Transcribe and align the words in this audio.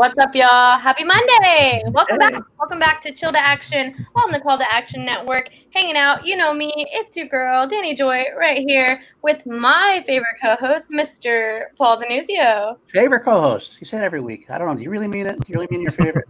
What's 0.00 0.16
up, 0.16 0.34
y'all? 0.34 0.78
Happy 0.78 1.04
Monday! 1.04 1.82
Welcome 1.88 2.16
back. 2.16 2.32
Welcome 2.58 2.78
back 2.78 3.02
to 3.02 3.12
Chill 3.12 3.32
to 3.32 3.38
Action 3.38 4.06
on 4.14 4.30
the 4.30 4.40
Call 4.40 4.56
to 4.56 4.72
Action 4.72 5.04
Network. 5.04 5.50
Hanging 5.74 5.94
out, 5.94 6.24
you 6.24 6.38
know 6.38 6.54
me. 6.54 6.72
It's 6.90 7.14
your 7.14 7.26
girl, 7.26 7.68
Danny 7.68 7.94
Joy, 7.94 8.24
right 8.34 8.66
here 8.66 9.02
with 9.20 9.44
my 9.44 10.02
favorite 10.06 10.38
co-host, 10.42 10.90
Mr. 10.90 11.64
Paul 11.76 12.00
Denuzio. 12.00 12.78
Favorite 12.86 13.24
co-host? 13.24 13.76
You 13.78 13.84
say 13.84 13.98
it 13.98 14.02
every 14.02 14.22
week. 14.22 14.48
I 14.48 14.56
don't 14.56 14.68
know. 14.68 14.74
Do 14.74 14.82
you 14.82 14.88
really 14.88 15.06
mean 15.06 15.26
it? 15.26 15.36
Do 15.36 15.44
you 15.48 15.56
really 15.56 15.68
mean 15.70 15.82
your 15.82 15.92
favorite? 15.92 16.28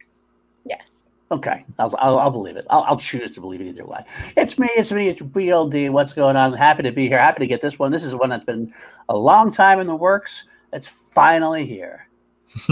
yes. 0.66 0.82
Okay, 1.30 1.64
I'll, 1.78 1.94
I'll, 1.98 2.18
I'll 2.18 2.30
believe 2.30 2.58
it. 2.58 2.66
I'll, 2.68 2.82
I'll, 2.82 2.98
choose 2.98 3.30
to 3.30 3.40
believe 3.40 3.62
it 3.62 3.68
either 3.68 3.86
way. 3.86 4.04
It's 4.36 4.58
me. 4.58 4.68
It's 4.76 4.92
me. 4.92 5.08
It's 5.08 5.22
BLD. 5.22 5.88
What's 5.88 6.12
going 6.12 6.36
on? 6.36 6.52
Happy 6.52 6.82
to 6.82 6.92
be 6.92 7.08
here. 7.08 7.18
Happy 7.18 7.40
to 7.40 7.46
get 7.46 7.62
this 7.62 7.78
one. 7.78 7.90
This 7.90 8.04
is 8.04 8.14
one 8.14 8.28
that's 8.28 8.44
been 8.44 8.74
a 9.08 9.16
long 9.16 9.50
time 9.50 9.80
in 9.80 9.86
the 9.86 9.96
works. 9.96 10.44
It's 10.74 10.86
finally 10.86 11.64
here. 11.64 12.07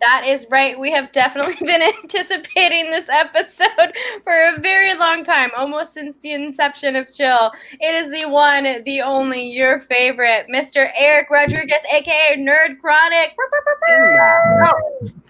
that 0.00 0.24
is 0.26 0.46
right. 0.50 0.78
We 0.78 0.90
have 0.92 1.12
definitely 1.12 1.54
been 1.60 1.82
anticipating 1.82 2.90
this 2.90 3.08
episode 3.08 3.92
for 4.24 4.32
a 4.32 4.58
very 4.60 4.94
long 4.96 5.24
time, 5.24 5.50
almost 5.56 5.94
since 5.94 6.16
the 6.22 6.32
inception 6.32 6.96
of 6.96 7.12
Chill. 7.14 7.52
It 7.80 8.04
is 8.04 8.10
the 8.10 8.28
one, 8.28 8.64
the 8.84 9.02
only, 9.02 9.48
your 9.48 9.80
favorite, 9.80 10.46
Mr. 10.52 10.90
Eric 10.96 11.30
Rodriguez, 11.30 11.82
aka 11.92 12.36
Nerd 12.36 12.80
Chronic. 12.80 13.34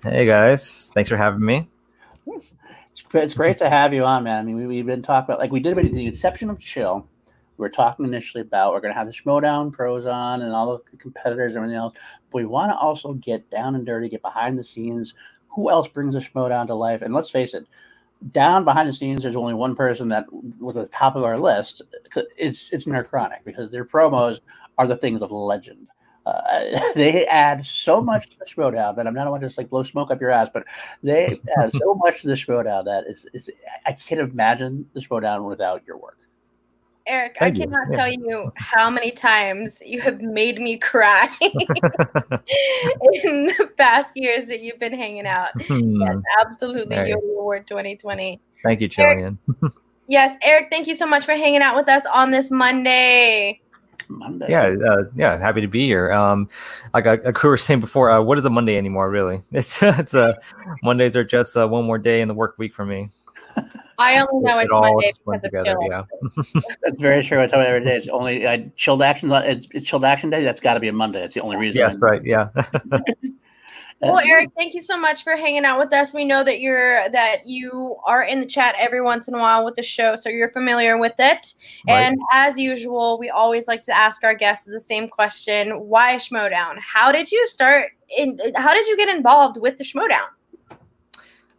Hey 0.02 0.26
guys, 0.26 0.90
thanks 0.94 1.10
for 1.10 1.16
having 1.16 1.44
me. 1.44 1.68
It's, 2.26 2.54
it's 3.12 3.34
great 3.34 3.58
to 3.58 3.68
have 3.68 3.92
you 3.92 4.04
on, 4.04 4.24
man. 4.24 4.38
I 4.38 4.42
mean, 4.42 4.66
we, 4.66 4.78
have 4.78 4.86
been 4.86 5.02
talking 5.02 5.30
about 5.30 5.40
like 5.40 5.52
we 5.52 5.60
did 5.60 5.76
the 5.76 6.06
inception 6.06 6.50
of 6.50 6.58
Chill 6.58 7.06
we 7.58 7.62
were 7.62 7.68
talking 7.68 8.06
initially 8.06 8.40
about 8.40 8.72
we're 8.72 8.80
going 8.80 8.94
to 8.94 8.98
have 8.98 9.08
the 9.08 9.12
Schmoedown 9.12 9.72
pros 9.72 10.06
on 10.06 10.42
and 10.42 10.52
all 10.52 10.78
the 10.78 10.96
competitors 10.96 11.54
and 11.54 11.58
everything 11.58 11.76
else, 11.76 11.94
but 12.30 12.38
we 12.38 12.46
want 12.46 12.70
to 12.70 12.76
also 12.76 13.14
get 13.14 13.50
down 13.50 13.74
and 13.74 13.84
dirty, 13.84 14.08
get 14.08 14.22
behind 14.22 14.58
the 14.58 14.64
scenes. 14.64 15.14
Who 15.48 15.68
else 15.68 15.88
brings 15.88 16.14
the 16.14 16.20
Schmoedown 16.20 16.68
to 16.68 16.74
life? 16.74 17.02
And 17.02 17.12
let's 17.12 17.30
face 17.30 17.52
it, 17.54 17.66
down 18.32 18.64
behind 18.64 18.88
the 18.88 18.92
scenes, 18.92 19.22
there's 19.22 19.36
only 19.36 19.54
one 19.54 19.74
person 19.74 20.08
that 20.08 20.26
was 20.60 20.76
at 20.76 20.84
the 20.84 20.90
top 20.90 21.16
of 21.16 21.24
our 21.24 21.38
list. 21.38 21.82
It's 22.36 22.70
it's 22.72 22.84
Nerd 22.84 23.44
because 23.44 23.70
their 23.70 23.84
promos 23.84 24.40
are 24.76 24.86
the 24.86 24.96
things 24.96 25.20
of 25.22 25.32
legend. 25.32 25.88
Uh, 26.26 26.92
they 26.94 27.26
add 27.26 27.64
so 27.64 28.00
much 28.00 28.28
to 28.30 28.38
the 28.38 28.44
Schmoedown 28.44 28.96
that 28.96 29.06
I'm 29.06 29.14
not 29.14 29.30
want 29.30 29.42
to 29.42 29.46
just 29.46 29.58
like 29.58 29.70
blow 29.70 29.82
smoke 29.82 30.10
up 30.10 30.20
your 30.20 30.30
ass, 30.30 30.48
but 30.52 30.64
they 31.02 31.38
add 31.58 31.72
so 31.74 31.94
much 31.94 32.20
to 32.22 32.28
the 32.28 32.34
Schmoedown 32.34 32.84
that 32.84 33.04
is, 33.06 33.26
is 33.32 33.50
I 33.86 33.92
can't 33.92 34.20
imagine 34.20 34.86
the 34.92 35.00
Schmoedown 35.00 35.48
without 35.48 35.82
your 35.86 35.96
work. 35.96 36.18
Eric, 37.08 37.36
Thank 37.38 37.56
I 37.56 37.60
cannot 37.60 37.88
you. 37.90 37.96
tell 37.96 38.12
you 38.12 38.52
how 38.56 38.90
many 38.90 39.10
times 39.10 39.78
you 39.84 40.00
have 40.02 40.20
made 40.20 40.60
me 40.60 40.76
cry 40.76 41.26
in 41.40 41.50
the 43.46 43.70
past 43.78 44.12
years 44.14 44.46
that 44.48 44.60
you've 44.60 44.78
been 44.78 44.92
hanging 44.92 45.26
out. 45.26 45.50
Hmm. 45.62 46.02
Yes, 46.02 46.16
absolutely. 46.40 46.96
Right. 46.96 47.08
Your 47.08 47.18
award 47.18 47.66
2020. 47.66 48.40
Thank 48.62 48.80
you, 48.82 48.88
Chillian. 48.88 49.38
yes, 50.06 50.36
Eric, 50.42 50.68
thank 50.70 50.86
you 50.86 50.94
so 50.94 51.06
much 51.06 51.24
for 51.24 51.32
hanging 51.32 51.62
out 51.62 51.76
with 51.76 51.88
us 51.88 52.04
on 52.12 52.30
this 52.30 52.50
Monday. 52.50 53.62
Monday. 54.08 54.46
Yeah, 54.48 54.74
uh, 54.86 55.04
yeah, 55.16 55.38
happy 55.38 55.62
to 55.62 55.68
be 55.68 55.86
here. 55.86 56.12
Um, 56.12 56.48
like 56.92 57.06
I, 57.06 57.14
like 57.16 57.42
we 57.42 57.48
were 57.48 57.56
saying 57.56 57.80
before, 57.80 58.10
uh, 58.10 58.20
what 58.20 58.38
is 58.38 58.44
a 58.44 58.50
Monday 58.50 58.76
anymore? 58.76 59.10
Really, 59.10 59.40
it's 59.52 59.82
it's 59.82 60.14
a 60.14 60.20
uh, 60.24 60.34
Mondays 60.82 61.16
are 61.16 61.24
just 61.24 61.56
uh, 61.56 61.66
one 61.66 61.84
more 61.84 61.98
day 61.98 62.20
in 62.20 62.28
the 62.28 62.34
work 62.34 62.56
week 62.58 62.74
for 62.74 62.84
me. 62.84 63.10
I 63.98 64.20
only 64.20 64.44
know 64.44 64.58
it 64.58 64.68
it's 65.00 65.18
Monday 65.26 65.48
because 65.50 65.64
together, 65.64 65.78
of 65.92 66.06
Yeah. 66.54 66.62
That's 66.84 67.02
very 67.02 67.22
true. 67.24 67.42
I 67.42 67.48
tell 67.48 67.60
you 67.60 67.66
every 67.66 67.84
day. 67.84 67.96
It's 67.96 68.08
only 68.08 68.46
I, 68.46 68.70
chilled 68.76 69.02
action. 69.02 69.30
Uh, 69.30 69.40
it's, 69.40 69.66
it's 69.72 69.86
chilled 69.86 70.04
action 70.04 70.30
day. 70.30 70.44
That's 70.44 70.60
got 70.60 70.74
to 70.74 70.80
be 70.80 70.88
a 70.88 70.92
Monday. 70.92 71.24
It's 71.24 71.34
the 71.34 71.40
only 71.40 71.56
reason. 71.56 71.80
Yes, 71.80 71.96
right. 71.96 72.24
Yeah. 72.24 72.48
well, 74.00 74.18
uh, 74.18 74.22
Eric, 74.24 74.50
thank 74.56 74.74
you 74.74 74.82
so 74.82 74.96
much 74.96 75.24
for 75.24 75.34
hanging 75.34 75.64
out 75.64 75.80
with 75.80 75.92
us. 75.92 76.14
We 76.14 76.24
know 76.24 76.44
that 76.44 76.60
you're 76.60 77.08
that 77.08 77.44
you 77.44 77.96
are 78.06 78.22
in 78.22 78.38
the 78.38 78.46
chat 78.46 78.76
every 78.78 79.02
once 79.02 79.26
in 79.26 79.34
a 79.34 79.38
while 79.38 79.64
with 79.64 79.74
the 79.74 79.82
show, 79.82 80.14
so 80.14 80.28
you're 80.28 80.52
familiar 80.52 80.96
with 80.96 81.14
it. 81.18 81.54
Right. 81.88 82.02
And 82.02 82.20
as 82.32 82.56
usual, 82.56 83.18
we 83.18 83.30
always 83.30 83.66
like 83.66 83.82
to 83.84 83.92
ask 83.92 84.22
our 84.22 84.34
guests 84.34 84.64
the 84.64 84.80
same 84.80 85.08
question: 85.08 85.70
Why 85.72 86.16
Schmoedown? 86.16 86.78
How 86.78 87.10
did 87.10 87.32
you 87.32 87.48
start? 87.48 87.90
In 88.16 88.38
how 88.54 88.72
did 88.74 88.86
you 88.86 88.96
get 88.96 89.08
involved 89.08 89.60
with 89.60 89.76
the 89.76 89.84
Schmoedown? 89.84 90.28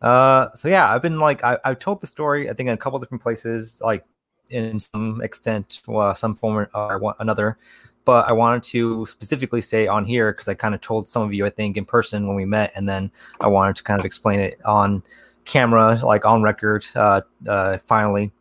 Uh, 0.01 0.49
so 0.51 0.67
yeah, 0.67 0.93
I've 0.93 1.01
been 1.01 1.19
like 1.19 1.43
I, 1.43 1.57
I've 1.65 1.79
told 1.79 2.01
the 2.01 2.07
story 2.07 2.49
I 2.49 2.53
think 2.53 2.67
in 2.67 2.73
a 2.73 2.77
couple 2.77 2.99
different 2.99 3.21
places, 3.21 3.81
like 3.83 4.05
in 4.49 4.79
some 4.79 5.21
extent, 5.21 5.81
well, 5.87 6.15
some 6.15 6.35
form 6.35 6.67
or 6.73 7.15
another. 7.19 7.57
But 8.05 8.27
I 8.27 8.33
wanted 8.33 8.63
to 8.63 9.05
specifically 9.05 9.61
say 9.61 9.87
on 9.87 10.05
here 10.05 10.31
because 10.31 10.47
I 10.47 10.53
kind 10.53 10.73
of 10.73 10.81
told 10.81 11.07
some 11.07 11.21
of 11.21 11.33
you 11.33 11.45
I 11.45 11.49
think 11.49 11.77
in 11.77 11.85
person 11.85 12.27
when 12.27 12.35
we 12.35 12.45
met, 12.45 12.71
and 12.75 12.87
then 12.87 13.11
I 13.39 13.47
wanted 13.47 13.75
to 13.77 13.83
kind 13.83 13.99
of 13.99 14.05
explain 14.05 14.39
it 14.39 14.59
on 14.65 15.03
camera, 15.45 15.99
like 16.03 16.25
on 16.25 16.41
record, 16.41 16.85
uh, 16.95 17.21
uh, 17.47 17.77
finally, 17.79 18.31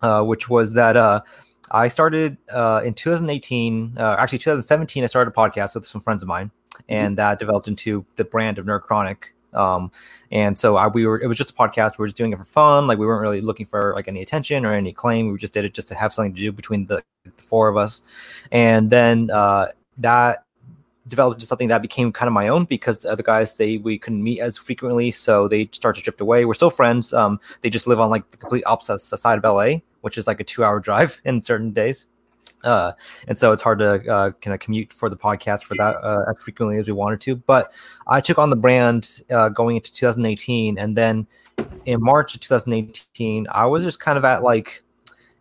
uh, 0.00 0.22
which 0.22 0.48
was 0.48 0.72
that 0.74 0.96
uh, 0.96 1.20
I 1.70 1.88
started 1.88 2.36
uh, 2.52 2.82
in 2.84 2.94
2018, 2.94 3.94
uh, 3.96 4.16
actually 4.18 4.38
2017. 4.38 5.04
I 5.04 5.06
started 5.06 5.30
a 5.30 5.34
podcast 5.34 5.74
with 5.74 5.86
some 5.86 6.00
friends 6.00 6.22
of 6.22 6.28
mine, 6.28 6.50
mm-hmm. 6.74 6.82
and 6.88 7.18
that 7.18 7.38
developed 7.38 7.68
into 7.68 8.04
the 8.16 8.24
brand 8.24 8.58
of 8.58 8.66
Nerd 8.66 8.82
Chronic. 8.82 9.34
Um, 9.54 9.90
and 10.30 10.58
so 10.58 10.76
I, 10.76 10.88
we 10.88 11.06
were, 11.06 11.20
it 11.20 11.26
was 11.26 11.36
just 11.36 11.50
a 11.50 11.54
podcast. 11.54 11.98
We 11.98 12.02
were 12.02 12.08
just 12.08 12.16
doing 12.16 12.32
it 12.32 12.38
for 12.38 12.44
fun. 12.44 12.86
Like 12.86 12.98
we 12.98 13.06
weren't 13.06 13.22
really 13.22 13.40
looking 13.40 13.66
for 13.66 13.92
like 13.94 14.08
any 14.08 14.22
attention 14.22 14.64
or 14.64 14.72
any 14.72 14.92
claim. 14.92 15.30
We 15.30 15.38
just 15.38 15.54
did 15.54 15.64
it 15.64 15.74
just 15.74 15.88
to 15.88 15.94
have 15.94 16.12
something 16.12 16.34
to 16.34 16.40
do 16.40 16.52
between 16.52 16.86
the, 16.86 17.02
the 17.24 17.30
four 17.42 17.68
of 17.68 17.76
us. 17.76 18.02
And 18.50 18.90
then 18.90 19.30
uh, 19.30 19.66
that 19.98 20.44
developed 21.08 21.36
into 21.36 21.46
something 21.46 21.68
that 21.68 21.82
became 21.82 22.12
kind 22.12 22.28
of 22.28 22.32
my 22.32 22.48
own 22.48 22.64
because 22.64 22.98
the 22.98 23.10
other 23.10 23.22
guys 23.22 23.56
they 23.56 23.76
we 23.78 23.98
couldn't 23.98 24.22
meet 24.22 24.40
as 24.40 24.56
frequently, 24.58 25.10
so 25.10 25.48
they 25.48 25.68
start 25.72 25.96
to 25.96 26.02
drift 26.02 26.20
away. 26.20 26.44
We're 26.44 26.54
still 26.54 26.70
friends. 26.70 27.12
Um, 27.12 27.40
they 27.60 27.70
just 27.70 27.86
live 27.86 28.00
on 28.00 28.10
like 28.10 28.30
the 28.30 28.36
complete 28.36 28.64
opposite 28.66 28.98
side 29.00 29.38
of 29.38 29.44
LA, 29.44 29.78
which 30.02 30.16
is 30.16 30.26
like 30.26 30.40
a 30.40 30.44
two-hour 30.44 30.80
drive 30.80 31.20
in 31.24 31.42
certain 31.42 31.72
days. 31.72 32.06
Uh, 32.64 32.92
and 33.28 33.38
so 33.38 33.52
it's 33.52 33.62
hard 33.62 33.78
to 33.80 34.12
uh, 34.12 34.30
kind 34.40 34.54
of 34.54 34.60
commute 34.60 34.92
for 34.92 35.08
the 35.08 35.16
podcast 35.16 35.64
for 35.64 35.74
that 35.76 35.96
uh, 35.96 36.24
as 36.28 36.42
frequently 36.42 36.78
as 36.78 36.86
we 36.86 36.92
wanted 36.92 37.20
to. 37.22 37.36
But 37.36 37.72
I 38.06 38.20
took 38.20 38.38
on 38.38 38.50
the 38.50 38.56
brand 38.56 39.22
uh, 39.30 39.48
going 39.48 39.76
into 39.76 39.92
2018, 39.92 40.78
and 40.78 40.96
then 40.96 41.26
in 41.84 42.02
March 42.02 42.34
of 42.34 42.40
2018, 42.40 43.46
I 43.50 43.66
was 43.66 43.84
just 43.84 44.00
kind 44.00 44.18
of 44.18 44.24
at 44.24 44.42
like 44.42 44.82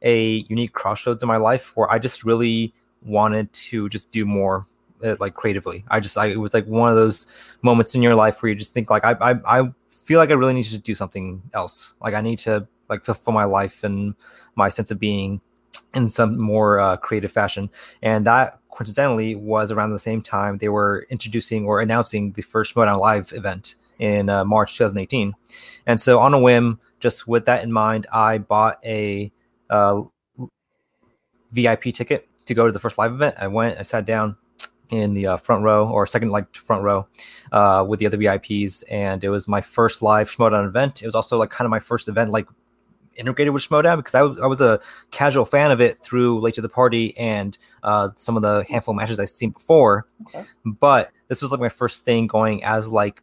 a 0.02 0.46
unique 0.50 0.74
crossroads 0.74 1.22
in 1.22 1.28
my 1.28 1.38
life 1.38 1.76
where 1.76 1.92
I 1.92 2.00
just 2.00 2.24
really 2.24 2.74
wanted 3.04 3.52
to 3.54 3.90
just 3.90 4.12
do 4.12 4.26
more 4.26 4.68
uh, 5.04 5.16
like 5.20 5.34
creatively. 5.34 5.84
I 5.90 6.00
just 6.00 6.18
I 6.18 6.28
it 6.28 6.40
was 6.40 6.54
like 6.54 6.66
one 6.66 6.90
of 6.90 6.98
those 6.98 7.28
moments 7.62 7.96
in 7.96 8.02
your 8.02 8.16
life 8.16 8.42
where 8.42 8.50
you 8.50 8.56
just 8.56 8.74
think 8.74 8.90
like 8.90 9.04
I 9.04 9.16
I, 9.22 9.60
I 9.62 9.74
feel 9.90 10.20
like 10.20 10.30
I 10.30 10.34
really 10.34 10.54
need 10.54 10.64
to 10.64 10.70
just 10.70 10.84
do 10.84 10.96
something 10.96 11.42
else. 11.54 11.96
Like 12.02 12.14
I 12.14 12.22
need 12.22 12.40
to 12.40 12.68
like 12.90 13.06
fulfill 13.06 13.34
my 13.34 13.46
life 13.46 13.84
and 13.84 14.16
my 14.56 14.70
sense 14.70 14.92
of 14.92 15.00
being 15.00 15.42
in 15.94 16.08
some 16.08 16.40
more 16.40 16.80
uh, 16.80 16.98
creative 16.98 17.32
fashion. 17.32 17.70
And 18.02 18.26
that 18.26 18.58
coincidentally 18.70 19.36
was 19.36 19.72
around 19.72 19.92
the 19.92 20.00
same 20.00 20.22
time 20.22 20.58
they 20.58 20.70
were 20.70 21.06
introducing 21.10 21.66
or 21.66 21.82
announcing 21.82 22.32
the 22.34 22.42
first 22.42 22.74
Schmoedown 22.74 23.00
Live 23.00 23.34
event 23.34 23.76
in 24.00 24.30
uh, 24.30 24.44
March 24.46 24.78
2018. 24.78 25.34
And 25.86 26.00
so, 26.00 26.20
on 26.20 26.34
a 26.34 26.40
whim, 26.40 26.80
just 27.00 27.28
with 27.28 27.46
that 27.46 27.64
in 27.64 27.72
mind, 27.72 28.08
I 28.12 28.38
bought 28.38 28.80
a 28.86 29.32
uh, 29.70 30.04
VIP 31.52 31.94
ticket 31.94 32.28
to 32.46 32.54
go 32.54 32.66
to 32.66 32.72
the 32.72 32.80
first 32.80 32.98
live 32.98 33.12
event. 33.12 33.36
I 33.38 33.48
went, 33.48 33.78
I 33.78 33.84
sat 33.84 34.06
down 34.06 34.38
in 34.90 35.14
the 35.14 35.26
uh, 35.26 35.38
front 35.38 35.64
row 35.64 35.88
or 35.88 36.06
second 36.06 36.30
like 36.30 36.54
front 36.56 36.84
row 36.84 37.08
uh, 37.52 37.86
with 37.88 38.00
the 38.00 38.06
other 38.06 38.18
VIPs, 38.18 38.84
and 38.92 39.24
it 39.24 39.30
was 39.30 39.48
my 39.48 39.62
first 39.62 40.02
live 40.02 40.30
Schmoedown 40.30 40.68
event. 40.68 41.02
It 41.02 41.06
was 41.06 41.16
also 41.16 41.38
like 41.38 41.50
kind 41.50 41.66
of 41.66 41.72
my 41.72 41.80
first 41.80 42.08
event 42.08 42.32
like 42.32 42.48
integrated 43.16 43.54
with 43.54 43.68
Schmoedown 43.68 43.98
because 43.98 44.16
I 44.16 44.22
was, 44.22 44.40
I 44.40 44.48
was 44.48 44.62
a 44.62 44.80
casual 45.12 45.46
fan 45.46 45.72
of 45.72 45.82
it 45.82 45.98
through 45.98 46.40
Late 46.40 46.56
to 46.56 46.62
the 46.62 46.70
Party 46.70 47.18
and 47.18 47.58
uh, 47.84 48.10
some 48.16 48.36
of 48.36 48.44
the 48.44 48.64
handful 48.70 48.94
of 48.94 48.98
matches 48.98 49.20
I've 49.20 49.30
seen 49.30 49.52
before. 49.52 50.08
Okay. 50.28 50.46
But 50.66 51.12
this 51.28 51.42
was 51.42 51.52
like 51.52 51.60
my 51.60 51.70
first 51.70 52.06
thing 52.06 52.28
going 52.28 52.64
as 52.64 52.90
like 52.90 53.22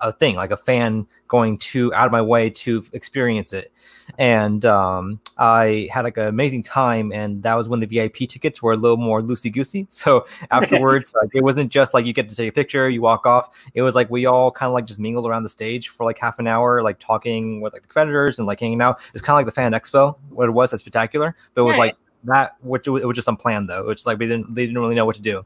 a 0.00 0.12
thing, 0.12 0.36
like 0.36 0.50
a 0.50 0.56
fan 0.56 1.06
going 1.28 1.58
to 1.58 1.92
out 1.94 2.06
of 2.06 2.12
my 2.12 2.22
way 2.22 2.50
to 2.50 2.84
experience 2.92 3.52
it. 3.52 3.72
And 4.16 4.64
um, 4.64 5.20
I 5.36 5.88
had 5.92 6.02
like 6.02 6.16
an 6.16 6.26
amazing 6.26 6.62
time, 6.62 7.12
and 7.12 7.42
that 7.42 7.54
was 7.54 7.68
when 7.68 7.80
the 7.80 7.86
VIP 7.86 8.28
tickets 8.28 8.62
were 8.62 8.72
a 8.72 8.76
little 8.76 8.96
more 8.96 9.20
loosey 9.20 9.52
goosey. 9.52 9.86
So 9.98 10.26
afterwards, 10.50 11.12
like 11.20 11.30
it 11.34 11.42
wasn't 11.42 11.70
just 11.70 11.92
like 11.92 12.06
you 12.06 12.12
get 12.12 12.28
to 12.28 12.36
take 12.36 12.48
a 12.48 12.52
picture, 12.52 12.88
you 12.88 13.02
walk 13.02 13.26
off. 13.26 13.68
It 13.74 13.82
was 13.82 13.94
like 13.94 14.10
we 14.10 14.26
all 14.26 14.50
kind 14.50 14.68
of 14.68 14.74
like 14.74 14.86
just 14.86 14.98
mingled 14.98 15.26
around 15.26 15.42
the 15.42 15.48
stage 15.48 15.88
for 15.88 16.04
like 16.04 16.18
half 16.18 16.38
an 16.38 16.46
hour, 16.46 16.82
like 16.82 16.98
talking 16.98 17.60
with 17.60 17.72
like 17.72 17.82
the 17.82 17.88
competitors 17.88 18.38
and 18.38 18.46
like 18.46 18.60
hanging 18.60 18.80
out. 18.80 19.00
It's 19.12 19.22
kind 19.22 19.34
of 19.34 19.38
like 19.38 19.46
the 19.46 19.60
fan 19.60 19.72
expo, 19.72 20.16
what 20.30 20.48
it 20.48 20.52
was 20.52 20.72
at 20.72 20.80
spectacular, 20.80 21.34
but 21.54 21.62
it 21.62 21.64
was 21.64 21.76
like 21.76 21.96
that, 22.24 22.56
which 22.62 22.86
it 22.86 22.90
was 22.90 23.14
just 23.14 23.28
unplanned 23.28 23.68
though. 23.68 23.90
It's 23.90 24.06
like 24.06 24.18
we 24.18 24.26
didn't 24.26 24.54
they 24.54 24.66
didn't 24.66 24.80
really 24.80 24.94
know 24.94 25.04
what 25.04 25.16
to 25.16 25.22
do. 25.22 25.44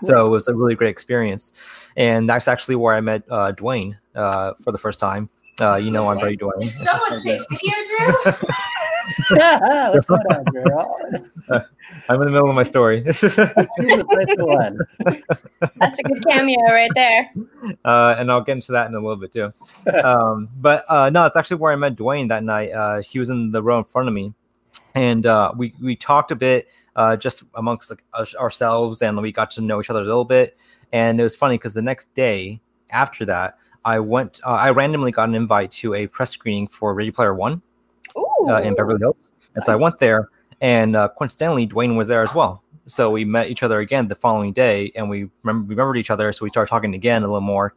So 0.00 0.26
it 0.26 0.30
was 0.30 0.48
a 0.48 0.54
really 0.54 0.74
great 0.74 0.90
experience, 0.90 1.52
and 1.96 2.28
that's 2.28 2.48
actually 2.48 2.76
where 2.76 2.94
I 2.94 3.00
met 3.00 3.22
uh, 3.30 3.52
Dwayne 3.52 3.96
uh, 4.14 4.52
for 4.62 4.72
the 4.72 4.78
first 4.78 5.00
time. 5.00 5.30
Uh, 5.60 5.76
you 5.76 5.90
know, 5.90 6.10
I'm 6.10 6.20
very 6.20 6.36
Dwayne. 6.36 6.70
Someone 6.72 7.20
say 7.22 7.40
video, 7.50 7.72
Drew. 7.98 8.32
What's 9.30 10.06
going 10.06 10.20
on, 10.20 10.44
girl? 10.44 10.96
I'm 12.08 12.20
in 12.20 12.26
the 12.26 12.32
middle 12.32 12.48
of 12.48 12.54
my 12.54 12.62
story. 12.62 13.00
That's 13.06 13.22
a 13.22 13.28
good 16.02 16.24
cameo 16.26 16.60
right 16.62 16.90
there. 16.94 17.30
Uh, 17.84 18.14
and 18.18 18.30
I'll 18.30 18.42
get 18.42 18.52
into 18.52 18.72
that 18.72 18.88
in 18.88 18.94
a 18.94 19.00
little 19.00 19.16
bit 19.16 19.32
too. 19.32 19.52
Um, 19.92 20.48
but 20.56 20.84
uh, 20.88 21.10
no, 21.10 21.26
it's 21.26 21.36
actually 21.36 21.58
where 21.58 21.72
I 21.72 21.76
met 21.76 21.96
Dwayne 21.96 22.28
that 22.28 22.44
night. 22.44 22.70
Uh, 22.72 23.02
he 23.02 23.18
was 23.18 23.28
in 23.30 23.50
the 23.50 23.62
row 23.62 23.78
in 23.78 23.84
front 23.84 24.08
of 24.08 24.14
me, 24.14 24.32
and 24.94 25.26
uh, 25.26 25.52
we 25.56 25.74
we 25.80 25.96
talked 25.96 26.30
a 26.30 26.36
bit 26.36 26.68
uh, 26.96 27.16
just 27.16 27.44
amongst 27.54 27.90
like, 27.90 28.02
ourselves, 28.34 29.02
and 29.02 29.20
we 29.20 29.30
got 29.30 29.50
to 29.50 29.60
know 29.60 29.80
each 29.80 29.90
other 29.90 30.00
a 30.00 30.04
little 30.04 30.24
bit. 30.24 30.58
And 30.92 31.20
it 31.20 31.22
was 31.22 31.36
funny 31.36 31.54
because 31.56 31.74
the 31.74 31.82
next 31.82 32.12
day 32.14 32.60
after 32.90 33.24
that, 33.26 33.58
I 33.84 34.00
went. 34.00 34.40
Uh, 34.44 34.52
I 34.52 34.70
randomly 34.70 35.12
got 35.12 35.28
an 35.28 35.34
invite 35.34 35.70
to 35.72 35.94
a 35.94 36.08
press 36.08 36.30
screening 36.30 36.66
for 36.66 36.94
Ready 36.94 37.12
Player 37.12 37.34
One 37.34 37.62
uh, 38.48 38.62
in 38.62 38.74
Beverly 38.74 38.98
Hills, 38.98 39.32
and 39.54 39.56
nice. 39.56 39.66
so 39.66 39.72
I 39.72 39.76
went 39.76 39.98
there. 39.98 40.28
And 40.60 40.96
uh, 40.96 41.08
coincidentally, 41.16 41.66
Dwayne 41.66 41.96
was 41.96 42.08
there 42.08 42.22
as 42.22 42.34
well. 42.34 42.62
So 42.86 43.10
we 43.10 43.24
met 43.24 43.50
each 43.50 43.62
other 43.62 43.80
again 43.80 44.08
the 44.08 44.14
following 44.14 44.52
day, 44.52 44.90
and 44.96 45.10
we 45.10 45.28
remember, 45.42 45.68
remembered 45.68 45.98
each 45.98 46.10
other. 46.10 46.32
So 46.32 46.44
we 46.44 46.50
started 46.50 46.70
talking 46.70 46.94
again 46.94 47.22
a 47.22 47.26
little 47.26 47.40
more. 47.40 47.74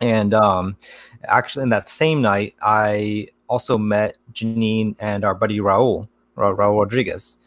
And 0.00 0.34
um, 0.34 0.76
actually, 1.24 1.62
in 1.64 1.68
that 1.70 1.88
same 1.88 2.20
night, 2.20 2.54
I 2.60 3.28
also 3.48 3.78
met 3.78 4.16
Janine 4.32 4.94
and 5.00 5.24
our 5.24 5.34
buddy 5.34 5.58
Raul, 5.58 6.06
Raul 6.36 6.78
Rodriguez. 6.78 7.38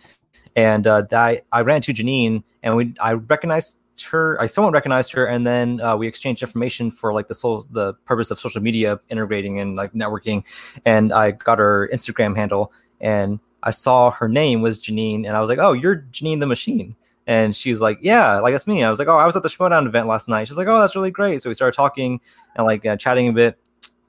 And 0.55 0.85
uh, 0.85 1.03
that 1.03 1.41
I 1.51 1.61
ran 1.61 1.81
to 1.81 1.93
Janine, 1.93 2.43
and 2.63 2.75
we 2.75 2.93
I 2.99 3.13
recognized 3.13 3.77
her. 4.03 4.41
I 4.41 4.47
somewhat 4.47 4.73
recognized 4.73 5.11
her, 5.13 5.25
and 5.25 5.45
then 5.45 5.79
uh, 5.81 5.95
we 5.95 6.07
exchanged 6.07 6.41
information 6.41 6.91
for 6.91 7.13
like 7.13 7.27
the 7.27 7.35
soul, 7.35 7.65
the 7.71 7.93
purpose 8.05 8.31
of 8.31 8.39
social 8.39 8.61
media 8.61 8.99
integrating 9.09 9.59
and 9.59 9.75
like 9.75 9.93
networking. 9.93 10.43
And 10.85 11.13
I 11.13 11.31
got 11.31 11.59
her 11.59 11.89
Instagram 11.93 12.35
handle, 12.35 12.73
and 12.99 13.39
I 13.63 13.71
saw 13.71 14.11
her 14.11 14.27
name 14.27 14.61
was 14.61 14.79
Janine, 14.79 15.25
and 15.25 15.37
I 15.37 15.41
was 15.41 15.49
like, 15.49 15.59
"Oh, 15.59 15.73
you're 15.73 16.05
Janine 16.11 16.39
the 16.39 16.47
Machine." 16.47 16.95
And 17.27 17.55
she's 17.55 17.79
like, 17.79 17.99
"Yeah, 18.01 18.39
like 18.39 18.53
that's 18.53 18.67
me." 18.67 18.83
I 18.83 18.89
was 18.89 18.99
like, 18.99 19.07
"Oh, 19.07 19.17
I 19.17 19.25
was 19.25 19.35
at 19.35 19.43
the 19.43 19.49
Schmoedown 19.49 19.85
event 19.85 20.07
last 20.07 20.27
night." 20.27 20.47
She's 20.47 20.57
like, 20.57 20.67
"Oh, 20.67 20.79
that's 20.79 20.95
really 20.95 21.11
great." 21.11 21.41
So 21.41 21.49
we 21.49 21.53
started 21.53 21.75
talking 21.75 22.19
and 22.55 22.65
like 22.65 22.85
uh, 22.85 22.97
chatting 22.97 23.27
a 23.27 23.33
bit, 23.33 23.57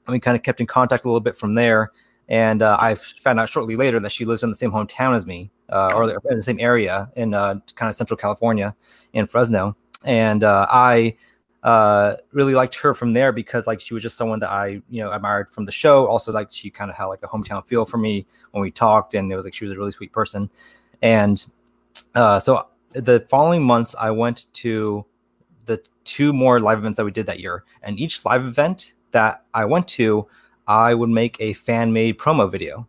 and 0.07 0.13
we 0.13 0.19
kind 0.19 0.35
of 0.35 0.43
kept 0.43 0.59
in 0.59 0.65
contact 0.65 1.05
a 1.05 1.07
little 1.07 1.21
bit 1.21 1.35
from 1.35 1.53
there. 1.53 1.91
And 2.29 2.61
uh, 2.61 2.77
I 2.79 2.95
found 2.95 3.39
out 3.39 3.49
shortly 3.49 3.75
later 3.75 3.99
that 3.99 4.11
she 4.11 4.25
lives 4.25 4.43
in 4.43 4.49
the 4.49 4.55
same 4.55 4.71
hometown 4.71 5.15
as 5.15 5.25
me, 5.25 5.51
uh, 5.73 5.91
or 5.95 6.03
in 6.31 6.37
the 6.37 6.43
same 6.43 6.59
area 6.59 7.09
in 7.15 7.33
uh, 7.33 7.55
kind 7.75 7.89
of 7.89 7.95
Central 7.95 8.17
California, 8.17 8.75
in 9.13 9.25
Fresno 9.27 9.75
and 10.05 10.43
uh, 10.43 10.65
I 10.69 11.15
uh, 11.63 12.15
really 12.31 12.55
liked 12.55 12.75
her 12.75 12.93
from 12.93 13.13
there 13.13 13.31
because 13.31 13.67
like 13.67 13.79
she 13.79 13.93
was 13.93 14.03
just 14.03 14.17
someone 14.17 14.39
that 14.39 14.49
I 14.49 14.81
you 14.89 15.03
know 15.03 15.11
admired 15.11 15.51
from 15.51 15.65
the 15.65 15.71
show. 15.71 16.05
Also, 16.07 16.31
like 16.31 16.51
she 16.51 16.69
kind 16.69 16.91
of 16.91 16.97
had 16.97 17.05
like 17.05 17.23
a 17.23 17.27
hometown 17.27 17.65
feel 17.65 17.85
for 17.85 17.97
me 17.97 18.25
when 18.51 18.61
we 18.61 18.71
talked, 18.71 19.13
and 19.13 19.31
it 19.31 19.35
was 19.35 19.45
like 19.45 19.53
she 19.53 19.65
was 19.65 19.71
a 19.71 19.75
really 19.75 19.91
sweet 19.91 20.11
person. 20.11 20.49
And 21.01 21.45
uh, 22.15 22.39
so 22.39 22.67
the 22.91 23.25
following 23.29 23.63
months, 23.63 23.95
I 23.99 24.11
went 24.11 24.51
to 24.53 25.05
the 25.65 25.81
two 26.03 26.33
more 26.33 26.59
live 26.59 26.79
events 26.79 26.97
that 26.97 27.05
we 27.05 27.11
did 27.11 27.25
that 27.27 27.39
year, 27.39 27.63
and 27.81 27.99
each 27.99 28.23
live 28.25 28.45
event 28.45 28.93
that 29.11 29.43
I 29.53 29.65
went 29.65 29.87
to, 29.89 30.27
I 30.67 30.93
would 30.93 31.09
make 31.09 31.37
a 31.39 31.53
fan 31.53 31.93
made 31.93 32.17
promo 32.17 32.51
video 32.51 32.87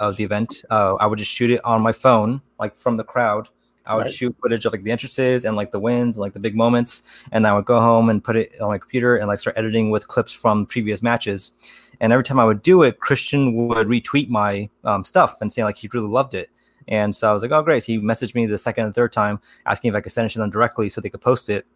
of 0.00 0.16
the 0.16 0.24
event. 0.24 0.64
Uh, 0.70 0.94
I 1.00 1.06
would 1.06 1.18
just 1.18 1.30
shoot 1.30 1.50
it 1.50 1.64
on 1.64 1.82
my 1.82 1.92
phone, 1.92 2.40
like 2.58 2.74
from 2.74 2.96
the 2.96 3.04
crowd, 3.04 3.48
I 3.86 3.94
would 3.94 4.06
right. 4.06 4.12
shoot 4.12 4.36
footage 4.42 4.66
of 4.66 4.72
like 4.72 4.82
the 4.82 4.90
entrances 4.90 5.44
and 5.44 5.56
like 5.56 5.70
the 5.70 5.78
wins 5.78 6.16
and 6.16 6.22
like 6.22 6.32
the 6.32 6.40
big 6.40 6.56
moments, 6.56 7.02
and 7.32 7.46
I 7.46 7.54
would 7.54 7.64
go 7.64 7.80
home 7.80 8.08
and 8.08 8.22
put 8.22 8.36
it 8.36 8.60
on 8.60 8.68
my 8.68 8.78
computer 8.78 9.16
and 9.16 9.28
like 9.28 9.38
start 9.38 9.56
editing 9.56 9.90
with 9.90 10.08
clips 10.08 10.32
from 10.32 10.66
previous 10.66 11.02
matches. 11.02 11.52
And 12.00 12.12
every 12.12 12.24
time 12.24 12.38
I 12.38 12.44
would 12.44 12.62
do 12.62 12.82
it, 12.82 12.98
Kristian 13.00 13.68
would 13.68 13.86
retweet 13.86 14.28
my 14.28 14.68
um, 14.84 15.04
stuff 15.04 15.40
and 15.40 15.52
say 15.52 15.64
like 15.64 15.76
he 15.76 15.88
really 15.92 16.08
loved 16.08 16.34
it. 16.34 16.50
And 16.88 17.16
so 17.16 17.30
I 17.30 17.32
was 17.32 17.42
like, 17.42 17.52
oh 17.52 17.62
great. 17.62 17.84
So 17.84 17.92
he 17.92 17.98
messaged 17.98 18.34
me 18.34 18.46
the 18.46 18.58
second 18.58 18.84
and 18.84 18.94
third 18.94 19.12
time 19.12 19.40
asking 19.64 19.90
if 19.90 19.94
I 19.94 20.00
could 20.00 20.12
send 20.12 20.26
it 20.26 20.32
to 20.34 20.40
them 20.40 20.50
directly 20.50 20.88
so 20.88 21.00
they 21.00 21.08
could 21.08 21.20
post 21.20 21.48
it. 21.48 21.66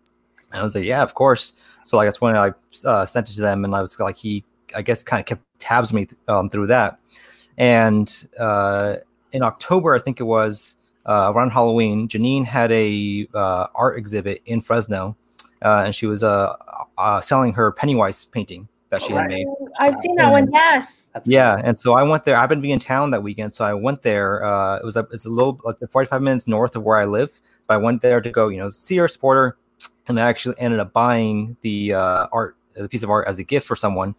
And 0.52 0.60
I 0.60 0.64
was 0.64 0.74
like, 0.74 0.84
yeah, 0.84 1.02
of 1.02 1.14
course. 1.14 1.52
So 1.84 1.96
like 1.96 2.08
that's 2.08 2.20
when 2.20 2.36
I 2.36 2.52
uh, 2.84 3.06
sent 3.06 3.30
it 3.30 3.34
to 3.34 3.40
them, 3.40 3.64
and 3.64 3.74
I 3.74 3.80
was 3.80 3.98
like, 3.98 4.16
he 4.16 4.44
I 4.74 4.82
guess 4.82 5.02
kind 5.02 5.20
of 5.20 5.26
kept 5.26 5.42
tabs 5.58 5.92
me 5.92 6.06
th- 6.06 6.18
um, 6.28 6.50
through 6.50 6.66
that. 6.68 6.98
And 7.58 8.28
uh, 8.38 8.96
in 9.32 9.42
October, 9.42 9.94
I 9.94 9.98
think 9.98 10.20
it 10.20 10.24
was 10.24 10.76
uh, 11.06 11.32
around 11.34 11.50
Halloween, 11.50 12.08
Janine 12.08 12.44
had 12.44 12.70
a 12.72 13.26
uh, 13.34 13.66
art 13.74 13.98
exhibit 13.98 14.42
in 14.46 14.60
Fresno, 14.60 15.16
uh, 15.62 15.82
and 15.86 15.94
she 15.94 16.06
was 16.06 16.22
uh, 16.22 16.54
uh, 16.98 17.20
selling 17.20 17.54
her 17.54 17.72
Pennywise 17.72 18.26
painting 18.26 18.68
that 18.90 19.02
she 19.02 19.12
had 19.12 19.28
made. 19.28 19.46
I've 19.78 20.00
seen 20.00 20.16
that 20.16 20.30
one. 20.30 20.48
Yes. 20.52 21.08
Yeah, 21.24 21.60
and 21.64 21.78
so 21.78 21.94
I 21.94 22.02
went 22.02 22.24
there. 22.24 22.36
I 22.36 22.40
happened 22.40 22.60
to 22.60 22.62
be 22.62 22.72
in 22.72 22.78
town 22.78 23.10
that 23.10 23.22
weekend, 23.22 23.54
so 23.54 23.64
I 23.64 23.74
went 23.74 24.02
there. 24.02 24.44
Uh, 24.44 24.76
it 24.76 24.84
was 24.84 24.96
a, 24.96 25.06
it's 25.12 25.26
a 25.26 25.30
little 25.30 25.60
like 25.64 25.78
45 25.90 26.22
minutes 26.22 26.46
north 26.46 26.76
of 26.76 26.82
where 26.82 26.98
I 26.98 27.06
live, 27.06 27.40
but 27.66 27.74
I 27.74 27.76
went 27.78 28.02
there 28.02 28.20
to 28.20 28.30
go, 28.30 28.48
you 28.48 28.58
know, 28.58 28.70
see 28.70 28.96
her, 28.98 29.08
support 29.08 29.36
her, 29.36 29.88
and 30.06 30.20
I 30.20 30.28
actually 30.28 30.56
ended 30.58 30.80
up 30.80 30.92
buying 30.92 31.56
the 31.62 31.94
art, 31.94 32.56
the 32.74 32.88
piece 32.88 33.02
of 33.02 33.10
art 33.10 33.26
as 33.26 33.38
a 33.38 33.44
gift 33.44 33.66
for 33.66 33.74
someone, 33.74 34.14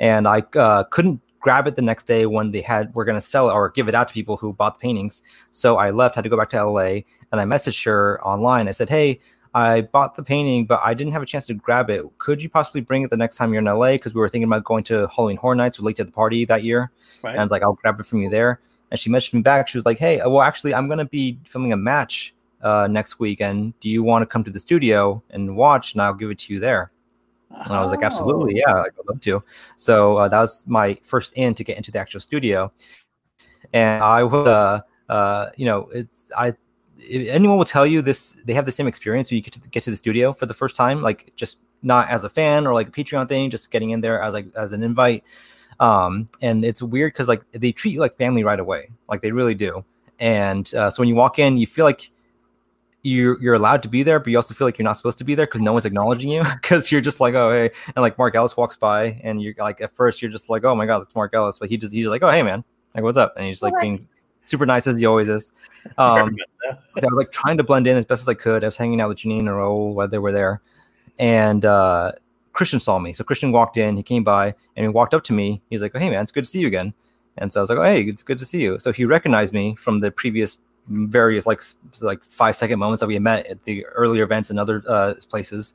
and 0.00 0.26
I 0.26 0.40
couldn't 0.40 1.20
grab 1.42 1.66
it 1.66 1.76
the 1.76 1.82
next 1.82 2.06
day 2.06 2.24
when 2.24 2.52
they 2.52 2.62
had 2.62 2.94
we're 2.94 3.04
going 3.04 3.16
to 3.16 3.20
sell 3.20 3.50
it 3.50 3.52
or 3.52 3.68
give 3.68 3.88
it 3.88 3.94
out 3.94 4.08
to 4.08 4.14
people 4.14 4.38
who 4.38 4.54
bought 4.54 4.74
the 4.76 4.80
paintings. 4.80 5.22
So 5.50 5.76
I 5.76 5.90
left, 5.90 6.14
had 6.14 6.24
to 6.24 6.30
go 6.30 6.38
back 6.38 6.48
to 6.50 6.64
LA, 6.64 7.02
and 7.30 7.34
I 7.40 7.44
messaged 7.44 7.84
her 7.84 8.24
online. 8.26 8.68
I 8.68 8.72
said, 8.72 8.88
"Hey, 8.88 9.20
I 9.54 9.82
bought 9.82 10.14
the 10.14 10.22
painting, 10.22 10.64
but 10.64 10.80
I 10.82 10.94
didn't 10.94 11.12
have 11.12 11.22
a 11.22 11.26
chance 11.26 11.46
to 11.48 11.54
grab 11.54 11.90
it. 11.90 12.02
Could 12.18 12.42
you 12.42 12.48
possibly 12.48 12.80
bring 12.80 13.02
it 13.02 13.10
the 13.10 13.16
next 13.16 13.36
time 13.36 13.52
you're 13.52 13.60
in 13.60 13.66
LA? 13.66 13.92
Because 13.92 14.14
we 14.14 14.20
were 14.20 14.28
thinking 14.28 14.48
about 14.48 14.64
going 14.64 14.84
to 14.84 15.08
Halloween 15.08 15.36
Horror 15.36 15.54
Nights, 15.54 15.78
we're 15.78 15.86
late 15.86 15.96
to 15.96 16.04
the 16.04 16.12
party 16.12 16.44
that 16.46 16.64
year. 16.64 16.90
Right. 17.22 17.32
And 17.32 17.40
I 17.40 17.42
was 17.44 17.50
like, 17.50 17.62
I'll 17.62 17.74
grab 17.74 18.00
it 18.00 18.06
from 18.06 18.22
you 18.22 18.30
there. 18.30 18.60
And 18.90 18.98
she 18.98 19.10
messaged 19.10 19.34
me 19.34 19.42
back. 19.42 19.68
She 19.68 19.76
was 19.76 19.84
like, 19.84 19.98
Hey, 19.98 20.20
well, 20.24 20.40
actually, 20.40 20.74
I'm 20.74 20.86
going 20.86 20.98
to 20.98 21.04
be 21.04 21.38
filming 21.44 21.72
a 21.72 21.76
match 21.76 22.34
uh, 22.62 22.88
next 22.90 23.18
weekend. 23.18 23.78
Do 23.80 23.90
you 23.90 24.02
want 24.02 24.22
to 24.22 24.26
come 24.26 24.44
to 24.44 24.50
the 24.50 24.60
studio 24.60 25.22
and 25.30 25.56
watch? 25.56 25.92
And 25.92 26.02
I'll 26.02 26.14
give 26.14 26.30
it 26.30 26.38
to 26.40 26.54
you 26.54 26.60
there. 26.60 26.92
And 27.64 27.72
I 27.72 27.82
was 27.82 27.92
like, 27.92 28.02
absolutely, 28.02 28.62
oh. 28.62 28.64
yeah, 28.66 28.82
I'd 28.82 28.90
love 29.08 29.20
to. 29.22 29.42
So 29.76 30.16
uh, 30.16 30.28
that 30.28 30.40
was 30.40 30.66
my 30.66 30.94
first 31.02 31.36
in 31.36 31.54
to 31.54 31.64
get 31.64 31.76
into 31.76 31.90
the 31.90 31.98
actual 31.98 32.20
studio. 32.20 32.72
And 33.72 34.02
I 34.02 34.22
would, 34.24 34.48
uh, 34.48 34.82
uh, 35.08 35.50
you 35.56 35.66
know, 35.66 35.88
it's 35.92 36.30
I. 36.36 36.54
anyone 37.10 37.56
will 37.58 37.64
tell 37.64 37.86
you 37.86 38.02
this, 38.02 38.32
they 38.44 38.54
have 38.54 38.66
the 38.66 38.72
same 38.72 38.86
experience 38.86 39.30
when 39.30 39.36
you 39.36 39.42
get 39.42 39.52
to 39.54 39.60
get 39.68 39.82
to 39.84 39.90
the 39.90 39.96
studio 39.96 40.32
for 40.32 40.46
the 40.46 40.54
first 40.54 40.76
time, 40.76 41.02
like 41.02 41.32
just 41.36 41.58
not 41.82 42.08
as 42.08 42.24
a 42.24 42.28
fan 42.28 42.66
or 42.66 42.74
like 42.74 42.88
a 42.88 42.90
Patreon 42.90 43.28
thing, 43.28 43.50
just 43.50 43.70
getting 43.70 43.90
in 43.90 44.00
there 44.00 44.20
as 44.20 44.34
like 44.34 44.46
as 44.56 44.72
an 44.72 44.82
invite. 44.82 45.24
Um, 45.80 46.26
and 46.40 46.64
it's 46.64 46.82
weird 46.82 47.12
because 47.12 47.28
like 47.28 47.42
they 47.52 47.72
treat 47.72 47.92
you 47.92 48.00
like 48.00 48.16
family 48.16 48.44
right 48.44 48.60
away, 48.60 48.90
like 49.08 49.22
they 49.22 49.32
really 49.32 49.54
do. 49.54 49.84
And 50.20 50.72
uh, 50.74 50.90
so 50.90 51.02
when 51.02 51.08
you 51.08 51.14
walk 51.14 51.38
in, 51.38 51.56
you 51.56 51.66
feel 51.66 51.84
like 51.84 52.10
you're 53.02 53.40
you're 53.42 53.54
allowed 53.54 53.82
to 53.82 53.88
be 53.88 54.02
there, 54.02 54.20
but 54.20 54.30
you 54.30 54.36
also 54.36 54.54
feel 54.54 54.66
like 54.66 54.78
you're 54.78 54.84
not 54.84 54.96
supposed 54.96 55.18
to 55.18 55.24
be 55.24 55.34
there 55.34 55.46
because 55.46 55.60
no 55.60 55.72
one's 55.72 55.84
acknowledging 55.84 56.30
you 56.30 56.44
because 56.62 56.92
you're 56.92 57.00
just 57.00 57.20
like, 57.20 57.34
oh 57.34 57.50
hey, 57.50 57.70
and 57.86 58.02
like 58.02 58.16
Mark 58.18 58.34
Ellis 58.34 58.56
walks 58.56 58.76
by, 58.76 59.20
and 59.22 59.42
you're 59.42 59.54
like, 59.58 59.80
at 59.80 59.92
first 59.94 60.22
you're 60.22 60.30
just 60.30 60.48
like, 60.48 60.64
oh 60.64 60.74
my 60.74 60.86
god, 60.86 61.00
that's 61.00 61.14
Mark 61.14 61.34
Ellis, 61.34 61.58
but 61.58 61.68
he 61.68 61.76
just 61.76 61.92
he's 61.92 62.06
like, 62.06 62.22
oh 62.22 62.30
hey 62.30 62.42
man, 62.42 62.64
like 62.94 63.04
what's 63.04 63.18
up, 63.18 63.34
and 63.36 63.46
he's 63.46 63.62
like 63.62 63.74
being 63.80 64.06
super 64.42 64.66
nice 64.66 64.86
as 64.86 64.98
he 64.98 65.06
always 65.06 65.28
is. 65.28 65.52
Um, 65.98 66.36
I 66.70 66.76
was 66.94 67.04
like 67.12 67.32
trying 67.32 67.56
to 67.56 67.64
blend 67.64 67.88
in 67.88 67.96
as 67.96 68.04
best 68.04 68.22
as 68.22 68.28
I 68.28 68.34
could. 68.34 68.62
I 68.62 68.68
was 68.68 68.76
hanging 68.76 69.00
out 69.00 69.08
with 69.08 69.18
Janine 69.18 69.40
and 69.40 69.48
Raul 69.48 69.94
while 69.94 70.06
they 70.06 70.18
were 70.18 70.30
there, 70.30 70.62
and 71.18 71.64
uh, 71.64 72.12
Kristian 72.52 72.80
saw 72.80 73.00
me. 73.00 73.12
So 73.12 73.24
Kristian 73.24 73.52
walked 73.52 73.76
in, 73.76 73.96
he 73.96 74.02
came 74.02 74.22
by, 74.22 74.54
and 74.76 74.84
he 74.84 74.88
walked 74.88 75.12
up 75.12 75.24
to 75.24 75.32
me. 75.32 75.60
He's 75.70 75.82
like, 75.82 75.92
oh 75.96 75.98
hey 75.98 76.08
man, 76.08 76.22
it's 76.22 76.30
good 76.30 76.44
to 76.44 76.50
see 76.50 76.60
you 76.60 76.68
again. 76.68 76.94
And 77.36 77.52
so 77.52 77.60
I 77.60 77.62
was 77.62 77.70
like, 77.70 77.78
oh 77.80 77.82
hey, 77.82 78.02
it's 78.02 78.22
good 78.22 78.38
to 78.38 78.44
see 78.44 78.62
you. 78.62 78.78
So 78.78 78.92
he 78.92 79.04
recognized 79.04 79.52
me 79.52 79.74
from 79.74 80.00
the 80.00 80.12
previous 80.12 80.56
various 80.88 81.46
like 81.46 81.62
like 82.00 82.22
five 82.24 82.56
second 82.56 82.78
moments 82.78 83.00
that 83.00 83.06
we 83.06 83.18
met 83.18 83.46
at 83.46 83.64
the 83.64 83.84
earlier 83.86 84.24
events 84.24 84.50
and 84.50 84.58
other 84.58 84.82
uh, 84.88 85.14
places. 85.28 85.74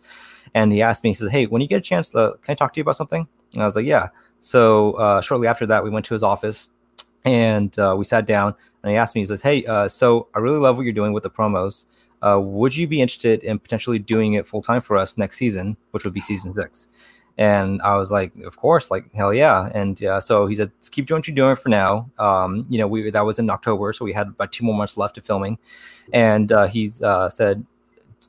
And 0.54 0.72
he 0.72 0.82
asked 0.82 1.04
me, 1.04 1.10
he 1.10 1.14
says, 1.14 1.32
"Hey, 1.32 1.46
when 1.46 1.62
you 1.62 1.68
get 1.68 1.78
a 1.78 1.82
chance, 1.82 2.10
to, 2.12 2.36
can 2.42 2.54
I 2.54 2.56
talk 2.56 2.74
to 2.74 2.80
you 2.80 2.82
about 2.82 2.96
something?" 2.96 3.28
And 3.54 3.62
I 3.62 3.66
was 3.66 3.76
like, 3.76 3.86
"Yeah." 3.86 4.10
So 4.40 4.94
uh, 4.94 5.22
shortly 5.22 5.48
after 5.48 5.66
that, 5.68 5.84
we 5.84 5.90
went 5.90 6.06
to 6.06 6.14
his 6.14 6.24
office 6.24 6.72
and 7.26 7.78
uh, 7.80 7.96
we 7.98 8.06
sat 8.06 8.26
down. 8.26 8.54
And 8.84 8.92
he 8.92 8.98
asked 8.98 9.16
me, 9.16 9.22
he 9.22 9.26
says, 9.26 9.42
"Hey, 9.42 9.66
uh, 9.66 9.88
so 9.88 10.28
I 10.36 10.40
really 10.40 10.60
love 10.60 10.78
what 10.78 10.84
you're 10.84 10.94
doing 10.94 11.14
with 11.14 11.24
the 11.24 11.30
promos. 11.30 11.86
Uh, 12.22 12.40
would 12.42 12.76
you 12.76 12.88
be 12.88 13.02
interested 13.02 13.44
in 13.44 13.60
potentially 13.60 14.00
doing 14.00 14.34
it 14.34 14.46
full 14.46 14.62
time 14.62 14.82
for 14.82 14.98
us 14.98 15.18
next 15.18 15.38
season, 15.38 15.78
which 15.92 16.04
would 16.04 16.14
be 16.14 16.22
season 16.22 16.54
six? 16.54 16.88
And 17.38 17.82
I 17.84 17.96
was 17.98 18.12
like, 18.12 18.36
of 18.38 18.58
course, 18.58 18.89
like 18.89 19.13
hell 19.13 19.34
yeah. 19.34 19.70
And 19.74 20.03
uh, 20.03 20.20
so 20.20 20.48
he 20.48 20.56
said, 20.56 20.72
keep 20.89 21.06
doing 21.06 21.20
what 21.20 21.27
you're 21.27 21.36
doing 21.36 21.56
for 21.56 21.70
now. 21.70 22.10
Um, 22.17 22.65
you 22.70 22.79
know, 22.79 22.88
we 22.88 23.10
that 23.12 23.25
was 23.25 23.38
in 23.38 23.50
October, 23.50 23.94
so 23.94 24.06
we 24.06 24.13
had 24.13 24.27
about 24.27 24.51
two 24.51 24.65
more 24.65 24.75
months 24.75 24.98
left 24.98 25.17
of 25.17 25.25
filming. 25.25 25.58
And 26.13 26.51
uh, 26.51 26.67
he's 26.67 27.01
uh, 27.03 27.29
said, 27.29 27.65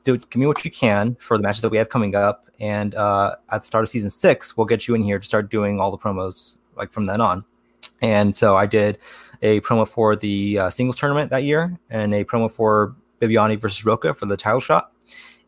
do 0.03 0.17
give 0.17 0.35
me 0.35 0.45
what 0.45 0.63
you 0.63 0.71
can 0.71 1.15
for 1.15 1.37
the 1.37 1.43
matches 1.43 1.61
that 1.61 1.69
we 1.69 1.77
have 1.77 1.89
coming 1.89 2.15
up. 2.15 2.45
And 2.59 2.93
uh, 2.95 3.35
at 3.49 3.61
the 3.61 3.65
start 3.65 3.83
of 3.83 3.89
season 3.89 4.09
six, 4.09 4.55
we'll 4.55 4.67
get 4.67 4.87
you 4.87 4.95
in 4.95 5.01
here 5.01 5.17
to 5.17 5.25
start 5.25 5.49
doing 5.49 5.79
all 5.79 5.91
the 5.91 5.97
promos 5.97 6.57
like 6.75 6.91
from 6.91 7.05
then 7.05 7.21
on. 7.21 7.45
And 8.01 8.35
so 8.35 8.55
I 8.55 8.65
did 8.65 8.99
a 9.41 9.61
promo 9.61 9.87
for 9.87 10.15
the 10.15 10.59
uh, 10.59 10.69
singles 10.69 10.97
tournament 10.97 11.31
that 11.31 11.43
year 11.43 11.77
and 11.89 12.13
a 12.13 12.23
promo 12.23 12.49
for 12.49 12.95
Bibbiani 13.21 13.59
versus 13.59 13.85
Roca 13.85 14.13
for 14.13 14.25
the 14.25 14.37
title 14.37 14.59
shot. 14.59 14.91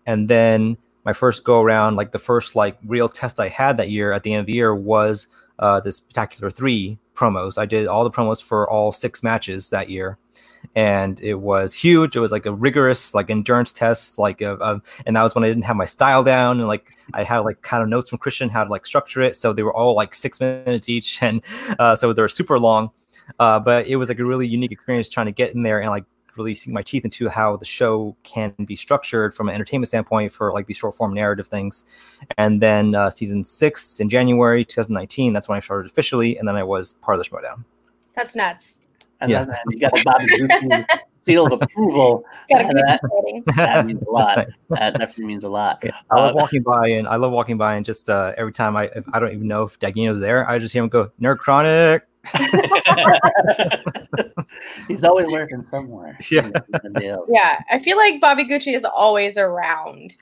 And 0.06 0.30
then 0.30 0.78
my 1.06 1.14
first 1.14 1.44
go 1.44 1.62
around, 1.62 1.96
like 1.96 2.12
the 2.12 2.20
first 2.20 2.56
like 2.56 2.78
real 2.86 3.10
test 3.10 3.40
I 3.40 3.48
had 3.48 3.78
that 3.78 3.90
year 3.90 4.12
at 4.12 4.24
the 4.24 4.34
end 4.34 4.42
of 4.42 4.46
the 4.46 4.54
year 4.54 4.76
was 4.76 5.28
uh, 5.60 5.80
this 5.80 5.98
Spectacular 5.98 6.50
Three 6.50 6.98
promos. 7.14 7.58
I 7.58 7.66
did 7.66 7.88
all 7.88 8.04
the 8.04 8.12
promos 8.12 8.42
for 8.42 8.70
all 8.70 8.92
six 8.92 9.24
matches 9.24 9.70
that 9.70 9.90
year, 9.90 10.18
and 10.76 11.20
it 11.22 11.36
was 11.36 11.76
huge. 11.76 12.16
It 12.16 12.20
was 12.20 12.32
like 12.32 12.46
a 12.46 12.54
rigorous 12.54 13.14
like 13.14 13.30
endurance 13.30 13.72
test, 13.72 14.20
like 14.20 14.42
uh, 14.42 14.80
and 15.06 15.16
that 15.16 15.24
was 15.24 15.36
when 15.36 15.44
I 15.44 15.48
didn't 15.48 15.66
have 15.66 15.76
my 15.76 15.86
style 15.86 16.24
down, 16.24 16.60
and 16.60 16.68
like 16.68 16.86
I 17.14 17.24
had 17.24 17.40
like 17.40 17.62
kind 17.62 17.84
of 17.84 17.90
notes 17.90 18.10
from 18.10 18.20
Kristian 18.20 18.50
how 18.50 18.64
to 18.64 18.70
like 18.70 18.86
structure 18.86 19.22
it. 19.22 19.36
So 19.36 19.54
they 19.54 19.64
were 19.64 19.74
all 19.74 19.96
like 19.96 20.14
six 20.14 20.40
minutes 20.40 20.90
each, 20.90 21.22
and 21.24 21.44
uh, 21.80 21.96
so 21.96 22.14
they're 22.14 22.28
super 22.28 22.60
long. 22.60 22.92
Uh, 23.40 23.60
but 23.60 23.88
it 23.88 23.96
was 23.96 24.10
like 24.10 24.20
a 24.20 24.26
really 24.26 24.48
unique 24.48 24.72
experience 24.72 25.08
trying 25.08 25.28
to 25.28 25.32
get 25.32 25.54
in 25.54 25.64
there 25.64 25.80
and 25.80 25.90
like 25.90 26.04
really 26.42 26.56
sink 26.56 26.74
my 26.74 26.82
teeth 26.82 27.06
into 27.06 27.30
how 27.30 27.56
the 27.56 27.66
show 27.66 28.16
can 28.24 28.54
be 28.66 28.76
structured 28.76 29.34
from 29.34 29.48
an 29.50 29.56
entertainment 29.56 29.88
standpoint 29.88 30.32
for 30.32 30.52
like 30.52 30.68
these 30.68 30.78
short 30.78 30.96
form 30.96 31.14
narrative 31.14 31.48
things. 31.48 31.86
And 32.38 32.62
then 32.62 32.96
uh, 32.96 33.10
season 33.10 33.44
six 33.44 34.00
in 34.00 34.10
January 34.10 34.66
2019, 34.66 35.34
that's 35.34 35.48
when 35.48 35.58
I 35.58 35.60
started 35.60 35.90
officially, 35.90 36.38
and 36.38 36.48
then 36.48 36.56
I 36.56 36.64
was 36.64 36.94
part 36.94 37.20
of 37.20 37.24
the 37.24 37.30
Schmoedown. 37.30 37.64
That's 38.16 38.36
nuts. 38.36 38.78
And 39.20 39.30
yeah. 39.30 39.46
then 39.46 39.56
you 39.70 39.80
got 39.80 39.94
the 39.94 40.02
Bobby 40.04 40.26
Gucci 40.26 40.86
seal 41.26 41.46
of 41.46 41.62
approval. 41.62 42.24
that, 42.50 43.00
that, 43.56 43.86
means 43.86 44.02
a 44.02 44.10
lot. 44.10 44.48
That 44.70 44.98
definitely 44.98 45.26
means 45.26 45.44
a 45.44 45.50
lot. 45.50 45.80
Yeah, 45.84 45.92
I 46.10 46.16
love 46.16 46.32
uh, 46.32 46.38
walking 46.38 46.64
by, 46.64 46.88
and 46.88 47.08
I 47.08 47.18
love 47.18 47.32
walking 47.32 47.58
by, 47.58 47.76
and 47.76 47.86
just 47.86 48.10
uh, 48.10 48.34
every 48.38 48.54
time 48.54 48.76
I, 48.76 48.86
if 48.96 49.06
I 49.14 49.20
don't 49.20 49.32
even 49.32 49.48
know 49.48 49.64
if 49.64 49.80
Dagino's 49.80 50.20
there, 50.20 50.50
I 50.50 50.58
just 50.58 50.74
hear 50.74 50.82
him 50.82 50.90
go, 50.90 51.12
"Nerd 51.22 51.38
Chronic." 51.38 52.08
He's 54.88 55.04
always 55.04 55.28
working 55.28 55.66
somewhere. 55.72 56.18
Yeah. 56.30 56.50
Yeah. 57.28 57.60
I 57.70 57.80
feel 57.80 57.98
like 57.98 58.22
Bobby 58.22 58.46
Gucci 58.46 58.76
is 58.76 58.86
always 58.86 59.38
around. 59.38 60.14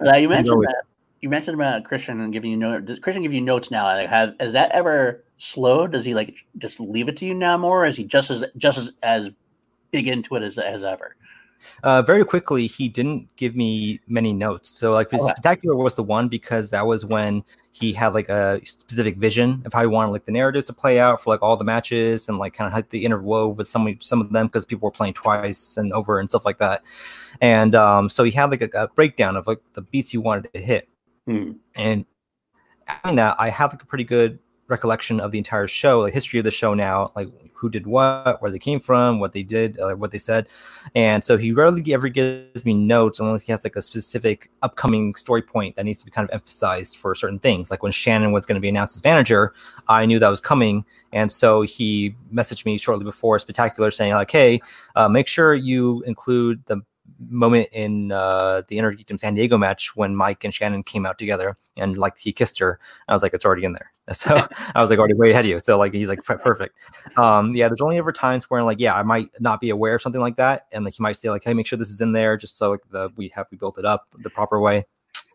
Uh, 0.00 0.16
you 0.16 0.28
mentioned 0.28 0.64
that. 0.64 0.82
You 1.20 1.28
mentioned 1.28 1.54
about 1.54 1.84
Kristian 1.84 2.22
and 2.22 2.32
giving 2.32 2.50
you 2.50 2.56
notes. 2.56 2.86
Does 2.86 3.00
Kristian 3.00 3.22
give 3.22 3.34
you 3.34 3.42
notes 3.42 3.70
now? 3.70 3.84
Like, 3.84 4.08
have 4.08 4.34
has 4.40 4.54
that 4.54 4.70
ever 4.70 5.22
slowed? 5.38 5.92
Does 5.92 6.04
he 6.04 6.14
like 6.14 6.46
just 6.56 6.80
leave 6.80 7.08
it 7.08 7.16
to 7.18 7.26
you 7.26 7.34
now 7.34 7.58
more? 7.58 7.84
Or 7.84 7.86
is 7.86 7.96
he 7.96 8.04
just 8.04 8.30
as 8.30 8.44
just 8.56 8.78
as, 8.78 8.92
as 9.02 9.28
big 9.90 10.08
into 10.08 10.36
it 10.36 10.42
as 10.42 10.58
as 10.58 10.82
ever? 10.82 11.16
Uh, 11.82 12.02
very 12.02 12.24
quickly, 12.24 12.66
he 12.66 12.88
didn't 12.88 13.28
give 13.36 13.56
me 13.56 14.00
many 14.06 14.32
notes. 14.32 14.68
So 14.68 14.92
like 14.92 15.12
okay. 15.12 15.22
spectacular 15.22 15.76
was 15.76 15.94
the 15.94 16.02
one 16.02 16.28
because 16.28 16.70
that 16.70 16.86
was 16.86 17.04
when 17.04 17.44
he 17.72 17.92
had 17.92 18.14
like 18.14 18.28
a 18.28 18.60
specific 18.64 19.16
vision 19.16 19.62
of 19.64 19.72
how 19.72 19.80
he 19.80 19.86
wanted 19.86 20.10
like 20.10 20.24
the 20.24 20.32
narratives 20.32 20.64
to 20.66 20.72
play 20.72 20.98
out 20.98 21.22
for 21.22 21.30
like 21.30 21.42
all 21.42 21.56
the 21.56 21.64
matches 21.64 22.28
and 22.28 22.38
like 22.38 22.52
kind 22.52 22.66
of 22.66 22.72
had 22.72 22.90
the 22.90 23.04
interwove 23.04 23.56
with 23.56 23.68
some 23.68 23.96
some 24.00 24.20
of 24.20 24.32
them 24.32 24.46
because 24.46 24.64
people 24.64 24.86
were 24.86 24.92
playing 24.92 25.14
twice 25.14 25.76
and 25.76 25.92
over 25.92 26.18
and 26.18 26.28
stuff 26.28 26.44
like 26.44 26.58
that. 26.58 26.82
And 27.40 27.74
um, 27.74 28.08
so 28.08 28.24
he 28.24 28.30
had 28.30 28.50
like 28.50 28.62
a, 28.62 28.70
a, 28.74 28.88
breakdown 28.88 29.36
of 29.36 29.46
like 29.46 29.60
the 29.74 29.82
beats 29.82 30.10
he 30.10 30.18
wanted 30.18 30.52
to 30.52 30.60
hit. 30.60 30.88
Hmm. 31.26 31.52
And 31.74 32.04
having 32.86 33.16
that, 33.16 33.36
I 33.38 33.50
have 33.50 33.72
like 33.72 33.82
a 33.82 33.86
pretty 33.86 34.04
good 34.04 34.38
recollection 34.70 35.20
of 35.20 35.32
the 35.32 35.38
entire 35.38 35.66
show, 35.66 36.00
like 36.00 36.14
history 36.14 36.38
of 36.38 36.44
the 36.44 36.50
show 36.50 36.72
now, 36.72 37.10
like 37.16 37.28
who 37.52 37.68
did 37.68 37.86
what, 37.86 38.40
where 38.40 38.50
they 38.50 38.58
came 38.58 38.80
from, 38.80 39.20
what 39.20 39.32
they 39.32 39.42
did, 39.42 39.78
uh, 39.78 39.92
what 39.94 40.12
they 40.12 40.18
said. 40.18 40.48
And 40.94 41.22
so 41.22 41.36
he 41.36 41.52
rarely 41.52 41.92
ever 41.92 42.08
gives 42.08 42.64
me 42.64 42.72
notes 42.72 43.20
unless 43.20 43.42
he 43.42 43.52
has 43.52 43.64
like 43.64 43.76
a 43.76 43.82
specific 43.82 44.50
upcoming 44.62 45.14
story 45.14 45.42
point 45.42 45.76
that 45.76 45.84
needs 45.84 45.98
to 45.98 46.06
be 46.06 46.10
kind 46.10 46.26
of 46.28 46.32
emphasized 46.32 46.96
for 46.96 47.14
certain 47.14 47.38
things. 47.38 47.70
Like 47.70 47.82
when 47.82 47.92
Shannon 47.92 48.32
was 48.32 48.46
going 48.46 48.54
to 48.54 48.60
be 48.60 48.68
announced 48.68 48.96
as 48.96 49.04
manager, 49.04 49.52
I 49.88 50.06
knew 50.06 50.18
that 50.18 50.28
was 50.28 50.40
coming. 50.40 50.84
And 51.12 51.30
so 51.30 51.62
he 51.62 52.14
messaged 52.32 52.64
me 52.64 52.78
shortly 52.78 53.04
before 53.04 53.38
Spectacular 53.38 53.90
saying, 53.90 54.14
like, 54.14 54.30
hey, 54.30 54.60
uh, 54.94 55.08
make 55.08 55.26
sure 55.26 55.54
you 55.54 56.02
include 56.06 56.64
the 56.66 56.80
moment 57.28 57.68
in 57.72 58.12
uh, 58.12 58.62
the 58.68 58.78
Inner 58.78 58.92
Geekdom 58.92 59.20
San 59.20 59.34
Diego 59.34 59.58
match 59.58 59.94
when 59.94 60.16
Mike 60.16 60.44
and 60.44 60.54
Shannon 60.54 60.82
came 60.82 61.04
out 61.04 61.18
together 61.18 61.56
and 61.76 61.96
like 61.96 62.18
he 62.18 62.32
kissed 62.32 62.58
her. 62.58 62.78
I 63.08 63.12
was 63.12 63.22
like, 63.22 63.34
it's 63.34 63.44
already 63.44 63.64
in 63.64 63.72
there. 63.72 63.92
So 64.12 64.44
I 64.74 64.80
was 64.80 64.90
like, 64.90 64.98
already 64.98 65.14
way 65.14 65.30
ahead 65.30 65.44
of 65.44 65.50
you. 65.50 65.60
So 65.60 65.78
like 65.78 65.94
he's 65.94 66.08
like 66.08 66.24
perfect. 66.24 66.76
Um, 67.16 67.54
yeah, 67.54 67.68
there's 67.68 67.80
only 67.80 67.96
ever 67.96 68.10
times 68.10 68.50
where 68.50 68.60
like, 68.64 68.80
yeah, 68.80 68.94
I 68.94 69.04
might 69.04 69.28
not 69.38 69.60
be 69.60 69.70
aware 69.70 69.94
of 69.94 70.02
something 70.02 70.20
like 70.20 70.34
that, 70.34 70.66
and 70.72 70.84
like 70.84 70.94
he 70.94 71.02
might 71.02 71.12
say 71.12 71.30
like, 71.30 71.44
hey, 71.44 71.54
make 71.54 71.68
sure 71.68 71.78
this 71.78 71.90
is 71.90 72.00
in 72.00 72.10
there, 72.10 72.36
just 72.36 72.56
so 72.56 72.72
like 72.72 72.80
the 72.90 73.10
we 73.14 73.30
have 73.36 73.46
we 73.52 73.56
built 73.56 73.78
it 73.78 73.84
up 73.84 74.08
the 74.18 74.30
proper 74.30 74.58
way. 74.58 74.84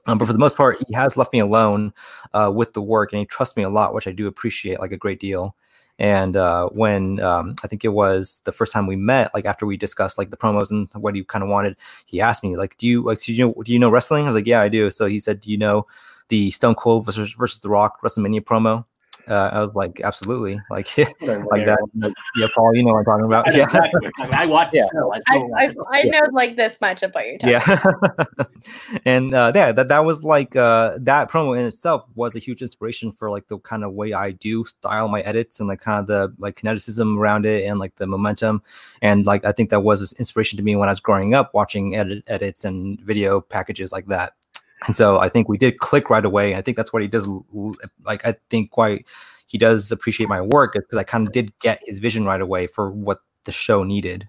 Um, 0.07 0.17
but 0.17 0.25
for 0.25 0.33
the 0.33 0.39
most 0.39 0.57
part, 0.57 0.77
he 0.87 0.93
has 0.93 1.15
left 1.15 1.31
me 1.31 1.39
alone 1.39 1.93
uh, 2.33 2.51
with 2.53 2.73
the 2.73 2.81
work, 2.81 3.13
and 3.13 3.19
he 3.19 3.25
trusts 3.25 3.55
me 3.55 3.63
a 3.63 3.69
lot, 3.69 3.93
which 3.93 4.07
I 4.07 4.11
do 4.11 4.27
appreciate 4.27 4.79
like 4.81 4.91
a 4.91 4.97
great 4.97 5.21
deal. 5.21 5.55
And 5.97 6.35
uh, 6.35 6.67
when 6.69 7.21
um, 7.21 7.53
I 7.63 7.67
think 7.67 7.85
it 7.85 7.93
was 7.93 8.41
the 8.43 8.51
first 8.51 8.73
time 8.73 8.85
we 8.85 8.97
met, 8.97 9.33
like 9.33 9.45
after 9.45 9.65
we 9.65 9.77
discussed 9.77 10.17
like 10.17 10.29
the 10.29 10.37
promos 10.37 10.69
and 10.69 10.89
what 10.95 11.15
he 11.15 11.23
kind 11.23 11.43
of 11.43 11.49
wanted, 11.49 11.77
he 12.05 12.19
asked 12.19 12.43
me 12.43 12.57
like, 12.57 12.77
"Do 12.77 12.87
you 12.87 13.01
like 13.01 13.21
do 13.21 13.33
you 13.33 13.45
know 13.45 13.63
do 13.63 13.71
you 13.71 13.79
know 13.79 13.89
wrestling?" 13.89 14.25
I 14.25 14.27
was 14.27 14.35
like, 14.35 14.47
"Yeah, 14.47 14.61
I 14.61 14.69
do." 14.69 14.89
So 14.91 15.05
he 15.05 15.19
said, 15.19 15.39
"Do 15.39 15.51
you 15.51 15.57
know 15.57 15.85
the 16.29 16.51
Stone 16.51 16.75
Cold 16.75 17.05
versus, 17.05 17.31
versus 17.33 17.59
The 17.61 17.69
Rock 17.69 18.01
WrestleMania 18.01 18.41
promo?" 18.41 18.85
Uh, 19.27 19.49
I 19.53 19.59
was 19.59 19.75
like, 19.75 20.01
absolutely, 20.01 20.59
like, 20.69 20.97
like 20.97 21.65
that. 21.65 21.77
Like, 21.95 22.13
yeah, 22.35 22.47
Paul, 22.53 22.75
you 22.75 22.83
know 22.83 22.93
what 22.93 22.99
I'm 22.99 23.05
talking 23.05 23.25
about. 23.25 23.53
Yeah, 23.53 23.67
I 24.31 24.45
watched. 24.45 24.73
Yeah. 24.73 24.85
I, 25.27 25.37
I, 25.55 25.73
I, 25.91 26.03
know 26.03 26.21
like 26.31 26.55
this 26.55 26.79
much 26.81 27.03
about 27.03 27.25
your. 27.25 27.37
Time. 27.37 27.49
Yeah, 27.49 27.85
and 29.05 29.33
uh, 29.33 29.51
yeah, 29.55 29.71
that 29.71 29.87
that 29.87 30.05
was 30.05 30.23
like 30.23 30.55
uh, 30.55 30.97
that 31.01 31.29
promo 31.29 31.57
in 31.57 31.65
itself 31.65 32.05
was 32.15 32.35
a 32.35 32.39
huge 32.39 32.61
inspiration 32.61 33.11
for 33.11 33.29
like 33.29 33.47
the 33.47 33.59
kind 33.59 33.83
of 33.83 33.93
way 33.93 34.13
I 34.13 34.31
do 34.31 34.65
style 34.65 35.07
my 35.07 35.21
edits 35.21 35.59
and 35.59 35.69
like 35.69 35.81
kind 35.81 35.99
of 35.99 36.07
the 36.07 36.33
like 36.39 36.57
kineticism 36.57 37.17
around 37.17 37.45
it 37.45 37.65
and 37.65 37.79
like 37.79 37.95
the 37.95 38.07
momentum, 38.07 38.61
and 39.01 39.25
like 39.25 39.45
I 39.45 39.51
think 39.51 39.69
that 39.69 39.81
was 39.81 40.13
inspiration 40.13 40.57
to 40.57 40.63
me 40.63 40.75
when 40.75 40.89
I 40.89 40.91
was 40.91 40.99
growing 40.99 41.33
up 41.33 41.53
watching 41.53 41.95
edit 41.95 42.23
edits 42.27 42.65
and 42.65 42.99
video 43.01 43.41
packages 43.41 43.91
like 43.91 44.07
that. 44.07 44.33
And 44.87 44.95
so 44.95 45.19
I 45.19 45.29
think 45.29 45.49
we 45.49 45.57
did 45.57 45.79
click 45.79 46.09
right 46.09 46.25
away. 46.25 46.55
I 46.55 46.61
think 46.61 46.77
that's 46.77 46.93
what 46.93 47.01
he 47.01 47.07
does. 47.07 47.27
Like 48.05 48.25
I 48.25 48.35
think 48.49 48.71
quite 48.71 49.07
he 49.47 49.57
does 49.57 49.91
appreciate 49.91 50.27
my 50.27 50.41
work 50.41 50.73
because 50.73 50.97
I 50.97 51.03
kind 51.03 51.27
of 51.27 51.33
did 51.33 51.57
get 51.59 51.79
his 51.85 51.99
vision 51.99 52.25
right 52.25 52.41
away 52.41 52.67
for 52.67 52.91
what 52.91 53.19
the 53.45 53.51
show 53.51 53.83
needed. 53.83 54.27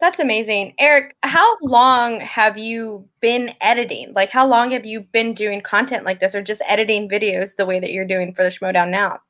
That's 0.00 0.18
amazing. 0.18 0.74
Eric, 0.78 1.14
how 1.22 1.58
long 1.60 2.20
have 2.20 2.56
you 2.56 3.06
been 3.20 3.52
editing? 3.60 4.14
Like 4.14 4.30
how 4.30 4.46
long 4.46 4.70
have 4.70 4.86
you 4.86 5.00
been 5.00 5.34
doing 5.34 5.60
content 5.60 6.04
like 6.06 6.20
this 6.20 6.34
or 6.34 6.42
just 6.42 6.62
editing 6.66 7.08
videos 7.08 7.56
the 7.56 7.66
way 7.66 7.80
that 7.80 7.92
you're 7.92 8.06
doing 8.06 8.32
for 8.32 8.42
the 8.42 8.48
Schmoedown 8.48 8.88
now? 8.88 9.20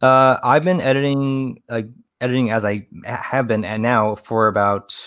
Uh, 0.00 0.38
I've 0.42 0.64
been 0.64 0.80
editing 0.80 1.62
uh, 1.68 1.82
editing 2.20 2.50
as 2.50 2.64
I 2.64 2.86
have 3.04 3.46
been 3.46 3.64
and 3.64 3.82
now 3.82 4.16
for 4.16 4.48
about 4.48 4.98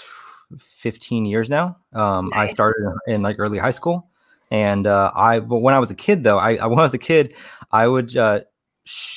15 0.58 1.26
years 1.26 1.50
now. 1.50 1.78
Um, 1.94 2.30
nice. 2.30 2.52
I 2.52 2.54
started 2.54 2.94
in 3.08 3.22
like 3.22 3.38
early 3.40 3.58
high 3.58 3.72
school, 3.72 4.10
and 4.52 4.88
uh, 4.88 5.12
I 5.16 5.40
but 5.40 5.60
when 5.60 5.74
I 5.74 5.80
was 5.80 5.92
a 5.92 5.96
kid 5.96 6.24
though, 6.24 6.38
I, 6.38 6.56
when 6.68 6.80
I 6.80 6.84
was 6.84 6.94
a 6.94 7.00
kid, 7.00 7.34
I 7.72 7.88
would 7.88 8.16
uh, 8.16 8.42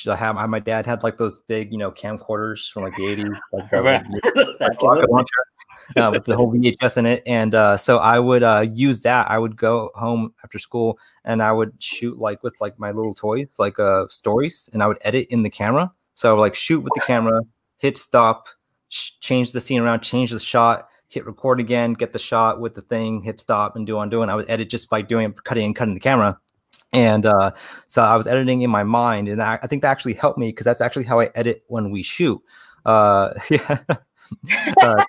have 0.05 0.35
my 0.49 0.59
dad 0.59 0.85
had 0.85 1.03
like 1.03 1.17
those 1.17 1.39
big 1.47 1.71
you 1.71 1.77
know 1.77 1.91
camcorders 1.91 2.71
from 2.71 2.83
like 2.83 2.95
the 2.95 3.03
80s, 3.03 3.39
like, 3.53 3.73
uh, 5.95 6.11
with 6.11 6.25
the 6.25 6.35
whole 6.35 6.51
VHS 6.51 6.97
in 6.97 7.05
it, 7.05 7.23
and 7.25 7.55
uh, 7.55 7.77
so 7.77 7.97
I 7.97 8.19
would 8.19 8.43
uh, 8.43 8.65
use 8.73 9.01
that. 9.01 9.29
I 9.29 9.39
would 9.39 9.55
go 9.55 9.91
home 9.95 10.33
after 10.43 10.59
school 10.59 10.99
and 11.25 11.41
I 11.41 11.51
would 11.51 11.73
shoot 11.79 12.19
like 12.19 12.43
with 12.43 12.59
like 12.59 12.79
my 12.79 12.91
little 12.91 13.13
toys, 13.13 13.55
like 13.59 13.79
uh, 13.79 14.07
stories, 14.09 14.69
and 14.73 14.83
I 14.83 14.87
would 14.87 14.99
edit 15.01 15.27
in 15.29 15.43
the 15.43 15.49
camera. 15.49 15.91
So 16.15 16.29
I 16.29 16.33
would 16.33 16.41
like 16.41 16.55
shoot 16.55 16.81
with 16.81 16.93
the 16.95 17.01
camera, 17.01 17.41
hit 17.77 17.97
stop, 17.97 18.49
sh- 18.89 19.11
change 19.21 19.51
the 19.51 19.61
scene 19.61 19.81
around, 19.81 20.01
change 20.01 20.31
the 20.31 20.39
shot, 20.39 20.88
hit 21.09 21.25
record 21.25 21.59
again, 21.59 21.93
get 21.93 22.13
the 22.13 22.19
shot 22.19 22.59
with 22.59 22.75
the 22.75 22.81
thing, 22.81 23.21
hit 23.21 23.39
stop, 23.39 23.75
and 23.75 23.85
do 23.85 23.97
on 23.97 24.09
doing. 24.09 24.29
I 24.29 24.35
would 24.35 24.49
edit 24.49 24.69
just 24.69 24.89
by 24.89 25.01
doing 25.01 25.33
cutting 25.43 25.65
and 25.65 25.75
cutting 25.75 25.95
the 25.95 25.99
camera. 25.99 26.39
And 26.93 27.25
uh, 27.25 27.51
so 27.87 28.01
I 28.01 28.15
was 28.15 28.27
editing 28.27 28.61
in 28.61 28.69
my 28.69 28.83
mind, 28.83 29.27
and 29.27 29.41
I, 29.41 29.59
I 29.61 29.67
think 29.67 29.81
that 29.81 29.91
actually 29.91 30.13
helped 30.13 30.39
me 30.39 30.49
because 30.49 30.65
that's 30.65 30.81
actually 30.81 31.03
how 31.03 31.19
I 31.19 31.29
edit 31.35 31.63
when 31.67 31.91
we 31.91 32.03
shoot. 32.03 32.39
Uh, 32.85 33.33
yeah. 33.49 33.79
uh, 34.81 35.03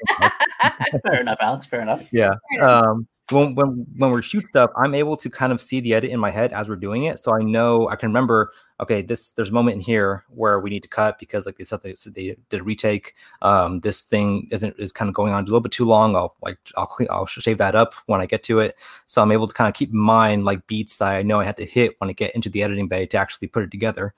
fair 1.04 1.20
enough, 1.20 1.38
Alex. 1.40 1.66
Fair 1.66 1.80
enough. 1.80 2.02
Yeah. 2.10 2.34
Um, 2.62 3.06
when 3.30 3.54
when 3.54 3.86
when 3.96 4.10
we're 4.10 4.22
shoot 4.22 4.46
stuff, 4.48 4.70
I'm 4.76 4.94
able 4.94 5.16
to 5.18 5.30
kind 5.30 5.52
of 5.52 5.60
see 5.60 5.80
the 5.80 5.94
edit 5.94 6.10
in 6.10 6.18
my 6.18 6.30
head 6.30 6.52
as 6.52 6.68
we're 6.68 6.76
doing 6.76 7.04
it, 7.04 7.18
so 7.18 7.34
I 7.34 7.42
know 7.42 7.88
I 7.88 7.96
can 7.96 8.08
remember. 8.08 8.52
Okay, 8.80 9.02
this 9.02 9.32
there's 9.32 9.50
a 9.50 9.52
moment 9.52 9.74
in 9.76 9.80
here 9.80 10.24
where 10.28 10.58
we 10.58 10.70
need 10.70 10.82
to 10.82 10.88
cut 10.88 11.18
because 11.18 11.44
like 11.44 11.58
they 11.58 11.64
said 11.64 11.82
they, 11.82 11.94
they 12.14 12.36
did 12.48 12.60
a 12.60 12.64
retake. 12.64 13.14
Um, 13.42 13.80
this 13.80 14.04
thing 14.04 14.48
isn't 14.50 14.74
is 14.78 14.90
kind 14.90 15.08
of 15.08 15.14
going 15.14 15.34
on 15.34 15.42
a 15.42 15.46
little 15.46 15.60
bit 15.60 15.72
too 15.72 15.84
long. 15.84 16.16
I'll 16.16 16.34
like 16.42 16.58
I'll 16.76 16.86
clean, 16.86 17.08
I'll 17.10 17.26
shave 17.26 17.58
that 17.58 17.74
up 17.74 17.94
when 18.06 18.20
I 18.22 18.26
get 18.26 18.42
to 18.44 18.58
it, 18.60 18.78
so 19.06 19.20
I'm 19.22 19.32
able 19.32 19.46
to 19.46 19.54
kind 19.54 19.68
of 19.68 19.74
keep 19.74 19.90
in 19.90 19.98
mind 19.98 20.44
like 20.44 20.66
beats 20.66 20.96
that 20.98 21.12
I 21.12 21.22
know 21.22 21.40
I 21.40 21.44
had 21.44 21.58
to 21.58 21.66
hit 21.66 21.94
when 21.98 22.08
I 22.08 22.14
get 22.14 22.34
into 22.34 22.48
the 22.48 22.62
editing 22.62 22.88
bay 22.88 23.06
to 23.06 23.18
actually 23.18 23.48
put 23.48 23.64
it 23.64 23.70
together. 23.70 24.14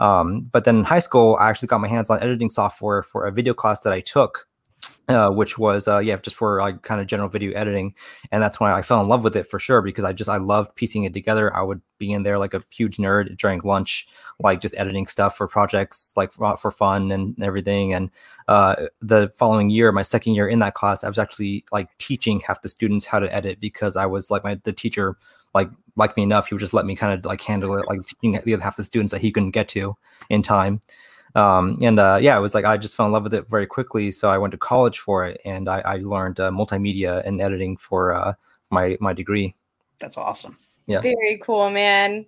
Um, 0.00 0.42
but 0.42 0.64
then 0.64 0.78
in 0.78 0.84
high 0.84 0.98
school, 0.98 1.36
I 1.40 1.48
actually 1.48 1.68
got 1.68 1.80
my 1.80 1.88
hands 1.88 2.10
on 2.10 2.20
editing 2.20 2.50
software 2.50 3.02
for 3.02 3.26
a 3.26 3.32
video 3.32 3.54
class 3.54 3.80
that 3.80 3.92
I 3.92 4.00
took 4.00 4.48
uh, 5.08 5.30
which 5.30 5.58
was 5.58 5.88
uh, 5.88 5.98
yeah 5.98 6.16
just 6.16 6.36
for 6.36 6.60
like 6.60 6.82
kind 6.82 7.00
of 7.00 7.06
general 7.06 7.28
video 7.28 7.52
editing 7.52 7.94
and 8.30 8.42
that's 8.42 8.60
when 8.60 8.70
i 8.70 8.82
fell 8.82 9.00
in 9.00 9.08
love 9.08 9.24
with 9.24 9.36
it 9.36 9.44
for 9.44 9.58
sure 9.58 9.82
because 9.82 10.04
i 10.04 10.12
just 10.12 10.30
i 10.30 10.36
loved 10.36 10.74
piecing 10.76 11.04
it 11.04 11.12
together. 11.12 11.54
I 11.54 11.62
would 11.62 11.80
be 11.98 12.12
in 12.12 12.22
there 12.22 12.38
like 12.38 12.54
a 12.54 12.62
huge 12.70 12.96
nerd 12.96 13.36
during 13.36 13.60
lunch 13.64 14.06
like 14.40 14.60
just 14.60 14.74
editing 14.76 15.06
stuff 15.06 15.36
for 15.36 15.46
projects 15.46 16.12
like 16.16 16.32
for, 16.32 16.56
for 16.56 16.70
fun 16.70 17.10
and 17.12 17.40
everything 17.42 17.92
and 17.92 18.10
uh, 18.48 18.74
the 19.00 19.28
following 19.36 19.70
year 19.70 19.92
my 19.92 20.02
second 20.02 20.34
year 20.34 20.48
in 20.48 20.58
that 20.58 20.74
class 20.74 21.04
i 21.04 21.08
was 21.08 21.18
actually 21.18 21.64
like 21.72 21.88
teaching 21.98 22.40
half 22.40 22.62
the 22.62 22.68
students 22.68 23.06
how 23.06 23.18
to 23.18 23.32
edit 23.34 23.60
because 23.60 23.96
i 23.96 24.06
was 24.06 24.30
like 24.30 24.42
my 24.44 24.58
the 24.64 24.72
teacher 24.72 25.16
like 25.54 25.70
liked 25.96 26.16
me 26.16 26.22
enough 26.22 26.48
he 26.48 26.54
would 26.54 26.60
just 26.60 26.74
let 26.74 26.86
me 26.86 26.96
kind 26.96 27.12
of 27.12 27.24
like 27.24 27.40
handle 27.40 27.76
it 27.76 27.86
like 27.86 28.00
teaching 28.04 28.40
the 28.44 28.54
other 28.54 28.62
half 28.62 28.76
the 28.76 28.84
students 28.84 29.12
that 29.12 29.20
he 29.20 29.30
couldn't 29.30 29.50
get 29.50 29.68
to 29.68 29.96
in 30.28 30.42
time 30.42 30.80
um, 31.34 31.74
and 31.82 31.98
uh, 31.98 32.18
yeah, 32.20 32.36
it 32.36 32.40
was 32.40 32.54
like 32.54 32.64
I 32.64 32.76
just 32.76 32.96
fell 32.96 33.06
in 33.06 33.12
love 33.12 33.22
with 33.24 33.34
it 33.34 33.48
very 33.48 33.66
quickly. 33.66 34.10
So 34.10 34.28
I 34.28 34.38
went 34.38 34.52
to 34.52 34.58
college 34.58 34.98
for 34.98 35.26
it, 35.26 35.40
and 35.44 35.68
I, 35.68 35.80
I 35.80 35.96
learned 35.96 36.40
uh, 36.40 36.50
multimedia 36.50 37.24
and 37.24 37.40
editing 37.40 37.76
for 37.76 38.14
uh, 38.14 38.34
my 38.70 38.96
my 39.00 39.12
degree. 39.12 39.54
That's 39.98 40.16
awesome. 40.16 40.58
Yeah. 40.86 41.00
Very 41.00 41.40
cool, 41.42 41.70
man. 41.70 42.26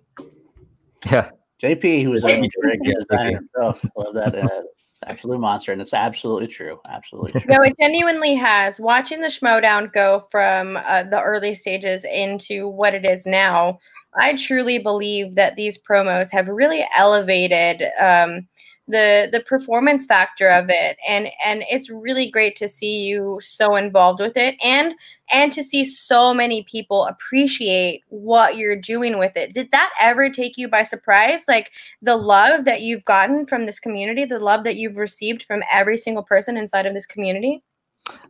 Yeah. 1.11 1.29
JP, 1.61 2.03
who 2.03 2.13
is 2.13 2.23
a 2.23 2.41
designer 2.83 3.39
himself, 3.39 3.85
love 3.97 4.13
that. 4.15 4.35
Uh, 4.35 4.61
absolute 5.07 5.39
monster, 5.39 5.71
and 5.71 5.81
it's 5.81 5.93
absolutely 5.93 6.47
true. 6.47 6.79
Absolutely 6.89 7.31
true. 7.41 7.53
No, 7.53 7.61
it 7.63 7.75
genuinely 7.79 8.35
has. 8.35 8.79
Watching 8.79 9.21
the 9.21 9.27
Schmoedown 9.27 9.91
go 9.93 10.27
from 10.31 10.77
uh, 10.77 11.03
the 11.03 11.21
early 11.21 11.55
stages 11.55 12.05
into 12.05 12.67
what 12.67 12.93
it 12.93 13.05
is 13.05 13.25
now, 13.25 13.79
I 14.17 14.35
truly 14.35 14.79
believe 14.79 15.35
that 15.35 15.55
these 15.55 15.77
promos 15.77 16.31
have 16.31 16.47
really 16.47 16.85
elevated 16.95 17.83
um, 17.99 18.47
the 18.87 19.29
the 19.31 19.39
performance 19.39 20.05
factor 20.05 20.49
of 20.49 20.69
it. 20.69 20.97
And 21.07 21.29
and 21.43 21.63
it's 21.69 21.89
really 21.89 22.29
great 22.29 22.55
to 22.57 22.69
see 22.69 23.05
you 23.05 23.39
so 23.41 23.75
involved 23.75 24.19
with 24.19 24.37
it 24.37 24.55
and 24.63 24.93
and 25.31 25.51
to 25.53 25.63
see 25.63 25.85
so 25.85 26.33
many 26.33 26.63
people 26.63 27.05
appreciate 27.05 28.03
what 28.09 28.57
you're 28.57 28.75
doing 28.75 29.17
with 29.17 29.35
it. 29.35 29.53
Did 29.53 29.71
that 29.71 29.91
ever 29.99 30.29
take 30.29 30.57
you 30.57 30.67
by 30.67 30.83
surprise? 30.83 31.41
Like 31.47 31.71
the 32.01 32.15
love 32.15 32.65
that 32.65 32.81
you've 32.81 33.05
gotten 33.05 33.45
from 33.45 33.65
this 33.65 33.79
community 33.79 34.25
the 34.25 34.39
love 34.39 34.63
that 34.63 34.75
you've 34.75 34.97
received 34.97 35.43
from 35.43 35.63
every 35.71 35.97
single 35.97 36.23
person 36.23 36.57
inside 36.57 36.85
of 36.85 36.93
this 36.93 37.05
community? 37.05 37.63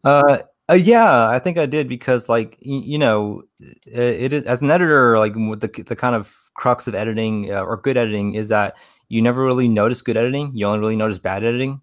Uh 0.03 0.39
uh, 0.67 0.73
yeah, 0.73 1.29
I 1.29 1.37
think 1.37 1.59
I 1.59 1.67
did 1.67 1.87
because, 1.87 2.27
like, 2.27 2.57
you, 2.59 2.79
you 2.79 2.97
know, 2.97 3.43
it, 3.85 3.99
it 3.99 4.33
is 4.33 4.45
as 4.45 4.63
an 4.63 4.71
editor, 4.71 5.19
like 5.19 5.33
the 5.33 5.83
the 5.85 5.95
kind 5.95 6.15
of 6.15 6.35
crux 6.55 6.87
of 6.87 6.95
editing 6.95 7.53
uh, 7.53 7.61
or 7.61 7.77
good 7.77 7.97
editing 7.97 8.33
is 8.33 8.49
that 8.49 8.75
you 9.15 9.21
never 9.21 9.43
really 9.43 9.69
notice 9.69 10.01
good 10.01 10.17
editing. 10.17 10.51
You 10.53 10.67
only 10.67 10.79
really 10.79 10.95
notice 10.97 11.19
bad 11.19 11.43
editing. 11.43 11.81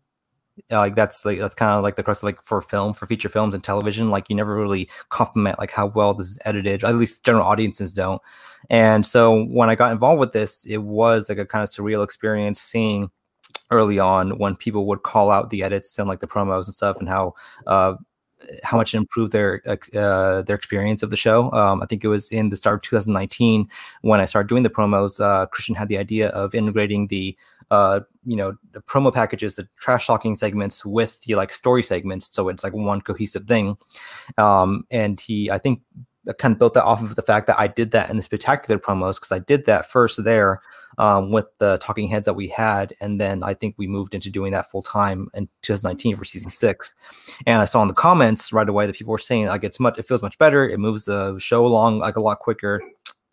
Uh, 0.71 0.77
like 0.77 0.95
that's 0.95 1.25
like 1.25 1.39
that's 1.39 1.55
kind 1.55 1.73
of 1.73 1.83
like 1.83 1.97
the 1.97 2.03
crux 2.03 2.23
of 2.23 2.27
like 2.27 2.43
for 2.43 2.61
film 2.61 2.93
for 2.93 3.07
feature 3.07 3.31
films 3.31 3.55
and 3.55 3.65
television 3.65 4.11
like 4.11 4.29
you 4.29 4.37
never 4.37 4.55
really 4.55 4.87
compliment 5.09 5.59
like 5.59 5.71
how 5.71 5.87
well 5.87 6.13
this 6.13 6.27
is 6.27 6.39
edited 6.45 6.85
at 6.85 6.95
least 6.95 7.25
general 7.25 7.47
audiences 7.47 7.95
don't 7.95 8.21
and 8.69 9.07
so 9.07 9.45
when 9.47 9.71
i 9.71 9.75
got 9.75 9.93
involved 9.93 10.21
with 10.21 10.33
this 10.33 10.67
it 10.67 10.83
was 10.83 11.31
like 11.31 11.39
a 11.39 11.47
kind 11.47 11.63
of 11.63 11.71
surreal 11.71 12.05
experience 12.05 12.61
seeing 12.61 13.11
early 13.71 13.99
on 13.99 14.37
when 14.37 14.55
people 14.55 14.87
would 14.87 15.03
call 15.03 15.31
out 15.31 15.49
the 15.49 15.63
edits 15.63 15.99
and 15.99 16.07
like 16.07 16.21
the 16.21 16.27
promos 16.27 16.67
and 16.67 16.75
stuff 16.75 16.99
and 16.99 17.09
how 17.09 17.33
uh, 17.67 17.95
how 18.63 18.77
much 18.77 18.95
it 18.95 18.99
improved 18.99 19.33
their 19.33 19.63
uh, 19.67 20.43
their 20.43 20.57
experience 20.57 21.03
of 21.03 21.11
the 21.11 21.17
show. 21.17 21.51
Um, 21.53 21.83
I 21.83 21.87
think 21.87 22.05
it 22.05 22.09
was 22.09 22.31
in 22.31 22.51
the 22.51 22.57
start 22.57 22.77
of 22.77 22.83
2019 22.83 23.69
when 24.03 24.21
I 24.21 24.25
started 24.25 24.49
doing 24.49 24.63
the 24.63 24.71
promos. 24.71 25.21
Uh, 25.21 25.47
Kristian 25.47 25.77
had 25.77 25.89
the 25.89 25.99
idea 25.99 26.29
of 26.31 26.55
integrating 26.55 27.09
the 27.09 27.37
uh, 27.71 28.01
you 28.27 28.37
know 28.37 28.55
the 28.73 28.81
promo 28.83 29.13
packages, 29.13 29.57
the 29.57 29.67
trash 29.77 30.07
talking 30.07 30.35
segments 30.35 30.85
with 30.85 31.21
the 31.23 31.35
like 31.35 31.51
story 31.51 31.83
segments, 31.83 32.29
so 32.31 32.49
it's 32.49 32.63
like 32.63 32.75
one 32.75 33.01
cohesive 33.01 33.45
thing. 33.45 33.77
Um, 34.39 34.85
and 34.91 35.21
he, 35.21 35.51
I 35.51 35.59
think, 35.59 35.81
kind 36.39 36.53
of 36.53 36.59
built 36.59 36.75
that 36.75 36.85
off 36.85 37.03
of 37.03 37.15
the 37.17 37.23
fact 37.23 37.47
that 37.49 37.59
I 37.59 37.67
did 37.67 37.91
that 37.93 38.11
in 38.11 38.17
the 38.17 38.23
spectacular 38.23 38.79
promos 38.79 39.17
because 39.17 39.33
I 39.33 39.41
did 39.41 39.65
that 39.67 39.91
first 39.91 40.23
there 40.23 40.61
um, 40.99 41.31
with 41.33 41.47
the 41.59 41.79
talking 41.79 42.09
heads 42.09 42.27
that 42.27 42.35
we 42.35 42.49
had, 42.49 42.93
and 43.01 43.21
then 43.21 43.43
I 43.43 43.55
think 43.55 43.75
we 43.79 43.87
moved 43.87 44.15
into 44.15 44.31
doing 44.31 44.53
that 44.53 44.71
full 44.71 44.83
time 44.83 45.29
in 45.35 45.49
2019 45.63 46.17
for 46.17 46.25
season 46.25 46.51
six. 46.51 46.95
And 47.47 47.61
I 47.61 47.65
saw 47.65 47.83
in 47.83 47.89
the 47.89 47.95
comments 47.95 48.53
right 48.53 48.69
away 48.69 48.87
that 48.87 48.97
people 48.97 49.13
were 49.13 49.19
saying 49.19 49.47
like 49.47 49.65
it's 49.65 49.81
much, 49.81 49.99
it 49.99 50.07
feels 50.07 50.23
much 50.23 50.39
better, 50.39 50.69
it 50.69 50.79
moves 50.79 51.07
the 51.07 51.39
show 51.39 51.67
along 51.67 51.99
like 51.99 52.17
a 52.17 52.23
lot 52.23 52.39
quicker. 52.39 52.83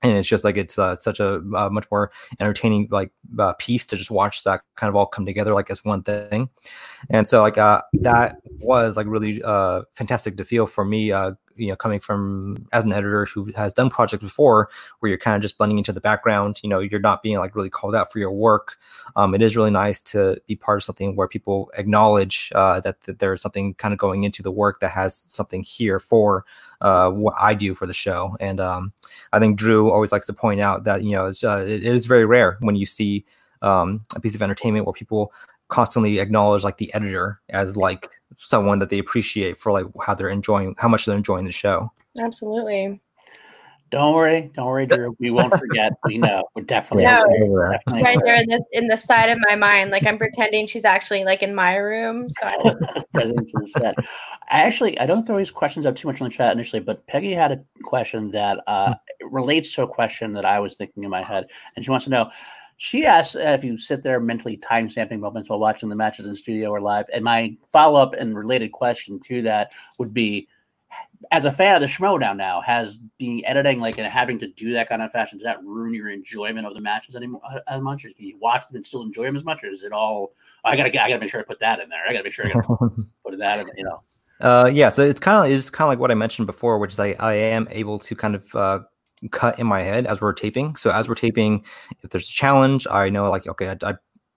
And 0.01 0.17
it's 0.17 0.29
just 0.29 0.45
like 0.45 0.55
it's 0.55 0.79
uh, 0.79 0.95
such 0.95 1.19
a 1.19 1.41
uh, 1.53 1.69
much 1.69 1.85
more 1.91 2.09
entertaining 2.39 2.87
like 2.89 3.11
uh, 3.37 3.51
piece 3.59 3.85
to 3.87 3.97
just 3.97 4.09
watch 4.09 4.45
that 4.45 4.61
kind 4.77 4.87
of 4.87 4.95
all 4.95 5.05
come 5.05 5.25
together 5.25 5.53
like 5.53 5.69
as 5.69 5.83
one 5.83 6.03
thing, 6.03 6.47
and 7.09 7.27
so 7.27 7.41
like 7.41 7.57
uh, 7.57 7.81
that 7.95 8.37
was 8.61 8.95
like 8.95 9.07
really 9.07 9.43
uh, 9.43 9.81
fantastic 9.95 10.37
to 10.37 10.45
feel 10.45 10.67
for 10.67 10.85
me 10.85 11.11
uh, 11.11 11.33
you 11.59 11.67
know 11.67 11.75
coming 11.75 11.99
from 11.99 12.67
as 12.71 12.83
an 12.83 12.93
editor 12.93 13.25
who 13.25 13.51
has 13.55 13.73
done 13.73 13.89
projects 13.89 14.23
before 14.23 14.69
where 14.99 15.09
you're 15.09 15.17
kind 15.17 15.35
of 15.35 15.41
just 15.41 15.57
blending 15.57 15.77
into 15.77 15.91
the 15.91 16.01
background 16.01 16.59
you 16.63 16.69
know 16.69 16.79
you're 16.79 16.99
not 16.99 17.21
being 17.21 17.37
like 17.37 17.55
really 17.55 17.69
called 17.69 17.95
out 17.95 18.11
for 18.11 18.19
your 18.19 18.31
work 18.31 18.77
um, 19.15 19.35
it 19.35 19.41
is 19.41 19.55
really 19.55 19.71
nice 19.71 20.01
to 20.01 20.41
be 20.47 20.55
part 20.55 20.79
of 20.79 20.83
something 20.83 21.15
where 21.15 21.27
people 21.27 21.71
acknowledge 21.77 22.51
uh, 22.55 22.79
that, 22.79 23.01
that 23.01 23.19
there's 23.19 23.41
something 23.41 23.73
kind 23.75 23.93
of 23.93 23.97
going 23.97 24.23
into 24.23 24.41
the 24.41 24.51
work 24.51 24.79
that 24.79 24.91
has 24.91 25.15
something 25.27 25.63
here 25.63 25.99
for 25.99 26.45
uh, 26.81 27.09
what 27.09 27.35
I 27.39 27.53
do 27.53 27.73
for 27.73 27.85
the 27.85 27.93
show. 27.93 28.35
And 28.39 28.59
um, 28.59 28.93
I 29.33 29.39
think 29.39 29.57
Drew 29.57 29.91
always 29.91 30.11
likes 30.11 30.27
to 30.27 30.33
point 30.33 30.61
out 30.61 30.83
that 30.85 31.03
you 31.03 31.11
know 31.11 31.31
uh, 31.43 31.57
it, 31.57 31.83
it 31.83 31.93
is 31.93 32.05
very 32.05 32.25
rare 32.25 32.57
when 32.61 32.75
you 32.75 32.85
see 32.85 33.25
um, 33.61 34.01
a 34.15 34.19
piece 34.19 34.35
of 34.35 34.41
entertainment 34.41 34.85
where 34.85 34.93
people 34.93 35.33
constantly 35.69 36.19
acknowledge 36.19 36.63
like 36.63 36.77
the 36.77 36.93
editor 36.93 37.39
as 37.49 37.77
like 37.77 38.09
someone 38.37 38.79
that 38.79 38.89
they 38.89 38.99
appreciate 38.99 39.57
for 39.57 39.71
like 39.71 39.85
how 40.05 40.13
they're 40.13 40.29
enjoying 40.29 40.75
how 40.77 40.87
much 40.87 41.05
they're 41.05 41.15
enjoying 41.15 41.45
the 41.45 41.51
show 41.51 41.89
absolutely 42.21 42.99
don't 43.91 44.13
worry, 44.13 44.51
don't 44.53 44.67
worry, 44.67 44.85
Drew. 44.85 45.15
We 45.19 45.31
won't 45.31 45.51
forget. 45.57 45.93
we 46.05 46.19
know. 46.19 46.43
We're 46.55 46.61
definitely. 46.61 47.05
No, 47.05 47.15
definitely 47.15 48.03
right 48.03 48.19
there 48.23 48.35
in 48.35 48.47
the 48.47 48.63
in 48.71 48.87
the 48.87 48.97
side 48.97 49.29
of 49.29 49.39
my 49.47 49.55
mind, 49.55 49.89
like 49.89 50.05
I'm 50.05 50.17
pretending 50.17 50.67
she's 50.67 50.85
actually 50.85 51.23
like 51.23 51.41
in 51.41 51.55
my 51.55 51.75
room. 51.75 52.27
So 52.29 52.77
presence 53.13 53.51
is 53.61 53.73
set. 53.73 53.95
I 54.51 54.61
actually 54.61 54.99
I 54.99 55.07
don't 55.07 55.25
throw 55.25 55.39
these 55.39 55.49
questions 55.49 55.85
up 55.85 55.95
too 55.95 56.07
much 56.07 56.21
on 56.21 56.29
the 56.29 56.35
chat 56.35 56.53
initially, 56.53 56.81
but 56.81 57.05
Peggy 57.07 57.33
had 57.33 57.51
a 57.51 57.63
question 57.83 58.29
that 58.31 58.59
uh, 58.67 58.93
relates 59.23 59.73
to 59.75 59.83
a 59.83 59.87
question 59.87 60.33
that 60.33 60.45
I 60.45 60.59
was 60.59 60.75
thinking 60.75 61.03
in 61.03 61.09
my 61.09 61.23
head, 61.23 61.47
and 61.75 61.83
she 61.83 61.89
wants 61.89 62.03
to 62.05 62.11
know 62.11 62.29
she 62.81 63.05
asks 63.05 63.35
uh, 63.35 63.39
if 63.39 63.63
you 63.63 63.77
sit 63.77 64.03
there 64.03 64.21
mentally 64.21 64.55
time 64.55 64.89
stamping 64.89 65.19
moments 65.19 65.49
while 65.49 65.59
watching 65.59 65.89
the 65.89 65.95
matches 65.95 66.25
in 66.25 66.33
studio 66.33 66.69
or 66.69 66.79
live. 66.79 67.05
And 67.13 67.25
my 67.25 67.57
follow 67.73 68.01
up 68.01 68.13
and 68.13 68.35
related 68.37 68.71
question 68.71 69.19
to 69.27 69.41
that 69.41 69.73
would 69.97 70.13
be 70.13 70.47
as 71.29 71.43
a 71.43 71.51
fan 71.51 71.75
of 71.75 71.81
the 71.81 71.87
Schmoedown 71.87 72.37
now, 72.37 72.61
has 72.61 72.97
being 73.17 73.45
editing 73.45 73.81
like 73.81 73.97
and 73.97 74.07
having 74.07 74.39
to 74.39 74.47
do 74.47 74.71
that 74.71 74.87
kind 74.87 75.01
of 75.01 75.11
fashion, 75.11 75.37
does 75.37 75.43
that 75.43 75.61
ruin 75.61 75.93
your 75.93 76.09
enjoyment 76.09 76.65
of 76.65 76.73
the 76.73 76.79
matches 76.79 77.15
anymore 77.15 77.41
uh, 77.51 77.59
as 77.67 77.81
much? 77.81 78.05
Or 78.05 78.13
can 78.13 78.25
you 78.25 78.37
watch 78.39 78.65
them 78.67 78.77
and 78.77 78.85
still 78.85 79.01
enjoy 79.01 79.25
them 79.25 79.35
as 79.35 79.43
much? 79.43 79.61
Or 79.61 79.67
is 79.67 79.83
it 79.83 79.91
all 79.91 80.31
I 80.63 80.77
gotta 80.77 80.89
I 80.89 81.09
gotta 81.09 81.19
make 81.19 81.29
sure 81.29 81.41
I 81.41 81.43
put 81.43 81.59
that 81.59 81.81
in 81.81 81.89
there. 81.89 81.99
I 82.07 82.13
gotta 82.13 82.23
make 82.23 82.31
sure 82.31 82.47
I 82.47 82.53
gotta 82.53 82.67
put 83.25 83.37
that 83.37 83.59
in, 83.59 83.67
you 83.75 83.83
know. 83.83 84.01
Uh, 84.39 84.71
yeah, 84.73 84.87
so 84.87 85.03
it's 85.03 85.19
kind 85.19 85.45
of 85.45 85.51
it's 85.51 85.69
kind 85.69 85.87
of 85.87 85.89
like 85.89 85.99
what 85.99 86.11
I 86.11 86.15
mentioned 86.15 86.47
before, 86.47 86.79
which 86.79 86.93
is 86.93 86.99
I, 87.01 87.09
I 87.19 87.33
am 87.33 87.67
able 87.71 87.99
to 87.99 88.15
kind 88.15 88.35
of 88.35 88.55
uh, 88.55 88.79
cut 89.31 89.59
in 89.59 89.67
my 89.67 89.83
head 89.83 90.07
as 90.07 90.21
we're 90.21 90.33
taping. 90.33 90.75
So 90.75 90.91
as 90.91 91.07
we're 91.09 91.15
taping, 91.15 91.65
if 92.03 92.09
there's 92.09 92.29
a 92.29 92.33
challenge, 92.33 92.87
I 92.89 93.09
know 93.09 93.29
like 93.29 93.47
okay, 93.47 93.69
I, 93.69 93.77
I 93.89 93.95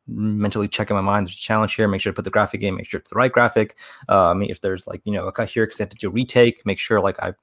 mentally 0.09 0.67
check 0.67 0.91
in 0.91 0.97
my 0.97 1.03
mind 1.03 1.27
there's 1.27 1.37
a 1.37 1.41
challenge 1.41 1.75
here 1.75 1.87
make 1.87 2.01
sure 2.01 2.13
to 2.13 2.17
put 2.17 2.25
the 2.25 2.31
graphic 2.31 2.61
in 2.63 2.75
make 2.75 2.87
sure 2.87 2.99
it's 2.99 3.11
the 3.11 3.17
right 3.17 3.33
graphic. 3.33 3.77
Um 4.09 4.43
if 4.43 4.61
there's 4.61 4.87
like 4.87 5.01
you 5.05 5.13
know 5.13 5.27
a 5.27 5.33
cut 5.33 5.49
here 5.49 5.65
because 5.65 5.81
I 5.81 5.85
have 5.85 5.91
to 5.91 5.97
do 5.97 6.11
retake 6.11 6.65
make 6.67 6.79
sure 6.79 7.01
like 7.01 7.17
I, 7.23 7.35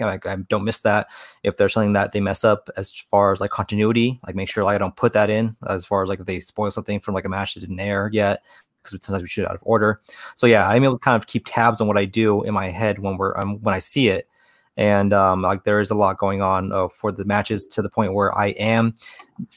I 0.00 0.36
don't 0.48 0.64
miss 0.64 0.80
that. 0.80 1.06
If 1.44 1.56
there's 1.56 1.74
something 1.74 1.92
that 1.92 2.12
they 2.12 2.20
mess 2.20 2.44
up 2.44 2.68
as 2.76 2.90
far 2.90 3.32
as 3.32 3.40
like 3.40 3.50
continuity 3.50 4.20
like 4.26 4.34
make 4.34 4.48
sure 4.48 4.64
like 4.64 4.74
I 4.74 4.78
don't 4.78 4.96
put 4.96 5.12
that 5.12 5.30
in 5.30 5.56
as 5.68 5.84
far 5.84 6.02
as 6.02 6.08
like 6.08 6.20
if 6.20 6.26
they 6.26 6.40
spoil 6.40 6.70
something 6.70 6.98
from 7.00 7.14
like 7.14 7.24
a 7.24 7.28
match 7.28 7.54
that 7.54 7.60
didn't 7.60 7.78
air 7.80 8.10
yet 8.12 8.42
because 8.82 8.98
sometimes 9.04 9.22
we 9.22 9.28
shoot 9.28 9.46
out 9.46 9.54
of 9.54 9.62
order. 9.64 10.00
So 10.34 10.46
yeah 10.46 10.68
I'm 10.68 10.82
able 10.82 10.98
to 10.98 11.00
kind 11.00 11.16
of 11.20 11.28
keep 11.28 11.44
tabs 11.46 11.80
on 11.80 11.86
what 11.86 11.98
I 11.98 12.04
do 12.04 12.42
in 12.42 12.52
my 12.52 12.68
head 12.68 12.98
when 12.98 13.16
we're 13.16 13.38
um, 13.38 13.62
when 13.62 13.74
I 13.74 13.78
see 13.78 14.08
it 14.08 14.28
and 14.76 15.12
um, 15.12 15.42
like 15.42 15.64
there 15.64 15.80
is 15.80 15.90
a 15.90 15.94
lot 15.94 16.18
going 16.18 16.42
on 16.42 16.72
uh, 16.72 16.88
for 16.88 17.12
the 17.12 17.24
matches 17.24 17.66
to 17.68 17.82
the 17.82 17.88
point 17.88 18.14
where 18.14 18.36
I 18.36 18.48
am 18.48 18.94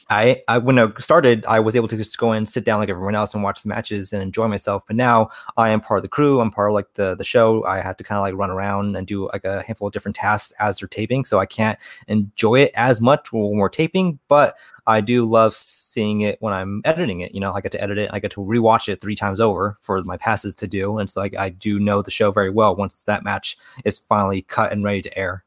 I, 0.08 0.42
I 0.48 0.58
when 0.58 0.78
I 0.78 0.88
started, 0.98 1.44
I 1.46 1.60
was 1.60 1.74
able 1.76 1.88
to 1.88 1.96
just 1.96 2.18
go 2.18 2.32
and 2.32 2.48
sit 2.48 2.64
down 2.64 2.80
like 2.80 2.88
everyone 2.88 3.14
else 3.14 3.34
and 3.34 3.42
watch 3.42 3.62
the 3.62 3.68
matches 3.68 4.12
and 4.12 4.22
enjoy 4.22 4.48
myself. 4.48 4.84
But 4.86 4.96
now 4.96 5.30
I 5.56 5.70
am 5.70 5.80
part 5.80 5.98
of 5.98 6.02
the 6.02 6.08
crew. 6.08 6.40
I'm 6.40 6.50
part 6.50 6.70
of 6.70 6.74
like 6.74 6.92
the 6.94 7.14
the 7.14 7.24
show. 7.24 7.64
I 7.64 7.80
had 7.80 7.96
to 7.98 8.04
kind 8.04 8.18
of 8.18 8.22
like 8.22 8.34
run 8.34 8.50
around 8.50 8.96
and 8.96 9.06
do 9.06 9.28
like 9.28 9.44
a 9.44 9.62
handful 9.62 9.88
of 9.88 9.92
different 9.92 10.16
tasks 10.16 10.52
as 10.58 10.78
they're 10.78 10.88
taping, 10.88 11.24
so 11.24 11.38
I 11.38 11.46
can't 11.46 11.78
enjoy 12.08 12.60
it 12.60 12.72
as 12.74 13.00
much 13.00 13.32
when 13.32 13.56
we're 13.56 13.68
taping. 13.68 14.18
But 14.28 14.56
I 14.86 15.00
do 15.00 15.24
love 15.24 15.54
seeing 15.54 16.22
it 16.22 16.36
when 16.40 16.52
I'm 16.52 16.82
editing 16.84 17.20
it. 17.20 17.32
You 17.32 17.40
know, 17.40 17.52
I 17.52 17.60
get 17.60 17.72
to 17.72 17.82
edit 17.82 17.98
it. 17.98 18.10
I 18.12 18.18
get 18.18 18.32
to 18.32 18.40
rewatch 18.40 18.88
it 18.88 19.00
three 19.00 19.14
times 19.14 19.40
over 19.40 19.76
for 19.80 20.02
my 20.02 20.16
passes 20.16 20.54
to 20.56 20.66
do, 20.66 20.98
and 20.98 21.08
so 21.08 21.20
like 21.20 21.36
I 21.36 21.48
do 21.48 21.78
know 21.78 22.02
the 22.02 22.10
show 22.10 22.30
very 22.30 22.50
well 22.50 22.76
once 22.76 23.02
that 23.04 23.24
match 23.24 23.56
is 23.84 23.98
finally 23.98 24.42
cut 24.42 24.72
and 24.72 24.84
ready 24.84 25.02
to 25.02 25.09
air. 25.16 25.44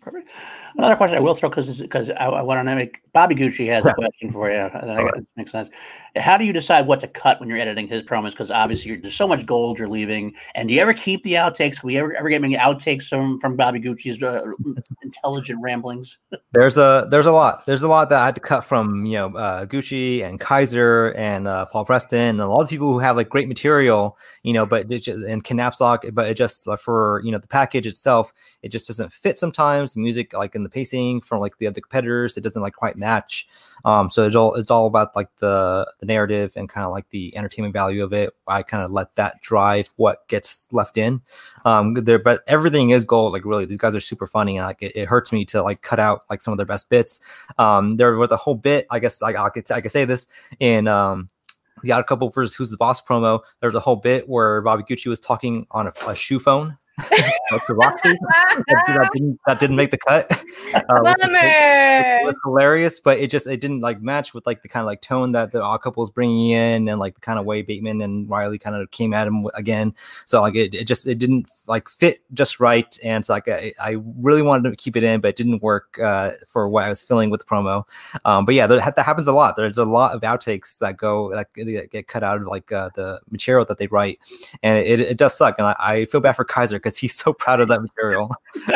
Perfect. 0.00 0.28
Another 0.76 0.96
question 0.96 1.16
I 1.16 1.20
will 1.20 1.34
throw 1.34 1.48
because 1.48 1.80
because 1.80 2.10
I, 2.10 2.26
I 2.26 2.42
want 2.42 2.66
to 2.66 2.74
make 2.74 3.00
Bobby 3.12 3.34
Gucci 3.34 3.68
has 3.68 3.86
a 3.86 3.94
question 3.94 4.32
for 4.32 4.50
you. 4.50 4.58
I, 4.58 5.10
makes 5.36 5.52
sense. 5.52 5.70
How 6.16 6.36
do 6.36 6.44
you 6.44 6.52
decide 6.52 6.86
what 6.86 7.00
to 7.00 7.08
cut 7.08 7.40
when 7.40 7.48
you're 7.48 7.58
editing 7.58 7.88
his 7.88 8.02
promos? 8.02 8.30
Because 8.30 8.50
obviously 8.50 8.96
there's 8.96 9.14
so 9.14 9.26
much 9.26 9.46
gold 9.46 9.78
you're 9.78 9.88
leaving. 9.88 10.34
And 10.54 10.68
do 10.68 10.74
you 10.74 10.80
ever 10.80 10.92
keep 10.92 11.22
the 11.22 11.34
outtakes? 11.34 11.80
Can 11.80 11.86
we 11.86 11.96
ever 11.96 12.14
ever 12.14 12.28
get 12.28 12.42
any 12.42 12.56
outtakes 12.56 13.08
from 13.08 13.40
from 13.40 13.56
Bobby 13.56 13.80
Gucci's 13.80 14.22
uh, 14.22 14.44
intelligent 15.02 15.60
ramblings? 15.62 16.18
There's 16.52 16.76
a 16.76 17.06
there's 17.10 17.26
a 17.26 17.32
lot. 17.32 17.64
There's 17.66 17.82
a 17.82 17.88
lot 17.88 18.10
that 18.10 18.20
I 18.20 18.26
had 18.26 18.34
to 18.34 18.40
cut 18.40 18.62
from 18.62 19.06
you 19.06 19.14
know 19.14 19.28
uh, 19.36 19.64
Gucci 19.64 20.22
and 20.22 20.38
Kaiser 20.38 21.14
and 21.16 21.48
uh, 21.48 21.66
Paul 21.66 21.86
Preston 21.86 22.20
and 22.20 22.40
a 22.40 22.46
lot 22.46 22.60
of 22.60 22.68
people 22.68 22.92
who 22.92 22.98
have 22.98 23.16
like 23.16 23.30
great 23.30 23.48
material, 23.48 24.18
you 24.42 24.52
know, 24.52 24.66
but 24.66 24.90
it's 24.92 25.06
just, 25.06 25.24
and 25.24 25.42
Napzok, 25.42 26.14
but 26.14 26.28
it 26.28 26.34
just 26.34 26.68
for 26.78 27.22
you 27.24 27.32
know 27.32 27.38
the 27.38 27.48
package 27.48 27.86
itself, 27.86 28.32
it 28.62 28.68
just 28.68 28.86
doesn't 28.86 29.12
fit 29.12 29.38
sometimes. 29.38 29.94
The 29.94 30.00
music 30.00 30.34
like 30.34 30.54
in 30.54 30.62
the 30.62 30.68
pacing 30.68 31.22
from 31.22 31.40
like 31.40 31.56
the 31.56 31.66
other 31.66 31.80
competitors, 31.80 32.36
it 32.36 32.42
doesn't 32.42 32.62
like 32.62 32.74
quite 32.74 32.96
match. 32.96 33.46
Um, 33.84 34.10
so 34.10 34.24
it's 34.26 34.36
all 34.36 34.54
it's 34.54 34.70
all 34.70 34.86
about 34.86 35.14
like 35.16 35.28
the 35.38 35.90
the 36.00 36.06
narrative 36.06 36.52
and 36.56 36.68
kind 36.68 36.84
of 36.84 36.92
like 36.92 37.08
the 37.10 37.36
entertainment 37.36 37.72
value 37.72 38.04
of 38.04 38.12
it. 38.12 38.34
I 38.46 38.62
kind 38.62 38.82
of 38.82 38.90
let 38.90 39.14
that 39.16 39.40
drive 39.42 39.90
what 39.96 40.26
gets 40.28 40.68
left 40.72 40.98
in. 40.98 41.22
Um, 41.64 41.94
there, 41.94 42.18
but 42.18 42.42
everything 42.46 42.90
is 42.90 43.04
gold. 43.04 43.32
Like 43.32 43.44
really, 43.44 43.64
these 43.64 43.78
guys 43.78 43.94
are 43.94 44.00
super 44.00 44.26
funny, 44.26 44.56
and 44.56 44.66
like 44.66 44.82
it, 44.82 44.92
it 44.94 45.08
hurts 45.08 45.32
me 45.32 45.44
to 45.46 45.62
like 45.62 45.82
cut 45.82 46.00
out 46.00 46.22
like 46.30 46.40
some 46.40 46.52
of 46.52 46.58
their 46.58 46.66
best 46.66 46.88
bits. 46.88 47.20
Um, 47.58 47.92
there 47.92 48.14
was 48.16 48.30
a 48.30 48.36
whole 48.36 48.54
bit. 48.54 48.86
I 48.90 48.98
guess 48.98 49.22
like 49.22 49.36
I 49.36 49.48
could 49.48 49.70
I 49.70 49.80
could 49.80 49.92
say 49.92 50.04
this 50.04 50.26
in 50.60 50.88
um 50.88 51.28
the 51.82 51.92
Odd 51.92 52.06
Couple 52.06 52.30
versus 52.30 52.54
Who's 52.54 52.70
the 52.70 52.76
Boss 52.76 53.00
promo. 53.00 53.40
There's 53.60 53.74
a 53.74 53.80
whole 53.80 53.96
bit 53.96 54.28
where 54.28 54.60
Bobby 54.62 54.82
Gucci 54.82 55.06
was 55.06 55.18
talking 55.18 55.66
on 55.70 55.88
a, 55.88 55.92
a 56.06 56.14
shoe 56.14 56.38
phone 56.38 56.78
Roxy. 57.68 58.08
that, 58.68 59.10
didn't, 59.12 59.40
that 59.46 59.60
didn't 59.60 59.76
make 59.76 59.90
the 59.90 59.98
cut. 59.98 60.44
Uh, 60.74 61.00
which, 61.02 61.16
which 62.24 62.36
hilarious, 62.44 62.98
but 62.98 63.18
it 63.18 63.30
just 63.30 63.46
it 63.46 63.60
didn't 63.60 63.80
like 63.80 64.00
match 64.00 64.32
with 64.32 64.46
like 64.46 64.62
the 64.62 64.68
kind 64.68 64.82
of 64.82 64.86
like 64.86 65.02
tone 65.02 65.32
that 65.32 65.52
the 65.52 65.62
odd 65.62 65.78
couple 65.78 66.00
was 66.00 66.08
bringing 66.08 66.50
in, 66.50 66.88
and 66.88 66.98
like 66.98 67.14
the 67.14 67.20
kind 67.20 67.38
of 67.38 67.44
way 67.44 67.60
Bateman 67.60 68.00
and 68.00 68.28
Riley 68.28 68.58
kind 68.58 68.74
of 68.74 68.90
came 68.90 69.12
at 69.12 69.26
him 69.26 69.46
again. 69.54 69.94
So 70.24 70.40
like 70.40 70.54
it, 70.54 70.74
it 70.74 70.86
just 70.86 71.06
it 71.06 71.18
didn't 71.18 71.46
like 71.66 71.90
fit 71.90 72.20
just 72.32 72.58
right, 72.58 72.96
and 73.04 73.24
so 73.24 73.34
like 73.34 73.48
I, 73.48 73.72
I 73.80 73.96
really 74.16 74.40
wanted 74.40 74.70
to 74.70 74.76
keep 74.76 74.96
it 74.96 75.04
in, 75.04 75.20
but 75.20 75.28
it 75.28 75.36
didn't 75.36 75.62
work 75.62 75.98
uh, 75.98 76.30
for 76.46 76.68
what 76.68 76.84
I 76.84 76.88
was 76.88 77.02
feeling 77.02 77.28
with 77.28 77.40
the 77.40 77.46
promo. 77.46 77.84
Um, 78.24 78.46
but 78.46 78.54
yeah, 78.54 78.66
that, 78.66 78.96
that 78.96 79.04
happens 79.04 79.26
a 79.26 79.32
lot. 79.32 79.56
There's 79.56 79.78
a 79.78 79.84
lot 79.84 80.14
of 80.14 80.22
outtakes 80.22 80.78
that 80.78 80.96
go 80.96 81.30
that 81.34 81.52
get 81.52 82.06
cut 82.06 82.22
out 82.22 82.38
of 82.38 82.46
like 82.46 82.72
uh, 82.72 82.90
the 82.94 83.20
material 83.30 83.66
that 83.66 83.76
they 83.76 83.88
write, 83.88 84.20
and 84.62 84.78
it, 84.78 85.00
it 85.00 85.16
does 85.18 85.36
suck. 85.36 85.56
And 85.58 85.66
I, 85.66 85.76
I 85.78 86.04
feel 86.06 86.20
bad 86.20 86.32
for 86.32 86.44
Kaiser 86.44 86.76
because 86.76 86.91
he's 86.98 87.14
so 87.14 87.32
proud 87.32 87.60
of 87.60 87.68
that 87.68 87.80
material. 87.80 88.30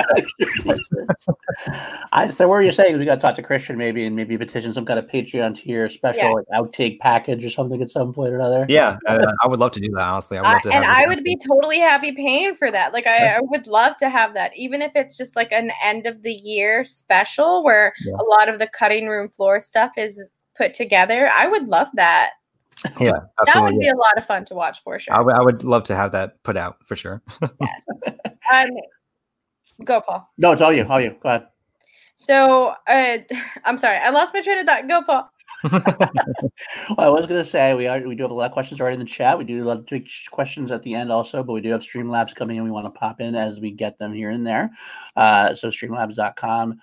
I, 2.12 2.28
so, 2.30 2.48
what 2.48 2.56
are 2.56 2.62
you 2.62 2.72
saying? 2.72 2.98
We 2.98 3.04
got 3.04 3.16
to 3.16 3.20
talk 3.20 3.34
to 3.36 3.42
Kristian 3.42 3.76
maybe 3.76 4.06
and 4.06 4.16
maybe 4.16 4.36
petition 4.36 4.72
some 4.72 4.84
kind 4.86 4.98
of 4.98 5.06
Patreon 5.06 5.56
tier 5.56 5.88
special 5.88 6.22
yeah. 6.22 6.30
like 6.32 6.46
outtake 6.54 6.98
package 7.00 7.44
or 7.44 7.50
something 7.50 7.80
at 7.82 7.90
some 7.90 8.12
point 8.12 8.32
or 8.32 8.36
another. 8.36 8.66
Yeah, 8.68 8.98
uh, 9.06 9.26
I 9.42 9.48
would 9.48 9.60
love 9.60 9.72
to 9.72 9.80
do 9.80 9.90
that. 9.94 10.06
Honestly, 10.06 10.38
I 10.38 10.42
would 10.42 10.48
love 10.48 10.62
to. 10.62 10.72
and 10.72 10.84
I 10.84 11.06
would 11.06 11.22
be 11.22 11.36
totally 11.46 11.78
happy 11.78 12.12
paying 12.12 12.54
for 12.56 12.70
that. 12.70 12.92
Like, 12.92 13.06
I, 13.06 13.36
I, 13.36 13.40
would 13.40 13.66
love 13.66 13.96
to 13.98 14.10
have 14.10 14.34
that, 14.34 14.52
even 14.56 14.82
if 14.82 14.92
it's 14.94 15.16
just 15.16 15.36
like 15.36 15.52
an 15.52 15.70
end 15.82 16.06
of 16.06 16.22
the 16.22 16.32
year 16.32 16.84
special 16.84 17.64
where 17.64 17.94
yeah. 18.04 18.14
a 18.14 18.24
lot 18.24 18.48
of 18.48 18.58
the 18.58 18.68
cutting 18.68 19.08
room 19.08 19.28
floor 19.28 19.60
stuff 19.60 19.92
is 19.96 20.20
put 20.56 20.74
together. 20.74 21.30
I 21.32 21.46
would 21.46 21.68
love 21.68 21.88
that. 21.94 22.30
Yeah, 23.00 23.12
that 23.46 23.62
would 23.62 23.78
be 23.78 23.88
a 23.88 23.96
lot 23.96 24.18
of 24.18 24.26
fun 24.26 24.44
to 24.46 24.54
watch 24.54 24.82
for 24.82 24.98
sure. 24.98 25.14
I, 25.14 25.18
w- 25.18 25.36
I 25.36 25.42
would 25.42 25.64
love 25.64 25.84
to 25.84 25.96
have 25.96 26.12
that 26.12 26.42
put 26.42 26.56
out 26.56 26.76
for 26.84 26.96
sure. 26.96 27.22
yes. 27.42 28.14
Um, 28.52 28.70
go, 29.84 30.00
Paul. 30.00 30.28
No, 30.36 30.52
it's 30.52 30.62
all 30.62 30.72
you. 30.72 30.86
All 30.86 31.00
you. 31.00 31.16
Go 31.22 31.28
ahead. 31.28 31.46
So, 32.16 32.74
uh, 32.86 33.18
I'm 33.64 33.78
sorry, 33.78 33.98
I 33.98 34.10
lost 34.10 34.34
my 34.34 34.42
train 34.42 34.58
of 34.58 34.66
thought. 34.66 34.88
Go, 34.88 35.02
Paul. 35.02 35.30
well, 35.72 35.80
I 36.98 37.08
was 37.08 37.26
going 37.26 37.42
to 37.42 37.44
say 37.44 37.74
we 37.74 37.86
are 37.86 38.00
we 38.00 38.14
do 38.14 38.22
have 38.24 38.30
a 38.30 38.34
lot 38.34 38.46
of 38.46 38.52
questions 38.52 38.80
already 38.80 38.94
in 38.94 39.00
the 39.00 39.06
chat. 39.06 39.38
We 39.38 39.44
do 39.44 39.64
love 39.64 39.86
to 39.86 39.98
take 39.98 40.10
questions 40.30 40.70
at 40.70 40.82
the 40.82 40.94
end 40.94 41.10
also, 41.10 41.42
but 41.42 41.52
we 41.54 41.60
do 41.60 41.70
have 41.70 41.80
Streamlabs 41.80 42.34
coming 42.34 42.56
in. 42.56 42.64
We 42.64 42.70
want 42.70 42.86
to 42.86 42.98
pop 42.98 43.20
in 43.20 43.34
as 43.34 43.58
we 43.58 43.70
get 43.70 43.98
them 43.98 44.12
here 44.12 44.30
and 44.30 44.46
there. 44.46 44.70
Uh, 45.16 45.54
so 45.54 45.68
streamlabs.com 45.68 46.80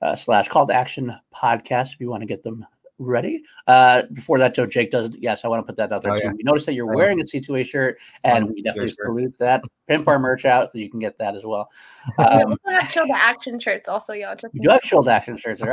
uh, 0.00 0.16
slash 0.16 0.48
call 0.48 0.66
to 0.66 0.74
action 0.74 1.14
podcast 1.34 1.92
if 1.92 2.00
you 2.00 2.08
want 2.08 2.22
to 2.22 2.26
get 2.26 2.42
them 2.42 2.66
ready. 2.98 3.42
Uh, 3.66 4.02
before 4.12 4.38
that, 4.38 4.54
Joe 4.54 4.66
Jake 4.66 4.90
does. 4.90 5.14
Yes, 5.18 5.44
I 5.44 5.48
want 5.48 5.60
to 5.60 5.66
put 5.66 5.76
that 5.76 5.92
out 5.92 6.02
there 6.02 6.12
oh, 6.12 6.18
too. 6.18 6.26
Yeah. 6.26 6.32
We 6.32 6.42
notice 6.42 6.66
that 6.66 6.74
you're 6.74 6.86
wearing 6.86 7.20
a 7.20 7.24
C2A 7.24 7.66
shirt, 7.66 7.98
and 8.22 8.50
we 8.50 8.62
definitely 8.62 8.90
salute 8.90 9.34
that. 9.38 9.62
Pimp 9.88 10.08
our 10.08 10.18
merch 10.18 10.44
out 10.44 10.70
so 10.72 10.78
you 10.78 10.90
can 10.90 11.00
get 11.00 11.18
that 11.18 11.36
as 11.36 11.44
well. 11.44 11.70
Um, 12.18 12.50
we 12.64 12.74
also 12.74 12.80
have 12.80 12.90
Chill 12.90 13.06
to 13.06 13.16
Action 13.16 13.58
shirts, 13.58 13.88
also, 13.88 14.12
y'all. 14.12 14.36
Just 14.36 14.54
you 14.54 14.62
do 14.62 14.70
have 14.70 14.82
Chill 14.82 15.08
Action 15.08 15.36
shirts. 15.36 15.62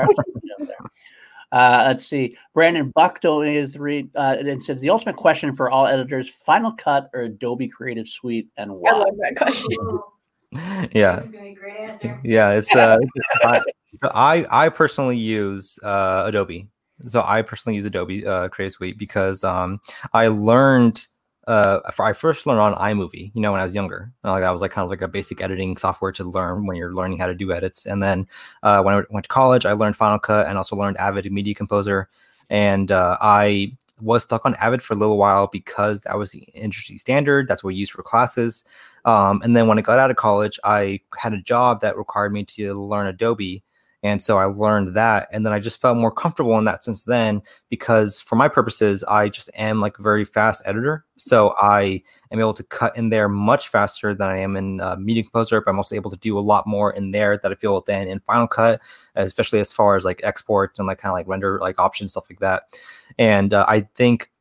There. 0.59 0.77
Uh, 1.51 1.83
let's 1.87 2.05
see. 2.05 2.37
Brandon 2.53 2.91
Buck 2.95 3.19
donated 3.19 3.73
three 3.73 4.09
uh, 4.15 4.37
and 4.39 4.63
said 4.63 4.79
the 4.79 4.89
ultimate 4.89 5.17
question 5.17 5.53
for 5.53 5.69
all 5.69 5.85
editors: 5.85 6.29
Final 6.29 6.71
Cut 6.71 7.09
or 7.13 7.21
Adobe 7.21 7.67
Creative 7.67 8.07
Suite, 8.07 8.47
and 8.57 8.71
why? 8.71 8.91
I 8.91 8.97
love 8.97 9.17
that 9.17 9.35
question. 9.35 9.99
yeah, 10.93 11.23
yeah. 12.23 12.51
It's 12.51 12.73
uh, 12.75 12.97
I, 13.43 13.61
I 14.03 14.65
I 14.65 14.69
personally 14.69 15.17
use 15.17 15.77
uh, 15.83 16.23
Adobe 16.25 16.69
so 17.07 17.23
I 17.25 17.41
personally 17.41 17.75
use 17.75 17.85
Adobe 17.85 18.25
uh, 18.25 18.49
Creative 18.49 18.73
Suite 18.73 18.97
because 18.97 19.43
um, 19.43 19.79
I 20.13 20.27
learned. 20.27 21.07
Uh, 21.47 21.79
I 21.99 22.13
first 22.13 22.45
learned 22.45 22.61
on 22.61 22.75
iMovie, 22.75 23.31
you 23.33 23.41
know, 23.41 23.51
when 23.51 23.59
I 23.59 23.63
was 23.63 23.73
younger. 23.73 24.13
Like 24.23 24.41
that 24.41 24.51
was 24.51 24.61
like 24.61 24.71
kind 24.71 24.83
of 24.83 24.91
like 24.91 25.01
a 25.01 25.07
basic 25.07 25.41
editing 25.41 25.75
software 25.75 26.11
to 26.11 26.23
learn 26.23 26.67
when 26.67 26.77
you're 26.77 26.93
learning 26.93 27.17
how 27.17 27.25
to 27.25 27.33
do 27.33 27.51
edits. 27.51 27.87
And 27.87 28.01
then 28.01 28.27
uh, 28.61 28.83
when 28.83 28.93
I 28.93 29.01
went 29.09 29.23
to 29.23 29.27
college, 29.27 29.65
I 29.65 29.73
learned 29.73 29.95
Final 29.95 30.19
Cut 30.19 30.47
and 30.47 30.55
also 30.55 30.75
learned 30.75 30.97
Avid 30.97 31.29
Media 31.31 31.55
Composer. 31.55 32.09
And 32.51 32.91
uh, 32.91 33.17
I 33.21 33.75
was 34.01 34.23
stuck 34.23 34.45
on 34.45 34.55
Avid 34.55 34.81
for 34.81 34.93
a 34.93 34.97
little 34.97 35.17
while 35.17 35.47
because 35.47 36.01
that 36.01 36.17
was 36.17 36.31
the 36.31 36.43
industry 36.53 36.97
standard. 36.97 37.47
That's 37.47 37.63
what 37.63 37.69
we 37.69 37.75
used 37.75 37.91
for 37.91 38.03
classes. 38.03 38.63
Um, 39.05 39.41
and 39.43 39.55
then 39.55 39.67
when 39.67 39.77
I 39.77 39.81
got 39.81 39.99
out 39.99 40.11
of 40.11 40.17
college, 40.17 40.59
I 40.63 40.99
had 41.17 41.33
a 41.33 41.41
job 41.41 41.81
that 41.81 41.97
required 41.97 42.33
me 42.33 42.43
to 42.45 42.73
learn 42.73 43.07
Adobe. 43.07 43.63
And 44.03 44.23
so 44.23 44.37
I 44.37 44.45
learned 44.45 44.95
that. 44.95 45.27
And 45.31 45.45
then 45.45 45.53
I 45.53 45.59
just 45.59 45.79
felt 45.79 45.97
more 45.97 46.11
comfortable 46.11 46.57
in 46.57 46.65
that 46.65 46.83
since 46.83 47.03
then 47.03 47.41
because 47.69 48.19
for 48.19 48.35
my 48.35 48.47
purposes, 48.47 49.03
I 49.03 49.29
just 49.29 49.49
am 49.55 49.79
like 49.79 49.99
a 49.99 50.01
very 50.01 50.25
fast 50.25 50.63
editor. 50.65 51.05
So 51.17 51.53
I 51.59 52.01
am 52.31 52.39
able 52.39 52.53
to 52.55 52.63
cut 52.63 52.97
in 52.97 53.09
there 53.09 53.29
much 53.29 53.67
faster 53.67 54.15
than 54.15 54.27
I 54.27 54.39
am 54.39 54.57
in 54.57 54.81
uh, 54.81 54.95
Media 54.97 55.21
Composer. 55.21 55.61
But 55.61 55.71
I'm 55.71 55.77
also 55.77 55.95
able 55.95 56.09
to 56.09 56.17
do 56.17 56.37
a 56.37 56.41
lot 56.41 56.65
more 56.65 56.91
in 56.91 57.11
there 57.11 57.37
that 57.37 57.51
I 57.51 57.55
feel 57.55 57.81
than 57.81 58.07
in 58.07 58.19
Final 58.21 58.47
Cut, 58.47 58.81
especially 59.15 59.59
as 59.59 59.71
far 59.71 59.95
as 59.95 60.03
like 60.03 60.21
export 60.23 60.79
and 60.79 60.87
like 60.87 60.97
kind 60.97 61.11
of 61.11 61.17
like 61.17 61.27
render 61.27 61.59
like 61.59 61.77
options, 61.77 62.11
stuff 62.11 62.27
like 62.29 62.39
that. 62.39 62.63
And 63.19 63.53
uh, 63.53 63.65
I 63.67 63.81
think 63.93 64.31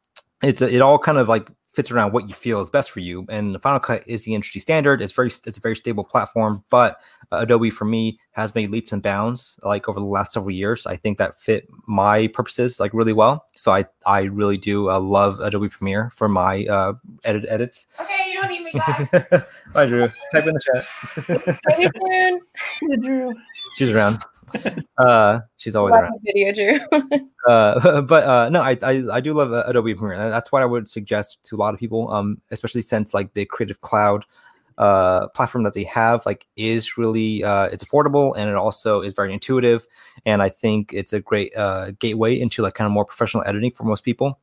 it's 0.43 0.63
it 0.63 0.81
all 0.81 0.99
kind 0.99 1.19
of 1.19 1.29
like 1.29 1.49
fits 1.73 1.91
around 1.91 2.13
what 2.13 2.29
you 2.29 2.35
feel 2.35 2.61
is 2.61 2.71
best 2.71 2.91
for 2.91 3.01
you. 3.01 3.25
And 3.29 3.55
the 3.55 3.59
Final 3.59 3.81
Cut 3.81 4.03
is 4.07 4.25
the 4.25 4.35
industry 4.35 4.61
standard. 4.61 5.03
It's 5.03 5.13
very 5.13 5.29
it's 5.29 5.59
a 5.59 5.61
very 5.61 5.77
stable 5.77 6.05
platform, 6.05 6.65
but 6.71 7.01
Adobe 7.33 7.71
for 7.71 7.85
me 7.85 8.19
has 8.33 8.55
made 8.55 8.71
leaps 8.71 8.93
and 8.93 9.03
bounds 9.03 9.59
like 9.63 9.89
over 9.89 10.01
the 10.01 10.07
last 10.07 10.33
several 10.33 10.53
years. 10.53 10.87
I 10.87 10.97
think 10.97 11.19
that 11.19 11.41
fit 11.41 11.69
my 11.87 12.27
purposes 12.29 12.81
like 12.81 12.93
really 12.95 13.13
well. 13.13 13.45
So 13.55 13.73
I 13.73 13.85
I 14.07 14.23
really 14.23 14.57
do 14.57 14.91
uh, 14.91 15.01
love 15.01 15.41
Adobe 15.41 15.69
Premiere 15.69 16.11
for 16.11 16.29
my 16.29 16.65
uh, 16.67 16.95
edit 17.25 17.45
edits. 17.49 17.89
Okay, 18.01 18.31
you 18.31 18.41
don't 18.41 18.49
need 18.49 18.63
me. 18.65 18.73
Bye. 18.73 19.45
Bye, 19.75 19.87
Drew. 19.87 20.09
Type 20.33 20.47
in 20.47 20.55
the 20.55 20.61
chat. 20.61 21.57
See 21.77 21.89
you. 22.83 22.97
Drew. 22.99 23.35
She's 23.77 23.91
around. 23.93 24.25
uh, 24.99 25.41
she's 25.57 25.77
always 25.77 25.93
love 25.93 26.03
around. 26.05 26.21
Video, 26.25 26.53
Drew. 26.53 26.81
uh, 27.49 28.01
but 28.03 28.25
uh, 28.25 28.49
no, 28.49 28.63
I, 28.63 28.77
I 28.83 29.03
I 29.13 29.21
do 29.21 29.33
love 29.33 29.53
uh, 29.53 29.65
Adobe 29.67 29.95
Premiere. 29.95 30.31
That's 30.31 30.51
what 30.53 30.63
I 30.63 30.67
would 30.67 30.89
suggest 30.89 31.39
to 31.45 31.57
a 31.57 31.59
lot 31.59 31.75
of 31.75 31.81
people. 31.81 32.11
Um, 32.11 32.41
especially 32.51 32.83
since 32.83 33.15
like 33.15 33.35
the 33.35 33.45
Creative 33.47 33.81
Cloud 33.81 34.25
uh, 34.79 35.29
platform 35.29 35.65
that 35.65 35.75
they 35.75 35.85
have 35.85 36.25
like 36.27 36.47
is 36.57 36.97
really 36.97 37.45
uh, 37.45 37.67
it's 37.67 37.85
affordable 37.85 38.35
and 38.37 38.49
it 38.51 38.57
also 38.57 39.01
is 39.01 39.13
very 39.13 39.33
intuitive. 39.33 39.87
And 40.25 40.43
i 40.43 40.49
think 40.49 40.93
it's 40.93 41.13
a 41.13 41.21
great 41.21 41.57
uh, 41.57 41.93
gateway 41.99 42.39
into 42.39 42.63
like 42.63 42.75
kind 42.75 42.87
of 42.87 42.93
more 42.93 43.05
professional 43.05 43.45
editing 43.47 43.73
for 43.73 43.85
most 43.85 44.05
people. 44.05 44.39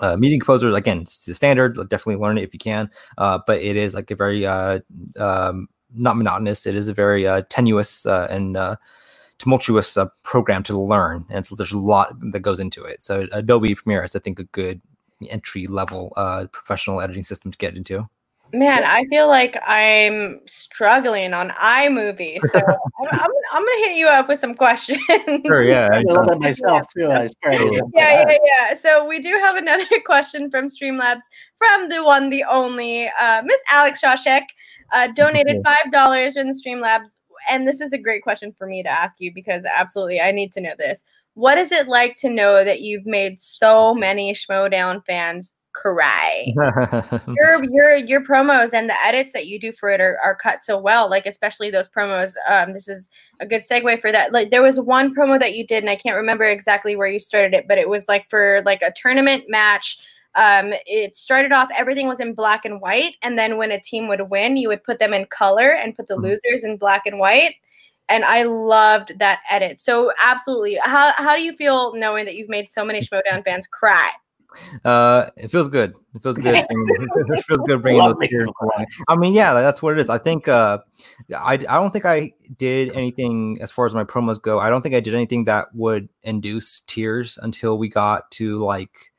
Uh, 0.00 0.16
media 0.16 0.38
composers 0.38 0.72
again 0.74 1.00
it's 1.00 1.26
the 1.26 1.34
standard 1.34 1.74
definitely 1.88 2.22
learn 2.22 2.38
it 2.38 2.44
if 2.44 2.54
you 2.54 2.58
can. 2.58 2.90
Uh, 3.16 3.38
but 3.46 3.60
it 3.60 3.76
is 3.76 3.94
like 3.94 4.10
a 4.10 4.16
very 4.16 4.46
uh, 4.46 4.78
um, 5.18 5.68
not 5.94 6.16
monotonous 6.16 6.66
it 6.66 6.74
is 6.74 6.88
a 6.88 6.94
very 6.94 7.26
uh, 7.26 7.42
tenuous 7.48 8.06
uh, 8.06 8.26
and 8.30 8.56
uh, 8.56 8.76
tumultuous 9.38 9.96
uh, 9.96 10.06
program 10.24 10.62
to 10.64 10.78
learn. 10.78 11.24
And 11.30 11.46
so 11.46 11.54
there's 11.54 11.72
a 11.72 11.78
lot 11.78 12.12
that 12.32 12.40
goes 12.40 12.60
into 12.60 12.82
it. 12.84 13.02
So 13.02 13.26
adobe 13.32 13.74
premiere 13.74 14.02
is 14.04 14.14
i 14.14 14.18
think 14.18 14.38
a 14.38 14.44
good 14.44 14.80
entry 15.30 15.66
level 15.66 16.12
uh, 16.16 16.46
professional 16.52 17.00
editing 17.00 17.24
system 17.24 17.50
to 17.50 17.58
get 17.58 17.76
into 17.76 18.08
Man, 18.52 18.82
I 18.84 19.04
feel 19.06 19.28
like 19.28 19.60
I'm 19.66 20.40
struggling 20.46 21.34
on 21.34 21.50
iMovie, 21.50 22.38
so 22.46 22.58
I'm, 23.00 23.08
I'm, 23.10 23.30
I'm, 23.52 23.64
gonna 23.64 23.84
hit 23.84 23.96
you 23.96 24.08
up 24.08 24.26
with 24.28 24.40
some 24.40 24.54
questions. 24.54 25.00
Sure, 25.44 25.64
yeah, 25.64 25.88
I 25.92 26.00
love 26.06 26.28
that 26.28 26.40
myself 26.40 26.86
too. 26.96 27.10
I 27.10 27.28
yeah, 27.44 27.82
yeah, 27.94 28.38
yeah. 28.44 28.80
So 28.80 29.06
we 29.06 29.20
do 29.20 29.38
have 29.42 29.56
another 29.56 29.84
question 30.06 30.50
from 30.50 30.68
Streamlabs 30.68 31.22
from 31.58 31.90
the 31.90 32.02
one, 32.02 32.30
the 32.30 32.44
only 32.44 33.10
uh, 33.20 33.42
Miss 33.44 33.60
Alex 33.70 34.00
Shawshek, 34.00 34.44
uh, 34.92 35.08
donated 35.08 35.60
five 35.62 35.92
dollars 35.92 36.36
in 36.36 36.48
the 36.48 36.54
Streamlabs, 36.54 37.08
and 37.50 37.68
this 37.68 37.82
is 37.82 37.92
a 37.92 37.98
great 37.98 38.22
question 38.22 38.54
for 38.56 38.66
me 38.66 38.82
to 38.82 38.88
ask 38.88 39.16
you 39.18 39.30
because 39.34 39.62
absolutely 39.64 40.22
I 40.22 40.32
need 40.32 40.54
to 40.54 40.62
know 40.62 40.74
this. 40.78 41.04
what 41.34 41.58
is 41.58 41.70
it 41.70 41.86
like 41.86 42.16
to 42.16 42.30
know 42.30 42.64
that 42.64 42.80
you've 42.80 43.06
made 43.06 43.38
so 43.38 43.94
many 43.94 44.32
Schmoedown 44.32 45.04
fans 45.04 45.52
cry? 45.72 46.52
your 47.28 47.64
your 47.64 47.96
your 47.96 48.24
promos 48.24 48.72
and 48.72 48.88
the 48.88 49.04
edits 49.04 49.32
that 49.32 49.46
you 49.46 49.58
do 49.58 49.72
for 49.72 49.90
it 49.90 50.00
are, 50.00 50.18
are 50.24 50.34
cut 50.34 50.64
so 50.64 50.78
well, 50.78 51.08
like 51.08 51.26
especially 51.26 51.70
those 51.70 51.88
promos. 51.88 52.34
Um, 52.48 52.72
this 52.72 52.88
is 52.88 53.08
a 53.40 53.46
good 53.46 53.62
segue 53.68 54.00
for 54.00 54.12
that. 54.12 54.32
Like 54.32 54.50
there 54.50 54.62
was 54.62 54.80
one 54.80 55.14
promo 55.14 55.38
that 55.38 55.54
you 55.54 55.66
did, 55.66 55.82
and 55.82 55.90
I 55.90 55.96
can't 55.96 56.16
remember 56.16 56.44
exactly 56.44 56.96
where 56.96 57.08
you 57.08 57.20
started 57.20 57.54
it, 57.54 57.68
but 57.68 57.78
it 57.78 57.88
was 57.88 58.08
like 58.08 58.28
for 58.30 58.62
like 58.64 58.82
a 58.82 58.92
tournament 58.92 59.44
match 59.48 59.98
um, 60.34 60.72
it 60.86 61.16
started 61.16 61.52
off 61.52 61.68
everything 61.76 62.06
was 62.06 62.20
in 62.20 62.32
black 62.32 62.64
and 62.64 62.80
white 62.80 63.14
and 63.22 63.38
then 63.38 63.56
when 63.56 63.72
a 63.72 63.80
team 63.80 64.08
would 64.08 64.30
win 64.30 64.56
you 64.56 64.68
would 64.68 64.84
put 64.84 64.98
them 64.98 65.12
in 65.12 65.26
color 65.26 65.70
and 65.70 65.96
put 65.96 66.06
the 66.06 66.14
mm-hmm. 66.14 66.24
losers 66.24 66.64
in 66.64 66.76
black 66.76 67.06
and 67.06 67.18
white 67.18 67.56
and 68.08 68.24
i 68.24 68.44
loved 68.44 69.12
that 69.18 69.40
edit 69.50 69.80
so 69.80 70.12
absolutely 70.22 70.78
how, 70.84 71.12
how 71.16 71.34
do 71.34 71.42
you 71.42 71.56
feel 71.56 71.94
knowing 71.94 72.24
that 72.24 72.36
you've 72.36 72.48
made 72.48 72.70
so 72.70 72.84
many 72.84 73.00
Schmoedown 73.00 73.44
fans 73.44 73.66
cry 73.66 74.10
uh 74.84 75.26
it 75.36 75.48
feels 75.50 75.68
good 75.68 75.94
it 76.14 76.22
feels 76.22 76.38
good 76.38 76.54
it 76.70 77.44
feels 77.44 77.60
good 77.66 77.82
bringing 77.82 78.02
those 78.02 78.18
tears 78.18 78.50
i 79.08 79.16
mean 79.16 79.32
yeah 79.32 79.54
that's 79.54 79.82
what 79.82 79.92
it 79.92 79.98
is 79.98 80.08
i 80.08 80.18
think 80.18 80.48
uh 80.48 80.78
i 81.36 81.52
i 81.52 81.56
don't 81.56 81.90
think 81.90 82.04
i 82.04 82.30
did 82.56 82.94
anything 82.96 83.56
as 83.60 83.70
far 83.70 83.86
as 83.86 83.94
my 83.94 84.04
promos 84.04 84.40
go 84.40 84.58
i 84.58 84.70
don't 84.70 84.82
think 84.82 84.94
i 84.94 85.00
did 85.00 85.14
anything 85.14 85.44
that 85.44 85.66
would 85.74 86.08
induce 86.22 86.80
tears 86.80 87.38
until 87.42 87.78
we 87.78 87.88
got 87.88 88.30
to 88.30 88.58
like 88.58 89.12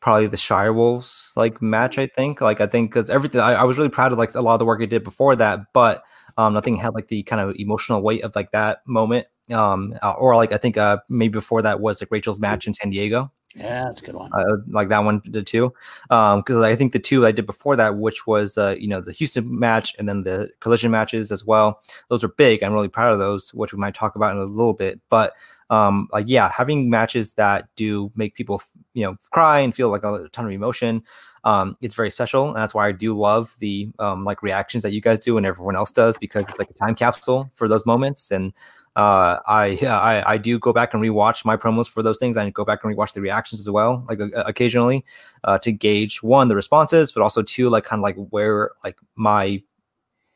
probably 0.00 0.26
the 0.26 0.36
Shire 0.36 0.72
Wolves 0.72 1.32
like 1.36 1.60
match. 1.60 1.98
I 1.98 2.06
think 2.06 2.40
like 2.40 2.60
I 2.60 2.66
think 2.66 2.90
because 2.90 3.10
everything 3.10 3.40
I, 3.40 3.54
I, 3.54 3.64
was 3.64 3.78
really 3.78 3.90
proud 3.90 4.12
of 4.12 4.18
like 4.18 4.34
a 4.34 4.40
lot 4.40 4.54
of 4.54 4.58
the 4.58 4.64
work 4.64 4.80
I 4.80 4.86
did 4.86 5.02
before 5.02 5.34
that, 5.36 5.60
but 5.72 6.02
um, 6.36 6.54
nothing 6.54 6.76
had 6.76 6.94
like 6.94 7.08
the 7.08 7.22
kind 7.24 7.40
of 7.40 7.56
emotional 7.56 8.02
weight 8.02 8.22
of 8.22 8.34
like 8.36 8.52
that 8.52 8.86
moment. 8.86 9.26
Um, 9.52 9.94
uh, 10.02 10.14
or 10.18 10.36
like 10.36 10.52
I 10.52 10.58
think 10.58 10.76
uh 10.76 10.98
maybe 11.08 11.32
before 11.32 11.62
that 11.62 11.80
was 11.80 12.00
like 12.00 12.10
Rachel's 12.10 12.38
match 12.38 12.66
in 12.66 12.74
San 12.74 12.90
Diego. 12.90 13.32
Yeah, 13.54 13.84
that's 13.84 14.02
a 14.02 14.04
good 14.04 14.14
one. 14.14 14.30
Uh, 14.32 14.58
like 14.68 14.88
that 14.90 15.04
one 15.04 15.20
too. 15.20 15.72
Um, 16.10 16.40
because 16.40 16.62
I 16.62 16.76
think 16.76 16.92
the 16.92 16.98
two 16.98 17.26
I 17.26 17.32
did 17.32 17.46
before 17.46 17.76
that, 17.76 17.96
which 17.96 18.26
was 18.26 18.58
uh, 18.58 18.76
you 18.78 18.88
know, 18.88 19.00
the 19.00 19.12
Houston 19.12 19.58
match 19.58 19.94
and 19.98 20.08
then 20.08 20.22
the 20.22 20.50
collision 20.60 20.90
matches 20.90 21.32
as 21.32 21.44
well. 21.44 21.82
Those 22.08 22.22
are 22.22 22.28
big. 22.28 22.62
I'm 22.62 22.72
really 22.72 22.88
proud 22.88 23.12
of 23.12 23.18
those, 23.18 23.52
which 23.54 23.72
we 23.72 23.78
might 23.78 23.94
talk 23.94 24.16
about 24.16 24.36
in 24.36 24.42
a 24.42 24.44
little 24.44 24.74
bit. 24.74 25.00
But 25.08 25.32
um, 25.70 26.08
like 26.12 26.26
yeah, 26.28 26.50
having 26.50 26.90
matches 26.90 27.34
that 27.34 27.68
do 27.76 28.10
make 28.14 28.34
people 28.34 28.62
you 28.94 29.04
know 29.04 29.16
cry 29.30 29.60
and 29.60 29.74
feel 29.74 29.90
like 29.90 30.04
a 30.04 30.28
ton 30.32 30.46
of 30.46 30.52
emotion, 30.52 31.02
um, 31.44 31.76
it's 31.80 31.94
very 31.94 32.10
special, 32.10 32.48
and 32.48 32.56
that's 32.56 32.74
why 32.74 32.88
I 32.88 32.92
do 32.92 33.12
love 33.12 33.54
the 33.58 33.90
um, 33.98 34.24
like 34.24 34.42
reactions 34.42 34.82
that 34.82 34.92
you 34.92 35.00
guys 35.00 35.18
do 35.18 35.36
and 35.36 35.46
everyone 35.46 35.76
else 35.76 35.90
does 35.90 36.16
because 36.18 36.44
it's 36.48 36.58
like 36.58 36.70
a 36.70 36.74
time 36.74 36.94
capsule 36.94 37.50
for 37.54 37.68
those 37.68 37.84
moments. 37.86 38.30
And 38.30 38.52
uh, 38.96 39.38
I, 39.46 39.78
I 39.86 40.34
I 40.34 40.36
do 40.38 40.58
go 40.58 40.72
back 40.72 40.94
and 40.94 41.02
rewatch 41.02 41.44
my 41.44 41.56
promos 41.56 41.88
for 41.88 42.02
those 42.02 42.18
things. 42.18 42.36
I 42.36 42.48
go 42.50 42.64
back 42.64 42.82
and 42.82 42.94
rewatch 42.94 43.12
the 43.12 43.20
reactions 43.20 43.60
as 43.60 43.70
well, 43.70 44.04
like 44.08 44.20
uh, 44.20 44.42
occasionally, 44.46 45.04
uh, 45.44 45.58
to 45.58 45.70
gauge 45.70 46.22
one 46.22 46.48
the 46.48 46.56
responses, 46.56 47.12
but 47.12 47.22
also 47.22 47.42
two 47.42 47.68
like 47.68 47.84
kind 47.84 48.00
of 48.00 48.04
like 48.04 48.16
where 48.30 48.70
like 48.82 48.96
my 49.14 49.62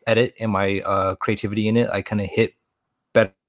edit 0.07 0.35
and 0.41 0.53
my 0.53 0.81
uh, 0.81 1.15
creativity 1.17 1.69
in 1.69 1.77
it, 1.77 1.89
I 1.91 2.03
kind 2.03 2.21
of 2.21 2.29
hit 2.29 2.55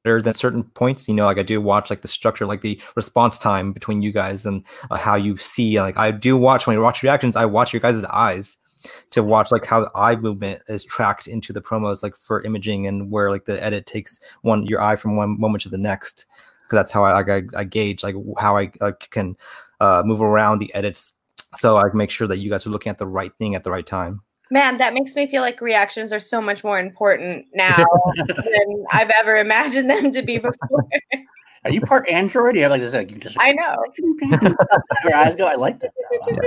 better 0.04 0.22
than 0.22 0.34
certain 0.34 0.64
points. 0.64 1.08
You 1.08 1.16
know, 1.16 1.26
like 1.26 1.38
I 1.38 1.44
do 1.44 1.62
watch 1.62 1.90
like 1.90 2.02
the 2.02 2.08
structure, 2.08 2.46
like 2.46 2.62
the 2.62 2.80
response 2.96 3.38
time 3.38 3.72
between 3.74 4.02
you 4.02 4.12
guys 4.12 4.46
and 4.46 4.64
uh, 4.92 4.98
how 4.98 5.16
you 5.16 5.38
see. 5.38 5.80
Like 5.80 5.98
I 5.98 6.12
do 6.12 6.38
watch 6.38 6.68
when 6.68 6.76
you 6.76 6.82
watch 6.82 7.04
reactions, 7.04 7.36
I 7.36 7.46
watch 7.46 7.74
your 7.74 7.80
guys' 7.80 8.04
eyes 8.06 8.58
to 9.12 9.24
watch 9.24 9.52
like 9.52 9.66
how 9.66 9.90
eye 9.96 10.16
movement 10.16 10.62
is 10.68 10.84
tracked 10.84 11.28
into 11.28 11.54
the 11.54 11.62
promos, 11.62 12.04
like 12.04 12.16
for 12.16 12.42
imaging 12.44 12.88
and 12.88 13.10
where 13.12 13.32
like 13.32 13.46
the 13.46 13.62
edit 13.64 13.86
takes 13.86 14.20
one 14.42 14.66
your 14.66 14.82
eye 14.82 14.96
from 14.96 15.16
one 15.16 15.40
moment 15.40 15.62
to 15.64 15.70
the 15.70 15.78
next. 15.78 16.26
Because 16.64 16.78
that's 16.78 16.92
how 16.92 17.04
I 17.04 17.14
like 17.14 17.30
I, 17.30 17.60
I, 17.60 17.64
gauge 17.66 18.04
like 18.04 18.16
how 18.40 18.58
I, 18.58 18.72
I 18.82 18.92
can 19.12 19.36
uh, 19.80 20.02
move 20.06 20.22
around 20.22 20.60
the 20.60 20.74
edits, 20.74 21.14
so 21.56 21.78
I 21.78 21.84
make 21.94 22.10
sure 22.10 22.28
that 22.28 22.38
you 22.38 22.50
guys 22.50 22.66
are 22.66 22.70
looking 22.70 22.90
at 22.90 22.98
the 22.98 23.08
right 23.08 23.34
thing 23.38 23.56
at 23.56 23.64
the 23.64 23.72
right 23.72 23.86
time. 23.86 24.22
Man, 24.52 24.78
that 24.78 24.94
makes 24.94 25.16
me 25.16 25.28
feel 25.28 25.42
like 25.42 25.62
reactions 25.62 26.12
are 26.14 26.20
so 26.20 26.42
much 26.42 26.64
more 26.64 26.80
important 26.80 27.48
now 27.54 27.76
than 28.28 28.86
I've 28.92 29.10
ever 29.10 29.38
imagined 29.38 29.90
them 29.90 30.12
to 30.12 30.22
be 30.22 30.38
before. 30.38 30.88
Are 31.66 31.72
you 31.72 31.80
part 31.80 32.10
Android? 32.10 32.56
You 32.56 32.64
have 32.64 32.72
like 32.72 32.82
this, 32.82 32.94
like 32.94 33.10
you 33.10 33.18
just. 33.18 33.38
I 33.40 33.54
know. 33.54 33.84
Your 35.06 35.16
eyes 35.16 35.36
go. 35.36 35.46
I 35.46 35.56
like 35.56 35.80
that. 35.80 35.92
Yeah. 36.28 36.38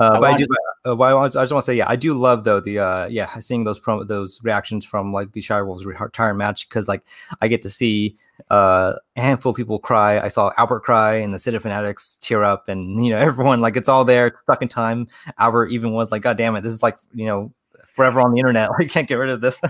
Uh, 0.00 0.12
I 0.14 0.20
but 0.20 0.24
I 0.24 0.36
do. 0.36 0.46
Uh, 0.84 0.96
but 0.96 1.04
I, 1.14 1.28
just 1.28 1.36
want 1.36 1.48
to 1.48 1.62
say, 1.62 1.76
yeah, 1.76 1.88
I 1.88 1.94
do 1.94 2.12
love 2.12 2.42
though 2.42 2.58
the 2.60 2.80
uh, 2.80 3.06
yeah 3.06 3.26
seeing 3.38 3.64
those 3.64 3.78
pro 3.78 4.02
those 4.02 4.40
reactions 4.42 4.84
from 4.84 5.12
like 5.12 5.32
the 5.32 5.40
Shire 5.40 5.64
Wolves 5.64 5.86
retirement 5.86 6.38
match 6.38 6.68
because 6.68 6.88
like 6.88 7.04
I 7.40 7.46
get 7.46 7.62
to 7.62 7.70
see 7.70 8.16
uh, 8.50 8.94
a 9.16 9.20
handful 9.20 9.50
of 9.50 9.56
people 9.56 9.78
cry. 9.78 10.18
I 10.18 10.28
saw 10.28 10.52
Albert 10.56 10.80
cry 10.80 11.14
and 11.14 11.32
the 11.32 11.38
City 11.38 11.58
Fanatics 11.58 12.18
tear 12.20 12.42
up, 12.42 12.68
and 12.68 13.04
you 13.04 13.12
know 13.12 13.18
everyone 13.28 13.60
like 13.60 13.76
it's 13.76 13.88
all 13.88 14.04
there, 14.04 14.34
stuck 14.40 14.60
in 14.60 14.68
time. 14.68 15.06
Albert 15.38 15.68
even 15.68 15.92
was 15.92 16.10
like, 16.10 16.22
"God 16.22 16.36
damn 16.36 16.56
it, 16.56 16.62
this 16.62 16.72
is 16.72 16.82
like 16.82 16.98
you 17.14 17.26
know 17.26 17.52
forever 17.98 18.20
on 18.20 18.30
the 18.30 18.38
internet. 18.38 18.70
We 18.78 18.86
can't 18.86 19.08
get 19.08 19.16
rid 19.16 19.30
of 19.30 19.40
this. 19.40 19.60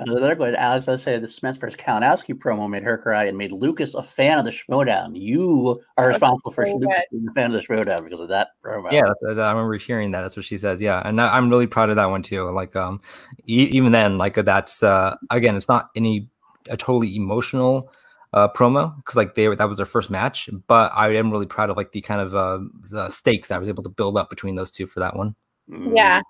Another 0.00 0.34
good 0.34 0.56
Alex, 0.56 0.88
let's 0.88 1.04
say 1.04 1.16
the 1.20 1.28
Smith 1.28 1.56
versus 1.58 1.78
Kalinowski 1.78 2.34
promo 2.34 2.68
made 2.68 2.82
her 2.82 2.98
cry 2.98 3.26
and 3.26 3.38
made 3.38 3.52
Lucas 3.52 3.94
a 3.94 4.02
fan 4.02 4.40
of 4.40 4.44
the 4.44 4.50
Schmoedown. 4.50 5.12
You 5.14 5.80
are 5.96 6.08
responsible 6.08 6.50
for 6.50 6.66
Lucas 6.66 7.04
being 7.12 7.28
a 7.30 7.32
fan 7.32 7.46
of 7.46 7.52
the 7.52 7.60
Schmoedown 7.60 8.02
because 8.02 8.20
of 8.20 8.28
that 8.30 8.48
promo. 8.64 8.90
Yeah, 8.90 9.12
I 9.22 9.52
remember 9.52 9.76
hearing 9.76 10.10
that. 10.10 10.22
That's 10.22 10.36
what 10.36 10.44
she 10.44 10.58
says. 10.58 10.82
Yeah, 10.82 11.00
and 11.04 11.20
I'm 11.20 11.48
really 11.48 11.68
proud 11.68 11.90
of 11.90 11.96
that 11.96 12.10
one 12.10 12.22
too. 12.22 12.50
Like, 12.50 12.74
um, 12.74 13.00
e- 13.46 13.70
even 13.70 13.92
then, 13.92 14.18
like 14.18 14.34
that's 14.34 14.82
uh, 14.82 15.14
again, 15.30 15.54
it's 15.54 15.68
not 15.68 15.90
any 15.94 16.28
a 16.68 16.76
totally 16.76 17.14
emotional 17.14 17.92
uh, 18.32 18.48
promo 18.48 18.96
because 18.96 19.14
like 19.16 19.34
they 19.34 19.46
that 19.54 19.68
was 19.68 19.76
their 19.76 19.86
first 19.86 20.10
match. 20.10 20.50
But 20.66 20.90
I 20.92 21.14
am 21.14 21.30
really 21.30 21.46
proud 21.46 21.70
of 21.70 21.76
like 21.76 21.92
the 21.92 22.00
kind 22.00 22.20
of 22.20 22.34
uh, 22.34 22.58
the 22.90 23.10
stakes 23.10 23.48
that 23.48 23.54
I 23.54 23.58
was 23.58 23.68
able 23.68 23.84
to 23.84 23.90
build 23.90 24.16
up 24.16 24.28
between 24.28 24.56
those 24.56 24.72
two 24.72 24.88
for 24.88 24.98
that 25.00 25.16
one. 25.16 25.36
Yeah. 25.68 26.20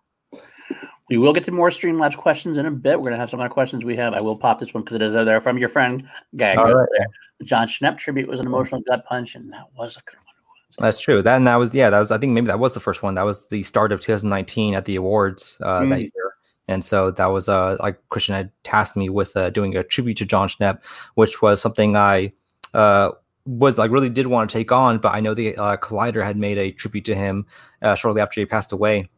We 1.11 1.19
will 1.19 1.33
get 1.33 1.45
to 1.45 1.51
more 1.51 1.69
Streamlabs 1.69 2.17
questions 2.17 2.57
in 2.57 2.65
a 2.65 2.71
bit. 2.71 2.99
We're 2.99 3.11
going 3.11 3.15
to 3.15 3.19
have 3.19 3.31
some 3.31 3.41
other 3.41 3.51
questions 3.51 3.85
we 3.85 3.97
have. 3.97 4.15
I 4.15 4.23
will 4.23 4.37
pop 4.37 4.59
this 4.59 4.73
one 4.73 4.83
because 4.83 4.97
it 4.97 5.03
is 5.03 5.13
there 5.13 5.41
from 5.41 5.59
your 5.59 5.69
friend 5.69 6.09
Gag. 6.37 6.57
Right. 6.57 6.89
The 7.39 7.45
Jon 7.45 7.67
Schnepp 7.67 7.99
tribute 7.99 8.29
was 8.29 8.41
an 8.41 8.47
emotional 8.47 8.81
gut 8.89 9.05
punch, 9.05 9.35
and 9.35 9.53
that 9.53 9.65
was 9.77 9.97
a 9.97 10.01
good 10.11 10.17
one. 10.17 10.33
That's 10.79 10.99
true. 10.99 11.21
That 11.21 11.37
and 11.37 11.47
that 11.47 11.57
was 11.57 11.75
yeah. 11.75 11.91
That 11.91 11.99
was 11.99 12.11
I 12.11 12.19
think 12.19 12.33
maybe 12.33 12.47
that 12.47 12.59
was 12.59 12.73
the 12.73 12.81
first 12.81 13.03
one. 13.03 13.15
That 13.15 13.27
was 13.27 13.47
the 13.49 13.63
start 13.63 13.93
of 13.93 14.01
2019 14.01 14.75
at 14.75 14.87
the 14.87 14.97
awards 14.97 15.59
uh, 15.63 15.81
mm. 15.81 15.91
that 15.91 16.01
year. 16.01 16.35
And 16.69 16.83
so 16.83 17.11
that 17.11 17.27
was 17.27 17.49
uh 17.49 17.77
like 17.81 17.99
Kristian 18.09 18.35
had 18.35 18.51
tasked 18.65 18.97
me 18.97 19.11
with 19.11 19.37
uh, 19.37 19.51
doing 19.51 19.77
a 19.77 19.83
tribute 19.83 20.17
to 20.19 20.25
Jon 20.25 20.49
Schnepp, 20.49 20.83
which 21.15 21.43
was 21.43 21.61
something 21.61 21.95
I 21.95 22.33
uh 22.73 23.11
was 23.45 23.77
like 23.77 23.91
really 23.91 24.09
did 24.09 24.29
want 24.29 24.49
to 24.49 24.57
take 24.57 24.73
on, 24.73 24.99
but 24.99 25.15
I 25.15 25.21
know 25.21 25.35
the 25.35 25.57
uh, 25.57 25.77
Collider 25.77 26.25
had 26.25 26.37
made 26.37 26.59
a 26.59 26.71
tribute 26.71 27.05
to 27.07 27.15
him 27.15 27.45
uh, 27.83 27.95
shortly 27.95 28.23
after 28.23 28.41
he 28.41 28.47
passed 28.47 28.73
away 28.73 29.11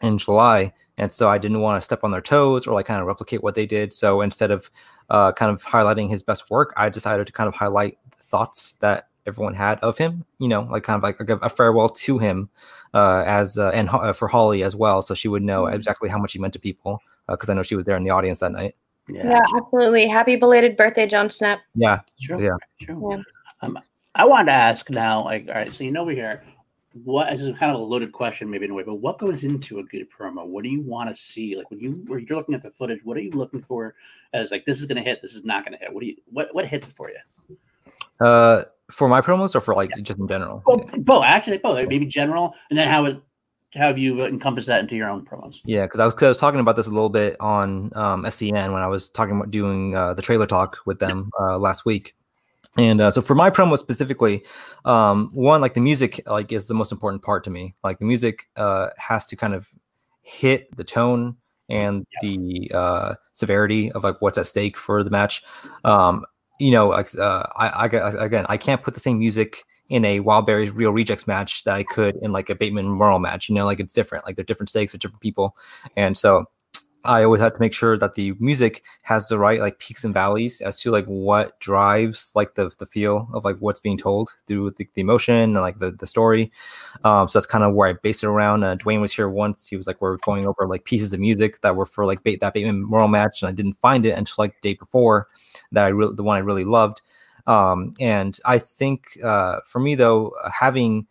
in 0.00 0.18
July, 0.18 0.72
and 0.96 1.12
so 1.12 1.28
I 1.28 1.38
didn't 1.38 1.60
want 1.60 1.80
to 1.80 1.84
step 1.84 2.04
on 2.04 2.10
their 2.10 2.20
toes 2.20 2.66
or 2.66 2.74
like 2.74 2.86
kind 2.86 3.00
of 3.00 3.06
replicate 3.06 3.42
what 3.42 3.54
they 3.54 3.66
did. 3.66 3.92
So 3.92 4.20
instead 4.20 4.50
of 4.50 4.70
uh, 5.10 5.32
kind 5.32 5.50
of 5.50 5.64
highlighting 5.64 6.08
his 6.10 6.22
best 6.22 6.50
work, 6.50 6.72
I 6.76 6.88
decided 6.88 7.26
to 7.26 7.32
kind 7.32 7.48
of 7.48 7.54
highlight 7.54 7.98
the 8.10 8.16
thoughts 8.16 8.72
that 8.80 9.08
everyone 9.26 9.54
had 9.54 9.78
of 9.80 9.98
him. 9.98 10.24
You 10.38 10.48
know, 10.48 10.62
like 10.62 10.82
kind 10.82 10.96
of 10.96 11.02
like 11.02 11.20
a, 11.20 11.36
a 11.36 11.48
farewell 11.48 11.88
to 11.88 12.18
him 12.18 12.48
uh, 12.94 13.24
as 13.26 13.58
uh, 13.58 13.70
and 13.74 13.88
uh, 13.88 14.12
for 14.12 14.28
Holly 14.28 14.62
as 14.62 14.76
well, 14.76 15.02
so 15.02 15.14
she 15.14 15.28
would 15.28 15.42
know 15.42 15.64
mm-hmm. 15.64 15.74
exactly 15.74 16.08
how 16.08 16.18
much 16.18 16.32
he 16.32 16.38
meant 16.38 16.52
to 16.54 16.60
people 16.60 17.00
because 17.28 17.48
uh, 17.48 17.52
I 17.52 17.54
know 17.54 17.62
she 17.62 17.76
was 17.76 17.84
there 17.84 17.96
in 17.96 18.02
the 18.02 18.10
audience 18.10 18.40
that 18.40 18.52
night. 18.52 18.74
Yeah, 19.08 19.30
yeah 19.30 19.42
absolutely. 19.56 20.06
Happy 20.06 20.36
belated 20.36 20.76
birthday, 20.76 21.06
Jon 21.06 21.28
Schnepp. 21.28 21.60
Yeah, 21.74 22.00
true. 22.20 22.42
Yeah, 22.42 22.56
true. 22.80 23.10
Yeah. 23.10 23.22
Um, 23.62 23.78
I 24.14 24.24
wanted 24.24 24.46
to 24.46 24.52
ask 24.52 24.90
now, 24.90 25.24
like, 25.24 25.46
all 25.48 25.54
right, 25.54 25.72
so 25.72 25.84
you 25.84 25.92
know, 25.92 26.04
we're 26.04 26.14
here 26.14 26.42
what 27.04 27.30
this 27.30 27.46
is 27.46 27.58
kind 27.58 27.72
of 27.72 27.80
a 27.80 27.82
loaded 27.82 28.12
question 28.12 28.50
maybe 28.50 28.64
in 28.64 28.70
a 28.70 28.74
way 28.74 28.82
but 28.82 28.96
what 28.96 29.18
goes 29.18 29.44
into 29.44 29.78
a 29.78 29.82
good 29.84 30.08
promo? 30.10 30.46
What 30.46 30.64
do 30.64 30.70
you 30.70 30.80
want 30.80 31.08
to 31.08 31.14
see? 31.14 31.56
Like 31.56 31.70
when 31.70 31.80
you 31.80 32.02
when 32.06 32.24
you're 32.26 32.38
looking 32.38 32.54
at 32.54 32.62
the 32.62 32.70
footage 32.70 33.00
what 33.04 33.16
are 33.16 33.20
you 33.20 33.30
looking 33.30 33.62
for 33.62 33.94
as 34.32 34.50
like 34.50 34.64
this 34.64 34.80
is 34.80 34.86
going 34.86 34.96
to 34.96 35.02
hit 35.02 35.20
this 35.22 35.34
is 35.34 35.44
not 35.44 35.64
going 35.64 35.72
to 35.72 35.78
hit? 35.78 35.92
What 35.92 36.00
do 36.00 36.06
you 36.06 36.16
what 36.26 36.54
what 36.54 36.66
hits 36.66 36.88
it 36.88 36.96
for 36.96 37.10
you? 37.10 37.56
Uh 38.20 38.64
for 38.90 39.08
my 39.08 39.20
promos 39.20 39.54
or 39.54 39.60
for 39.60 39.74
like 39.74 39.90
yeah. 39.90 40.02
just 40.02 40.18
in 40.18 40.28
general? 40.28 40.62
Well, 40.66 40.78
both 40.98 41.24
actually 41.24 41.58
both 41.58 41.86
maybe 41.88 42.06
general 42.06 42.54
and 42.70 42.78
then 42.78 42.88
how 42.88 43.04
it 43.04 43.22
how 43.74 43.88
have 43.88 43.98
you 43.98 44.24
encompassed 44.24 44.66
that 44.68 44.80
into 44.80 44.96
your 44.96 45.10
own 45.10 45.24
promos? 45.24 45.60
Yeah 45.64 45.84
because 45.84 46.00
I 46.00 46.04
was, 46.06 46.14
I 46.22 46.28
was 46.28 46.38
talking 46.38 46.60
about 46.60 46.76
this 46.76 46.86
a 46.86 46.90
little 46.90 47.10
bit 47.10 47.36
on 47.40 47.90
um 47.94 48.24
scn 48.24 48.72
when 48.72 48.82
i 48.82 48.86
was 48.86 49.08
talking 49.10 49.36
about 49.36 49.50
doing 49.50 49.94
uh, 49.94 50.14
the 50.14 50.22
trailer 50.22 50.46
talk 50.46 50.78
with 50.86 50.98
them 50.98 51.30
uh, 51.40 51.58
last 51.58 51.84
week 51.84 52.14
and 52.78 53.00
uh, 53.00 53.10
so 53.10 53.20
for 53.20 53.34
my 53.34 53.50
promo 53.50 53.76
specifically, 53.76 54.44
um, 54.84 55.30
one 55.34 55.60
like 55.60 55.74
the 55.74 55.80
music 55.80 56.22
like 56.26 56.52
is 56.52 56.66
the 56.66 56.74
most 56.74 56.92
important 56.92 57.22
part 57.22 57.42
to 57.44 57.50
me. 57.50 57.74
Like 57.82 57.98
the 57.98 58.04
music 58.04 58.48
uh, 58.56 58.90
has 58.96 59.26
to 59.26 59.36
kind 59.36 59.52
of 59.52 59.68
hit 60.22 60.74
the 60.76 60.84
tone 60.84 61.36
and 61.68 62.06
yeah. 62.22 62.30
the 62.30 62.70
uh, 62.72 63.14
severity 63.32 63.90
of 63.92 64.04
like 64.04 64.22
what's 64.22 64.38
at 64.38 64.46
stake 64.46 64.78
for 64.78 65.02
the 65.02 65.10
match. 65.10 65.42
Um, 65.84 66.24
you 66.60 66.70
know, 66.70 66.88
like 66.88 67.08
uh, 67.18 67.46
I, 67.56 67.68
I 67.68 68.24
again, 68.24 68.46
I 68.48 68.56
can't 68.56 68.82
put 68.82 68.94
the 68.94 69.00
same 69.00 69.18
music 69.18 69.64
in 69.88 70.04
a 70.04 70.20
Wildberries 70.20 70.74
Real 70.74 70.92
Rejects 70.92 71.26
match 71.26 71.64
that 71.64 71.74
I 71.74 71.82
could 71.82 72.16
in 72.22 72.30
like 72.30 72.48
a 72.48 72.54
Bateman 72.54 72.86
Murrell 72.86 73.18
match. 73.18 73.48
You 73.48 73.56
know, 73.56 73.64
like 73.64 73.80
it's 73.80 73.92
different. 73.92 74.24
Like 74.24 74.36
they're 74.36 74.44
different 74.44 74.70
stakes, 74.70 74.94
of 74.94 75.00
different 75.00 75.20
people, 75.22 75.56
and 75.96 76.16
so 76.16 76.46
I 77.04 77.22
always 77.22 77.40
have 77.40 77.54
to 77.54 77.60
make 77.60 77.72
sure 77.72 77.96
that 77.96 78.14
the 78.14 78.34
music 78.40 78.82
has 79.02 79.28
the 79.28 79.38
right 79.38 79.60
like 79.60 79.78
peaks 79.78 80.04
and 80.04 80.12
valleys 80.12 80.60
as 80.60 80.80
to 80.80 80.90
like 80.90 81.06
what 81.06 81.58
drives 81.60 82.32
like 82.34 82.54
the 82.54 82.70
the 82.78 82.86
feel 82.86 83.28
of 83.32 83.44
like 83.44 83.56
what's 83.58 83.80
being 83.80 83.96
told 83.96 84.34
through 84.46 84.72
the, 84.72 84.88
the 84.94 85.00
emotion 85.00 85.34
and 85.36 85.54
like 85.54 85.78
the, 85.78 85.92
the 85.92 86.06
story. 86.06 86.50
Um, 87.04 87.28
so 87.28 87.38
that's 87.38 87.46
kind 87.46 87.62
of 87.62 87.74
where 87.74 87.88
I 87.88 87.92
base 87.94 88.22
it 88.22 88.26
around. 88.26 88.64
Uh, 88.64 88.76
Dwayne 88.76 89.00
was 89.00 89.14
here 89.14 89.28
once. 89.28 89.68
He 89.68 89.76
was 89.76 89.86
like, 89.86 90.00
we're 90.00 90.16
going 90.18 90.46
over 90.46 90.66
like 90.66 90.84
pieces 90.84 91.14
of 91.14 91.20
music 91.20 91.60
that 91.60 91.76
were 91.76 91.86
for 91.86 92.04
like 92.04 92.24
bait 92.24 92.40
that 92.40 92.52
Bateman 92.52 92.80
Memorial 92.80 93.08
match, 93.08 93.42
and 93.42 93.48
I 93.48 93.52
didn't 93.52 93.74
find 93.74 94.04
it 94.04 94.18
until 94.18 94.34
like 94.38 94.60
the 94.60 94.70
day 94.70 94.74
before 94.74 95.28
that 95.72 95.84
I 95.84 95.88
really 95.88 96.14
the 96.14 96.24
one 96.24 96.36
I 96.36 96.40
really 96.40 96.64
loved. 96.64 97.02
Um, 97.46 97.92
and 98.00 98.38
I 98.44 98.58
think 98.58 99.18
uh, 99.22 99.60
for 99.64 99.78
me 99.78 99.94
though, 99.94 100.32
having 100.52 101.06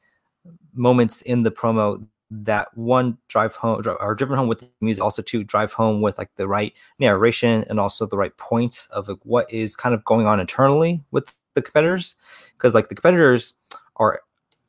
moments 0.73 1.21
in 1.23 1.43
the 1.43 1.52
promo 1.52 2.06
that 2.30 2.68
one 2.76 3.18
drive 3.30 3.56
home 3.56 3.82
or 4.00 4.16
driven 4.16 4.38
home 4.38 4.48
with 4.48 4.68
music 4.82 5.04
also 5.04 5.22
to 5.22 5.44
drive 5.44 5.74
home 5.74 6.02
with 6.02 6.18
like 6.18 6.30
the 6.36 6.48
right 6.48 6.74
narration 7.00 7.63
and 7.70 7.80
also 7.80 8.06
the 8.06 8.18
right 8.18 8.36
points 8.38 8.88
of 8.88 9.08
like 9.08 9.18
what 9.24 9.52
is 9.52 9.76
kind 9.76 9.96
of 9.96 10.04
going 10.04 10.28
on 10.28 10.40
internally 10.40 11.02
with 11.12 11.34
the 11.54 11.62
competitors 11.62 12.16
because 12.54 12.76
like 12.76 12.90
the 12.90 12.96
competitors 12.96 13.54
are 13.96 14.22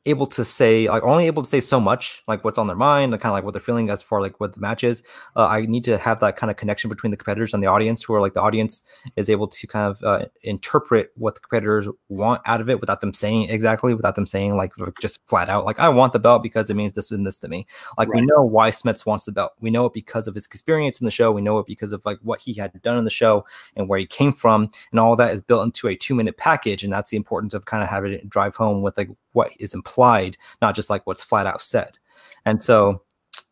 able 0.09 0.25
to 0.25 0.45
say 0.45 0.89
like 0.89 1.03
only 1.03 1.27
able 1.27 1.43
to 1.43 1.49
say 1.49 1.59
so 1.59 1.79
much 1.79 2.23
like 2.27 2.43
what's 2.43 2.57
on 2.57 2.67
their 2.67 2.75
mind 2.75 3.13
and 3.13 3.21
kind 3.21 3.31
of 3.31 3.33
like 3.33 3.43
what 3.43 3.53
they're 3.53 3.59
feeling 3.59 3.89
as 3.89 4.01
far 4.01 4.21
like 4.21 4.39
what 4.39 4.53
the 4.53 4.59
match 4.59 4.83
is 4.83 5.03
uh, 5.35 5.47
i 5.47 5.61
need 5.61 5.83
to 5.83 5.97
have 5.97 6.19
that 6.19 6.35
kind 6.35 6.49
of 6.49 6.57
connection 6.57 6.89
between 6.89 7.11
the 7.11 7.17
competitors 7.17 7.53
and 7.53 7.63
the 7.63 7.67
audience 7.67 8.07
where 8.07 8.21
like 8.21 8.33
the 8.33 8.41
audience 8.41 8.83
is 9.15 9.29
able 9.29 9.47
to 9.47 9.67
kind 9.67 9.85
of 9.89 10.03
uh, 10.03 10.25
interpret 10.43 11.11
what 11.15 11.35
the 11.35 11.41
competitors 11.41 11.87
want 12.09 12.41
out 12.45 12.61
of 12.61 12.69
it 12.69 12.79
without 12.81 13.01
them 13.01 13.13
saying 13.13 13.49
exactly 13.49 13.93
without 13.93 14.15
them 14.15 14.25
saying 14.25 14.55
like 14.55 14.71
just 14.99 15.19
flat 15.27 15.49
out 15.49 15.65
like 15.65 15.79
i 15.79 15.89
want 15.89 16.13
the 16.13 16.19
belt 16.19 16.41
because 16.43 16.69
it 16.69 16.75
means 16.75 16.93
this 16.93 17.11
and 17.11 17.25
this 17.25 17.39
to 17.39 17.47
me. 17.47 17.65
Like 17.97 18.09
right. 18.09 18.21
we 18.21 18.25
know 18.25 18.43
why 18.43 18.69
smets 18.69 19.05
wants 19.05 19.25
the 19.25 19.31
belt. 19.31 19.53
We 19.59 19.69
know 19.69 19.85
it 19.85 19.93
because 19.93 20.27
of 20.27 20.35
his 20.35 20.45
experience 20.45 20.99
in 20.99 21.05
the 21.05 21.11
show. 21.11 21.31
We 21.31 21.41
know 21.41 21.59
it 21.59 21.65
because 21.65 21.93
of 21.93 22.05
like 22.05 22.19
what 22.21 22.41
he 22.41 22.53
had 22.53 22.79
done 22.81 22.97
in 22.97 23.03
the 23.03 23.09
show 23.09 23.45
and 23.75 23.87
where 23.87 23.99
he 23.99 24.05
came 24.05 24.33
from 24.33 24.69
and 24.91 24.99
all 24.99 25.15
that 25.15 25.33
is 25.33 25.41
built 25.41 25.63
into 25.63 25.87
a 25.87 25.95
two 25.95 26.15
minute 26.15 26.37
package 26.37 26.83
and 26.83 26.91
that's 26.91 27.11
the 27.11 27.17
importance 27.17 27.53
of 27.53 27.65
kind 27.65 27.83
of 27.83 27.89
having 27.89 28.13
it 28.13 28.29
drive 28.29 28.55
home 28.55 28.81
with 28.81 28.97
like 28.97 29.09
what 29.33 29.51
is 29.59 29.73
implied, 29.73 30.37
not 30.61 30.75
just 30.75 30.89
like 30.89 31.05
what's 31.05 31.23
flat 31.23 31.47
out 31.47 31.61
said. 31.61 31.97
And 32.45 32.61
so 32.61 33.01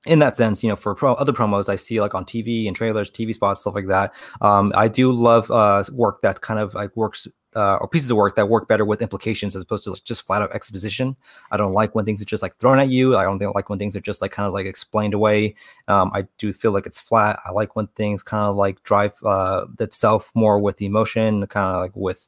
in 0.05 0.19
that 0.19 0.37
sense, 0.37 0.63
you 0.63 0.69
know, 0.69 0.75
for 0.75 0.95
pro- 0.95 1.13
other 1.15 1.33
promos 1.33 1.69
I 1.69 1.75
see 1.75 1.99
like 2.01 2.15
on 2.15 2.25
TV 2.25 2.67
and 2.67 2.75
trailers, 2.75 3.11
TV 3.11 3.33
spots, 3.33 3.61
stuff 3.61 3.75
like 3.75 3.87
that. 3.87 4.13
Um, 4.41 4.71
I 4.75 4.87
do 4.87 5.11
love 5.11 5.51
uh, 5.51 5.83
work 5.91 6.21
that 6.21 6.41
kind 6.41 6.59
of 6.59 6.73
like 6.73 6.95
works 6.95 7.27
uh, 7.55 7.77
or 7.81 7.87
pieces 7.87 8.11
of 8.11 8.17
work 8.17 8.35
that 8.35 8.49
work 8.49 8.67
better 8.67 8.85
with 8.85 9.01
implications 9.01 9.55
as 9.55 9.63
opposed 9.63 9.83
to 9.83 9.91
like 9.91 10.03
just 10.03 10.25
flat 10.25 10.41
out 10.41 10.53
exposition. 10.53 11.15
I 11.51 11.57
don't 11.57 11.73
like 11.73 11.95
when 11.95 12.05
things 12.05 12.21
are 12.21 12.25
just 12.25 12.43
like 12.43 12.55
thrown 12.57 12.79
at 12.79 12.89
you. 12.89 13.17
I 13.17 13.23
don't 13.23 13.41
like 13.55 13.69
when 13.69 13.79
things 13.79 13.95
are 13.95 14.01
just 14.01 14.21
like 14.21 14.31
kind 14.31 14.47
of 14.47 14.53
like 14.53 14.65
explained 14.65 15.13
away. 15.13 15.55
Um, 15.87 16.11
I 16.13 16.27
do 16.37 16.53
feel 16.53 16.71
like 16.71 16.85
it's 16.85 17.01
flat. 17.01 17.39
I 17.45 17.51
like 17.51 17.75
when 17.75 17.87
things 17.87 18.21
kind 18.21 18.47
of 18.47 18.55
like 18.55 18.83
drive 18.83 19.13
uh, 19.25 19.65
itself 19.79 20.31
more 20.35 20.59
with 20.59 20.81
emotion, 20.81 21.47
kind 21.47 21.75
of 21.75 21.81
like 21.81 21.95
with 21.95 22.27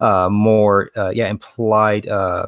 uh, 0.00 0.28
more, 0.30 0.90
uh, 0.96 1.12
yeah, 1.14 1.28
implied 1.28 2.08
uh, 2.08 2.46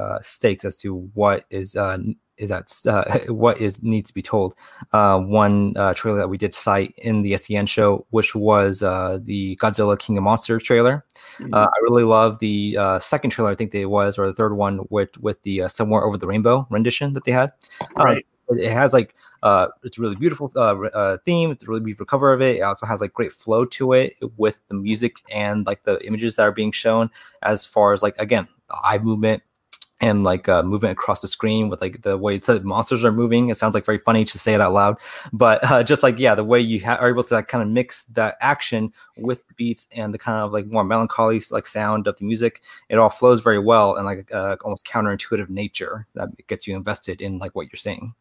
uh, 0.00 0.18
stakes 0.20 0.64
as 0.64 0.76
to 0.78 0.96
what 1.14 1.44
is 1.50 1.76
uh, 1.76 1.98
is 2.40 2.48
that 2.48 2.72
uh, 2.86 3.32
what 3.32 3.60
is 3.60 3.82
needs 3.82 4.08
to 4.08 4.14
be 4.14 4.22
told. 4.22 4.54
Uh, 4.92 5.20
one 5.20 5.76
uh, 5.76 5.94
trailer 5.94 6.18
that 6.18 6.28
we 6.28 6.38
did 6.38 6.54
cite 6.54 6.94
in 6.98 7.22
the 7.22 7.36
SEN 7.36 7.66
show, 7.66 8.06
which 8.10 8.34
was 8.34 8.82
uh, 8.82 9.18
the 9.22 9.56
Godzilla 9.56 9.98
King 9.98 10.18
of 10.18 10.24
Monsters 10.24 10.64
trailer. 10.64 11.04
Mm-hmm. 11.38 11.54
Uh, 11.54 11.66
I 11.66 11.80
really 11.82 12.04
love 12.04 12.38
the 12.40 12.76
uh, 12.78 12.98
second 12.98 13.30
trailer. 13.30 13.50
I 13.50 13.54
think 13.54 13.74
it 13.74 13.86
was, 13.86 14.18
or 14.18 14.26
the 14.26 14.34
third 14.34 14.54
one 14.54 14.80
with 14.90 15.16
with 15.20 15.42
the 15.42 15.68
Somewhere 15.68 16.02
Over 16.02 16.16
the 16.16 16.26
Rainbow 16.26 16.66
rendition 16.70 17.12
that 17.12 17.24
they 17.24 17.32
had. 17.32 17.52
Right. 17.96 18.26
it 18.48 18.72
has 18.72 18.92
like 18.92 19.14
it's 19.84 19.98
a 19.98 20.00
really 20.00 20.16
beautiful 20.16 20.48
theme. 21.24 21.50
It's 21.50 21.64
a 21.64 21.66
really 21.66 21.82
beautiful 21.82 22.06
cover 22.06 22.32
of 22.32 22.42
it. 22.42 22.56
It 22.56 22.62
also 22.62 22.86
has 22.86 23.00
like 23.00 23.12
great 23.12 23.32
flow 23.32 23.64
to 23.66 23.92
it 23.92 24.16
with 24.36 24.58
the 24.68 24.74
music 24.74 25.16
and 25.30 25.66
like 25.66 25.84
the 25.84 26.04
images 26.06 26.36
that 26.36 26.42
are 26.42 26.52
being 26.52 26.72
shown. 26.72 27.10
As 27.42 27.64
far 27.64 27.92
as 27.92 28.02
like 28.02 28.16
again, 28.18 28.48
eye 28.70 28.98
movement, 28.98 29.42
and 30.00 30.24
like 30.24 30.48
uh, 30.48 30.62
movement 30.62 30.92
across 30.92 31.20
the 31.20 31.28
screen 31.28 31.68
with 31.68 31.80
like 31.80 32.02
the 32.02 32.16
way 32.16 32.38
the 32.38 32.60
monsters 32.62 33.04
are 33.04 33.12
moving. 33.12 33.50
It 33.50 33.56
sounds 33.56 33.74
like 33.74 33.84
very 33.84 33.98
funny 33.98 34.24
to 34.24 34.38
say 34.38 34.54
it 34.54 34.60
out 34.60 34.72
loud, 34.72 34.96
but 35.32 35.62
uh, 35.70 35.82
just 35.82 36.02
like 36.02 36.18
yeah, 36.18 36.34
the 36.34 36.44
way 36.44 36.60
you 36.60 36.84
ha- 36.84 36.96
are 36.96 37.08
able 37.08 37.24
to 37.24 37.34
like, 37.34 37.48
kind 37.48 37.62
of 37.62 37.68
mix 37.68 38.04
that 38.04 38.36
action 38.40 38.92
with 39.16 39.46
the 39.48 39.54
beats 39.54 39.86
and 39.92 40.14
the 40.14 40.18
kind 40.18 40.38
of 40.38 40.52
like 40.52 40.66
more 40.66 40.84
melancholy 40.84 41.40
like 41.50 41.66
sound 41.66 42.06
of 42.06 42.16
the 42.16 42.24
music, 42.24 42.62
it 42.88 42.98
all 42.98 43.10
flows 43.10 43.40
very 43.40 43.58
well 43.58 43.96
and 43.96 44.06
like 44.06 44.32
uh, 44.32 44.56
almost 44.62 44.86
counterintuitive 44.86 45.48
nature 45.50 46.06
that 46.14 46.28
gets 46.46 46.66
you 46.66 46.74
invested 46.76 47.20
in 47.20 47.38
like 47.38 47.54
what 47.54 47.70
you're 47.70 47.78
saying. 47.78 48.14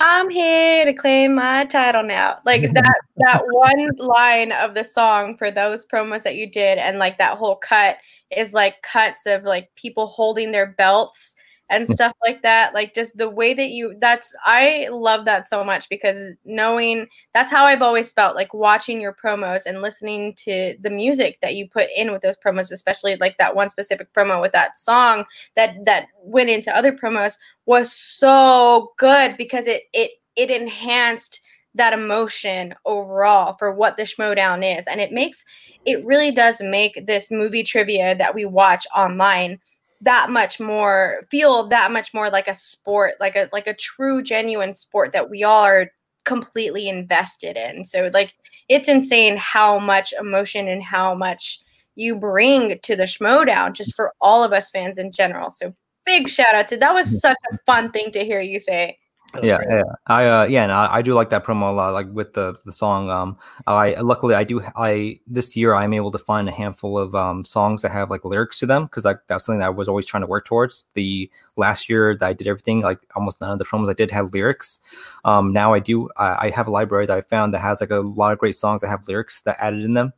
I'm 0.00 0.30
here 0.30 0.86
to 0.86 0.94
claim 0.94 1.34
my 1.34 1.66
title 1.66 2.02
now. 2.02 2.38
Like 2.46 2.62
that 2.72 3.00
that 3.18 3.42
one 3.50 3.90
line 3.98 4.50
of 4.50 4.74
the 4.74 4.84
song 4.84 5.36
for 5.36 5.50
those 5.50 5.84
promos 5.86 6.22
that 6.22 6.36
you 6.36 6.50
did 6.50 6.78
and 6.78 6.98
like 6.98 7.18
that 7.18 7.36
whole 7.36 7.56
cut 7.56 7.98
is 8.34 8.54
like 8.54 8.80
cuts 8.82 9.26
of 9.26 9.44
like 9.44 9.70
people 9.76 10.06
holding 10.06 10.52
their 10.52 10.68
belts 10.78 11.36
and 11.68 11.86
mm. 11.86 11.92
stuff 11.92 12.14
like 12.26 12.42
that. 12.42 12.72
Like 12.72 12.94
just 12.94 13.16
the 13.16 13.28
way 13.28 13.52
that 13.52 13.68
you 13.68 13.94
that's 14.00 14.34
I 14.44 14.88
love 14.90 15.26
that 15.26 15.48
so 15.48 15.62
much 15.62 15.88
because 15.90 16.34
knowing 16.46 17.06
that's 17.34 17.50
how 17.50 17.66
I've 17.66 17.82
always 17.82 18.10
felt 18.10 18.34
like 18.34 18.54
watching 18.54 19.02
your 19.02 19.14
promos 19.22 19.66
and 19.66 19.82
listening 19.82 20.34
to 20.44 20.76
the 20.80 20.90
music 20.90 21.38
that 21.42 21.56
you 21.56 21.68
put 21.68 21.88
in 21.94 22.10
with 22.10 22.22
those 22.22 22.36
promos, 22.44 22.72
especially 22.72 23.16
like 23.16 23.36
that 23.36 23.54
one 23.54 23.68
specific 23.68 24.12
promo 24.14 24.40
with 24.40 24.52
that 24.52 24.78
song 24.78 25.24
that 25.56 25.76
that 25.84 26.06
went 26.22 26.48
into 26.48 26.74
other 26.74 26.92
promos 26.92 27.34
was 27.70 27.92
so 27.92 28.90
good 28.98 29.36
because 29.36 29.68
it 29.68 29.84
it 29.92 30.10
it 30.34 30.50
enhanced 30.50 31.40
that 31.76 31.92
emotion 31.92 32.74
overall 32.84 33.54
for 33.60 33.72
what 33.72 33.96
the 33.96 34.02
Schmoedown 34.02 34.76
is. 34.76 34.84
And 34.88 35.00
it 35.00 35.12
makes 35.12 35.44
it 35.86 36.04
really 36.04 36.32
does 36.32 36.60
make 36.60 37.06
this 37.06 37.30
movie 37.30 37.62
trivia 37.62 38.16
that 38.16 38.34
we 38.34 38.44
watch 38.44 38.88
online 38.92 39.60
that 40.00 40.30
much 40.30 40.58
more 40.58 41.20
feel 41.30 41.68
that 41.68 41.92
much 41.92 42.12
more 42.12 42.28
like 42.28 42.48
a 42.48 42.56
sport 42.56 43.12
like 43.20 43.36
a 43.36 43.48
like 43.52 43.68
a 43.68 43.74
true 43.74 44.20
genuine 44.20 44.74
sport 44.74 45.12
that 45.12 45.30
we 45.30 45.44
all 45.44 45.62
are 45.62 45.92
completely 46.24 46.88
invested 46.88 47.56
in 47.56 47.84
so 47.84 48.10
like 48.12 48.32
it's 48.68 48.88
insane 48.88 49.36
how 49.36 49.78
much 49.78 50.12
emotion 50.18 50.68
and 50.68 50.82
how 50.82 51.14
much 51.14 51.60
you 51.96 52.16
bring 52.16 52.78
to 52.82 52.96
the 52.96 53.02
schmoedown 53.02 53.74
just 53.74 53.94
for 53.94 54.14
all 54.22 54.42
of 54.42 54.54
us 54.54 54.70
fans 54.70 54.96
in 54.96 55.12
general 55.12 55.50
so 55.50 55.74
big 56.06 56.28
shout 56.28 56.54
out 56.54 56.68
to 56.68 56.76
that 56.76 56.92
was 56.92 57.20
such 57.20 57.36
a 57.52 57.58
fun 57.66 57.90
thing 57.90 58.10
to 58.12 58.24
hear 58.24 58.40
you 58.40 58.58
say 58.58 58.96
yeah, 59.42 59.58
yeah, 59.68 59.82
I 60.08 60.26
uh, 60.26 60.44
yeah, 60.46 60.64
and 60.64 60.72
I, 60.72 60.96
I, 60.96 61.02
do 61.02 61.14
like 61.14 61.30
that 61.30 61.44
promo 61.44 61.68
a 61.68 61.72
lot. 61.72 61.92
Like 61.92 62.08
with 62.12 62.32
the 62.32 62.56
the 62.64 62.72
song, 62.72 63.10
um, 63.10 63.38
I 63.66 63.94
luckily 64.00 64.34
I 64.34 64.42
do 64.42 64.60
I 64.74 65.20
this 65.26 65.56
year 65.56 65.74
I'm 65.74 65.92
able 65.92 66.10
to 66.10 66.18
find 66.18 66.48
a 66.48 66.52
handful 66.52 66.98
of 66.98 67.14
um 67.14 67.44
songs 67.44 67.82
that 67.82 67.92
have 67.92 68.10
like 68.10 68.24
lyrics 68.24 68.58
to 68.60 68.66
them 68.66 68.84
because 68.84 69.04
like 69.04 69.18
that's 69.28 69.46
something 69.46 69.60
that 69.60 69.66
I 69.66 69.70
was 69.70 69.86
always 69.86 70.04
trying 70.04 70.22
to 70.22 70.26
work 70.26 70.46
towards. 70.46 70.86
The 70.94 71.30
last 71.56 71.88
year 71.88 72.16
that 72.16 72.26
I 72.26 72.32
did 72.32 72.48
everything, 72.48 72.80
like 72.80 72.98
almost 73.14 73.40
none 73.40 73.52
of 73.52 73.60
the 73.60 73.64
promos 73.64 73.88
I 73.88 73.92
did 73.92 74.10
have 74.10 74.32
lyrics. 74.32 74.80
Um, 75.24 75.52
now 75.52 75.74
I 75.74 75.78
do. 75.78 76.08
I, 76.16 76.46
I 76.46 76.50
have 76.50 76.66
a 76.66 76.72
library 76.72 77.06
that 77.06 77.16
I 77.16 77.20
found 77.20 77.54
that 77.54 77.60
has 77.60 77.80
like 77.80 77.90
a 77.90 78.00
lot 78.00 78.32
of 78.32 78.38
great 78.38 78.56
songs 78.56 78.80
that 78.80 78.88
have 78.88 79.06
lyrics 79.06 79.42
that 79.42 79.56
added 79.60 79.84
in 79.84 79.94
them 79.94 80.12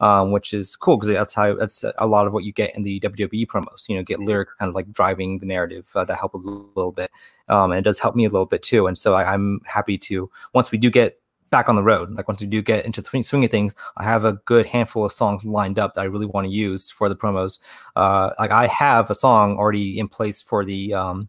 um, 0.00 0.32
which 0.32 0.52
is 0.52 0.76
cool 0.76 0.96
because 0.96 1.08
that's 1.08 1.34
how 1.34 1.54
that's 1.54 1.84
a 1.98 2.06
lot 2.06 2.26
of 2.26 2.32
what 2.32 2.44
you 2.44 2.52
get 2.52 2.74
in 2.74 2.82
the 2.82 3.00
WWE 3.00 3.46
promos. 3.46 3.88
You 3.88 3.96
know, 3.96 4.02
get 4.02 4.20
lyric 4.20 4.48
kind 4.58 4.68
of 4.68 4.74
like 4.74 4.92
driving 4.92 5.38
the 5.38 5.46
narrative 5.46 5.90
uh, 5.94 6.04
that 6.04 6.18
help 6.18 6.34
a 6.34 6.38
little 6.38 6.92
bit, 6.92 7.10
um, 7.48 7.72
and 7.72 7.78
it 7.78 7.82
does 7.82 7.98
help 7.98 8.14
me 8.14 8.24
a 8.24 8.30
little 8.30 8.46
bit 8.46 8.62
too. 8.62 8.86
And 8.86 8.96
so 8.96 9.14
I, 9.14 9.32
I'm 9.32 9.60
happy 9.64 9.98
to 9.98 10.30
once 10.52 10.70
we 10.70 10.78
do 10.78 10.90
get 10.90 11.18
back 11.50 11.68
on 11.68 11.76
the 11.76 11.82
road. 11.82 12.10
Like 12.12 12.28
once 12.28 12.40
we 12.40 12.46
do 12.46 12.62
get 12.62 12.84
into 12.84 13.00
the 13.00 13.22
swing 13.22 13.44
of 13.44 13.50
things, 13.50 13.74
I 13.96 14.04
have 14.04 14.24
a 14.24 14.34
good 14.44 14.66
handful 14.66 15.04
of 15.04 15.12
songs 15.12 15.46
lined 15.46 15.78
up 15.78 15.94
that 15.94 16.00
I 16.00 16.04
really 16.04 16.26
want 16.26 16.46
to 16.46 16.52
use 16.52 16.90
for 16.90 17.08
the 17.08 17.16
promos. 17.16 17.58
Uh, 17.94 18.30
like 18.38 18.50
I 18.50 18.66
have 18.66 19.10
a 19.10 19.14
song 19.14 19.56
already 19.56 19.98
in 19.98 20.08
place 20.08 20.42
for 20.42 20.64
the 20.64 20.94
um, 20.94 21.28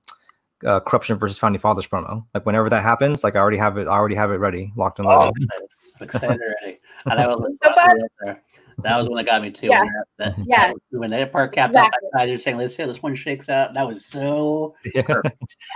uh, 0.66 0.80
corruption 0.80 1.18
versus 1.18 1.38
founding 1.38 1.60
fathers 1.60 1.88
promo. 1.88 2.26
Like 2.34 2.46
whenever 2.46 2.70
that 2.70 2.84
happens, 2.84 3.24
like 3.24 3.36
I 3.36 3.40
already 3.40 3.58
have 3.58 3.78
it. 3.78 3.88
I 3.88 3.92
already 3.92 4.16
have 4.16 4.32
it 4.32 4.38
ready, 4.38 4.72
locked 4.76 5.00
and 5.00 5.08
loaded. 5.08 5.34
Oh, 5.52 5.68
I'm 6.00 6.04
excited 6.04 6.40
already. 6.42 6.80
And 7.06 7.20
I 7.20 7.28
will. 7.28 7.48
That 8.84 8.98
was 8.98 9.08
one 9.08 9.18
that 9.18 9.26
got 9.26 9.42
me 9.42 9.50
too. 9.50 9.68
Yeah. 9.68 9.82
When, 9.82 9.92
that, 10.20 10.36
yeah. 10.48 10.72
when 10.92 11.10
that 11.10 11.32
part 11.32 11.54
capped 11.54 11.72
exactly. 11.72 12.10
out, 12.16 12.28
you're 12.28 12.38
saying, 12.38 12.58
let's 12.58 12.76
see 12.76 12.84
how 12.84 12.88
this 12.88 13.02
one 13.02 13.16
shakes 13.16 13.50
out. 13.50 13.74
That 13.74 13.88
was 13.88 14.06
so 14.06 14.76
yeah. 14.94 15.22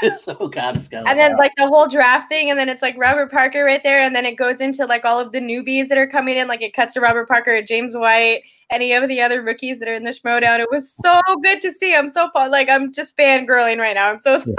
so 0.22 0.36
god 0.48 0.76
And 0.92 1.20
then 1.20 1.36
like 1.38 1.52
the 1.58 1.68
whole 1.68 1.88
draft 1.88 2.30
thing, 2.30 2.52
and 2.52 2.60
then 2.60 2.70
it's 2.70 2.84
like 2.84 2.96
Robert 2.98 3.32
Parker 3.32 3.64
right 3.64 3.82
there, 3.84 4.02
and 4.02 4.16
then 4.16 4.26
it 4.26 4.36
goes 4.36 4.62
into 4.62 4.86
like 4.86 5.04
all 5.04 5.20
of 5.20 5.32
the 5.32 5.40
newbies 5.40 5.88
that 5.88 5.98
are 5.98 6.08
coming 6.08 6.38
in. 6.38 6.48
Like 6.48 6.62
it 6.62 6.74
cuts 6.74 6.94
to 6.94 7.02
Robert 7.02 7.28
Parker, 7.28 7.62
James 7.64 7.96
White, 7.96 8.44
any 8.72 8.94
of 8.94 9.08
the 9.10 9.20
other 9.20 9.42
rookies 9.42 9.80
that 9.80 9.88
are 9.88 9.96
in 9.96 10.04
the 10.04 10.12
Schmoedown. 10.12 10.60
It 10.60 10.70
was 10.72 10.94
so 10.94 11.20
good 11.42 11.60
to 11.62 11.74
see. 11.74 11.96
I'm 11.96 12.10
so 12.10 12.30
fun. 12.34 12.52
Like 12.52 12.70
I'm 12.70 12.94
just 12.94 13.18
fangirling 13.18 13.80
right 13.80 13.96
now. 13.96 14.12
I'm 14.12 14.20
so 14.20 14.38
sorry. 14.38 14.56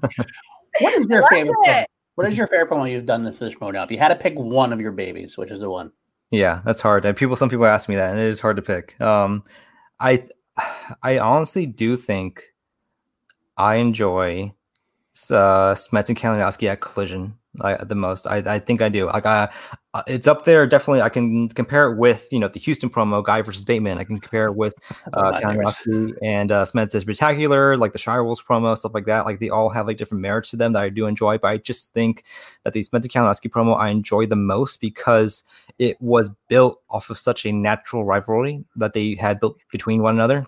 what 0.80 0.94
is 0.94 1.06
your 1.06 1.28
favorite? 1.28 1.86
What 2.16 2.26
is 2.26 2.36
your 2.36 2.48
favorite 2.48 2.68
promo 2.68 2.90
you've 2.90 3.06
done 3.06 3.22
this 3.22 3.38
for 3.38 3.44
the 3.44 3.52
Schmoedown? 3.52 3.84
If 3.84 3.92
you 3.92 3.98
had 3.98 4.08
to 4.08 4.16
pick 4.16 4.36
one 4.36 4.72
of 4.72 4.80
your 4.80 4.92
babies, 4.92 5.38
which 5.38 5.52
is 5.52 5.60
the 5.60 5.70
one? 5.70 5.92
Yeah, 6.30 6.62
that's 6.64 6.80
hard. 6.80 7.04
And 7.04 7.16
people, 7.16 7.36
some 7.36 7.48
people 7.48 7.66
ask 7.66 7.88
me 7.88 7.96
that, 7.96 8.10
and 8.10 8.20
it 8.20 8.24
is 8.28 8.40
hard 8.40 8.56
to 8.56 8.62
pick. 8.62 9.00
Um, 9.00 9.42
I, 9.98 10.24
I 11.02 11.18
honestly 11.18 11.66
do 11.66 11.96
think 11.96 12.44
I 13.56 13.76
enjoy 13.76 14.52
uh, 15.30 15.74
Smets 15.74 16.08
and 16.10 16.18
Kalinowski 16.18 16.68
at 16.68 16.80
Collision 16.80 17.34
I, 17.60 17.84
the 17.84 17.94
most. 17.94 18.26
I, 18.26 18.38
I 18.38 18.58
think 18.60 18.82
I 18.82 18.88
do. 18.88 19.06
Like, 19.06 19.26
uh, 19.26 19.48
uh, 19.92 20.02
it's 20.06 20.28
up 20.28 20.44
there. 20.44 20.66
Definitely, 20.66 21.02
I 21.02 21.08
can 21.08 21.48
compare 21.48 21.90
it 21.90 21.98
with 21.98 22.28
you 22.30 22.38
know 22.38 22.48
the 22.48 22.60
Houston 22.60 22.88
promo 22.88 23.24
guy 23.24 23.42
versus 23.42 23.64
Bateman. 23.64 23.98
I 23.98 24.04
can 24.04 24.20
compare 24.20 24.46
it 24.46 24.54
with 24.54 24.74
uh, 25.12 25.40
and 26.22 26.52
uh, 26.52 26.64
Smith 26.64 26.92
Spectacular, 26.92 27.76
like 27.76 27.92
the 27.92 27.98
Shire 27.98 28.22
Wolves 28.22 28.42
promo, 28.42 28.76
stuff 28.76 28.94
like 28.94 29.06
that. 29.06 29.24
Like 29.24 29.40
they 29.40 29.48
all 29.48 29.68
have 29.68 29.86
like 29.88 29.96
different 29.96 30.22
merits 30.22 30.50
to 30.50 30.56
them 30.56 30.74
that 30.74 30.82
I 30.82 30.90
do 30.90 31.06
enjoy. 31.06 31.38
But 31.38 31.48
I 31.48 31.56
just 31.56 31.92
think 31.92 32.24
that 32.62 32.72
the 32.72 32.82
Spencer 32.82 33.08
Kalinowski 33.08 33.50
promo 33.50 33.76
I 33.76 33.88
enjoy 33.88 34.26
the 34.26 34.36
most 34.36 34.80
because 34.80 35.42
it 35.78 36.00
was 36.00 36.30
built 36.48 36.80
off 36.90 37.10
of 37.10 37.18
such 37.18 37.44
a 37.44 37.52
natural 37.52 38.04
rivalry 38.04 38.64
that 38.76 38.92
they 38.92 39.16
had 39.16 39.40
built 39.40 39.58
between 39.72 40.02
one 40.02 40.14
another 40.14 40.46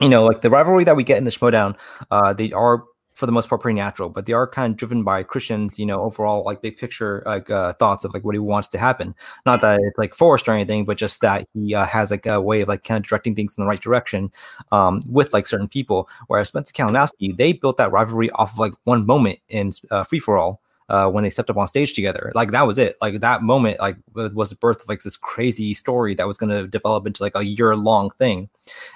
you 0.00 0.08
know, 0.08 0.24
like 0.24 0.40
the 0.40 0.48
rivalry 0.48 0.84
that 0.84 0.96
we 0.96 1.04
get 1.04 1.18
in 1.18 1.24
the 1.24 1.30
Schmoedown, 1.30 1.76
uh, 2.10 2.32
they 2.32 2.50
are 2.52 2.84
for 3.20 3.26
the 3.26 3.32
most 3.32 3.48
part 3.48 3.60
pretty 3.60 3.78
natural, 3.78 4.08
but 4.08 4.26
they 4.26 4.32
are 4.32 4.46
kind 4.48 4.72
of 4.72 4.76
driven 4.76 5.04
by 5.04 5.22
Kristian's, 5.22 5.78
you 5.78 5.86
know, 5.86 6.00
overall 6.00 6.42
like 6.42 6.62
big 6.62 6.76
picture 6.76 7.22
like 7.26 7.50
uh, 7.50 7.74
thoughts 7.74 8.04
of 8.04 8.12
like 8.14 8.24
what 8.24 8.34
he 8.34 8.38
wants 8.38 8.66
to 8.68 8.78
happen. 8.78 9.14
Not 9.46 9.60
that 9.60 9.78
it's 9.80 9.98
like 9.98 10.14
forced 10.14 10.48
or 10.48 10.52
anything, 10.52 10.84
but 10.86 10.96
just 10.96 11.20
that 11.20 11.46
he 11.54 11.74
uh, 11.74 11.84
has 11.84 12.10
like 12.10 12.26
a 12.26 12.40
way 12.40 12.62
of 12.62 12.68
like 12.68 12.82
kind 12.82 13.04
of 13.04 13.08
directing 13.08 13.34
things 13.36 13.54
in 13.56 13.62
the 13.62 13.68
right 13.68 13.80
direction 13.80 14.32
um, 14.72 15.00
with 15.08 15.32
like 15.32 15.46
certain 15.46 15.68
people. 15.68 16.08
Whereas 16.26 16.48
Spencer 16.48 16.72
Kalinowski, 16.72 17.36
they 17.36 17.52
built 17.52 17.76
that 17.76 17.92
rivalry 17.92 18.30
off 18.30 18.54
of 18.54 18.58
like 18.58 18.72
one 18.84 19.06
moment 19.06 19.38
in 19.48 19.70
uh, 19.90 20.02
Free 20.02 20.18
for 20.18 20.38
All 20.38 20.60
uh, 20.90 21.08
when 21.08 21.22
they 21.22 21.30
stepped 21.30 21.48
up 21.48 21.56
on 21.56 21.68
stage 21.68 21.94
together. 21.94 22.32
Like 22.34 22.50
that 22.50 22.66
was 22.66 22.76
it. 22.76 22.96
Like 23.00 23.20
that 23.20 23.42
moment, 23.42 23.78
like 23.78 23.96
was 24.12 24.50
the 24.50 24.56
birth 24.56 24.82
of 24.82 24.88
like 24.88 25.00
this 25.02 25.16
crazy 25.16 25.72
story 25.72 26.16
that 26.16 26.26
was 26.26 26.36
going 26.36 26.50
to 26.50 26.66
develop 26.66 27.06
into 27.06 27.22
like 27.22 27.36
a 27.36 27.44
year 27.44 27.76
long 27.76 28.10
thing. 28.10 28.48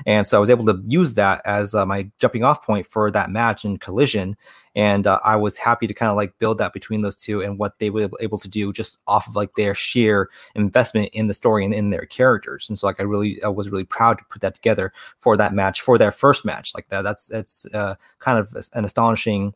And 0.04 0.26
so 0.26 0.36
I 0.36 0.40
was 0.40 0.50
able 0.50 0.66
to 0.66 0.82
use 0.88 1.14
that 1.14 1.40
as 1.44 1.72
uh, 1.72 1.86
my 1.86 2.10
jumping 2.18 2.42
off 2.42 2.66
point 2.66 2.84
for 2.84 3.12
that 3.12 3.30
match 3.30 3.64
and 3.64 3.80
Collision. 3.80 4.36
And 4.74 5.06
uh, 5.06 5.20
I 5.24 5.36
was 5.36 5.56
happy 5.56 5.86
to 5.86 5.94
kind 5.94 6.10
of 6.10 6.16
like 6.16 6.36
build 6.40 6.58
that 6.58 6.72
between 6.72 7.02
those 7.02 7.14
two 7.14 7.40
and 7.40 7.60
what 7.60 7.78
they 7.78 7.90
were 7.90 8.10
able 8.20 8.38
to 8.38 8.48
do 8.48 8.72
just 8.72 9.00
off 9.06 9.28
of 9.28 9.36
like 9.36 9.54
their 9.54 9.72
sheer 9.72 10.28
investment 10.56 11.10
in 11.12 11.28
the 11.28 11.34
story 11.34 11.64
and 11.64 11.72
in 11.72 11.90
their 11.90 12.06
characters. 12.06 12.68
And 12.68 12.76
so 12.76 12.88
like 12.88 12.98
I 12.98 13.04
really 13.04 13.40
I 13.44 13.48
was 13.48 13.70
really 13.70 13.84
proud 13.84 14.18
to 14.18 14.24
put 14.30 14.42
that 14.42 14.56
together 14.56 14.92
for 15.20 15.36
that 15.36 15.54
match 15.54 15.80
for 15.80 15.96
their 15.96 16.10
first 16.10 16.44
match. 16.44 16.72
Like 16.74 16.88
that 16.88 17.02
that's 17.02 17.28
that's 17.28 17.66
uh, 17.72 17.94
kind 18.18 18.40
of 18.40 18.68
an 18.72 18.84
astonishing 18.84 19.54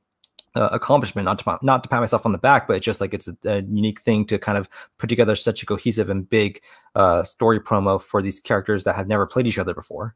uh, 0.54 0.68
accomplishment. 0.72 1.24
Not 1.24 1.38
to 1.40 1.58
not 1.62 1.82
to 1.82 1.88
pat 1.88 2.00
myself 2.00 2.26
on 2.26 2.32
the 2.32 2.38
back, 2.38 2.66
but 2.66 2.76
it's 2.76 2.86
just 2.86 3.00
like 3.00 3.14
it's 3.14 3.28
a, 3.28 3.36
a, 3.44 3.56
unique 3.62 4.00
thing 4.00 4.24
to 4.26 4.38
kind 4.38 4.58
of 4.58 4.68
put 4.98 5.08
together 5.08 5.36
such 5.36 5.62
a 5.62 5.66
cohesive 5.66 6.10
and 6.10 6.28
big 6.28 6.60
uh, 6.94 7.22
story 7.22 7.60
promo 7.60 8.00
for 8.00 8.22
these 8.22 8.40
characters 8.40 8.84
that 8.84 8.94
have 8.94 9.08
never 9.08 9.26
played 9.26 9.46
each 9.46 9.58
other 9.58 9.74
before. 9.74 10.14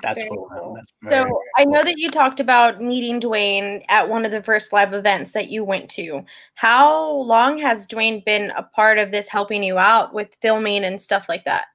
That's 0.00 0.22
cool. 0.28 0.48
cool. 0.52 0.76
That's 1.02 1.12
so 1.12 1.24
cool. 1.24 1.40
I 1.56 1.64
know 1.64 1.82
that 1.82 1.98
you 1.98 2.10
talked 2.10 2.38
about 2.38 2.80
meeting 2.80 3.20
Dwayne 3.20 3.84
at 3.88 4.08
one 4.08 4.24
of 4.24 4.30
the 4.30 4.42
first 4.42 4.72
live 4.72 4.94
events 4.94 5.32
that 5.32 5.48
you 5.48 5.64
went 5.64 5.90
to. 5.90 6.24
How 6.54 7.04
long 7.22 7.58
has 7.58 7.86
Dwayne 7.86 8.24
been 8.24 8.52
a 8.56 8.62
part 8.62 8.98
of 8.98 9.10
this, 9.10 9.26
helping 9.26 9.64
you 9.64 9.76
out 9.76 10.14
with 10.14 10.28
filming 10.40 10.84
and 10.84 11.00
stuff 11.00 11.26
like 11.28 11.44
that? 11.46 11.66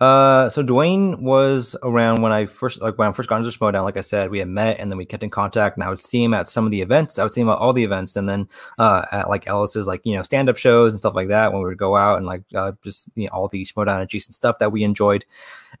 Uh, 0.00 0.48
so 0.48 0.62
Dwayne 0.62 1.20
was 1.22 1.76
around 1.82 2.22
when 2.22 2.32
I 2.32 2.46
first 2.46 2.80
like 2.80 2.98
when 2.98 3.08
I 3.08 3.12
first 3.12 3.28
got 3.28 3.36
into 3.36 3.50
Schmoedown. 3.50 3.84
Like 3.84 3.96
I 3.96 4.02
said, 4.02 4.30
we 4.30 4.40
had 4.40 4.48
met 4.48 4.80
and 4.80 4.90
then 4.90 4.98
we 4.98 5.04
kept 5.04 5.22
in 5.22 5.30
contact. 5.30 5.76
And 5.76 5.84
I 5.84 5.88
would 5.88 6.00
see 6.00 6.22
him 6.22 6.34
at 6.34 6.48
some 6.48 6.64
of 6.64 6.72
the 6.72 6.80
events. 6.80 7.18
I 7.18 7.22
would 7.22 7.32
see 7.32 7.40
him 7.40 7.48
at 7.48 7.58
all 7.58 7.72
the 7.72 7.84
events, 7.84 8.16
and 8.16 8.28
then 8.28 8.48
uh, 8.78 9.04
at 9.12 9.28
like 9.28 9.46
Ellis's 9.46 9.86
like 9.86 10.00
you 10.04 10.16
know 10.16 10.22
stand 10.22 10.48
up 10.48 10.56
shows 10.56 10.92
and 10.92 10.98
stuff 10.98 11.14
like 11.14 11.28
that 11.28 11.52
when 11.52 11.62
we 11.62 11.68
would 11.68 11.78
go 11.78 11.96
out 11.96 12.18
and 12.18 12.26
like 12.26 12.42
uh, 12.54 12.72
just 12.82 13.08
you 13.14 13.26
know 13.26 13.30
all 13.32 13.48
the 13.48 13.64
Schmoedown 13.64 14.02
adjacent 14.02 14.34
stuff 14.34 14.58
that 14.58 14.72
we 14.72 14.82
enjoyed. 14.82 15.24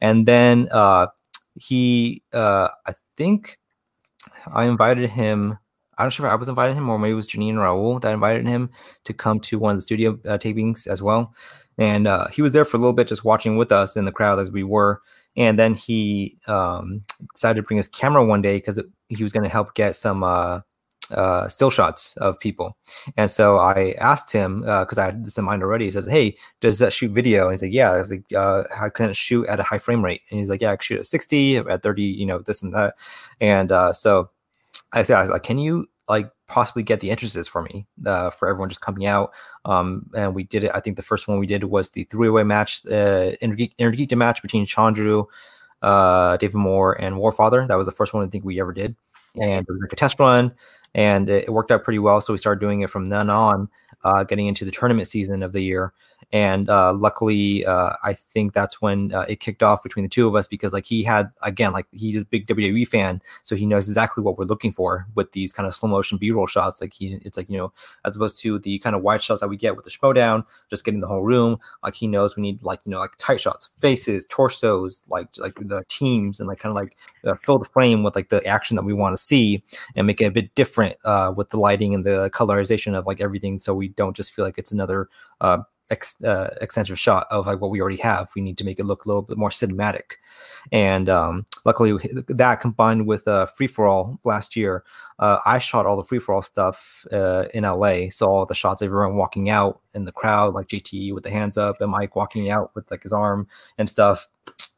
And 0.00 0.26
then 0.26 0.68
uh, 0.70 1.08
he, 1.54 2.22
uh, 2.32 2.68
I 2.86 2.94
think, 3.16 3.58
I 4.52 4.64
invited 4.66 5.10
him. 5.10 5.58
I'm 5.96 6.06
not 6.06 6.12
sure 6.12 6.26
if 6.26 6.32
I 6.32 6.34
was 6.34 6.48
inviting 6.48 6.76
him 6.76 6.88
or 6.88 6.98
maybe 6.98 7.12
it 7.12 7.14
was 7.14 7.28
Janine 7.28 7.54
Raul 7.54 8.00
that 8.00 8.12
invited 8.12 8.48
him 8.48 8.70
to 9.04 9.12
come 9.12 9.38
to 9.40 9.60
one 9.60 9.70
of 9.70 9.76
the 9.76 9.82
studio 9.82 10.18
uh, 10.24 10.38
tapings 10.38 10.88
as 10.88 11.00
well 11.00 11.32
and 11.78 12.06
uh, 12.06 12.28
he 12.28 12.42
was 12.42 12.52
there 12.52 12.64
for 12.64 12.76
a 12.76 12.80
little 12.80 12.92
bit, 12.92 13.08
just 13.08 13.24
watching 13.24 13.56
with 13.56 13.72
us 13.72 13.96
in 13.96 14.04
the 14.04 14.12
crowd 14.12 14.38
as 14.38 14.50
we 14.50 14.62
were. 14.62 15.00
And 15.36 15.58
then 15.58 15.74
he 15.74 16.38
um, 16.46 17.02
decided 17.34 17.60
to 17.60 17.66
bring 17.66 17.76
his 17.76 17.88
camera 17.88 18.24
one 18.24 18.42
day 18.42 18.58
because 18.58 18.80
he 19.08 19.22
was 19.22 19.32
going 19.32 19.44
to 19.44 19.50
help 19.50 19.74
get 19.74 19.96
some 19.96 20.22
uh, 20.22 20.60
uh, 21.10 21.48
still 21.48 21.70
shots 21.70 22.16
of 22.18 22.38
people. 22.38 22.76
And 23.16 23.30
so 23.30 23.56
I 23.58 23.94
asked 23.98 24.32
him 24.32 24.60
because 24.60 24.98
uh, 24.98 25.02
I 25.02 25.04
had 25.06 25.24
this 25.24 25.36
in 25.36 25.44
mind 25.44 25.62
already. 25.62 25.86
He 25.86 25.90
said, 25.90 26.08
"Hey, 26.08 26.36
does 26.60 26.78
that 26.78 26.92
shoot 26.92 27.10
video?" 27.10 27.44
And 27.44 27.52
he's 27.52 27.62
like, 27.62 27.72
"Yeah." 27.72 27.92
I 27.92 27.98
was 27.98 28.10
like, 28.10 28.24
uh, 28.36 28.62
"How 28.74 28.88
can 28.88 29.10
it 29.10 29.16
shoot 29.16 29.46
at 29.48 29.60
a 29.60 29.64
high 29.64 29.78
frame 29.78 30.04
rate?" 30.04 30.22
And 30.30 30.38
he's 30.38 30.50
like, 30.50 30.60
"Yeah, 30.60 30.72
I 30.72 30.76
can 30.76 30.82
shoot 30.82 30.98
at 31.00 31.06
60, 31.06 31.56
at 31.58 31.82
30, 31.82 32.02
you 32.02 32.26
know, 32.26 32.38
this 32.38 32.62
and 32.62 32.72
that." 32.74 32.94
And 33.40 33.72
uh, 33.72 33.92
so 33.92 34.30
I 34.92 35.02
said, 35.02 35.18
"I 35.18 35.20
was 35.20 35.30
like, 35.30 35.42
can 35.42 35.58
you 35.58 35.86
like 36.08 36.30
possibly 36.46 36.82
get 36.82 37.00
the 37.00 37.10
entrances 37.10 37.48
for 37.48 37.62
me 37.62 37.86
uh, 38.04 38.30
for 38.30 38.48
everyone 38.48 38.68
just 38.68 38.80
coming 38.80 39.06
out. 39.06 39.32
Um, 39.64 40.10
and 40.14 40.34
we 40.34 40.44
did 40.44 40.64
it. 40.64 40.70
I 40.74 40.80
think 40.80 40.96
the 40.96 41.02
first 41.02 41.28
one 41.28 41.38
we 41.38 41.46
did 41.46 41.64
was 41.64 41.90
the 41.90 42.04
three-way 42.04 42.42
match, 42.44 42.84
uh, 42.86 43.32
Innergeekdom 43.42 44.16
match 44.16 44.42
between 44.42 44.66
Chandru, 44.66 45.26
uh, 45.82 46.36
David 46.36 46.56
Moore, 46.56 47.00
and 47.00 47.16
Warfather. 47.16 47.66
That 47.66 47.78
was 47.78 47.86
the 47.86 47.92
first 47.92 48.12
one 48.12 48.24
I 48.24 48.28
think 48.28 48.44
we 48.44 48.60
ever 48.60 48.72
did. 48.72 48.96
And 49.40 49.66
it 49.66 49.68
was 49.68 49.80
like 49.80 49.92
a 49.92 49.96
test 49.96 50.20
run, 50.20 50.54
and 50.94 51.28
it 51.28 51.52
worked 51.52 51.72
out 51.72 51.82
pretty 51.82 51.98
well. 51.98 52.20
So 52.20 52.32
we 52.32 52.38
started 52.38 52.60
doing 52.60 52.82
it 52.82 52.90
from 52.90 53.08
then 53.08 53.30
on, 53.30 53.68
uh, 54.04 54.22
getting 54.22 54.46
into 54.46 54.64
the 54.64 54.70
tournament 54.70 55.08
season 55.08 55.42
of 55.42 55.52
the 55.52 55.62
year. 55.62 55.92
And 56.32 56.68
uh, 56.68 56.92
luckily, 56.94 57.64
uh, 57.66 57.94
I 58.02 58.12
think 58.14 58.54
that's 58.54 58.80
when 58.82 59.12
uh, 59.14 59.24
it 59.28 59.40
kicked 59.40 59.62
off 59.62 59.82
between 59.82 60.04
the 60.04 60.08
two 60.08 60.26
of 60.28 60.34
us 60.34 60.46
because, 60.46 60.72
like, 60.72 60.86
he 60.86 61.02
had 61.02 61.30
again, 61.42 61.72
like, 61.72 61.86
he's 61.92 62.22
a 62.22 62.24
big 62.24 62.46
WWE 62.46 62.86
fan, 62.88 63.20
so 63.42 63.56
he 63.56 63.66
knows 63.66 63.88
exactly 63.88 64.22
what 64.22 64.38
we're 64.38 64.44
looking 64.44 64.72
for 64.72 65.06
with 65.14 65.32
these 65.32 65.52
kind 65.52 65.66
of 65.66 65.74
slow 65.74 65.88
motion 65.88 66.18
B 66.18 66.30
roll 66.30 66.46
shots. 66.46 66.80
Like, 66.80 66.92
he, 66.92 67.18
it's 67.22 67.36
like 67.36 67.48
you 67.50 67.56
know, 67.58 67.72
as 68.04 68.16
opposed 68.16 68.40
to 68.42 68.58
the 68.58 68.78
kind 68.80 68.96
of 68.96 69.02
wide 69.02 69.22
shots 69.22 69.40
that 69.40 69.48
we 69.48 69.56
get 69.56 69.76
with 69.76 69.84
the 69.84 69.90
Schmoedown, 69.90 70.44
just 70.70 70.84
getting 70.84 71.00
the 71.00 71.06
whole 71.06 71.22
room. 71.22 71.58
Like, 71.82 71.94
he 71.94 72.06
knows 72.06 72.36
we 72.36 72.42
need 72.42 72.62
like 72.62 72.80
you 72.84 72.90
know, 72.90 72.98
like 72.98 73.12
tight 73.18 73.40
shots, 73.40 73.70
faces, 73.80 74.26
torsos, 74.28 75.02
like 75.08 75.28
like 75.38 75.54
the 75.60 75.84
teams, 75.88 76.40
and 76.40 76.48
like 76.48 76.58
kind 76.58 76.70
of 76.70 76.76
like 76.76 76.96
uh, 77.24 77.34
fill 77.42 77.58
the 77.58 77.64
frame 77.66 78.02
with 78.02 78.16
like 78.16 78.28
the 78.28 78.44
action 78.46 78.76
that 78.76 78.84
we 78.84 78.92
want 78.92 79.16
to 79.16 79.22
see, 79.22 79.62
and 79.96 80.06
make 80.06 80.20
it 80.20 80.26
a 80.26 80.30
bit 80.30 80.54
different 80.54 80.96
uh, 81.04 81.32
with 81.36 81.50
the 81.50 81.58
lighting 81.58 81.94
and 81.94 82.04
the 82.04 82.30
colorization 82.30 82.96
of 82.96 83.06
like 83.06 83.20
everything, 83.20 83.58
so 83.58 83.74
we 83.74 83.88
don't 83.88 84.16
just 84.16 84.32
feel 84.32 84.44
like 84.44 84.58
it's 84.58 84.72
another 84.72 85.08
uh, 85.40 85.58
ex, 85.90 86.22
uh, 86.22 86.54
extensive 86.60 86.98
shot 86.98 87.26
of 87.30 87.46
like 87.46 87.60
what 87.60 87.70
we 87.70 87.80
already 87.80 87.96
have. 87.98 88.30
We 88.34 88.42
need 88.42 88.58
to 88.58 88.64
make 88.64 88.78
it 88.78 88.84
look 88.84 89.04
a 89.04 89.08
little 89.08 89.22
bit 89.22 89.36
more 89.36 89.50
cinematic. 89.50 90.16
And 90.72 91.08
um, 91.08 91.46
luckily, 91.64 91.98
that 92.28 92.60
combined 92.60 93.06
with 93.06 93.26
uh, 93.28 93.46
Free 93.46 93.66
for 93.66 93.86
All 93.86 94.18
last 94.24 94.56
year, 94.56 94.84
uh, 95.18 95.38
I 95.44 95.58
shot 95.58 95.86
all 95.86 95.96
the 95.96 96.04
Free 96.04 96.18
for 96.18 96.34
All 96.34 96.42
stuff 96.42 97.06
uh, 97.12 97.46
in 97.54 97.64
LA. 97.64 98.10
So 98.10 98.28
all 98.28 98.46
the 98.46 98.54
shots 98.54 98.82
of 98.82 98.86
everyone 98.86 99.16
walking 99.16 99.50
out 99.50 99.80
in 99.94 100.04
the 100.04 100.12
crowd, 100.12 100.54
like 100.54 100.68
JT 100.68 101.14
with 101.14 101.24
the 101.24 101.30
hands 101.30 101.58
up, 101.58 101.80
and 101.80 101.90
Mike 101.90 102.16
walking 102.16 102.50
out 102.50 102.74
with 102.74 102.90
like 102.90 103.02
his 103.02 103.12
arm 103.12 103.46
and 103.78 103.88
stuff. 103.88 104.28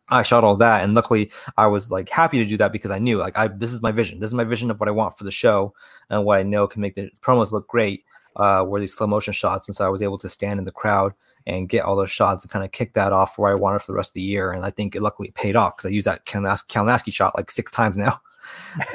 I 0.09 0.23
shot 0.23 0.45
all 0.45 0.57
that, 0.59 0.85
and 0.85 0.95
luckily, 0.95 1.33
I 1.57 1.67
was 1.67 1.91
like 1.91 2.09
happy 2.09 2.39
to 2.39 2.45
do 2.45 2.57
that 2.59 2.71
because 2.71 2.93
I 2.93 3.01
knew 3.01 3.19
like 3.19 3.37
I 3.37 3.49
this 3.49 3.73
is 3.73 3.83
my 3.83 3.91
vision. 3.91 4.21
This 4.21 4.29
is 4.29 4.35
my 4.35 4.45
vision 4.45 4.71
of 4.71 4.79
what 4.79 4.89
I 4.89 4.93
want 4.93 5.19
for 5.19 5.25
the 5.25 5.33
show, 5.33 5.75
and 6.11 6.25
what 6.25 6.39
I 6.39 6.45
know 6.45 6.69
can 6.69 6.81
make 6.81 6.95
the 6.95 7.11
promos 7.23 7.51
look 7.51 7.67
great 7.67 8.05
uh, 8.37 8.65
were 8.67 8.81
these 8.81 8.95
slow 8.95 9.07
motion 9.07 9.33
shots. 9.33 9.69
And 9.69 9.75
so 9.75 9.85
I 9.85 9.89
was 9.89 10.03
able 10.03 10.19
to 10.19 10.29
stand 10.29 10.59
in 10.59 10.65
the 10.65 10.73
crowd 10.73 11.13
and 11.47 11.69
get 11.69 11.85
all 11.85 11.97
those 11.97 12.11
shots 12.11 12.45
and 12.45 12.51
kind 12.51 12.65
of 12.65 12.73
kick 12.73 12.93
that 12.95 13.13
off 13.13 13.39
where 13.39 13.51
I 13.51 13.55
wanted 13.55 13.81
for 13.81 13.93
the 13.93 13.97
rest 13.97 14.11
of 14.11 14.15
the 14.15 14.23
year. 14.23 14.53
And 14.53 14.65
I 14.65 14.71
think 14.71 14.95
it 14.95 15.03
luckily 15.03 15.31
paid 15.35 15.57
off 15.57 15.77
because 15.77 15.91
I 15.91 15.93
used 15.93 16.07
that 16.07 16.27
Kalinowski 16.27 17.13
shot 17.13 17.37
like 17.37 17.51
six 17.51 17.71
times 17.71 17.97
now, 17.97 18.21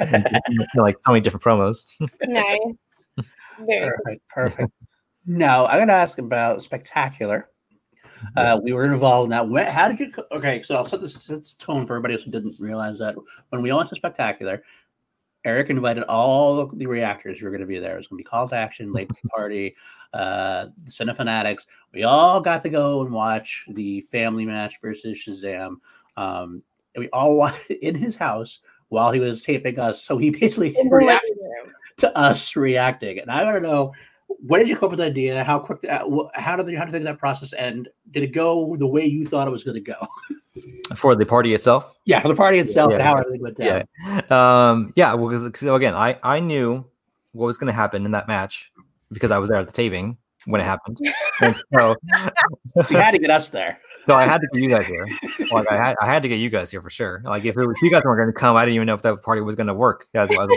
like 0.76 0.96
so 1.02 1.12
many 1.12 1.20
different 1.20 1.42
promos. 1.42 1.86
nice. 2.22 2.58
perfect. 3.66 4.28
Perfect. 4.28 4.72
now 5.26 5.66
I'm 5.66 5.78
going 5.78 5.88
to 5.88 5.94
ask 5.94 6.18
about 6.18 6.62
Spectacular. 6.62 7.48
Uh, 8.36 8.60
we 8.62 8.72
were 8.72 8.84
involved 8.84 9.26
in 9.26 9.30
that. 9.30 9.48
When, 9.48 9.66
how 9.66 9.88
did 9.88 9.98
you? 9.98 10.12
Okay, 10.30 10.62
so 10.62 10.76
I'll 10.76 10.84
set 10.84 11.00
this, 11.00 11.14
set 11.14 11.38
this 11.38 11.54
tone 11.54 11.86
for 11.86 11.94
everybody 11.94 12.14
else 12.14 12.22
who 12.22 12.30
didn't 12.30 12.54
realize 12.60 12.98
that 13.00 13.16
when 13.48 13.62
we 13.62 13.72
went 13.72 13.88
to 13.88 13.96
Spectacular, 13.96 14.62
Eric 15.44 15.70
invited 15.70 16.04
all 16.04 16.66
the 16.66 16.86
reactors 16.86 17.38
who 17.38 17.46
were 17.46 17.50
going 17.50 17.62
to 17.62 17.66
be 17.66 17.78
there. 17.78 17.94
It 17.94 17.98
was 17.98 18.06
going 18.06 18.18
to 18.18 18.24
be 18.24 18.28
Call 18.28 18.48
to 18.48 18.54
Action, 18.54 18.92
Late 18.92 19.10
Party, 19.28 19.74
uh, 20.12 20.66
the 20.84 21.14
Fanatics. 21.14 21.66
We 21.92 22.04
all 22.04 22.40
got 22.40 22.62
to 22.62 22.68
go 22.68 23.02
and 23.02 23.12
watch 23.12 23.64
the 23.68 24.02
family 24.02 24.44
match 24.44 24.74
versus 24.80 25.18
Shazam. 25.18 25.76
Um, 26.16 26.62
we 26.96 27.08
all 27.10 27.36
watched 27.36 27.70
in 27.82 27.94
his 27.94 28.16
house 28.16 28.60
while 28.88 29.10
he 29.10 29.20
was 29.20 29.42
taping 29.42 29.78
us. 29.78 30.02
So 30.02 30.18
he 30.18 30.30
basically 30.30 30.76
reacted 30.88 31.38
to 31.98 32.16
us 32.16 32.54
reacting. 32.56 33.18
And 33.18 33.30
I 33.30 33.42
want 33.42 33.56
to 33.56 33.60
know 33.60 33.94
when 34.40 34.60
did 34.60 34.68
you 34.68 34.76
come 34.76 34.86
up 34.86 34.90
with 34.92 35.00
the 35.00 35.06
idea? 35.06 35.42
How 35.44 35.58
quick? 35.58 35.84
Uh, 35.88 36.06
how 36.34 36.56
did 36.56 36.70
you, 36.70 36.78
how 36.78 36.84
did 36.84 36.92
you 36.92 36.98
think 36.98 37.04
that 37.04 37.18
process? 37.18 37.52
And 37.52 37.88
did 38.10 38.22
it 38.22 38.32
go 38.32 38.76
the 38.76 38.86
way 38.86 39.04
you 39.04 39.26
thought 39.26 39.48
it 39.48 39.50
was 39.50 39.64
going 39.64 39.74
to 39.74 39.80
go? 39.80 39.96
for 40.96 41.14
the 41.14 41.26
party 41.26 41.54
itself. 41.54 41.94
Yeah, 42.04 42.20
for 42.20 42.28
the 42.28 42.34
party 42.34 42.58
itself, 42.58 42.92
yeah, 42.92 43.02
how 43.02 43.16
everything 43.16 43.42
went 43.42 43.56
down. 43.56 43.84
Yeah, 44.06 44.20
um, 44.70 44.92
yeah. 44.96 45.14
Well, 45.14 45.28
because 45.28 45.58
so 45.58 45.74
again, 45.74 45.94
I 45.94 46.18
I 46.22 46.40
knew 46.40 46.84
what 47.32 47.46
was 47.46 47.56
going 47.56 47.68
to 47.68 47.72
happen 47.72 48.04
in 48.04 48.12
that 48.12 48.28
match 48.28 48.72
because 49.10 49.30
I 49.30 49.38
was 49.38 49.48
there 49.48 49.58
at 49.58 49.66
the 49.66 49.72
taping 49.72 50.18
when 50.46 50.60
it 50.60 50.64
happened, 50.64 50.98
and 51.42 51.56
so, 51.74 51.96
so 52.84 52.94
you 52.94 53.00
had 53.00 53.12
to 53.12 53.18
get 53.18 53.30
us 53.30 53.50
there. 53.50 53.78
So 54.06 54.16
I 54.16 54.24
had 54.24 54.40
to 54.40 54.48
get 54.52 54.62
you 54.62 54.68
guys 54.68 54.86
here. 54.86 55.06
Like 55.52 55.70
I 55.70 55.76
had, 55.76 55.96
I 56.00 56.06
had 56.06 56.22
to 56.22 56.28
get 56.28 56.36
you 56.36 56.50
guys 56.50 56.70
here 56.70 56.82
for 56.82 56.90
sure. 56.90 57.22
Like 57.24 57.44
if, 57.44 57.56
it 57.56 57.60
was, 57.60 57.76
if 57.76 57.82
you 57.82 57.90
guys 57.90 58.02
weren't 58.04 58.18
going 58.18 58.32
to 58.32 58.38
come, 58.38 58.56
I 58.56 58.64
didn't 58.64 58.76
even 58.76 58.86
know 58.86 58.94
if 58.94 59.02
that 59.02 59.22
party 59.22 59.42
was 59.42 59.54
going 59.54 59.68
to 59.68 59.74
work. 59.74 60.06
As 60.14 60.28
well. 60.28 60.48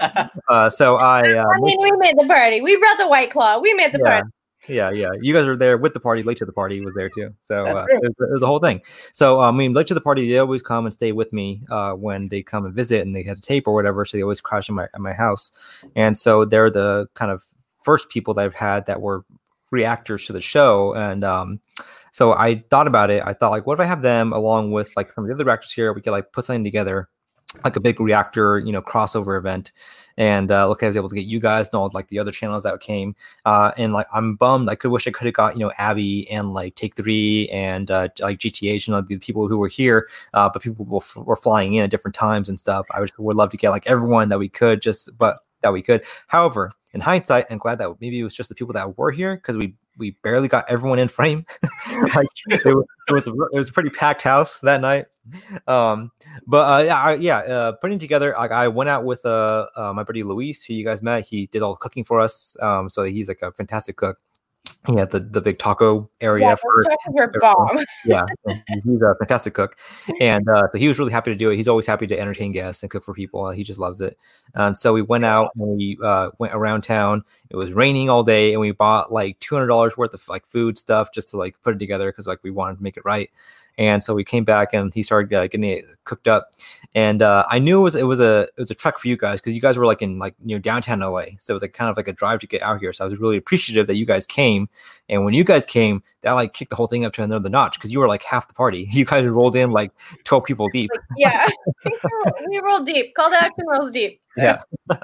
uh, 0.48 0.70
so 0.70 0.96
I. 0.96 1.32
Uh, 1.32 1.44
I 1.46 1.60
mean, 1.60 1.78
we 1.80 1.92
made 1.92 2.16
the 2.16 2.26
party. 2.26 2.60
We 2.60 2.76
brought 2.76 2.98
the 2.98 3.08
white 3.08 3.30
claw. 3.30 3.58
We 3.58 3.74
made 3.74 3.92
the 3.92 3.98
yeah. 3.98 4.10
party. 4.10 4.28
Yeah, 4.68 4.90
yeah. 4.90 5.08
You 5.20 5.34
guys 5.34 5.46
were 5.46 5.56
there 5.56 5.76
with 5.76 5.92
the 5.92 6.00
party. 6.00 6.22
Late 6.22 6.36
to 6.38 6.44
the 6.44 6.52
party 6.52 6.80
was 6.80 6.94
there 6.94 7.08
too. 7.08 7.34
So 7.40 7.66
uh, 7.66 7.84
it, 7.88 8.00
was, 8.00 8.12
it 8.18 8.32
was 8.32 8.40
the 8.40 8.46
whole 8.46 8.60
thing. 8.60 8.80
So 9.12 9.40
I 9.40 9.50
mean, 9.50 9.72
late 9.72 9.88
to 9.88 9.94
the 9.94 10.00
party, 10.00 10.28
they 10.28 10.38
always 10.38 10.62
come 10.62 10.86
and 10.86 10.92
stay 10.92 11.12
with 11.12 11.32
me 11.32 11.62
uh, 11.70 11.94
when 11.94 12.28
they 12.28 12.42
come 12.42 12.64
and 12.64 12.74
visit, 12.74 13.04
and 13.04 13.14
they 13.14 13.24
had 13.24 13.38
a 13.38 13.40
tape 13.40 13.66
or 13.66 13.74
whatever. 13.74 14.04
So 14.04 14.16
they 14.16 14.22
always 14.22 14.40
crash 14.40 14.68
in 14.68 14.76
my 14.76 14.84
at 14.84 15.00
my 15.00 15.12
house, 15.12 15.50
and 15.96 16.16
so 16.16 16.44
they're 16.44 16.70
the 16.70 17.08
kind 17.14 17.32
of 17.32 17.44
first 17.82 18.08
people 18.08 18.34
that 18.34 18.44
I've 18.44 18.54
had 18.54 18.86
that 18.86 19.00
were 19.00 19.24
reactors 19.72 20.26
to 20.26 20.32
the 20.32 20.40
show, 20.40 20.94
and 20.94 21.24
um, 21.24 21.60
so 22.12 22.34
I 22.34 22.62
thought 22.70 22.86
about 22.86 23.10
it. 23.10 23.22
I 23.26 23.32
thought 23.32 23.50
like, 23.50 23.66
what 23.66 23.74
if 23.74 23.80
I 23.80 23.86
have 23.86 24.02
them 24.02 24.32
along 24.32 24.70
with 24.70 24.96
like 24.96 25.10
of 25.16 25.26
the 25.26 25.34
other 25.34 25.44
reactors 25.44 25.72
here? 25.72 25.92
We 25.92 26.00
could 26.00 26.12
like 26.12 26.30
put 26.32 26.44
something 26.44 26.62
together, 26.62 27.08
like 27.64 27.74
a 27.74 27.80
big 27.80 27.98
reactor, 28.00 28.60
you 28.60 28.70
know, 28.70 28.82
crossover 28.82 29.36
event 29.36 29.72
and 30.16 30.50
uh, 30.50 30.68
look, 30.68 30.82
I 30.82 30.86
was 30.86 30.96
able 30.96 31.08
to 31.08 31.14
get 31.14 31.24
you 31.24 31.40
guys 31.40 31.68
and 31.68 31.74
all 31.74 31.90
like 31.92 32.08
the 32.08 32.18
other 32.18 32.30
channels 32.30 32.62
that 32.64 32.78
came. 32.80 33.14
Uh, 33.44 33.72
and 33.76 33.92
like, 33.92 34.06
I'm 34.12 34.36
bummed. 34.36 34.68
I 34.68 34.74
could 34.74 34.90
wish 34.90 35.06
I 35.06 35.10
could 35.10 35.26
have 35.26 35.34
got 35.34 35.54
you 35.54 35.60
know 35.60 35.72
Abby 35.78 36.28
and 36.30 36.52
like 36.52 36.74
Take 36.74 36.96
Three 36.96 37.48
and 37.48 37.90
uh, 37.90 38.08
like 38.20 38.38
GTH 38.38 38.86
and 38.86 38.94
all 38.94 39.02
the 39.02 39.18
people 39.18 39.48
who 39.48 39.58
were 39.58 39.68
here, 39.68 40.08
uh, 40.34 40.50
but 40.52 40.62
people 40.62 40.84
were, 40.84 41.22
were 41.22 41.36
flying 41.36 41.74
in 41.74 41.84
at 41.84 41.90
different 41.90 42.14
times 42.14 42.48
and 42.48 42.58
stuff. 42.58 42.86
I 42.90 43.00
would, 43.00 43.12
would 43.18 43.36
love 43.36 43.50
to 43.50 43.56
get 43.56 43.70
like 43.70 43.86
everyone 43.86 44.28
that 44.28 44.38
we 44.38 44.48
could, 44.48 44.82
just 44.82 45.16
but 45.16 45.40
that 45.62 45.72
we 45.72 45.82
could. 45.82 46.04
However, 46.26 46.70
in 46.92 47.00
hindsight, 47.00 47.46
I'm 47.50 47.58
glad 47.58 47.78
that 47.78 47.90
maybe 48.00 48.20
it 48.20 48.24
was 48.24 48.34
just 48.34 48.48
the 48.48 48.54
people 48.54 48.74
that 48.74 48.98
were 48.98 49.10
here 49.10 49.36
because 49.36 49.56
we 49.56 49.74
we 49.98 50.12
barely 50.22 50.48
got 50.48 50.64
everyone 50.68 50.98
in 50.98 51.08
frame. 51.08 51.44
like 52.14 52.26
it 52.46 52.64
was, 52.64 52.84
it 53.08 53.12
was, 53.12 53.26
a, 53.28 53.30
it 53.30 53.58
was 53.58 53.68
a 53.68 53.72
pretty 53.72 53.90
packed 53.90 54.22
house 54.22 54.60
that 54.60 54.80
night. 54.80 55.06
Um, 55.66 56.10
but 56.46 56.80
uh, 56.80 56.84
yeah, 56.84 57.02
I, 57.02 57.14
yeah, 57.14 57.38
uh, 57.38 57.72
putting 57.72 57.98
together. 57.98 58.38
I 58.38 58.68
went 58.68 58.90
out 58.90 59.04
with 59.04 59.24
uh, 59.24 59.66
uh, 59.76 59.92
my 59.92 60.02
buddy 60.02 60.22
Luis, 60.22 60.64
who 60.64 60.74
you 60.74 60.84
guys 60.84 61.02
met. 61.02 61.26
He 61.26 61.46
did 61.46 61.62
all 61.62 61.72
the 61.72 61.78
cooking 61.78 62.04
for 62.04 62.20
us. 62.20 62.56
Um, 62.60 62.88
so 62.88 63.02
he's 63.02 63.28
like 63.28 63.42
a 63.42 63.52
fantastic 63.52 63.96
cook 63.96 64.18
he 64.86 64.96
had 64.98 65.10
the, 65.10 65.20
the 65.20 65.40
big 65.40 65.58
taco 65.58 66.10
area 66.20 66.44
Yeah, 66.48 66.54
for 66.56 66.84
were 67.12 67.32
bomb. 67.40 67.84
yeah 68.04 68.24
he's 68.84 69.00
a 69.00 69.14
fantastic 69.18 69.54
cook. 69.54 69.76
And 70.20 70.48
uh, 70.48 70.64
so 70.72 70.78
he 70.78 70.88
was 70.88 70.98
really 70.98 71.12
happy 71.12 71.30
to 71.30 71.36
do 71.36 71.50
it. 71.50 71.56
He's 71.56 71.68
always 71.68 71.86
happy 71.86 72.06
to 72.08 72.18
entertain 72.18 72.50
guests 72.52 72.82
and 72.82 72.90
cook 72.90 73.04
for 73.04 73.14
people. 73.14 73.48
He 73.50 73.62
just 73.62 73.78
loves 73.78 74.00
it. 74.00 74.18
And 74.54 74.76
so 74.76 74.92
we 74.92 75.02
went 75.02 75.24
out 75.24 75.50
and 75.56 75.76
we 75.76 75.98
uh, 76.02 76.30
went 76.38 76.52
around 76.54 76.82
town. 76.82 77.22
It 77.50 77.56
was 77.56 77.72
raining 77.74 78.10
all 78.10 78.24
day 78.24 78.52
and 78.52 78.60
we 78.60 78.72
bought 78.72 79.12
like 79.12 79.38
$200 79.40 79.96
worth 79.96 80.14
of 80.14 80.28
like 80.28 80.46
food 80.46 80.76
stuff 80.76 81.10
just 81.14 81.28
to 81.30 81.36
like 81.36 81.60
put 81.62 81.76
it 81.76 81.78
together 81.78 82.10
because 82.10 82.26
like 82.26 82.40
we 82.42 82.50
wanted 82.50 82.78
to 82.78 82.82
make 82.82 82.96
it 82.96 83.04
right 83.04 83.30
and 83.78 84.04
so 84.04 84.14
we 84.14 84.24
came 84.24 84.44
back 84.44 84.72
and 84.72 84.92
he 84.92 85.02
started 85.02 85.32
uh, 85.32 85.42
getting 85.42 85.64
it 85.64 85.84
cooked 86.04 86.28
up. 86.28 86.52
And 86.94 87.22
uh, 87.22 87.46
i 87.48 87.58
knew 87.58 87.80
it 87.80 87.82
was 87.82 87.94
it 87.94 88.06
was 88.06 88.20
a 88.20 88.42
it 88.42 88.58
was 88.58 88.70
a 88.70 88.74
trek 88.74 88.98
for 88.98 89.08
you 89.08 89.16
guys 89.16 89.40
because 89.40 89.54
you 89.54 89.62
guys 89.62 89.78
were 89.78 89.86
like 89.86 90.02
in 90.02 90.18
like 90.18 90.34
near 90.44 90.58
downtown 90.58 91.00
la 91.00 91.22
so 91.38 91.52
it 91.52 91.54
was 91.54 91.62
like 91.62 91.72
kind 91.72 91.90
of 91.90 91.96
like 91.96 92.08
a 92.08 92.12
drive 92.12 92.40
to 92.40 92.46
get 92.46 92.62
out 92.62 92.80
here. 92.80 92.92
So 92.92 93.04
i 93.04 93.08
was 93.08 93.18
really 93.18 93.36
appreciative 93.36 93.86
that 93.86 93.96
you 93.96 94.04
guys 94.06 94.26
came. 94.26 94.68
And 95.08 95.24
when 95.24 95.34
you 95.34 95.44
guys 95.44 95.64
came 95.64 96.02
that 96.22 96.32
like 96.32 96.52
kicked 96.52 96.70
the 96.70 96.76
whole 96.76 96.86
thing 96.86 97.04
up 97.04 97.12
to 97.14 97.22
another 97.22 97.48
notch 97.48 97.78
because 97.78 97.92
you 97.92 97.98
were 98.00 98.08
like 98.08 98.22
half 98.22 98.48
the 98.48 98.54
party. 98.54 98.88
You 99.02 99.06
guys 99.06 99.26
rolled 99.26 99.56
in 99.56 99.72
like 99.72 99.90
12 100.24 100.44
people 100.44 100.68
deep. 100.68 100.90
Yeah, 101.16 101.48
we 102.48 102.60
rolled 102.60 102.86
deep. 102.86 103.14
Call 103.14 103.30
to 103.30 103.36
action 103.36 103.64
rolls 103.66 103.90
deep. 103.92 104.20
yeah. 104.36 104.62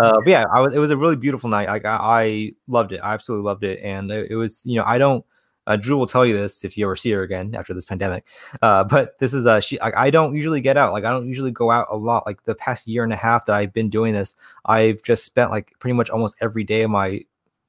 Uh, 0.00 0.18
but 0.24 0.28
yeah 0.28 0.44
I 0.54 0.60
was, 0.60 0.74
it 0.74 0.78
was 0.78 0.90
a 0.90 0.96
really 0.96 1.16
beautiful 1.16 1.50
night. 1.50 1.68
Like, 1.68 1.84
I, 1.84 1.96
I 1.96 2.52
loved 2.66 2.92
it. 2.92 3.00
I 3.02 3.12
absolutely 3.12 3.44
loved 3.44 3.64
it. 3.64 3.80
And 3.82 4.10
it, 4.10 4.30
it 4.30 4.36
was 4.36 4.64
you 4.64 4.76
know 4.76 4.84
i 4.84 4.98
don't 4.98 5.24
uh, 5.66 5.76
Drew 5.76 5.96
will 5.96 6.06
tell 6.06 6.26
you 6.26 6.36
this 6.36 6.64
if 6.64 6.76
you 6.76 6.84
ever 6.84 6.96
see 6.96 7.10
her 7.12 7.22
again 7.22 7.54
after 7.54 7.74
this 7.74 7.84
pandemic. 7.84 8.26
Uh, 8.60 8.84
but 8.84 9.18
this 9.18 9.34
is 9.34 9.46
uh, 9.46 9.60
she. 9.60 9.80
I, 9.80 10.06
I 10.06 10.10
don't 10.10 10.34
usually 10.34 10.60
get 10.60 10.76
out. 10.76 10.92
Like 10.92 11.04
I 11.04 11.10
don't 11.10 11.28
usually 11.28 11.50
go 11.50 11.70
out 11.70 11.86
a 11.90 11.96
lot. 11.96 12.26
Like 12.26 12.44
the 12.44 12.54
past 12.54 12.86
year 12.86 13.04
and 13.04 13.12
a 13.12 13.16
half 13.16 13.46
that 13.46 13.54
I've 13.54 13.72
been 13.72 13.90
doing 13.90 14.12
this, 14.12 14.34
I've 14.64 15.02
just 15.02 15.24
spent 15.24 15.50
like 15.50 15.72
pretty 15.78 15.94
much 15.94 16.10
almost 16.10 16.36
every 16.40 16.64
day 16.64 16.82
of 16.82 16.90
my 16.90 17.24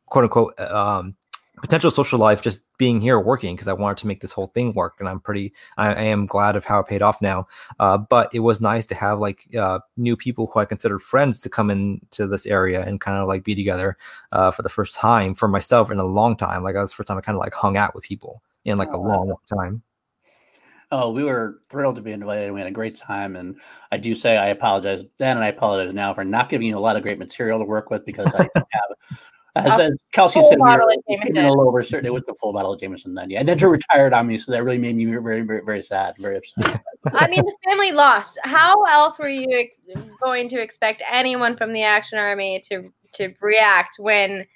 quote 0.08 0.26
unquote 0.26 0.60
um, 0.60 1.16
potential 1.64 1.90
social 1.90 2.20
life 2.20 2.42
just 2.42 2.66
being 2.78 3.00
here 3.00 3.18
working 3.18 3.56
because 3.56 3.70
I 3.70 3.74
wanted 3.74 3.96
to 4.00 4.08
make 4.08 4.20
this 4.20 4.34
whole 4.34 4.48
thing 4.48 4.74
work. 4.74 4.96
And 5.00 5.08
I'm 5.08 5.22
pretty, 5.22 5.54
I, 5.78 5.94
I 5.94 6.02
am 6.02 6.26
glad 6.26 6.58
of 6.58 6.66
how 6.66 6.82
it 6.82 6.88
paid 6.88 7.02
off 7.02 7.22
now. 7.22 7.48
Uh, 7.80 7.98
but 7.98 8.30
it 8.36 8.42
was 8.42 8.60
nice 8.60 8.86
to 8.88 8.96
have 8.96 9.20
like 9.20 9.48
uh, 9.56 9.80
new 9.96 10.18
people 10.18 10.52
who 10.54 10.60
I 10.60 10.66
considered 10.66 11.00
friends 11.00 11.40
to 11.40 11.50
come 11.50 11.70
into 11.72 12.28
this 12.28 12.46
area 12.46 12.84
and 12.84 13.00
kind 13.00 13.18
of 13.18 13.30
like 13.30 13.46
be 13.46 13.56
together 13.56 13.96
uh, 14.34 14.52
for 14.52 14.62
the 14.62 14.68
first 14.68 14.94
time 14.94 15.34
for 15.34 15.48
myself 15.48 15.90
in 15.90 16.00
a 16.00 16.06
long 16.06 16.36
time. 16.36 16.64
Like 16.64 16.76
that 16.76 16.82
was 16.82 16.92
the 16.92 16.96
first 16.96 17.08
time 17.08 17.18
I 17.18 17.22
kind 17.22 17.38
of 17.38 17.40
like 17.40 17.54
hung 17.54 17.78
out 17.78 17.96
with 17.96 18.04
people 18.04 18.44
in 18.66 18.78
like 18.78 18.92
a 18.92 18.98
Oh, 18.98 19.02
long, 19.02 19.30
long 19.30 19.38
time. 19.58 19.84
Oh, 20.92 21.12
we 21.12 21.24
were 21.24 21.62
thrilled 21.70 21.96
to 21.96 22.02
be 22.02 22.12
invited. 22.12 22.52
We 22.52 22.60
had 22.60 22.68
a 22.68 22.72
great 22.72 22.96
time, 22.98 23.36
and 23.36 23.60
I 23.92 23.98
do 23.98 24.14
say 24.14 24.38
I 24.38 24.50
apologize 24.50 25.04
then, 25.18 25.38
and 25.38 25.44
I 25.44 25.48
apologize 25.48 25.92
now 25.94 26.14
for 26.14 26.24
not 26.24 26.50
giving 26.50 26.68
you 26.68 26.78
a 26.78 26.80
lot 26.80 26.98
of 26.98 27.02
great 27.04 27.18
material 27.18 27.58
to 27.60 27.66
work 27.66 27.90
with 27.90 28.06
because 28.06 28.32
I 28.36 28.42
have. 28.56 28.96
As, 29.56 29.80
as 29.80 29.92
Kelsey 30.14 30.42
said, 30.42 30.56
we 30.56 30.64
bottle 30.64 30.88
were 30.88 30.94
of 30.94 31.22
getting 31.22 31.38
a 31.38 31.48
little 31.48 31.68
over. 31.68 31.84
certain- 31.84 32.08
It 32.08 32.14
was 32.14 32.24
the 32.24 32.34
full 32.36 32.54
bottle 32.54 32.74
of 32.74 32.80
Jameson 32.80 33.14
then, 33.14 33.30
yeah. 33.30 33.40
And 33.40 33.48
then 33.48 33.60
she 33.60 33.66
retired 33.66 34.12
on 34.12 34.26
me, 34.26 34.40
so 34.40 34.52
that 34.52 34.64
really 34.64 34.80
made 34.80 34.96
me 34.96 35.06
very, 35.06 35.42
very, 35.42 35.62
very 35.64 35.84
sad, 35.84 36.16
very 36.18 36.38
upset. 36.38 36.82
I 37.14 37.28
mean, 37.28 37.46
the 37.46 37.56
family 37.64 37.92
lost. 37.92 38.40
How 38.44 38.84
else 38.86 39.20
were 39.20 39.30
you 39.30 39.48
ex- 39.52 40.06
going 40.22 40.50
to 40.50 40.62
expect 40.62 41.04
anyone 41.10 41.56
from 41.56 41.72
the 41.72 41.84
Action 41.84 42.18
Army 42.18 42.64
to 42.70 42.92
to 43.14 43.32
react 43.42 43.98
when 44.00 44.48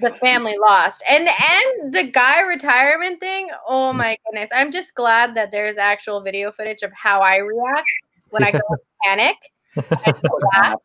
the 0.00 0.12
family 0.22 0.56
lost? 0.58 1.02
And 1.06 1.28
and 1.28 1.92
the 1.92 2.04
guy 2.04 2.40
retirement 2.40 3.20
thing. 3.20 3.48
Oh 3.68 3.90
mm. 3.92 3.96
my 3.96 4.16
goodness! 4.24 4.48
I'm 4.54 4.70
just 4.72 4.94
glad 4.94 5.34
that 5.34 5.50
there's 5.50 5.76
actual 5.76 6.22
video 6.22 6.50
footage 6.50 6.82
of 6.82 6.92
how 6.92 7.20
I 7.20 7.36
react 7.36 7.88
when 8.30 8.44
I 8.44 8.52
go 8.52 8.60
into 8.70 8.82
panic. 9.02 9.36
I 9.76 10.12
just 10.12 10.24
laugh. 10.54 10.78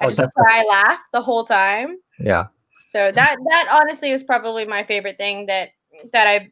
I 0.00 0.06
oh, 0.06 0.10
just 0.10 0.32
cry, 0.34 0.64
laugh 0.68 1.00
the 1.12 1.20
whole 1.20 1.44
time. 1.44 1.98
Yeah. 2.20 2.46
So 2.92 3.10
that 3.12 3.36
that 3.50 3.68
honestly 3.70 4.10
is 4.10 4.22
probably 4.22 4.66
my 4.66 4.84
favorite 4.84 5.16
thing 5.16 5.46
that 5.46 5.70
that 6.12 6.26
I 6.26 6.50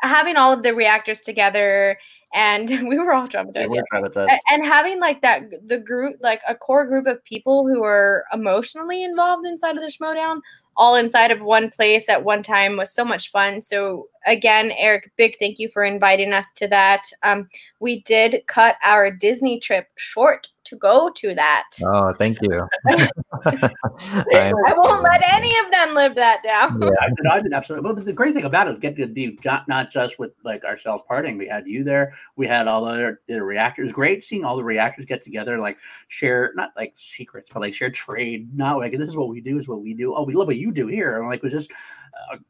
having 0.00 0.36
all 0.36 0.52
of 0.52 0.62
the 0.62 0.74
reactors 0.74 1.20
together 1.20 1.98
and 2.34 2.68
we 2.88 2.98
were 2.98 3.12
all 3.12 3.28
traumatized. 3.28 3.54
Yeah, 3.54 3.68
we're 3.68 3.84
trying 3.90 4.04
to 4.04 4.10
tell- 4.10 4.26
A- 4.28 4.40
and 4.52 4.66
having 4.66 5.00
like 5.00 5.22
that 5.22 5.42
the 5.66 5.78
group 5.78 6.16
like 6.20 6.42
a 6.48 6.54
core 6.54 6.86
group 6.86 7.06
of 7.06 7.22
people 7.24 7.66
who 7.66 7.82
are 7.84 8.24
emotionally 8.32 9.04
involved 9.04 9.46
inside 9.46 9.76
of 9.76 9.82
the 9.82 9.92
Schmoedown 9.92 10.40
all 10.76 10.94
inside 10.94 11.30
of 11.30 11.40
one 11.40 11.70
place 11.70 12.08
at 12.08 12.22
one 12.22 12.42
time 12.42 12.76
was 12.76 12.92
so 12.92 13.04
much 13.04 13.30
fun 13.30 13.62
so 13.62 14.08
again 14.28 14.70
eric 14.72 15.10
big 15.16 15.36
thank 15.38 15.58
you 15.58 15.68
for 15.68 15.84
inviting 15.84 16.32
us 16.32 16.50
to 16.54 16.68
that 16.68 17.02
um, 17.22 17.48
we 17.80 18.02
did 18.02 18.42
cut 18.46 18.76
our 18.84 19.10
disney 19.10 19.58
trip 19.58 19.88
short 19.96 20.48
to 20.64 20.76
go 20.76 21.10
to 21.16 21.34
that 21.34 21.64
Oh, 21.82 22.12
thank 22.14 22.38
you. 22.42 22.60
I- 22.88 24.52
i 24.66 24.74
won't 24.76 25.02
let 25.02 25.22
any 25.32 25.56
of 25.64 25.70
them 25.70 25.94
live 25.94 26.14
that 26.14 26.42
down 26.42 26.80
yeah. 26.82 26.88
I 27.00 27.08
did, 27.08 27.26
I 27.30 27.40
did 27.40 27.52
absolutely. 27.52 27.94
But 27.94 28.04
the 28.04 28.12
great 28.12 28.34
thing 28.34 28.44
about 28.44 28.68
it, 28.68 28.70
was 28.70 28.80
getting 28.80 29.06
to 29.06 29.12
be 29.12 29.38
not, 29.44 29.68
not 29.68 29.90
just 29.90 30.18
with 30.18 30.32
like 30.44 30.64
ourselves 30.64 31.02
partying. 31.10 31.38
We 31.38 31.48
had 31.48 31.66
you 31.66 31.84
there. 31.84 32.12
We 32.36 32.46
had 32.46 32.68
all 32.68 32.84
the 32.84 32.90
other 32.90 33.20
the 33.28 33.42
reactors. 33.42 33.92
Great 33.92 34.24
seeing 34.24 34.44
all 34.44 34.56
the 34.56 34.64
reactors 34.64 35.06
get 35.06 35.22
together, 35.22 35.58
like 35.58 35.78
share 36.08 36.52
not 36.54 36.70
like 36.76 36.92
secrets, 36.96 37.50
but 37.52 37.60
like 37.60 37.74
share 37.74 37.90
trade. 37.90 38.54
Not 38.56 38.78
like 38.78 38.92
this 38.92 39.08
is 39.08 39.16
what 39.16 39.28
we 39.28 39.40
do. 39.40 39.58
Is 39.58 39.68
what 39.68 39.82
we 39.82 39.94
do. 39.94 40.14
Oh, 40.14 40.24
we 40.24 40.34
love 40.34 40.46
what 40.46 40.56
you 40.56 40.72
do 40.72 40.86
here. 40.86 41.18
And 41.18 41.28
like 41.28 41.38
it 41.38 41.44
was 41.44 41.52
just 41.52 41.70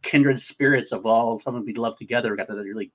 kindred 0.02 0.40
spirits 0.40 0.92
of 0.92 1.06
all 1.06 1.38
something 1.38 1.64
we 1.64 1.74
love 1.74 1.96
together. 1.96 2.30
We 2.30 2.36
got 2.36 2.48
to 2.48 2.54
really 2.54 2.92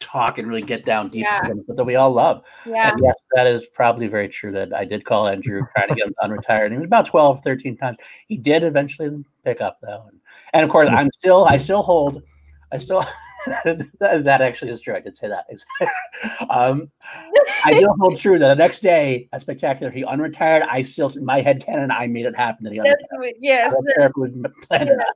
talk 0.00 0.38
and 0.38 0.46
really 0.48 0.62
get 0.62 0.84
down 0.84 1.08
deep 1.08 1.24
Yeah. 1.24 1.36
into 1.46 1.56
something 1.56 1.76
that 1.76 1.84
we 1.84 1.96
all 1.96 2.12
love. 2.12 2.44
yeah 2.66 2.90
And 2.90 3.00
yes, 3.02 3.14
that 3.34 3.46
is 3.46 3.66
probably 3.66 4.06
very 4.06 4.28
true 4.28 4.52
that 4.52 4.74
I 4.74 4.84
did 4.84 5.04
call 5.04 5.28
Andrew 5.28 5.62
trying 5.74 5.88
to 5.88 5.94
get 5.94 6.06
him 6.06 6.14
unretired. 6.22 6.72
He 6.72 6.76
was 6.76 6.86
about 6.86 7.06
12, 7.06 7.42
13 7.42 7.76
times. 7.76 7.98
He 8.28 8.36
did 8.36 8.62
eventually 8.64 9.24
pick 9.44 9.60
up 9.60 9.78
though. 9.80 10.04
And, 10.08 10.20
and 10.52 10.64
of 10.64 10.70
course, 10.70 10.88
mm. 10.88 10.94
I'm 10.96 11.10
still, 11.12 11.46
I 11.46 11.58
still 11.58 11.82
hold, 11.82 12.22
I 12.74 12.78
still, 12.78 13.04
that 13.64 14.38
actually 14.40 14.72
is 14.72 14.80
true. 14.80 14.96
I 14.96 15.00
did 15.00 15.16
say 15.16 15.28
that. 15.28 15.46
um, 16.50 16.90
I 17.64 17.76
still 17.76 17.94
hold 18.00 18.18
true 18.18 18.36
that 18.36 18.48
the 18.48 18.56
next 18.56 18.82
day 18.82 19.28
at 19.32 19.42
Spectacular, 19.42 19.92
he 19.92 20.02
unretired. 20.02 20.66
I 20.68 20.82
still, 20.82 21.12
my 21.22 21.40
head 21.40 21.64
canon, 21.64 21.92
I 21.92 22.08
made 22.08 22.26
it 22.26 22.34
happen 22.36 22.64
that 22.64 22.72
he 22.72 22.80
That's 22.80 23.00
unretired. 23.12 23.18
what- 23.20 23.34
yes 23.40 23.72
it 23.78 24.12
was 24.16 24.32
planned 24.66 24.90
or 24.90 24.96
not. 24.96 25.06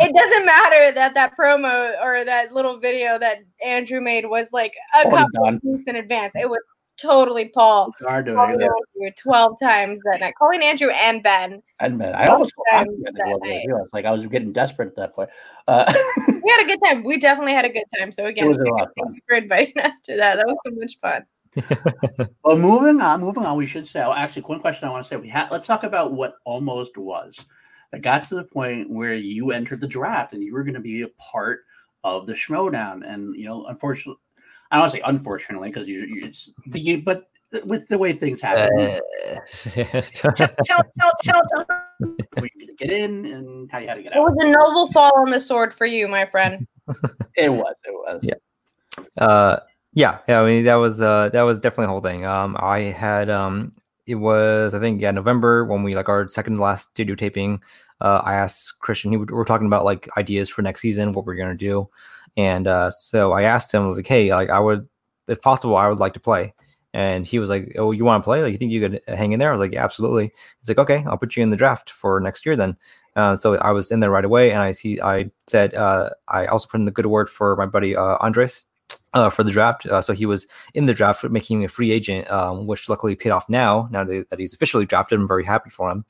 it 0.00 0.14
doesn't 0.14 0.44
matter 0.44 0.92
that 0.92 1.14
that 1.14 1.32
promo 1.38 1.94
or 2.02 2.24
that 2.24 2.52
little 2.52 2.78
video 2.78 3.18
that 3.18 3.38
Andrew 3.64 4.02
made 4.02 4.26
was 4.26 4.48
like 4.52 4.74
a 4.94 5.08
couple 5.08 5.58
weeks 5.62 5.84
in 5.86 5.96
advance. 5.96 6.34
It 6.36 6.48
was 6.50 6.60
totally 6.96 7.48
Paul 7.48 7.92
Hard 8.00 8.26
doing 8.26 8.36
calling 8.36 8.60
it. 8.60 8.64
Andrew 8.64 9.10
twelve 9.16 9.56
times 9.62 10.00
that 10.04 10.20
night, 10.20 10.34
calling 10.38 10.62
Andrew 10.62 10.90
and 10.90 11.22
Ben. 11.22 11.62
And 11.80 11.98
Ben, 11.98 12.14
I 12.14 12.26
almost 12.26 12.52
I 12.72 12.84
didn't 12.84 13.02
that 13.02 13.14
know 13.14 13.36
what 13.38 13.48
it 13.48 13.54
night. 13.54 13.68
was. 13.68 13.88
like 13.92 14.04
I 14.04 14.10
was 14.12 14.26
getting 14.26 14.52
desperate 14.52 14.88
at 14.88 14.96
that 14.96 15.14
point. 15.14 15.30
Uh, 15.68 15.92
We 16.44 16.50
had 16.50 16.62
a 16.64 16.66
good 16.66 16.78
time. 16.84 17.04
We 17.04 17.18
definitely 17.18 17.54
had 17.54 17.64
a 17.64 17.70
good 17.70 17.84
time. 17.98 18.12
So 18.12 18.26
again, 18.26 18.48
was 18.48 18.58
a 18.58 18.64
lot 18.64 18.82
of 18.82 18.88
thank 18.98 19.16
you 19.16 19.22
for 19.26 19.36
inviting 19.36 19.78
us 19.82 19.94
to 20.04 20.16
that. 20.16 20.36
That 20.36 20.46
was 20.46 20.56
so 20.66 20.72
much 20.74 20.98
fun. 21.00 21.24
Well, 22.44 22.58
moving 22.58 23.00
on, 23.00 23.20
moving 23.20 23.44
on. 23.46 23.56
We 23.56 23.66
should 23.66 23.86
say. 23.86 24.02
Oh, 24.02 24.12
actually, 24.12 24.42
one 24.42 24.60
question 24.60 24.86
I 24.88 24.90
want 24.90 25.04
to 25.04 25.08
say. 25.08 25.16
We 25.16 25.28
had. 25.28 25.50
Let's 25.50 25.66
talk 25.66 25.82
about 25.84 26.12
what 26.12 26.34
almost 26.44 26.96
was. 26.98 27.44
that 27.92 28.02
got 28.02 28.28
to 28.28 28.34
the 28.34 28.44
point 28.44 28.90
where 28.90 29.14
you 29.14 29.52
entered 29.52 29.80
the 29.80 29.86
draft 29.88 30.32
and 30.34 30.42
you 30.42 30.52
were 30.52 30.64
going 30.64 30.74
to 30.74 30.80
be 30.80 31.02
a 31.02 31.08
part 31.18 31.60
of 32.02 32.26
the 32.26 32.34
Schmoedown. 32.34 33.00
And, 33.08 33.34
you 33.34 33.46
know, 33.46 33.66
unfortunately, 33.66 34.20
I 34.74 34.78
don't 34.78 34.90
say 34.90 35.00
unfortunately, 35.04 35.68
because 35.68 35.88
you, 35.88 36.00
you, 36.00 36.22
it's, 36.24 36.50
but 37.04 37.28
with 37.64 37.86
the 37.86 37.96
way 37.96 38.12
things 38.12 38.40
happen. 38.40 38.76
Uh, 38.80 39.38
tell, 39.46 40.02
tell, 40.02 40.32
tell, 40.64 40.82
tell, 41.22 41.42
tell, 41.48 41.66
we 42.40 42.50
get 42.76 42.90
in 42.90 43.24
and 43.24 43.70
how 43.70 43.78
you 43.78 43.86
had 43.86 43.94
to 43.94 44.02
get 44.02 44.16
out. 44.16 44.18
It 44.18 44.22
was 44.22 44.36
a 44.40 44.48
noble 44.48 44.90
fall 44.90 45.12
on 45.20 45.30
the 45.30 45.38
sword 45.38 45.72
for 45.72 45.86
you, 45.86 46.08
my 46.08 46.26
friend. 46.26 46.66
it 47.36 47.50
was. 47.50 47.74
It 47.84 47.92
was. 47.92 48.24
Yeah. 48.24 49.24
Uh, 49.24 49.60
yeah. 49.92 50.18
Yeah. 50.26 50.40
I 50.40 50.44
mean, 50.44 50.64
that 50.64 50.74
was 50.74 51.00
uh, 51.00 51.28
that 51.28 51.42
was 51.42 51.60
definitely 51.60 51.86
the 51.86 51.92
whole 51.92 52.00
thing. 52.00 52.26
Um, 52.26 52.56
I 52.58 52.80
had 52.80 53.30
um, 53.30 53.72
it 54.08 54.16
was 54.16 54.74
I 54.74 54.80
think 54.80 55.00
yeah 55.00 55.12
November 55.12 55.64
when 55.66 55.84
we 55.84 55.92
like 55.92 56.08
our 56.08 56.26
second 56.26 56.58
last 56.58 56.90
studio 56.90 57.14
taping. 57.14 57.62
Uh, 58.00 58.20
I 58.24 58.34
asked 58.34 58.74
Kristian. 58.82 59.12
He 59.12 59.18
we 59.18 59.26
were 59.26 59.44
talking 59.44 59.68
about 59.68 59.84
like 59.84 60.08
ideas 60.18 60.48
for 60.48 60.62
next 60.62 60.80
season, 60.80 61.12
what 61.12 61.26
we're 61.26 61.36
gonna 61.36 61.54
do, 61.54 61.88
and 62.36 62.66
uh, 62.66 62.90
so 62.90 63.32
I 63.32 63.42
asked 63.42 63.72
him. 63.72 63.82
I 63.82 63.86
was 63.86 63.96
like, 63.96 64.06
hey, 64.06 64.32
like 64.34 64.50
I 64.50 64.60
would, 64.60 64.88
if 65.28 65.40
possible, 65.40 65.76
I 65.76 65.88
would 65.88 66.00
like 66.00 66.14
to 66.14 66.20
play. 66.20 66.54
And 66.92 67.26
he 67.26 67.40
was 67.40 67.50
like, 67.50 67.74
"Oh, 67.76 67.90
you 67.90 68.04
want 68.04 68.22
to 68.22 68.24
play? 68.24 68.40
Like, 68.40 68.52
you 68.52 68.58
think 68.58 68.70
you 68.70 68.80
could 68.80 69.00
hang 69.08 69.32
in 69.32 69.40
there?" 69.40 69.48
I 69.48 69.52
was 69.52 69.60
like, 69.60 69.72
"Yeah, 69.72 69.84
absolutely." 69.84 70.32
He's 70.60 70.68
like, 70.68 70.78
"Okay, 70.78 71.02
I'll 71.08 71.18
put 71.18 71.36
you 71.36 71.42
in 71.42 71.50
the 71.50 71.56
draft 71.56 71.90
for 71.90 72.20
next 72.20 72.46
year 72.46 72.54
then." 72.54 72.76
Uh, 73.16 73.34
so 73.34 73.56
I 73.56 73.72
was 73.72 73.90
in 73.90 73.98
there 74.00 74.10
right 74.10 74.24
away, 74.24 74.52
and 74.52 74.60
I 74.60 74.70
see 74.72 75.00
I 75.00 75.30
said 75.48 75.74
uh, 75.74 76.10
I 76.28 76.46
also 76.46 76.68
put 76.68 76.78
in 76.78 76.84
the 76.84 76.92
good 76.92 77.06
word 77.06 77.28
for 77.28 77.56
my 77.56 77.66
buddy 77.66 77.96
uh, 77.96 78.16
Andres 78.20 78.64
uh, 79.14 79.30
for 79.30 79.44
the 79.44 79.50
draft. 79.50 79.86
Uh, 79.86 80.00
so 80.02 80.12
he 80.12 80.26
was 80.26 80.46
in 80.74 80.86
the 80.86 80.94
draft, 80.94 81.24
making 81.30 81.64
a 81.64 81.68
free 81.68 81.92
agent, 81.92 82.30
um, 82.30 82.66
which 82.66 82.88
luckily 82.88 83.14
paid 83.14 83.30
off 83.30 83.48
now. 83.48 83.88
Now 83.90 84.04
that 84.04 84.38
he's 84.38 84.52
officially 84.52 84.86
drafted, 84.86 85.18
I'm 85.18 85.28
very 85.28 85.44
happy 85.44 85.70
for 85.70 85.90
him. 85.90 86.04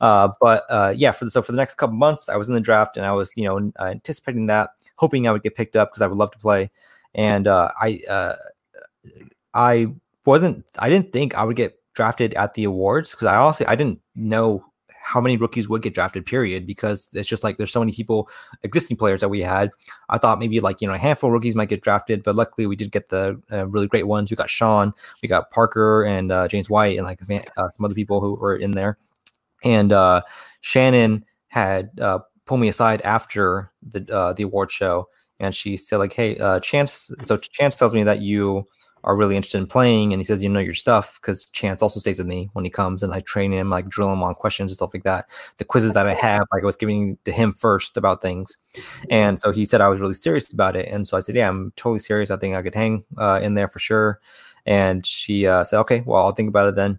Uh, 0.00 0.28
but 0.40 0.64
uh, 0.68 0.92
yeah, 0.96 1.12
for 1.12 1.26
the, 1.26 1.30
so 1.30 1.42
for 1.42 1.52
the 1.52 1.56
next 1.56 1.76
couple 1.76 1.96
months, 1.96 2.28
I 2.28 2.36
was 2.36 2.48
in 2.48 2.54
the 2.54 2.60
draft, 2.60 2.96
and 2.96 3.06
I 3.06 3.12
was 3.12 3.36
you 3.36 3.44
know 3.44 3.72
anticipating 3.78 4.46
that, 4.46 4.70
hoping 4.96 5.26
I 5.26 5.32
would 5.32 5.42
get 5.42 5.54
picked 5.54 5.76
up 5.76 5.90
because 5.90 6.02
I 6.02 6.06
would 6.06 6.18
love 6.18 6.30
to 6.32 6.38
play. 6.38 6.70
And 7.14 7.46
uh, 7.46 7.70
I 7.80 8.00
uh, 8.08 8.34
I 9.54 9.86
wasn't 10.24 10.64
I 10.78 10.88
didn't 10.88 11.12
think 11.12 11.34
I 11.34 11.44
would 11.44 11.56
get 11.56 11.78
drafted 11.94 12.34
at 12.34 12.54
the 12.54 12.64
awards 12.64 13.12
because 13.12 13.26
I 13.26 13.36
honestly 13.36 13.66
I 13.66 13.74
didn't 13.74 14.00
know 14.14 14.64
how 15.06 15.20
many 15.20 15.36
rookies 15.36 15.68
would 15.68 15.82
get 15.82 15.94
drafted, 15.94 16.26
period, 16.26 16.66
because 16.66 17.08
it's 17.12 17.28
just 17.28 17.44
like 17.44 17.58
there's 17.58 17.70
so 17.70 17.78
many 17.78 17.92
people, 17.92 18.28
existing 18.64 18.96
players 18.96 19.20
that 19.20 19.28
we 19.28 19.40
had. 19.40 19.70
I 20.08 20.18
thought 20.18 20.40
maybe 20.40 20.58
like, 20.58 20.80
you 20.80 20.88
know, 20.88 20.94
a 20.94 20.98
handful 20.98 21.30
of 21.30 21.32
rookies 21.34 21.54
might 21.54 21.68
get 21.68 21.80
drafted, 21.80 22.24
but 22.24 22.34
luckily 22.34 22.66
we 22.66 22.74
did 22.74 22.90
get 22.90 23.08
the 23.08 23.40
uh, 23.52 23.68
really 23.68 23.86
great 23.86 24.08
ones. 24.08 24.32
We 24.32 24.36
got 24.36 24.50
Sean, 24.50 24.92
we 25.22 25.28
got 25.28 25.52
Parker 25.52 26.02
and 26.02 26.32
uh, 26.32 26.48
James 26.48 26.68
White, 26.68 26.98
and 26.98 27.06
like 27.06 27.20
uh, 27.30 27.70
some 27.70 27.84
other 27.84 27.94
people 27.94 28.20
who 28.20 28.34
were 28.34 28.56
in 28.56 28.72
there. 28.72 28.98
And 29.62 29.92
uh, 29.92 30.22
Shannon 30.60 31.24
had 31.46 31.90
uh, 32.00 32.18
pulled 32.46 32.60
me 32.60 32.68
aside 32.68 33.02
after 33.02 33.70
the 33.82 34.06
uh, 34.14 34.32
the 34.32 34.44
award 34.44 34.70
show, 34.70 35.08
and 35.40 35.54
she 35.54 35.76
said 35.76 35.98
like, 35.98 36.12
"Hey, 36.12 36.36
Chance." 36.62 37.10
So 37.22 37.36
Chance 37.36 37.78
tells 37.78 37.94
me 37.94 38.02
that 38.04 38.20
you 38.20 38.66
are 39.06 39.16
really 39.16 39.36
interested 39.36 39.58
in 39.58 39.66
playing 39.66 40.12
and 40.12 40.20
he 40.20 40.24
says 40.24 40.42
you 40.42 40.48
know 40.48 40.60
your 40.60 40.74
stuff 40.74 41.18
because 41.20 41.44
chance 41.46 41.80
also 41.80 42.00
stays 42.00 42.18
with 42.18 42.26
me 42.26 42.50
when 42.54 42.64
he 42.64 42.70
comes 42.70 43.02
and 43.02 43.14
i 43.14 43.20
train 43.20 43.52
him 43.52 43.70
like 43.70 43.88
drill 43.88 44.12
him 44.12 44.22
on 44.22 44.34
questions 44.34 44.70
and 44.72 44.76
stuff 44.76 44.92
like 44.92 45.04
that. 45.04 45.30
The 45.58 45.64
quizzes 45.64 45.94
that 45.94 46.06
i 46.08 46.14
have 46.14 46.42
like 46.52 46.62
i 46.62 46.66
was 46.66 46.76
giving 46.76 47.16
to 47.24 47.32
him 47.32 47.52
first 47.52 47.96
about 47.96 48.20
things 48.20 48.58
and 49.08 49.38
so 49.38 49.52
he 49.52 49.64
said 49.64 49.80
i 49.80 49.88
was 49.88 50.00
really 50.00 50.14
serious 50.14 50.52
about 50.52 50.76
it 50.76 50.88
and 50.88 51.06
so 51.06 51.16
i 51.16 51.20
said 51.20 51.36
yeah 51.36 51.48
i'm 51.48 51.72
totally 51.76 52.00
serious. 52.00 52.30
I 52.30 52.36
think 52.36 52.56
i 52.56 52.62
could 52.62 52.74
hang 52.74 53.04
uh, 53.16 53.40
in 53.42 53.54
there 53.54 53.68
for 53.68 53.78
sure 53.78 54.20
and 54.66 55.06
she 55.06 55.46
uh, 55.46 55.62
said 55.62 55.78
okay 55.80 56.02
well 56.04 56.24
i'll 56.24 56.32
think 56.32 56.48
about 56.48 56.68
it 56.68 56.74
then 56.74 56.98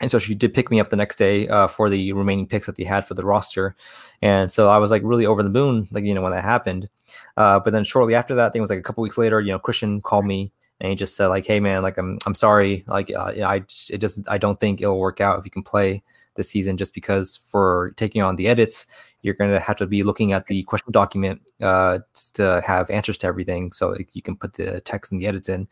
and 0.00 0.10
so 0.10 0.18
she 0.18 0.34
did 0.34 0.52
pick 0.52 0.70
me 0.70 0.78
up 0.80 0.90
the 0.90 0.96
next 0.96 1.16
day 1.16 1.48
uh, 1.48 1.66
for 1.66 1.88
the 1.88 2.12
remaining 2.12 2.46
picks 2.46 2.66
that 2.66 2.76
they 2.76 2.84
had 2.84 3.06
for 3.06 3.14
the 3.14 3.24
roster. 3.24 3.74
And 4.20 4.52
so 4.52 4.68
I 4.68 4.78
was 4.78 4.90
like 4.90 5.02
really 5.04 5.26
over 5.26 5.42
the 5.42 5.50
moon, 5.50 5.88
like, 5.90 6.04
you 6.04 6.14
know, 6.14 6.22
when 6.22 6.32
that 6.32 6.44
happened. 6.44 6.88
Uh, 7.36 7.60
but 7.60 7.72
then 7.72 7.84
shortly 7.84 8.14
after 8.14 8.34
that, 8.34 8.54
it 8.54 8.60
was 8.60 8.70
like 8.70 8.78
a 8.78 8.82
couple 8.82 9.02
weeks 9.02 9.16
later, 9.16 9.40
you 9.40 9.52
know, 9.52 9.58
Kristian 9.58 10.02
called 10.02 10.26
me 10.26 10.52
and 10.80 10.90
he 10.90 10.96
just 10.96 11.16
said 11.16 11.28
like, 11.28 11.46
"Hey 11.46 11.60
man, 11.60 11.82
like 11.82 11.98
I'm 11.98 12.18
I'm 12.26 12.34
sorry, 12.34 12.84
like 12.86 13.10
uh, 13.10 13.32
I 13.44 13.56
it 13.90 13.98
just 13.98 14.28
I 14.28 14.38
don't 14.38 14.60
think 14.60 14.80
it'll 14.80 14.98
work 14.98 15.20
out 15.20 15.38
if 15.38 15.44
you 15.44 15.50
can 15.50 15.62
play 15.62 16.02
this 16.34 16.50
season 16.50 16.76
just 16.76 16.92
because 16.92 17.36
for 17.36 17.94
taking 17.96 18.22
on 18.22 18.36
the 18.36 18.46
edits, 18.46 18.86
you're 19.22 19.34
going 19.34 19.50
to 19.50 19.60
have 19.60 19.76
to 19.76 19.86
be 19.86 20.02
looking 20.02 20.32
at 20.32 20.48
the 20.48 20.62
question 20.64 20.92
document 20.92 21.40
uh, 21.62 21.98
to 22.34 22.62
have 22.66 22.90
answers 22.90 23.16
to 23.18 23.26
everything, 23.26 23.72
so 23.72 23.90
like, 23.90 24.14
you 24.14 24.20
can 24.20 24.36
put 24.36 24.54
the 24.54 24.80
text 24.82 25.12
and 25.12 25.20
the 25.20 25.26
edits 25.26 25.48
in." 25.48 25.66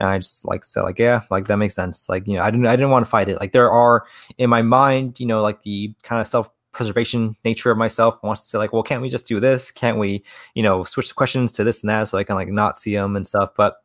And 0.00 0.08
I 0.08 0.18
just 0.18 0.44
like 0.44 0.64
said 0.64 0.82
like, 0.82 0.98
"Yeah, 0.98 1.22
like 1.30 1.46
that 1.46 1.56
makes 1.56 1.74
sense." 1.74 2.08
Like 2.08 2.26
you 2.26 2.36
know, 2.36 2.42
I 2.42 2.50
didn't 2.50 2.66
I 2.66 2.76
didn't 2.76 2.90
want 2.90 3.04
to 3.04 3.10
fight 3.10 3.28
it. 3.28 3.40
Like 3.40 3.52
there 3.52 3.70
are 3.70 4.06
in 4.38 4.50
my 4.50 4.62
mind, 4.62 5.20
you 5.20 5.26
know, 5.26 5.42
like 5.42 5.62
the 5.62 5.94
kind 6.02 6.20
of 6.20 6.26
self 6.26 6.48
preservation 6.72 7.36
nature 7.44 7.70
of 7.70 7.78
myself 7.78 8.18
wants 8.24 8.42
to 8.42 8.48
say 8.48 8.58
like 8.58 8.72
well 8.72 8.82
can't 8.82 9.00
we 9.00 9.08
just 9.08 9.28
do 9.28 9.38
this 9.38 9.70
can't 9.70 9.96
we 9.96 10.24
you 10.56 10.62
know 10.62 10.82
switch 10.82 11.06
the 11.06 11.14
questions 11.14 11.52
to 11.52 11.62
this 11.62 11.82
and 11.82 11.88
that 11.88 12.02
so 12.08 12.18
i 12.18 12.24
can 12.24 12.34
like 12.34 12.48
not 12.48 12.76
see 12.76 12.92
them 12.92 13.14
and 13.14 13.28
stuff 13.28 13.50
but 13.56 13.76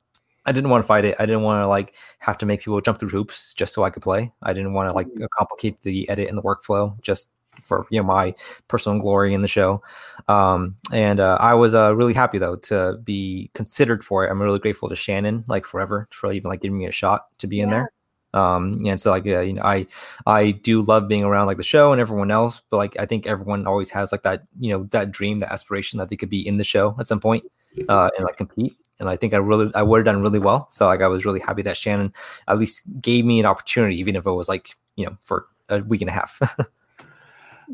I 0.46 0.52
didn't 0.52 0.72
want 0.72 0.84
to 0.84 0.88
fight 0.88 1.06
it. 1.06 1.16
I 1.20 1.28
didn't 1.28 1.44
want 1.44 1.64
to 1.64 1.68
like 1.68 1.96
have 2.20 2.38
to 2.40 2.46
make 2.48 2.62
people 2.62 2.82
jump 2.82 3.00
through 3.00 3.10
hoops 3.10 3.54
just 3.54 3.72
so 3.72 3.84
I 3.84 3.92
could 3.92 4.02
play. 4.02 4.32
I 4.42 4.54
didn't 4.54 4.74
want 4.74 4.90
to 4.90 4.96
like 4.96 5.08
mm-hmm. 5.08 5.26
complicate 5.38 5.82
the 5.84 6.10
edit 6.10 6.28
and 6.28 6.36
the 6.36 6.42
workflow 6.42 7.00
just 7.02 7.30
for 7.64 7.86
you 7.90 8.00
know 8.00 8.08
my 8.08 8.34
personal 8.68 9.00
glory 9.00 9.34
in 9.34 9.42
the 9.42 9.48
show. 9.48 9.82
Um, 10.28 10.76
and 10.92 11.20
uh, 11.20 11.38
I 11.40 11.54
was 11.56 11.74
uh, 11.74 11.96
really 11.96 12.14
happy 12.14 12.38
though 12.38 12.56
to 12.58 13.00
be 13.04 13.52
considered 13.54 14.04
for 14.04 14.26
it. 14.26 14.32
I'm 14.32 14.42
really 14.42 14.60
grateful 14.60 14.90
to 14.90 14.96
Shannon 14.96 15.44
like 15.48 15.66
forever 15.66 16.08
for 16.12 16.32
even 16.32 16.50
like 16.50 16.62
giving 16.62 16.78
me 16.78 16.86
a 16.86 16.92
shot 16.92 17.28
to 17.40 17.48
be 17.48 17.60
in 17.60 17.70
there. 17.70 17.92
Um, 18.34 18.80
and 18.86 19.02
so 19.02 19.10
like 19.10 19.26
uh, 19.26 19.40
you 19.40 19.54
know 19.54 19.64
I 19.64 19.88
I 20.26 20.52
do 20.52 20.82
love 20.82 21.08
being 21.08 21.24
around 21.24 21.48
like 21.48 21.58
the 21.58 21.64
show 21.64 21.92
and 21.92 22.00
everyone 22.00 22.32
else, 22.32 22.62
but 22.70 22.78
like 22.78 23.00
I 23.00 23.06
think 23.06 23.26
everyone 23.26 23.66
always 23.66 23.90
has 23.92 24.12
like 24.12 24.24
that 24.24 24.44
you 24.60 24.72
know 24.72 24.84
that 24.92 25.12
dream, 25.12 25.40
that 25.40 25.52
aspiration 25.52 25.98
that 26.00 26.10
they 26.10 26.18
could 26.18 26.30
be 26.30 26.48
in 26.48 26.58
the 26.58 26.64
show 26.64 26.96
at 27.00 27.08
some 27.08 27.20
point 27.20 27.44
uh, 27.88 28.10
and 28.18 28.26
like 28.26 28.38
compete 28.38 28.76
and 29.00 29.10
I 29.10 29.16
think 29.16 29.34
I 29.34 29.38
really 29.38 29.72
I 29.76 29.82
would 29.82 30.00
have 30.00 30.06
done 30.06 30.22
really 30.22 30.40
well. 30.40 30.68
So 30.70 30.86
like 30.86 31.02
I 31.02 31.08
was 31.08 31.26
really 31.26 31.40
happy 31.40 31.62
that 31.64 31.78
Shannon 31.78 32.14
at 32.48 32.60
least 32.60 32.84
gave 33.02 33.26
me 33.26 33.40
an 33.40 33.46
opportunity, 33.46 33.98
even 34.00 34.16
if 34.16 34.26
it 34.26 34.32
was 34.32 34.50
like 34.50 34.76
you 34.96 35.06
know 35.06 35.18
for 35.22 35.48
a 35.70 35.80
week 35.84 36.02
and 36.02 36.10
a 36.10 36.14
half. 36.14 36.40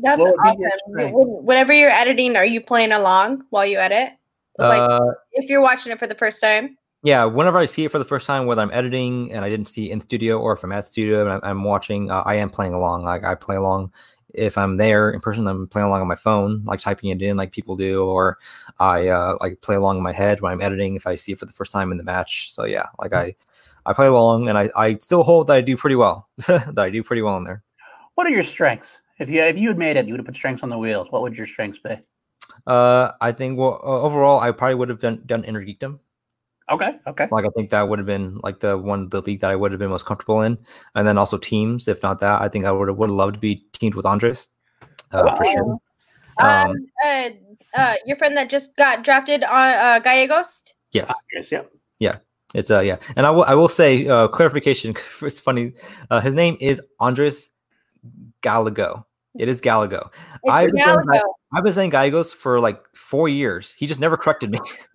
That's 0.02 0.20
awesome. 0.20 1.44
Whenever 1.44 1.72
you're 1.72 1.90
editing, 1.90 2.36
are 2.36 2.44
you 2.44 2.60
playing 2.60 2.92
along 2.92 3.44
while 3.50 3.66
you 3.66 3.78
edit? 3.78 4.10
Like 4.58 4.78
uh, 4.78 5.12
if 5.32 5.50
you're 5.50 5.60
watching 5.60 5.92
it 5.92 5.98
for 5.98 6.06
the 6.06 6.14
first 6.14 6.40
time. 6.40 6.76
Yeah, 7.02 7.24
whenever 7.24 7.58
I 7.58 7.66
see 7.66 7.84
it 7.84 7.90
for 7.90 7.98
the 7.98 8.04
first 8.04 8.26
time, 8.26 8.46
whether 8.46 8.62
I'm 8.62 8.70
editing 8.72 9.32
and 9.32 9.44
I 9.44 9.50
didn't 9.50 9.66
see 9.66 9.90
it 9.90 9.92
in 9.92 10.00
studio 10.00 10.38
or 10.40 10.54
if 10.54 10.64
I'm 10.64 10.72
at 10.72 10.86
studio 10.86 11.20
and 11.20 11.30
I'm, 11.30 11.40
I'm 11.42 11.64
watching, 11.64 12.10
uh, 12.10 12.22
I 12.24 12.36
am 12.36 12.50
playing 12.50 12.72
along. 12.72 13.04
Like 13.04 13.22
I 13.22 13.34
play 13.34 13.56
along 13.56 13.92
if 14.36 14.58
I'm 14.58 14.76
there 14.76 15.10
in 15.10 15.20
person, 15.20 15.46
I'm 15.46 15.66
playing 15.66 15.88
along 15.88 16.02
on 16.02 16.08
my 16.08 16.16
phone, 16.16 16.62
like 16.64 16.80
typing 16.80 17.10
it 17.10 17.22
in 17.22 17.36
like 17.36 17.52
people 17.52 17.76
do, 17.76 18.04
or 18.04 18.38
I 18.78 19.08
uh, 19.08 19.36
like 19.40 19.60
play 19.60 19.76
along 19.76 19.96
in 19.96 20.02
my 20.02 20.12
head 20.12 20.40
when 20.40 20.52
I'm 20.52 20.60
editing 20.60 20.96
if 20.96 21.06
I 21.06 21.14
see 21.14 21.32
it 21.32 21.38
for 21.38 21.46
the 21.46 21.52
first 21.52 21.72
time 21.72 21.90
in 21.90 21.98
the 21.98 22.04
match. 22.04 22.52
So 22.52 22.64
yeah, 22.64 22.86
like 22.98 23.12
I 23.12 23.34
I 23.86 23.92
play 23.92 24.06
along 24.06 24.48
and 24.48 24.58
I, 24.58 24.68
I 24.76 24.94
still 24.96 25.22
hold 25.22 25.46
that 25.46 25.56
I 25.56 25.60
do 25.60 25.76
pretty 25.76 25.96
well. 25.96 26.28
that 26.46 26.78
I 26.78 26.90
do 26.90 27.02
pretty 27.02 27.22
well 27.22 27.36
in 27.36 27.44
there. 27.44 27.62
What 28.14 28.26
are 28.26 28.30
your 28.30 28.42
strengths? 28.42 28.98
If 29.18 29.30
you 29.30 29.42
if 29.42 29.56
you 29.56 29.68
had 29.68 29.78
made 29.78 29.96
it, 29.96 30.06
you 30.06 30.12
would 30.12 30.20
have 30.20 30.26
put 30.26 30.36
strengths 30.36 30.62
on 30.62 30.68
the 30.68 30.78
wheels. 30.78 31.08
What 31.10 31.22
would 31.22 31.36
your 31.36 31.46
strengths 31.46 31.78
be? 31.78 31.96
Uh, 32.66 33.12
I 33.20 33.32
think 33.32 33.58
well 33.58 33.80
uh, 33.82 34.02
overall, 34.02 34.40
I 34.40 34.50
probably 34.52 34.74
would 34.74 34.88
have 34.88 35.00
done 35.00 35.22
done 35.26 35.44
inner 35.44 35.64
geekdom. 35.64 36.00
Okay. 36.70 36.96
Okay. 37.06 37.28
Like 37.30 37.44
I 37.44 37.48
think 37.56 37.70
that 37.70 37.88
would 37.88 37.98
have 37.98 38.06
been 38.06 38.34
like 38.42 38.60
the 38.60 38.76
one 38.76 39.08
the 39.08 39.22
league 39.22 39.40
that 39.40 39.50
I 39.50 39.56
would 39.56 39.70
have 39.72 39.78
been 39.78 39.90
most 39.90 40.06
comfortable 40.06 40.42
in, 40.42 40.58
and 40.94 41.06
then 41.06 41.16
also 41.16 41.38
teams. 41.38 41.88
If 41.88 42.02
not 42.02 42.18
that, 42.20 42.42
I 42.42 42.48
think 42.48 42.64
I 42.64 42.72
would 42.72 42.88
have 42.88 42.96
would 42.96 43.10
have 43.10 43.16
loved 43.16 43.34
to 43.34 43.40
be 43.40 43.64
teamed 43.72 43.94
with 43.94 44.04
Andres 44.04 44.48
uh, 45.12 45.34
for 45.36 45.44
sure. 45.44 45.78
Um, 46.38 46.48
um 46.48 46.86
uh, 47.04 47.30
uh, 47.74 47.94
your 48.04 48.16
friend 48.16 48.36
that 48.36 48.50
just 48.50 48.76
got 48.76 49.04
drafted 49.04 49.44
on 49.44 49.74
uh, 49.74 49.98
Gallegos. 50.00 50.64
Yes. 50.92 51.12
Yes. 51.32 51.52
Yeah. 51.52 51.62
Yeah. 51.98 52.16
It's 52.54 52.70
uh 52.70 52.80
yeah, 52.80 52.96
and 53.16 53.26
I 53.26 53.30
will 53.30 53.44
I 53.44 53.54
will 53.54 53.68
say 53.68 54.06
uh, 54.08 54.28
clarification. 54.28 54.94
It's 55.22 55.40
funny. 55.40 55.74
Uh, 56.10 56.20
his 56.20 56.34
name 56.34 56.56
is 56.60 56.80
Andres 57.00 57.50
Gallego. 58.46 59.04
It 59.36 59.48
is 59.48 59.60
Gallego. 59.60 60.08
I've 60.48 60.70
been, 60.70 60.80
Saying, 60.80 61.22
I've 61.52 61.64
been 61.64 61.72
saying 61.72 61.90
Gallegos 61.90 62.32
for 62.32 62.60
like 62.60 62.80
four 62.94 63.28
years. 63.28 63.74
He 63.74 63.88
just 63.88 63.98
never 63.98 64.16
corrected 64.16 64.52
me. 64.52 64.60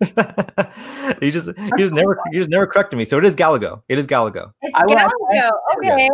he 1.20 1.30
just 1.30 1.50
he 1.58 1.70
just 1.76 1.92
never 1.92 2.18
he 2.32 2.38
just 2.38 2.48
never 2.48 2.66
corrected 2.66 2.96
me. 2.96 3.04
So 3.04 3.18
it 3.18 3.26
is 3.26 3.36
Gallego. 3.36 3.84
It 3.90 3.98
is 3.98 4.06
Gallego. 4.06 4.54
It's 4.62 4.74
Gallego. 4.74 5.10
Okay. 5.76 6.08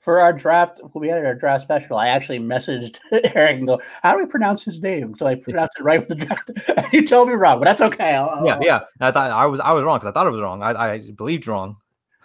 For 0.00 0.20
our 0.20 0.34
draft, 0.34 0.80
when 0.92 1.00
we 1.00 1.08
had 1.08 1.24
our 1.24 1.34
draft 1.34 1.62
special, 1.62 1.96
I 1.96 2.08
actually 2.08 2.38
messaged 2.38 2.96
Eric 3.34 3.56
and 3.58 3.66
go, 3.66 3.80
"How 4.02 4.12
do 4.12 4.18
we 4.18 4.26
pronounce 4.26 4.62
his 4.62 4.80
name?" 4.82 5.14
So 5.16 5.26
I 5.26 5.36
pronounced 5.36 5.72
it 5.78 5.82
right 5.82 6.00
with 6.00 6.08
the 6.08 6.26
draft. 6.26 6.50
he 6.92 7.02
told 7.02 7.28
me 7.28 7.34
wrong, 7.34 7.60
but 7.60 7.64
that's 7.64 7.80
okay. 7.80 8.14
I'll, 8.14 8.44
yeah, 8.44 8.54
I'll, 8.54 8.62
yeah. 8.62 8.80
I 9.00 9.10
thought 9.10 9.30
I 9.30 9.46
was 9.46 9.58
I 9.58 9.72
was 9.72 9.84
wrong 9.84 9.98
because 9.98 10.10
I 10.10 10.12
thought 10.12 10.26
it 10.26 10.32
was 10.32 10.42
wrong. 10.42 10.62
I, 10.62 10.72
I 10.72 11.10
believed 11.16 11.48
wrong 11.48 11.78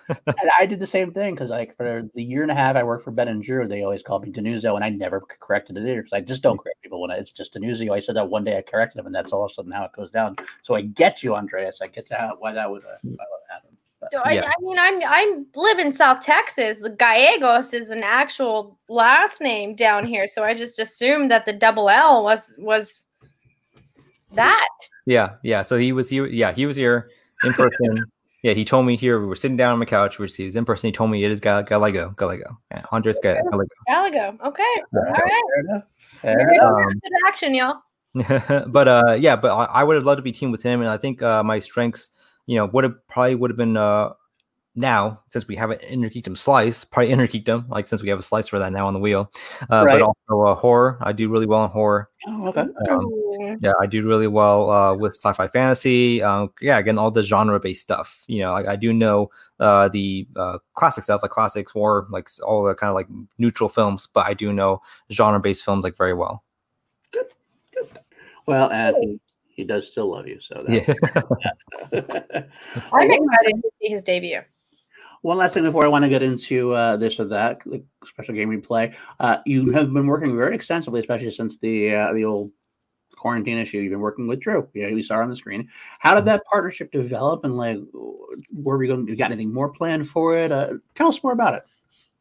and 0.10 0.52
I 0.60 0.66
did 0.66 0.80
the 0.80 0.88
same 0.88 1.12
thing 1.12 1.36
because, 1.36 1.50
like, 1.50 1.76
for 1.76 2.08
the 2.14 2.24
year 2.24 2.42
and 2.42 2.52
a 2.52 2.56
half 2.56 2.76
I 2.76 2.84
worked 2.84 3.04
for 3.04 3.12
Ben 3.12 3.28
and 3.28 3.44
Drew, 3.44 3.68
they 3.68 3.84
always 3.84 4.04
called 4.04 4.24
me 4.24 4.32
Denuzio, 4.32 4.76
and 4.76 4.84
I 4.84 4.90
never 4.90 5.22
corrected 5.22 5.78
it 5.78 5.82
either 5.82 6.02
because 6.02 6.14
I 6.14 6.22
just 6.22 6.42
don't 6.42 6.58
correct 6.58 6.82
people 6.82 7.02
when 7.02 7.12
I, 7.12 7.16
it's 7.16 7.32
just 7.32 7.54
Denuzio. 7.54 7.94
I 7.94 8.00
said 8.00 8.16
that 8.16 8.30
one 8.30 8.44
day 8.44 8.58
I 8.58 8.62
corrected 8.62 9.00
him, 9.00 9.06
and 9.06 9.16
that's 9.16 9.32
all 9.32 9.46
of 9.46 9.52
a 9.52 9.54
sudden 9.54 9.72
how 9.72 9.86
it 9.86 9.94
goes 9.94 10.12
down. 10.12 10.36
So 10.62 10.76
I 10.76 10.82
get 10.82 11.24
you, 11.24 11.36
Andreas. 11.36 11.82
I 11.82 11.88
get 11.88 12.08
to 12.08 12.16
how, 12.16 12.36
why 12.40 12.54
that 12.54 12.70
would, 12.70 12.84
uh, 12.84 12.98
why 13.04 13.12
that 13.18 13.54
happened. 13.54 13.78
But 14.00 14.28
I, 14.28 14.34
yeah. 14.34 14.48
I 14.48 14.62
mean, 14.62 14.78
I'm 14.78 15.02
I 15.04 15.44
live 15.56 15.80
in 15.80 15.96
South 15.96 16.26
Texas. 16.26 16.80
The 16.82 16.90
Gallegos 16.90 17.74
is 17.74 17.90
an 17.90 18.04
actual 18.04 18.78
last 18.90 19.40
name 19.40 19.76
down 19.76 20.06
here, 20.06 20.28
so 20.28 20.44
I 20.44 20.54
just 20.54 20.78
assumed 20.78 21.32
that 21.32 21.46
the 21.46 21.54
double 21.54 21.90
L 21.90 22.24
was 22.24 22.42
was 22.58 23.06
that. 24.34 24.70
Yeah, 25.06 25.36
yeah. 25.44 25.62
So 25.62 25.78
he 25.78 25.94
was 25.94 26.10
here. 26.10 26.26
Yeah, 26.26 26.52
he 26.52 26.66
was 26.66 26.76
here 26.76 27.12
in 27.44 27.54
person. 27.54 28.04
Yeah, 28.44 28.52
he 28.52 28.66
told 28.66 28.86
me 28.86 28.98
here. 28.98 29.20
We 29.22 29.26
were 29.26 29.36
sitting 29.36 29.56
down 29.56 29.72
on 29.72 29.80
the 29.80 29.86
couch. 29.86 30.20
which 30.20 30.36
he 30.36 30.44
was 30.44 30.58
in 30.58 30.66
person. 30.66 30.90
He 30.90 30.92
told 30.92 31.10
me 31.10 31.24
it 31.24 31.32
is 31.32 31.40
Gal- 31.40 31.64
Galago, 31.64 32.16
Gallego. 32.18 32.60
Yeah, 32.72 32.84
Andres 32.92 33.18
Gallego. 33.24 33.66
Gallego. 33.88 34.38
Okay. 34.46 34.64
Yeah. 34.76 35.00
All 35.00 35.14
right. 35.14 35.44
Fair 35.54 35.60
enough. 35.70 35.84
Fair 36.18 36.54
enough. 36.54 36.72
Um, 36.72 36.90
good 36.90 37.12
action, 37.26 37.56
y'all. 37.56 37.78
but 38.68 38.88
uh, 38.88 39.18
yeah, 39.18 39.38
but 39.38 39.50
I, 39.50 39.64
I, 39.66 39.84
would 39.84 39.96
have 39.96 40.04
loved 40.04 40.20
to 40.20 40.24
be 40.24 40.34
teamed 40.34 40.52
with 40.52 40.62
him, 40.62 40.82
and 40.82 40.90
I 40.90 40.98
think 40.98 41.24
uh, 41.24 41.42
my 41.42 41.58
strengths, 41.58 42.12
you 42.46 42.58
know, 42.58 42.66
would 42.66 42.84
have 42.84 42.96
probably 43.08 43.36
would 43.36 43.50
have 43.50 43.58
been 43.58 43.78
uh, 43.78 44.10
now 44.76 45.22
since 45.30 45.48
we 45.48 45.56
have 45.56 45.70
an 45.70 45.80
inner 45.88 46.10
geekdom 46.10 46.38
slice, 46.38 46.84
probably 46.84 47.12
inner 47.12 47.28
geekdom, 47.28 47.70
like 47.70 47.88
since 47.88 48.02
we 48.02 48.10
have 48.10 48.20
a 48.20 48.24
slice 48.24 48.48
for 48.48 48.60
that 48.60 48.72
now 48.72 48.88
on 48.88 48.94
the 48.94 49.00
wheel. 49.00 49.32
Uh, 49.72 49.84
right. 49.86 49.94
But 49.94 50.02
also 50.02 50.42
uh, 50.42 50.56
horror, 50.56 50.98
I 51.02 51.12
do 51.12 51.30
really 51.30 51.46
well 51.46 51.64
in 51.64 51.70
horror. 51.70 52.10
Oh, 52.28 52.48
okay. 52.48 52.66
Um, 52.90 53.58
yeah, 53.62 53.74
I 53.80 53.86
do 53.86 54.06
really 54.06 54.28
well 54.28 54.70
uh, 54.70 54.96
with 54.96 55.14
sci-fi 55.14 55.48
fantasy. 55.48 56.24
Um, 56.24 56.52
yeah, 56.62 56.78
again, 56.78 56.98
all 56.98 57.12
the 57.12 57.24
genre-based 57.24 57.82
stuff. 57.82 58.24
You 58.28 58.40
know, 58.42 58.54
I, 58.54 58.74
I 58.74 58.76
do 58.76 58.94
know 58.94 59.30
uh, 59.60 59.90
the 59.90 60.28
uh, 60.36 60.60
classic 60.74 61.04
stuff, 61.04 61.22
like 61.22 61.32
classics, 61.32 61.76
war 61.76 62.08
like 62.10 62.30
all 62.44 62.64
the 62.64 62.76
kind 62.76 62.90
of 62.90 62.96
like 62.96 63.08
neutral 63.38 63.70
films, 63.70 64.08
but 64.08 64.26
I 64.26 64.34
do 64.34 64.52
know 64.54 64.82
genre-based 65.12 65.64
films 65.64 65.84
like 65.84 65.98
very 65.98 66.14
well. 66.14 66.44
Good. 67.12 67.28
Well, 68.46 68.70
and 68.72 68.96
he, 69.00 69.20
he 69.48 69.64
does 69.64 69.88
still 69.88 70.12
love 70.12 70.28
you. 70.28 70.40
So 70.40 70.66
yeah. 70.68 70.86
I'm 72.92 73.12
excited 73.12 73.62
to 73.62 73.70
see 73.80 73.90
his 73.90 74.04
debut. 74.04 74.42
One 75.24 75.38
last 75.38 75.54
thing 75.54 75.64
before 75.64 75.86
I 75.86 75.88
want 75.88 76.04
to 76.04 76.10
get 76.10 76.22
into 76.22 76.74
uh, 76.74 76.98
this 76.98 77.18
or 77.18 77.24
that 77.26 77.66
like 77.66 77.84
special 78.06 78.36
game 78.36 78.50
we 78.50 78.58
play. 78.58 78.94
Uh, 79.22 79.38
you 79.46 79.72
have 79.72 79.94
been 79.94 80.06
working 80.06 80.36
very 80.36 80.54
extensively, 80.54 81.00
especially 81.00 81.32
since 81.32 81.58
the 81.58 81.96
uh, 81.96 82.14
the 82.14 82.26
old 82.26 82.52
quarantine 83.16 83.58
issue. 83.58 83.78
You've 83.78 83.92
been 83.92 84.02
working 84.02 84.28
with 84.28 84.42
Drew. 84.42 84.68
Yeah, 84.74 84.92
we 84.92 85.02
saw 85.02 85.20
on 85.20 85.30
the 85.30 85.36
screen. 85.38 85.70
How 86.00 86.14
did 86.14 86.26
that 86.26 86.44
partnership 86.46 86.92
develop, 86.92 87.46
and 87.46 87.56
like, 87.56 87.80
were 88.54 88.78
we 88.78 88.88
going? 88.88 89.08
You 89.08 89.16
got 89.16 89.32
anything 89.32 89.54
more 89.54 89.70
planned 89.70 90.10
for 90.10 90.38
it? 90.38 90.52
Uh, 90.52 90.74
tell 90.94 91.08
us 91.08 91.24
more 91.24 91.32
about 91.32 91.54
it. 91.54 91.64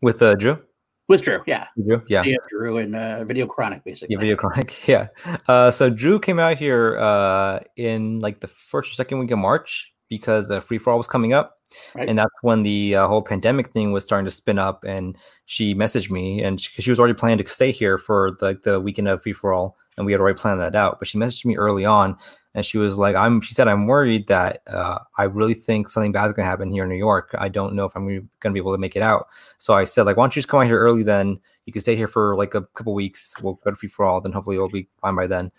With 0.01 0.23
uh, 0.23 0.37
Drew. 0.37 0.63
With 1.09 1.23
Drew, 1.23 1.43
yeah. 1.47 1.67
Drew, 1.85 2.03
yeah. 2.07 2.23
yeah 2.23 2.37
Drew 2.49 2.79
and 2.79 2.95
uh, 2.95 3.25
Video 3.25 3.47
Chronic, 3.47 3.83
basically. 3.83 4.15
Yeah, 4.15 4.21
Video 4.21 4.37
Chronic, 4.37 4.87
yeah. 4.89 5.09
Uh, 5.49 5.73
so 5.73 5.91
Drew 5.91 6.21
came 6.21 6.39
out 6.39 6.57
here 6.57 6.99
uh, 7.01 7.59
in 7.77 8.21
like 8.21 8.39
the 8.39 8.47
first 8.47 8.93
or 8.93 8.95
second 8.95 9.19
week 9.19 9.33
of 9.33 9.39
March 9.41 9.93
because 10.19 10.51
uh, 10.51 10.61
Free 10.61 10.79
For 10.79 10.91
All 10.91 10.97
was 10.97 11.07
coming 11.07 11.33
up. 11.33 11.59
Right. 11.95 12.09
And 12.09 12.19
that's 12.19 12.35
when 12.43 12.63
the 12.63 12.97
uh, 12.97 13.09
whole 13.09 13.23
pandemic 13.23 13.71
thing 13.71 13.93
was 13.93 14.05
starting 14.05 14.27
to 14.27 14.31
spin 14.31 14.59
up. 14.59 14.85
And 14.85 15.17
she 15.47 15.75
messaged 15.75 16.11
me, 16.11 16.43
and 16.43 16.61
she, 16.61 16.83
she 16.83 16.91
was 16.91 16.99
already 16.99 17.15
planning 17.15 17.45
to 17.45 17.49
stay 17.49 17.71
here 17.71 17.99
for 17.99 18.37
the, 18.41 18.59
the 18.63 18.81
weekend 18.81 19.09
of 19.09 19.23
Free 19.23 19.33
For 19.33 19.53
All. 19.53 19.77
And 19.97 20.07
we 20.07 20.13
had 20.13 20.21
already 20.21 20.39
planned 20.39 20.61
that 20.61 20.75
out. 20.75 20.99
But 20.99 21.09
she 21.09 21.19
messaged 21.19 21.45
me 21.45 21.57
early 21.57 21.85
on 21.85 22.17
and 22.55 22.67
she 22.67 22.79
was 22.79 22.99
like, 22.99 23.17
"I'm." 23.17 23.41
She 23.41 23.55
said, 23.55 23.69
"I'm 23.69 23.87
worried 23.87 24.27
that 24.29 24.63
uh, 24.67 24.99
I 25.17 25.25
really 25.25 25.55
think 25.55 25.89
something 25.89 26.13
bad 26.13 26.27
is 26.27 26.33
going 26.33 26.45
to 26.45 26.51
happen 26.51 26.71
here 26.71 26.83
in 26.83 26.91
New 26.91 26.97
York. 26.97 27.35
I 27.39 27.49
don't 27.49 27.75
know 27.75 27.87
if 27.87 27.97
I'm 27.97 28.07
going 28.07 28.29
to 28.43 28.51
be 28.51 28.59
able 28.59 28.73
to 28.73 28.79
make 28.79 28.97
it 28.97 29.03
out." 29.03 29.29
So 29.59 29.75
I 29.75 29.85
said, 29.85 30.05
"Like, 30.05 30.17
why 30.17 30.25
don't 30.25 30.37
you 30.37 30.41
just 30.41 30.49
come 30.49 30.61
out 30.61 30.67
here 30.67 30.79
early? 30.79 31.03
Then 31.03 31.41
you 31.65 31.73
can 31.73 31.81
stay 31.81 31.97
here 31.97 32.09
for 32.09 32.37
like 32.37 32.55
a 32.55 32.63
couple 32.75 32.95
weeks. 32.95 33.35
We'll 33.41 33.55
go 33.55 33.71
to 33.71 33.77
free 33.77 33.89
for 33.89 34.05
all. 34.05 34.21
Then 34.21 34.33
hopefully 34.33 34.57
it'll 34.57 34.69
be 34.69 34.89
fine 35.01 35.17
by 35.17 35.27
then." 35.27 35.51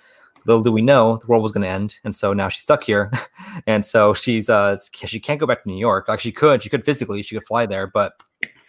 Little 0.45 0.61
do 0.61 0.71
we 0.71 0.81
know, 0.81 1.17
the 1.17 1.27
world 1.27 1.43
was 1.43 1.51
going 1.51 1.63
to 1.63 1.69
end, 1.69 1.99
and 2.03 2.13
so 2.13 2.33
now 2.33 2.49
she's 2.49 2.63
stuck 2.63 2.83
here, 2.83 3.11
and 3.67 3.85
so 3.85 4.13
she's 4.13 4.49
uh 4.49 4.77
she 4.93 5.19
can't 5.19 5.39
go 5.39 5.45
back 5.45 5.63
to 5.63 5.69
New 5.69 5.77
York. 5.77 6.07
Like 6.07 6.19
she 6.19 6.31
could, 6.31 6.63
she 6.63 6.69
could 6.69 6.85
physically, 6.85 7.21
she 7.21 7.35
could 7.35 7.47
fly 7.47 7.65
there, 7.65 7.87
but 7.87 8.13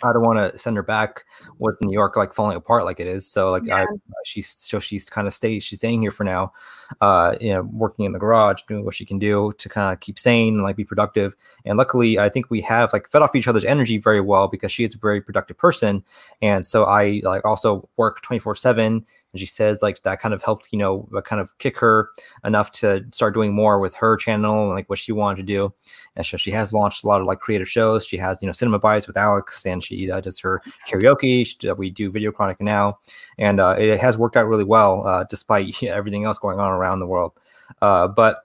I 0.03 0.12
don't 0.12 0.22
want 0.22 0.39
to 0.39 0.59
send 0.59 0.77
her 0.77 0.83
back 0.83 1.25
with 1.59 1.77
New 1.81 1.93
York 1.93 2.16
like 2.16 2.35
falling 2.35 2.57
apart 2.57 2.85
like 2.85 3.01
it 3.01 3.07
is. 3.07 3.27
So 3.27 3.51
like 3.51 3.64
yeah. 3.64 3.77
I, 3.83 3.87
she's 4.25 4.49
so 4.49 4.79
she's 4.79 5.09
kind 5.09 5.27
of 5.27 5.33
stay 5.33 5.61
she's 5.61 5.79
staying 5.79 6.03
here 6.03 6.11
for 6.11 6.25
now, 6.25 6.53
uh, 7.01 7.36
you 7.40 7.53
know, 7.53 7.62
working 7.62 8.05
in 8.05 8.12
the 8.12 8.18
garage, 8.18 8.62
doing 8.68 8.84
what 8.84 8.95
she 8.95 9.05
can 9.05 9.18
do 9.18 9.53
to 9.59 9.68
kind 9.68 9.92
of 9.92 10.01
keep 10.01 10.18
sane 10.18 10.55
and 10.55 10.62
like 10.62 10.76
be 10.76 10.84
productive. 10.84 11.34
And 11.64 11.78
luckily, 11.78 12.18
I 12.18 12.28
think 12.28 12.51
we 12.51 12.61
have 12.62 12.92
like 12.92 13.09
fed 13.09 13.22
off 13.22 13.34
each 13.34 13.49
other's 13.49 13.64
energy 13.64 13.99
very 13.99 14.20
well 14.20 14.49
because 14.49 14.72
she 14.72 14.84
is 14.84 14.95
a 14.95 14.99
very 14.99 15.20
productive 15.20 15.59
person, 15.59 16.05
and 16.42 16.64
so 16.64 16.84
I 16.84 17.20
like 17.24 17.45
also 17.45 17.88
work 17.97 18.22
twenty 18.22 18.40
four 18.40 18.55
seven. 18.55 19.05
And 19.32 19.40
she 19.40 19.47
says 19.47 19.82
like 19.82 20.03
that 20.03 20.20
kind 20.20 20.32
of 20.32 20.42
helped 20.42 20.68
you 20.70 20.78
know 20.78 21.09
uh, 21.16 21.20
kind 21.20 21.40
of 21.40 21.57
kick 21.59 21.78
her 21.78 22.11
enough 22.45 22.70
to 22.72 23.05
start 23.12 23.34
doing 23.34 23.53
more 23.53 23.80
with 23.80 23.95
her 23.97 24.16
channel 24.16 24.66
and 24.66 24.74
like 24.74 24.88
what 24.88 24.99
she 24.99 25.12
wanted 25.12 25.38
to 25.38 25.42
do. 25.42 25.74
And 26.16 26.24
so 26.24 26.36
she 26.36 26.53
has 26.53 26.72
launched 26.72 27.03
a 27.03 27.09
lot 27.09 27.20
of 27.20 27.26
like 27.26 27.40
creative 27.40 27.68
shows. 27.68 28.07
She 28.07 28.16
has 28.18 28.40
you 28.40 28.47
know 28.47 28.53
cinema 28.53 28.78
bites 28.78 29.07
with 29.07 29.16
alex 29.16 29.66
and 29.66 29.82
she 29.82 30.11
uh, 30.11 30.20
does 30.20 30.38
her 30.38 30.62
karaoke. 30.88 31.47
She, 31.47 31.68
uh, 31.68 31.74
we 31.74 31.90
do 31.90 32.11
video 32.11 32.30
chronic 32.30 32.61
now. 32.61 32.99
And 33.38 33.61
uh, 33.61 33.76
it 33.78 34.01
has 34.01 34.16
worked 34.16 34.36
out 34.36 34.47
really 34.47 34.64
well 34.64 35.07
uh, 35.07 35.24
despite 35.28 35.82
everything 35.82 36.24
else 36.24 36.38
going 36.38 36.61
on 36.61 36.70
around 36.70 36.84
the 36.99 37.07
world 37.07 37.39
uh, 37.80 38.09
but 38.09 38.45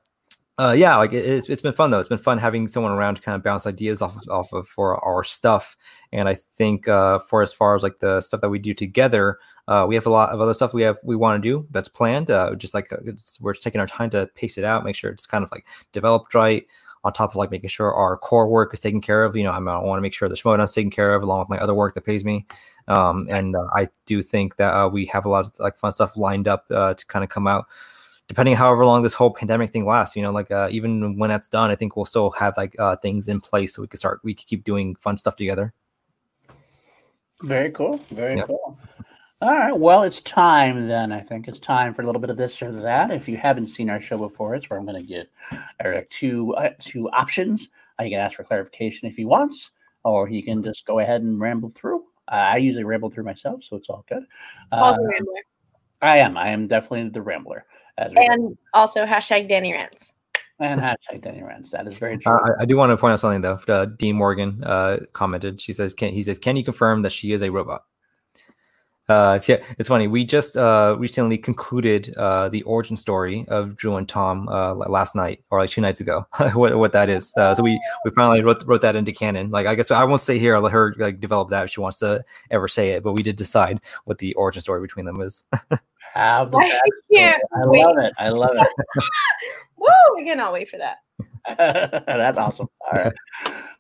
uh, 0.59 0.73
yeah, 0.73 0.97
like 0.97 1.13
it, 1.13 1.25
it's, 1.25 1.47
it's 1.47 1.61
been 1.61 1.73
fun 1.73 1.89
though. 1.89 1.99
It's 1.99 2.09
been 2.09 2.17
fun 2.17 2.37
having 2.37 2.67
someone 2.67 2.91
around 2.91 3.15
to 3.15 3.21
kind 3.21 3.37
of 3.37 3.41
bounce 3.41 3.65
ideas 3.65 4.01
off 4.01 4.17
of, 4.17 4.27
off 4.29 4.51
of 4.51 4.67
for 4.67 4.97
our 5.05 5.23
stuff. 5.23 5.77
And 6.11 6.27
I 6.27 6.33
think 6.35 6.85
uh, 6.89 7.19
for 7.19 7.41
as 7.41 7.53
far 7.53 7.75
as 7.75 7.83
like 7.83 7.99
the 7.99 8.19
stuff 8.19 8.41
that 8.41 8.49
we 8.49 8.59
do 8.59 8.73
together, 8.73 9.39
uh, 9.69 9.85
we 9.87 9.95
have 9.95 10.05
a 10.05 10.09
lot 10.09 10.31
of 10.31 10.41
other 10.41 10.53
stuff 10.53 10.73
we 10.73 10.81
have 10.81 10.97
we 11.01 11.15
want 11.15 11.41
to 11.41 11.49
do 11.49 11.65
that's 11.71 11.87
planned. 11.87 12.29
Uh, 12.29 12.55
just 12.55 12.73
like 12.73 12.91
uh, 12.91 12.97
we're 13.39 13.53
just 13.53 13.63
taking 13.63 13.79
our 13.79 13.87
time 13.87 14.09
to 14.09 14.27
pace 14.35 14.57
it 14.57 14.65
out, 14.65 14.83
make 14.83 14.97
sure 14.97 15.09
it's 15.09 15.25
kind 15.25 15.45
of 15.45 15.51
like 15.51 15.65
developed 15.93 16.33
right. 16.33 16.65
On 17.05 17.13
top 17.13 17.29
of 17.29 17.37
like 17.37 17.49
making 17.49 17.69
sure 17.69 17.93
our 17.93 18.17
core 18.17 18.49
work 18.49 18.73
is 18.73 18.81
taken 18.81 18.99
care 18.99 19.23
of. 19.23 19.33
You 19.33 19.43
know, 19.43 19.51
I 19.51 19.59
want 19.59 19.97
to 19.97 20.01
make 20.01 20.13
sure 20.13 20.27
the 20.27 20.35
Schmoedown's 20.35 20.73
taken 20.73 20.91
care 20.91 21.15
of 21.15 21.23
along 21.23 21.39
with 21.39 21.49
my 21.49 21.57
other 21.57 21.73
work 21.73 21.95
that 21.95 22.03
pays 22.03 22.25
me. 22.25 22.45
Um, 22.89 23.25
and 23.29 23.55
uh, 23.55 23.67
I 23.73 23.87
do 24.05 24.21
think 24.21 24.57
that 24.57 24.91
we 24.91 25.05
have 25.05 25.23
a 25.23 25.29
lot 25.29 25.45
of 25.45 25.57
like 25.59 25.77
fun 25.77 25.93
stuff 25.93 26.17
lined 26.17 26.49
up 26.49 26.67
to 26.67 26.97
kind 27.07 27.23
of 27.23 27.29
come 27.29 27.47
out 27.47 27.67
depending 28.29 28.55
however 28.55 28.85
long 28.85 29.01
this 29.01 29.15
whole 29.15 29.31
pandemic 29.31 29.71
thing 29.71 29.85
lasts 29.85 30.15
you 30.15 30.21
know 30.21 30.31
like 30.31 30.49
uh, 30.51 30.69
even 30.71 31.17
when 31.17 31.29
that's 31.29 31.49
done 31.49 31.69
i 31.69 31.75
think 31.75 31.97
we'll 31.97 32.05
still 32.05 32.29
have 32.29 32.55
like 32.55 32.79
uh, 32.79 32.95
things 32.97 33.27
in 33.27 33.41
place 33.41 33.73
so 33.73 33.81
we 33.81 33.87
can 33.87 33.99
start 33.99 34.21
we 34.23 34.33
can 34.33 34.45
keep 34.47 34.63
doing 34.63 34.95
fun 34.95 35.17
stuff 35.17 35.35
together. 35.35 35.73
Very 37.41 37.71
cool 37.71 37.97
very 38.09 38.37
yeah. 38.37 38.43
cool. 38.43 38.77
All 39.41 39.51
right 39.51 39.77
well 39.77 40.03
it's 40.03 40.21
time 40.21 40.87
then 40.87 41.11
i 41.11 41.19
think. 41.19 41.47
It's 41.47 41.59
time 41.59 41.93
for 41.93 42.03
a 42.03 42.05
little 42.05 42.21
bit 42.21 42.29
of 42.29 42.37
this 42.37 42.61
or 42.61 42.71
that. 42.71 43.11
If 43.11 43.27
you 43.27 43.35
haven't 43.35 43.67
seen 43.67 43.89
our 43.89 43.99
show 43.99 44.17
before 44.17 44.55
it's 44.55 44.69
where 44.69 44.79
i'm 44.79 44.85
going 44.85 45.01
to 45.01 45.07
give 45.07 45.27
eric 45.83 46.09
two 46.11 46.53
uh, 46.55 46.71
two 46.79 47.09
options. 47.09 47.69
Uh, 47.99 48.03
you 48.03 48.11
can 48.11 48.19
ask 48.19 48.35
for 48.35 48.43
clarification 48.43 49.09
if 49.09 49.17
he 49.17 49.25
wants 49.25 49.71
or 50.05 50.27
he 50.27 50.41
can 50.41 50.63
just 50.63 50.85
go 50.85 50.99
ahead 50.99 51.21
and 51.21 51.41
ramble 51.41 51.69
through. 51.69 52.05
I 52.27 52.57
usually 52.57 52.83
ramble 52.83 53.09
through 53.09 53.23
myself 53.23 53.63
so 53.63 53.75
it's 53.75 53.89
all 53.89 54.05
good. 54.07 54.23
Uh, 54.71 54.95
I 56.01 56.17
am. 56.17 56.37
I 56.37 56.49
am 56.49 56.67
definitely 56.67 57.09
the 57.09 57.21
rambler 57.21 57.65
and 58.15 58.57
also 58.73 59.05
hashtag 59.05 59.49
Danny 59.49 59.73
Rants. 59.73 60.11
And 60.59 60.81
hashtag 60.81 61.21
Danny 61.21 61.41
Rants. 61.41 61.71
That 61.71 61.87
is 61.87 61.93
very 61.95 62.17
true. 62.17 62.33
Uh, 62.33 62.55
I, 62.59 62.63
I, 62.63 62.65
do 62.65 62.75
want 62.75 62.91
to 62.91 62.97
point 62.97 63.13
out 63.13 63.19
something 63.19 63.41
though. 63.41 63.59
Uh, 63.67 63.85
Dean 63.85 64.15
Morgan 64.15 64.63
uh, 64.65 64.97
commented. 65.13 65.61
She 65.61 65.71
says, 65.71 65.93
"Can 65.93 66.11
he 66.11 66.23
says 66.23 66.37
can 66.37 66.55
you 66.55 66.63
confirm 66.63 67.01
that 67.03 67.11
she 67.11 67.31
is 67.31 67.41
a 67.41 67.49
robot?" 67.49 67.83
Uh, 69.09 69.33
it's, 69.37 69.49
yeah, 69.49 69.57
it's 69.79 69.89
funny. 69.89 70.07
We 70.07 70.23
just 70.23 70.55
uh, 70.55 70.95
recently 70.99 71.39
concluded 71.39 72.13
uh, 72.15 72.47
the 72.49 72.61
origin 72.61 72.95
story 72.95 73.43
of 73.47 73.75
Drew 73.75 73.95
and 73.95 74.07
Tom 74.07 74.47
uh, 74.49 74.75
last 74.75 75.15
night, 75.15 75.43
or 75.49 75.59
like 75.59 75.71
two 75.71 75.81
nights 75.81 75.99
ago. 75.99 76.27
what, 76.53 76.77
what 76.77 76.91
that 76.91 77.09
is. 77.09 77.33
Uh, 77.35 77.55
so 77.55 77.63
we 77.63 77.81
we 78.05 78.11
finally 78.11 78.43
wrote 78.43 78.63
wrote 78.67 78.81
that 78.83 78.95
into 78.95 79.11
canon. 79.11 79.49
Like 79.49 79.65
I 79.65 79.73
guess 79.73 79.89
I 79.89 80.03
won't 80.03 80.21
stay 80.21 80.37
here. 80.37 80.55
I'll 80.55 80.61
let 80.61 80.71
her 80.71 80.93
like 80.99 81.19
develop 81.19 81.49
that 81.49 81.65
if 81.65 81.71
she 81.71 81.81
wants 81.81 81.97
to 81.99 82.23
ever 82.51 82.67
say 82.67 82.89
it. 82.89 83.01
But 83.03 83.13
we 83.13 83.23
did 83.23 83.35
decide 83.35 83.81
what 84.05 84.19
the 84.19 84.35
origin 84.35 84.61
story 84.61 84.79
between 84.79 85.07
them 85.07 85.19
is. 85.21 85.43
Have 86.13 86.51
the 86.51 86.57
I, 86.57 86.79
I 87.55 87.63
love 87.65 87.97
it. 87.97 88.13
I 88.17 88.29
love 88.29 88.55
it. 88.55 88.67
Woo! 89.77 89.87
We 90.15 90.25
cannot 90.25 90.53
wait 90.53 90.69
for 90.69 90.77
that. 90.77 90.97
That's 91.57 92.37
awesome. 92.37 92.67
All 92.91 93.03
right. 93.03 93.13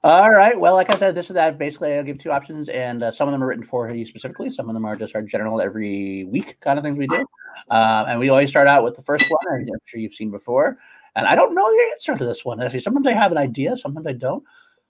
All 0.03 0.29
right. 0.29 0.59
Well, 0.59 0.75
like 0.75 0.93
I 0.93 0.97
said, 0.97 1.13
this 1.15 1.29
is 1.29 1.33
that. 1.33 1.57
Basically, 1.57 1.93
I'll 1.93 2.03
give 2.03 2.17
two 2.17 2.31
options, 2.31 2.69
and 2.69 3.03
uh, 3.03 3.11
some 3.11 3.27
of 3.27 3.33
them 3.33 3.43
are 3.43 3.47
written 3.47 3.65
for 3.65 3.89
you 3.89 4.05
specifically. 4.05 4.49
Some 4.49 4.69
of 4.69 4.73
them 4.73 4.85
are 4.85 4.95
just 4.95 5.15
our 5.15 5.21
general 5.21 5.59
every 5.59 6.23
week 6.25 6.59
kind 6.61 6.79
of 6.79 6.85
things 6.85 6.97
we 6.97 7.07
do. 7.07 7.25
Um, 7.69 8.05
and 8.07 8.19
we 8.19 8.29
always 8.29 8.49
start 8.49 8.67
out 8.67 8.83
with 8.83 8.95
the 8.95 9.01
first 9.01 9.25
one. 9.29 9.59
I'm 9.61 9.67
sure 9.85 9.99
you've 9.99 10.13
seen 10.13 10.31
before. 10.31 10.77
And 11.15 11.27
I 11.27 11.35
don't 11.35 11.53
know 11.53 11.69
the 11.69 11.91
answer 11.91 12.15
to 12.15 12.25
this 12.25 12.45
one. 12.45 12.61
Actually, 12.61 12.79
sometimes 12.79 13.07
I 13.07 13.13
have 13.13 13.31
an 13.31 13.37
idea, 13.37 13.75
sometimes 13.75 14.07
I 14.07 14.13
don't. 14.13 14.43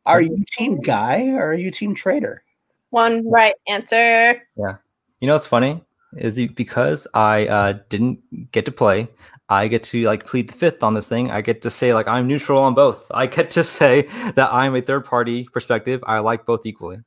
Are 0.05 0.21
you 0.21 0.43
team 0.51 0.79
guy 0.79 1.29
or 1.29 1.47
are 1.47 1.53
you 1.53 1.71
team 1.71 1.95
trader? 1.95 2.43
One 2.91 3.27
right 3.29 3.55
answer. 3.67 4.41
Yeah. 4.55 4.75
You 5.21 5.27
know 5.27 5.33
what's 5.33 5.47
funny? 5.47 5.83
Is 6.13 6.47
because 6.49 7.07
I 7.13 7.47
uh, 7.47 7.73
didn't 7.89 8.51
get 8.51 8.65
to 8.65 8.71
play. 8.71 9.07
I 9.49 9.67
get 9.67 9.83
to 9.83 10.03
like 10.03 10.25
plead 10.25 10.49
the 10.49 10.53
fifth 10.53 10.83
on 10.83 10.93
this 10.93 11.09
thing. 11.09 11.31
I 11.31 11.41
get 11.41 11.61
to 11.63 11.69
say 11.69 11.93
like 11.93 12.07
I'm 12.07 12.27
neutral 12.27 12.61
on 12.61 12.73
both. 12.73 13.05
I 13.11 13.27
get 13.27 13.49
to 13.51 13.63
say 13.79 14.03
that 14.35 14.49
I'm 14.51 14.75
a 14.75 14.81
third 14.81 15.05
party 15.05 15.47
perspective. 15.51 16.03
I 16.07 16.19
like 16.19 16.45
both 16.45 16.65
equally. 16.65 16.97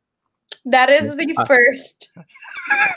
That 0.66 0.90
is 0.90 1.16
the 1.16 1.34
I, 1.38 1.46
first. 1.46 2.08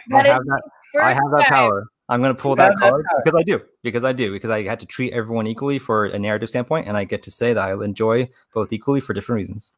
That 0.10 0.26
I 0.26 0.34
have 0.34 0.46
that. 0.46 0.62
I 1.02 1.14
have 1.14 1.32
that 1.38 1.48
power. 1.50 1.88
I'm 2.08 2.22
going 2.22 2.36
to 2.36 2.42
pull 2.42 2.56
that 2.56 2.78
card 2.78 3.04
because 3.24 3.38
I 3.38 3.44
do. 3.44 3.62
Because 3.84 4.06
I 4.06 4.14
do. 4.14 4.32
Because 4.32 4.52
I 4.52 4.62
had 4.64 4.80
to 4.80 4.86
treat 4.86 5.12
everyone 5.14 5.48
equally 5.48 5.80
for 5.80 6.06
a 6.06 6.20
narrative 6.20 6.50
standpoint, 6.50 6.88
and 6.88 6.96
I 6.96 7.04
get 7.04 7.24
to 7.24 7.32
say 7.32 7.54
that 7.54 7.62
I 7.62 7.74
enjoy 7.74 8.30
both 8.54 8.72
equally 8.72 9.00
for 9.00 9.14
different 9.14 9.38
reasons. 9.38 9.74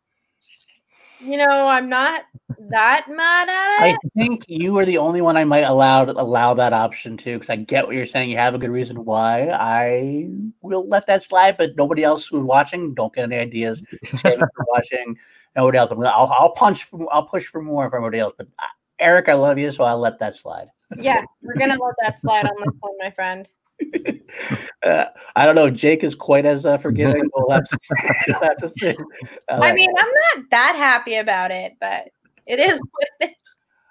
You 1.19 1.37
know, 1.37 1.67
I'm 1.67 1.89
not 1.89 2.23
that 2.69 3.05
mad 3.09 3.49
at 3.49 3.87
it. 3.87 3.95
I 3.95 4.09
think 4.15 4.45
you 4.47 4.77
are 4.77 4.85
the 4.85 4.97
only 4.97 5.21
one 5.21 5.37
I 5.37 5.43
might 5.43 5.63
allow 5.63 6.05
allow 6.05 6.53
that 6.53 6.73
option 6.73 7.17
to 7.17 7.33
because 7.33 7.49
I 7.49 7.57
get 7.57 7.85
what 7.85 7.95
you're 7.95 8.05
saying. 8.05 8.29
You 8.29 8.37
have 8.37 8.55
a 8.55 8.57
good 8.57 8.69
reason 8.69 9.05
why. 9.05 9.49
I 9.49 10.29
will 10.61 10.87
let 10.87 11.07
that 11.07 11.23
slide, 11.23 11.57
but 11.57 11.75
nobody 11.75 12.03
else 12.03 12.27
who's 12.27 12.43
watching 12.43 12.93
don't 12.93 13.13
get 13.13 13.23
any 13.23 13.37
ideas. 13.37 13.83
watching. 14.67 15.17
Nobody 15.55 15.77
else. 15.77 15.91
i 15.91 15.95
will 15.95 16.07
I'll 16.07 16.51
punch. 16.51 16.85
For, 16.85 17.07
I'll 17.11 17.25
push 17.25 17.45
for 17.45 17.61
more 17.61 17.89
from 17.89 18.03
everybody 18.03 18.19
else. 18.19 18.33
But 18.37 18.47
uh, 18.59 18.65
Eric, 18.99 19.29
I 19.29 19.33
love 19.33 19.57
you, 19.57 19.71
so 19.71 19.83
I'll 19.83 19.99
let 19.99 20.19
that 20.19 20.35
slide. 20.35 20.67
Yeah, 20.97 21.23
we're 21.41 21.55
gonna 21.55 21.77
let 21.81 21.95
that 22.01 22.19
slide 22.19 22.45
on 22.45 22.53
this 22.59 22.73
one, 22.79 22.93
my 22.99 23.11
friend. 23.11 23.47
Uh, 24.85 25.05
I 25.35 25.45
don't 25.45 25.55
know. 25.55 25.69
Jake 25.69 26.03
is 26.03 26.15
quite 26.15 26.45
as 26.45 26.65
uh, 26.65 26.77
forgiving. 26.77 27.23
We'll 27.35 27.49
have 27.49 27.67
to, 27.67 27.77
we'll 28.27 28.39
have 28.41 28.57
to 28.57 28.69
see. 28.69 28.95
I 29.49 29.73
mean, 29.73 29.89
I'm 29.97 30.07
not 30.37 30.45
that 30.51 30.75
happy 30.75 31.15
about 31.15 31.51
it, 31.51 31.73
but 31.81 32.09
it 32.45 32.59
is 32.59 32.79
what 32.79 33.07
it 33.19 33.31
is. 33.31 33.35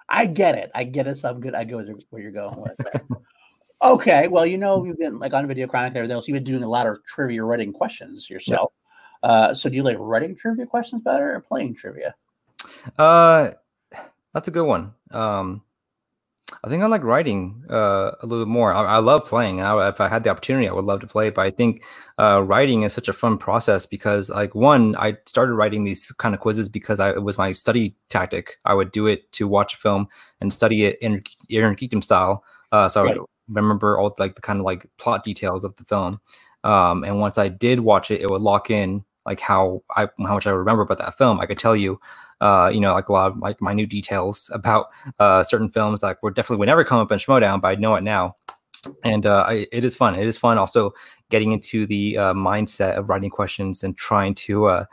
I 0.08 0.26
get 0.26 0.56
it. 0.56 0.70
I 0.74 0.84
get 0.84 1.06
it. 1.06 1.18
So 1.18 1.28
I'm 1.28 1.40
good. 1.40 1.54
I 1.54 1.64
go 1.64 1.82
where 2.10 2.22
you're 2.22 2.30
going 2.30 2.56
with. 2.62 3.02
okay. 3.82 4.28
Well, 4.28 4.46
you 4.46 4.56
know, 4.56 4.84
you've 4.84 4.98
been 4.98 5.18
like 5.18 5.34
on 5.34 5.46
Video 5.48 5.66
Chronic 5.66 5.88
and 5.88 5.96
everything 5.98 6.14
else. 6.14 6.28
You've 6.28 6.36
been 6.36 6.44
doing 6.44 6.62
a 6.62 6.68
lot 6.68 6.86
of 6.86 7.04
trivia 7.04 7.42
writing 7.42 7.72
questions 7.72 8.30
yourself. 8.30 8.72
Yeah. 9.22 9.28
Uh, 9.28 9.54
so 9.54 9.68
do 9.68 9.76
you 9.76 9.82
like 9.82 9.96
writing 9.98 10.36
trivia 10.36 10.66
questions 10.66 11.02
better 11.02 11.34
or 11.34 11.40
playing 11.40 11.74
trivia? 11.74 12.14
Uh, 12.96 13.50
that's 14.32 14.48
a 14.48 14.52
good 14.52 14.66
one. 14.66 14.94
Um, 15.10 15.62
I 16.62 16.68
think 16.68 16.82
I 16.82 16.86
like 16.86 17.02
writing 17.02 17.64
uh, 17.68 18.12
a 18.22 18.26
little 18.26 18.44
bit 18.44 18.50
more. 18.50 18.72
I, 18.72 18.82
I 18.82 18.98
love 18.98 19.24
playing. 19.24 19.60
I, 19.60 19.88
if 19.88 20.00
I 20.00 20.08
had 20.08 20.22
the 20.22 20.30
opportunity, 20.30 20.68
I 20.68 20.72
would 20.72 20.84
love 20.84 21.00
to 21.00 21.06
play. 21.06 21.30
But 21.30 21.46
I 21.46 21.50
think 21.50 21.82
uh, 22.18 22.42
writing 22.44 22.82
is 22.82 22.92
such 22.92 23.08
a 23.08 23.12
fun 23.12 23.36
process 23.36 23.84
because, 23.84 24.30
like, 24.30 24.54
one, 24.54 24.94
I 24.96 25.16
started 25.26 25.54
writing 25.54 25.82
these 25.82 26.12
kind 26.18 26.34
of 26.34 26.40
quizzes 26.40 26.68
because 26.68 27.00
I, 27.00 27.10
it 27.10 27.24
was 27.24 27.36
my 27.36 27.50
study 27.50 27.96
tactic. 28.10 28.58
I 28.64 28.74
would 28.74 28.92
do 28.92 29.06
it 29.06 29.30
to 29.32 29.48
watch 29.48 29.74
a 29.74 29.76
film 29.76 30.06
and 30.40 30.52
study 30.54 30.84
it 30.84 30.98
in 31.00 31.22
Innergeekdom 31.50 32.04
style. 32.04 32.44
Uh, 32.70 32.88
so 32.88 33.02
right. 33.02 33.16
I 33.16 33.18
would 33.18 33.26
remember 33.48 33.98
all 33.98 34.14
like 34.18 34.36
the 34.36 34.42
kind 34.42 34.60
of 34.60 34.64
like 34.64 34.86
plot 34.98 35.24
details 35.24 35.64
of 35.64 35.74
the 35.76 35.84
film. 35.84 36.20
Um, 36.62 37.02
and 37.02 37.20
once 37.20 37.38
I 37.38 37.48
did 37.48 37.80
watch 37.80 38.10
it, 38.10 38.20
it 38.20 38.30
would 38.30 38.42
lock 38.42 38.70
in 38.70 39.04
like 39.24 39.40
how 39.40 39.82
I 39.96 40.08
how 40.18 40.34
much 40.34 40.46
I 40.46 40.50
remember 40.50 40.82
about 40.82 40.98
that 40.98 41.18
film. 41.18 41.40
I 41.40 41.46
could 41.46 41.58
tell 41.58 41.76
you 41.76 42.00
uh, 42.40 42.70
you 42.72 42.80
know, 42.80 42.92
like 42.92 43.08
a 43.08 43.12
lot 43.12 43.32
of 43.32 43.38
like 43.38 43.60
minute 43.62 43.90
details 43.90 44.50
about 44.52 44.86
uh, 45.18 45.42
certain 45.42 45.68
films 45.68 46.00
that 46.00 46.18
were 46.22 46.30
definitely 46.30 46.58
would 46.58 46.66
never 46.66 46.84
come 46.84 46.98
up 46.98 47.10
in 47.10 47.18
Schmoedown, 47.18 47.60
but 47.60 47.68
I 47.68 47.74
know 47.76 47.94
it 47.94 48.02
now. 48.02 48.36
And 49.04 49.26
uh, 49.26 49.44
I, 49.48 49.66
it 49.72 49.84
is 49.84 49.96
fun. 49.96 50.14
It 50.14 50.26
is 50.26 50.36
fun 50.36 50.58
also 50.58 50.92
getting 51.28 51.52
into 51.52 51.86
the 51.86 52.16
uh, 52.16 52.34
mindset 52.34 52.96
of 52.96 53.08
writing 53.08 53.30
questions 53.30 53.82
and 53.82 53.96
trying 53.96 54.34
to 54.34 54.66
uh, 54.66 54.84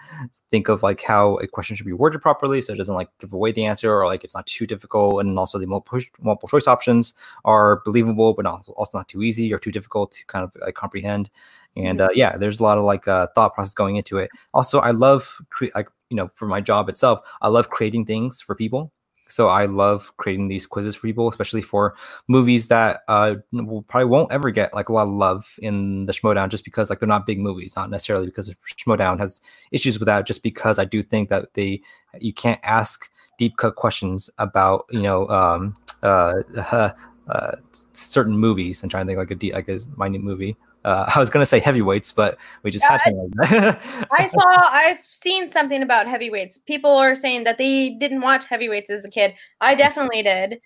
think 0.50 0.68
of 0.68 0.82
like 0.82 1.02
how 1.02 1.36
a 1.38 1.48
question 1.48 1.76
should 1.76 1.86
be 1.86 1.94
worded 1.94 2.22
properly 2.22 2.60
so 2.62 2.74
it 2.74 2.78
doesn't 2.78 2.96
like 2.96 3.10
give 3.20 3.34
away 3.34 3.52
the 3.52 3.66
answer 3.66 3.94
or 3.94 4.08
like 4.08 4.24
it's 4.24 4.34
not 4.34 4.46
too 4.48 4.66
difficult 4.66 5.22
and 5.22 5.38
also 5.38 5.60
the 5.60 5.68
multiple, 5.68 6.02
multiple 6.22 6.50
choice 6.50 6.68
options 6.68 7.14
are 7.46 7.82
believable 7.86 8.34
but 8.34 8.44
not, 8.44 8.68
also 8.76 8.98
not 8.98 9.08
too 9.08 9.22
easy 9.22 9.54
or 9.54 9.60
too 9.60 9.72
difficult 9.72 10.12
to 10.12 10.26
kind 10.26 10.44
of 10.44 10.56
like, 10.62 10.74
comprehend 10.74 11.30
and 11.76 12.00
mm-hmm. 12.00 12.10
uh, 12.10 12.14
yeah 12.14 12.36
there's 12.36 12.60
a 12.60 12.64
lot 12.64 12.78
of 12.78 12.84
like 12.84 13.08
uh, 13.08 13.28
thought 13.36 13.54
process 13.54 13.76
going 13.76 13.96
into 13.96 14.18
it 14.18 14.32
also 14.54 14.80
i 14.80 14.92
love 14.92 15.40
cre- 15.50 15.66
like 15.76 15.88
you 16.14 16.18
know, 16.18 16.28
for 16.28 16.48
my 16.48 16.62
job 16.62 16.90
itself, 16.90 17.22
I 17.42 17.48
love 17.48 17.72
creating 17.72 18.06
things 18.06 18.40
for 18.40 18.54
people. 18.54 18.92
So 19.28 19.48
I 19.48 19.66
love 19.66 20.16
creating 20.18 20.48
these 20.48 20.68
quizzes 20.68 20.96
for 20.96 21.08
people, 21.08 21.28
especially 21.28 21.64
for 21.64 21.96
movies 22.28 22.68
that 22.68 23.02
uh, 23.08 23.38
will, 23.52 23.82
probably 23.82 24.12
won't 24.12 24.32
ever 24.32 24.52
get 24.52 24.76
like 24.76 24.90
a 24.90 24.94
lot 24.94 25.08
of 25.08 25.10
love 25.10 25.56
in 25.60 26.06
the 26.06 26.14
Schmoedown, 26.14 26.50
just 26.50 26.64
because 26.64 26.92
like 26.92 27.00
they're 27.00 27.08
not 27.08 27.26
big 27.26 27.40
movies, 27.40 27.76
not 27.76 27.90
necessarily 27.90 28.28
because 28.28 28.54
Schmoedown 28.78 29.18
has 29.18 29.42
issues 29.72 29.98
with 29.98 30.06
that. 30.06 30.28
Just 30.28 30.44
because 30.44 30.78
I 30.78 30.86
do 30.86 31.02
think 31.02 31.30
that 31.30 31.56
they 31.56 31.82
you 32.20 32.32
can't 32.32 32.60
ask 32.62 33.10
deep 33.40 33.58
cut 33.58 33.74
questions 33.74 34.30
about 34.38 34.86
you 34.92 35.02
know 35.02 35.28
um, 35.30 35.74
uh, 36.04 36.36
uh, 37.28 37.52
certain 37.94 38.38
movies 38.38 38.84
and 38.84 38.92
trying 38.92 39.08
to 39.08 39.16
think 39.16 39.18
like 39.18 39.44
a 39.44 39.52
like 39.54 39.68
a 39.68 39.80
minute 39.98 40.22
movie. 40.22 40.56
Uh, 40.84 41.10
I 41.16 41.20
was 41.20 41.30
going 41.30 41.42
to 41.42 41.46
say 41.46 41.60
heavyweights, 41.60 42.12
but 42.12 42.38
we 42.64 42.72
just 42.72 42.86
yeah, 42.86 42.92
had 42.92 43.02
something 43.02 43.32
like 43.38 43.50
that. 43.50 44.08
I 44.12 44.30
saw, 44.34 44.70
I've 44.70 45.06
seen 45.06 45.50
something 45.50 45.82
about 45.82 46.08
heavyweights. 46.08 46.60
People 46.60 46.92
are 46.92 47.16
saying 47.16 47.44
that 47.46 47.58
they 47.58 47.92
didn't 47.92 48.22
watch 48.22 48.46
heavyweights 48.46 48.90
as 48.90 49.06
a 49.06 49.10
kid. 49.10 49.34
I 49.62 49.76
definitely 49.86 50.24
did. 50.24 50.60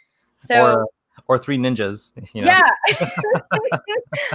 So. 0.45 0.61
Or, 0.61 0.87
or 1.27 1.37
Three 1.37 1.57
Ninjas. 1.57 2.13
You 2.33 2.43
know? 2.43 2.47
Yeah. 2.47 3.09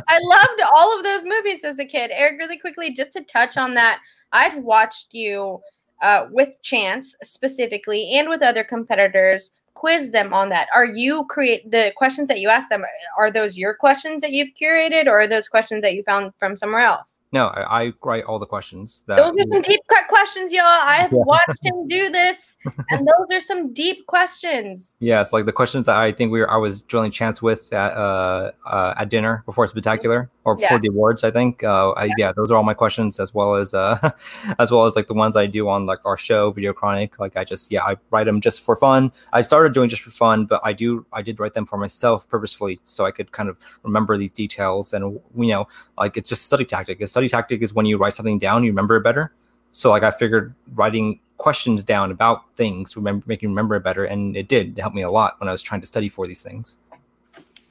I 0.08 0.18
loved 0.20 0.62
all 0.74 0.96
of 0.96 1.04
those 1.04 1.22
movies 1.24 1.64
as 1.64 1.78
a 1.78 1.84
kid. 1.84 2.10
Eric, 2.12 2.38
really 2.38 2.58
quickly, 2.58 2.92
just 2.92 3.12
to 3.12 3.22
touch 3.22 3.56
on 3.56 3.74
that, 3.74 4.00
I've 4.32 4.56
watched 4.58 5.14
you 5.14 5.60
uh, 6.02 6.26
with 6.30 6.50
Chance 6.62 7.14
specifically 7.22 8.12
and 8.14 8.28
with 8.28 8.42
other 8.42 8.64
competitors 8.64 9.52
quiz 9.74 10.10
them 10.10 10.34
on 10.34 10.50
that. 10.50 10.68
Are 10.74 10.84
you 10.84 11.24
create 11.26 11.70
the 11.70 11.92
questions 11.96 12.28
that 12.28 12.40
you 12.40 12.48
ask 12.48 12.68
them? 12.68 12.84
Are 13.18 13.30
those 13.30 13.56
your 13.56 13.74
questions 13.74 14.20
that 14.20 14.32
you've 14.32 14.54
curated, 14.60 15.06
or 15.06 15.20
are 15.20 15.26
those 15.26 15.48
questions 15.48 15.82
that 15.82 15.94
you 15.94 16.02
found 16.02 16.32
from 16.38 16.56
somewhere 16.56 16.84
else? 16.84 17.21
No, 17.32 17.46
I, 17.46 17.84
I 17.84 17.92
write 18.04 18.24
all 18.24 18.38
the 18.38 18.46
questions. 18.46 19.04
That 19.08 19.16
those 19.16 19.32
are 19.32 19.48
some 19.50 19.62
deep 19.62 19.80
cut 19.88 20.06
questions, 20.08 20.52
y'all. 20.52 20.66
I 20.66 20.96
have 20.96 21.12
yeah. 21.12 21.22
watched 21.24 21.64
him 21.64 21.88
do 21.88 22.10
this, 22.10 22.58
and 22.90 23.08
those 23.28 23.36
are 23.36 23.40
some 23.40 23.72
deep 23.72 24.06
questions. 24.06 24.96
Yes, 25.00 25.32
like 25.32 25.46
the 25.46 25.52
questions 25.52 25.86
that 25.86 25.96
I 25.96 26.12
think 26.12 26.30
we 26.30 26.40
were 26.40 26.50
I 26.50 26.58
was 26.58 26.82
drilling 26.82 27.10
chance 27.10 27.40
with 27.40 27.72
at 27.72 27.92
uh, 27.92 28.50
uh 28.66 28.94
at 28.98 29.08
dinner 29.08 29.42
before 29.46 29.66
spectacular 29.66 30.30
or 30.44 30.56
before 30.56 30.76
yeah. 30.76 30.80
the 30.82 30.88
awards. 30.88 31.24
I 31.24 31.30
think. 31.30 31.64
Uh, 31.64 31.92
I, 31.92 32.10
yeah. 32.18 32.32
those 32.36 32.50
are 32.50 32.56
all 32.56 32.64
my 32.64 32.74
questions 32.74 33.18
as 33.18 33.32
well 33.32 33.54
as 33.54 33.72
uh 33.72 34.10
as 34.58 34.70
well 34.70 34.84
as 34.84 34.94
like 34.94 35.06
the 35.06 35.14
ones 35.14 35.34
I 35.34 35.46
do 35.46 35.70
on 35.70 35.86
like 35.86 36.04
our 36.04 36.18
show, 36.18 36.50
Video 36.50 36.74
Chronic. 36.74 37.18
Like 37.18 37.38
I 37.38 37.44
just 37.44 37.72
yeah 37.72 37.82
I 37.82 37.96
write 38.10 38.24
them 38.24 38.42
just 38.42 38.60
for 38.60 38.76
fun. 38.76 39.10
I 39.32 39.40
started 39.40 39.72
doing 39.72 39.88
just 39.88 40.02
for 40.02 40.10
fun, 40.10 40.44
but 40.44 40.60
I 40.64 40.74
do 40.74 41.06
I 41.14 41.22
did 41.22 41.40
write 41.40 41.54
them 41.54 41.64
for 41.64 41.78
myself 41.78 42.28
purposefully 42.28 42.78
so 42.84 43.06
I 43.06 43.10
could 43.10 43.32
kind 43.32 43.48
of 43.48 43.56
remember 43.84 44.18
these 44.18 44.32
details 44.32 44.92
and 44.92 45.18
you 45.34 45.46
know 45.46 45.66
like 45.96 46.18
it's 46.18 46.28
just 46.28 46.44
study 46.44 46.66
tactic. 46.66 46.98
It's 47.00 47.12
study 47.12 47.21
tactic 47.28 47.62
is 47.62 47.74
when 47.74 47.86
you 47.86 47.98
write 47.98 48.14
something 48.14 48.38
down, 48.38 48.64
you 48.64 48.70
remember 48.70 48.96
it 48.96 49.02
better. 49.02 49.32
So 49.72 49.90
like 49.90 50.02
I 50.02 50.10
figured 50.10 50.54
writing 50.74 51.20
questions 51.38 51.82
down 51.82 52.10
about 52.10 52.54
things 52.56 52.96
remember, 52.96 53.24
make 53.26 53.42
you 53.42 53.48
remember 53.48 53.74
it 53.74 53.82
better, 53.82 54.04
and 54.04 54.36
it 54.36 54.48
did 54.48 54.78
help 54.78 54.94
me 54.94 55.02
a 55.02 55.08
lot 55.08 55.40
when 55.40 55.48
I 55.48 55.52
was 55.52 55.62
trying 55.62 55.80
to 55.80 55.86
study 55.86 56.08
for 56.08 56.26
these 56.26 56.42
things. 56.42 56.78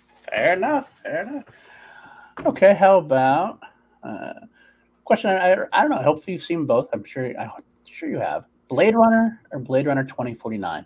Fair 0.07 0.53
enough. 0.53 0.99
Fair 1.03 1.27
enough. 1.27 1.45
Okay, 2.45 2.73
how 2.73 2.97
about 2.97 3.59
uh, 4.03 4.33
question? 5.03 5.29
I, 5.29 5.53
I 5.73 5.81
don't 5.81 5.91
know. 5.91 6.01
Hopefully, 6.01 6.33
you've 6.33 6.43
seen 6.43 6.65
both. 6.65 6.89
I'm 6.93 7.03
sure. 7.03 7.37
I'm 7.39 7.51
sure 7.85 8.09
you 8.09 8.19
have. 8.19 8.45
Blade 8.67 8.95
Runner 8.95 9.41
or 9.51 9.59
Blade 9.59 9.85
Runner 9.85 10.03
2049. 10.03 10.85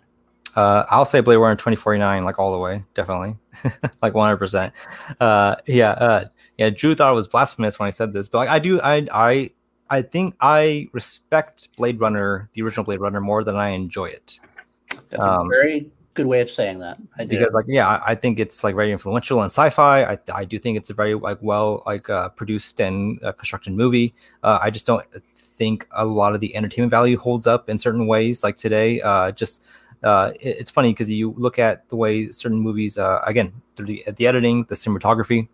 Uh, 0.56 0.84
I'll 0.88 1.04
say 1.04 1.20
Blade 1.20 1.36
Runner 1.36 1.54
2049, 1.54 2.22
like 2.22 2.38
all 2.38 2.50
the 2.50 2.58
way, 2.58 2.82
definitely, 2.94 3.36
like 4.02 4.14
100. 4.14 4.72
Uh, 5.20 5.56
Yeah, 5.66 5.90
uh, 5.90 6.24
yeah. 6.58 6.70
Drew 6.70 6.94
thought 6.94 7.12
it 7.12 7.14
was 7.14 7.28
blasphemous 7.28 7.78
when 7.78 7.86
I 7.86 7.90
said 7.90 8.12
this, 8.12 8.28
but 8.28 8.38
like 8.38 8.48
I 8.48 8.58
do, 8.58 8.80
I, 8.80 9.06
I, 9.12 9.50
I 9.88 10.02
think 10.02 10.34
I 10.40 10.88
respect 10.92 11.68
Blade 11.76 12.00
Runner, 12.00 12.48
the 12.54 12.62
original 12.62 12.84
Blade 12.84 13.00
Runner, 13.00 13.20
more 13.20 13.44
than 13.44 13.56
I 13.56 13.68
enjoy 13.70 14.06
it. 14.06 14.40
That's 15.10 15.24
um, 15.24 15.46
a 15.46 15.48
very 15.48 15.90
good 16.14 16.26
way 16.26 16.40
of 16.40 16.50
saying 16.50 16.80
that. 16.80 16.98
I 17.18 17.24
do 17.24 17.38
because 17.38 17.54
like 17.54 17.66
yeah, 17.68 17.88
I, 17.88 18.12
I, 18.12 18.14
think 18.14 18.40
it's 18.40 18.64
like 18.64 18.74
very 18.74 18.90
influential 18.90 19.42
in 19.42 19.46
sci-fi. 19.46 20.04
I, 20.04 20.18
I 20.34 20.44
do 20.44 20.58
think 20.58 20.76
it's 20.76 20.90
a 20.90 20.94
very 20.94 21.14
like 21.14 21.38
well 21.40 21.82
like 21.86 22.10
uh, 22.10 22.30
produced 22.30 22.80
and 22.80 23.22
uh, 23.22 23.32
constructed 23.32 23.74
movie. 23.74 24.14
Uh, 24.42 24.58
I 24.60 24.70
just 24.70 24.86
don't 24.86 25.04
think 25.34 25.86
a 25.92 26.04
lot 26.04 26.34
of 26.34 26.40
the 26.40 26.56
entertainment 26.56 26.90
value 26.90 27.18
holds 27.18 27.46
up 27.46 27.68
in 27.68 27.78
certain 27.78 28.06
ways. 28.06 28.42
Like 28.42 28.56
today, 28.56 29.00
uh, 29.02 29.30
just 29.30 29.62
uh, 30.02 30.32
it, 30.40 30.56
it's 30.60 30.70
funny 30.70 30.92
because 30.92 31.10
you 31.10 31.34
look 31.36 31.58
at 31.58 31.88
the 31.88 31.96
way 31.96 32.28
certain 32.28 32.58
movies, 32.58 32.98
uh, 32.98 33.20
again, 33.26 33.52
through 33.76 33.86
the, 33.86 34.04
the 34.16 34.26
editing, 34.26 34.64
the 34.64 34.74
cinematography, 34.74 35.48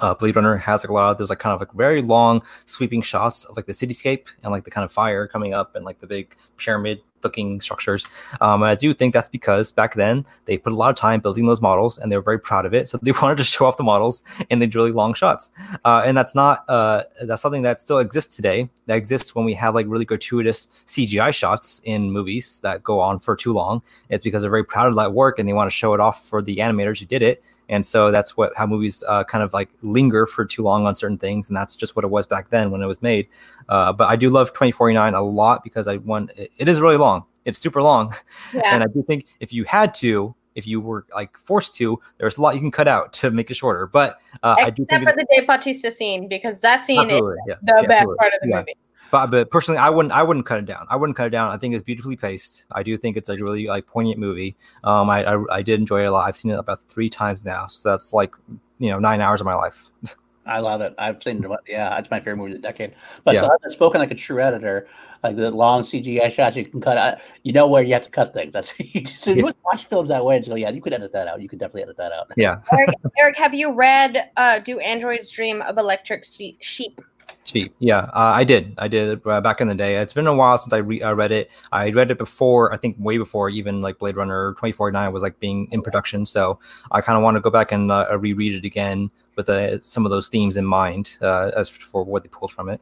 uh, 0.00 0.14
Blade 0.14 0.36
Runner 0.36 0.56
has 0.56 0.84
like 0.84 0.90
a 0.90 0.92
lot 0.92 1.10
of 1.10 1.18
there's 1.18 1.30
like 1.30 1.38
kind 1.38 1.54
of 1.54 1.60
like 1.60 1.72
very 1.72 2.02
long 2.02 2.42
sweeping 2.66 3.02
shots 3.02 3.44
of 3.44 3.56
like 3.56 3.66
the 3.66 3.72
cityscape 3.72 4.28
and 4.42 4.52
like 4.52 4.64
the 4.64 4.70
kind 4.70 4.84
of 4.84 4.92
fire 4.92 5.26
coming 5.26 5.54
up 5.54 5.74
and 5.76 5.84
like 5.84 6.00
the 6.00 6.06
big 6.06 6.36
pyramid 6.56 7.00
looking 7.22 7.60
structures. 7.60 8.06
Um, 8.40 8.62
and 8.62 8.70
I 8.70 8.74
do 8.74 8.92
think 8.92 9.14
that's 9.14 9.28
because 9.28 9.72
back 9.72 9.94
then 9.94 10.24
they 10.46 10.58
put 10.58 10.72
a 10.72 10.76
lot 10.76 10.90
of 10.90 10.96
time 10.96 11.20
building 11.20 11.46
those 11.46 11.60
models 11.60 11.98
and 11.98 12.10
they 12.10 12.16
were 12.16 12.22
very 12.22 12.38
proud 12.38 12.66
of 12.66 12.74
it. 12.74 12.88
So 12.88 12.98
they 13.02 13.12
wanted 13.12 13.38
to 13.38 13.44
show 13.44 13.66
off 13.66 13.76
the 13.76 13.84
models 13.84 14.22
in 14.50 14.58
the 14.58 14.66
really 14.68 14.92
long 14.92 15.14
shots. 15.14 15.50
Uh, 15.84 16.02
and 16.04 16.16
that's 16.16 16.34
not, 16.34 16.64
uh, 16.68 17.04
that's 17.24 17.42
something 17.42 17.62
that 17.62 17.80
still 17.80 17.98
exists 17.98 18.36
today. 18.36 18.68
That 18.86 18.96
exists 18.96 19.34
when 19.34 19.44
we 19.44 19.54
have 19.54 19.74
like 19.74 19.86
really 19.88 20.04
gratuitous 20.04 20.68
CGI 20.86 21.34
shots 21.34 21.80
in 21.84 22.10
movies 22.10 22.60
that 22.60 22.82
go 22.82 23.00
on 23.00 23.18
for 23.18 23.36
too 23.36 23.52
long. 23.52 23.82
It's 24.08 24.22
because 24.22 24.42
they're 24.42 24.50
very 24.50 24.64
proud 24.64 24.88
of 24.88 24.96
that 24.96 25.12
work 25.12 25.38
and 25.38 25.48
they 25.48 25.52
want 25.52 25.70
to 25.70 25.74
show 25.74 25.94
it 25.94 26.00
off 26.00 26.26
for 26.26 26.42
the 26.42 26.56
animators 26.56 26.98
who 27.00 27.06
did 27.06 27.22
it. 27.22 27.42
And 27.72 27.86
so 27.86 28.10
that's 28.10 28.36
what 28.36 28.52
how 28.54 28.66
movies 28.66 29.02
uh, 29.08 29.24
kind 29.24 29.42
of 29.42 29.54
like 29.54 29.70
linger 29.80 30.26
for 30.26 30.44
too 30.44 30.62
long 30.62 30.86
on 30.86 30.94
certain 30.94 31.16
things, 31.16 31.48
and 31.48 31.56
that's 31.56 31.74
just 31.74 31.96
what 31.96 32.04
it 32.04 32.08
was 32.08 32.26
back 32.26 32.50
then 32.50 32.70
when 32.70 32.82
it 32.82 32.86
was 32.86 33.00
made. 33.00 33.28
Uh, 33.70 33.94
but 33.94 34.10
I 34.10 34.16
do 34.16 34.28
love 34.28 34.48
2049 34.50 35.14
a 35.14 35.22
lot 35.22 35.64
because 35.64 35.88
I 35.88 35.96
want 35.96 36.32
it, 36.36 36.50
it 36.58 36.68
is 36.68 36.82
really 36.82 36.98
long. 36.98 37.24
It's 37.46 37.58
super 37.58 37.82
long, 37.82 38.12
yeah. 38.54 38.74
and 38.74 38.82
I 38.82 38.88
do 38.88 39.02
think 39.02 39.26
if 39.40 39.54
you 39.54 39.64
had 39.64 39.94
to, 39.94 40.34
if 40.54 40.66
you 40.66 40.82
were 40.82 41.06
like 41.14 41.38
forced 41.38 41.74
to, 41.76 41.98
there's 42.18 42.36
a 42.36 42.42
lot 42.42 42.54
you 42.54 42.60
can 42.60 42.70
cut 42.70 42.88
out 42.88 43.14
to 43.14 43.30
make 43.30 43.50
it 43.50 43.54
shorter. 43.54 43.86
But 43.86 44.20
uh, 44.42 44.54
I 44.58 44.68
do 44.68 44.84
think 44.84 45.04
for 45.04 45.12
the 45.12 45.26
Dave 45.34 45.46
Bautista 45.46 45.90
scene 45.90 46.28
because 46.28 46.58
that 46.60 46.84
scene 46.84 47.08
is 47.08 47.22
yes. 47.48 47.58
the 47.62 47.78
yeah, 47.80 47.88
best 47.88 48.06
part 48.18 48.32
of 48.34 48.40
the 48.42 48.54
movie. 48.54 48.76
But 49.12 49.30
but 49.30 49.50
personally, 49.50 49.78
I 49.78 49.90
wouldn't 49.90 50.12
I 50.12 50.22
wouldn't 50.22 50.46
cut 50.46 50.58
it 50.58 50.64
down. 50.64 50.86
I 50.88 50.96
wouldn't 50.96 51.16
cut 51.16 51.26
it 51.26 51.30
down. 51.30 51.52
I 51.52 51.58
think 51.58 51.74
it's 51.74 51.84
beautifully 51.84 52.16
paced. 52.16 52.66
I 52.72 52.82
do 52.82 52.96
think 52.96 53.18
it's 53.18 53.28
a 53.28 53.36
really 53.36 53.66
like 53.66 53.86
poignant 53.86 54.18
movie. 54.18 54.56
Um, 54.82 55.10
I 55.10 55.22
I, 55.24 55.44
I 55.50 55.62
did 55.62 55.78
enjoy 55.78 56.02
it 56.02 56.06
a 56.06 56.10
lot. 56.10 56.26
I've 56.26 56.34
seen 56.34 56.50
it 56.50 56.58
about 56.58 56.82
three 56.84 57.10
times 57.10 57.44
now, 57.44 57.66
so 57.66 57.90
that's 57.90 58.14
like 58.14 58.34
you 58.78 58.88
know 58.88 58.98
nine 58.98 59.20
hours 59.20 59.40
of 59.40 59.44
my 59.44 59.54
life. 59.54 59.90
I 60.46 60.58
love 60.58 60.80
it. 60.80 60.94
I've 60.98 61.22
seen 61.22 61.44
it. 61.44 61.50
Yeah, 61.68 61.96
it's 61.98 62.10
my 62.10 62.18
favorite 62.18 62.36
movie 62.36 62.52
of 62.52 62.62
the 62.62 62.66
decade. 62.66 62.94
But 63.22 63.34
yeah. 63.34 63.42
so 63.42 63.50
I've 63.64 63.72
spoken 63.72 64.00
like 64.00 64.10
a 64.10 64.14
true 64.16 64.42
editor, 64.42 64.88
like 65.22 65.36
the 65.36 65.52
long 65.52 65.84
CGI 65.84 66.32
shots 66.32 66.56
you 66.56 66.64
can 66.64 66.80
cut. 66.80 66.98
out. 66.98 67.18
you 67.44 67.52
know 67.52 67.68
where 67.68 67.84
you 67.84 67.92
have 67.92 68.02
to 68.02 68.10
cut 68.10 68.34
things. 68.34 68.52
That's 68.52 68.74
you 68.78 69.02
just 69.02 69.26
yeah. 69.26 69.52
watch 69.64 69.86
films 69.86 70.08
that 70.08 70.24
way 70.24 70.36
and 70.36 70.46
go, 70.46 70.56
yeah, 70.56 70.70
you 70.70 70.80
could 70.80 70.94
edit 70.94 71.12
that 71.12 71.28
out. 71.28 71.40
You 71.40 71.48
could 71.48 71.60
definitely 71.60 71.82
edit 71.82 71.96
that 71.98 72.12
out. 72.12 72.32
Yeah. 72.36 72.60
Eric, 72.72 72.90
Eric 73.18 73.36
have 73.36 73.54
you 73.54 73.72
read 73.72 74.30
uh, 74.36 74.58
"Do 74.58 74.80
Androids 74.80 75.30
Dream 75.30 75.62
of 75.62 75.78
Electric 75.78 76.24
Sheep"? 76.60 77.00
Cheap. 77.44 77.74
Yeah, 77.78 77.98
uh, 78.12 78.32
I 78.34 78.44
did. 78.44 78.74
I 78.78 78.88
did 78.88 79.20
uh, 79.26 79.40
back 79.40 79.60
in 79.60 79.68
the 79.68 79.74
day. 79.74 79.96
It's 79.96 80.12
been 80.12 80.26
a 80.26 80.34
while 80.34 80.56
since 80.58 80.72
I 80.72 80.78
re- 80.78 81.02
uh, 81.02 81.14
read 81.14 81.32
it. 81.32 81.50
I 81.72 81.90
read 81.90 82.10
it 82.10 82.18
before, 82.18 82.72
I 82.72 82.76
think 82.76 82.96
way 82.98 83.18
before 83.18 83.50
even 83.50 83.80
like 83.80 83.98
Blade 83.98 84.16
Runner 84.16 84.52
2049 84.52 85.12
was 85.12 85.22
like 85.22 85.38
being 85.40 85.68
in 85.70 85.82
production. 85.82 86.26
So 86.26 86.58
I 86.90 87.00
kind 87.00 87.16
of 87.16 87.22
want 87.22 87.36
to 87.36 87.40
go 87.40 87.50
back 87.50 87.72
and 87.72 87.90
uh, 87.90 88.06
reread 88.18 88.54
it 88.54 88.64
again 88.64 89.10
with 89.36 89.48
uh, 89.48 89.80
some 89.80 90.04
of 90.06 90.10
those 90.10 90.28
themes 90.28 90.56
in 90.56 90.64
mind 90.64 91.18
uh, 91.20 91.50
as 91.56 91.68
for 91.68 92.04
what 92.04 92.24
they 92.24 92.28
pulled 92.28 92.52
from 92.52 92.68
it. 92.68 92.80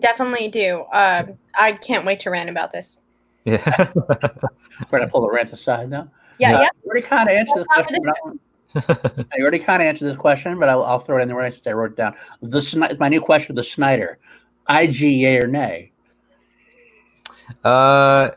Definitely 0.00 0.48
do. 0.48 0.84
I 0.92 1.78
can't 1.82 2.06
wait 2.06 2.20
to 2.20 2.30
rant 2.30 2.50
about 2.50 2.72
this. 2.72 3.00
Yeah. 3.44 3.90
We're 3.94 4.98
going 4.98 5.02
to 5.02 5.08
pull 5.08 5.22
the 5.22 5.30
rant 5.30 5.52
aside 5.52 5.90
now. 5.90 6.10
Yeah, 6.38 6.52
yeah. 6.52 6.60
yeah. 6.60 6.68
already 6.86 7.06
kind 7.06 7.28
of 7.28 7.34
answered 7.34 7.58
the 7.58 7.64
question. 7.64 8.40
I 8.74 9.40
already 9.40 9.58
kind 9.58 9.82
of 9.82 9.86
answered 9.86 10.06
this 10.06 10.16
question, 10.16 10.58
but 10.58 10.68
I'll, 10.68 10.84
I'll 10.84 10.98
throw 10.98 11.18
it 11.18 11.22
in 11.22 11.28
there. 11.28 11.40
I 11.40 11.52
I 11.66 11.72
wrote 11.72 11.92
it 11.92 11.96
down. 11.96 12.14
The 12.42 12.96
my 12.98 13.08
new 13.08 13.20
question: 13.20 13.56
The 13.56 13.64
Snyder, 13.64 14.18
IG, 14.68 15.00
yay 15.00 15.38
or 15.38 15.46
nay? 15.46 15.92
Uh, 17.64 18.30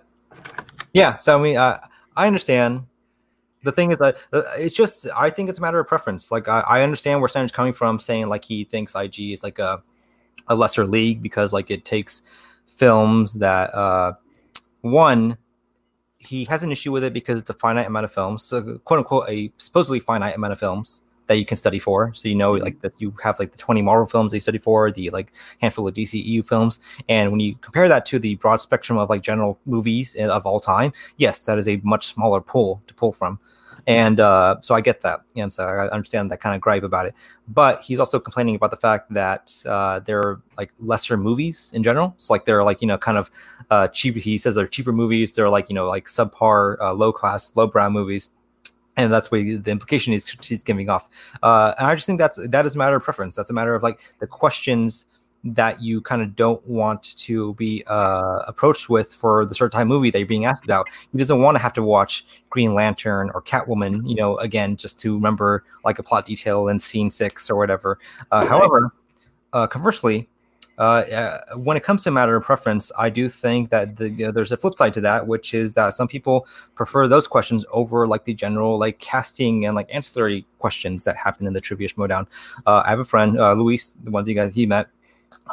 yeah. 0.94 1.18
So 1.18 1.38
I 1.38 1.42
mean, 1.42 1.58
uh, 1.58 1.80
I 2.16 2.28
understand. 2.28 2.86
The 3.64 3.72
thing 3.72 3.92
is 3.92 4.00
that 4.00 4.18
uh, 4.34 4.42
it's 4.58 4.76
just 4.76 5.08
I 5.16 5.30
think 5.30 5.50
it's 5.50 5.60
a 5.60 5.62
matter 5.62 5.80
of 5.80 5.88
preference. 5.88 6.32
Like 6.32 6.48
I, 6.48 6.62
I 6.62 6.82
understand 6.82 7.22
where 7.22 7.30
Snyder's 7.30 7.52
coming 7.52 7.74
from, 7.74 8.00
saying 8.00 8.28
like 8.28 8.44
he 8.44 8.66
thinks 8.66 8.96
IG 8.96 9.32
is 9.32 9.44
like 9.44 9.60
a 9.60 9.82
a 10.48 10.56
lesser 10.56 10.86
league 10.86 11.22
because 11.22 11.54
like 11.54 11.72
it 11.72 11.86
takes 11.86 12.22
films 12.68 13.36
that 13.36 13.74
uh 13.74 14.14
one 14.82 15.38
he 16.26 16.46
has 16.46 16.64
an 16.64 16.72
issue 16.72 16.92
with 16.92 17.04
it 17.04 17.14
because 17.14 17.40
it's 17.40 17.50
a 17.50 17.54
finite 17.54 17.88
amount 17.88 18.06
of 18.06 18.12
films, 18.12 18.44
so 18.44 18.78
quote 18.80 19.00
unquote 19.00 19.30
a 19.30 19.52
supposedly 19.58 20.00
finite 20.00 20.36
amount 20.36 20.54
of 20.54 20.60
films 20.60 21.02
that 21.28 21.38
you 21.38 21.46
can 21.46 21.58
study 21.58 21.80
for. 21.80 22.14
So 22.14 22.28
you 22.28 22.36
know, 22.36 22.54
mm-hmm. 22.54 22.64
like 22.64 22.82
that 22.82 22.94
you 23.00 23.14
have 23.24 23.40
like 23.40 23.52
the 23.52 23.58
20 23.58 23.82
Marvel 23.82 24.06
films 24.06 24.32
that 24.32 24.38
you 24.38 24.42
study 24.42 24.58
for, 24.58 24.92
the 24.92 25.10
like 25.12 25.32
handful 25.62 25.88
of 25.88 25.94
DCEU 25.94 26.46
films, 26.48 26.80
and 27.10 27.32
when 27.32 27.40
you 27.40 27.56
compare 27.62 27.88
that 27.88 28.06
to 28.08 28.20
the 28.20 28.36
broad 28.36 28.62
spectrum 28.62 28.98
of 28.98 29.10
like 29.10 29.22
general 29.22 29.60
movies 29.66 30.16
eh, 30.18 30.28
of 30.28 30.46
all 30.46 30.60
time, 30.60 30.92
yes, 31.18 31.44
that 31.44 31.58
is 31.58 31.68
a 31.68 31.78
much 31.84 32.08
smaller 32.08 32.42
pool 32.42 32.82
to 32.88 32.94
pull 32.94 33.12
from. 33.14 33.40
And 33.86 34.20
uh, 34.20 34.58
so 34.62 34.76
I 34.76 34.82
get 34.82 35.02
that. 35.02 35.22
And 35.36 35.52
so 35.52 35.64
I 35.64 35.90
understand 35.90 36.32
that 36.32 36.40
kind 36.40 36.56
of 36.56 36.62
gripe 36.62 36.84
about 36.84 37.06
it. 37.06 37.16
But 37.48 37.82
he's 37.82 38.00
also 38.00 38.20
complaining 38.20 38.56
about 38.56 38.72
the 38.72 38.78
fact 38.78 39.14
that 39.14 39.54
uh, 39.66 40.00
there 40.00 40.20
are 40.20 40.42
like 40.58 40.72
lesser 40.80 41.18
movies 41.18 41.72
in 41.76 41.84
general. 41.84 42.14
It's 42.16 42.30
like 42.30 42.46
they're 42.46 42.64
like, 42.64 42.82
you 42.82 42.88
know, 42.88 42.98
kind 42.98 43.18
of 43.18 43.30
uh, 43.70 43.90
cheap. 43.90 44.16
He 44.16 44.38
says 44.38 44.56
they're 44.56 44.68
cheaper 44.68 44.94
movies. 44.94 45.32
They're 45.34 45.50
like, 45.50 45.70
you 45.70 45.76
know, 45.76 45.88
like 45.88 46.06
subpar, 46.06 46.78
uh, 46.80 46.94
low 46.94 47.12
class, 47.12 47.56
low 47.56 47.68
brow 47.68 47.90
movies 47.90 48.30
and 48.96 49.12
that's 49.12 49.32
what 49.32 49.40
the 49.40 49.72
implication 49.72 50.14
is 50.14 50.30
he's 50.44 50.64
giving 50.64 50.90
off. 50.90 51.10
Uh, 51.42 51.74
and 51.78 51.88
I 51.88 51.96
just 51.96 52.06
think 52.06 52.20
that's 52.20 52.40
that 52.48 52.66
is 52.66 52.76
a 52.76 52.78
matter 52.78 52.96
of 52.96 53.04
preference. 53.04 53.36
That's 53.36 53.50
a 53.50 53.54
matter 53.54 53.74
of 53.76 53.84
like 53.84 54.00
the 54.20 54.28
questions 54.28 55.08
that 55.44 55.82
you 55.82 56.02
kind 56.02 56.22
of 56.22 56.36
don't 56.36 56.66
want 56.68 57.16
to 57.18 57.54
be 57.56 57.84
uh, 57.88 58.40
approached 58.48 58.90
with 58.90 59.14
for 59.14 59.46
the 59.46 59.54
certain 59.54 59.78
time 59.78 59.88
movie 59.88 60.10
that 60.10 60.18
you're 60.20 60.28
being 60.28 60.46
asked 60.46 60.64
about. 60.64 60.88
He 61.12 61.18
doesn't 61.18 61.42
want 61.42 61.56
to 61.56 61.62
have 61.62 61.74
to 61.74 61.84
watch 61.84 62.26
Green 62.50 62.74
Lantern 62.74 63.30
or 63.34 63.42
Catwoman, 63.42 64.08
you 64.08 64.16
know, 64.16 64.38
again, 64.38 64.78
just 64.78 65.00
to 65.00 65.16
remember 65.16 65.64
like 65.84 66.00
a 66.00 66.04
plot 66.04 66.26
detail 66.26 66.70
in 66.70 66.80
scene 66.80 67.10
six 67.10 67.50
or 67.50 67.58
whatever. 67.58 68.00
Uh, 68.32 68.46
however, 68.46 68.94
uh, 69.52 69.68
conversely, 69.68 70.30
uh, 70.78 70.82
uh, 70.82 71.56
when 71.58 71.78
it 71.78 71.84
comes 71.84 72.04
to 72.04 72.12
matter 72.12 72.36
of 72.36 72.44
preference, 72.44 72.92
I 72.98 73.10
do 73.10 73.30
think 73.30 73.70
that 73.70 73.98
the, 73.98 74.10
you 74.10 74.26
know, 74.26 74.32
there's 74.32 74.52
a 74.52 74.58
flip 74.58 74.76
side 74.76 74.94
to 74.96 75.02
that, 75.02 75.28
which 75.28 75.54
is 75.54 75.74
that 75.74 75.94
some 75.94 76.08
people 76.08 76.48
prefer 76.74 77.08
those 77.08 77.28
questions 77.28 77.64
over 77.72 78.08
like 78.08 78.26
the 78.26 78.34
general 78.34 78.80
like 78.80 79.00
casting 79.00 79.66
and 79.66 79.76
like 79.76 79.88
ancillary 79.94 80.46
questions 80.58 81.04
that 81.04 81.16
happen 81.16 81.46
in 81.46 81.54
the 81.54 81.62
trivia 81.62 81.88
schmoedown. 81.90 82.26
Uh, 82.66 82.82
I 82.86 82.90
have 82.90 83.00
a 83.00 83.06
friend, 83.06 83.40
uh, 83.40 83.54
Luis, 83.54 83.96
the 84.04 84.10
ones 84.10 84.28
you 84.28 84.34
guys 84.34 84.56
he 84.56 84.66
met. 84.66 84.88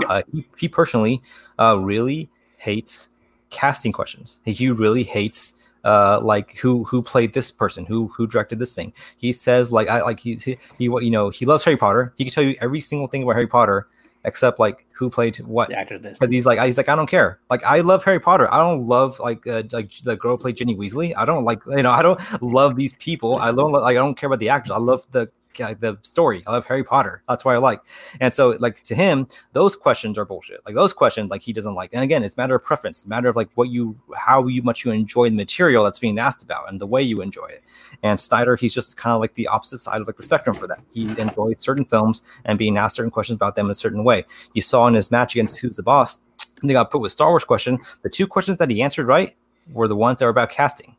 Uh, 0.09 0.23
he, 0.33 0.47
he, 0.57 0.69
personally 0.69 1.23
uh, 1.59 1.79
really 1.79 2.29
hates 2.59 3.11
casting 3.51 3.93
questions. 3.93 4.41
He 4.45 4.71
really 4.71 5.03
hates 5.03 5.55
uh 5.85 6.21
like 6.23 6.57
who 6.59 6.85
who 6.85 7.03
played 7.03 7.33
this 7.33 7.51
person 7.51 7.87
who 7.87 8.09
who 8.09 8.27
directed 8.27 8.59
this 8.59 8.75
thing. 8.75 8.93
He 9.17 9.33
says 9.33 9.73
like 9.73 9.89
i 9.89 10.03
like 10.03 10.21
he, 10.21 10.35
he 10.35 10.59
he 10.79 10.85
you 10.85 11.11
know 11.11 11.31
he 11.31 11.47
loves 11.47 11.65
harry 11.65 11.77
potter. 11.77 12.13
He 12.17 12.25
can 12.25 12.33
tell 12.33 12.45
you 12.45 12.55
every 12.61 12.81
single 12.81 13.09
thing 13.09 13.23
about 13.23 13.33
harry 13.33 13.47
potter 13.47 13.89
except 14.25 14.61
like 14.61 14.87
who 14.93 15.09
played 15.09 15.39
what. 15.39 15.71
Because 16.13 16.31
he's 16.31 16.45
like 16.45 16.61
he's 16.61 16.77
like 16.77 16.89
i 16.89 16.95
don't 16.95 17.09
care. 17.09 17.41
Like 17.49 17.65
i 17.65 17.81
love 17.81 18.05
harry 18.05 18.21
potter. 18.21 18.53
I 18.53 18.59
don't 18.59 18.83
love 18.83 19.19
like 19.21 19.47
uh, 19.47 19.63
like 19.73 19.93
the 20.03 20.17
girl 20.17 20.37
played 20.37 20.57
ginny 20.57 20.77
weasley. 20.77 21.15
I 21.17 21.25
don't 21.25 21.45
like 21.45 21.63
you 21.67 21.83
know 21.83 21.93
i 21.93 22.03
don't 22.03 22.21
love 22.43 22.77
these 22.77 22.93
people. 22.95 23.37
I 23.37 23.51
don't 23.53 23.73
like 23.73 23.97
i 23.97 24.01
don't 24.01 24.17
care 24.17 24.27
about 24.27 24.41
the 24.41 24.51
actors. 24.51 24.73
I 24.73 24.79
love 24.79 25.07
the 25.13 25.31
like 25.59 25.81
the 25.81 25.99
story. 26.03 26.43
I 26.47 26.53
love 26.53 26.67
Harry 26.67 26.85
Potter. 26.85 27.23
That's 27.29 27.45
why 27.45 27.55
I 27.55 27.59
like. 27.59 27.81
And 28.21 28.33
so 28.33 28.51
like 28.61 28.83
to 28.85 28.95
him, 28.95 29.27
those 29.53 29.75
questions 29.75 30.19
are 30.19 30.25
bullshit. 30.25 30.61
Like 30.65 30.75
those 30.75 30.93
questions, 30.93 31.31
like 31.31 31.43
he 31.43 31.53
doesn't 31.53 31.75
like. 31.75 31.91
And 31.93 32.03
again, 32.03 32.23
it's 32.23 32.37
matter 32.37 32.55
of 32.55 32.63
preference. 32.63 32.99
It's 32.99 33.07
matter 33.07 33.29
of 33.29 33.37
like 33.37 33.51
what 33.55 33.69
you, 33.69 33.99
how 34.17 34.47
you 34.47 34.63
much 34.63 34.85
you 34.85 34.91
enjoy 34.93 35.31
the 35.31 35.37
material 35.37 35.85
that's 35.85 35.99
being 35.99 36.19
asked 36.19 36.43
about 36.43 36.71
and 36.71 36.81
the 36.81 36.87
way 36.87 37.03
you 37.03 37.21
enjoy 37.21 37.47
it. 37.47 37.63
And 38.03 38.19
Snyder, 38.21 38.57
he's 38.57 38.75
just 38.75 38.97
kind 38.97 39.15
of 39.15 39.21
like 39.21 39.35
the 39.35 39.49
opposite 39.49 39.79
side 39.79 40.01
of 40.01 40.07
like 40.07 40.17
the 40.17 40.23
spectrum 40.23 40.57
for 40.57 40.67
that. 40.67 40.81
He 40.93 41.05
enjoys 41.19 41.61
certain 41.61 41.85
films 41.85 42.23
and 42.45 42.59
being 42.59 42.77
asked 42.77 42.97
certain 42.97 43.11
questions 43.11 43.37
about 43.37 43.57
them 43.57 43.67
in 43.67 43.71
a 43.71 43.75
certain 43.75 44.05
way. 44.05 44.25
You 44.55 44.63
saw 44.63 44.87
in 44.87 44.95
his 44.95 45.11
match 45.11 45.35
against 45.35 45.61
Who's 45.61 45.77
the 45.77 45.83
Boss, 45.83 46.21
they 46.63 46.73
got 46.73 46.91
put 46.91 47.01
with 47.01 47.13
Star 47.13 47.31
Wars 47.31 47.45
question. 47.45 47.79
The 48.03 48.11
two 48.11 48.27
questions 48.27 48.59
that 48.59 48.71
he 48.71 48.83
answered 48.83 49.07
right 49.07 49.35
were 49.73 49.89
the 49.89 49.97
ones 49.97 50.19
that 50.19 50.27
were 50.27 50.31
about 50.31 50.51
casting. 50.51 50.97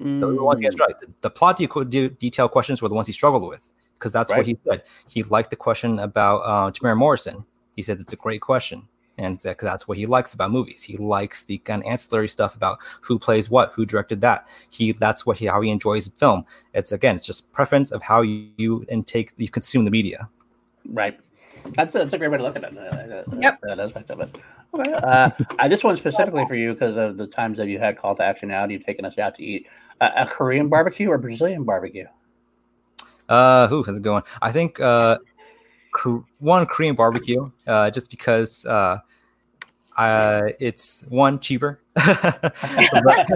Mm. 0.00 0.20
The 0.20 0.42
ones 0.42 0.58
he 0.58 0.64
gets 0.64 0.78
right. 0.78 0.98
The, 0.98 1.06
the 1.22 1.30
plot 1.30 1.56
de- 1.56 2.08
detail 2.08 2.48
questions 2.48 2.82
were 2.82 2.88
the 2.88 2.94
ones 2.94 3.06
he 3.06 3.12
struggled 3.12 3.46
with 3.48 3.72
because 3.98 4.12
that's 4.12 4.30
right. 4.32 4.38
what 4.38 4.46
he 4.46 4.58
said. 4.68 4.82
He 5.08 5.22
liked 5.24 5.50
the 5.50 5.56
question 5.56 5.98
about 5.98 6.38
uh, 6.38 6.70
Temuera 6.70 6.96
Morrison. 6.96 7.44
He 7.74 7.82
said 7.82 8.00
it's 8.00 8.12
a 8.12 8.16
great 8.16 8.40
question, 8.40 8.88
and 9.18 9.38
that's 9.38 9.88
what 9.88 9.98
he 9.98 10.06
likes 10.06 10.34
about 10.34 10.50
movies. 10.50 10.82
He 10.82 10.96
likes 10.96 11.44
the 11.44 11.58
kind 11.58 11.82
of 11.82 11.88
ancillary 11.88 12.28
stuff 12.28 12.54
about 12.54 12.78
who 13.00 13.18
plays 13.18 13.50
what, 13.50 13.72
who 13.74 13.84
directed 13.84 14.20
that. 14.22 14.48
He 14.70 14.92
that's 14.92 15.26
what 15.26 15.38
he 15.38 15.46
how 15.46 15.60
he 15.60 15.70
enjoys 15.70 16.08
film. 16.08 16.44
It's 16.74 16.92
again, 16.92 17.16
it's 17.16 17.26
just 17.26 17.50
preference 17.52 17.92
of 17.92 18.02
how 18.02 18.22
you, 18.22 18.50
you 18.56 18.84
intake 18.88 19.32
you 19.36 19.48
consume 19.48 19.84
the 19.84 19.90
media. 19.90 20.28
Right. 20.88 21.18
That's 21.72 21.94
a, 21.94 21.98
that's 21.98 22.12
a 22.12 22.18
great 22.18 22.30
way 22.30 22.38
to 22.38 22.44
look 22.44 22.56
at 22.56 22.64
it. 22.64 22.78
Uh, 22.78 23.24
yep. 23.40 23.58
That 23.62 23.80
aspect 23.80 24.10
of 24.10 24.20
it. 24.20 24.36
Okay. 24.72 24.92
Uh, 24.92 25.30
uh, 25.58 25.68
this 25.68 25.82
one 25.82 25.96
specifically 25.96 26.44
for 26.46 26.54
you 26.54 26.72
because 26.72 26.96
of 26.96 27.16
the 27.16 27.26
times 27.26 27.56
that 27.58 27.66
you 27.66 27.78
had 27.78 27.98
call 27.98 28.14
to 28.16 28.22
action 28.22 28.50
out, 28.50 28.70
you've 28.70 28.84
taken 28.84 29.04
us 29.04 29.18
out 29.18 29.34
to 29.36 29.42
eat 29.42 29.66
uh, 30.00 30.10
a 30.16 30.26
Korean 30.26 30.68
barbecue 30.68 31.08
or 31.08 31.18
Brazilian 31.18 31.64
barbecue. 31.64 32.06
Uh, 33.28 33.66
who 33.68 33.82
has 33.82 33.96
it 33.96 34.02
going? 34.02 34.22
I 34.40 34.52
think 34.52 34.80
uh, 34.80 35.18
one 36.38 36.66
Korean 36.66 36.94
barbecue, 36.94 37.50
uh, 37.66 37.90
just 37.90 38.10
because 38.10 38.64
uh, 38.66 38.98
uh, 39.96 40.42
it's 40.60 41.04
one 41.08 41.38
cheaper, 41.40 41.80
but, 41.94 42.06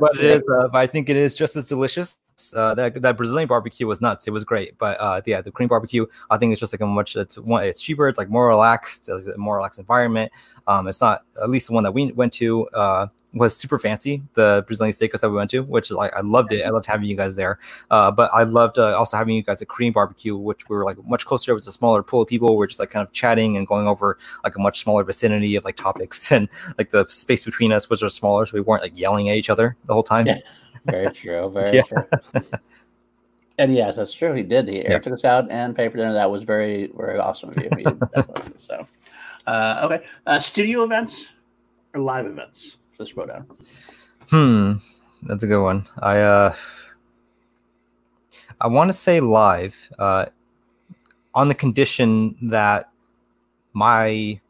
but, 0.00 0.16
it 0.16 0.24
is. 0.24 0.44
Uh, 0.48 0.68
but 0.68 0.78
I 0.78 0.86
think 0.86 1.08
it 1.08 1.16
is 1.16 1.36
just 1.36 1.56
as 1.56 1.66
delicious. 1.66 2.18
Uh, 2.56 2.74
that 2.74 3.00
that 3.02 3.16
Brazilian 3.16 3.48
barbecue 3.48 3.86
was 3.86 4.00
nuts. 4.00 4.26
It 4.26 4.30
was 4.30 4.44
great, 4.44 4.76
but 4.78 4.98
uh, 5.00 5.20
yeah, 5.26 5.40
the 5.40 5.50
Korean 5.50 5.68
barbecue, 5.68 6.06
I 6.30 6.38
think 6.38 6.52
it's 6.52 6.60
just 6.60 6.72
like 6.72 6.80
a 6.80 6.86
much. 6.86 7.16
It's 7.16 7.38
one. 7.38 7.64
It's 7.64 7.82
cheaper. 7.82 8.08
It's 8.08 8.18
like 8.18 8.30
more 8.30 8.48
relaxed. 8.48 9.08
More 9.36 9.56
relaxed 9.56 9.78
environment. 9.78 10.32
Um, 10.66 10.88
it's 10.88 11.00
not 11.00 11.22
at 11.42 11.50
least 11.50 11.68
the 11.68 11.74
one 11.74 11.84
that 11.84 11.92
we 11.92 12.12
went 12.12 12.32
to. 12.34 12.66
Uh, 12.68 13.06
was 13.34 13.56
super 13.56 13.78
fancy. 13.78 14.22
The 14.34 14.64
Brazilian 14.66 14.92
steakhouse 14.92 15.20
that 15.20 15.30
we 15.30 15.36
went 15.36 15.50
to, 15.50 15.62
which 15.62 15.90
like 15.90 16.12
I 16.14 16.20
loved 16.20 16.52
it. 16.52 16.64
I 16.64 16.70
loved 16.70 16.86
having 16.86 17.06
you 17.06 17.16
guys 17.16 17.36
there. 17.36 17.58
Uh, 17.90 18.10
but 18.10 18.30
I 18.32 18.42
loved 18.42 18.78
uh, 18.78 18.96
also 18.96 19.16
having 19.16 19.34
you 19.34 19.42
guys 19.42 19.62
at 19.62 19.68
Korean 19.68 19.92
barbecue, 19.92 20.36
which 20.36 20.68
we 20.68 20.76
were 20.76 20.84
like 20.84 21.02
much 21.06 21.24
closer. 21.24 21.52
It 21.52 21.54
was 21.54 21.66
a 21.66 21.72
smaller 21.72 22.02
pool 22.02 22.22
of 22.22 22.28
people. 22.28 22.56
We 22.56 22.64
are 22.64 22.66
just 22.66 22.80
like 22.80 22.90
kind 22.90 23.06
of 23.06 23.12
chatting 23.12 23.56
and 23.56 23.66
going 23.66 23.88
over 23.88 24.18
like 24.44 24.56
a 24.56 24.60
much 24.60 24.80
smaller 24.80 25.04
vicinity 25.04 25.56
of 25.56 25.64
like 25.64 25.76
topics, 25.76 26.30
and 26.32 26.48
like 26.78 26.90
the 26.90 27.06
space 27.08 27.42
between 27.42 27.72
us 27.72 27.88
was 27.88 28.00
just 28.00 28.16
smaller, 28.16 28.46
so 28.46 28.54
we 28.54 28.60
weren't 28.60 28.82
like 28.82 28.98
yelling 28.98 29.28
at 29.28 29.36
each 29.36 29.50
other 29.50 29.76
the 29.86 29.94
whole 29.94 30.02
time. 30.02 30.26
Yeah. 30.26 30.38
Very 30.86 31.12
true. 31.12 31.50
Very 31.54 31.76
yeah. 31.76 31.82
true. 31.82 32.42
and 33.58 33.74
yes, 33.74 33.96
that's 33.96 34.12
true. 34.12 34.34
He 34.34 34.42
did. 34.42 34.68
He 34.68 34.82
yeah. 34.82 34.98
took 34.98 35.12
us 35.12 35.24
out 35.24 35.50
and 35.50 35.74
paid 35.76 35.90
for 35.90 35.98
dinner. 35.98 36.14
That 36.14 36.30
was 36.30 36.42
very, 36.42 36.90
very 36.96 37.18
awesome 37.18 37.50
of 37.50 37.56
you. 37.58 37.70
so, 38.56 38.86
uh, 39.46 39.80
okay. 39.84 40.04
Uh, 40.26 40.38
studio 40.38 40.82
events 40.84 41.28
or 41.94 42.00
live 42.00 42.26
events? 42.26 42.76
this 42.98 43.16
wrote 43.16 43.28
down. 43.28 43.46
Hmm, 44.30 44.72
that's 45.22 45.42
a 45.42 45.46
good 45.46 45.62
one. 45.62 45.86
I 45.98 46.18
uh, 46.18 46.54
I 48.60 48.68
want 48.68 48.88
to 48.88 48.92
say 48.92 49.20
live, 49.20 49.90
uh, 49.98 50.26
on 51.34 51.48
the 51.48 51.54
condition 51.54 52.36
that 52.42 52.90
my 53.72 54.40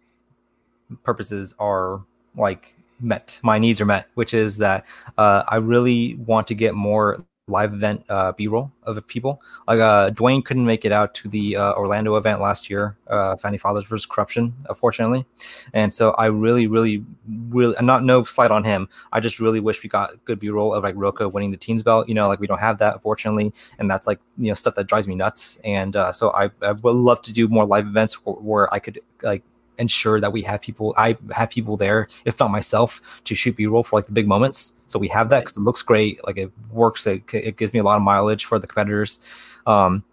purposes 1.03 1.55
are 1.59 2.05
like 2.37 2.77
met. 3.03 3.41
My 3.43 3.59
needs 3.59 3.81
are 3.81 3.87
met, 3.87 4.09
which 4.15 4.35
is 4.35 4.57
that 4.59 4.87
uh, 5.19 5.43
I 5.49 5.57
really 5.57 6.17
want 6.17 6.47
to 6.49 6.55
get 6.55 6.75
more 6.75 7.25
live 7.49 7.75
event 7.75 8.05
uh, 8.09 8.33
B-roll 8.33 8.71
of 8.85 9.05
people. 9.07 9.43
Like 9.67 9.81
uh, 9.81 10.11
Dwayne 10.11 10.45
couldn't 10.45 10.65
make 10.65 10.85
it 10.85 10.93
out 10.93 11.15
to 11.15 11.29
the 11.29 11.57
uh, 11.57 11.75
Orlando 11.75 12.17
event 12.17 12.41
last 12.41 12.71
year, 12.71 12.97
uh, 13.09 13.37
Founding 13.37 13.59
Fathers 13.59 13.85
versus 13.85 14.07
Corruption, 14.07 14.55
unfortunately. 14.69 15.25
And 15.73 15.93
so 15.93 16.13
I 16.13 16.27
really, 16.27 16.67
really, 16.69 17.05
really, 17.49 17.77
i'm 17.79 17.87
not 17.87 18.05
no 18.05 18.23
slight 18.25 18.51
on 18.51 18.65
him. 18.65 18.89
I 19.13 19.21
just 19.21 19.41
really 19.41 19.61
wish 19.61 19.83
we 19.83 19.89
got 19.89 20.25
good 20.25 20.39
B-roll 20.39 20.73
of 20.73 20.85
like 20.85 20.95
Roca 20.97 21.29
winning 21.29 21.51
the 21.51 21.57
teams 21.57 21.83
belt. 21.83 22.09
You 22.09 22.15
know, 22.15 22.29
like 22.29 22.41
we 22.41 22.47
don't 22.47 22.61
have 22.61 22.79
that, 22.79 22.95
unfortunately, 22.95 23.53
and 23.79 23.91
that's 23.91 24.07
like 24.07 24.21
you 24.39 24.49
know 24.49 24.55
stuff 24.55 24.75
that 24.77 24.87
drives 24.87 25.09
me 25.09 25.15
nuts. 25.17 25.59
And 25.65 25.97
uh, 25.97 26.13
so 26.13 26.31
I, 26.31 26.51
I 26.63 26.73
would 26.73 26.97
love 26.97 27.23
to 27.23 27.33
do 27.33 27.49
more 27.49 27.67
live 27.67 27.87
events 27.87 28.15
where 28.25 28.73
I 28.73 28.79
could 28.79 29.01
like 29.23 29.43
ensure 29.79 30.21
that 30.21 30.33
we 30.33 30.43
have 30.43 30.61
people 30.61 30.95
i 30.97 31.17
have 31.33 31.51
people 31.51 31.77
there 31.77 32.09
if 32.25 32.39
not 32.39 32.51
myself 32.51 33.21
to 33.25 33.35
shoot 33.35 33.57
b-roll 33.57 33.83
for 33.83 33.99
like 33.99 34.07
the 34.07 34.13
big 34.13 34.29
moments. 34.29 34.75
So 34.87 34.99
we 34.99 35.09
have 35.09 35.31
that 35.31 35.41
because 35.41 35.57
it 35.57 35.61
looks 35.61 35.83
great 35.83 36.25
like 36.27 36.39
it 36.39 36.51
works 36.71 37.07
it, 37.07 37.23
it 37.33 37.57
gives 37.57 37.73
me 37.73 37.81
a 37.81 37.83
lot 37.83 37.97
of 37.97 38.03
mileage 38.03 38.45
for 38.45 38.59
the 38.59 38.67
competitors. 38.67 39.21
Um, 39.67 40.05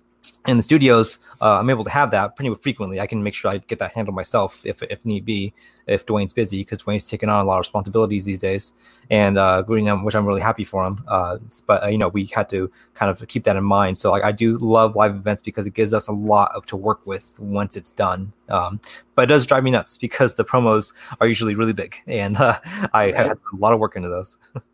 in 0.48 0.58
the 0.58 0.64
studios, 0.64 1.20
uh, 1.42 1.60
I'm 1.60 1.70
able 1.70 1.84
to 1.84 1.90
have 1.90 2.12
that 2.12 2.36
pretty 2.36 2.54
frequently. 2.56 3.00
I 3.00 3.08
can 3.08 3.22
make 3.22 3.34
sure 3.34 3.52
I 3.52 3.58
get 3.58 3.80
that 3.80 3.92
handled 3.92 4.16
myself 4.16 4.66
if, 4.66 4.82
if 4.84 5.06
need 5.06 5.26
be, 5.26 5.54
if 5.86 6.06
Dwayne's 6.06 6.34
busy, 6.34 6.62
because 6.62 6.80
Dwayne's 6.80 7.10
taking 7.10 7.28
on 7.28 7.44
a 7.44 7.48
lot 7.48 7.56
of 7.56 7.60
responsibilities 7.60 8.24
these 8.24 8.40
days, 8.40 8.72
and 9.10 9.38
uh, 9.38 9.64
which 9.64 10.16
I'm 10.16 10.26
really 10.26 10.42
happy 10.42 10.64
for 10.64 10.86
him. 10.86 11.04
Uh, 11.08 11.40
but 11.68 11.84
uh, 11.84 11.88
you 11.88 11.98
know, 11.98 12.08
we 12.08 12.26
had 12.28 12.50
to 12.50 12.72
kind 12.94 13.12
of 13.12 13.28
keep 13.28 13.44
that 13.44 13.58
in 13.58 13.64
mind. 13.66 13.98
So 13.98 14.14
I, 14.14 14.30
I, 14.30 14.32
do 14.32 14.58
love 14.58 14.96
live 14.96 15.14
events 15.14 15.42
because 15.42 15.68
it 15.68 15.74
gives 15.74 15.94
us 15.94 16.08
a 16.08 16.14
lot 16.14 16.52
of 16.56 16.66
to 16.68 16.78
work 16.78 17.06
with 17.06 17.38
once 17.40 17.76
it's 17.76 17.90
done. 17.90 18.32
Um, 18.48 18.80
but 19.16 19.24
it 19.24 19.28
does 19.28 19.46
drive 19.46 19.64
me 19.64 19.72
nuts 19.72 19.98
because 19.98 20.36
the 20.36 20.46
promos 20.46 20.94
are 21.20 21.28
usually 21.28 21.56
really 21.56 21.74
big, 21.74 21.98
and 22.08 22.38
uh, 22.40 22.60
I 22.94 23.12
have 23.12 23.32
a 23.32 23.56
lot 23.58 23.74
of 23.74 23.80
work 23.80 23.96
into 23.96 24.10
those. 24.10 24.38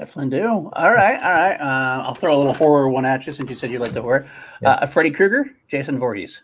Definitely 0.00 0.38
do. 0.38 0.48
All 0.72 0.92
right, 0.92 1.22
all 1.22 1.30
right. 1.30 1.60
Uh, 1.60 2.02
I'll 2.06 2.14
throw 2.14 2.34
a 2.34 2.38
little 2.38 2.54
horror 2.54 2.88
one 2.88 3.04
at 3.04 3.26
you 3.26 3.34
since 3.34 3.50
you 3.50 3.54
said 3.54 3.70
you 3.70 3.78
like 3.78 3.92
the 3.92 4.00
horror. 4.00 4.26
Yeah. 4.62 4.70
Uh, 4.70 4.86
Freddy 4.86 5.10
Krueger, 5.10 5.50
Jason 5.68 5.98
Voorhees. 5.98 6.40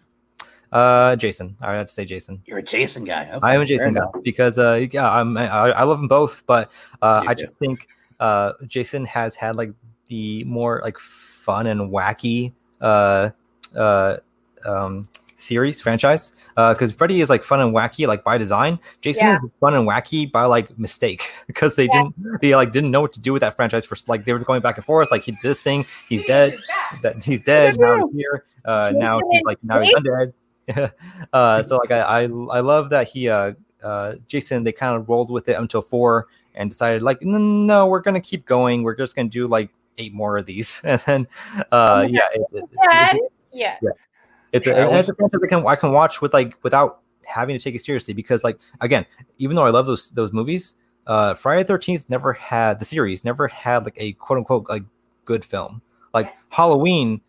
Uh, 0.72 1.16
Jason. 1.16 1.56
I 1.62 1.72
have 1.72 1.86
to 1.86 1.94
say 1.94 2.04
Jason. 2.04 2.42
You're 2.44 2.58
a 2.58 2.62
Jason 2.62 3.04
guy. 3.04 3.30
Okay. 3.32 3.38
I 3.42 3.54
am 3.54 3.62
a 3.62 3.64
Jason 3.64 3.94
guy 3.94 4.02
because 4.22 4.58
uh, 4.58 4.86
yeah, 4.92 5.10
I'm 5.10 5.38
I, 5.38 5.70
I 5.70 5.84
love 5.84 6.00
them 6.00 6.06
both, 6.06 6.44
but 6.44 6.70
uh, 7.00 7.24
I 7.26 7.32
just 7.32 7.58
think 7.58 7.88
uh, 8.20 8.52
Jason 8.66 9.06
has 9.06 9.34
had 9.34 9.56
like 9.56 9.70
the 10.08 10.44
more 10.44 10.82
like 10.84 10.98
fun 10.98 11.66
and 11.66 11.90
wacky 11.90 12.52
uh 12.82 13.30
uh 13.74 14.18
um 14.66 15.08
series 15.36 15.80
franchise 15.80 16.32
uh 16.56 16.72
because 16.72 16.90
uh, 16.92 16.96
Freddy 16.96 17.20
is 17.20 17.30
like 17.30 17.44
fun 17.44 17.60
and 17.60 17.74
wacky 17.74 18.06
like 18.06 18.24
by 18.24 18.38
design. 18.38 18.78
Jason 19.00 19.26
yeah. 19.26 19.34
is 19.36 19.40
fun 19.60 19.74
and 19.74 19.86
wacky 19.86 20.30
by 20.30 20.44
like 20.44 20.76
mistake 20.78 21.32
because 21.46 21.76
they 21.76 21.84
yeah. 21.92 22.02
didn't 22.02 22.40
they 22.40 22.54
like 22.54 22.72
didn't 22.72 22.90
know 22.90 23.00
what 23.00 23.12
to 23.12 23.20
do 23.20 23.32
with 23.32 23.40
that 23.40 23.56
franchise 23.56 23.84
for 23.84 23.96
like 24.08 24.24
they 24.24 24.32
were 24.32 24.38
going 24.38 24.60
back 24.60 24.76
and 24.76 24.86
forth 24.86 25.10
like 25.10 25.22
he 25.22 25.32
did 25.32 25.40
this 25.42 25.62
thing 25.62 25.84
he's 26.08 26.22
dead 26.24 26.54
that 27.02 27.16
he's 27.22 27.44
dead 27.44 27.78
now 27.78 28.06
he's 28.06 28.16
here 28.16 28.44
uh, 28.64 28.90
now 28.94 29.20
he's 29.30 29.42
like 29.44 29.58
now 29.62 29.80
he's 29.80 29.94
undead. 29.94 30.32
uh, 31.32 31.62
so 31.62 31.76
like 31.76 31.92
I, 31.92 32.00
I 32.00 32.22
I 32.22 32.60
love 32.60 32.90
that 32.90 33.06
he 33.06 33.28
uh 33.28 33.52
uh 33.82 34.14
Jason 34.26 34.64
they 34.64 34.72
kind 34.72 34.96
of 34.96 35.08
rolled 35.08 35.30
with 35.30 35.48
it 35.48 35.56
until 35.56 35.82
four 35.82 36.26
and 36.54 36.70
decided 36.70 37.02
like 37.02 37.22
no, 37.22 37.38
no 37.38 37.86
we're 37.86 38.00
gonna 38.00 38.20
keep 38.20 38.44
going 38.46 38.82
we're 38.82 38.96
just 38.96 39.14
gonna 39.14 39.28
do 39.28 39.46
like 39.46 39.70
eight 39.98 40.12
more 40.12 40.36
of 40.36 40.46
these 40.46 40.80
and 40.84 41.00
then 41.02 41.26
uh 41.70 42.02
oh 42.02 42.02
yeah 42.02 42.20
it, 42.34 42.40
it, 42.52 42.64
it's, 42.72 43.32
yeah. 43.52 43.76
yeah 43.80 43.90
it's, 44.56 44.66
a, 44.66 44.98
it's 44.98 45.08
a 45.08 45.14
franchise 45.14 45.40
I 45.44 45.46
can 45.46 45.66
I 45.66 45.76
can 45.76 45.92
watch 45.92 46.20
with 46.20 46.32
like 46.32 46.56
without 46.62 47.00
having 47.26 47.56
to 47.58 47.62
take 47.62 47.74
it 47.74 47.80
seriously 47.80 48.14
because 48.14 48.44
like 48.44 48.58
again, 48.80 49.06
even 49.38 49.56
though 49.56 49.64
I 49.64 49.70
love 49.70 49.86
those 49.86 50.10
those 50.10 50.32
movies, 50.32 50.76
uh, 51.06 51.34
Friday 51.34 51.64
Thirteenth 51.64 52.08
never 52.08 52.32
had 52.32 52.78
the 52.78 52.84
series 52.84 53.24
never 53.24 53.48
had 53.48 53.84
like 53.84 53.96
a 53.96 54.12
quote 54.14 54.38
unquote 54.38 54.68
like 54.68 54.84
good 55.24 55.44
film. 55.44 55.82
Like 56.14 56.26
yes. 56.26 56.46
Halloween, 56.50 57.20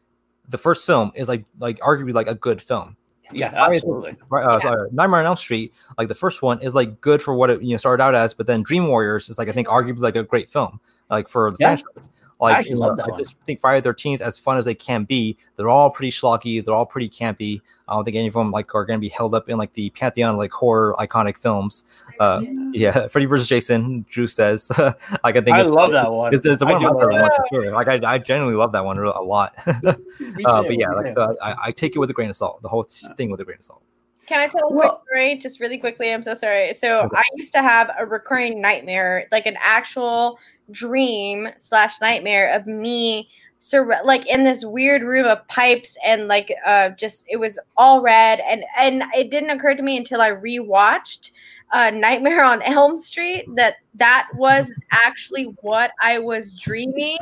the 0.47 0.57
first 0.57 0.85
film 0.85 1.11
is 1.15 1.27
like 1.27 1.45
like 1.59 1.79
arguably 1.79 2.13
like 2.13 2.27
a 2.27 2.35
good 2.35 2.61
film. 2.61 2.95
Yeah, 3.33 3.53
absolutely. 3.55 4.15
Uh, 4.31 4.39
yeah. 4.41 4.59
Sorry, 4.59 4.89
Nightmare 4.91 5.19
on 5.19 5.25
Elm 5.25 5.35
Street, 5.35 5.73
like 5.97 6.07
the 6.07 6.15
first 6.15 6.41
one, 6.41 6.61
is 6.61 6.73
like 6.73 7.01
good 7.01 7.21
for 7.21 7.35
what 7.35 7.49
it 7.49 7.61
you 7.61 7.71
know 7.71 7.77
started 7.77 8.01
out 8.01 8.15
as, 8.15 8.33
but 8.33 8.47
then 8.47 8.63
Dream 8.63 8.87
Warriors 8.87 9.29
is 9.29 9.37
like 9.37 9.49
I 9.49 9.51
think 9.51 9.67
arguably 9.67 9.99
like 9.99 10.15
a 10.15 10.23
great 10.23 10.49
film, 10.49 10.79
like 11.09 11.27
for 11.27 11.51
the 11.51 11.57
yeah. 11.59 11.75
franchise. 11.75 12.09
Like, 12.39 12.57
I, 12.57 12.69
you 12.69 12.75
know, 12.75 12.95
I 12.99 13.17
just 13.17 13.37
think 13.45 13.59
Friday 13.59 13.81
Thirteenth, 13.81 14.21
as 14.21 14.37
fun 14.37 14.57
as 14.57 14.65
they 14.65 14.75
can 14.75 15.05
be, 15.05 15.37
they're 15.55 15.69
all 15.69 15.89
pretty 15.89 16.11
schlocky. 16.11 16.63
They're 16.63 16.73
all 16.73 16.85
pretty 16.85 17.09
campy. 17.09 17.61
I 17.87 17.95
don't 17.95 18.03
think 18.03 18.15
any 18.15 18.27
of 18.27 18.33
them 18.33 18.51
like 18.51 18.75
are 18.75 18.85
going 18.85 18.99
to 18.99 19.01
be 19.01 19.09
held 19.09 19.33
up 19.33 19.49
in 19.49 19.57
like 19.57 19.73
the 19.73 19.89
pantheon 19.91 20.33
of 20.33 20.37
like 20.37 20.51
horror 20.51 20.95
iconic 20.99 21.37
films. 21.37 21.83
Uh, 22.19 22.41
yeah, 22.73 23.07
Freddy 23.09 23.25
versus 23.25 23.47
Jason. 23.47 24.05
Drew 24.09 24.27
says, 24.27 24.69
like 24.77 25.35
I 25.37 25.41
think 25.41 25.49
I 25.49 25.63
love 25.63 25.91
that 25.93 26.11
one. 26.11 26.33
It's, 26.33 26.45
it's 26.45 26.63
one 26.63 26.75
of 26.75 26.81
my 26.81 26.89
favorite 26.89 27.21
ones 27.21 27.33
for 27.37 27.63
sure. 27.63 27.71
Like 27.71 27.87
I, 27.87 27.99
I 28.03 28.17
genuinely 28.19 28.57
love 28.57 28.71
that 28.73 28.85
one 28.85 28.97
a 28.99 29.21
lot. 29.21 29.53
uh, 29.67 29.95
but 30.43 30.77
yeah, 30.77 30.89
like 30.91 31.11
so 31.11 31.35
I, 31.41 31.55
I 31.65 31.71
take 31.71 31.95
it 31.95 31.99
with 31.99 32.09
a 32.09 32.13
grain 32.13 32.29
of 32.29 32.35
salt. 32.35 32.61
The 32.61 32.69
whole 32.69 32.83
thing 32.83 33.31
with 33.31 33.41
a 33.41 33.45
grain 33.45 33.59
of 33.59 33.65
salt. 33.65 33.83
Can 34.27 34.41
I 34.41 34.47
tell 34.49 34.67
a 34.67 34.73
quick 34.73 34.91
story, 35.07 35.37
just 35.37 35.61
really 35.61 35.77
quickly? 35.77 36.13
I'm 36.13 36.21
so 36.21 36.35
sorry. 36.35 36.73
So 36.73 36.99
okay. 36.99 37.17
I 37.17 37.23
used 37.37 37.53
to 37.53 37.61
have 37.61 37.89
a 37.97 38.05
recurring 38.05 38.59
nightmare, 38.59 39.25
like 39.31 39.45
an 39.45 39.55
actual 39.61 40.37
dream 40.71 41.49
slash 41.57 41.99
nightmare 42.01 42.53
of 42.53 42.67
me 42.67 43.29
sur- 43.59 44.01
like 44.03 44.25
in 44.27 44.43
this 44.43 44.63
weird 44.65 45.01
room 45.01 45.25
of 45.25 45.47
pipes 45.47 45.97
and 46.03 46.27
like 46.27 46.53
uh 46.65 46.89
just 46.89 47.25
it 47.27 47.37
was 47.37 47.59
all 47.75 48.01
red 48.01 48.39
and 48.41 48.63
and 48.77 49.03
it 49.15 49.31
didn't 49.31 49.49
occur 49.49 49.75
to 49.75 49.83
me 49.83 49.97
until 49.97 50.21
I 50.21 50.31
rewatched 50.31 51.31
uh 51.73 51.89
Nightmare 51.89 52.43
on 52.43 52.61
Elm 52.61 52.97
Street 52.97 53.45
that 53.55 53.75
that 53.95 54.27
was 54.35 54.71
actually 54.91 55.45
what 55.61 55.91
I 56.01 56.19
was 56.19 56.57
dreaming. 56.59 57.17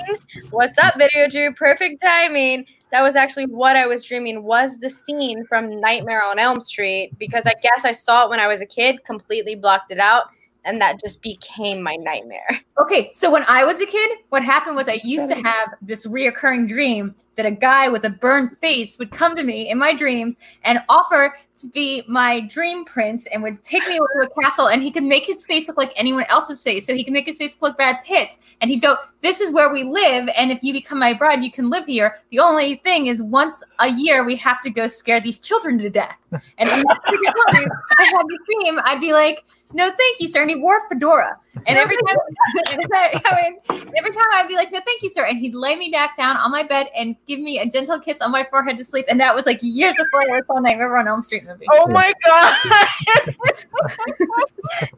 What's 0.52 0.78
up 0.78 0.96
video 0.98 1.30
Drew? 1.30 1.54
Perfect 1.54 2.02
timing. 2.02 2.66
That 2.92 3.02
was 3.02 3.16
actually 3.16 3.48
what 3.48 3.76
I 3.76 3.88
was 3.88 4.06
dreaming 4.06 4.44
was 4.44 4.78
the 4.78 4.90
scene 4.90 5.46
from 5.48 5.82
Nightmare 5.82 6.24
on 6.24 6.40
Elm 6.40 6.62
Street 6.62 7.12
because 7.18 7.44
I 7.46 7.54
guess 7.62 7.84
I 7.84 7.94
saw 7.94 8.26
it 8.26 8.30
when 8.30 8.40
I 8.40 8.48
was 8.48 8.62
a 8.62 8.66
kid, 8.66 9.04
completely 9.06 9.56
blocked 9.56 9.92
it 9.92 10.00
out 10.00 10.26
and 10.66 10.82
that 10.82 11.00
just 11.00 11.22
became 11.22 11.82
my 11.82 11.96
nightmare. 11.96 12.48
Okay, 12.78 13.10
so 13.14 13.32
when 13.32 13.46
I 13.48 13.64
was 13.64 13.80
a 13.80 13.86
kid, 13.86 14.18
what 14.30 14.44
happened 14.44 14.76
was 14.76 14.90
I 14.90 15.00
used 15.04 15.30
to 15.30 15.36
have 15.36 15.74
this 15.82 16.06
reoccurring 16.06 16.68
dream 16.68 17.16
that 17.36 17.46
a 17.46 17.52
guy 17.52 17.88
with 17.88 18.04
a 18.04 18.10
burned 18.10 18.58
face 18.60 19.00
would 19.00 19.12
come 19.12 19.34
to 19.38 19.44
me 19.44 19.70
in 19.70 19.78
my 19.78 19.94
dreams 19.94 20.36
and 20.66 20.80
offer 20.90 21.34
to 21.58 21.68
be 21.68 22.04
my 22.08 22.42
dream 22.42 22.84
prince 22.84 23.26
and 23.28 23.42
would 23.42 23.64
take 23.64 23.88
me 23.88 23.98
over 23.98 24.26
to 24.26 24.30
a 24.30 24.44
castle 24.44 24.68
and 24.68 24.84
he 24.84 24.92
could 24.92 25.04
make 25.04 25.26
his 25.26 25.46
face 25.46 25.68
look 25.68 25.78
like 25.78 25.94
anyone 25.96 26.26
else's 26.30 26.62
face. 26.62 26.86
So 26.86 26.94
he 26.94 27.04
could 27.04 27.14
make 27.14 27.26
his 27.26 27.38
face 27.38 27.54
look 27.62 27.72
like 27.72 27.78
Brad 27.78 28.04
Pitt. 28.04 28.38
And 28.62 28.70
he'd 28.70 28.82
go, 28.82 28.98
This 29.22 29.40
is 29.40 29.54
where 29.54 29.72
we 29.72 29.84
live. 29.84 30.30
And 30.36 30.52
if 30.52 30.64
you 30.64 30.74
become 30.74 31.00
my 31.00 31.14
bride, 31.14 31.44
you 31.44 31.52
can 31.52 31.70
live 31.70 31.86
here. 31.86 32.20
The 32.30 32.40
only 32.40 32.76
thing 32.76 33.08
is 33.08 33.22
once 33.22 33.64
a 33.80 33.90
year 33.90 34.24
we 34.24 34.36
have 34.38 34.62
to 34.64 34.70
go 34.70 34.88
scare 34.88 35.22
these 35.22 35.40
children 35.40 35.78
to 35.80 35.90
death. 35.90 36.18
And 36.58 36.70
every 36.70 36.84
time 36.84 37.68
I 37.98 38.04
had 38.04 38.26
the 38.28 38.40
dream, 38.46 38.80
I'd 38.84 39.00
be 39.00 39.14
like, 39.14 39.46
no, 39.76 39.92
thank 39.92 40.22
you, 40.22 40.28
sir. 40.30 40.40
And 40.40 40.50
he 40.50 40.56
wore 40.56 40.78
a 40.78 40.88
fedora. 40.88 41.38
And 41.68 41.78
every 41.78 41.98
time, 41.98 42.16
I 42.68 43.42
mean, 43.42 43.82
every 43.98 44.12
time 44.12 44.26
I'd 44.32 44.48
be 44.48 44.56
like, 44.56 44.72
no, 44.72 44.80
thank 44.86 45.02
you, 45.02 45.10
sir. 45.10 45.26
And 45.26 45.38
he'd 45.38 45.54
lay 45.54 45.76
me 45.76 45.90
back 45.90 46.16
down 46.16 46.38
on 46.38 46.50
my 46.50 46.64
bed 46.64 46.88
and 46.96 47.18
give 47.28 47.42
me 47.42 47.60
a 47.60 47.66
gentle 47.66 48.00
kiss 48.00 48.22
on 48.22 48.32
my 48.32 48.46
forehead 48.46 48.78
to 48.78 48.86
sleep. 48.86 49.06
And 49.10 49.20
that 49.20 49.36
was 49.36 49.46
like 49.46 49.60
years 49.62 49.98
before 49.98 50.22
I 50.22 50.40
saw 50.48 50.60
Nightmare 50.60 50.96
on 50.96 51.10
Elm 51.10 51.22
Street 51.22 51.44
movie. 51.46 51.66
Oh 51.74 51.88
my 51.88 52.14
God. 52.26 52.56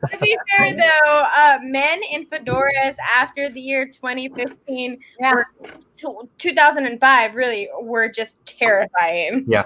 to 0.10 0.18
be 0.22 0.38
fair, 0.56 0.76
though, 0.76 1.26
uh, 1.36 1.58
men 1.64 2.00
in 2.12 2.28
fedoras 2.28 2.96
after 3.16 3.50
the 3.50 3.60
year 3.60 3.88
2015 3.88 5.00
yeah. 5.20 5.34
or 5.34 5.48
2005 6.38 7.34
really 7.34 7.68
were 7.82 8.10
just 8.10 8.36
terrifying. 8.46 9.44
Yeah. 9.48 9.66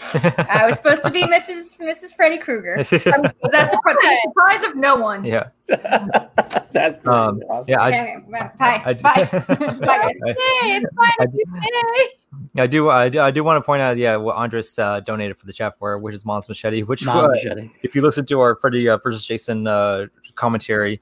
I 0.00 0.64
was 0.64 0.76
supposed 0.76 1.02
to 1.04 1.10
be 1.10 1.22
Mrs. 1.22 1.78
Mrs. 1.78 2.14
Freddy 2.14 2.38
Krueger. 2.38 2.76
That's 2.82 2.92
a 2.92 3.78
surprise 4.22 4.62
of 4.64 4.76
no 4.76 4.96
one. 4.96 5.24
Yeah. 5.24 5.48
That's 5.68 7.06
um, 7.06 7.42
awesome. 7.50 7.64
yeah. 7.68 7.82
I, 7.82 7.88
okay, 7.88 8.16
bye. 8.30 8.82
I, 8.84 8.94
bye. 8.94 9.28
bye. 9.80 10.14
Hey, 10.24 10.76
it's 10.76 10.86
fine 10.94 11.12
I, 11.18 11.26
do, 11.26 11.38
I 12.56 12.66
do, 12.66 12.90
I 12.90 13.08
do, 13.08 13.20
I 13.20 13.30
do 13.30 13.44
want 13.44 13.56
to 13.58 13.66
point 13.66 13.82
out, 13.82 13.96
yeah, 13.96 14.16
what 14.16 14.36
Andres 14.36 14.78
uh, 14.78 15.00
donated 15.00 15.36
for 15.36 15.46
the 15.46 15.52
chat 15.52 15.78
for, 15.78 15.98
which 15.98 16.14
is 16.14 16.24
Mom's 16.24 16.48
Machete. 16.48 16.82
Which, 16.82 17.06
uh, 17.06 17.28
Machete. 17.28 17.70
if 17.82 17.94
you 17.94 18.02
listen 18.02 18.24
to 18.26 18.40
our 18.40 18.56
Freddy 18.56 18.88
uh, 18.88 18.98
versus 18.98 19.26
Jason 19.26 19.66
uh, 19.66 20.06
commentary, 20.36 21.00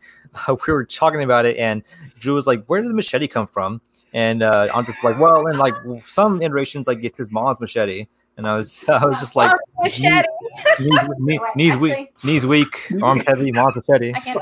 we 0.48 0.73
were 0.73 0.85
talking 0.85 1.23
about 1.23 1.47
it, 1.47 1.56
and 1.59 1.82
Drew 2.18 2.35
was 2.35 2.47
like, 2.47 2.64
"Where 2.66 2.81
did 2.81 2.90
the 2.90 2.94
machete 2.94 3.28
come 3.28 3.47
from?" 3.47 3.81
And 4.12 4.43
uh, 4.43 4.68
I'm 4.74 4.86
like, 5.05 5.18
"Well, 5.18 5.47
and 5.47 5.59
like 5.59 5.74
some 6.01 6.43
iterations, 6.43 6.86
like 6.86 7.05
it's 7.05 7.18
his 7.18 7.31
mom's 7.31 7.60
machete." 7.60 8.06
And 8.37 8.47
I 8.47 8.55
was, 8.55 8.85
I 8.89 9.05
was 9.07 9.19
just 9.19 9.37
like, 9.37 9.51
Oh, 9.51 9.83
machete. 9.83 10.27
knees, 10.79 11.01
knees, 11.19 11.41
knees 11.57 11.77
weak, 11.77 12.25
knees 12.25 12.47
weak, 12.47 12.93
arms 13.03 13.25
heavy, 13.27 13.51
mom's 13.53 13.77
machete. 13.77 14.13
I 14.15 14.21
can't 14.21 14.39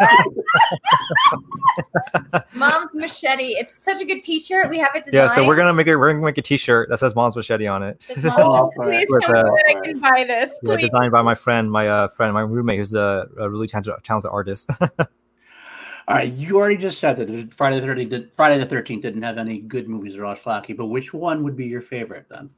Mom's 2.54 2.94
machete. 2.94 3.54
It's 3.56 3.74
such 3.74 4.00
a 4.00 4.04
good 4.04 4.22
T-shirt. 4.22 4.70
We 4.70 4.78
have 4.78 4.90
it 4.94 5.04
designed. 5.04 5.28
Yeah, 5.28 5.34
so 5.34 5.46
we're 5.46 5.56
gonna 5.56 5.72
make 5.72 5.86
it. 5.86 5.96
We're 5.96 6.12
gonna 6.12 6.24
make 6.24 6.38
a 6.38 6.42
T-shirt 6.42 6.88
that 6.88 6.98
says 6.98 7.14
"Mom's 7.14 7.36
Machete" 7.36 7.66
on 7.66 7.82
it. 7.82 8.04
Mom's 8.24 8.36
Oh, 8.36 8.70
Please 8.76 9.06
With, 9.08 9.22
tell 9.22 9.32
me 9.32 9.38
uh, 9.38 9.42
that 9.42 9.64
I 9.68 9.86
can 9.86 10.00
buy 10.00 10.24
this. 10.24 10.50
Yeah, 10.62 10.76
designed 10.76 11.12
by 11.12 11.22
my 11.22 11.34
friend, 11.34 11.70
my 11.70 11.88
uh, 11.88 12.08
friend, 12.08 12.32
my 12.34 12.42
roommate, 12.42 12.78
who's 12.78 12.94
a, 12.94 13.28
a 13.38 13.50
really 13.50 13.66
talented, 13.66 13.94
talented 14.02 14.30
artist. 14.32 14.70
All 16.06 16.16
right, 16.16 16.30
you 16.32 16.56
already 16.56 16.76
just 16.76 16.98
said 16.98 17.16
that 17.16 17.54
Friday 17.54 17.80
the 17.80 17.86
Thirteenth 17.86 18.10
did, 18.10 18.34
Friday 18.34 18.58
the 18.58 18.66
Thirteenth 18.66 19.02
didn't 19.02 19.22
have 19.22 19.38
any 19.38 19.58
good 19.58 19.88
movies, 19.88 20.18
Ross 20.18 20.40
Flaki. 20.40 20.76
But 20.76 20.86
which 20.86 21.14
one 21.14 21.42
would 21.44 21.56
be 21.56 21.66
your 21.66 21.80
favorite 21.80 22.26
then? 22.28 22.50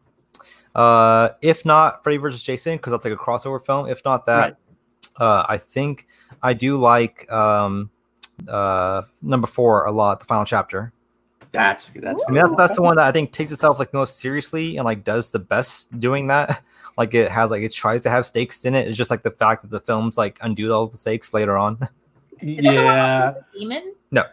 Uh, 0.76 1.30
if 1.42 1.64
not 1.64 2.04
Freddy 2.04 2.18
versus 2.18 2.42
Jason, 2.42 2.76
because 2.76 2.92
that's 2.92 3.04
like 3.04 3.14
a 3.14 3.16
crossover 3.16 3.60
film. 3.64 3.88
If 3.88 4.04
not 4.04 4.26
that, 4.26 4.56
Right. 5.18 5.26
uh, 5.26 5.46
I 5.48 5.56
think 5.58 6.06
I 6.42 6.52
do 6.52 6.76
like 6.76 7.30
um, 7.32 7.90
uh, 8.48 9.02
number 9.22 9.46
four 9.48 9.84
a 9.86 9.90
lot. 9.90 10.20
The 10.20 10.26
final 10.26 10.44
chapter. 10.44 10.92
That's 11.52 11.88
that's. 11.96 12.22
I 12.28 12.30
mean, 12.30 12.36
that's 12.42 12.54
that's 12.56 12.76
the 12.76 12.82
one 12.82 12.96
that 12.96 13.06
I 13.06 13.12
think 13.12 13.32
takes 13.32 13.50
itself 13.50 13.78
like 13.78 13.94
most 13.94 14.20
seriously 14.20 14.76
and 14.76 14.84
like 14.84 15.02
does 15.04 15.30
the 15.30 15.38
best 15.38 15.98
doing 15.98 16.28
that. 16.28 16.62
Like 16.98 17.12
it 17.12 17.30
has 17.30 17.50
like 17.50 17.62
it 17.62 17.74
tries 17.74 18.00
to 18.02 18.08
have 18.10 18.24
stakes 18.24 18.64
in 18.64 18.74
it. 18.74 18.88
It's 18.88 18.96
just 18.96 19.10
like 19.10 19.22
the 19.22 19.30
fact 19.30 19.60
that 19.60 19.70
the 19.70 19.80
films 19.80 20.16
like 20.16 20.38
undo 20.40 20.72
all 20.72 20.86
the 20.86 20.96
stakes 20.96 21.34
later 21.34 21.54
on. 21.58 21.74
Is 22.40 22.56
that 22.56 22.62
the 22.62 22.66
one 22.68 22.74
Yeah. 22.74 23.26
with 23.26 23.44
the 23.52 23.58
demon? 23.60 23.94
No. 24.10 24.24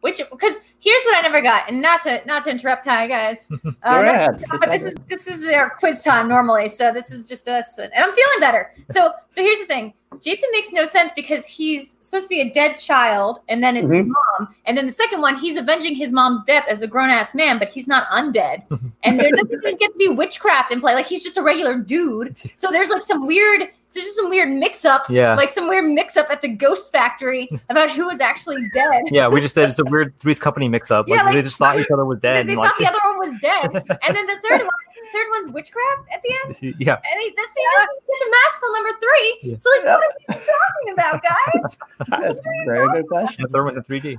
Which 0.00 0.20
because 0.28 0.58
here's 0.80 1.02
what 1.04 1.16
I 1.16 1.20
never 1.20 1.40
got, 1.40 1.68
and 1.68 1.80
not 1.80 2.02
to 2.02 2.22
not 2.26 2.44
to 2.44 2.50
interrupt, 2.50 2.86
hi 2.86 3.06
guys. 3.06 3.46
Uh, 3.82 4.02
Go 4.02 4.10
ahead. 4.10 4.44
but 4.60 4.70
this 4.70 4.84
is 4.84 4.94
this 5.08 5.26
is 5.26 5.48
our 5.48 5.70
quiz 5.70 6.02
time 6.02 6.28
normally, 6.28 6.68
so 6.68 6.92
this 6.92 7.10
is 7.10 7.26
just 7.26 7.48
us, 7.48 7.78
and 7.78 7.90
I'm 7.96 8.12
feeling 8.12 8.40
better. 8.40 8.72
So 8.90 9.12
so 9.30 9.42
here's 9.42 9.58
the 9.58 9.64
thing: 9.66 9.94
Jason 10.22 10.48
makes 10.52 10.70
no 10.72 10.84
sense 10.84 11.12
because 11.14 11.46
he's 11.46 11.96
supposed 12.02 12.26
to 12.26 12.28
be 12.28 12.40
a 12.42 12.50
dead 12.52 12.74
child, 12.76 13.40
and 13.48 13.62
then 13.62 13.76
it's 13.76 13.90
his 13.90 14.04
Mhm. 14.04 14.08
mom, 14.38 14.54
and 14.66 14.76
then 14.76 14.86
the 14.86 14.92
second 14.92 15.22
one 15.22 15.36
he's 15.36 15.56
avenging 15.56 15.94
his 15.94 16.12
mom's 16.12 16.42
death 16.44 16.66
as 16.68 16.82
a 16.82 16.86
grown 16.86 17.08
ass 17.08 17.34
man, 17.34 17.58
but 17.58 17.68
he's 17.68 17.88
not 17.88 18.06
undead, 18.08 18.62
and 19.02 19.18
there 19.18 19.30
doesn't 19.30 19.52
even 19.64 19.76
get 19.78 19.92
to 19.92 19.98
be 19.98 20.08
witchcraft 20.08 20.70
in 20.72 20.80
play. 20.80 20.94
Like 20.94 21.06
he's 21.06 21.22
just 21.22 21.38
a 21.38 21.42
regular 21.42 21.76
dude. 21.76 22.36
So 22.56 22.68
there's 22.70 22.90
like 22.90 23.02
some 23.02 23.26
weird, 23.26 23.68
so 23.88 24.00
just 24.00 24.16
some 24.16 24.28
weird 24.28 24.50
mix 24.50 24.84
up, 24.84 25.06
Yeah. 25.08 25.34
like 25.36 25.48
some 25.50 25.68
weird 25.68 25.86
mix 25.86 26.16
up 26.18 26.28
at 26.30 26.42
the 26.42 26.48
Ghost 26.48 26.92
Factory 26.92 27.48
about 27.70 27.90
who 27.90 28.06
was 28.06 28.20
actually 28.20 28.62
dead. 28.74 29.04
yeah, 29.10 29.26
we 29.28 29.40
just 29.40 29.54
said 29.54 29.70
it's 29.70 29.78
a 29.78 29.84
weird 29.84 30.16
Three's 30.18 30.38
Company 30.38 30.68
mix 30.70 30.90
up. 30.90 31.08
Like, 31.08 31.18
Yeah, 31.18 31.24
like- 31.24 31.34
they 31.34 31.42
just 31.42 31.58
thought 31.58 31.78
each 31.78 31.90
other 31.90 32.04
was 32.04 32.20
dead. 32.20 32.46
they 32.46 32.52
and, 32.52 32.60
like, 32.60 32.70
thought 32.70 32.78
the 32.78 32.86
other 32.88 32.98
one 33.04 33.18
was 33.30 33.40
dead, 33.40 33.98
and 34.06 34.16
then 34.16 34.26
the 34.26 34.36
third 34.48 34.60
one, 34.60 34.70
the 34.94 35.08
third 35.12 35.26
one's 35.30 35.52
witchcraft 35.52 36.08
at 36.12 36.20
the 36.22 36.32
end. 36.44 36.76
yeah, 36.80 36.94
And 36.94 37.20
he, 37.20 37.34
that's 37.36 37.54
he 37.56 37.64
doesn't 37.76 38.00
get 38.06 38.18
the 38.20 38.30
mask 38.30 38.60
till 38.60 38.72
number 38.72 38.90
three. 39.00 39.38
Yeah. 39.42 39.56
So 39.58 39.70
like, 39.70 39.84
what 39.84 40.02
are 40.02 40.12
we 40.28 40.34
talking 40.34 40.92
about, 40.92 41.22
guys? 41.22 41.78
That's 42.08 42.38
a 42.38 42.42
very 42.66 42.88
good 42.92 43.08
question. 43.08 43.42
the 43.42 43.48
third 43.48 43.64
one's 43.64 43.76
in 43.76 43.82
3D. 43.84 44.16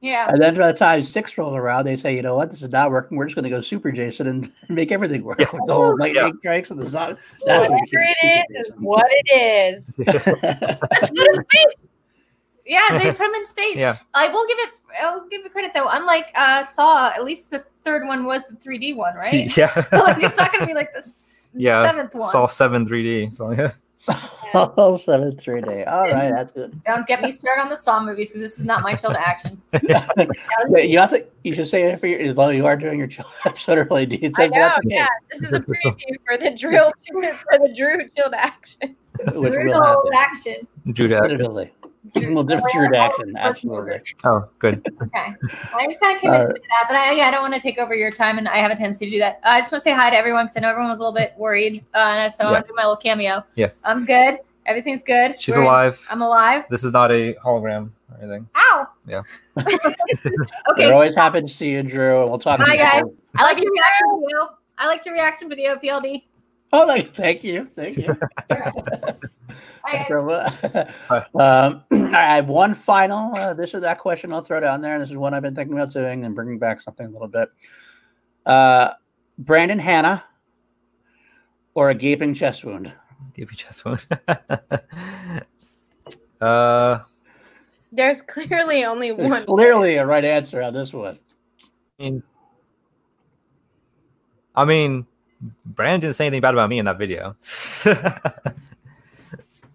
Yeah. 0.00 0.28
And 0.28 0.40
then 0.42 0.54
by 0.58 0.70
the 0.70 0.76
time 0.78 1.02
six 1.02 1.38
roll 1.38 1.56
around, 1.56 1.86
they 1.86 1.96
say, 1.96 2.14
you 2.14 2.20
know 2.20 2.36
what, 2.36 2.50
this 2.50 2.60
is 2.60 2.68
not 2.70 2.90
working. 2.90 3.16
We're 3.16 3.24
just 3.24 3.36
going 3.36 3.44
to 3.44 3.48
go 3.50 3.62
super 3.62 3.90
Jason 3.90 4.26
and 4.26 4.52
make 4.68 4.92
everything 4.92 5.24
work. 5.24 5.40
Yeah. 5.40 5.46
With 5.50 5.62
the 5.66 5.72
whole 5.74 5.96
lightning 5.96 6.34
strikes 6.40 6.70
and 6.70 6.78
the 6.78 6.86
zombie. 6.86 7.18
That's 7.46 7.70
Whatever 7.70 7.78
it 7.92 8.46
is, 8.50 8.66
is 8.66 8.72
what 8.78 9.06
it 9.08 9.76
is. 9.78 9.94
Let's 9.98 10.24
go 10.26 11.24
to 11.24 11.44
space. 11.50 11.74
Yeah, 12.66 12.98
they 12.98 13.12
put 13.12 13.26
him 13.26 13.34
in 13.34 13.44
space. 13.44 13.76
Yeah, 13.76 13.98
I 14.14 14.28
will 14.28 14.46
give 14.46 14.58
it. 14.58 14.70
I'll 15.02 15.28
give 15.28 15.44
it 15.44 15.52
credit 15.52 15.72
though. 15.74 15.88
Unlike 15.90 16.30
uh, 16.34 16.64
Saw, 16.64 17.10
at 17.14 17.24
least 17.24 17.50
the 17.50 17.64
third 17.84 18.06
one 18.06 18.24
was 18.24 18.44
the 18.46 18.54
3D 18.56 18.96
one, 18.96 19.14
right? 19.16 19.54
yeah, 19.56 19.72
like 19.92 20.22
it's 20.22 20.36
not 20.38 20.50
going 20.52 20.60
to 20.62 20.66
be 20.66 20.74
like 20.74 20.92
the 20.92 20.98
s- 20.98 21.50
yeah. 21.54 21.84
seventh 21.86 22.14
one. 22.14 22.30
Saw 22.30 22.46
seven 22.46 22.86
3D. 22.86 23.34
So 23.36 23.50
yeah, 23.52 23.72
All 24.54 24.98
seven 24.98 25.36
three 25.36 25.60
day. 25.62 25.84
All 25.84 26.02
right, 26.10 26.30
that's 26.30 26.52
good. 26.52 26.78
Don't 26.84 27.06
get 27.06 27.22
me 27.22 27.30
started 27.30 27.62
on 27.62 27.68
the 27.70 27.76
Saw 27.76 28.00
movies 28.04 28.30
because 28.30 28.42
this 28.42 28.58
is 28.58 28.64
not 28.64 28.82
my 28.82 28.94
chill 28.94 29.10
to 29.10 29.18
action. 29.20 29.60
Yeah, 29.82 30.06
you 30.68 30.98
have 30.98 31.10
to. 31.10 31.26
You 31.42 31.54
should 31.54 31.68
say 31.68 31.82
it 31.84 31.98
for 31.98 32.06
your. 32.06 32.20
As 32.20 32.36
long 32.36 32.50
as 32.50 32.56
you 32.56 32.66
are 32.66 32.76
doing 32.76 32.98
your 32.98 33.08
chill 33.08 33.24
episode 33.44 33.78
early, 33.78 34.04
it 34.04 34.32
I 34.36 34.48
know, 34.48 34.60
once 34.60 34.74
a 34.84 34.88
day, 34.88 34.94
yeah. 34.96 35.06
This 35.30 35.42
is 35.42 35.52
a 35.52 35.60
preview 35.60 36.14
for 36.26 36.36
the 36.36 36.50
drill 36.56 36.90
for 37.10 37.58
the 37.58 37.74
Drew 37.76 38.08
Chilled 38.16 38.34
action. 38.34 38.94
which 39.18 39.34
will 39.34 39.50
Brutal 39.50 39.82
happen. 39.82 40.12
action. 40.14 40.68
Judah. 40.92 41.20
Definitely. 41.20 41.72
Well, 42.14 42.44
different 42.44 42.72
Drew 42.74 42.94
action, 42.94 43.34
absolutely. 43.36 44.00
Oh, 44.24 44.46
good. 44.58 44.86
Okay. 45.02 45.34
I 45.74 45.86
just 45.86 46.00
kind 46.00 46.14
of 46.16 46.20
committed 46.20 46.40
Alright. 46.48 46.54
to 46.56 46.62
that, 46.68 46.84
but 46.88 46.96
I, 46.96 47.12
yeah, 47.12 47.28
I 47.28 47.30
don't 47.30 47.40
want 47.42 47.54
to 47.54 47.60
take 47.60 47.78
over 47.78 47.94
your 47.94 48.10
time, 48.10 48.36
and 48.38 48.46
I 48.46 48.58
have 48.58 48.70
a 48.70 48.76
tendency 48.76 49.06
to 49.06 49.10
do 49.10 49.18
that. 49.20 49.40
Uh, 49.44 49.48
I 49.50 49.60
just 49.60 49.72
want 49.72 49.80
to 49.80 49.84
say 49.84 49.94
hi 49.94 50.10
to 50.10 50.16
everyone 50.16 50.44
because 50.44 50.56
I 50.58 50.60
know 50.60 50.68
everyone 50.68 50.90
was 50.90 50.98
a 50.98 51.02
little 51.02 51.14
bit 51.14 51.32
worried, 51.38 51.84
uh, 51.94 51.98
and 51.98 52.20
I 52.20 52.26
just 52.26 52.38
want 52.42 52.64
to 52.64 52.68
do 52.68 52.74
my 52.74 52.82
little 52.82 52.96
cameo. 52.96 53.42
Yes, 53.54 53.80
I'm 53.84 54.04
good. 54.04 54.38
Everything's 54.66 55.02
good. 55.02 55.40
she's 55.40 55.56
We're- 55.56 55.66
alive. 55.66 56.06
I'm 56.10 56.22
alive. 56.22 56.64
This 56.70 56.84
is 56.84 56.92
not 56.92 57.10
a 57.10 57.34
hologram 57.34 57.90
or 58.10 58.18
anything. 58.22 58.48
Ow. 58.54 58.86
Yeah. 59.06 59.22
okay. 59.58 60.86
We're 60.88 60.92
always 60.92 61.14
happy 61.14 61.40
to 61.40 61.48
see 61.48 61.70
you, 61.70 61.82
Drew. 61.82 62.20
and 62.22 62.30
We'll 62.30 62.38
talk. 62.38 62.60
Hi, 62.60 62.76
guys. 62.76 63.00
soon. 63.00 63.16
I 63.36 63.42
like 63.44 63.62
your 63.62 63.72
reaction 63.72 64.20
video. 64.20 64.56
I 64.78 64.86
like 64.86 65.04
your 65.06 65.14
reaction 65.14 65.48
video, 65.48 65.76
PLD. 65.76 66.24
Oh, 66.72 66.86
like, 66.86 67.14
thank 67.14 67.44
you, 67.44 67.68
thank 67.76 67.96
you. 67.96 68.16
Hi, 69.84 70.06
guys. 70.08 71.24
um, 71.34 71.84
I 72.14 72.36
have 72.36 72.48
one 72.48 72.74
final 72.74 73.34
uh, 73.36 73.54
this 73.54 73.74
or 73.74 73.80
that 73.80 73.98
question 73.98 74.32
I'll 74.32 74.42
throw 74.42 74.60
down 74.60 74.80
there. 74.80 74.98
This 74.98 75.10
is 75.10 75.16
one 75.16 75.34
I've 75.34 75.42
been 75.42 75.54
thinking 75.54 75.76
about 75.76 75.92
doing 75.92 76.24
and 76.24 76.34
bringing 76.34 76.58
back 76.58 76.80
something 76.80 77.06
a 77.06 77.10
little 77.10 77.28
bit. 77.28 77.50
Uh, 78.46 78.92
Brandon 79.38 79.78
Hanna 79.78 80.24
or 81.74 81.90
a 81.90 81.94
gaping 81.94 82.34
chest 82.34 82.64
wound? 82.64 82.92
Give 83.34 83.50
you 83.50 83.56
just 83.56 83.84
one. 83.84 83.98
uh, 86.40 86.98
There's 87.92 88.22
clearly 88.22 88.84
only 88.84 89.12
one. 89.12 89.44
clearly 89.44 89.96
a 89.96 90.06
right 90.06 90.24
answer 90.24 90.62
on 90.62 90.72
this 90.72 90.92
one. 90.92 91.18
in, 91.98 92.22
I 94.54 94.64
mean, 94.64 95.06
Brandon 95.64 96.00
didn't 96.00 96.16
say 96.16 96.26
anything 96.26 96.42
bad 96.42 96.54
about 96.54 96.70
me 96.70 96.78
in 96.78 96.84
that 96.84 96.98
video. 96.98 97.34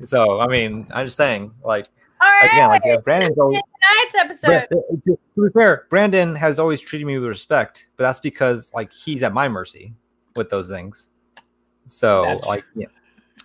so, 0.03 0.39
I 0.39 0.47
mean, 0.47 0.88
I'm 0.91 1.05
just 1.05 1.17
saying, 1.17 1.51
like, 1.63 1.88
All 2.21 2.30
right. 2.30 2.49
again, 2.51 2.69
like, 2.69 2.81
yeah, 2.85 2.97
Brandon's 2.97 3.38
always, 3.38 3.61
tonight's 3.89 4.15
episode. 4.15 4.67
Uh, 4.71 4.95
to, 5.05 5.19
to 5.35 5.41
be 5.41 5.49
fair, 5.53 5.85
Brandon 5.89 6.35
has 6.35 6.59
always 6.59 6.81
treated 6.81 7.05
me 7.05 7.17
with 7.17 7.27
respect, 7.27 7.89
but 7.97 8.03
that's 8.03 8.19
because, 8.19 8.71
like, 8.73 8.91
he's 8.91 9.23
at 9.23 9.34
my 9.34 9.47
mercy 9.47 9.93
with 10.35 10.49
those 10.49 10.69
things. 10.69 11.09
So, 11.85 12.23
That's 12.23 12.45
like, 12.45 12.63
yeah. 12.76 12.88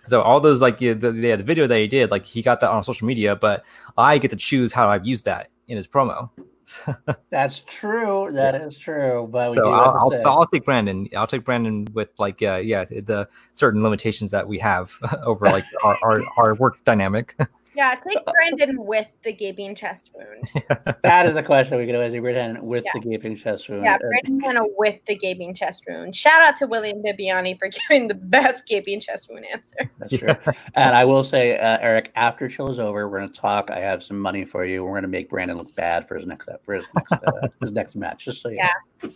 So 0.05 0.21
all 0.21 0.39
those 0.39 0.61
like 0.61 0.79
yeah, 0.79 0.93
the, 0.93 1.11
the 1.11 1.35
the 1.35 1.43
video 1.43 1.65
that 1.65 1.77
he 1.79 1.87
did, 1.87 2.11
like 2.11 2.25
he 2.25 2.43
got 2.43 2.61
that 2.61 2.69
on 2.69 2.83
social 2.83 3.07
media, 3.07 3.35
but 3.35 3.65
I 3.97 4.19
get 4.19 4.29
to 4.31 4.37
choose 4.37 4.71
how 4.71 4.87
I've 4.87 5.05
used 5.05 5.25
that 5.25 5.49
in 5.67 5.77
his 5.77 5.87
promo. 5.87 6.29
That's 7.29 7.61
true. 7.61 8.29
That 8.31 8.55
is 8.55 8.77
true. 8.77 9.27
But 9.31 9.51
we 9.51 9.55
so 9.57 9.63
do 9.63 9.69
I'll, 9.69 10.11
I'll, 10.11 10.19
so 10.19 10.29
I'll 10.29 10.45
take 10.45 10.65
Brandon. 10.65 11.07
I'll 11.15 11.27
take 11.27 11.43
Brandon 11.43 11.87
with 11.93 12.09
like 12.17 12.41
uh, 12.41 12.61
yeah 12.63 12.85
the 12.85 13.27
certain 13.53 13.83
limitations 13.83 14.31
that 14.31 14.47
we 14.47 14.59
have 14.59 14.97
over 15.23 15.45
like 15.45 15.65
our, 15.83 15.97
our, 16.03 16.21
our 16.37 16.55
work 16.55 16.83
dynamic. 16.83 17.35
Yeah, 17.75 17.95
take 18.07 18.17
Brandon 18.25 18.85
with 18.85 19.07
the 19.23 19.33
gaping 19.33 19.75
chest 19.75 20.11
wound. 20.13 20.65
that 21.03 21.25
is 21.25 21.33
the 21.33 21.43
question 21.43 21.77
we 21.77 21.85
could 21.85 21.95
always 21.95 22.13
do. 22.13 22.21
Brandon 22.21 22.65
with 22.65 22.85
Yeah. 22.85 22.91
the 22.95 22.99
gaping 23.09 23.35
chest 23.35 23.67
wound. 23.69 23.83
Yeah, 23.83 23.95
Uh, 23.95 23.99
Brandon 23.99 24.39
Hanna 24.39 24.61
with 24.77 24.95
the 25.07 25.15
gaping 25.17 25.53
chest 25.53 25.83
wound. 25.87 26.15
Shout 26.15 26.41
out 26.41 26.55
to 26.57 26.67
William 26.67 27.03
Bibbiani 27.03 27.57
for 27.59 27.67
giving 27.89 28.07
the 28.07 28.13
best 28.13 28.65
gaping 28.65 28.99
chest 29.01 29.27
wound 29.29 29.45
answer. 29.51 29.89
That's 29.99 30.17
true. 30.17 30.53
and 30.75 30.95
I 30.95 31.03
will 31.05 31.23
say, 31.23 31.57
uh, 31.57 31.77
Eric, 31.81 32.11
after 32.15 32.47
chill 32.47 32.69
is 32.71 32.79
over, 32.79 33.09
we're 33.09 33.19
going 33.19 33.31
to 33.31 33.39
talk. 33.39 33.69
I 33.69 33.79
have 33.79 34.01
some 34.03 34.19
money 34.19 34.45
for 34.45 34.63
you. 34.65 34.83
We're 34.83 34.91
going 34.91 35.01
to 35.03 35.07
make 35.09 35.29
Brandon 35.29 35.57
look 35.57 35.75
bad 35.75 36.07
for 36.07 36.15
his 36.15 36.25
next 36.25 36.47
for 36.63 36.75
his 36.75 36.85
next, 36.95 37.11
uh, 37.11 37.47
his 37.61 37.71
next 37.73 37.95
match. 37.95 38.25
Just 38.25 38.41
so 38.41 38.49
you 38.49 38.57
Yeah. 38.57 38.71
know. 39.03 39.09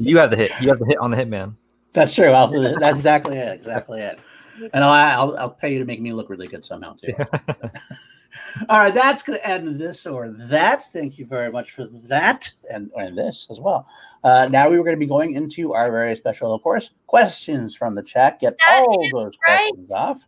you 0.00 0.18
have 0.18 0.30
the 0.30 0.36
hit. 0.36 0.50
You 0.60 0.68
have 0.70 0.78
the 0.80 0.86
hit 0.86 0.98
on 0.98 1.10
the 1.10 1.16
hitman. 1.16 1.54
That's 1.92 2.12
true. 2.12 2.30
I'll, 2.30 2.48
that's 2.48 2.94
exactly 2.96 3.36
it. 3.36 3.54
Exactly 3.54 4.00
it. 4.00 4.18
And 4.72 4.84
I'll, 4.84 5.30
I'll 5.30 5.38
I'll 5.38 5.50
pay 5.50 5.72
you 5.72 5.78
to 5.78 5.84
make 5.84 6.00
me 6.00 6.12
look 6.12 6.30
really 6.30 6.46
good 6.46 6.64
somehow 6.64 6.94
too. 6.94 7.14
All 8.68 8.78
right, 8.78 8.94
that's 8.94 9.22
going 9.22 9.38
to 9.38 9.46
end 9.46 9.78
this 9.78 10.06
or 10.06 10.28
that. 10.28 10.92
Thank 10.92 11.18
you 11.18 11.26
very 11.26 11.50
much 11.50 11.72
for 11.72 11.86
that 12.08 12.50
and, 12.70 12.90
and 12.96 13.16
this 13.16 13.46
as 13.50 13.60
well. 13.60 13.86
Uh, 14.22 14.46
now 14.50 14.68
we 14.68 14.78
were 14.78 14.84
going 14.84 14.96
to 14.96 15.00
be 15.00 15.06
going 15.06 15.34
into 15.34 15.72
our 15.72 15.90
very 15.90 16.14
special, 16.16 16.54
of 16.54 16.62
course, 16.62 16.90
questions 17.06 17.74
from 17.74 17.94
the 17.94 18.02
chat. 18.02 18.40
Get 18.40 18.56
That 18.58 18.84
all 18.86 19.08
those 19.12 19.32
right. 19.46 19.70
questions 19.70 19.92
off. 19.92 20.20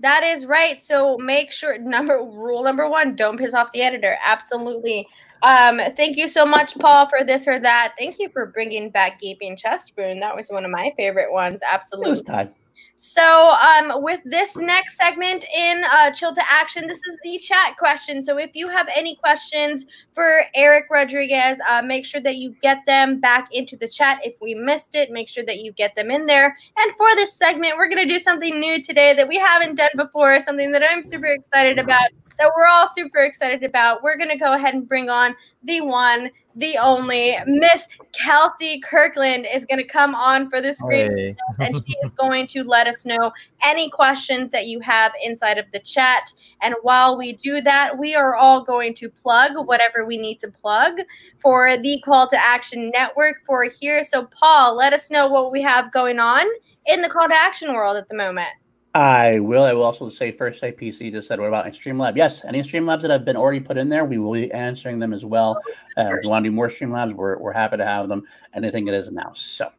That 0.00 0.22
is 0.22 0.46
right. 0.46 0.82
So 0.82 1.16
make 1.18 1.50
sure 1.50 1.78
number 1.78 2.18
rule 2.18 2.62
number 2.62 2.88
one, 2.88 3.16
don't 3.16 3.38
piss 3.38 3.54
off 3.54 3.72
the 3.72 3.82
editor. 3.82 4.16
Absolutely. 4.24 5.06
Um, 5.42 5.80
thank 5.96 6.16
you 6.16 6.28
so 6.28 6.44
much, 6.44 6.76
Paul, 6.78 7.08
for 7.08 7.24
this 7.24 7.46
or 7.46 7.58
that. 7.60 7.94
Thank 7.98 8.18
you 8.18 8.28
for 8.32 8.46
bringing 8.46 8.90
back 8.90 9.20
gaping 9.20 9.56
chest 9.56 9.92
wound. 9.96 10.22
That 10.22 10.36
was 10.36 10.48
one 10.48 10.64
of 10.64 10.70
my 10.70 10.92
favorite 10.96 11.32
ones. 11.32 11.62
It 11.62 11.66
was 11.66 11.72
Absolutely. 11.72 12.52
So, 13.00 13.50
um, 13.50 14.02
with 14.02 14.20
this 14.24 14.56
next 14.56 14.96
segment 14.96 15.44
in 15.54 15.84
uh, 15.84 16.10
Chill 16.10 16.34
to 16.34 16.42
Action, 16.50 16.88
this 16.88 16.98
is 16.98 17.16
the 17.22 17.38
chat 17.38 17.76
question. 17.78 18.24
So, 18.24 18.38
if 18.38 18.50
you 18.54 18.66
have 18.66 18.88
any 18.92 19.14
questions 19.14 19.86
for 20.14 20.42
Eric 20.56 20.86
Rodriguez, 20.90 21.58
uh, 21.68 21.80
make 21.80 22.04
sure 22.04 22.20
that 22.20 22.36
you 22.36 22.56
get 22.60 22.78
them 22.86 23.20
back 23.20 23.50
into 23.52 23.76
the 23.76 23.88
chat. 23.88 24.18
If 24.24 24.34
we 24.40 24.54
missed 24.54 24.96
it, 24.96 25.12
make 25.12 25.28
sure 25.28 25.44
that 25.44 25.58
you 25.60 25.70
get 25.70 25.94
them 25.94 26.10
in 26.10 26.26
there. 26.26 26.56
And 26.76 26.96
for 26.96 27.14
this 27.14 27.34
segment, 27.34 27.76
we're 27.76 27.88
going 27.88 28.06
to 28.06 28.12
do 28.12 28.18
something 28.18 28.58
new 28.58 28.82
today 28.82 29.14
that 29.14 29.28
we 29.28 29.38
haven't 29.38 29.76
done 29.76 29.90
before, 29.96 30.40
something 30.40 30.72
that 30.72 30.82
I'm 30.82 31.04
super 31.04 31.26
excited 31.26 31.78
about, 31.78 32.08
that 32.38 32.50
we're 32.56 32.66
all 32.66 32.88
super 32.88 33.18
excited 33.20 33.62
about. 33.62 34.02
We're 34.02 34.16
going 34.16 34.30
to 34.30 34.36
go 34.36 34.54
ahead 34.54 34.74
and 34.74 34.88
bring 34.88 35.10
on 35.10 35.34
the 35.64 35.80
one, 35.80 36.30
the 36.56 36.76
only 36.78 37.36
Miss 37.46 37.86
Kelsey 38.12 38.80
Kirkland 38.80 39.46
is 39.52 39.64
going 39.64 39.78
to 39.78 39.86
come 39.86 40.14
on 40.14 40.48
for 40.50 40.60
the 40.60 40.72
screen, 40.72 41.16
Hey. 41.16 41.36
and 41.60 41.76
she 41.76 41.96
is 42.04 42.12
going 42.12 42.46
to 42.48 42.64
let 42.64 42.86
us 42.86 43.04
know 43.04 43.32
any 43.62 43.90
questions 43.90 44.50
that 44.52 44.66
you 44.66 44.80
have 44.80 45.12
inside 45.22 45.58
of 45.58 45.66
the 45.72 45.80
chat. 45.80 46.32
And 46.62 46.74
while 46.82 47.16
we 47.16 47.34
do 47.34 47.60
that, 47.60 47.96
we 47.96 48.14
are 48.14 48.34
all 48.34 48.64
going 48.64 48.94
to 48.96 49.08
plug 49.08 49.52
whatever 49.66 50.04
we 50.04 50.16
need 50.16 50.40
to 50.40 50.48
plug 50.48 50.94
for 51.40 51.76
the 51.78 52.00
Call 52.04 52.28
to 52.28 52.44
Action 52.44 52.90
Network 52.90 53.36
for 53.46 53.64
here. 53.64 54.02
So, 54.04 54.26
Paul, 54.26 54.76
let 54.76 54.92
us 54.92 55.10
know 55.10 55.28
what 55.28 55.52
we 55.52 55.62
have 55.62 55.92
going 55.92 56.18
on 56.18 56.46
in 56.86 57.02
the 57.02 57.08
Call 57.08 57.28
to 57.28 57.34
Action 57.34 57.72
world 57.72 57.96
at 57.96 58.08
the 58.08 58.16
moment. 58.16 58.48
I 58.94 59.38
will. 59.40 59.64
I 59.64 59.72
will 59.74 59.82
also 59.82 60.08
say 60.08 60.32
first 60.32 60.60
say 60.60 60.72
PC 60.72 61.12
just 61.12 61.28
said, 61.28 61.38
what 61.38 61.48
about 61.48 61.66
Streamlab? 61.66 62.16
Yes, 62.16 62.44
any 62.44 62.62
Streamlabs 62.62 63.02
that 63.02 63.10
have 63.10 63.24
been 63.24 63.36
already 63.36 63.60
put 63.60 63.76
in 63.76 63.88
there, 63.88 64.04
we 64.04 64.18
will 64.18 64.32
be 64.32 64.50
answering 64.50 64.98
them 64.98 65.12
as 65.12 65.24
well. 65.24 65.58
Uh, 65.96 66.06
if 66.06 66.24
you 66.24 66.30
want 66.30 66.44
to 66.44 66.50
do 66.50 66.54
more 66.54 66.68
Streamlabs, 66.68 67.14
we're, 67.14 67.38
we're 67.38 67.52
happy 67.52 67.76
to 67.76 67.84
have 67.84 68.08
them. 68.08 68.24
Anything 68.54 68.88
it 68.88 68.94
is 68.94 69.10
now. 69.10 69.32
So, 69.34 69.70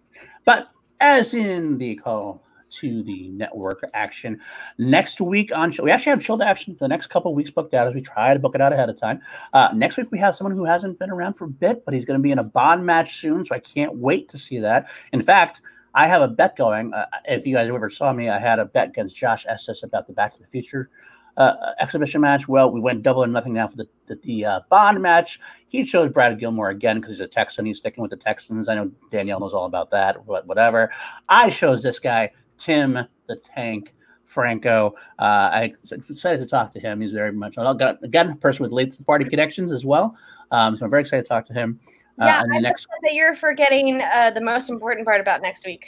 but 0.46 0.70
as 1.00 1.34
in 1.34 1.78
the 1.78 1.96
call 1.96 2.44
to 2.72 3.04
the 3.04 3.30
network 3.30 3.82
action 3.94 4.40
next 4.78 5.20
week 5.20 5.52
on 5.56 5.74
we 5.82 5.90
actually 5.90 6.12
have 6.12 6.22
chilled 6.22 6.42
action 6.42 6.74
for 6.76 6.80
the 6.80 6.88
next 6.88 7.08
couple 7.08 7.34
weeks 7.34 7.50
booked 7.50 7.74
out 7.74 7.88
as 7.88 7.96
we 7.96 8.02
try 8.02 8.32
to 8.32 8.40
book 8.40 8.54
it 8.54 8.62
out 8.62 8.72
ahead 8.72 8.90
of 8.90 9.00
time. 9.00 9.20
Uh, 9.54 9.70
next 9.74 9.98
week 9.98 10.08
we 10.12 10.20
have 10.20 10.36
someone 10.36 10.56
who 10.56 10.66
hasn't 10.66 11.00
been 11.00 11.10
around 11.10 11.34
for 11.34 11.46
a 11.46 11.50
bit, 11.50 11.84
but 11.84 11.94
he's 11.94 12.06
going 12.06 12.20
to 12.20 12.22
be 12.22 12.32
in 12.32 12.40
a 12.40 12.44
bond 12.44 12.86
match 12.86 13.20
soon, 13.20 13.46
so 13.46 13.56
I 13.56 13.60
can't 13.60 13.96
wait 13.96 14.30
to 14.30 14.38
see 14.38 14.60
that. 14.60 14.88
In 15.12 15.22
fact. 15.22 15.62
I 16.00 16.08
have 16.08 16.22
a 16.22 16.30
bet 16.30 16.56
going. 16.56 16.94
Uh, 16.94 17.08
if 17.26 17.46
you 17.46 17.56
guys 17.56 17.68
ever 17.68 17.90
saw 17.90 18.14
me, 18.14 18.30
I 18.30 18.40
had 18.40 18.58
a 18.58 18.64
bet 18.64 18.88
against 18.88 19.18
Josh 19.18 19.46
Estes 19.46 19.84
about 19.84 20.08
the 20.08 20.14
Back 20.14 20.34
to 20.34 20.40
the 20.40 20.48
Future 20.48 20.90
uh, 21.36 21.74
exhibition 21.82 22.22
match. 22.22 22.48
Well, 22.48 22.72
we 22.72 22.80
went 22.80 23.04
double 23.04 23.24
and 23.24 23.34
nothing 23.34 23.52
now 23.52 23.68
for 23.68 23.76
the 23.76 23.88
the, 24.08 24.16
the 24.24 24.46
uh, 24.46 24.60
Bond 24.70 25.02
match. 25.02 25.42
He 25.68 25.84
chose 25.84 26.10
Brad 26.10 26.40
Gilmore 26.40 26.70
again 26.70 27.02
because 27.02 27.16
he's 27.16 27.20
a 27.20 27.28
Texan. 27.28 27.66
He's 27.66 27.80
sticking 27.80 28.02
with 28.02 28.12
the 28.12 28.18
Texans. 28.18 28.70
I 28.70 28.76
know 28.76 28.90
Danielle 29.12 29.42
knows 29.42 29.54
all 29.54 29.66
about 29.66 29.92
that, 29.92 30.26
but 30.26 30.48
whatever. 30.48 30.90
I 31.28 31.50
chose 31.50 31.84
this 31.84 32.00
guy, 32.00 32.32
Tim 32.58 32.98
the 33.28 33.36
Tank. 33.36 33.94
Franco, 34.24 34.94
uh, 35.18 35.50
I 35.52 35.74
excited 35.84 36.40
to 36.40 36.46
talk 36.46 36.72
to 36.74 36.80
him. 36.80 37.02
He's 37.02 37.14
very 37.14 37.32
much 37.32 37.56
again 37.58 38.30
a 38.30 38.36
person 38.36 38.62
with 38.62 38.72
late 38.72 38.96
party 39.08 39.26
connections 39.26 39.72
as 39.72 39.84
well. 39.84 40.16
Um, 40.52 40.78
so 40.78 40.86
I'm 40.86 40.92
very 40.92 41.02
excited 41.02 41.24
to 41.24 41.28
talk 41.28 41.48
to 41.48 41.54
him. 41.54 41.80
Uh, 42.20 42.26
Yeah, 42.26 42.40
I 42.40 42.42
the 42.44 42.48
next... 42.48 42.64
next 42.64 42.82
said 42.84 43.00
that 43.04 43.14
you're 43.14 43.36
forgetting 43.36 44.02
uh, 44.02 44.32
the 44.34 44.42
most 44.42 44.70
important 44.70 45.06
part 45.06 45.22
about 45.22 45.42
next 45.42 45.66
week. 45.66 45.88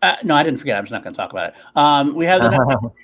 Uh, 0.00 0.16
no, 0.22 0.34
I 0.34 0.42
didn't 0.42 0.58
forget. 0.58 0.76
I'm 0.76 0.84
just 0.84 0.92
not 0.92 1.02
going 1.02 1.14
to 1.14 1.16
talk 1.16 1.32
about 1.32 1.50
it. 1.50 1.54
Um, 1.74 2.14
we 2.14 2.24
have 2.26 2.40
the 2.40 2.90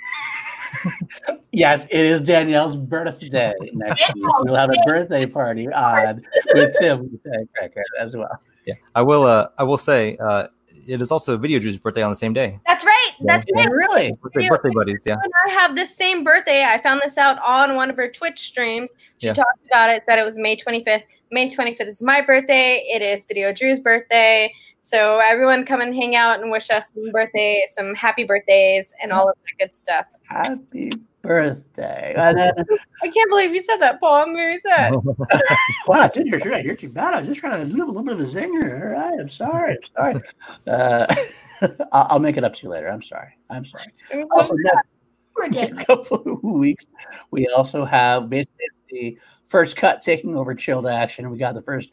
yes, 1.53 1.87
it 1.91 2.01
is 2.01 2.21
Danielle's 2.21 2.77
birthday 2.77 3.55
next 3.73 4.15
week. 4.15 4.25
We'll 4.41 4.55
have 4.55 4.71
a 4.71 4.87
birthday 4.87 5.27
party 5.27 5.69
on 5.69 6.23
with 6.55 6.77
Tim 6.79 7.19
as 8.01 8.17
well. 8.17 8.41
Yeah, 8.67 8.75
I 8.95 9.03
will. 9.03 9.25
Uh, 9.25 9.49
I 9.59 9.63
will 9.63 9.79
say 9.79 10.17
uh, 10.19 10.49
it 10.89 11.03
is 11.03 11.13
also 11.13 11.37
Video 11.37 11.59
Drew's 11.59 11.79
birthday 11.79 12.03
on 12.03 12.11
the 12.11 12.17
same 12.17 12.33
day. 12.33 12.59
That's 12.67 12.85
right. 12.85 13.11
That's 13.21 13.47
Yeah. 13.49 13.63
right. 13.63 13.71
Really? 13.71 14.13
Birthday, 14.23 14.49
birthday 14.49 14.71
buddies. 14.75 15.03
Yeah. 15.07 15.17
and 15.23 15.33
I 15.47 15.53
have 15.53 15.77
the 15.77 15.87
same 15.87 16.25
birthday. 16.25 16.65
I 16.65 16.81
found 16.83 17.03
this 17.05 17.19
out 17.19 17.39
on 17.45 17.75
one 17.77 17.91
of 17.91 17.97
her 17.97 18.11
Twitch 18.11 18.41
streams. 18.41 18.91
She 19.19 19.27
Yeah. 19.29 19.35
talked 19.35 19.65
about 19.67 19.91
it, 19.91 20.03
said 20.07 20.19
it 20.19 20.25
was 20.25 20.39
May 20.39 20.57
25th. 20.57 21.05
May 21.31 21.51
25th 21.51 21.89
is 21.89 22.01
my 22.03 22.21
birthday. 22.21 22.79
It 22.89 23.03
is 23.03 23.25
Video 23.25 23.53
Drew's 23.53 23.81
birthday. 23.81 24.53
So 24.83 25.19
everyone 25.19 25.67
come 25.67 25.83
and 25.83 25.95
hang 25.95 26.17
out 26.17 26.41
and 26.41 26.51
wish 26.51 26.71
us 26.71 26.91
some 26.95 27.11
birthday, 27.13 27.67
some 27.77 27.95
happy 27.95 28.25
birthdays, 28.25 28.95
and 29.03 29.13
all 29.13 29.29
of 29.29 29.37
that 29.45 29.67
good 29.67 29.75
stuff. 29.75 30.07
Happy 30.25 30.91
birthday. 31.23 32.15
And 32.17 32.39
then, 32.39 32.53
I 33.03 33.09
can't 33.09 33.31
believe 33.31 33.55
you 33.55 33.63
said 33.65 33.79
that, 33.79 34.01
Paul. 34.01 34.27
I'm 34.27 34.35
very 34.35 34.61
sad. 34.61 34.95
wow, 35.87 36.03
I 36.03 36.09
didn't 36.09 36.41
hear, 36.41 36.55
I 36.55 36.63
hear 36.63 36.77
you 36.79 36.89
bad. 36.89 37.15
I 37.15 37.21
was 37.21 37.29
just 37.29 37.41
trying 37.41 37.69
to 37.69 37.75
live 37.75 37.89
a 37.89 37.91
little 37.91 38.03
bit 38.03 38.15
of 38.15 38.21
a 38.21 38.25
zinger. 38.25 38.83
All 38.83 38.93
right. 38.93 39.19
I'm 39.19 39.29
sorry. 39.29 39.77
I'm 40.01 40.15
sorry. 40.15 40.23
Uh, 40.67 41.15
I'll, 41.93 42.07
I'll 42.11 42.19
make 42.19 42.37
it 42.37 42.45
up 42.45 42.55
to 42.55 42.63
you 42.63 42.69
later. 42.69 42.91
I'm 42.91 43.03
sorry. 43.03 43.37
I'm 43.51 43.65
sorry. 43.65 43.85
Also, 44.31 44.55
next 44.55 44.89
Poor 45.37 45.49
Dick. 45.49 45.87
couple 45.87 46.23
of 46.27 46.43
weeks, 46.43 46.87
we 47.31 47.47
also 47.49 47.85
have 47.85 48.29
basically 48.29 48.67
the 48.91 49.19
first 49.47 49.77
cut 49.77 50.03
taking 50.03 50.37
over 50.37 50.55
chilled 50.55 50.87
action. 50.87 51.31
We 51.31 51.39
got 51.39 51.55
the 51.55 51.63
first, 51.63 51.91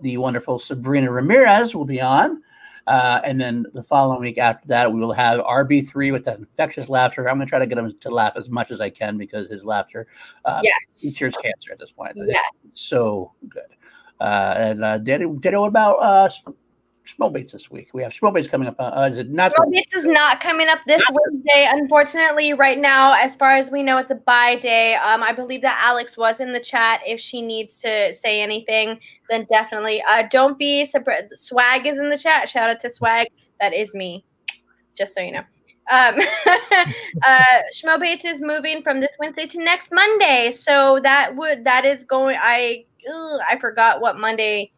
the 0.00 0.16
wonderful 0.16 0.58
Sabrina 0.58 1.10
Ramirez 1.10 1.74
will 1.74 1.84
be 1.84 2.00
on. 2.00 2.42
Uh, 2.88 3.20
and 3.22 3.38
then 3.38 3.66
the 3.74 3.82
following 3.82 4.20
week 4.20 4.38
after 4.38 4.66
that, 4.66 4.90
we 4.90 4.98
will 4.98 5.12
have 5.12 5.40
RB3 5.40 6.10
with 6.10 6.24
that 6.24 6.38
infectious 6.38 6.88
laughter. 6.88 7.28
I'm 7.28 7.36
going 7.36 7.46
to 7.46 7.50
try 7.50 7.58
to 7.58 7.66
get 7.66 7.76
him 7.76 7.92
to 8.00 8.08
laugh 8.08 8.32
as 8.34 8.48
much 8.48 8.70
as 8.70 8.80
I 8.80 8.88
can 8.88 9.18
because 9.18 9.48
his 9.50 9.62
laughter 9.66 10.06
uh, 10.46 10.60
Yes. 10.64 10.74
he 10.98 11.12
cures 11.12 11.36
cancer 11.36 11.70
at 11.70 11.78
this 11.78 11.92
point. 11.92 12.12
It's 12.64 12.80
so 12.80 13.34
good. 13.46 13.76
Uh, 14.20 14.54
and 14.56 14.82
uh, 14.82 14.98
Danny, 14.98 15.26
Danny, 15.40 15.56
what 15.58 15.68
about 15.68 15.96
uh, 15.96 16.30
Baits 17.32 17.52
this 17.52 17.70
week? 17.70 17.90
We 17.92 18.02
have 18.02 18.14
Baits 18.32 18.48
coming 18.48 18.68
up. 18.68 18.76
Uh, 18.78 19.08
is 19.10 19.18
it 19.18 19.30
not? 19.30 19.52
This 19.70 19.84
is 19.94 20.06
not 20.06 20.40
coming 20.40 20.68
up 20.68 20.80
this 20.86 21.02
Wednesday. 21.10 21.68
Unfortunately, 21.70 22.52
right 22.52 22.78
now, 22.78 23.12
as 23.12 23.36
far 23.36 23.52
as 23.52 23.70
we 23.70 23.82
know, 23.82 23.98
it's 23.98 24.10
a 24.10 24.16
bye 24.16 24.56
day. 24.56 24.94
Um, 24.94 25.22
I 25.22 25.32
believe 25.32 25.62
that 25.62 25.80
Alex 25.82 26.16
was 26.16 26.40
in 26.40 26.52
the 26.52 26.60
chat. 26.60 27.00
If 27.06 27.20
she 27.20 27.42
needs 27.42 27.80
to 27.80 28.14
say 28.14 28.42
anything, 28.42 28.98
then 29.30 29.46
definitely. 29.50 30.02
Uh, 30.08 30.24
don't 30.30 30.58
be 30.58 30.84
surprised. 30.84 31.32
Swag 31.36 31.86
is 31.86 31.98
in 31.98 32.10
the 32.10 32.18
chat. 32.18 32.48
Shout 32.48 32.70
out 32.70 32.80
to 32.80 32.90
Swag. 32.90 33.28
That 33.60 33.74
is 33.74 33.94
me. 33.94 34.24
Just 34.96 35.14
so 35.14 35.20
you 35.20 35.32
know. 35.32 35.44
Um, 35.90 36.20
uh, 37.26 37.62
Schmo 37.74 37.98
Bates 37.98 38.24
is 38.24 38.40
moving 38.40 38.82
from 38.82 39.00
this 39.00 39.10
Wednesday 39.18 39.46
to 39.46 39.58
next 39.62 39.90
Monday. 39.92 40.52
So 40.52 41.00
that 41.02 41.34
would 41.34 41.64
that 41.64 41.84
is 41.84 42.04
going. 42.04 42.36
I 42.40 42.84
ugh, 43.08 43.40
I 43.48 43.58
forgot 43.58 44.00
what 44.00 44.18
Monday 44.18 44.72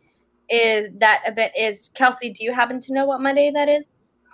is. 0.51 0.93
That 0.99 1.23
event 1.27 1.53
is. 1.57 1.91
Kelsey, 1.95 2.31
do 2.31 2.45
you 2.45 2.53
happen 2.53 2.81
to 2.81 2.93
know 2.93 3.05
what 3.07 3.21
Monday 3.21 3.51
that 3.51 3.69
is? 3.69 3.87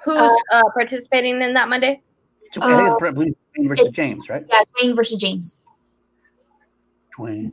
Who's 0.05 0.19
Uh, 0.19 0.37
uh, 0.53 0.63
participating 0.75 1.43
in 1.43 1.55
that 1.55 1.69
Monday? 1.69 2.01
It's, 2.43 2.59
I 2.59 2.77
think 2.77 2.89
it's 2.91 3.37
Dwayne 3.57 3.69
versus 3.69 3.91
James, 3.91 4.29
right? 4.29 4.45
Yeah, 4.49 4.63
Dwayne 4.79 4.97
versus 4.97 5.19
James. 5.19 5.61
Dwayne. 7.19 7.53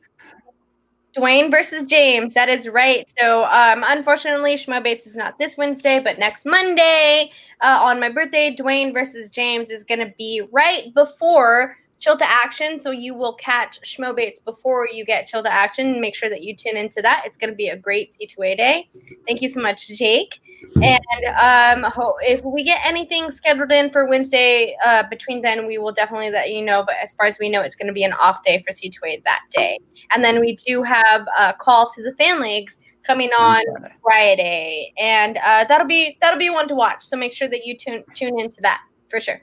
Dwayne 1.15 1.51
versus 1.51 1.83
James. 1.83 2.33
That 2.33 2.49
is 2.49 2.67
right. 2.67 3.07
So, 3.19 3.45
um, 3.45 3.83
unfortunately, 3.85 4.55
Shmo 4.55 4.81
Bates 4.81 5.05
is 5.05 5.15
not 5.15 5.37
this 5.37 5.57
Wednesday, 5.57 5.99
but 5.99 6.17
next 6.17 6.45
Monday 6.45 7.31
uh, 7.61 7.79
on 7.81 7.99
my 7.99 8.09
birthday, 8.09 8.55
Dwayne 8.55 8.93
versus 8.93 9.29
James 9.29 9.69
is 9.69 9.83
going 9.83 9.99
to 9.99 10.11
be 10.17 10.41
right 10.51 10.93
before 10.95 11.77
Chill 12.03 12.17
to 12.17 12.29
Action. 12.29 12.79
So, 12.79 12.91
you 12.91 13.15
will 13.15 13.35
catch 13.35 13.79
Shmo 13.81 14.13
Bates 14.13 14.41
before 14.41 14.89
you 14.91 15.05
get 15.05 15.25
Chill 15.25 15.41
to 15.41 15.51
Action. 15.51 16.01
Make 16.01 16.15
sure 16.15 16.29
that 16.29 16.43
you 16.43 16.53
tune 16.53 16.75
into 16.75 17.01
that. 17.01 17.23
It's 17.25 17.37
going 17.37 17.49
to 17.49 17.55
be 17.55 17.69
a 17.69 17.77
great 17.77 18.13
C2A 18.19 18.57
day. 18.57 18.89
Thank 19.25 19.41
you 19.41 19.47
so 19.47 19.61
much, 19.61 19.87
Jake. 19.87 20.41
And 20.81 21.85
um, 21.85 21.89
if 22.21 22.43
we 22.43 22.63
get 22.65 22.81
anything 22.83 23.31
scheduled 23.31 23.71
in 23.71 23.89
for 23.89 24.07
Wednesday 24.09 24.75
uh, 24.85 25.03
between 25.09 25.41
then, 25.41 25.65
we 25.65 25.77
will 25.77 25.93
definitely 25.93 26.29
let 26.29 26.51
you 26.51 26.61
know. 26.61 26.83
But 26.85 26.95
as 27.01 27.13
far 27.13 27.25
as 27.25 27.37
we 27.39 27.47
know, 27.47 27.61
it's 27.61 27.77
going 27.77 27.87
to 27.87 27.93
be 27.93 28.03
an 28.03 28.13
off 28.13 28.43
day 28.43 28.61
for 28.67 28.73
C2A 28.73 29.23
that 29.23 29.43
day. 29.49 29.79
And 30.11 30.21
then 30.21 30.41
we 30.41 30.57
do 30.57 30.83
have 30.83 31.25
a 31.39 31.53
call 31.53 31.89
to 31.91 32.03
the 32.03 32.13
fan 32.15 32.41
leagues 32.41 32.79
coming 33.05 33.29
on 33.37 33.61
Friday, 34.01 34.93
and 34.97 35.37
uh, 35.37 35.65
that'll 35.69 35.87
be 35.87 36.17
that'll 36.21 36.39
be 36.39 36.49
one 36.49 36.67
to 36.67 36.75
watch. 36.75 37.03
So 37.03 37.15
make 37.15 37.33
sure 37.33 37.47
that 37.47 37.65
you 37.65 37.77
tune 37.77 38.03
tune 38.13 38.37
into 38.39 38.61
that 38.61 38.81
for 39.09 39.21
sure. 39.21 39.41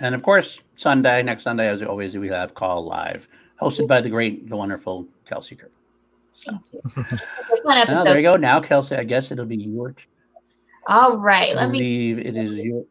And 0.00 0.14
of 0.14 0.22
course, 0.22 0.60
Sunday, 0.76 1.22
next 1.22 1.44
Sunday, 1.44 1.68
as 1.68 1.82
always, 1.82 2.16
we 2.16 2.28
have 2.28 2.54
Call 2.54 2.84
Live, 2.84 3.28
hosted 3.60 3.86
by 3.86 4.00
the 4.00 4.08
great, 4.08 4.48
the 4.48 4.56
wonderful 4.56 5.06
Kelsey 5.26 5.56
Kirk. 5.56 5.72
Thank 6.34 6.72
you. 6.72 6.80
There's 6.96 7.20
ah, 7.66 7.74
there 7.74 7.78
episode. 7.78 8.16
you 8.16 8.22
go. 8.22 8.36
Now, 8.36 8.60
Kelsey, 8.60 8.96
I 8.96 9.04
guess 9.04 9.30
it'll 9.30 9.44
be 9.44 9.56
your. 9.56 9.94
All 10.86 11.18
right, 11.18 11.50
I 11.50 11.54
let 11.54 11.70
me 11.70 11.78
believe 12.14 12.18
it 12.18 12.36
is 12.36 12.58
your. 12.58 12.84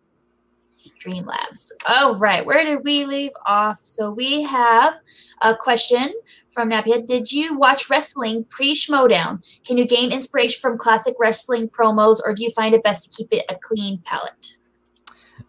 Streamlabs. 0.72 1.72
All 1.90 2.16
right, 2.16 2.46
where 2.46 2.64
did 2.64 2.84
we 2.84 3.04
leave 3.04 3.32
off? 3.48 3.80
So 3.84 4.12
we 4.12 4.44
have 4.44 5.00
a 5.42 5.56
question 5.56 6.14
from 6.52 6.70
Napia. 6.70 7.06
Did 7.06 7.32
you 7.32 7.58
watch 7.58 7.90
wrestling 7.90 8.46
pre 8.50 8.76
Schmoedown? 8.76 9.44
Can 9.66 9.78
you 9.78 9.88
gain 9.88 10.14
inspiration 10.14 10.60
from 10.62 10.78
classic 10.78 11.16
wrestling 11.20 11.70
promos, 11.70 12.20
or 12.24 12.36
do 12.36 12.44
you 12.44 12.52
find 12.52 12.76
it 12.76 12.84
best 12.84 13.12
to 13.12 13.18
keep 13.18 13.34
it 13.34 13.52
a 13.52 13.58
clean 13.62 14.00
palette? 14.06 14.60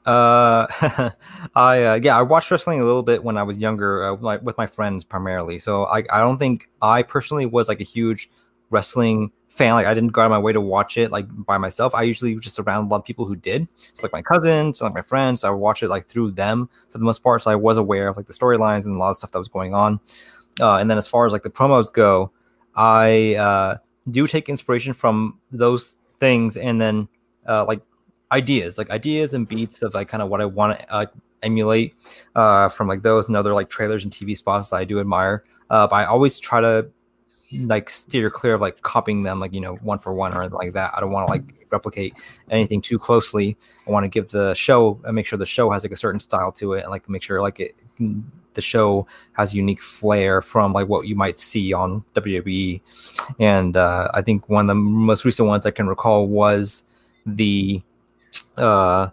Uh, 0.06 0.66
I 1.54 1.84
uh, 1.84 2.00
yeah, 2.02 2.18
I 2.18 2.22
watched 2.22 2.50
wrestling 2.50 2.80
a 2.80 2.84
little 2.84 3.02
bit 3.02 3.22
when 3.22 3.36
I 3.36 3.42
was 3.42 3.58
younger, 3.58 4.04
uh, 4.04 4.16
like 4.16 4.42
with 4.42 4.56
my 4.56 4.66
friends 4.66 5.04
primarily. 5.04 5.58
So 5.58 5.84
I 5.86 5.98
I 6.10 6.20
don't 6.20 6.38
think 6.38 6.68
I 6.80 7.02
personally 7.02 7.46
was 7.46 7.68
like 7.68 7.80
a 7.80 7.84
huge 7.84 8.30
wrestling 8.70 9.30
fan. 9.48 9.74
Like 9.74 9.86
I 9.86 9.94
didn't 9.94 10.10
go 10.10 10.22
out 10.22 10.26
of 10.26 10.30
my 10.30 10.38
way 10.38 10.52
to 10.52 10.60
watch 10.60 10.96
it 10.96 11.10
like 11.10 11.26
by 11.44 11.58
myself. 11.58 11.94
I 11.94 12.02
usually 12.02 12.34
just 12.36 12.58
around 12.58 12.86
a 12.86 12.88
lot 12.88 12.98
of 12.98 13.04
people 13.04 13.26
who 13.26 13.36
did. 13.36 13.68
It's 13.90 14.02
like 14.02 14.12
my 14.12 14.22
cousins, 14.22 14.80
like 14.80 14.94
my 14.94 15.02
friends. 15.02 15.42
So 15.42 15.48
I 15.48 15.50
would 15.50 15.58
watch 15.58 15.82
it 15.82 15.88
like 15.88 16.06
through 16.06 16.32
them 16.32 16.70
for 16.88 16.98
the 16.98 17.04
most 17.04 17.22
part. 17.22 17.42
So 17.42 17.50
I 17.50 17.56
was 17.56 17.76
aware 17.76 18.08
of 18.08 18.16
like 18.16 18.26
the 18.26 18.32
storylines 18.32 18.86
and 18.86 18.94
a 18.94 18.98
lot 18.98 19.10
of 19.10 19.16
stuff 19.18 19.32
that 19.32 19.38
was 19.38 19.48
going 19.48 19.74
on. 19.74 20.00
Uh, 20.60 20.76
and 20.76 20.90
then 20.90 20.98
as 20.98 21.06
far 21.06 21.26
as 21.26 21.32
like 21.32 21.42
the 21.42 21.50
promos 21.50 21.92
go, 21.92 22.30
I 22.74 23.34
uh, 23.34 23.76
do 24.10 24.26
take 24.26 24.48
inspiration 24.48 24.94
from 24.94 25.38
those 25.50 25.98
things 26.20 26.56
and 26.56 26.80
then 26.80 27.08
uh, 27.46 27.64
like 27.66 27.82
ideas, 28.32 28.78
like 28.78 28.90
ideas 28.90 29.34
and 29.34 29.46
beats 29.46 29.82
of 29.82 29.94
like 29.94 30.08
kind 30.08 30.22
of 30.22 30.28
what 30.28 30.40
I 30.40 30.44
want 30.46 30.78
to 30.78 30.92
uh, 30.92 31.06
emulate 31.42 31.94
uh, 32.34 32.68
from 32.68 32.88
like 32.88 33.02
those 33.02 33.28
and 33.28 33.36
other 33.36 33.54
like 33.54 33.70
trailers 33.70 34.04
and 34.04 34.12
TV 34.12 34.36
spots 34.36 34.70
that 34.70 34.76
I 34.76 34.84
do 34.84 35.00
admire. 35.00 35.44
Uh, 35.68 35.86
but 35.86 35.96
I 35.96 36.04
always 36.04 36.38
try 36.38 36.60
to 36.60 36.90
like 37.52 37.90
steer 37.90 38.30
clear 38.30 38.54
of 38.54 38.60
like 38.60 38.80
copying 38.82 39.24
them 39.24 39.40
like 39.40 39.52
you 39.52 39.60
know 39.60 39.74
one 39.76 39.98
for 39.98 40.14
one 40.14 40.32
or 40.32 40.42
anything 40.42 40.58
like 40.58 40.72
that. 40.74 40.92
I 40.96 41.00
don't 41.00 41.10
want 41.10 41.26
to 41.26 41.32
like 41.32 41.66
replicate 41.70 42.14
anything 42.50 42.80
too 42.80 42.98
closely. 42.98 43.56
I 43.86 43.90
want 43.90 44.04
to 44.04 44.08
give 44.08 44.28
the 44.28 44.54
show 44.54 45.00
and 45.04 45.14
make 45.14 45.26
sure 45.26 45.38
the 45.38 45.46
show 45.46 45.70
has 45.70 45.82
like 45.84 45.92
a 45.92 45.96
certain 45.96 46.20
style 46.20 46.52
to 46.52 46.74
it 46.74 46.82
and 46.82 46.90
like 46.90 47.08
make 47.08 47.22
sure 47.22 47.40
like 47.40 47.60
it 47.60 47.74
the 48.54 48.60
show 48.60 49.06
has 49.34 49.54
unique 49.54 49.80
flair 49.80 50.42
from 50.42 50.72
like 50.72 50.88
what 50.88 51.06
you 51.06 51.14
might 51.14 51.38
see 51.38 51.72
on 51.72 52.04
WWE. 52.14 52.80
And 53.38 53.76
uh, 53.76 54.08
I 54.12 54.22
think 54.22 54.48
one 54.48 54.64
of 54.64 54.68
the 54.68 54.74
most 54.74 55.24
recent 55.24 55.48
ones 55.48 55.66
I 55.66 55.70
can 55.70 55.86
recall 55.86 56.26
was 56.26 56.84
the 57.26 57.82
uh, 58.56 59.10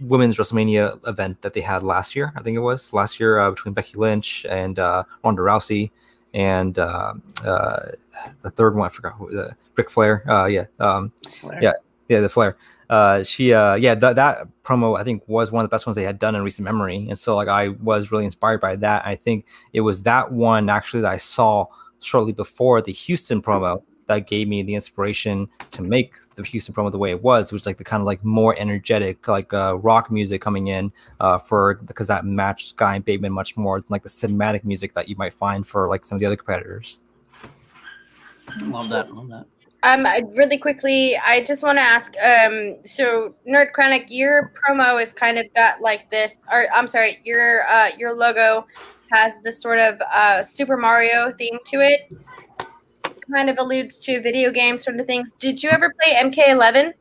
women's 0.00 0.36
WrestleMania 0.36 1.06
event 1.08 1.42
that 1.42 1.54
they 1.54 1.60
had 1.60 1.82
last 1.82 2.14
year. 2.16 2.32
I 2.36 2.42
think 2.42 2.56
it 2.56 2.60
was 2.60 2.92
last 2.92 3.20
year 3.20 3.38
uh, 3.38 3.50
between 3.50 3.74
Becky 3.74 3.96
Lynch 3.96 4.44
and 4.48 4.78
uh, 4.78 5.04
Ronda 5.22 5.42
Rousey 5.42 5.90
and 6.34 6.78
uh, 6.78 7.14
uh, 7.44 7.76
the 8.42 8.50
third 8.50 8.76
one 8.76 8.86
I 8.86 8.88
forgot 8.90 9.14
who 9.14 9.30
the 9.30 9.52
Ric 9.76 9.90
Flair. 9.90 10.28
Uh, 10.30 10.46
yeah, 10.46 10.64
um, 10.80 11.12
Flair. 11.40 11.58
yeah, 11.62 11.72
yeah, 12.08 12.20
the 12.20 12.28
Flair. 12.28 12.56
Uh, 12.90 13.22
she, 13.22 13.54
uh, 13.54 13.74
yeah, 13.76 13.94
th- 13.94 14.16
that 14.16 14.46
promo 14.62 14.98
I 14.98 15.04
think 15.04 15.22
was 15.26 15.50
one 15.50 15.64
of 15.64 15.70
the 15.70 15.74
best 15.74 15.86
ones 15.86 15.96
they 15.96 16.02
had 16.02 16.18
done 16.18 16.34
in 16.34 16.42
recent 16.42 16.64
memory, 16.64 17.06
and 17.08 17.18
so 17.18 17.36
like 17.36 17.48
I 17.48 17.68
was 17.68 18.12
really 18.12 18.24
inspired 18.24 18.60
by 18.60 18.76
that. 18.76 19.06
I 19.06 19.14
think 19.14 19.46
it 19.72 19.80
was 19.80 20.02
that 20.02 20.32
one 20.32 20.68
actually 20.68 21.00
that 21.02 21.12
I 21.12 21.16
saw 21.16 21.66
shortly 22.00 22.32
before 22.32 22.82
the 22.82 22.92
Houston 22.92 23.40
promo 23.40 23.82
that 24.06 24.26
gave 24.26 24.48
me 24.48 24.62
the 24.62 24.74
inspiration 24.74 25.48
to 25.70 25.82
make 25.82 26.16
the 26.34 26.42
Houston 26.42 26.74
promo 26.74 26.90
the 26.90 26.98
way 26.98 27.10
it 27.10 27.22
was, 27.22 27.50
which 27.50 27.60
was 27.60 27.66
like 27.66 27.78
the 27.78 27.84
kind 27.84 28.00
of 28.00 28.06
like 28.06 28.24
more 28.24 28.54
energetic, 28.58 29.26
like 29.28 29.52
uh, 29.52 29.78
rock 29.78 30.10
music 30.10 30.40
coming 30.40 30.68
in 30.68 30.92
uh, 31.20 31.38
for 31.38 31.74
because 31.86 32.08
that 32.08 32.24
matched 32.24 32.68
Sky 32.68 32.96
and 32.96 33.04
Bateman 33.04 33.32
much 33.32 33.56
more 33.56 33.80
than 33.80 33.86
like 33.88 34.02
the 34.02 34.08
cinematic 34.08 34.64
music 34.64 34.94
that 34.94 35.08
you 35.08 35.16
might 35.16 35.34
find 35.34 35.66
for 35.66 35.88
like 35.88 36.04
some 36.04 36.16
of 36.16 36.20
the 36.20 36.26
other 36.26 36.36
competitors. 36.36 37.00
Love 38.62 38.88
that. 38.90 39.14
Love 39.14 39.28
that. 39.28 39.46
Um, 39.82 40.06
really 40.34 40.56
quickly, 40.56 41.16
I 41.18 41.44
just 41.44 41.62
want 41.62 41.76
to 41.76 41.82
ask. 41.82 42.14
Um, 42.16 42.76
so 42.86 43.34
Nerd 43.46 43.72
Chronic, 43.72 44.06
your 44.08 44.50
promo 44.56 45.02
is 45.02 45.12
kind 45.12 45.38
of 45.38 45.44
got 45.54 45.82
like 45.82 46.10
this, 46.10 46.38
or 46.50 46.68
I'm 46.72 46.86
sorry, 46.86 47.20
your 47.22 47.68
uh, 47.68 47.90
your 47.98 48.14
logo 48.14 48.66
has 49.12 49.34
this 49.44 49.60
sort 49.60 49.78
of 49.78 50.00
uh, 50.00 50.42
Super 50.42 50.78
Mario 50.78 51.32
theme 51.36 51.58
to 51.66 51.80
it 51.80 52.10
kind 53.32 53.50
of 53.50 53.58
alludes 53.58 53.98
to 54.00 54.20
video 54.20 54.50
game 54.50 54.78
sort 54.78 54.98
of 55.00 55.06
things. 55.06 55.32
Did 55.38 55.62
you 55.62 55.70
ever 55.70 55.92
play 56.02 56.14
MK11? 56.14 56.92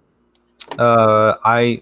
Uh, 0.78 1.36
I 1.44 1.80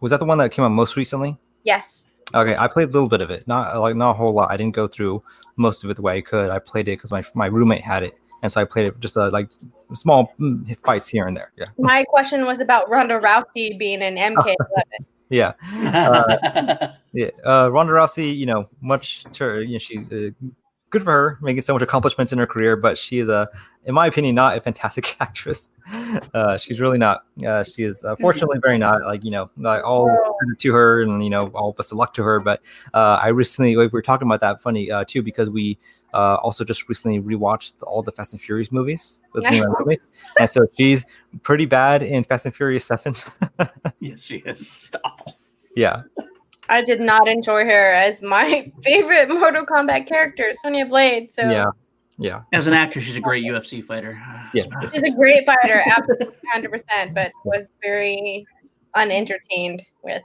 was 0.00 0.10
that 0.10 0.20
the 0.20 0.26
one 0.26 0.38
that 0.38 0.52
came 0.52 0.64
out 0.64 0.70
most 0.70 0.96
recently. 0.96 1.36
Yes. 1.64 2.06
Okay, 2.34 2.56
I 2.56 2.68
played 2.68 2.88
a 2.90 2.92
little 2.92 3.08
bit 3.08 3.20
of 3.20 3.30
it, 3.30 3.46
not 3.48 3.76
like 3.80 3.96
not 3.96 4.10
a 4.10 4.12
whole 4.12 4.32
lot. 4.32 4.50
I 4.50 4.56
didn't 4.56 4.74
go 4.74 4.86
through 4.86 5.22
most 5.56 5.82
of 5.82 5.90
it 5.90 5.94
the 5.94 6.02
way 6.02 6.16
I 6.16 6.20
could. 6.20 6.50
I 6.50 6.58
played 6.58 6.88
it 6.88 6.92
because 6.92 7.10
my 7.10 7.24
my 7.34 7.46
roommate 7.46 7.82
had 7.82 8.04
it, 8.04 8.14
and 8.42 8.52
so 8.52 8.60
I 8.60 8.64
played 8.64 8.86
it 8.86 9.00
just 9.00 9.16
uh, 9.16 9.30
like 9.30 9.50
small 9.94 10.32
mm, 10.38 10.76
fights 10.78 11.08
here 11.08 11.26
and 11.26 11.36
there. 11.36 11.50
Yeah. 11.56 11.66
My 11.78 12.04
question 12.04 12.46
was 12.46 12.60
about 12.60 12.88
Ronda 12.88 13.18
Rousey 13.20 13.76
being 13.78 14.02
an 14.02 14.16
MK11. 14.16 14.56
yeah. 15.28 15.52
Uh, 15.74 16.92
yeah. 17.12 17.30
Uh, 17.44 17.68
Ronda 17.72 17.92
Rousey, 17.92 18.36
you 18.36 18.46
know, 18.46 18.68
much 18.80 19.24
to 19.32 19.62
you 19.62 19.72
know, 19.72 19.78
she 19.78 19.98
uh, 19.98 20.46
good 20.90 21.02
for 21.02 21.12
her 21.12 21.38
making 21.40 21.62
so 21.62 21.72
much 21.72 21.82
accomplishments 21.82 22.32
in 22.32 22.38
her 22.38 22.46
career 22.46 22.76
but 22.76 22.98
she 22.98 23.18
is 23.18 23.28
a 23.28 23.48
in 23.84 23.94
my 23.94 24.06
opinion 24.06 24.34
not 24.34 24.56
a 24.56 24.60
fantastic 24.60 25.16
actress. 25.20 25.70
Uh, 26.34 26.56
she's 26.56 26.80
really 26.80 26.98
not. 26.98 27.24
Uh, 27.44 27.64
she 27.64 27.82
is 27.82 28.04
uh, 28.04 28.14
fortunately 28.16 28.58
very 28.62 28.78
not 28.78 29.02
like 29.02 29.24
you 29.24 29.30
know 29.30 29.50
like 29.56 29.82
all 29.84 30.06
to 30.58 30.72
her 30.72 31.02
and 31.02 31.24
you 31.24 31.30
know 31.30 31.48
all 31.48 31.72
best 31.72 31.92
of 31.92 31.98
luck 31.98 32.14
to 32.14 32.22
her 32.22 32.38
but 32.40 32.62
uh, 32.94 33.18
i 33.22 33.28
recently 33.28 33.76
like, 33.76 33.92
we 33.92 33.96
were 33.96 34.02
talking 34.02 34.26
about 34.26 34.40
that 34.40 34.60
funny 34.60 34.90
uh, 34.90 35.04
too 35.04 35.22
because 35.22 35.50
we 35.50 35.78
uh, 36.12 36.36
also 36.42 36.64
just 36.64 36.88
recently 36.88 37.20
rewatched 37.20 37.74
all 37.82 38.02
the 38.02 38.12
fast 38.12 38.32
and 38.32 38.42
furious 38.42 38.72
movies 38.72 39.22
with 39.32 39.44
me 39.44 39.58
and 39.58 39.60
my 39.60 39.74
roommates 39.78 40.10
and 40.38 40.50
so 40.50 40.66
she's 40.76 41.04
pretty 41.42 41.66
bad 41.66 42.02
in 42.02 42.24
fast 42.24 42.46
and 42.46 42.54
furious 42.54 42.84
7 42.84 43.14
yes 44.00 44.20
she 44.20 44.38
is. 44.38 44.90
Awful 45.04 45.38
yeah 45.76 46.02
I 46.70 46.82
did 46.82 47.00
not 47.00 47.28
enjoy 47.28 47.64
her 47.64 47.92
as 47.92 48.22
my 48.22 48.72
favorite 48.82 49.28
Mortal 49.28 49.66
Kombat 49.66 50.06
character, 50.06 50.52
Sonya 50.62 50.86
Blade. 50.86 51.30
So 51.34 51.42
yeah, 51.42 51.66
yeah. 52.16 52.42
As 52.52 52.66
an 52.68 52.74
actress, 52.74 53.04
she's 53.04 53.16
a 53.16 53.20
great 53.20 53.44
UFC 53.44 53.84
fighter. 53.84 54.18
Yeah, 54.52 54.64
she's 54.92 55.02
a 55.02 55.16
great 55.16 55.46
fighter, 55.46 55.84
absolutely, 55.86 56.34
hundred 56.52 56.72
percent. 56.72 57.14
But 57.14 57.30
was 57.44 57.66
very 57.84 58.44
unentertained 58.96 59.80
with 60.02 60.24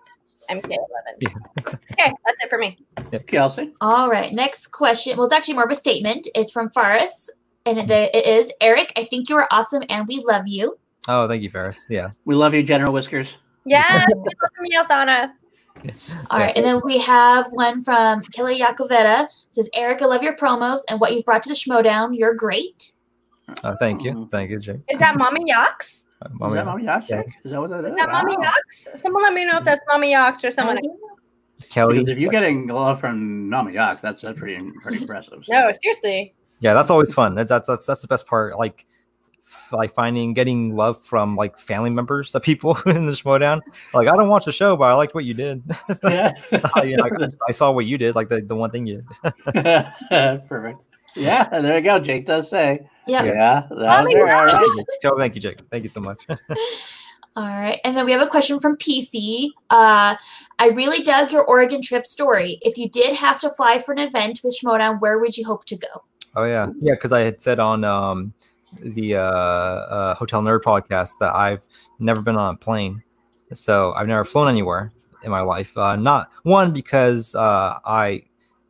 MK11. 0.49 0.80
Yeah. 1.19 1.30
okay, 1.59 2.11
that's 2.26 2.43
it 2.43 2.49
for 2.49 2.57
me. 2.57 2.76
Kelsey. 3.27 3.72
All 3.81 4.09
right, 4.09 4.34
next 4.34 4.67
question. 4.67 5.15
Well, 5.15 5.27
it's 5.27 5.35
actually 5.35 5.53
more 5.53 5.65
of 5.65 5.69
a 5.69 5.76
statement. 5.76 6.27
It's 6.34 6.51
from 6.51 6.72
Faris, 6.72 7.30
and 7.67 7.77
it, 7.77 7.91
it 7.91 8.26
is 8.26 8.51
Eric. 8.61 8.93
I 8.97 9.03
think 9.03 9.30
you 9.30 9.35
are 9.35 9.47
awesome, 9.51 9.84
and 9.89 10.07
we 10.07 10.23
love 10.26 10.47
you. 10.47 10.76
Oh, 11.07 11.27
thank 11.27 11.43
you, 11.43 11.51
Faris. 11.51 11.85
Yeah, 11.88 12.09
we 12.26 12.34
love 12.34 12.55
you, 12.55 12.63
General 12.63 12.93
Whiskers. 12.93 13.38
Yeah, 13.63 14.07
we 14.09 14.15
love 14.15 14.51
you, 14.63 14.84
Aldana. 14.84 15.31
All 16.32 16.40
right, 16.40 16.56
and 16.56 16.66
then 16.66 16.82
we 16.84 16.98
have 16.99 17.48
one 17.52 17.84
from 17.84 18.22
Kelly 18.22 18.60
Yakoveta. 18.60 19.28
says, 19.49 19.70
Eric, 19.76 20.02
I 20.02 20.06
love 20.06 20.24
your 20.24 20.36
promos 20.36 20.80
and 20.90 20.99
what 20.99 21.14
you've 21.14 21.26
brought 21.26 21.44
to 21.44 21.49
the 21.49 21.56
Schmoedown. 21.56 22.12
You're 22.14 22.36
great. 22.36 22.91
Oh, 23.64 23.76
thank 23.80 24.03
you. 24.03 24.28
Thank 24.32 24.52
you, 24.52 24.60
Jake. 24.60 24.82
Is 24.90 24.99
that 24.99 25.18
Mommy 25.18 25.41
Yox? 25.52 26.03
Uh, 26.22 26.30
Mommy, 26.34 26.53
is 26.53 26.56
that 26.56 26.66
Mommy 26.66 26.84
Yox, 26.84 27.07
Jake? 27.07 27.28
Is 27.44 27.52
that 27.52 27.62
what 27.62 27.70
that 27.70 27.86
is? 27.86 27.91
Is 27.91 27.95
that 27.98 28.10
wow. 28.10 28.24
Mommy 28.24 28.36
Yox? 28.38 29.02
Someone 29.02 29.24
let 29.24 29.34
me 29.34 29.45
know 29.45 29.57
if 29.57 29.64
that's 29.64 29.82
Mommy 29.88 30.14
Yox 30.14 30.44
or 30.44 30.52
someone. 30.52 30.80
Kelly. 31.70 31.99
Because 31.99 32.12
if 32.12 32.18
you're 32.18 32.32
getting 32.32 32.68
love 32.68 32.99
from 32.99 33.49
Mommy 33.49 33.74
Yox, 33.74 34.02
that's, 34.02 34.22
that's 34.22 34.38
pretty, 34.38 34.57
pretty 34.82 35.02
impressive. 35.02 35.45
So. 35.45 35.53
No, 35.53 35.72
seriously. 35.82 36.34
Yeah, 36.60 36.74
that's 36.74 36.90
always 36.90 37.14
fun. 37.14 37.36
That's, 37.36 37.49
that's, 37.49 37.68
that's, 37.68 37.86
that's 37.86 38.02
the 38.02 38.07
best 38.07 38.28
part. 38.28 38.57
Like, 38.57 38.86
like 39.72 39.93
finding 39.93 40.34
getting 40.34 40.76
love 40.76 41.03
from 41.03 41.35
like 41.35 41.59
family 41.59 41.89
members 41.89 42.34
of 42.35 42.41
people 42.41 42.77
in 42.85 43.05
the 43.05 43.11
Schmoedown. 43.11 43.61
Like 43.93 44.07
I 44.07 44.15
don't 44.15 44.30
watch 44.30 44.45
the 44.45 44.51
show, 44.51 44.76
but 44.76 44.85
I 44.85 44.93
liked 44.93 45.13
what 45.13 45.26
you 45.26 45.34
did. 45.34 45.63
yeah. 46.03 46.31
you 46.84 46.97
know, 46.97 47.03
I, 47.03 47.27
I, 47.49 47.51
saw 47.51 47.72
what 47.72 47.85
you 47.85 47.97
did, 47.97 48.15
like 48.15 48.30
the, 48.30 48.41
the 48.41 48.55
one 48.55 48.72
thing 48.72 48.85
you 48.85 49.03
did. 49.23 49.85
Perfect. 50.47 50.80
Yeah, 51.15 51.47
there 51.61 51.77
you 51.77 51.84
go. 51.84 51.99
Jake 51.99 52.26
does 52.26 52.49
say. 52.49 52.80
Yep. 53.07 53.26
Yeah. 53.26 53.67
That's 53.69 54.13
all 54.13 54.23
right. 54.23 54.85
Joe, 55.01 55.17
thank 55.17 55.35
you, 55.35 55.41
Jake. 55.41 55.59
Thank 55.72 55.84
you 55.84 55.89
so 55.89 56.01
much. 56.01 56.26
All 57.38 57.47
right. 57.47 57.80
And 57.84 57.97
then 57.97 58.05
we 58.05 58.13
have 58.13 58.22
a 58.22 58.27
question 58.27 58.59
from 58.59 58.77
PC. 58.77 59.49
Uh, 59.69 60.15
I 60.59 60.69
really 60.69 61.03
dug 61.03 61.31
your 61.31 61.45
Oregon 61.45 61.81
trip 61.81 62.05
story. 62.05 62.59
If 62.61 62.77
you 62.77 62.89
did 62.89 63.15
have 63.17 63.39
to 63.41 63.49
fly 63.49 63.80
for 63.80 63.91
an 63.91 63.99
event 63.99 64.39
with 64.43 64.57
Schmoedown, 64.57 65.01
where 65.01 65.19
would 65.19 65.38
you 65.38 65.45
hope 65.45 65.65
to 65.65 65.77
go? 65.77 66.03
Oh 66.38 66.45
yeah, 66.45 66.69
yeah. 66.81 66.93
Because 66.93 67.11
I 67.13 67.22
had 67.22 67.41
said 67.41 67.59
on 67.59 67.84
um, 67.84 68.34
the 68.81 69.15
uh, 69.15 69.22
uh, 69.22 70.15
Hotel 70.15 70.41
Nerd 70.41 70.61
podcast 70.61 71.14
that 71.19 71.34
I've 71.34 71.65
never 71.99 72.22
been 72.22 72.35
on 72.35 72.56
a 72.56 72.57
plane, 72.57 73.03
so 73.53 73.93
I've 73.93 74.07
never 74.07 74.23
flown 74.23 74.47
anywhere 74.47 74.91
in 75.23 75.31
my 75.31 75.41
life. 75.41 75.77
Uh, 75.77 75.95
not 75.95 76.31
one 76.43 76.72
because 76.72 77.35
uh, 77.35 77.80
I 77.85 78.23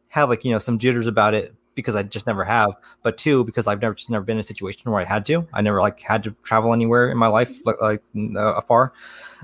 have 0.10 0.30
like 0.30 0.44
you 0.45 0.52
know 0.52 0.57
some 0.57 0.80
jitters 0.80 1.07
about 1.07 1.34
it 1.34 1.53
because 1.76 1.95
I 1.95 2.03
just 2.03 2.26
never 2.26 2.44
have, 2.44 2.72
but 3.03 3.18
two 3.18 3.44
because 3.44 3.68
I've 3.68 3.82
never 3.82 3.94
just 3.94 4.10
never 4.10 4.23
been 4.23 4.38
in 4.38 4.40
a 4.40 4.44
situation 4.44 4.90
where 4.90 5.02
I 5.02 5.03
had 5.03 5.26
to. 5.27 5.48
I 5.53 5.61
never 5.61 5.82
like 5.82 5.99
had 5.99 6.23
to 6.23 6.32
travel 6.44 6.73
anywhere 6.73 7.11
in 7.11 7.18
my 7.18 7.27
life 7.27 7.60
like, 7.65 7.80
like 7.82 8.02
uh, 8.36 8.53
afar. 8.56 8.94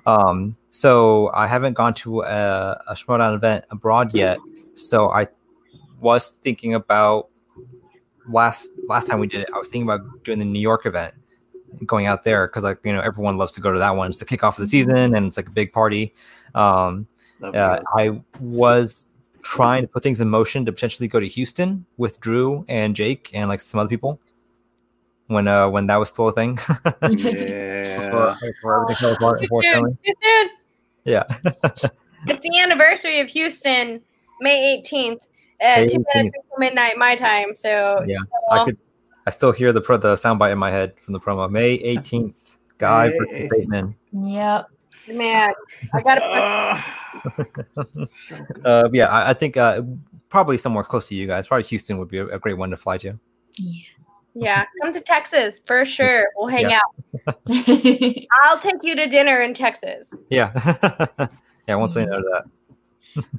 Um, 0.05 0.53
so 0.69 1.29
I 1.33 1.45
haven't 1.47 1.73
gone 1.73 1.93
to 1.95 2.21
a, 2.21 2.81
a 2.87 2.93
Schmoedown 2.93 3.35
event 3.35 3.65
abroad 3.69 4.13
yet. 4.13 4.39
So 4.75 5.09
I 5.09 5.27
was 5.99 6.31
thinking 6.43 6.73
about 6.73 7.29
last 8.27 8.71
last 8.87 9.07
time 9.07 9.19
we 9.19 9.27
did 9.27 9.41
it, 9.41 9.49
I 9.53 9.57
was 9.57 9.67
thinking 9.67 9.89
about 9.89 10.23
doing 10.23 10.39
the 10.39 10.45
New 10.45 10.59
York 10.59 10.85
event, 10.85 11.13
going 11.85 12.07
out 12.07 12.23
there 12.23 12.47
because 12.47 12.63
like 12.63 12.79
you 12.83 12.93
know 12.93 13.01
everyone 13.01 13.37
loves 13.37 13.53
to 13.53 13.61
go 13.61 13.71
to 13.71 13.79
that 13.79 13.95
one. 13.95 14.09
It's 14.09 14.19
the 14.19 14.25
kickoff 14.25 14.49
of 14.49 14.57
the 14.57 14.67
season 14.67 15.15
and 15.15 15.27
it's 15.27 15.37
like 15.37 15.47
a 15.47 15.51
big 15.51 15.73
party. 15.73 16.13
Um, 16.55 17.07
uh, 17.43 17.79
I 17.95 18.21
was 18.39 19.07
trying 19.41 19.81
to 19.81 19.87
put 19.87 20.03
things 20.03 20.21
in 20.21 20.29
motion 20.29 20.65
to 20.65 20.71
potentially 20.71 21.07
go 21.07 21.19
to 21.19 21.27
Houston 21.27 21.85
with 21.97 22.19
Drew 22.19 22.65
and 22.69 22.95
Jake 22.95 23.31
and 23.33 23.49
like 23.49 23.61
some 23.61 23.79
other 23.79 23.89
people 23.89 24.19
when 25.27 25.47
uh 25.47 25.67
when 25.69 25.87
that 25.87 25.97
was 25.97 26.09
still 26.09 26.27
a 26.27 26.33
thing. 26.33 26.59
yeah. 27.17 28.35
for, 28.61 28.85
for 28.85 29.13
apart, 29.13 29.39
Houston. 29.39 29.97
Yeah. 31.03 31.23
it's 32.27 32.41
the 32.41 32.59
anniversary 32.59 33.19
of 33.19 33.27
Houston, 33.29 34.01
May 34.39 34.81
18th 34.83 35.19
uh, 35.61 35.75
two 35.87 36.03
minutes 36.15 36.35
until 36.37 36.57
midnight 36.59 36.97
my 36.97 37.15
time. 37.15 37.55
So 37.55 38.03
yeah, 38.07 38.17
I 38.49 38.65
could 38.65 38.77
I 39.27 39.29
still 39.31 39.51
hear 39.51 39.71
the 39.71 39.81
pro 39.81 39.97
the 39.97 40.13
soundbite 40.15 40.51
in 40.51 40.57
my 40.57 40.71
head 40.71 40.93
from 40.99 41.13
the 41.13 41.19
promo. 41.19 41.49
May 41.49 41.77
18th, 41.79 42.55
Guy 42.77 43.09
Hey. 43.09 43.17
versus 43.17 43.49
Bateman. 43.51 43.95
Yep. 44.13 44.67
Man, 45.09 45.51
I 45.93 46.01
gotta. 46.01 46.23
Uh, 46.25 46.81
Uh, 48.65 48.89
yeah, 48.93 49.07
I, 49.07 49.31
I 49.31 49.33
think 49.33 49.57
uh, 49.57 49.81
probably 50.29 50.57
somewhere 50.57 50.83
close 50.83 51.07
to 51.09 51.15
you 51.15 51.27
guys. 51.27 51.47
Probably 51.47 51.63
Houston 51.65 51.97
would 51.97 52.07
be 52.07 52.19
a, 52.19 52.27
a 52.27 52.39
great 52.39 52.57
one 52.57 52.69
to 52.69 52.77
fly 52.77 52.97
to. 52.99 53.19
Yeah, 54.33 54.65
come 54.81 54.93
to 54.93 55.01
Texas 55.01 55.61
for 55.65 55.83
sure. 55.85 56.25
We'll 56.35 56.47
hang 56.47 56.69
Yeah. 56.69 56.79
out. 57.27 57.37
I'll 58.43 58.59
take 58.59 58.75
you 58.83 58.95
to 58.95 59.07
dinner 59.07 59.41
in 59.41 59.53
Texas. 59.53 60.07
Yeah, 60.29 60.51
yeah. 61.19 61.27
I 61.67 61.75
won't 61.75 61.89
say 61.91 62.05
no 62.05 62.15
to 62.17 62.23
that. 62.33 62.45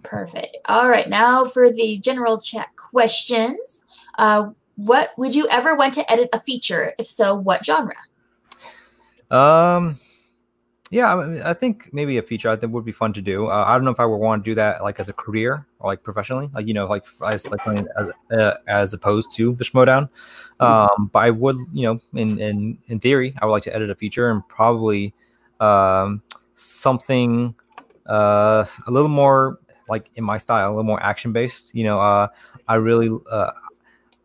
Perfect. 0.03 0.59
All 0.67 0.89
right. 0.89 1.09
Now 1.09 1.45
for 1.45 1.71
the 1.71 1.99
general 1.99 2.39
chat 2.39 2.69
questions. 2.77 3.85
Uh, 4.19 4.51
what 4.77 5.11
would 5.19 5.35
you 5.35 5.47
ever 5.51 5.75
want 5.75 5.95
to 5.95 6.13
edit 6.13 6.29
a 6.33 6.41
feature? 6.41 6.93
If 6.99 7.07
so, 7.07 7.35
what 7.35 7.65
genre? 7.65 7.95
Um, 9.31 9.99
yeah, 10.93 11.15
I, 11.15 11.27
mean, 11.27 11.43
I 11.43 11.55
think 11.55 11.89
maybe 11.95 12.19
a 12.19 12.23
feature 12.23 12.51
I 12.51 12.57
think 12.57 12.75
would 12.75 12.85
be 12.85 12.93
fun 12.93 13.15
to 13.15 13.23
do. 13.23 13.47
Uh, 13.47 13.65
I 13.67 13.75
don't 13.75 13.85
know 13.85 13.91
if 13.91 13.99
I 13.99 14.05
would 14.05 14.19
want 14.19 14.45
to 14.45 14.51
do 14.51 14.55
that 14.57 14.83
like 14.83 15.01
as 15.01 15.09
a 15.09 15.15
career 15.15 15.67
or 15.79 15.91
like 15.91 16.03
professionally, 16.03 16.51
like 16.53 16.67
you 16.67 16.75
know, 16.75 16.87
like 16.87 17.07
as 17.25 17.51
like 17.51 17.67
as, 17.67 18.39
uh, 18.39 18.55
as 18.67 18.93
opposed 18.93 19.35
to 19.37 19.55
the 19.55 19.65
Schmoedown. 19.65 20.11
Um, 20.61 21.11
but 21.11 21.21
I 21.21 21.31
would, 21.31 21.57
you 21.73 21.85
know, 21.85 22.01
in 22.13 22.39
in 22.39 22.79
in 22.89 23.01
theory, 23.01 23.35
I 23.41 23.47
would 23.47 23.53
like 23.53 23.63
to 23.63 23.75
edit 23.75 23.89
a 23.89 23.95
feature 23.95 24.31
and 24.31 24.47
probably 24.49 25.15
um 25.61 26.23
something 26.55 27.55
uh 28.07 28.67
a 28.87 28.91
little 28.91 29.09
more 29.09 29.59
like 29.89 30.11
in 30.15 30.25
my 30.25 30.39
style, 30.39 30.69
a 30.69 30.71
little 30.71 30.85
more 30.85 31.03
action 31.03 31.33
based. 31.33 31.75
You 31.75 31.85
know, 31.85 32.01
uh, 32.01 32.29
I 32.69 32.77
really 32.77 33.11
uh, 33.31 33.51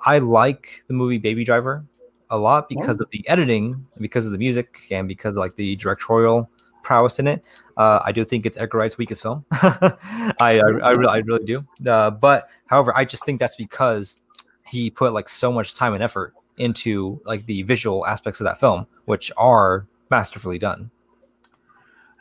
I 0.01 0.19
like 0.19 0.83
the 0.87 0.93
movie 0.93 1.17
Baby 1.17 1.43
Driver 1.43 1.85
a 2.29 2.37
lot 2.37 2.67
because 2.67 2.99
of 2.99 3.09
the 3.11 3.27
editing, 3.29 3.87
because 4.01 4.25
of 4.25 4.31
the 4.31 4.37
music, 4.37 4.79
and 4.91 5.07
because 5.07 5.37
of, 5.37 5.41
like 5.41 5.55
the 5.55 5.75
directorial 5.77 6.49
prowess 6.83 7.19
in 7.19 7.27
it. 7.27 7.43
Uh, 7.75 7.99
I 8.05 8.11
do 8.11 8.23
think 8.23 8.45
it's 8.45 8.57
Edgar 8.57 8.77
Wright's 8.77 8.97
weakest 8.97 9.21
film. 9.21 9.45
I, 9.51 9.91
I, 10.39 10.55
I, 10.57 10.91
really, 10.91 11.07
I 11.07 11.17
really 11.17 11.45
do. 11.45 11.65
Uh, 11.85 12.11
but 12.11 12.49
however, 12.67 12.93
I 12.95 13.05
just 13.05 13.25
think 13.25 13.39
that's 13.39 13.55
because 13.55 14.21
he 14.65 14.89
put 14.89 15.13
like 15.13 15.29
so 15.29 15.51
much 15.51 15.75
time 15.75 15.93
and 15.93 16.01
effort 16.01 16.33
into 16.57 17.21
like 17.25 17.45
the 17.45 17.63
visual 17.63 18.05
aspects 18.05 18.39
of 18.39 18.45
that 18.45 18.59
film, 18.59 18.87
which 19.05 19.31
are 19.37 19.85
masterfully 20.09 20.57
done. 20.57 20.89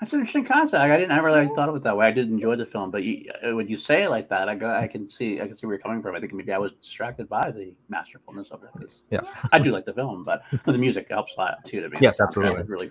That's 0.01 0.12
an 0.12 0.20
interesting 0.20 0.44
concept. 0.44 0.82
I 0.82 0.94
didn't 0.97 1.12
ever 1.16 1.28
really 1.28 1.48
thought 1.55 1.70
of 1.70 1.77
it 1.77 1.82
that 1.85 1.97
way. 1.97 2.06
I 2.06 2.10
did 2.10 2.28
enjoy 2.28 2.56
the 2.56 2.66
film, 2.66 2.90
but 2.90 3.02
you, 3.02 3.31
uh, 3.43 3.55
when 3.56 3.66
you 3.66 3.78
say 3.78 4.02
it 4.02 4.10
like 4.10 4.28
that, 4.28 4.47
I 4.47 4.55
go, 4.55 4.68
I 4.68 4.86
can 4.86 5.09
see, 5.09 5.40
I 5.40 5.47
can 5.47 5.56
see 5.56 5.66
where 5.66 5.77
you're 5.77 5.82
coming 5.82 6.02
from. 6.02 6.14
I 6.14 6.20
think 6.20 6.35
maybe 6.35 6.52
I 6.52 6.59
was 6.59 6.73
distracted 6.82 7.31
by 7.31 7.51
the 7.51 7.73
masterfulness 7.89 8.51
of 8.51 8.62
it. 8.62 8.93
Yeah. 9.10 9.20
I 9.52 9.59
do 9.59 9.73
like 9.73 9.86
the 9.86 9.94
film, 9.94 10.20
but 10.27 10.43
the 10.66 10.77
music 10.77 11.09
helps 11.09 11.32
a 11.39 11.40
lot 11.40 11.64
too. 11.64 11.81
To 11.81 11.89
me, 11.89 11.97
Yes, 12.02 12.20
absolutely. 12.20 12.62
really, 12.64 12.90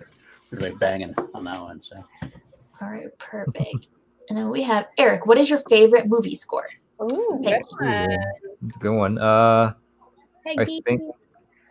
really 0.50 0.72
banging 0.80 1.14
on 1.32 1.44
that 1.44 1.62
one. 1.62 1.80
So 1.80 1.94
All 2.80 2.90
right. 2.90 3.16
Perfect. 3.18 3.90
and 4.28 4.36
then 4.36 4.50
we 4.50 4.62
have 4.62 4.86
Eric. 4.98 5.26
What 5.26 5.38
is 5.38 5.48
your 5.48 5.60
favorite 5.60 6.08
movie 6.08 6.34
score? 6.34 6.66
Ooh, 7.00 7.40
good 7.44 7.62
one. 7.78 8.16
It's 8.66 8.76
a 8.76 8.80
good 8.80 8.96
one. 8.96 9.18
Uh, 9.18 9.74
I 10.58 10.64
think 10.64 11.02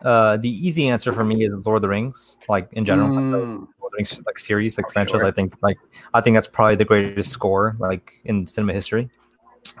uh, 0.02 0.36
the 0.36 0.48
easy 0.48 0.88
answer 0.88 1.12
for 1.12 1.24
me 1.24 1.44
is 1.44 1.52
Lord 1.66 1.76
of 1.76 1.82
the 1.82 1.88
Rings, 1.88 2.38
like 2.48 2.68
in 2.72 2.84
general. 2.84 3.08
Mm, 3.08 3.66
Lord 3.96 4.02
of 4.04 4.08
the 4.10 4.14
Rings 4.16 4.26
like 4.26 4.38
series, 4.38 4.78
like 4.78 4.86
Oh, 4.86 4.90
franchise. 4.90 5.20
sure. 5.20 5.28
I 5.28 5.30
think 5.32 5.54
like 5.62 5.78
I 6.14 6.20
think 6.20 6.36
that's 6.36 6.48
probably 6.48 6.76
the 6.76 6.84
greatest 6.84 7.30
score 7.30 7.76
like 7.78 8.12
in 8.24 8.46
cinema 8.46 8.72
history 8.72 9.08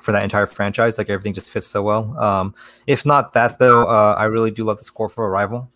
for 0.00 0.12
that 0.12 0.22
entire 0.22 0.46
franchise. 0.46 0.98
Like 0.98 1.10
everything 1.10 1.32
just 1.32 1.50
fits 1.50 1.66
so 1.66 1.82
well. 1.82 2.18
Um, 2.18 2.54
if 2.86 3.04
not 3.06 3.32
that 3.34 3.58
though, 3.58 3.84
uh, 3.86 4.14
I 4.18 4.24
really 4.24 4.50
do 4.50 4.64
love 4.64 4.78
the 4.78 4.84
score 4.84 5.08
for 5.08 5.28
Arrival. 5.28 5.70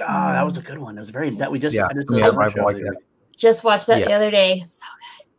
oh, 0.00 0.06
that 0.32 0.44
was 0.44 0.58
a 0.58 0.62
good 0.62 0.78
one. 0.78 0.96
It 0.96 1.00
was 1.00 1.10
very 1.10 1.30
that 1.30 1.50
we 1.50 1.58
just 1.58 1.74
Yeah, 1.74 1.86
I 1.88 1.94
just 1.94 2.08
yeah, 2.10 2.16
did 2.16 2.26
a 2.26 2.32
bunch 2.32 2.54
Rival 2.56 2.60
of 2.60 2.74
like 2.74 2.76
the- 2.76 2.90
that. 2.90 2.98
Just 3.36 3.64
watched 3.64 3.86
that 3.88 3.98
Yeah. 3.98 4.06
the 4.06 4.12
other 4.12 4.30
day. 4.30 4.60
So 4.60 4.84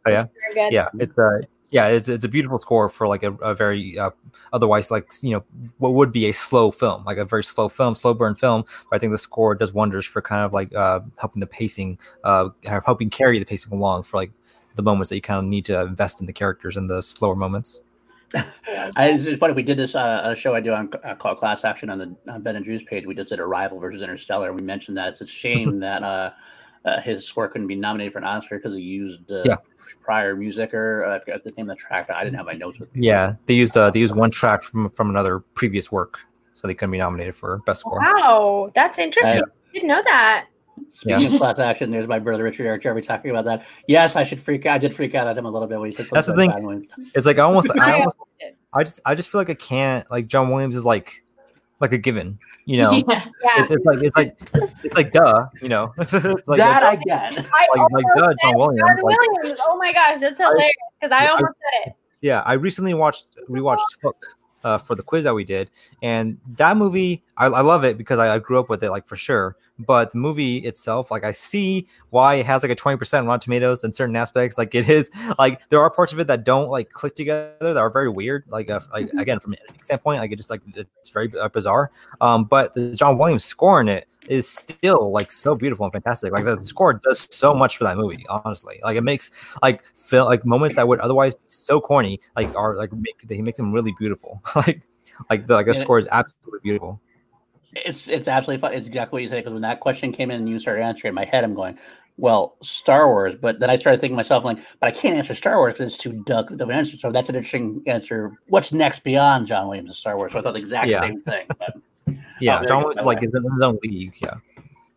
Very 0.06 0.18
good. 0.54 0.56
Yeah, 0.56 0.70
yeah 0.72 0.88
it's 1.00 1.18
uh 1.18 1.40
yeah, 1.76 1.88
it's 1.88 2.07
it's 2.07 2.23
a 2.23 2.30
beautiful 2.30 2.57
score 2.57 2.88
for 2.88 3.06
like 3.06 3.22
a, 3.22 3.34
a 3.34 3.53
very 3.53 3.99
uh, 3.99 4.11
otherwise 4.53 4.91
like 4.91 5.11
you 5.22 5.31
know 5.31 5.43
what 5.77 5.89
would 5.93 6.14
be 6.14 6.26
a 6.27 6.31
slow 6.31 6.72
film, 6.72 7.03
like 7.03 7.18
a 7.18 7.26
very 7.26 7.43
slow 7.43 7.68
film, 7.68 7.95
slow 7.95 8.14
burn 8.14 8.34
film. 8.34 8.64
But 8.89 8.95
I 8.95 8.99
think 8.99 9.11
the 9.11 9.18
score 9.18 9.53
does 9.56 9.73
wonders 9.73 10.06
for 10.06 10.22
kind 10.22 10.45
of 10.45 10.53
like 10.53 10.73
uh, 10.73 11.02
helping 11.18 11.41
the 11.41 11.47
pacing, 11.47 11.99
uh, 12.23 12.47
helping 12.64 13.10
carry 13.10 13.39
the 13.39 13.45
pacing 13.45 13.73
along 13.73 14.03
for 14.03 14.15
like 14.15 14.31
the 14.76 14.84
moments 14.84 15.10
that 15.10 15.15
you 15.15 15.22
kind 15.22 15.39
of 15.39 15.43
need 15.43 15.65
to 15.65 15.81
invest 15.81 16.22
in 16.22 16.27
the 16.27 16.34
characters 16.34 16.77
in 16.77 16.88
the 16.88 17.02
slower 17.02 17.35
moments. 17.35 17.84
I, 18.95 19.10
it's 19.10 19.38
funny. 19.38 19.52
We 19.52 19.61
did 19.61 19.76
this 19.76 19.95
uh, 19.95 20.22
a 20.23 20.34
show 20.34 20.56
I 20.56 20.61
do 20.61 20.72
on 20.72 20.89
uh, 21.03 21.15
called 21.15 21.39
Class 21.39 21.65
Action 21.65 21.89
on 21.89 21.97
the 21.97 22.31
on 22.31 22.41
Ben 22.41 22.56
and 22.56 22.64
Drew's 22.64 22.84
page. 22.84 23.06
We 23.06 23.15
just 23.15 23.27
did 23.27 23.41
Arrival 23.41 23.81
versus 23.81 24.02
Interstellar. 24.02 24.53
We 24.53 24.64
mentioned 24.64 24.95
that 24.95 25.10
it's 25.10 25.19
a 25.19 25.27
shame 25.27 25.80
that 25.88 26.03
uh, 26.03 26.31
uh, 26.85 27.02
his 27.02 27.27
score 27.27 27.49
couldn't 27.49 27.68
be 27.68 27.76
nominated 27.76 28.14
for 28.14 28.19
an 28.19 28.23
Oscar 28.23 28.60
because 28.60 28.73
he 28.77 28.81
used 28.81 29.30
uh, 29.30 29.43
Yeah. 29.43 29.57
Prior 30.02 30.36
music 30.36 30.74
or 30.74 31.06
uh, 31.06 31.16
I 31.16 31.20
forgot 31.20 31.44
the 31.44 31.52
name 31.57 31.70
of 31.70 31.78
the 31.78 31.82
track. 31.82 32.10
I 32.10 32.24
didn't 32.24 32.38
have 32.38 32.45
my 32.45 32.53
notes 32.53 32.80
with 32.80 32.94
me. 32.95 33.07
Yeah, 33.07 33.36
they 33.45 33.53
used 33.53 33.78
uh, 33.78 33.91
they 33.91 33.99
used 33.99 34.16
one 34.16 34.32
track 34.32 34.64
from 34.64 34.90
from 34.90 35.10
another 35.10 35.40
previous 35.40 35.91
work, 35.91 36.20
so 36.53 36.68
they 36.68 36.74
couldn't 36.74 36.91
be 36.91 36.98
nominated 36.98 37.36
for 37.36 37.60
best 37.66 37.82
score. 37.82 37.99
Wow, 37.99 38.72
that's 38.76 38.99
interesting. 38.99 39.44
Didn't 39.74 39.88
know 39.88 40.02
that. 40.06 40.48
Speaking 40.90 41.34
of 41.34 41.40
class 41.40 41.60
action, 41.60 41.91
there's 41.91 42.07
my 42.07 42.20
brother 42.20 42.44
Richard 42.44 42.66
Eric 42.66 42.82
Jeremy 42.82 43.02
talking 43.02 43.32
about 43.32 43.45
that. 43.45 43.66
Yes, 43.88 44.16
I 44.16 44.24
should 44.24 44.40
freak 44.40 44.66
out. 44.66 44.76
I 44.76 44.78
did 44.78 44.94
freak 44.94 45.16
out 45.16 45.28
at 45.28 45.38
him 45.38 45.45
a 45.45 45.49
little 45.49 45.68
bit 45.68 45.80
when 45.80 45.90
he 45.90 45.95
said 45.95 46.07
That's 46.12 46.28
the 46.28 46.36
thing. 46.36 46.52
about 46.52 46.84
It's 47.14 47.26
like 47.26 47.38
I 47.38 47.44
almost 47.44 47.72
I 47.80 47.91
I 47.91 47.94
almost. 47.94 48.18
I 48.74 48.84
just 48.84 48.99
I 49.06 49.16
just 49.16 49.30
feel 49.30 49.40
like 49.40 49.49
I 49.49 49.53
can't 49.53 50.10
like 50.12 50.28
John 50.28 50.49
Williams 50.49 50.76
is 50.76 50.86
like 50.86 51.24
like 51.80 51.94
a 51.94 51.98
given, 51.98 52.40
you 52.66 52.78
know. 52.78 52.92
yeah. 52.92 53.02
Yeah. 53.44 53.62
It's, 53.62 53.72
it's 53.72 53.86
like 53.86 54.00
it's 54.02 54.16
like 54.18 54.38
it's 54.84 54.96
like 54.96 55.12
duh, 55.12 55.48
you 55.62 55.70
know. 55.70 55.94
it's 56.00 56.14
like 56.48 56.58
that 56.58 56.84
I 56.84 56.90
like. 56.90 57.00
I 57.12 57.30
like, 57.30 57.92
like 57.92 58.06
duh, 58.18 58.22
almost 58.24 58.40
John 58.42 58.56
Williams. 58.58 58.82
John 59.00 59.06
Like, 59.06 59.18
Williams. 59.20 59.60
Oh 59.70 59.78
my 59.78 59.94
gosh, 59.94 60.20
that's 60.20 60.40
hilarious 60.40 60.72
because 61.00 61.12
I 61.12 61.26
I- 61.26 61.30
almost 61.30 61.54
said 61.84 61.90
it. 61.92 61.96
yeah, 62.22 62.42
I 62.46 62.54
recently 62.54 62.94
watched 62.94 63.26
rewatched 63.50 63.80
Hook 64.04 64.26
uh, 64.64 64.78
for 64.80 64.96
the 64.96 65.04
quiz 65.04 65.24
that 65.26 65.34
we 65.36 65.44
did, 65.44 65.70
and 66.02 66.38
that 66.58 66.76
movie 66.78 67.24
I, 67.38 67.48
I 67.48 67.62
love 67.62 67.84
it 67.84 67.98
because 67.98 68.20
I, 68.20 68.36
I 68.36 68.40
grew 68.40 68.60
up 68.60 68.70
with 68.70 68.84
it 68.84 68.90
like 68.91 69.07
for 69.07 69.16
sure. 69.16 69.57
But 69.78 70.12
the 70.12 70.18
movie 70.18 70.60
itself, 70.60 71.12
like 71.12 71.26
I 71.26 71.32
see 71.34 71.86
why 72.10 72.36
it 72.36 72.45
has 72.45 72.64
like 72.64 72.72
a 72.72 72.76
twenty 72.76 72.98
percent 72.98 73.28
Rotten 73.28 73.41
Tomatoes 73.41 73.84
in 73.84 73.91
certain 73.91 74.16
aspects. 74.16 74.57
Like 74.57 74.74
it 74.74 74.88
is 74.88 75.12
like 75.38 75.68
there 75.70 75.82
are 75.82 75.90
parts 75.90 76.14
of 76.14 76.20
it 76.20 76.28
that 76.28 76.45
don't 76.45 76.70
like 76.70 76.91
click 76.91 77.14
together 77.16 77.57
that 77.60 77.78
are 77.78 77.90
very 77.91 78.07
weird. 78.10 78.45
Like, 78.48 78.70
uh, 78.70 78.80
like 78.94 79.10
again 79.20 79.41
from 79.41 79.52
an 79.52 79.60
standpoint, 79.82 80.22
like 80.22 80.32
it 80.32 80.38
just 80.38 80.49
like 80.49 80.62
it's 80.76 81.10
very 81.10 81.30
uh, 81.38 81.49
bizarre. 81.49 81.91
Um, 82.22 82.45
but 82.45 82.74
the 82.74 82.95
John 82.95 83.18
Williams 83.18 83.44
score 83.44 83.82
in 83.82 83.90
it 83.90 84.07
is 84.30 84.48
still 84.48 85.12
like 85.12 85.30
so 85.30 85.56
beautiful 85.56 85.86
and 85.86 85.91
fantastic. 85.91 86.32
Like 86.32 86.45
the, 86.45 86.56
the 86.56 86.64
score 86.64 86.94
does 86.94 87.28
so 87.30 87.53
much 87.53 87.76
for 87.78 87.84
that 87.84 87.98
movie. 87.98 88.26
Honestly, 88.30 88.80
like 88.82 88.95
it 88.95 89.03
makes 89.03 89.30
like 89.62 89.84
feel 89.98 90.24
like 90.24 90.45
moments 90.45 90.78
that 90.78 90.88
would 90.88 90.99
otherwise 90.99 91.36
be 91.36 91.41
so 91.48 91.82
corny 91.82 92.22
like 92.38 92.56
are 92.56 92.78
like 92.78 92.94
make 92.94 93.16
he 93.28 93.41
makes 93.41 93.57
them 93.57 93.74
really 93.74 93.94
beautiful. 93.99 94.41
like 94.56 94.82
like 95.30 95.48
the 95.48 95.53
like 95.56 95.66
the 95.66 95.74
Yeah. 95.74 95.80
score 95.80 95.99
is 95.99 96.07
absolutely 96.14 96.62
beautiful. 96.64 97.02
It's 97.74 98.08
it's 98.08 98.28
absolutely 98.28 98.62
fun. 98.62 98.74
It's 98.74 98.88
exactly 98.88 99.18
what 99.18 99.24
you 99.24 99.30
said 99.30 99.38
because 99.38 99.54
when 99.54 99.62
that 99.64 99.80
question 99.80 100.12
came 100.12 100.32
in 100.32 100.38
and 100.42 100.50
you 100.50 100.60
started 100.60 100.84
answering, 100.84 101.10
in 101.10 101.16
my 101.16 101.26
head 101.26 101.44
I'm 101.44 101.54
going, 101.56 101.78
well, 102.18 102.56
Star 102.62 103.08
Wars. 103.08 103.36
But 103.36 103.60
then 103.60 103.70
I 103.70 103.76
started 103.78 104.00
thinking 104.00 104.16
to 104.16 104.18
myself, 104.18 104.44
like, 104.46 104.58
but 104.80 104.88
I 104.88 104.92
can't 104.92 105.18
answer 105.18 105.36
Star 105.36 105.58
Wars 105.58 105.74
because 105.74 105.94
it's 105.94 106.02
too 106.02 106.14
duck 106.26 106.52
of 106.52 106.62
an 106.62 106.72
answer. 106.72 106.96
So 106.98 107.12
that's 107.12 107.30
an 107.30 107.36
interesting 107.36 107.82
answer. 107.88 108.38
What's 108.48 108.72
next 108.72 109.04
beyond 109.04 109.48
John 109.48 109.68
Williams' 109.68 109.90
and 109.90 109.96
Star 109.96 110.16
Wars? 110.18 110.32
So 110.32 110.40
I 110.40 110.42
thought 110.42 110.54
the 110.54 110.60
exact 110.60 110.90
Yeah. 110.90 111.02
same 111.02 111.20
thing. 111.22 111.48
But 111.60 111.76
Yeah, 112.40 112.56
oh, 112.56 112.58
very 112.60 112.68
John 112.68 112.84
good, 112.84 112.86
Williams 112.86 112.86
by 112.86 112.90
is 112.92 112.98
the 112.98 113.04
like 113.06 113.22
way. 113.22 113.28
is 113.28 113.34
in 113.36 113.52
his 113.54 113.62
own 113.62 113.80
league. 113.84 114.16
Yeah, 114.22 114.34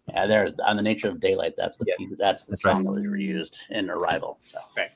yeah, 0.09 0.27
there's 0.27 0.53
on 0.65 0.77
the 0.77 0.83
nature 0.83 1.09
of 1.09 1.21
daylight. 1.21 1.55
That's 1.57 1.77
the 1.79 1.85
Yeah. 1.89 1.95
key. 1.97 2.09
That's 2.19 2.45
the 2.45 2.51
That's 2.53 2.65
right. 2.65 2.73
song 2.75 2.85
that 2.85 2.93
was 2.93 3.05
reused 3.05 3.69
in 3.71 3.91
Arrival. 3.91 4.39
So 4.43 4.59
great. 4.75 4.91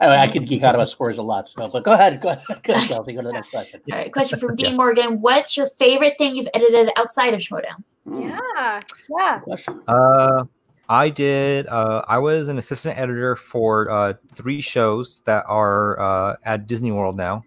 Anyway, 0.00 0.16
I 0.16 0.28
could 0.28 0.46
geek 0.46 0.62
out 0.62 0.74
about 0.74 0.88
scores 0.88 1.18
a 1.18 1.22
lot. 1.22 1.48
So, 1.48 1.68
but 1.68 1.82
go 1.82 1.92
ahead, 1.92 2.20
go 2.20 2.28
ahead, 2.28 2.44
go 2.62 2.74
Kelsey. 2.74 3.12
Go 3.14 3.22
to 3.22 3.28
the 3.28 3.32
next 3.32 3.50
question. 3.50 3.80
All 3.90 3.98
right. 3.98 4.12
Question 4.12 4.38
from 4.38 4.54
Dean 4.54 4.76
Morgan. 4.76 5.20
What's 5.20 5.56
your 5.56 5.66
favorite 5.66 6.16
thing 6.18 6.36
you've 6.36 6.48
edited 6.54 6.90
outside 6.96 7.34
of 7.34 7.40
Schmoedown? 7.40 7.82
Hmm, 8.04 8.22
Yeah, 8.22 8.80
yeah. 9.10 9.38
Question. 9.40 9.82
Uh, 9.88 10.44
I 10.88 11.10
did. 11.10 11.66
Uh, 11.66 12.02
I 12.06 12.18
was 12.18 12.48
an 12.48 12.58
assistant 12.58 12.96
editor 12.96 13.34
for 13.34 13.90
uh, 13.90 14.14
three 14.32 14.60
shows 14.60 15.20
that 15.26 15.44
are 15.48 15.98
uh, 16.00 16.36
at 16.44 16.66
Disney 16.66 16.92
World 16.92 17.16
now. 17.16 17.44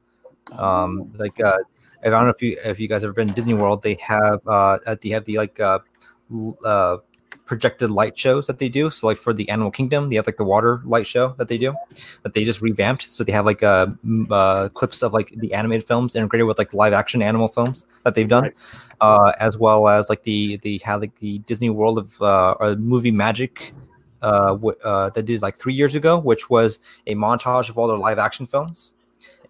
Um, 0.51 1.11
like 1.17 1.39
uh, 1.39 1.57
I 2.03 2.09
don't 2.09 2.25
know 2.25 2.31
if 2.31 2.41
you 2.41 2.57
if 2.65 2.79
you 2.79 2.87
guys 2.87 3.03
ever 3.03 3.13
been 3.13 3.29
to 3.29 3.33
Disney 3.33 3.53
World, 3.53 3.81
they 3.81 3.95
have 3.95 4.41
uh, 4.45 4.77
at 4.85 5.01
the 5.01 5.11
have 5.11 5.25
the 5.25 5.37
like 5.37 5.59
uh, 5.59 5.79
uh, 6.65 6.97
projected 7.51 7.89
light 7.89 8.15
shows 8.17 8.43
that 8.47 8.57
they 8.61 8.69
do. 8.79 8.89
So 8.89 9.07
like 9.09 9.17
for 9.25 9.33
the 9.39 9.45
Animal 9.55 9.71
Kingdom, 9.71 10.09
they 10.09 10.15
have 10.19 10.27
like 10.31 10.37
the 10.37 10.49
water 10.53 10.81
light 10.85 11.05
show 11.13 11.25
that 11.37 11.47
they 11.49 11.57
do 11.57 11.71
that 12.23 12.33
they 12.33 12.43
just 12.51 12.61
revamped. 12.61 13.03
So 13.15 13.23
they 13.25 13.33
have 13.33 13.45
like 13.51 13.61
uh, 13.61 13.87
uh 14.39 14.69
clips 14.79 15.03
of 15.03 15.11
like 15.17 15.29
the 15.43 15.53
animated 15.53 15.85
films 15.85 16.15
integrated 16.15 16.47
with 16.47 16.57
like 16.57 16.73
live 16.73 16.93
action 17.01 17.21
animal 17.21 17.49
films 17.57 17.85
that 18.03 18.15
they've 18.15 18.27
done 18.35 18.43
Right. 18.43 18.55
uh, 19.01 19.31
as 19.47 19.57
well 19.57 19.87
as 19.95 20.09
like 20.09 20.23
the 20.23 20.57
the 20.65 20.73
had 20.87 21.01
like 21.01 21.15
the 21.19 21.33
Disney 21.49 21.69
World 21.69 21.97
of 22.03 22.21
uh, 22.21 22.55
or 22.61 22.75
movie 22.77 23.11
magic 23.25 23.73
uh, 24.21 24.51
w- 24.61 24.77
uh, 24.83 25.09
that 25.09 25.23
did 25.25 25.41
like 25.41 25.55
three 25.57 25.73
years 25.73 25.93
ago, 25.95 26.13
which 26.17 26.49
was 26.49 26.79
a 27.07 27.15
montage 27.15 27.69
of 27.69 27.77
all 27.77 27.87
their 27.87 27.97
live 27.97 28.19
action 28.27 28.45
films. 28.47 28.93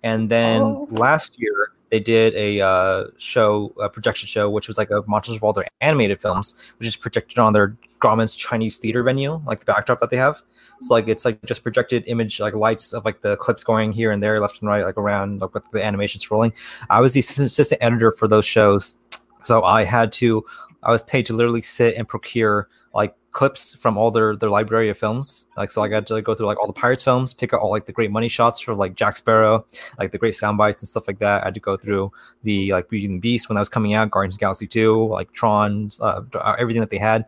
And 0.03 0.29
then 0.29 0.61
Oh. 0.61 0.87
last 0.89 1.35
year 1.37 1.70
they 1.91 1.99
did 1.99 2.33
a 2.35 2.61
uh, 2.61 3.07
show, 3.17 3.73
a 3.79 3.89
projection 3.89 4.25
show, 4.25 4.49
which 4.49 4.67
was 4.67 4.77
like 4.77 4.89
a 4.89 5.03
montage 5.03 5.35
of 5.35 5.43
all 5.43 5.53
their 5.53 5.65
animated 5.81 6.21
films, 6.21 6.55
which 6.79 6.87
is 6.87 6.95
projected 6.95 7.37
on 7.37 7.53
their 7.53 7.75
Grauman's 7.99 8.35
Chinese 8.35 8.77
theater 8.77 9.03
venue, 9.03 9.41
like 9.45 9.59
the 9.59 9.65
backdrop 9.65 9.99
that 9.99 10.09
they 10.09 10.17
have. 10.17 10.41
So 10.79 10.93
like 10.93 11.07
it's 11.07 11.25
like 11.25 11.39
just 11.43 11.63
projected 11.63 12.03
image, 12.07 12.39
like 12.39 12.55
lights 12.55 12.93
of 12.93 13.03
like 13.03 13.21
the 13.21 13.35
clips 13.35 13.63
going 13.63 13.91
here 13.91 14.09
and 14.09 14.23
there, 14.23 14.39
left 14.39 14.61
and 14.61 14.69
right, 14.69 14.83
like 14.83 14.97
around, 14.97 15.41
like 15.41 15.53
with 15.53 15.69
the 15.71 15.85
animations 15.85 16.31
rolling. 16.31 16.53
I 16.89 17.01
was 17.01 17.13
the 17.13 17.19
assistant 17.19 17.83
editor 17.83 18.11
for 18.11 18.27
those 18.27 18.45
shows, 18.45 18.95
so 19.43 19.63
I 19.63 19.83
had 19.83 20.11
to, 20.13 20.43
I 20.83 20.91
was 20.91 21.03
paid 21.03 21.25
to 21.27 21.33
literally 21.33 21.61
sit 21.61 21.95
and 21.95 22.07
procure 22.07 22.67
like 22.93 23.15
clips 23.31 23.73
from 23.75 23.97
all 23.97 24.11
their 24.11 24.35
their 24.35 24.49
library 24.49 24.89
of 24.89 24.97
films. 24.97 25.47
Like 25.55 25.71
so, 25.71 25.81
I 25.81 25.87
got 25.87 26.05
to 26.07 26.15
like, 26.15 26.23
go 26.23 26.35
through 26.35 26.47
like 26.47 26.59
all 26.59 26.67
the 26.67 26.73
Pirates 26.73 27.03
films, 27.03 27.33
pick 27.33 27.53
out 27.53 27.61
all 27.61 27.69
like 27.69 27.85
the 27.85 27.93
great 27.93 28.11
money 28.11 28.27
shots 28.27 28.59
for 28.59 28.73
like 28.73 28.95
Jack 28.95 29.17
Sparrow, 29.17 29.65
like 29.99 30.11
the 30.11 30.17
great 30.17 30.35
sound 30.35 30.57
bites 30.57 30.81
and 30.81 30.89
stuff 30.89 31.07
like 31.07 31.19
that. 31.19 31.41
I 31.41 31.45
had 31.47 31.53
to 31.53 31.59
go 31.59 31.77
through 31.77 32.11
the 32.43 32.71
like 32.71 32.89
Beauty 32.89 33.05
and 33.05 33.15
the 33.15 33.19
Beast 33.19 33.49
when 33.49 33.55
that 33.55 33.61
was 33.61 33.69
coming 33.69 33.93
out, 33.93 34.11
Guardians 34.11 34.35
of 34.35 34.39
Galaxy 34.39 34.67
Two, 34.67 35.07
like 35.07 35.31
Tron, 35.33 35.89
uh, 36.01 36.21
everything 36.57 36.81
that 36.81 36.89
they 36.89 36.97
had, 36.97 37.25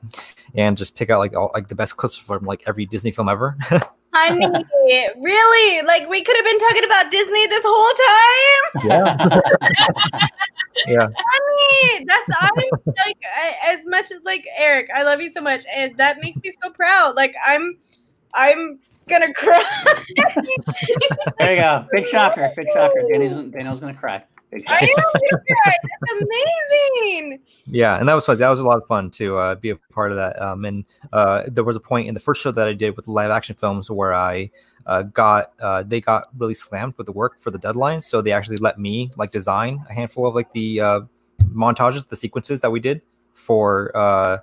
and 0.56 0.78
just 0.78 0.96
pick 0.98 1.10
out 1.10 1.20
like 1.20 1.36
all 1.36 1.52
like 1.54 1.68
the 1.68 1.76
best 1.76 1.98
clips 1.98 2.18
from 2.18 2.46
like 2.46 2.64
every 2.68 2.86
Disney 2.86 3.12
film 3.12 3.30
ever. 3.30 3.58
Honey, 4.14 4.48
really? 5.20 5.82
Like 5.86 6.08
we 6.08 6.24
could 6.24 6.36
have 6.36 6.46
been 6.46 6.60
talking 6.60 6.84
about 6.84 7.10
Disney 7.12 7.48
this 7.48 7.64
whole 7.66 7.94
time? 8.06 8.88
Yeah. 8.88 9.40
yeah. 10.88 11.08
Honey, 11.16 12.06
that's 12.06 12.30
I'm 12.40 12.52
like 12.86 13.18
I, 13.36 13.74
as 13.74 13.80
much 13.86 14.12
as 14.12 14.18
like 14.24 14.46
Eric, 14.56 14.90
I 14.96 15.04
love 15.04 15.20
you 15.20 15.32
so 15.32 15.42
much, 15.42 15.64
and 15.74 15.98
that 15.98 16.18
makes 16.22 16.40
me 16.44 16.54
so 16.64 16.70
proud. 16.70 17.16
Like 17.16 17.34
I'm, 17.46 17.78
I'm 18.36 18.80
gonna 19.08 19.34
cry. 19.34 19.64
there 21.40 21.56
you 21.56 21.62
go. 21.62 21.88
Big 21.92 22.08
shocker. 22.08 22.50
Big 22.56 22.68
shocker. 22.72 23.04
Daniel's, 23.12 23.52
Daniel's 23.52 23.80
gonna 23.80 23.94
cry. 23.96 24.24
I 24.68 24.80
am 24.80 24.96
gonna. 24.96 25.44
That's 25.84 26.22
amazing. 26.22 27.40
Yeah, 27.66 27.98
and 27.98 28.08
that 28.08 28.14
was 28.14 28.26
fun. 28.26 28.38
That 28.38 28.50
was 28.50 28.60
a 28.60 28.64
lot 28.64 28.78
of 28.78 28.88
fun 28.88 29.10
to 29.12 29.38
uh, 29.38 29.56
be 29.56 29.70
a 29.70 29.76
part 29.76 30.12
of 30.12 30.18
that. 30.18 30.40
Um, 30.42 30.66
and 30.66 30.86
uh, 31.12 31.44
there 31.48 31.64
was 31.64 31.76
a 31.76 31.80
point 31.80 32.08
in 32.08 32.14
the 32.14 32.20
first 32.20 32.42
show 32.42 32.52
that 32.52 32.68
I 32.68 32.74
did 32.74 32.96
with 32.96 33.08
live 33.08 33.32
action 33.32 33.56
films 33.56 33.90
where 33.90 34.14
I 34.14 34.52
uh, 34.86 35.04
got 35.04 35.54
uh, 35.62 35.84
they 35.84 36.02
got 36.02 36.26
really 36.38 36.54
slammed 36.54 36.96
with 36.98 37.06
the 37.06 37.14
work 37.14 37.40
for 37.40 37.52
the 37.52 37.60
deadline, 37.60 38.02
so 38.02 38.22
they 38.22 38.32
actually 38.32 38.58
let 38.58 38.80
me 38.80 39.10
like 39.18 39.32
design 39.32 39.84
a 39.90 39.94
handful 39.94 40.26
of 40.26 40.36
like 40.36 40.52
the 40.52 40.82
uh, 40.82 41.02
montages, 41.46 42.08
the 42.08 42.16
sequences 42.16 42.62
that 42.62 42.72
we 42.72 42.80
did 42.80 43.02
for 43.34 43.92
uh, 43.96 44.38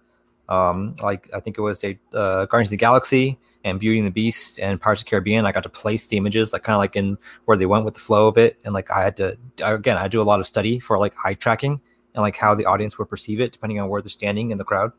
um, 0.48 0.96
like 1.02 1.30
I 1.34 1.40
think 1.40 1.58
it 1.58 1.62
was 1.62 1.82
a 1.84 1.98
uh, 2.12 2.46
Guardians 2.46 2.68
of 2.68 2.72
the 2.72 2.76
Galaxy 2.78 3.38
and 3.64 3.78
Beauty 3.78 3.98
and 3.98 4.06
the 4.06 4.12
Beast 4.12 4.58
and 4.58 4.80
Pirates 4.80 5.02
of 5.02 5.06
the 5.06 5.10
Caribbean. 5.10 5.46
I 5.46 5.52
got 5.52 5.62
to 5.62 5.68
place 5.68 6.06
the 6.06 6.16
images 6.16 6.52
like 6.52 6.62
kind 6.62 6.74
of 6.74 6.80
like 6.80 6.96
in 6.96 7.18
where 7.44 7.56
they 7.56 7.66
went 7.66 7.84
with 7.84 7.94
the 7.94 8.00
flow 8.00 8.26
of 8.28 8.38
it, 8.38 8.58
and 8.64 8.74
like 8.74 8.90
I 8.90 9.02
had 9.02 9.16
to 9.16 9.36
again 9.62 9.96
I 9.96 10.08
do 10.08 10.20
a 10.20 10.24
lot 10.24 10.40
of 10.40 10.46
study 10.46 10.78
for 10.78 10.98
like 10.98 11.14
eye 11.24 11.34
tracking 11.34 11.80
and 12.14 12.22
like 12.22 12.36
how 12.36 12.54
the 12.54 12.66
audience 12.66 12.98
would 12.98 13.08
perceive 13.08 13.40
it 13.40 13.52
depending 13.52 13.80
on 13.80 13.88
where 13.88 14.02
they're 14.02 14.08
standing 14.08 14.50
in 14.50 14.58
the 14.58 14.64
crowd. 14.64 14.92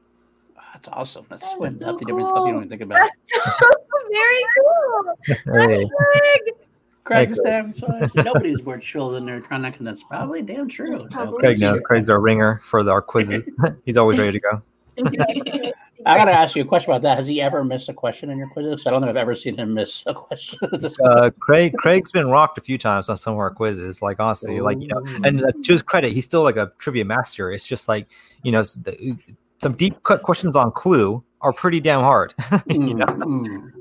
That's 0.74 0.88
awesome. 0.90 1.26
That's, 1.30 1.42
That 1.42 1.60
that's 1.60 1.74
is 1.74 1.80
so 1.80 1.92
nothing 1.92 2.08
different 2.08 2.30
stuff 2.30 2.48
you 2.48 2.54
don't 2.54 2.64
even 2.64 2.70
think 2.70 2.82
about. 2.82 3.02
It. 3.04 3.12
Very 4.12 4.44
cool. 4.58 5.16
Hey. 5.54 5.86
Greg. 5.86 6.56
Craig 7.04 7.36
Sam, 7.44 7.74
nobody's 8.16 8.64
more 8.64 8.78
chill 8.78 9.10
than 9.10 9.26
they're 9.26 9.40
trying 9.40 9.64
to 9.64 9.72
convince. 9.72 10.04
Probably 10.04 10.42
damn 10.42 10.68
true. 10.68 10.88
So, 10.88 11.08
Probably. 11.10 11.40
Craig, 11.40 11.60
no, 11.60 11.80
Craig's 11.80 12.10
our 12.10 12.20
ringer 12.20 12.62
for 12.64 12.84
the, 12.84 12.92
our 12.92 13.02
quizzes. 13.02 13.44
He's 13.86 13.98
always 13.98 14.20
ready 14.20 14.40
to 14.40 14.40
go. 14.40 14.62
I 16.06 16.18
gotta 16.18 16.32
ask 16.32 16.56
you 16.56 16.62
a 16.62 16.66
question 16.66 16.92
about 16.92 17.02
that. 17.04 17.18
Has 17.18 17.28
he 17.28 17.42
ever 17.42 17.64
missed 17.64 17.90
a 17.90 17.94
question 17.94 18.30
in 18.30 18.38
your 18.38 18.48
quizzes? 18.50 18.88
I 18.88 18.92
don't 18.92 19.02
know 19.02 19.08
if 19.08 19.12
I've 19.12 19.18
ever 19.18 19.36
seen 19.36 19.58
him 19.58 19.74
miss 19.74 20.04
a 20.06 20.14
question. 20.14 20.60
Uh, 21.04 21.30
Craig, 21.40 21.74
Craig's 21.74 22.12
been 22.12 22.28
rocked 22.28 22.58
a 22.58 22.62
few 22.62 22.78
times 22.78 23.10
on 23.10 23.18
some 23.18 23.34
of 23.34 23.40
our 23.40 23.52
quizzes. 23.52 24.02
Like 24.02 24.20
honestly, 24.20 24.60
like 24.62 24.80
you 24.82 24.88
know, 24.88 25.04
and 25.24 25.44
uh, 25.44 25.52
to 25.52 25.72
his 25.72 25.82
credit, 25.82 26.14
he's 26.14 26.26
still 26.26 26.44
like 26.44 26.58
a 26.58 26.72
trivia 26.80 27.06
master. 27.06 27.52
It's 27.52 27.68
just 27.68 27.88
like 27.88 28.08
you 28.44 28.52
know, 28.52 28.64
some 28.64 29.74
deep 29.74 30.02
cut 30.04 30.24
questions 30.24 30.56
on 30.56 30.72
Clue 30.72 31.24
are 31.42 31.54
pretty 31.54 31.80
damn 31.80 32.02
hard. 32.02 32.34
you 32.68 32.94
know, 32.94 33.06
Mm. 33.06 33.72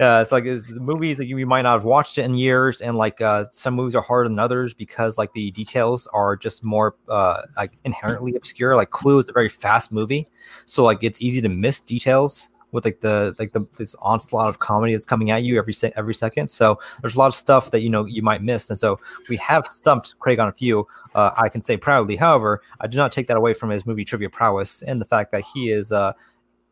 Uh, 0.00 0.20
it's 0.22 0.32
like 0.32 0.46
it's 0.46 0.66
the 0.66 0.80
movies 0.80 1.18
that 1.18 1.26
you 1.26 1.46
might 1.46 1.62
not 1.62 1.74
have 1.74 1.84
watched 1.84 2.16
it 2.16 2.22
in 2.22 2.34
years, 2.34 2.80
and 2.80 2.96
like 2.96 3.20
uh, 3.20 3.44
some 3.52 3.74
movies 3.74 3.94
are 3.94 4.02
harder 4.02 4.28
than 4.28 4.38
others 4.38 4.72
because 4.72 5.18
like 5.18 5.32
the 5.34 5.50
details 5.50 6.06
are 6.14 6.36
just 6.36 6.64
more 6.64 6.96
uh, 7.08 7.42
like 7.56 7.72
inherently 7.84 8.34
obscure. 8.34 8.76
Like 8.76 8.90
Clue 8.90 9.18
is 9.18 9.28
a 9.28 9.32
very 9.32 9.50
fast 9.50 9.92
movie, 9.92 10.26
so 10.64 10.84
like 10.84 10.98
it's 11.02 11.20
easy 11.20 11.42
to 11.42 11.48
miss 11.48 11.80
details 11.80 12.48
with 12.72 12.84
like 12.84 13.00
the 13.00 13.34
like 13.38 13.52
the 13.52 13.66
this 13.76 13.94
onslaught 14.00 14.48
of 14.48 14.58
comedy 14.58 14.92
that's 14.94 15.06
coming 15.06 15.30
at 15.30 15.42
you 15.42 15.58
every 15.58 15.72
se- 15.72 15.92
every 15.96 16.14
second. 16.14 16.50
So 16.50 16.78
there's 17.02 17.16
a 17.16 17.18
lot 17.18 17.26
of 17.26 17.34
stuff 17.34 17.70
that 17.72 17.80
you 17.82 17.90
know 17.90 18.04
you 18.04 18.22
might 18.22 18.42
miss, 18.42 18.70
and 18.70 18.78
so 18.78 18.98
we 19.28 19.36
have 19.36 19.66
stumped 19.66 20.18
Craig 20.18 20.38
on 20.38 20.48
a 20.48 20.52
few. 20.52 20.86
Uh, 21.14 21.32
I 21.36 21.48
can 21.48 21.62
say 21.62 21.76
proudly, 21.76 22.16
however, 22.16 22.62
I 22.80 22.86
do 22.86 22.96
not 22.96 23.12
take 23.12 23.26
that 23.28 23.36
away 23.36 23.54
from 23.54 23.70
his 23.70 23.84
movie 23.86 24.04
trivia 24.04 24.30
prowess 24.30 24.82
and 24.82 25.00
the 25.00 25.04
fact 25.04 25.32
that 25.32 25.42
he 25.42 25.70
is. 25.70 25.92
Uh, 25.92 26.12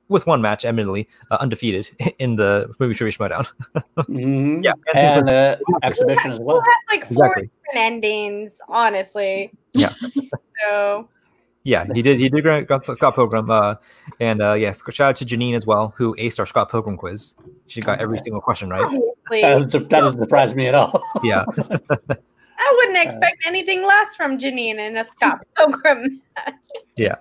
with 0.09 0.27
one 0.27 0.41
match, 0.43 0.65
admittedly, 0.65 1.09
uh, 1.31 1.37
undefeated 1.41 1.91
in 2.19 2.37
the 2.37 2.73
movie 2.79 2.95
trivia 2.95 3.13
showdown. 3.13 3.47
Mhm. 4.09 4.65
Yeah, 4.65 4.73
and 4.95 5.29
uh, 5.29 5.57
exhibition 5.83 6.33
as 6.33 6.39
We'll 6.39 6.57
well. 6.59 6.61
have 6.63 7.01
like 7.01 7.07
four 7.09 7.25
Exactly. 7.27 7.51
different 7.67 7.87
endings, 7.87 8.53
honestly. 8.69 9.51
Yeah. 9.75 9.93
so 10.65 11.09
Yeah, 11.65 11.85
he 11.93 12.01
did. 12.01 12.19
He 12.19 12.29
did 12.31 12.43
great. 12.43 12.67
Got 12.67 12.87
Scott 12.87 13.15
Pilgrim. 13.15 13.51
Uh, 13.51 13.75
and 14.21 14.41
uh, 14.41 14.55
yes, 14.55 14.83
shout 14.91 15.11
out 15.11 15.17
to 15.17 15.25
Janine 15.27 15.55
as 15.55 15.67
well, 15.67 15.93
who 15.97 16.15
aced 16.17 16.39
our 16.39 16.47
Scott 16.47 16.71
Pilgrim 16.71 16.97
quiz. 16.97 17.37
She 17.67 17.81
got 17.83 18.01
every 18.01 18.19
single 18.21 18.41
question 18.41 18.71
right. 18.71 18.85
obviously, 18.85 19.43
That 19.43 19.59
doesn't, 19.65 19.91
that 19.91 20.01
doesn't 20.01 20.21
surprise 20.21 20.55
me 20.55 20.69
at 20.69 20.75
all. 20.75 21.03
Yeah, 21.23 21.45
I 22.61 22.73
wouldn't 22.77 22.99
expect 23.07 23.43
anything 23.47 23.85
less 23.85 24.15
from 24.17 24.39
Janine 24.39 24.79
in 24.79 24.97
a 24.97 25.05
Scott 25.05 25.45
Pilgrim. 25.57 26.23
match. 26.37 26.55
yeah. 26.97 27.17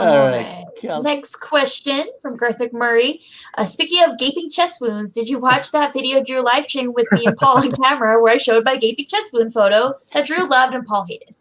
All 0.00 0.28
right. 0.28 0.64
Next 1.02 1.36
question 1.36 2.04
from 2.22 2.36
Garth 2.36 2.58
McMurray. 2.58 3.24
Uh, 3.56 3.64
speaking 3.64 4.02
of 4.04 4.18
gaping 4.18 4.48
chest 4.50 4.80
wounds, 4.80 5.12
did 5.12 5.28
you 5.28 5.38
watch 5.38 5.72
that 5.72 5.92
video 5.92 6.22
Drew 6.22 6.40
live 6.40 6.64
stream 6.64 6.92
with 6.94 7.06
me 7.12 7.26
and 7.26 7.36
Paul 7.36 7.58
on 7.58 7.72
camera 7.82 8.20
where 8.22 8.32
I 8.32 8.38
showed 8.38 8.64
my 8.64 8.76
gaping 8.76 9.06
chest 9.06 9.32
wound 9.32 9.52
photo 9.52 9.94
that 10.12 10.26
Drew 10.26 10.48
loved 10.48 10.74
and 10.74 10.86
Paul 10.86 11.04
hated? 11.08 11.36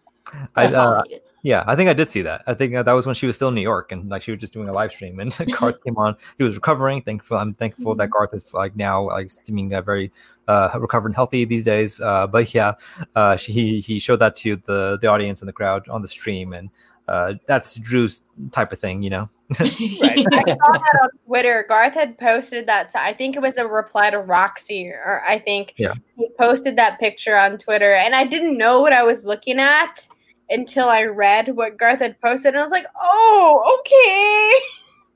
I, 0.56 0.66
uh, 0.66 1.04
hated. 1.08 1.22
yeah, 1.42 1.64
I 1.68 1.76
think 1.76 1.90
I 1.90 1.94
did 1.94 2.08
see 2.08 2.22
that. 2.24 2.44
I 2.48 2.54
think 2.54 2.76
uh, 2.76 2.84
that 2.84 2.92
was 2.92 3.06
when 3.06 3.16
she 3.16 3.26
was 3.26 3.36
still 3.36 3.48
in 3.48 3.56
New 3.56 3.62
York, 3.62 3.92
and 3.92 4.10
like 4.10 4.22
she 4.24 4.32
was 4.32 4.40
just 4.40 4.54
doing 4.54 4.68
a 4.68 4.74
live 4.74 4.92
stream, 4.92 5.20
and 5.20 5.36
Garth 5.60 5.82
came 5.84 5.98
on. 5.98 6.16
He 6.38 6.44
was 6.44 6.56
recovering. 6.56 7.02
Thankful. 7.02 7.38
I'm 7.38 7.54
thankful 7.54 7.96
that 7.96 8.10
Garth 8.10 8.34
is 8.34 8.54
like 8.54 8.76
now 8.76 9.08
like 9.08 9.32
seeming 9.32 9.74
uh, 9.74 9.82
very 9.82 10.12
uh, 10.48 10.70
recovered 10.80 11.10
and 11.10 11.16
healthy 11.16 11.46
these 11.46 11.66
days. 11.66 12.02
Uh, 12.02 12.28
but 12.28 12.54
yeah, 12.54 12.74
uh, 13.16 13.38
she, 13.38 13.54
he 13.54 13.80
he 13.80 14.00
showed 14.00 14.20
that 14.20 14.36
to 14.38 14.58
the 14.58 14.98
the 15.02 15.08
audience 15.08 15.42
and 15.42 15.48
the 15.48 15.54
crowd 15.54 15.88
on 15.88 16.02
the 16.02 16.08
stream, 16.08 16.54
and 16.54 16.70
uh, 17.10 17.34
that's 17.48 17.78
Drew's 17.80 18.22
type 18.52 18.72
of 18.72 18.80
thing, 18.80 19.02
you 19.04 19.10
know. 19.10 19.30
Right. 20.02 20.26
I 20.32 20.46
saw 20.46 20.72
that 20.74 21.00
on 21.02 21.10
Twitter. 21.26 21.66
Garth 21.68 21.94
had 21.96 22.18
posted 22.18 22.68
that. 22.68 22.92
So 22.94 23.00
I 23.00 23.14
think 23.14 23.36
it 23.36 23.42
was 23.42 23.58
a 23.58 23.66
reply 23.68 24.10
to 24.12 24.20
Roxy, 24.20 24.88
or 24.90 25.24
I 25.28 25.40
think 25.40 25.74
Yeah. 25.78 25.94
he 26.18 26.30
posted 26.38 26.76
that 26.78 27.00
picture 27.00 27.36
on 27.38 27.58
Twitter, 27.58 27.94
and 27.94 28.16
I 28.16 28.26
didn't 28.26 28.58
know 28.58 28.80
what 28.82 28.94
I 28.94 29.04
was 29.04 29.26
looking 29.26 29.60
at 29.60 30.08
until 30.52 30.88
I 30.90 31.04
read 31.04 31.56
what 31.56 31.78
Garth 31.78 32.00
had 32.00 32.20
posted, 32.22 32.48
and 32.54 32.58
I 32.60 32.64
was 32.64 32.72
like, 32.72 32.86
"Oh, 33.00 33.80
okay." 33.80 34.60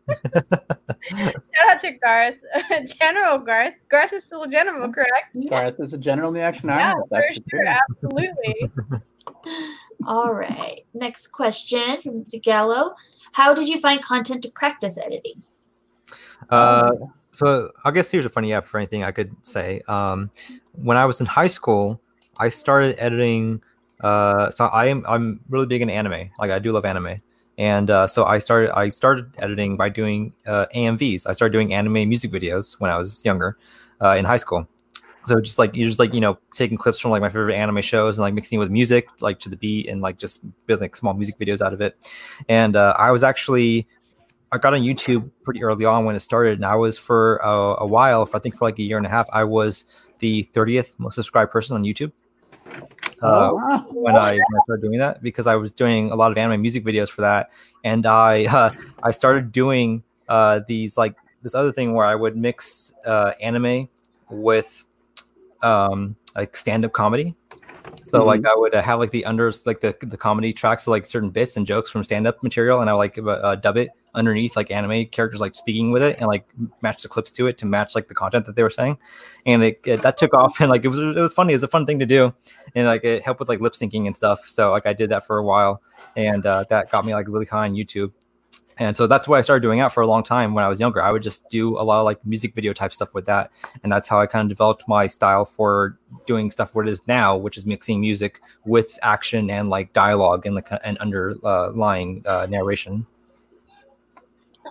Shout 1.10 1.36
out 1.70 1.82
to 1.82 1.92
Garth, 1.92 2.36
General 3.00 3.38
Garth. 3.40 3.74
Garth 3.90 4.14
is 4.14 4.24
still 4.24 4.44
a 4.44 4.48
general, 4.50 4.92
correct? 4.92 5.36
Gareth 5.50 5.76
is 5.80 5.94
a 5.94 5.98
general 5.98 6.30
in 6.30 6.36
the 6.36 6.42
action 6.42 6.70
Yeah, 6.70 6.94
army. 6.94 7.06
for 7.10 7.50
sure, 7.50 7.66
absolutely. 7.68 8.70
All 10.08 10.34
right. 10.34 10.82
Next 10.94 11.28
question 11.28 12.02
from 12.02 12.24
Zagallo. 12.24 12.94
How 13.34 13.54
did 13.54 13.70
you 13.70 13.80
find 13.80 14.02
content 14.02 14.44
to 14.44 14.52
practice 14.52 14.98
editing? 14.98 15.44
Uh, 16.50 16.92
so 17.32 17.72
I 17.84 17.92
guess 17.92 18.12
here's 18.12 18.26
a 18.26 18.30
funny 18.30 18.54
app 18.54 18.66
for 18.66 18.78
anything 18.78 19.04
I 19.04 19.12
could 19.12 19.36
say. 19.46 19.82
Um, 19.88 20.30
when 20.74 20.98
I 20.98 21.06
was 21.06 21.20
in 21.20 21.26
high 21.26 21.48
school, 21.48 22.02
I 22.38 22.50
started 22.50 22.96
editing. 23.00 23.62
Uh, 24.02 24.52
so 24.52 24.66
I 24.66 24.88
am 24.88 25.06
I'm 25.08 25.40
really 25.50 25.66
big 25.66 25.82
in 25.82 25.90
anime. 25.90 26.30
Like 26.40 26.52
I 26.52 26.60
do 26.60 26.72
love 26.72 26.86
anime, 26.86 27.22
and 27.58 27.90
uh, 27.90 28.08
so 28.08 28.26
I 28.26 28.38
started 28.40 28.72
I 28.78 28.90
started 28.90 29.34
editing 29.40 29.78
by 29.78 29.90
doing 29.90 30.34
uh, 30.46 30.66
AMVs. 30.76 31.26
I 31.28 31.32
started 31.34 31.54
doing 31.54 31.74
anime 31.74 32.10
music 32.10 32.32
videos 32.32 32.80
when 32.80 32.92
I 32.92 32.98
was 32.98 33.24
younger, 33.24 33.58
uh, 34.02 34.16
in 34.18 34.26
high 34.26 34.38
school. 34.38 34.68
So 35.26 35.40
just 35.40 35.58
like 35.58 35.76
you're 35.76 35.88
just 35.88 36.00
like 36.00 36.14
you 36.14 36.22
know 36.22 36.38
taking 36.54 36.78
clips 36.78 37.00
from 37.00 37.12
like 37.12 37.22
my 37.22 37.30
favorite 37.30 37.56
anime 37.56 37.82
shows 37.82 38.18
and 38.18 38.24
like 38.24 38.34
mixing 38.34 38.58
it 38.58 38.60
with 38.60 38.70
music 38.70 39.08
like 39.22 39.40
to 39.40 39.50
the 39.50 39.56
beat 39.56 39.88
and 39.88 40.02
like 40.02 40.18
just 40.18 40.42
building 40.66 40.86
like, 40.86 40.96
small 40.96 41.14
music 41.14 41.38
videos 41.40 41.62
out 41.62 41.74
of 41.74 41.82
it. 41.82 41.96
And 42.50 42.76
uh, 42.76 42.94
I 42.98 43.12
was 43.12 43.24
actually 43.24 43.88
I 44.54 44.60
got 44.60 44.76
on 44.76 44.82
YouTube 44.82 45.32
pretty 45.44 45.64
early 45.64 45.84
on 45.84 46.06
when 46.06 46.16
it 46.16 46.20
started, 46.20 46.54
and 46.54 46.66
I 46.66 46.76
was 46.76 46.96
for 46.96 47.38
a, 47.38 47.84
a 47.84 47.88
while, 47.88 48.26
for 48.28 48.38
I 48.38 48.40
think 48.40 48.56
for 48.56 48.66
like 48.66 48.78
a 48.78 48.84
year 48.84 48.98
and 48.98 49.06
a 49.06 49.10
half, 49.10 49.28
I 49.34 49.44
was 49.46 49.86
the 50.20 50.44
30th 50.54 50.94
most 51.00 51.16
subscribed 51.16 51.52
person 51.52 51.76
on 51.76 51.84
YouTube. 51.84 52.12
Uh, 53.22 53.50
Oh, 53.52 53.54
wow. 53.56 53.86
when 53.90 54.16
I, 54.16 54.34
when 54.34 54.42
I 54.42 54.64
started 54.66 54.82
doing 54.84 55.00
that 55.00 55.24
because 55.24 55.48
I 55.48 55.56
was 55.56 55.74
doing 55.74 56.12
a 56.12 56.16
lot 56.16 56.32
of 56.32 56.38
anime 56.38 56.62
music 56.62 56.84
videos 56.84 57.10
for 57.10 57.22
that, 57.22 57.52
and 57.84 58.06
I 58.06 58.46
uh, 58.52 58.72
I 59.02 59.10
started 59.10 59.52
doing 59.52 60.04
uh, 60.30 60.62
these 60.68 60.98
like 60.98 61.16
this 61.42 61.56
other 61.56 61.72
thing 61.72 61.94
where 61.94 62.06
I 62.06 62.14
would 62.14 62.38
mix 62.38 62.94
uh, 63.08 63.34
anime 63.42 63.90
with 64.30 64.86
um, 65.64 66.16
like 66.36 66.56
stand 66.56 66.86
up 66.86 66.94
comedy, 66.94 67.36
So 68.04 68.20
mm-hmm. 68.20 68.28
like 68.28 68.46
I 68.46 68.56
would 68.56 68.76
uh, 68.76 68.82
have 68.82 69.00
like 69.00 69.12
the 69.12 69.24
unders 69.28 69.66
like 69.66 69.82
the 69.82 69.96
the 70.02 70.18
comedy 70.18 70.54
tracks, 70.54 70.88
like 70.88 71.06
certain 71.06 71.30
bits 71.30 71.58
and 71.58 71.66
jokes 71.66 71.90
from 71.90 72.04
stand 72.04 72.28
up 72.28 72.42
material, 72.44 72.82
and 72.82 72.90
I 72.90 72.94
like 72.94 73.18
uh, 73.18 73.56
dub 73.56 73.78
it 73.78 73.90
underneath 74.16 74.56
like 74.56 74.70
anime 74.70 75.06
characters 75.08 75.42
like 75.42 75.56
speaking 75.56 75.92
with 75.92 76.04
it 76.04 76.18
and 76.20 76.28
like 76.28 76.46
match 76.82 77.02
the 77.02 77.08
clips 77.08 77.32
to 77.32 77.48
it 77.48 77.58
to 77.58 77.66
match 77.66 77.96
like 77.96 78.08
the 78.08 78.14
content 78.14 78.46
that 78.46 78.56
they 78.56 78.64
were 78.64 78.70
saying, 78.70 78.98
and 79.46 79.64
it, 79.64 79.80
it 79.86 80.02
that 80.02 80.18
took 80.18 80.34
off 80.34 80.60
and 80.60 80.70
like 80.70 80.84
it 80.84 80.90
was 80.90 81.00
it 81.00 81.16
was 81.16 81.34
funny. 81.34 81.54
It 81.54 81.58
was 81.58 81.64
a 81.64 81.68
fun 81.68 81.86
thing 81.86 82.00
to 82.00 82.06
do, 82.06 82.34
and 82.76 82.88
like 82.88 83.04
it 83.04 83.24
helped 83.24 83.40
with 83.40 83.50
like 83.50 83.62
lip 83.62 83.74
syncing 83.74 84.06
and 84.06 84.16
stuff. 84.16 84.48
So 84.48 84.72
like 84.72 84.86
I 84.86 84.94
did 84.94 85.10
that 85.12 85.26
for 85.26 85.38
a 85.38 85.44
while, 85.44 85.82
and 86.16 86.46
uh, 86.46 86.66
that 86.70 86.90
got 86.90 87.06
me 87.06 87.14
like 87.14 87.28
really 87.28 87.46
high 87.46 87.66
on 87.66 87.74
YouTube 87.74 88.12
and 88.78 88.96
so 88.96 89.08
that's 89.08 89.28
what 89.28 89.38
I 89.38 89.42
started 89.42 89.62
doing 89.62 89.80
out 89.80 89.94
for 89.94 90.02
a 90.02 90.08
long 90.08 90.24
time 90.24 90.54
when 90.54 90.64
I 90.64 90.70
was 90.70 90.80
younger. 90.80 91.02
I 91.02 91.12
would 91.12 91.24
just 91.24 91.50
do 91.50 91.78
a 91.78 91.84
lot 91.84 92.00
of 92.00 92.06
like 92.06 92.26
music 92.26 92.56
video 92.56 92.74
type 92.74 92.94
stuff 92.94 93.14
with 93.14 93.26
that, 93.26 93.52
and 93.84 93.92
that's 93.92 94.08
how 94.08 94.20
I 94.20 94.26
kind 94.26 94.46
of 94.46 94.50
developed 94.50 94.84
my 94.88 95.08
style 95.08 95.46
for 95.46 95.98
doing 96.26 96.52
stuff 96.52 96.76
what 96.76 96.88
it 96.88 96.92
is 96.92 97.02
now, 97.08 97.36
which 97.36 97.58
is 97.58 97.66
mixing 97.66 98.02
music 98.02 98.42
with 98.66 98.98
action 99.02 99.50
and 99.50 99.70
like 99.70 99.94
dialogue 99.94 100.46
and 100.46 100.56
like 100.56 100.70
and 100.84 100.98
underlying 101.00 102.24
uh, 102.26 102.48
narration. 102.50 103.06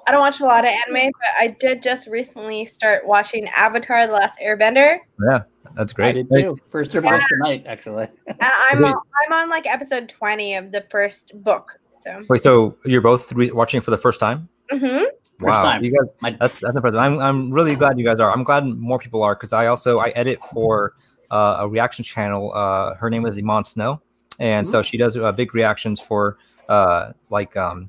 I 0.06 0.10
don't 0.10 0.20
watch 0.20 0.40
a 0.40 0.44
lot 0.44 0.64
of 0.64 0.70
anime, 0.70 1.12
but 1.12 1.28
I 1.38 1.48
did 1.48 1.82
just 1.82 2.08
recently 2.08 2.64
start 2.64 3.06
watching 3.06 3.48
Avatar: 3.48 4.06
The 4.06 4.12
Last 4.12 4.38
Airbender. 4.40 4.98
Yeah, 5.24 5.42
that's 5.74 5.92
great. 5.92 6.08
I 6.08 6.12
did 6.12 6.30
too. 6.30 6.58
First 6.68 6.92
yeah. 6.94 7.00
tonight, 7.28 7.64
actually. 7.66 8.08
and 8.26 8.36
I'm 8.40 8.84
on, 8.84 8.94
I'm 9.26 9.32
on 9.32 9.50
like 9.50 9.66
episode 9.66 10.08
twenty 10.08 10.54
of 10.54 10.72
the 10.72 10.84
first 10.90 11.32
book. 11.44 11.78
So 12.02 12.24
wait, 12.28 12.40
so 12.40 12.76
you're 12.84 13.00
both 13.00 13.32
re- 13.32 13.52
watching 13.52 13.80
for 13.80 13.90
the 13.90 13.96
first 13.96 14.20
time? 14.20 14.48
Mm-hmm. 14.70 15.04
Wow, 15.40 15.62
time. 15.62 15.84
you 15.84 15.92
guys, 15.92 16.36
that's, 16.38 16.60
that's 16.60 16.76
impressive. 16.76 17.00
I'm 17.00 17.18
I'm 17.18 17.50
really 17.52 17.74
glad 17.74 17.98
you 17.98 18.04
guys 18.04 18.20
are. 18.20 18.32
I'm 18.32 18.44
glad 18.44 18.64
more 18.64 18.98
people 18.98 19.22
are 19.22 19.34
because 19.34 19.52
I 19.52 19.66
also 19.66 19.98
I 19.98 20.10
edit 20.10 20.38
for 20.52 20.94
uh, 21.30 21.58
a 21.60 21.68
reaction 21.68 22.04
channel. 22.04 22.52
Uh, 22.54 22.94
her 22.96 23.10
name 23.10 23.26
is 23.26 23.38
Iman 23.38 23.64
Snow, 23.64 24.00
and 24.38 24.66
mm-hmm. 24.66 24.70
so 24.70 24.82
she 24.82 24.96
does 24.96 25.16
uh, 25.16 25.32
big 25.32 25.54
reactions 25.54 26.00
for 26.00 26.38
uh, 26.68 27.12
like 27.30 27.56
um, 27.56 27.88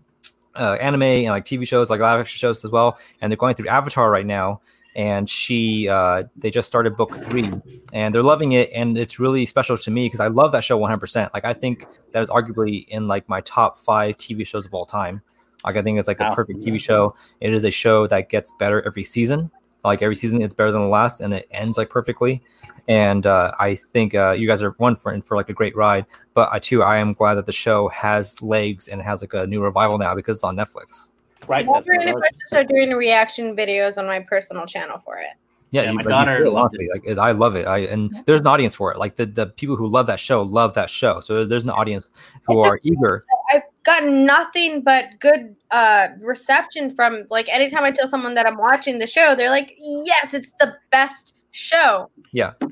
uh, 0.55 0.77
anime 0.79 1.03
and 1.03 1.27
like 1.27 1.45
TV 1.45 1.67
shows, 1.67 1.89
like 1.89 1.99
live 1.99 2.19
action 2.19 2.37
shows 2.37 2.63
as 2.63 2.71
well. 2.71 2.97
And 3.21 3.31
they're 3.31 3.37
going 3.37 3.55
through 3.55 3.67
Avatar 3.67 4.11
right 4.11 4.25
now, 4.25 4.61
and 4.95 5.29
she 5.29 5.89
uh, 5.89 6.23
they 6.35 6.51
just 6.51 6.67
started 6.67 6.95
book 6.95 7.15
three 7.15 7.51
and 7.93 8.13
they're 8.13 8.23
loving 8.23 8.51
it 8.51 8.69
and 8.73 8.97
it's 8.97 9.19
really 9.19 9.45
special 9.45 9.77
to 9.77 9.89
me 9.91 10.05
because 10.05 10.19
i 10.19 10.27
love 10.27 10.51
that 10.51 10.63
show 10.63 10.79
100% 10.79 11.33
like 11.33 11.45
i 11.45 11.53
think 11.53 11.87
that 12.13 12.23
is 12.23 12.29
arguably 12.29 12.87
in 12.87 13.07
like 13.07 13.27
my 13.27 13.41
top 13.41 13.77
five 13.77 14.15
tv 14.17 14.47
shows 14.47 14.65
of 14.65 14.73
all 14.73 14.85
time. 14.85 15.21
Like 15.65 15.75
i 15.75 15.81
think 15.81 15.99
it's 15.99 16.07
like 16.07 16.19
a 16.19 16.33
perfect 16.33 16.59
tv 16.59 16.79
show. 16.79 17.15
It 17.41 17.53
is 17.53 17.65
a 17.65 17.71
show 17.71 18.07
that 18.07 18.29
gets 18.29 18.53
better 18.57 18.81
every 18.85 19.03
season. 19.03 19.51
Like 19.83 20.01
every 20.01 20.15
season 20.15 20.41
it's 20.41 20.53
better 20.53 20.71
than 20.71 20.81
the 20.81 20.87
last 20.87 21.19
and 21.19 21.33
it 21.33 21.47
ends 21.51 21.77
like 21.77 21.89
perfectly. 21.89 22.41
And 22.87 23.25
uh, 23.25 23.53
i 23.59 23.75
think 23.75 24.15
uh, 24.15 24.35
you 24.37 24.47
guys 24.47 24.63
are 24.63 24.71
one 24.71 24.95
for 24.95 25.19
for 25.21 25.35
like 25.35 25.49
a 25.49 25.53
great 25.53 25.75
ride. 25.75 26.05
But 26.33 26.49
I, 26.51 26.59
too 26.59 26.83
i 26.83 26.97
am 26.97 27.13
glad 27.13 27.35
that 27.35 27.45
the 27.45 27.51
show 27.51 27.89
has 27.89 28.41
legs 28.41 28.87
and 28.87 29.01
has 29.01 29.21
like 29.21 29.33
a 29.33 29.47
new 29.47 29.61
revival 29.61 29.97
now 29.97 30.15
because 30.15 30.37
it's 30.37 30.43
on 30.43 30.55
netflix 30.55 31.09
Right. 31.47 31.65
That's 31.71 31.87
if 31.87 32.15
I 32.15 32.29
start 32.47 32.67
doing 32.69 32.91
reaction 32.91 33.55
videos 33.55 33.97
on 33.97 34.05
my 34.05 34.19
personal 34.19 34.65
channel 34.65 35.01
for 35.03 35.17
it. 35.17 35.35
Yeah, 35.73 35.83
yeah 35.83 35.91
my 35.93 36.03
daughter 36.03 36.47
loves 36.49 36.75
it. 36.77 36.89
Like 36.93 37.17
I 37.17 37.31
love 37.31 37.55
it. 37.55 37.65
I 37.65 37.79
and 37.79 38.13
there's 38.27 38.41
an 38.41 38.47
audience 38.47 38.75
for 38.75 38.91
it. 38.91 38.99
Like 38.99 39.15
the, 39.15 39.25
the 39.25 39.47
people 39.47 39.75
who 39.75 39.87
love 39.87 40.05
that 40.05 40.19
show 40.19 40.43
love 40.43 40.75
that 40.75 40.89
show. 40.89 41.19
So 41.19 41.45
there's 41.45 41.63
an 41.63 41.71
audience 41.71 42.11
who 42.45 42.59
are 42.59 42.79
eager. 42.83 43.25
I've 43.51 43.63
gotten 43.83 44.23
nothing 44.23 44.81
but 44.81 45.05
good 45.19 45.55
uh 45.71 46.09
reception 46.21 46.93
from 46.95 47.25
like 47.31 47.49
anytime 47.49 47.83
I 47.83 47.91
tell 47.91 48.07
someone 48.07 48.35
that 48.35 48.45
I'm 48.45 48.57
watching 48.57 48.99
the 48.99 49.07
show, 49.07 49.35
they're 49.35 49.49
like, 49.49 49.73
"Yes, 49.79 50.35
it's 50.35 50.53
the 50.59 50.75
best 50.91 51.33
show." 51.49 52.11
Yeah. 52.31 52.51
Perfect. 52.61 52.71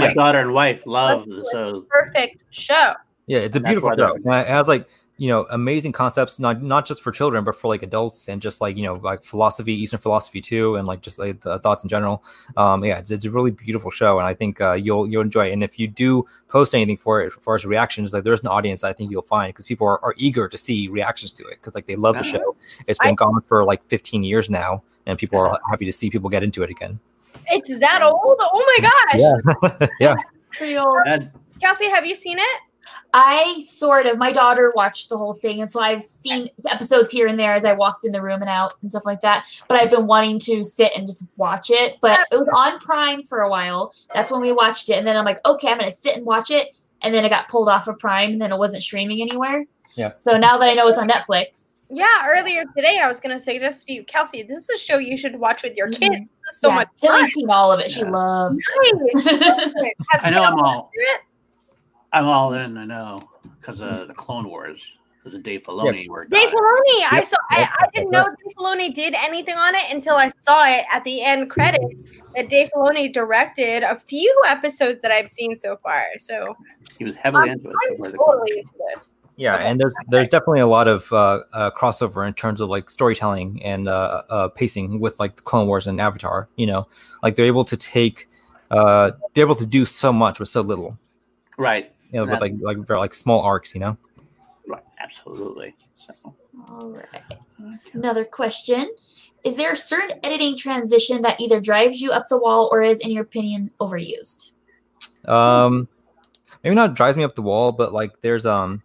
My 0.00 0.14
daughter 0.14 0.40
and 0.40 0.52
wife 0.52 0.86
love 0.86 1.26
the 1.26 1.48
show. 1.52 1.86
Perfect 1.88 2.42
show. 2.50 2.94
Yeah, 3.28 3.38
it's 3.38 3.56
a 3.56 3.60
beautiful 3.60 3.92
show. 3.96 4.16
I 4.28 4.56
was 4.56 4.66
like 4.66 4.88
you 5.20 5.28
know 5.28 5.46
amazing 5.50 5.92
concepts 5.92 6.40
not 6.40 6.62
not 6.62 6.86
just 6.86 7.02
for 7.02 7.12
children 7.12 7.44
but 7.44 7.54
for 7.54 7.68
like 7.68 7.82
adults 7.82 8.26
and 8.26 8.40
just 8.40 8.62
like 8.62 8.74
you 8.74 8.82
know 8.82 8.94
like 8.94 9.22
philosophy 9.22 9.74
eastern 9.74 10.00
philosophy 10.00 10.40
too 10.40 10.76
and 10.76 10.88
like 10.88 11.02
just 11.02 11.18
like 11.18 11.40
the 11.42 11.58
thoughts 11.58 11.82
in 11.82 11.90
general. 11.90 12.24
Um 12.56 12.82
yeah 12.84 12.98
it's, 12.98 13.10
it's 13.10 13.26
a 13.26 13.30
really 13.30 13.50
beautiful 13.50 13.90
show 13.90 14.18
and 14.18 14.26
i 14.26 14.32
think 14.32 14.60
uh, 14.60 14.72
you'll 14.72 15.06
you'll 15.06 15.22
enjoy 15.22 15.48
it. 15.50 15.52
And 15.52 15.62
if 15.62 15.78
you 15.78 15.86
do 15.86 16.26
post 16.48 16.74
anything 16.74 16.96
for 16.96 17.20
it 17.20 17.26
as 17.26 17.34
far 17.34 17.54
as 17.54 17.66
reactions 17.66 18.14
like 18.14 18.24
there's 18.24 18.40
an 18.40 18.48
audience 18.48 18.82
i 18.82 18.92
think 18.94 19.10
you'll 19.10 19.22
find 19.22 19.52
because 19.52 19.66
people 19.66 19.86
are, 19.86 20.02
are 20.02 20.14
eager 20.16 20.48
to 20.48 20.56
see 20.56 20.88
reactions 20.88 21.32
to 21.34 21.44
it 21.44 21.56
because 21.56 21.74
like 21.74 21.86
they 21.86 21.96
love 21.96 22.16
the 22.16 22.22
show. 22.22 22.56
It's 22.86 22.98
been 22.98 23.10
I, 23.10 23.14
gone 23.14 23.42
for 23.42 23.64
like 23.64 23.84
15 23.84 24.24
years 24.24 24.48
now 24.48 24.82
and 25.06 25.18
people 25.18 25.38
are 25.38 25.60
happy 25.68 25.84
to 25.84 25.92
see 25.92 26.08
people 26.08 26.30
get 26.30 26.42
into 26.42 26.62
it 26.62 26.70
again. 26.70 26.98
It's 27.46 27.78
that 27.78 28.02
old? 28.02 28.36
Oh 28.40 28.78
my 28.78 28.90
gosh. 28.90 29.20
Yeah. 29.20 29.88
Yeah 30.00 30.14
pretty 30.56 30.76
old. 30.76 30.96
Kelsey 31.60 31.88
have 31.88 32.06
you 32.06 32.14
seen 32.16 32.38
it 32.38 32.60
I 33.12 33.62
sort 33.66 34.06
of 34.06 34.18
my 34.18 34.32
daughter 34.32 34.72
watched 34.76 35.08
the 35.08 35.16
whole 35.16 35.34
thing, 35.34 35.60
and 35.60 35.70
so 35.70 35.80
I've 35.80 36.08
seen 36.08 36.48
episodes 36.70 37.10
here 37.10 37.26
and 37.26 37.38
there 37.38 37.52
as 37.52 37.64
I 37.64 37.72
walked 37.72 38.04
in 38.06 38.12
the 38.12 38.22
room 38.22 38.40
and 38.40 38.50
out 38.50 38.74
and 38.82 38.90
stuff 38.90 39.06
like 39.06 39.22
that. 39.22 39.46
But 39.68 39.80
I've 39.80 39.90
been 39.90 40.06
wanting 40.06 40.38
to 40.40 40.62
sit 40.62 40.92
and 40.96 41.06
just 41.06 41.26
watch 41.36 41.70
it. 41.70 41.96
But 42.00 42.20
it 42.30 42.36
was 42.36 42.48
on 42.54 42.78
Prime 42.78 43.22
for 43.22 43.40
a 43.40 43.50
while. 43.50 43.92
That's 44.14 44.30
when 44.30 44.40
we 44.40 44.52
watched 44.52 44.90
it, 44.90 44.94
and 44.94 45.06
then 45.06 45.16
I'm 45.16 45.24
like, 45.24 45.44
okay, 45.46 45.68
I'm 45.68 45.78
gonna 45.78 45.92
sit 45.92 46.16
and 46.16 46.24
watch 46.24 46.50
it. 46.50 46.68
And 47.02 47.14
then 47.14 47.24
it 47.24 47.30
got 47.30 47.48
pulled 47.48 47.68
off 47.68 47.88
of 47.88 47.98
Prime, 47.98 48.32
and 48.32 48.42
then 48.42 48.52
it 48.52 48.58
wasn't 48.58 48.82
streaming 48.82 49.22
anywhere. 49.22 49.64
Yeah. 49.96 50.12
So 50.18 50.36
now 50.36 50.58
that 50.58 50.68
I 50.68 50.74
know 50.74 50.88
it's 50.88 50.98
on 50.98 51.08
Netflix. 51.08 51.78
Yeah, 51.88 52.24
earlier 52.28 52.64
today 52.76 52.98
I 53.02 53.08
was 53.08 53.18
gonna 53.18 53.40
suggest 53.40 53.86
to 53.86 53.92
you, 53.92 54.04
Kelsey, 54.04 54.42
this 54.44 54.62
is 54.62 54.68
a 54.76 54.78
show 54.78 54.98
you 54.98 55.18
should 55.18 55.38
watch 55.38 55.62
with 55.62 55.74
your 55.74 55.88
mm-hmm. 55.88 55.98
kids. 55.98 56.14
Mm-hmm. 56.14 56.24
so 56.52 56.68
yeah, 56.68 56.74
much. 56.76 56.88
Tilly's 56.96 57.32
seen 57.32 57.50
all 57.50 57.72
of 57.72 57.80
it. 57.80 57.90
She 57.90 58.04
loves. 58.04 58.62
Nice. 59.14 59.92
I 60.22 60.30
know 60.30 60.44
I'm 60.44 60.58
all. 60.58 60.90
I'm 62.12 62.26
all 62.26 62.54
in. 62.54 62.76
I 62.76 62.84
know 62.84 63.28
because 63.60 63.80
of 63.80 64.08
the 64.08 64.14
Clone 64.14 64.48
Wars. 64.48 64.92
Because 65.22 65.36
of 65.36 65.42
Dave 65.42 65.64
Filoni 65.64 66.02
yep. 66.02 66.08
worked. 66.08 66.30
Dave 66.30 66.48
Filoni. 66.48 67.00
Yep. 67.00 67.12
I 67.12 67.24
saw. 67.24 67.36
Yep. 67.50 67.68
I, 67.68 67.68
I 67.80 67.86
didn't 67.92 68.10
know 68.10 68.24
Dave 68.24 68.56
Filoni 68.56 68.94
did 68.94 69.12
anything 69.14 69.54
on 69.54 69.74
it 69.74 69.82
until 69.90 70.16
I 70.16 70.30
saw 70.40 70.64
it 70.66 70.86
at 70.90 71.04
the 71.04 71.22
end 71.22 71.50
credits 71.50 71.94
that 72.34 72.48
Dave 72.48 72.70
Filoni 72.74 73.12
directed 73.12 73.82
a 73.82 74.00
few 74.00 74.34
episodes 74.48 75.02
that 75.02 75.10
I've 75.10 75.28
seen 75.28 75.58
so 75.58 75.76
far. 75.82 76.06
So 76.18 76.56
he 76.98 77.04
was 77.04 77.16
heavily 77.16 77.50
I'm, 77.50 77.58
into 77.58 77.68
it. 77.68 77.76
I'm 78.02 78.12
totally 78.12 78.60
into 78.60 78.72
this. 78.94 79.12
Yeah, 79.36 79.56
and 79.56 79.78
there's 79.78 79.94
there's 80.08 80.28
definitely 80.30 80.60
a 80.60 80.66
lot 80.66 80.88
of 80.88 81.12
uh, 81.12 81.40
uh, 81.52 81.70
crossover 81.72 82.26
in 82.26 82.32
terms 82.32 82.62
of 82.62 82.70
like 82.70 82.88
storytelling 82.88 83.62
and 83.62 83.88
uh, 83.88 84.22
uh 84.30 84.48
pacing 84.48 85.00
with 85.00 85.20
like 85.20 85.36
the 85.36 85.42
Clone 85.42 85.66
Wars 85.66 85.86
and 85.86 86.00
Avatar. 86.00 86.48
You 86.56 86.66
know, 86.66 86.88
like 87.22 87.36
they're 87.36 87.46
able 87.46 87.64
to 87.66 87.76
take, 87.76 88.26
uh, 88.70 89.12
they're 89.34 89.44
able 89.44 89.54
to 89.56 89.66
do 89.66 89.84
so 89.84 90.14
much 90.14 90.40
with 90.40 90.48
so 90.48 90.62
little. 90.62 90.98
Right 91.58 91.92
you 92.12 92.18
know, 92.18 92.30
with 92.30 92.40
like 92.40 92.54
like 92.60 92.78
very 92.78 92.98
like 92.98 93.14
small 93.14 93.40
arcs, 93.40 93.74
you 93.74 93.80
know. 93.80 93.96
Right, 94.66 94.82
absolutely. 94.98 95.74
So. 95.96 96.14
All 96.68 96.90
right. 96.90 97.22
Okay. 97.60 97.78
Another 97.92 98.24
question: 98.24 98.94
Is 99.44 99.56
there 99.56 99.72
a 99.72 99.76
certain 99.76 100.18
editing 100.24 100.56
transition 100.56 101.22
that 101.22 101.40
either 101.40 101.60
drives 101.60 102.00
you 102.00 102.10
up 102.10 102.24
the 102.28 102.38
wall 102.38 102.68
or 102.72 102.82
is, 102.82 103.00
in 103.00 103.10
your 103.10 103.22
opinion, 103.22 103.70
overused? 103.80 104.52
Um, 105.26 105.88
maybe 106.62 106.74
not 106.74 106.94
drives 106.94 107.16
me 107.16 107.24
up 107.24 107.34
the 107.34 107.42
wall, 107.42 107.72
but 107.72 107.92
like 107.92 108.20
there's 108.20 108.46
um, 108.46 108.82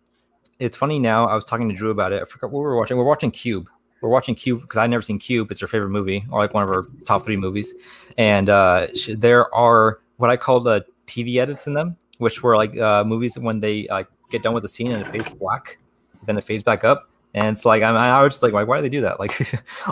it's 0.60 0.78
funny 0.78 1.00
now. 1.00 1.28
I 1.28 1.36
was 1.36 1.46
talking 1.46 1.70
to 1.70 1.76
Drew 1.76 1.92
about 1.92 2.12
it. 2.12 2.22
I 2.22 2.26
forgot 2.26 2.52
what 2.52 2.60
we 2.60 2.66
were 2.66 2.78
watching. 2.78 2.98
We're 2.98 3.04
watching 3.04 3.32
Cube. 3.32 3.70
We're 4.02 4.10
watching 4.10 4.36
Cube 4.36 4.62
because 4.62 4.78
I've 4.78 4.90
never 4.90 5.02
seen 5.02 5.20
Cube. 5.20 5.52
It's 5.52 5.62
her 5.62 5.68
favorite 5.68 5.90
movie, 5.90 6.26
or 6.30 6.40
like 6.40 6.54
one 6.54 6.64
of 6.64 6.70
her 6.70 6.88
top 7.06 7.24
three 7.24 7.38
movies. 7.38 7.74
And 8.18 8.50
uh, 8.50 8.88
there 9.10 9.54
are 9.54 10.00
what 10.18 10.30
I 10.30 10.38
call 10.38 10.60
the 10.60 10.86
TV 11.08 11.38
edits 11.38 11.68
in 11.68 11.74
them 11.74 11.98
which 12.18 12.44
were 12.44 12.56
like 12.56 12.78
uh, 12.78 13.04
movies 13.04 13.38
when 13.38 13.60
they 13.60 13.88
uh, 13.88 14.04
get 14.30 14.44
done 14.44 14.54
with 14.54 14.64
the 14.64 14.70
scene 14.70 14.92
and 14.92 15.02
it 15.02 15.12
fades 15.12 15.30
black, 15.30 15.78
then 16.26 16.38
it 16.38 16.46
fades 16.46 16.64
back 16.64 16.84
up. 16.84 17.10
And 17.34 17.50
it's 17.50 17.66
like 17.66 17.84
I'm, 17.84 17.96
I 17.98 18.24
was 18.24 18.34
just 18.34 18.44
like, 18.44 18.54
like, 18.54 18.68
why 18.68 18.78
do 18.78 18.82
they 18.82 18.90
do 18.90 19.02
that? 19.02 19.20
Like, 19.20 19.32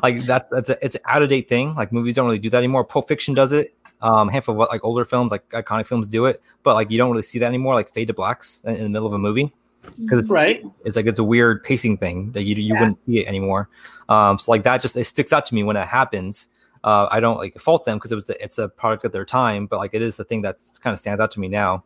like 0.01 0.19
that's 0.23 0.49
that's 0.49 0.69
a, 0.69 0.85
it's 0.85 0.95
an 0.95 1.01
out 1.05 1.23
of 1.23 1.29
date 1.29 1.49
thing. 1.49 1.75
Like 1.75 1.91
movies 1.91 2.15
don't 2.15 2.25
really 2.25 2.39
do 2.39 2.49
that 2.49 2.57
anymore. 2.57 2.83
Pulp 2.85 3.07
Fiction 3.07 3.33
does 3.33 3.51
it. 3.51 3.75
Um, 4.01 4.27
handful 4.27 4.61
of 4.61 4.69
like 4.69 4.83
older 4.83 5.05
films, 5.05 5.31
like 5.31 5.47
iconic 5.49 5.87
films, 5.87 6.09
do 6.09 6.25
it, 6.25 6.41
but 6.63 6.73
like 6.75 6.91
you 6.91 6.97
don't 6.97 7.09
really 7.09 7.23
see 7.23 7.39
that 7.39 7.45
anymore. 7.47 7.73
Like 7.73 7.89
fade 7.89 8.07
to 8.09 8.13
blacks 8.13 8.61
in, 8.65 8.75
in 8.75 8.83
the 8.83 8.89
middle 8.89 9.07
of 9.07 9.13
a 9.13 9.17
movie 9.17 9.53
because 9.97 10.19
it's 10.19 10.31
right. 10.31 10.63
It's 10.85 10.95
like 10.95 11.05
it's 11.05 11.19
a 11.19 11.23
weird 11.23 11.63
pacing 11.63 11.97
thing 11.97 12.31
that 12.31 12.43
you 12.43 12.55
you 12.55 12.73
yeah. 12.73 12.79
wouldn't 12.79 13.05
see 13.05 13.19
it 13.19 13.27
anymore. 13.27 13.69
Um, 14.09 14.37
so 14.37 14.51
like 14.51 14.63
that 14.63 14.81
just 14.81 14.95
it 14.97 15.05
sticks 15.05 15.33
out 15.33 15.45
to 15.47 15.55
me 15.55 15.63
when 15.63 15.77
it 15.77 15.87
happens. 15.87 16.49
Uh, 16.83 17.07
I 17.11 17.19
don't 17.19 17.37
like 17.37 17.57
fault 17.59 17.85
them 17.85 17.97
because 17.97 18.11
it 18.11 18.15
was 18.15 18.27
the, 18.27 18.41
it's 18.43 18.57
a 18.57 18.67
product 18.67 19.05
of 19.05 19.11
their 19.11 19.25
time, 19.25 19.67
but 19.67 19.79
like 19.79 19.93
it 19.93 20.01
is 20.01 20.17
the 20.17 20.25
thing 20.25 20.41
that 20.41 20.57
kind 20.81 20.93
of 20.93 20.99
stands 20.99 21.21
out 21.21 21.31
to 21.31 21.39
me 21.39 21.47
now. 21.47 21.83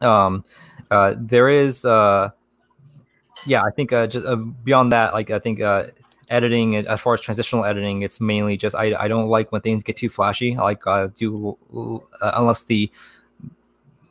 Um, 0.00 0.44
uh, 0.90 1.14
there 1.18 1.48
is, 1.48 1.84
uh, 1.84 2.30
yeah, 3.46 3.62
I 3.62 3.70
think 3.70 3.92
uh, 3.92 4.06
just 4.06 4.26
uh, 4.26 4.36
beyond 4.36 4.92
that, 4.92 5.14
like 5.14 5.30
I 5.30 5.38
think 5.38 5.60
uh, 5.60 5.84
editing, 6.28 6.76
as 6.76 7.00
far 7.00 7.14
as 7.14 7.20
transitional 7.20 7.64
editing, 7.64 8.02
it's 8.02 8.20
mainly 8.20 8.56
just 8.56 8.76
I, 8.76 8.94
I 8.94 9.08
don't 9.08 9.28
like 9.28 9.52
when 9.52 9.60
things 9.60 9.82
get 9.82 9.96
too 9.96 10.08
flashy. 10.08 10.56
I 10.56 10.62
like 10.62 10.86
uh, 10.86 11.08
do 11.14 11.56
uh, 11.74 12.32
unless 12.34 12.64
the 12.64 12.90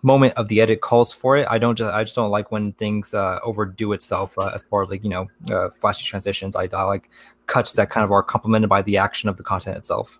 moment 0.03 0.33
of 0.33 0.47
the 0.47 0.61
edit 0.61 0.81
calls 0.81 1.13
for 1.13 1.37
it. 1.37 1.47
I 1.49 1.57
don't 1.57 1.77
just 1.77 1.91
I 1.93 2.03
just 2.03 2.15
don't 2.15 2.31
like 2.31 2.51
when 2.51 2.71
things 2.73 3.13
uh, 3.13 3.39
overdo 3.43 3.93
itself 3.93 4.37
uh, 4.37 4.51
as 4.53 4.63
far 4.63 4.83
as 4.83 4.89
like 4.89 5.03
you 5.03 5.09
know 5.09 5.27
uh, 5.51 5.69
flashy 5.69 6.05
transitions. 6.05 6.55
I, 6.55 6.67
I 6.73 6.83
like 6.83 7.09
cuts 7.47 7.73
that 7.73 7.89
kind 7.89 8.03
of 8.03 8.11
are 8.11 8.23
complemented 8.23 8.69
by 8.69 8.81
the 8.81 8.97
action 8.97 9.29
of 9.29 9.37
the 9.37 9.43
content 9.43 9.77
itself. 9.77 10.19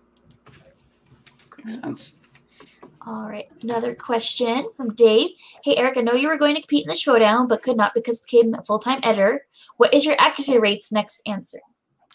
All 3.04 3.28
right, 3.28 3.48
another 3.62 3.94
question 3.94 4.68
from 4.76 4.94
Dave. 4.94 5.30
Hey, 5.64 5.74
Eric, 5.76 5.96
I 5.96 6.02
know 6.02 6.12
you 6.12 6.28
were 6.28 6.36
going 6.36 6.54
to 6.54 6.60
compete 6.60 6.84
in 6.84 6.88
the 6.88 6.94
showdown, 6.94 7.48
but 7.48 7.62
could 7.62 7.76
not 7.76 7.94
because 7.94 8.20
became 8.20 8.54
a 8.54 8.62
full 8.62 8.78
time 8.78 9.00
editor. 9.02 9.44
What 9.76 9.92
is 9.92 10.06
your 10.06 10.14
accuracy 10.20 10.58
rates? 10.58 10.92
Next 10.92 11.22
answer. 11.26 11.60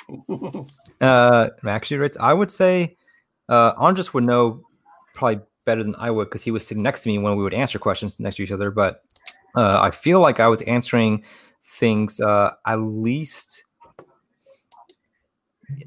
Uh, 0.99 1.49
accuracy 1.63 1.95
rates. 1.95 2.17
I 2.19 2.33
would 2.33 2.49
say, 2.49 2.97
uh, 3.49 3.73
Andres 3.77 4.15
would 4.15 4.23
know 4.23 4.63
probably 5.13 5.41
better 5.63 5.83
than 5.83 5.93
I 5.99 6.09
would 6.09 6.25
because 6.25 6.41
he 6.41 6.49
was 6.49 6.65
sitting 6.65 6.81
next 6.81 7.01
to 7.01 7.09
me 7.09 7.19
when 7.19 7.37
we 7.37 7.43
would 7.43 7.53
answer 7.53 7.77
questions 7.77 8.19
next 8.19 8.37
to 8.37 8.43
each 8.43 8.51
other. 8.51 8.71
But 8.71 9.03
uh, 9.55 9.79
I 9.79 9.91
feel 9.91 10.21
like 10.21 10.39
I 10.39 10.47
was 10.47 10.63
answering 10.63 11.23
things 11.61 12.19
uh, 12.19 12.51
at 12.65 12.79
least 12.79 13.63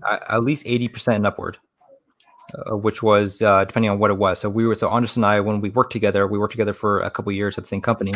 at 0.09 0.45
least 0.45 0.65
eighty 0.65 0.87
percent 0.87 1.17
and 1.17 1.27
upward 1.27 1.59
uh, 2.55 2.77
which 2.77 3.03
was 3.03 3.43
uh, 3.43 3.65
depending 3.65 3.91
on 3.91 3.99
what 3.99 4.11
it 4.11 4.19
was. 4.19 4.39
So 4.39 4.49
we 4.49 4.67
were 4.67 4.75
so 4.75 4.89
Andres 4.89 5.17
and 5.17 5.25
I 5.25 5.41
when 5.41 5.61
we 5.61 5.71
worked 5.71 5.93
together, 5.93 6.27
we 6.27 6.39
worked 6.39 6.53
together 6.53 6.73
for 6.73 7.01
a 7.01 7.11
couple 7.11 7.33
years 7.33 7.57
at 7.59 7.65
the 7.65 7.69
same 7.69 7.81
company. 7.81 8.15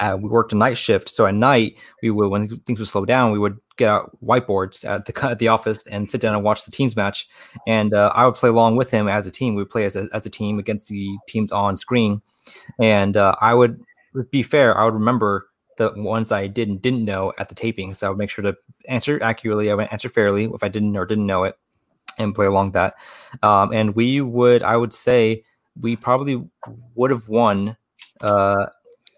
Uh, 0.00 0.18
we 0.20 0.28
worked 0.28 0.52
a 0.52 0.56
night 0.56 0.76
shift, 0.76 1.08
so 1.08 1.26
at 1.26 1.34
night 1.34 1.78
we 2.02 2.10
would 2.10 2.28
when 2.28 2.48
things 2.48 2.78
would 2.78 2.88
slow 2.88 3.04
down, 3.04 3.32
we 3.32 3.38
would 3.38 3.58
get 3.76 3.88
out 3.88 4.10
whiteboards 4.24 4.84
at 4.88 5.06
the 5.06 5.26
at 5.26 5.38
the 5.38 5.48
office 5.48 5.86
and 5.86 6.10
sit 6.10 6.20
down 6.20 6.34
and 6.34 6.44
watch 6.44 6.64
the 6.64 6.70
teams 6.70 6.96
match. 6.96 7.28
And 7.66 7.94
uh, 7.94 8.12
I 8.14 8.26
would 8.26 8.34
play 8.34 8.48
along 8.48 8.76
with 8.76 8.90
him 8.90 9.08
as 9.08 9.26
a 9.26 9.30
team. 9.30 9.54
We 9.54 9.62
would 9.62 9.70
play 9.70 9.84
as 9.84 9.96
a, 9.96 10.08
as 10.12 10.26
a 10.26 10.30
team 10.30 10.58
against 10.58 10.88
the 10.88 11.16
teams 11.28 11.52
on 11.52 11.76
screen, 11.76 12.22
and 12.80 13.16
uh, 13.16 13.34
I 13.40 13.54
would 13.54 13.80
be 14.30 14.42
fair. 14.42 14.76
I 14.76 14.84
would 14.84 14.94
remember 14.94 15.48
the 15.78 15.92
ones 15.96 16.32
I 16.32 16.48
did 16.48 16.68
and 16.68 16.82
didn't 16.82 17.04
know 17.04 17.32
at 17.38 17.48
the 17.48 17.54
taping. 17.54 17.94
So 17.94 18.06
I 18.06 18.10
would 18.10 18.18
make 18.18 18.30
sure 18.30 18.42
to 18.42 18.56
answer 18.88 19.22
accurately. 19.22 19.70
I 19.70 19.74
would 19.74 19.88
answer 19.92 20.08
fairly 20.08 20.44
if 20.44 20.62
I 20.62 20.68
didn't 20.68 20.96
or 20.96 21.06
didn't 21.06 21.26
know 21.26 21.44
it 21.44 21.56
and 22.18 22.34
play 22.34 22.46
along 22.46 22.72
that. 22.72 22.94
Um, 23.42 23.72
and 23.72 23.94
we 23.94 24.20
would, 24.20 24.62
I 24.62 24.76
would 24.76 24.92
say, 24.92 25.44
we 25.80 25.96
probably 25.96 26.44
would 26.94 27.10
have 27.10 27.28
won 27.28 27.76
uh, 28.20 28.66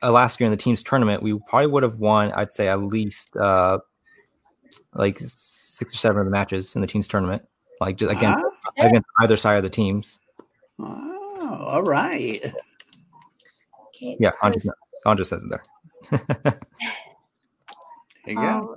uh, 0.03 0.13
last 0.13 0.41
year 0.41 0.47
in 0.47 0.51
the 0.51 0.57
team's 0.57 0.83
tournament. 0.83 1.23
We 1.23 1.39
probably 1.47 1.69
would 1.69 1.83
have 1.83 1.99
won, 1.99 2.33
I'd 2.33 2.53
say, 2.53 2.69
at 2.69 2.81
least 2.81 3.37
uh, 3.37 3.79
like 4.95 5.19
six 5.19 5.95
or 5.95 5.97
seven 5.97 6.21
of 6.21 6.27
the 6.27 6.31
matches 6.31 6.75
in 6.75 6.81
the 6.81 6.87
team's 6.87 7.09
tournament, 7.09 7.43
like 7.81 7.97
just 7.97 8.13
against 8.13 8.41
against 8.79 9.09
either 9.21 9.37
side 9.37 9.57
of 9.57 9.63
the 9.63 9.71
teams. 9.71 10.21
Oh, 10.79 11.65
all 11.67 11.83
right. 11.83 12.53
Okay. 13.89 14.17
Yeah, 14.19 14.31
Andre, 14.43 14.63
Andre 15.07 15.25
says 15.25 15.45
it 15.45 15.51
there. 15.51 15.63
there 16.45 16.59
you 18.27 18.35
go. 18.35 18.77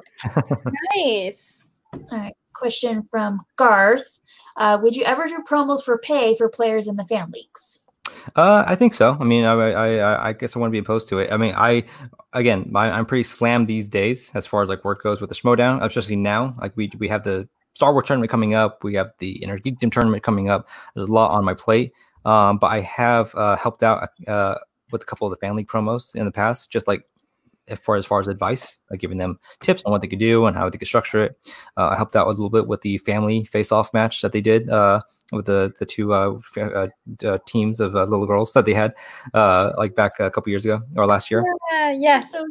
nice. 0.95 1.59
All 1.93 2.17
right 2.17 2.35
question 2.53 3.01
from 3.01 3.39
Garth. 3.55 4.19
Uh, 4.57 4.79
would 4.81 4.95
you 4.95 5.03
ever 5.03 5.27
do 5.27 5.43
promos 5.47 5.83
for 5.83 5.97
pay 5.97 6.35
for 6.35 6.49
players 6.49 6.87
in 6.87 6.95
the 6.95 7.05
fan 7.05 7.31
leagues? 7.31 7.83
Uh, 8.35 8.63
I 8.67 8.75
think 8.75 8.93
so. 8.93 9.17
I 9.19 9.23
mean, 9.23 9.45
I, 9.45 9.53
I, 9.53 10.29
I 10.29 10.33
guess 10.33 10.55
I 10.55 10.59
want 10.59 10.69
to 10.69 10.71
be 10.71 10.79
opposed 10.79 11.07
to 11.09 11.19
it. 11.19 11.31
I 11.31 11.37
mean, 11.37 11.53
I, 11.55 11.83
again, 12.33 12.71
I, 12.75 12.97
am 12.99 13.05
pretty 13.05 13.23
slammed 13.23 13.67
these 13.67 13.87
days 13.87 14.31
as 14.35 14.45
far 14.45 14.61
as 14.61 14.69
like 14.69 14.83
work 14.83 15.01
goes 15.01 15.21
with 15.21 15.29
the 15.29 15.35
Schmoedown, 15.35 15.83
especially 15.83 16.17
now. 16.17 16.55
Like 16.59 16.75
we, 16.75 16.91
we 16.99 17.07
have 17.07 17.23
the 17.23 17.47
Star 17.75 17.93
Wars 17.93 18.07
tournament 18.07 18.29
coming 18.29 18.53
up. 18.53 18.83
We 18.83 18.95
have 18.95 19.11
the 19.19 19.41
Innergeekdom 19.43 19.91
tournament 19.91 20.23
coming 20.23 20.49
up. 20.49 20.69
There's 20.95 21.09
a 21.09 21.13
lot 21.13 21.31
on 21.31 21.45
my 21.45 21.53
plate. 21.53 21.93
Um, 22.25 22.57
but 22.57 22.67
I 22.67 22.81
have 22.81 23.33
uh, 23.35 23.55
helped 23.55 23.83
out 23.83 24.09
uh, 24.27 24.55
with 24.91 25.01
a 25.01 25.05
couple 25.05 25.31
of 25.31 25.37
the 25.37 25.53
league 25.53 25.67
promos 25.67 26.15
in 26.15 26.25
the 26.25 26.31
past, 26.31 26.71
just 26.71 26.87
like 26.87 27.05
as 27.67 27.79
far 27.79 27.95
as 27.95 28.05
far 28.05 28.19
as 28.19 28.27
advice, 28.27 28.79
like 28.89 28.99
giving 28.99 29.17
them 29.17 29.37
tips 29.61 29.83
on 29.83 29.91
what 29.91 30.01
they 30.01 30.07
could 30.07 30.19
do 30.19 30.45
and 30.45 30.55
how 30.55 30.69
they 30.69 30.77
could 30.77 30.87
structure 30.87 31.23
it. 31.23 31.37
Uh, 31.77 31.89
I 31.89 31.95
helped 31.95 32.15
out 32.15 32.27
a 32.27 32.29
little 32.29 32.49
bit 32.49 32.67
with 32.67 32.81
the 32.81 32.97
family 32.99 33.45
face-off 33.45 33.93
match 33.93 34.21
that 34.21 34.31
they 34.31 34.41
did 34.41 34.69
uh, 34.69 35.01
with 35.31 35.45
the 35.45 35.73
the 35.79 35.85
two 35.85 36.13
uh, 36.13 36.39
uh, 36.57 36.87
uh 37.23 37.37
teams 37.47 37.79
of 37.79 37.95
uh, 37.95 38.03
little 38.03 38.27
girls 38.27 38.53
that 38.53 38.65
they 38.65 38.73
had 38.73 38.93
like 39.33 39.95
back 39.95 40.19
a 40.19 40.29
couple 40.29 40.49
years 40.49 40.65
ago 40.65 40.81
or 40.95 41.05
last 41.05 41.31
year. 41.31 41.43
Yeah, 41.71 41.91
yes. 41.91 42.31
So, 42.31 42.45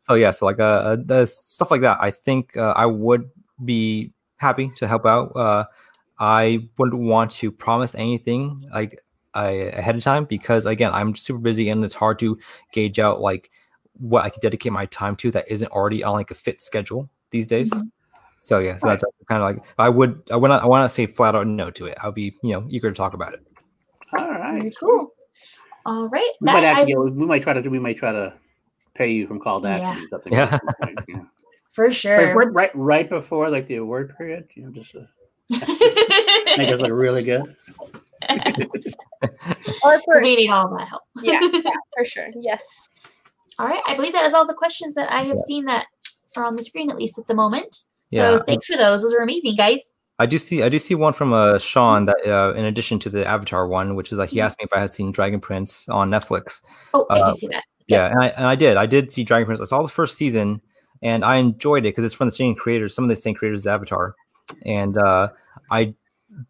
so 0.00 0.14
yeah, 0.14 0.30
so 0.30 0.46
like 0.46 0.60
uh, 0.60 0.96
the 1.04 1.26
stuff 1.26 1.70
like 1.70 1.80
that. 1.80 1.98
I 2.00 2.10
think 2.10 2.56
I 2.56 2.86
would 2.86 3.28
be 3.64 4.12
happy 4.36 4.70
to 4.76 4.86
help 4.86 5.06
out. 5.06 5.68
I 6.18 6.68
wouldn't 6.78 7.02
want 7.02 7.30
to 7.32 7.52
promise 7.52 7.94
anything 7.94 8.58
like 8.72 8.98
I, 9.34 9.50
ahead 9.50 9.96
of 9.96 10.02
time 10.02 10.24
because 10.24 10.64
again, 10.64 10.90
I'm 10.94 11.14
super 11.14 11.38
busy 11.38 11.68
and 11.68 11.84
it's 11.84 11.94
hard 11.94 12.18
to 12.20 12.38
gauge 12.72 12.98
out 12.98 13.20
like 13.20 13.50
what 13.98 14.24
I 14.24 14.30
can 14.30 14.40
dedicate 14.40 14.72
my 14.72 14.86
time 14.86 15.16
to 15.16 15.30
that 15.32 15.44
isn't 15.48 15.70
already 15.72 16.04
on 16.04 16.14
like 16.14 16.30
a 16.30 16.34
fit 16.34 16.62
schedule 16.62 17.08
these 17.30 17.46
days. 17.46 17.72
Mm-hmm. 17.72 17.88
So 18.38 18.58
yeah, 18.58 18.78
so 18.78 18.88
right. 18.88 19.00
that's 19.00 19.04
kind 19.28 19.42
of 19.42 19.48
like 19.48 19.66
I 19.78 19.88
would 19.88 20.22
I 20.30 20.36
would 20.36 20.48
not 20.48 20.62
I 20.62 20.66
want 20.66 20.88
to 20.88 20.92
say 20.92 21.06
flat 21.06 21.34
out 21.34 21.46
no 21.46 21.70
to 21.72 21.86
it. 21.86 21.98
I'll 22.00 22.12
be 22.12 22.36
you 22.42 22.52
know 22.52 22.66
eager 22.68 22.90
to 22.90 22.94
talk 22.94 23.14
about 23.14 23.34
it. 23.34 23.40
All 24.18 24.28
right, 24.28 24.58
Very 24.58 24.72
cool. 24.78 25.10
All 25.84 26.08
right, 26.08 26.30
we 26.40 26.52
might 26.52 26.64
actually, 26.64 26.94
I, 26.94 26.98
we 26.98 27.26
might 27.26 27.42
try 27.42 27.52
to 27.54 27.68
we 27.68 27.78
might 27.78 27.96
try 27.96 28.12
to 28.12 28.34
pay 28.94 29.10
you 29.10 29.26
from 29.26 29.40
call 29.40 29.60
that 29.60 29.80
yeah. 29.80 30.00
something. 30.10 30.32
Yeah. 30.32 30.58
For 31.72 31.92
sure. 31.92 32.34
Right, 32.34 32.52
right, 32.52 32.70
right 32.74 33.08
before 33.08 33.50
like 33.50 33.66
the 33.66 33.76
award 33.76 34.16
period, 34.16 34.48
you 34.54 34.62
know, 34.62 34.70
just 34.70 34.92
to 34.92 35.06
make 36.56 36.70
us 36.70 36.80
look 36.80 36.90
really 36.90 37.22
good. 37.22 37.54
or 39.84 40.00
for 40.00 40.20
needing 40.22 40.50
all 40.50 40.74
that 40.76 40.88
help. 40.88 41.02
yeah, 41.20 41.38
yeah, 41.42 41.70
for 41.94 42.04
sure. 42.04 42.28
Yes. 42.40 42.62
All 43.58 43.66
right. 43.66 43.82
I 43.86 43.94
believe 43.94 44.12
that 44.12 44.26
is 44.26 44.34
all 44.34 44.46
the 44.46 44.54
questions 44.54 44.94
that 44.94 45.10
I 45.12 45.20
have 45.20 45.28
yeah. 45.28 45.42
seen 45.46 45.64
that 45.66 45.86
are 46.36 46.44
on 46.44 46.56
the 46.56 46.62
screen, 46.62 46.90
at 46.90 46.96
least 46.96 47.18
at 47.18 47.26
the 47.26 47.34
moment. 47.34 47.74
Yeah. 48.10 48.38
So 48.38 48.44
thanks 48.46 48.66
for 48.66 48.76
those. 48.76 49.02
Those 49.02 49.14
are 49.14 49.22
amazing, 49.22 49.56
guys. 49.56 49.92
I 50.18 50.26
do 50.26 50.38
see 50.38 50.62
I 50.62 50.70
do 50.70 50.78
see 50.78 50.94
one 50.94 51.12
from 51.12 51.32
uh, 51.32 51.58
Sean 51.58 52.06
that 52.06 52.16
uh, 52.26 52.54
in 52.54 52.64
addition 52.64 52.98
to 53.00 53.10
the 53.10 53.26
Avatar 53.26 53.68
one, 53.68 53.96
which 53.96 54.12
is 54.12 54.18
like 54.18 54.30
he 54.30 54.36
mm-hmm. 54.36 54.46
asked 54.46 54.58
me 54.58 54.64
if 54.64 54.76
I 54.76 54.80
had 54.80 54.90
seen 54.90 55.10
Dragon 55.12 55.40
Prince 55.40 55.88
on 55.88 56.10
Netflix. 56.10 56.62
Oh, 56.94 57.06
I 57.10 57.20
uh, 57.20 57.26
do 57.26 57.32
see 57.32 57.48
that. 57.48 57.64
Yep. 57.88 58.00
Yeah, 58.00 58.06
and 58.06 58.22
I, 58.22 58.26
and 58.28 58.46
I 58.46 58.54
did. 58.54 58.76
I 58.76 58.86
did 58.86 59.12
see 59.12 59.24
Dragon 59.24 59.46
Prince. 59.46 59.60
I 59.60 59.64
saw 59.64 59.82
the 59.82 59.88
first 59.88 60.16
season, 60.16 60.62
and 61.02 61.24
I 61.24 61.36
enjoyed 61.36 61.80
it 61.80 61.90
because 61.90 62.04
it's 62.04 62.14
from 62.14 62.28
the 62.28 62.32
same 62.32 62.54
creators, 62.54 62.94
some 62.94 63.04
of 63.04 63.10
the 63.10 63.16
same 63.16 63.34
creators 63.34 63.60
as 63.60 63.66
Avatar, 63.66 64.14
and 64.64 64.96
uh, 64.96 65.28
I 65.70 65.94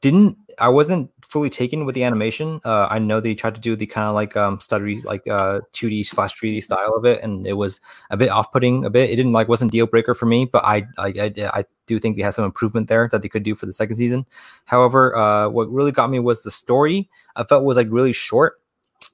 didn't 0.00 0.38
I 0.58 0.68
wasn't 0.68 1.12
fully 1.22 1.50
taken 1.50 1.84
with 1.84 1.94
the 1.94 2.04
animation. 2.04 2.60
Uh, 2.64 2.86
I 2.90 2.98
know 2.98 3.20
they 3.20 3.34
tried 3.34 3.54
to 3.56 3.60
do 3.60 3.76
the 3.76 3.86
kind 3.86 4.08
of 4.08 4.14
like 4.14 4.36
um 4.36 4.58
stuttery 4.58 5.04
like 5.04 5.26
uh 5.26 5.60
2D 5.72 6.06
slash 6.06 6.40
3D 6.40 6.62
style 6.62 6.94
of 6.94 7.04
it, 7.04 7.22
and 7.22 7.46
it 7.46 7.54
was 7.54 7.80
a 8.10 8.16
bit 8.16 8.30
off 8.30 8.52
putting 8.52 8.84
a 8.84 8.90
bit. 8.90 9.10
It 9.10 9.16
didn't 9.16 9.32
like 9.32 9.48
wasn't 9.48 9.72
deal 9.72 9.86
breaker 9.86 10.14
for 10.14 10.26
me, 10.26 10.44
but 10.44 10.64
I 10.64 10.86
I, 10.98 11.12
I, 11.20 11.32
I 11.54 11.64
do 11.86 11.98
think 11.98 12.16
they 12.16 12.22
had 12.22 12.34
some 12.34 12.44
improvement 12.44 12.88
there 12.88 13.08
that 13.10 13.22
they 13.22 13.28
could 13.28 13.42
do 13.42 13.54
for 13.54 13.66
the 13.66 13.72
second 13.72 13.96
season. 13.96 14.26
However, 14.64 15.16
uh, 15.16 15.48
what 15.48 15.70
really 15.70 15.92
got 15.92 16.10
me 16.10 16.18
was 16.18 16.42
the 16.42 16.50
story. 16.50 17.08
I 17.36 17.44
felt 17.44 17.64
was 17.64 17.76
like 17.76 17.88
really 17.90 18.12
short 18.12 18.60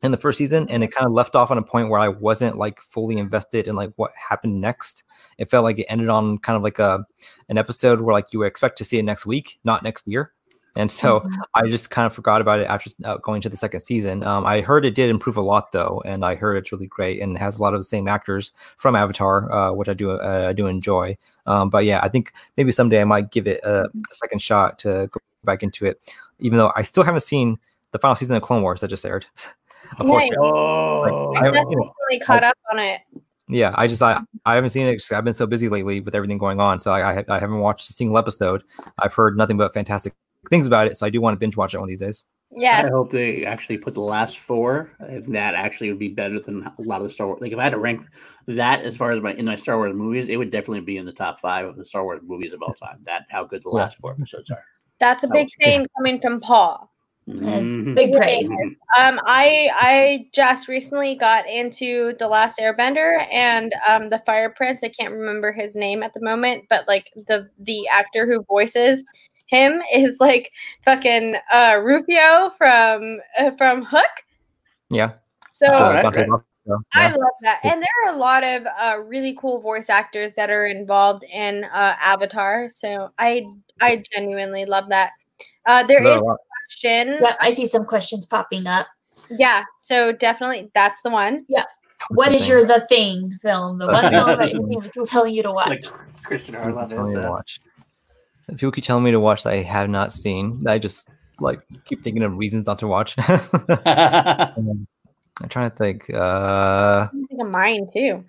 in 0.03 0.11
the 0.11 0.17
first 0.17 0.39
season 0.39 0.67
and 0.69 0.83
it 0.83 0.91
kind 0.93 1.07
of 1.07 1.13
left 1.13 1.37
off 1.37 1.51
on 1.51 1.59
a 1.59 1.63
point 1.63 1.89
where 1.89 2.01
I 2.01 2.09
wasn't 2.09 2.57
like 2.57 2.81
fully 2.81 3.17
invested 3.17 3.69
in 3.69 3.77
like 3.77 3.93
what 3.97 4.11
happened 4.17 4.61
next. 4.61 5.05
It 5.39 5.49
felt 5.49 5.63
like 5.63 5.79
it 5.79 5.87
ended 5.89 6.09
on 6.09 6.39
kind 6.39 6.57
of 6.57 6.63
like 6.63 6.79
a 6.79 7.05
an 7.49 7.57
episode 7.57 8.01
where 8.01 8.13
like 8.13 8.33
you 8.33 8.41
would 8.41 8.49
expect 8.49 8.79
to 8.79 8.85
see 8.85 8.99
it 8.99 9.05
next 9.05 9.27
week, 9.27 9.61
not 9.65 9.83
next 9.83 10.07
year. 10.07 10.33
And 10.75 10.91
so 10.91 11.21
mm-hmm. 11.21 11.41
I 11.55 11.69
just 11.69 11.91
kind 11.91 12.07
of 12.07 12.15
forgot 12.15 12.41
about 12.41 12.61
it 12.61 12.67
after 12.67 12.91
uh, 13.05 13.19
going 13.19 13.41
to 13.43 13.49
the 13.49 13.57
second 13.57 13.81
season. 13.81 14.25
Um, 14.25 14.47
I 14.47 14.63
heard 14.63 14.85
it 14.85 14.95
did 14.95 15.11
improve 15.11 15.37
a 15.37 15.43
lot 15.43 15.73
though, 15.73 16.03
and 16.07 16.25
I 16.25 16.35
heard 16.35 16.57
it's 16.57 16.73
really 16.73 16.87
great 16.87 17.21
and 17.21 17.37
has 17.37 17.59
a 17.59 17.63
lot 17.63 17.75
of 17.75 17.81
the 17.81 17.85
same 17.85 18.09
actors 18.09 18.53
from 18.79 18.97
Avatar, 18.97 19.53
uh, 19.53 19.73
which 19.73 19.89
I 19.89 19.95
do 19.95 20.13
uh, 20.13 20.47
I 20.49 20.53
do 20.53 20.67
enjoy. 20.67 21.17
Um, 21.47 21.69
but 21.69 21.85
yeah, 21.85 22.01
I 22.03 22.09
think 22.09 22.33
maybe 22.57 22.73
someday 22.73 23.01
I 23.01 23.05
might 23.05 23.31
give 23.31 23.47
it 23.47 23.61
a, 23.65 23.85
mm-hmm. 23.85 23.99
a, 23.99 24.15
second 24.15 24.41
shot 24.41 24.79
to 24.81 25.09
go 25.11 25.21
back 25.45 25.63
into 25.63 25.85
it, 25.85 26.01
even 26.39 26.57
though 26.57 26.73
I 26.77 26.83
still 26.83 27.03
haven't 27.03 27.21
seen 27.21 27.59
the 27.91 27.99
final 27.99 28.15
season 28.15 28.37
of 28.37 28.43
Clone 28.43 28.63
Wars 28.63 28.81
that 28.81 28.89
just 28.89 29.05
aired. 29.05 29.27
Unfortunately, 29.99 30.37
oh. 30.41 31.33
like, 31.35 31.43
I 31.43 31.47
haven't 31.47 31.67
really 31.67 32.21
caught 32.21 32.45
up 32.45 32.57
on 32.73 32.79
it. 32.79 33.01
Yeah, 33.49 33.75
I 33.75 33.87
just 33.89 34.03
I, 34.03 34.21
I 34.47 34.55
haven't 34.55 34.71
seen 34.71 34.87
it. 34.87 35.03
I've 35.13 35.25
been 35.25 35.35
so 35.35 35.47
busy 35.47 35.69
lately 35.69 36.01
with 36.01 36.15
everything 36.15 36.39
going 36.39 36.61
on, 36.61 36.79
so 36.79 36.93
I, 36.93 37.19
I, 37.19 37.25
I 37.29 37.39
haven't 37.39 37.59
watched 37.59 37.91
a 37.91 37.93
single 37.93 38.17
episode. 38.17 38.63
I've 38.99 39.13
heard 39.13 39.37
nothing 39.37 39.59
but 39.59 39.75
fantastic 39.75 40.15
things 40.51 40.67
about 40.67 40.87
it. 40.87 40.97
So 40.97 41.07
I 41.07 41.11
do 41.11 41.21
want 41.21 41.35
to 41.35 41.39
binge 41.39 41.57
watch 41.57 41.75
it 41.75 41.79
one 41.79 41.85
of 41.85 41.89
these 41.89 42.01
days. 42.01 42.25
Yeah. 42.55 42.83
I 42.85 42.91
hope 42.91 43.11
they 43.11 43.47
actually 43.47 43.79
put 43.79 43.95
the 43.95 44.01
last 44.01 44.39
four. 44.39 44.93
If 45.01 45.27
that 45.29 45.55
actually 45.55 45.89
would 45.89 45.99
be 45.99 46.09
better 46.09 46.39
than 46.39 46.65
a 46.65 46.83
lot 46.83 47.01
of 47.01 47.07
the 47.07 47.13
Star 47.13 47.27
Wars. 47.27 47.41
Like 47.41 47.53
if 47.53 47.59
I 47.59 47.63
had 47.63 47.73
to 47.73 47.79
rank 47.79 48.07
that 48.47 48.83
as 48.83 48.97
far 48.97 49.13
as 49.13 49.23
my 49.23 49.33
in 49.35 49.47
my 49.47 49.57
Star 49.57 49.79
Wars 49.79 49.95
movies, 49.95 50.29
it 50.29 50.37
would 50.37 50.51
definitely 50.51 50.83
be 50.83 50.99
in 50.99 51.07
the 51.07 51.13
top 51.13 51.41
five 51.41 51.67
of 51.67 51.77
the 51.77 51.87
Star 51.87 52.05
Wars 52.05 52.21
movies 52.23 52.53
of 52.53 52.63
all 52.63 52.75
time. 52.75 52.99
That 53.05 53.23
how 53.31 53.45
good 53.45 53.63
the 53.63 53.71
last 53.71 53.97
four 53.99 54.13
episodes 54.13 54.51
are. 54.51 54.63
That's 55.01 55.23
a 55.25 55.29
big 55.29 55.49
thing 55.65 55.87
coming 55.97 56.21
from 56.21 56.41
Paul. 56.41 56.93
Mm-hmm. 57.29 57.95
Big 57.95 58.13
praise. 58.13 58.51
Um, 58.99 59.21
I 59.25 59.71
I 59.73 60.27
just 60.33 60.67
recently 60.67 61.15
got 61.15 61.49
into 61.49 62.15
the 62.19 62.27
Last 62.27 62.59
Airbender 62.59 63.27
and 63.33 63.75
um, 63.89 64.11
the 64.11 64.21
Fire 64.27 64.51
Prince. 64.51 64.83
I 64.83 64.89
can't 64.89 65.15
remember 65.15 65.53
his 65.53 65.77
name 65.77 66.03
at 66.03 66.15
the 66.15 66.21
moment, 66.21 66.65
but 66.69 66.87
like 66.89 67.11
the 67.15 67.49
the 67.61 67.87
actor 67.89 68.27
who 68.27 68.43
voices 68.43 69.05
him 69.53 69.83
is 69.93 70.17
like 70.19 70.51
fucking 70.85 71.37
uh, 71.53 71.81
Rufio 71.83 72.53
from 72.59 73.19
uh, 73.39 73.51
from 73.59 73.85
Hook. 73.85 74.25
Yeah. 74.91 75.13
So 75.53 75.69
right, 75.69 76.03
right. 76.05 76.29
Yeah. 76.65 76.77
I 76.95 77.11
love 77.11 77.37
that, 77.43 77.59
and 77.65 77.83
there 77.83 78.07
are 78.07 78.15
a 78.15 78.17
lot 78.17 78.45
of 78.45 78.67
uh, 78.81 78.99
really 79.05 79.37
cool 79.41 79.61
voice 79.61 79.91
actors 79.91 80.33
that 80.37 80.49
are 80.49 80.67
involved 80.67 81.25
in 81.25 81.65
uh, 81.65 81.97
Avatar. 82.01 82.69
So 82.71 83.11
I 83.19 83.45
I 83.81 84.03
genuinely 84.15 84.65
love 84.65 84.89
that. 84.89 85.11
Uh, 85.67 85.85
there 85.85 86.01
no, 86.01 86.15
is 86.15 86.23
a 86.23 86.37
question. 86.67 87.19
Yeah, 87.21 87.35
I 87.41 87.53
see 87.53 87.67
some 87.67 87.85
questions 87.85 88.27
popping 88.27 88.67
up. 88.69 88.87
Yeah, 89.31 89.63
so 89.83 90.13
definitely 90.13 90.71
that's 90.75 91.03
the 91.03 91.11
one. 91.11 91.45
Yeah. 91.49 91.65
What 92.11 92.33
is 92.33 92.43
Thing. 92.43 92.51
your 92.51 92.67
the 92.67 92.81
thing 92.89 93.31
film? 93.41 93.79
The 93.79 93.87
one 93.87 94.11
film 94.11 94.39
that 94.39 94.53
you 94.53 94.81
people 94.81 95.07
telling 95.07 95.35
you 95.35 95.43
to 95.43 95.53
watch. 95.53 95.69
Like 95.69 95.83
Kristian 96.25 96.47
People 96.47 96.73
Harloff 96.73 96.89
telling 96.91 97.17
is. 97.17 97.25
Uh, 97.25 97.29
watch. 97.31 97.61
People 98.57 98.73
keep 98.73 98.85
telling 98.85 99.05
me 99.05 99.11
to 99.11 99.21
watch 99.21 99.45
that 99.45 99.53
I 99.53 99.63
have 99.63 99.89
not 99.91 100.13
seen. 100.13 100.59
that 100.61 100.73
I 100.73 100.79
just 100.79 101.09
like 101.41 101.61
keep 101.85 102.03
thinking 102.03 102.23
of 102.23 102.37
reasons 102.37 102.67
not 102.67 102.79
to 102.81 102.87
watch. 102.87 103.15
I'm 103.29 104.87
trying 105.49 105.71
to 105.71 105.77
think. 105.77 106.11
Uh, 106.13 107.09
I 107.09 107.11
think 107.29 107.41
of 107.41 107.49
mine 107.51 107.87
too. 107.93 108.25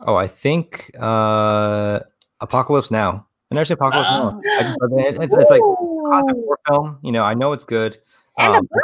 oh, 0.00 0.16
I 0.16 0.26
think 0.26 0.90
uh, 0.98 2.00
Apocalypse 2.40 2.90
Now. 2.90 3.26
I 3.50 3.54
never 3.54 3.64
seen 3.64 3.74
Apocalypse 3.74 4.10
Now. 4.10 4.40
I 4.58 4.62
just- 4.62 4.78
it's, 5.22 5.34
it's 5.34 5.50
like 5.50 5.60
classic 6.06 6.36
war 6.36 6.58
film. 6.66 6.98
You 7.02 7.12
know, 7.12 7.22
I 7.22 7.34
know 7.34 7.52
it's 7.52 7.64
good. 7.64 7.98
and 8.38 8.54
a 8.54 8.58
Um, 8.58 8.68
book. 8.70 8.82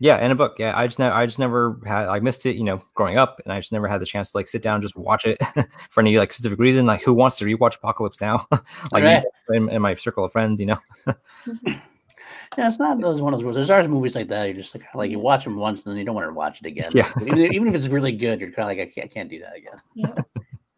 Yeah, 0.00 0.16
and 0.16 0.30
a 0.32 0.36
book. 0.36 0.56
Yeah, 0.58 0.72
I 0.76 0.86
just 0.86 0.98
never, 0.98 1.14
I 1.14 1.26
just 1.26 1.38
never 1.40 1.80
had, 1.84 2.06
I 2.08 2.20
missed 2.20 2.46
it, 2.46 2.56
you 2.56 2.62
know, 2.62 2.80
growing 2.94 3.18
up, 3.18 3.40
and 3.44 3.52
I 3.52 3.58
just 3.58 3.72
never 3.72 3.88
had 3.88 4.00
the 4.00 4.06
chance 4.06 4.30
to 4.30 4.38
like 4.38 4.46
sit 4.46 4.62
down 4.62 4.74
and 4.74 4.82
just 4.82 4.96
watch 4.96 5.24
it 5.26 5.38
for 5.90 6.00
any 6.00 6.16
like 6.18 6.32
specific 6.32 6.58
reason. 6.60 6.86
Like, 6.86 7.02
who 7.02 7.12
wants 7.14 7.36
to 7.38 7.44
rewatch 7.44 7.76
Apocalypse 7.76 8.20
Now? 8.20 8.46
like 8.92 9.02
Right. 9.04 9.24
in, 9.50 9.68
in 9.70 9.82
my 9.82 9.94
circle 9.96 10.24
of 10.24 10.30
friends, 10.32 10.60
you 10.60 10.66
know. 10.66 10.78
Mm-hmm. 11.06 11.72
Yeah, 12.56 12.68
it's 12.68 12.78
not 12.78 13.00
those 13.00 13.20
one 13.20 13.34
of 13.34 13.40
those. 13.40 13.54
There's 13.54 13.70
always 13.70 13.88
movies 13.88 14.14
like 14.14 14.28
that. 14.28 14.46
You're 14.46 14.56
just 14.62 14.74
like, 14.74 14.84
like 14.94 15.10
you 15.10 15.18
watch 15.18 15.44
them 15.44 15.56
once 15.56 15.84
and 15.84 15.92
then 15.92 15.98
you 15.98 16.04
don't 16.04 16.14
want 16.14 16.28
to 16.28 16.32
watch 16.32 16.60
it 16.60 16.66
again. 16.68 16.88
Yeah. 16.94 17.10
even, 17.20 17.52
even 17.52 17.68
if 17.68 17.74
it's 17.74 17.88
really 17.88 18.12
good, 18.12 18.40
you're 18.40 18.50
kind 18.50 18.70
of 18.70 18.76
like, 18.76 18.88
I 18.88 18.90
can't, 18.90 19.04
I 19.04 19.08
can't 19.08 19.28
do 19.28 19.40
that 19.40 19.56
again. 19.56 19.76
Yeah. 19.94 20.14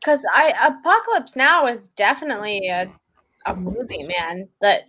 Because 0.00 0.20
I 0.34 0.52
Apocalypse 0.66 1.36
Now 1.36 1.66
is 1.66 1.88
definitely 1.88 2.68
a, 2.68 2.90
a 3.46 3.54
movie, 3.54 4.02
man, 4.02 4.48
that 4.60 4.82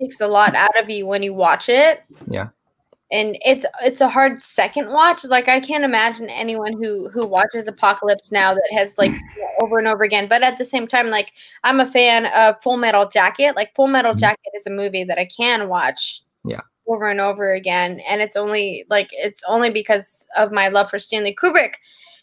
takes 0.00 0.20
a 0.20 0.26
lot 0.26 0.54
out 0.54 0.78
of 0.80 0.88
you 0.88 1.06
when 1.06 1.22
you 1.22 1.34
watch 1.34 1.68
it. 1.68 2.02
Yeah. 2.28 2.48
And 3.12 3.36
it's 3.44 3.66
it's 3.82 4.00
a 4.00 4.08
hard 4.08 4.42
second 4.42 4.90
watch. 4.90 5.24
Like 5.24 5.46
I 5.48 5.60
can't 5.60 5.84
imagine 5.84 6.28
anyone 6.30 6.72
who 6.72 7.08
who 7.10 7.26
watches 7.26 7.66
Apocalypse 7.66 8.32
Now 8.32 8.54
that 8.54 8.68
has 8.72 8.96
like 8.98 9.10
seen 9.14 9.22
it 9.36 9.62
over 9.62 9.78
and 9.78 9.86
over 9.86 10.04
again. 10.04 10.26
But 10.28 10.42
at 10.42 10.56
the 10.58 10.64
same 10.64 10.86
time, 10.88 11.08
like 11.08 11.32
I'm 11.64 11.80
a 11.80 11.86
fan 11.90 12.26
of 12.26 12.60
Full 12.62 12.76
Metal 12.78 13.08
Jacket. 13.08 13.56
Like 13.56 13.74
Full 13.74 13.88
Metal 13.88 14.14
Mhm. 14.14 14.18
Jacket 14.18 14.50
is 14.54 14.66
a 14.66 14.70
movie 14.70 15.04
that 15.04 15.18
I 15.18 15.26
can 15.26 15.68
watch. 15.68 16.22
Yeah. 16.44 16.60
Over 16.86 17.08
and 17.08 17.20
over 17.20 17.52
again, 17.52 18.00
and 18.08 18.20
it's 18.20 18.36
only 18.36 18.84
like 18.90 19.08
it's 19.12 19.42
only 19.46 19.70
because 19.70 20.26
of 20.36 20.50
my 20.52 20.68
love 20.68 20.90
for 20.90 20.98
Stanley 20.98 21.34
Kubrick. 21.40 21.74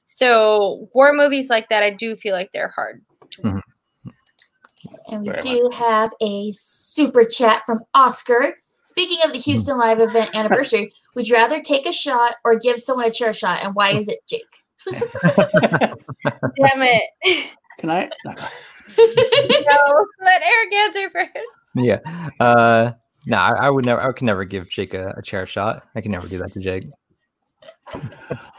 So 0.07 0.89
war 0.93 1.13
movies 1.13 1.49
like 1.49 1.69
that, 1.69 1.83
I 1.83 1.91
do 1.91 2.15
feel 2.15 2.33
like 2.33 2.51
they're 2.51 2.67
hard. 2.69 3.01
To 3.31 3.41
Mhm. 3.41 3.61
And 5.11 5.21
we 5.21 5.29
Very 5.29 5.41
do 5.41 5.69
have 5.73 6.11
a 6.21 6.51
super 6.53 7.23
chat 7.23 7.63
from 7.65 7.81
Oscar. 7.93 8.55
Speaking 8.91 9.19
of 9.23 9.31
the 9.31 9.39
Houston 9.39 9.77
Live 9.77 10.01
event 10.01 10.35
anniversary, 10.35 10.91
would 11.15 11.25
you 11.27 11.35
rather 11.35 11.61
take 11.61 11.85
a 11.87 11.93
shot 11.93 12.35
or 12.43 12.57
give 12.57 12.79
someone 12.81 13.05
a 13.05 13.11
chair 13.11 13.33
shot? 13.33 13.63
And 13.63 13.73
why 13.73 13.91
is 13.91 14.09
it 14.09 14.19
Jake? 14.27 14.43
Damn 16.57 16.81
it! 16.81 17.51
Can 17.79 17.89
I? 17.89 18.09
no, 18.27 20.05
let 20.21 20.41
Eric 20.43 20.73
answer 20.73 21.09
first. 21.09 21.31
yeah. 21.75 21.99
Uh, 22.39 22.91
no, 23.25 23.37
I, 23.37 23.51
I 23.67 23.69
would 23.69 23.85
never. 23.85 24.01
I 24.01 24.11
could 24.11 24.23
never 24.25 24.43
give 24.43 24.69
Jake 24.69 24.93
a, 24.93 25.13
a 25.17 25.21
chair 25.21 25.45
shot. 25.45 25.83
I 25.95 26.01
can 26.01 26.11
never 26.11 26.27
do 26.27 26.37
that 26.39 26.51
to 26.53 26.59
Jake. 26.59 26.87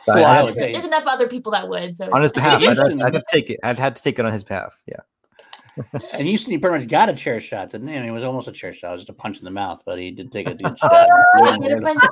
Well, 0.06 0.24
I- 0.24 0.38
I 0.38 0.42
would 0.42 0.54
say- 0.54 0.72
There's 0.72 0.84
enough 0.86 1.04
other 1.06 1.28
people 1.28 1.52
that 1.52 1.68
would. 1.68 1.96
So 1.96 2.09
on 2.12 2.22
his 2.22 2.32
behalf, 2.32 2.62
I'd, 2.62 2.78
I'd 2.80 3.00
have 3.00 3.12
to 3.12 3.22
take 3.30 3.50
it. 3.50 3.60
I'd 3.62 3.78
had 3.78 3.94
to 3.96 4.02
take 4.02 4.18
it 4.18 4.24
on 4.24 4.32
his 4.32 4.44
behalf. 4.44 4.80
Yeah. 4.86 5.00
And 6.12 6.26
Houston, 6.26 6.52
he 6.52 6.58
pretty 6.58 6.78
much 6.80 6.88
got 6.88 7.08
a 7.08 7.14
chair 7.14 7.40
shot, 7.40 7.70
didn't 7.70 7.88
he? 7.88 7.96
I 7.96 8.00
mean, 8.00 8.08
it 8.10 8.12
was 8.12 8.24
almost 8.24 8.48
a 8.48 8.52
chair 8.52 8.72
shot. 8.72 8.90
It 8.90 8.92
was 8.92 9.00
just 9.02 9.10
a 9.10 9.14
punch 9.14 9.38
in 9.38 9.44
the 9.44 9.50
mouth, 9.50 9.80
but 9.86 9.98
he 9.98 10.10
did 10.10 10.30
take 10.30 10.46
a 10.48 10.54
good 10.54 10.78
shot. 10.78 11.08
Oh, 11.36 11.56
get 11.58 11.78
a 11.78 11.80
bunch 11.80 12.00
of- 12.02 12.10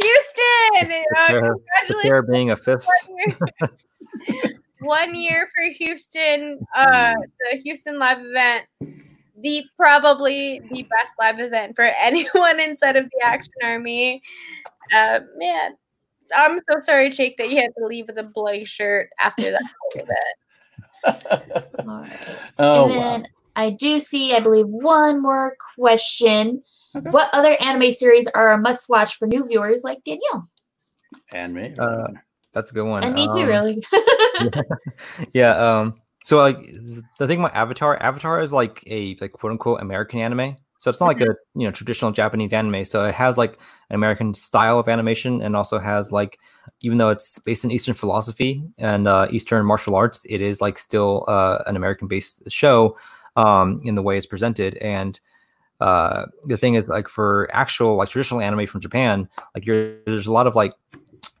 Houston, 0.00 0.90
chair- 0.90 1.04
The 1.40 1.54
congratulations! 1.86 2.02
chair 2.02 2.22
being 2.22 2.50
a 2.50 2.56
fist. 2.56 2.90
One 3.08 3.18
year, 3.18 4.52
one 4.80 5.14
year 5.14 5.48
for 5.54 5.72
Houston, 5.72 6.60
uh, 6.76 7.12
the 7.50 7.58
Houston 7.62 7.98
live 7.98 8.18
event. 8.20 8.64
The 9.40 9.64
probably 9.76 10.60
the 10.72 10.82
best 10.82 11.12
live 11.20 11.38
event 11.38 11.76
for 11.76 11.84
anyone 12.00 12.58
inside 12.58 12.96
of 12.96 13.04
the 13.04 13.24
Action 13.24 13.52
Army. 13.62 14.20
Uh, 14.94 15.20
man, 15.36 15.76
I'm 16.36 16.56
so 16.70 16.80
sorry, 16.80 17.10
Jake, 17.10 17.36
that 17.38 17.48
you 17.50 17.56
had 17.56 17.70
to 17.78 17.86
leave 17.86 18.06
with 18.08 18.18
a 18.18 18.24
bloody 18.24 18.64
shirt 18.64 19.10
after 19.20 19.50
that 19.50 19.62
whole 19.62 20.02
event. 20.02 20.18
All 21.04 21.12
right. 21.86 22.18
oh, 22.58 22.84
and 22.84 22.94
wow. 22.94 23.00
then 23.00 23.26
I 23.56 23.70
do 23.70 23.98
see, 23.98 24.34
I 24.34 24.40
believe, 24.40 24.66
one 24.68 25.22
more 25.22 25.56
question. 25.78 26.62
Okay. 26.96 27.10
What 27.10 27.28
other 27.32 27.56
anime 27.60 27.90
series 27.92 28.26
are 28.28 28.52
a 28.52 28.58
must 28.58 28.88
watch 28.88 29.16
for 29.16 29.26
new 29.26 29.46
viewers 29.46 29.82
like 29.84 30.02
Danielle? 30.04 30.48
and 31.32 31.54
me. 31.54 31.74
Uh, 31.78 32.08
That's 32.52 32.70
a 32.70 32.74
good 32.74 32.86
one. 32.86 33.04
And 33.04 33.14
me 33.14 33.26
too, 33.26 33.42
Um, 33.42 33.48
really. 33.48 33.82
yeah 35.32 35.50
um 35.56 36.00
so 36.24 36.38
like 36.38 36.58
the 37.18 37.26
thing 37.26 37.40
about 37.40 37.54
avatar 37.54 38.00
avatar 38.00 38.40
is 38.40 38.52
like 38.52 38.84
a 38.86 39.16
like 39.20 39.32
quote 39.32 39.50
unquote 39.50 39.80
american 39.80 40.20
anime 40.20 40.56
so 40.78 40.88
it's 40.88 41.00
not 41.00 41.08
like 41.08 41.20
a 41.20 41.34
you 41.56 41.66
know 41.66 41.72
traditional 41.72 42.12
japanese 42.12 42.52
anime 42.52 42.84
so 42.84 43.04
it 43.04 43.14
has 43.14 43.36
like 43.36 43.54
an 43.90 43.96
american 43.96 44.32
style 44.32 44.78
of 44.78 44.88
animation 44.88 45.42
and 45.42 45.56
also 45.56 45.78
has 45.78 46.12
like 46.12 46.38
even 46.82 46.98
though 46.98 47.08
it's 47.08 47.38
based 47.40 47.64
in 47.64 47.70
eastern 47.70 47.94
philosophy 47.94 48.62
and 48.78 49.08
uh, 49.08 49.26
eastern 49.30 49.64
martial 49.64 49.94
arts 49.94 50.24
it 50.28 50.40
is 50.40 50.60
like 50.60 50.78
still 50.78 51.24
uh, 51.28 51.62
an 51.66 51.76
american 51.76 52.08
based 52.08 52.42
show 52.50 52.96
um 53.36 53.78
in 53.84 53.94
the 53.94 54.02
way 54.02 54.16
it's 54.16 54.26
presented 54.26 54.76
and 54.76 55.20
uh 55.80 56.26
the 56.44 56.56
thing 56.56 56.74
is 56.74 56.88
like 56.88 57.08
for 57.08 57.48
actual 57.52 57.94
like 57.94 58.08
traditional 58.08 58.40
anime 58.40 58.66
from 58.66 58.80
japan 58.80 59.28
like 59.54 59.64
there's 59.64 60.26
a 60.26 60.32
lot 60.32 60.46
of 60.46 60.56
like 60.56 60.72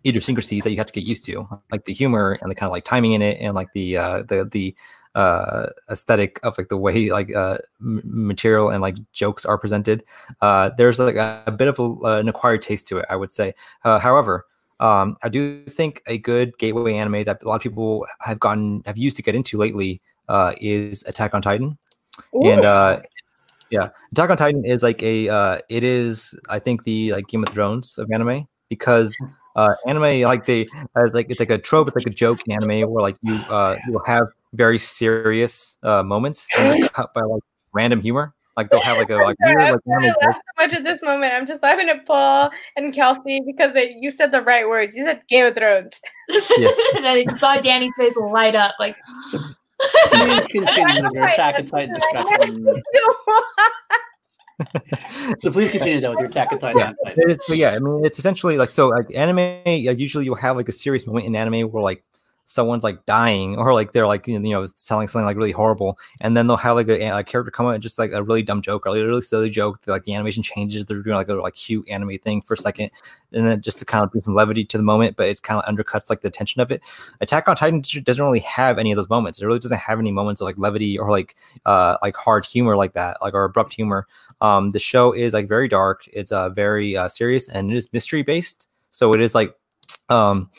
idiosyncrasies 0.06 0.64
that 0.64 0.70
you 0.70 0.76
have 0.76 0.86
to 0.86 0.92
get 0.92 1.04
used 1.04 1.24
to, 1.26 1.48
like 1.70 1.84
the 1.84 1.92
humor 1.92 2.38
and 2.40 2.50
the 2.50 2.54
kind 2.54 2.68
of 2.68 2.72
like 2.72 2.84
timing 2.84 3.12
in 3.12 3.22
it, 3.22 3.38
and 3.40 3.54
like 3.54 3.72
the 3.72 3.96
uh, 3.96 4.22
the 4.22 4.48
the 4.50 4.74
uh, 5.14 5.66
aesthetic 5.90 6.38
of 6.42 6.56
like 6.58 6.68
the 6.68 6.76
way 6.76 7.10
like 7.10 7.34
uh, 7.34 7.58
material 7.80 8.70
and 8.70 8.80
like 8.80 8.96
jokes 9.12 9.44
are 9.44 9.58
presented. 9.58 10.04
Uh, 10.40 10.70
there's 10.78 10.98
like 10.98 11.16
a, 11.16 11.42
a 11.46 11.52
bit 11.52 11.68
of 11.68 11.78
a, 11.78 12.18
an 12.18 12.28
acquired 12.28 12.62
taste 12.62 12.88
to 12.88 12.98
it, 12.98 13.06
I 13.10 13.16
would 13.16 13.32
say. 13.32 13.54
Uh, 13.84 13.98
however, 13.98 14.46
um, 14.80 15.16
I 15.22 15.28
do 15.28 15.64
think 15.64 16.02
a 16.06 16.18
good 16.18 16.56
gateway 16.58 16.94
anime 16.94 17.24
that 17.24 17.42
a 17.42 17.48
lot 17.48 17.56
of 17.56 17.62
people 17.62 18.06
have 18.20 18.40
gotten 18.40 18.82
have 18.86 18.98
used 18.98 19.16
to 19.16 19.22
get 19.22 19.34
into 19.34 19.58
lately 19.58 20.00
uh, 20.28 20.54
is 20.60 21.02
Attack 21.06 21.34
on 21.34 21.42
Titan. 21.42 21.78
And 22.32 22.64
uh 22.64 23.00
yeah 23.70 23.90
attack 24.12 24.30
on 24.30 24.36
titan 24.36 24.64
is 24.64 24.82
like 24.82 25.02
a 25.02 25.28
uh 25.28 25.58
it 25.68 25.84
is 25.84 26.38
i 26.48 26.58
think 26.58 26.84
the 26.84 27.12
like 27.12 27.26
game 27.26 27.44
of 27.44 27.52
thrones 27.52 27.98
of 27.98 28.10
anime 28.12 28.46
because 28.68 29.16
uh 29.56 29.74
anime 29.86 30.22
like 30.22 30.46
they 30.46 30.66
as 30.96 31.12
like 31.12 31.26
it's 31.28 31.40
like 31.40 31.50
a 31.50 31.58
trope 31.58 31.86
it's 31.88 31.96
like 31.96 32.06
a 32.06 32.10
joke 32.10 32.38
in 32.46 32.52
anime 32.52 32.90
where 32.90 33.02
like 33.02 33.16
you 33.22 33.34
uh 33.50 33.76
you'll 33.86 34.04
have 34.06 34.26
very 34.54 34.78
serious 34.78 35.78
uh 35.82 36.02
moments 36.02 36.48
and 36.56 36.90
cut 36.92 37.12
by 37.14 37.20
like 37.20 37.42
random 37.72 38.00
humor 38.00 38.34
like 38.58 38.70
they'll 38.70 38.80
have 38.80 38.98
like 38.98 39.08
a 39.08 39.16
like 39.18 39.36
I'm 39.40 39.54
sorry, 39.54 39.54
weird 39.54 39.68
I'm 39.68 39.72
like 39.74 39.82
sorry, 39.84 40.08
I 40.08 40.32
so 40.32 40.40
much 40.58 40.72
at 40.72 40.82
this 40.84 41.00
moment. 41.00 41.32
I'm 41.32 41.46
just 41.46 41.62
laughing 41.62 41.88
at 41.88 42.04
Paul 42.04 42.50
and 42.76 42.92
Kelsey 42.92 43.40
because 43.46 43.72
they, 43.72 43.94
you 43.96 44.10
said 44.10 44.32
the 44.32 44.42
right 44.42 44.68
words. 44.68 44.96
You 44.96 45.06
said 45.06 45.22
Game 45.28 45.46
of 45.46 45.54
Thrones. 45.54 45.94
Yeah. 46.58 46.68
and 46.96 47.06
I 47.06 47.22
just 47.22 47.38
saw 47.38 47.56
Danny's 47.58 47.94
face 47.96 48.16
light 48.16 48.56
up 48.56 48.74
like 48.80 48.96
So 49.30 49.38
please 50.10 50.40
continue 50.50 51.04
with 51.04 51.12
your 51.14 51.28
Attack 51.28 51.58
on 51.60 51.66
Titan 51.66 51.94
discussion. 51.94 52.82
So 55.38 55.52
please 55.52 55.70
continue 55.70 56.00
though 56.00 56.10
with 56.10 56.18
your 56.18 56.28
Attack 56.28 56.50
on 56.50 56.58
Titan. 56.58 56.80
Yeah. 56.80 57.12
It 57.16 57.30
is, 57.30 57.38
but 57.46 57.58
yeah, 57.58 57.70
I 57.70 57.78
mean, 57.78 58.04
it's 58.04 58.18
essentially 58.18 58.58
like 58.58 58.70
so. 58.70 58.88
Like 58.88 59.14
anime, 59.14 59.62
like, 59.64 60.00
usually 60.00 60.24
you'll 60.24 60.34
have 60.34 60.56
like 60.56 60.68
a 60.68 60.72
serious 60.72 61.06
moment 61.06 61.26
in 61.26 61.36
anime 61.36 61.70
where 61.70 61.82
like 61.82 62.02
someone's 62.48 62.82
like 62.82 63.04
dying 63.04 63.56
or 63.58 63.74
like 63.74 63.92
they're 63.92 64.06
like 64.06 64.26
you 64.26 64.38
know, 64.38 64.66
telling 64.66 65.06
something 65.06 65.26
like 65.26 65.36
really 65.36 65.52
horrible, 65.52 65.98
and 66.22 66.34
then 66.34 66.46
they'll 66.46 66.56
have 66.56 66.76
like 66.76 66.88
a, 66.88 67.08
a 67.10 67.22
character 67.22 67.50
come 67.50 67.66
out 67.66 67.74
and 67.74 67.82
just 67.82 67.98
like 67.98 68.10
a 68.10 68.22
really 68.22 68.42
dumb 68.42 68.62
joke 68.62 68.86
or 68.86 68.90
like, 68.90 69.00
a 69.00 69.06
really 69.06 69.20
silly 69.20 69.50
joke. 69.50 69.80
Like 69.86 70.04
the 70.04 70.14
animation 70.14 70.42
changes, 70.42 70.86
they're 70.86 71.02
doing 71.02 71.16
like 71.16 71.28
a 71.28 71.34
like 71.34 71.54
cute 71.54 71.86
anime 71.90 72.18
thing 72.18 72.40
for 72.40 72.54
a 72.54 72.56
second, 72.56 72.90
and 73.32 73.46
then 73.46 73.60
just 73.60 73.78
to 73.80 73.84
kind 73.84 74.02
of 74.02 74.10
bring 74.10 74.22
some 74.22 74.34
levity 74.34 74.64
to 74.64 74.78
the 74.78 74.82
moment, 74.82 75.16
but 75.16 75.28
it's 75.28 75.40
kind 75.40 75.60
of 75.62 75.72
undercuts 75.72 76.08
like 76.08 76.22
the 76.22 76.30
tension 76.30 76.62
of 76.62 76.72
it. 76.72 76.82
Attack 77.20 77.48
on 77.48 77.54
Titan 77.54 77.82
doesn't 78.02 78.24
really 78.24 78.40
have 78.40 78.78
any 78.78 78.92
of 78.92 78.96
those 78.96 79.10
moments. 79.10 79.42
It 79.42 79.46
really 79.46 79.58
doesn't 79.58 79.78
have 79.78 79.98
any 79.98 80.10
moments 80.10 80.40
of 80.40 80.46
like 80.46 80.58
levity 80.58 80.98
or 80.98 81.10
like 81.10 81.36
uh 81.66 81.98
like 82.02 82.16
hard 82.16 82.46
humor 82.46 82.76
like 82.76 82.94
that, 82.94 83.18
like 83.20 83.34
or 83.34 83.44
abrupt 83.44 83.74
humor. 83.74 84.06
Um, 84.40 84.70
the 84.70 84.78
show 84.78 85.12
is 85.12 85.34
like 85.34 85.48
very 85.48 85.68
dark. 85.68 86.08
It's 86.14 86.32
uh 86.32 86.48
very 86.48 86.96
uh, 86.96 87.08
serious 87.08 87.46
and 87.46 87.70
it 87.70 87.76
is 87.76 87.92
mystery 87.92 88.22
based. 88.22 88.68
So 88.90 89.12
it 89.12 89.20
is 89.20 89.34
like 89.34 89.54
um 90.08 90.50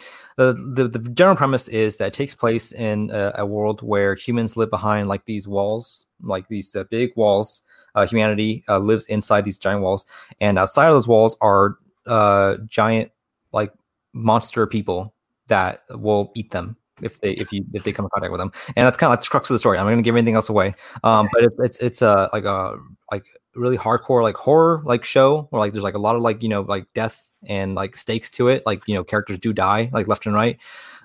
the, 0.45 0.88
the 0.88 1.10
general 1.10 1.36
premise 1.36 1.68
is 1.68 1.98
that 1.98 2.07
it 2.07 2.14
takes 2.14 2.34
place 2.34 2.72
in 2.72 3.11
a, 3.11 3.34
a 3.40 3.45
world 3.45 3.82
where 3.82 4.16
humans 4.16 4.56
live 4.56 4.70
behind 4.70 5.07
like 5.07 5.26
these 5.26 5.48
walls, 5.48 6.06
like 6.22 6.48
these 6.48 6.76
uh, 6.76 6.84
big 6.86 7.11
walls. 7.16 7.61
Uh, 7.95 8.06
humanity 8.06 8.64
uh, 8.70 8.78
lives 8.78 9.06
inside 9.07 9.44
these 9.44 9.57
giant 9.60 9.82
walls, 9.82 10.06
and 10.40 10.60
outside 10.60 10.88
of 10.88 10.94
those 10.94 11.07
walls 11.07 11.36
are 11.41 11.78
uh, 12.06 12.56
giant 12.68 13.11
like 13.52 13.74
monster 14.14 14.68
people 14.68 15.14
that 15.48 15.82
will 15.90 16.32
eat 16.36 16.52
them 16.52 16.78
if 17.01 17.19
they 17.21 17.31
if 17.34 17.51
you 17.51 17.65
if 17.73 17.84
they 17.84 17.91
come 17.91 18.05
in 18.05 18.09
contact 18.09 18.31
with 18.31 18.39
them, 18.39 18.51
and 18.76 18.85
that's 18.85 18.97
kind 18.97 19.09
of 19.09 19.17
like 19.17 19.21
the 19.21 19.30
crux 19.30 19.49
of 19.49 19.55
the 19.55 19.59
story. 19.59 19.77
I'm 19.77 19.85
not 19.85 19.91
gonna 19.91 20.01
give 20.01 20.15
anything 20.15 20.35
else 20.35 20.49
away, 20.49 20.73
um, 21.03 21.30
but 21.34 21.43
it's 21.43 21.55
it's 21.59 21.80
it's 21.80 22.01
a 22.01 22.30
like 22.34 22.45
a 22.45 22.77
like 23.11 23.26
really 23.55 23.77
hardcore 23.77 24.23
like 24.23 24.35
horror 24.35 24.81
like 24.85 25.03
show 25.03 25.47
where 25.49 25.59
like 25.59 25.71
there's 25.71 25.84
like 25.84 25.95
a 25.95 25.99
lot 25.99 26.15
of 26.15 26.21
like 26.21 26.43
you 26.43 26.49
know 26.49 26.61
like 26.61 26.85
death 26.93 27.31
and 27.47 27.76
like 27.76 27.95
stakes 27.95 28.30
to 28.31 28.47
it, 28.47 28.63
like 28.65 28.81
you 28.88 28.95
know 28.95 29.03
characters 29.03 29.39
do 29.39 29.53
die 29.53 29.89
like 29.93 30.07
left 30.07 30.26
and 30.26 30.35
right. 30.35 30.59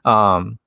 Um, 0.04 0.58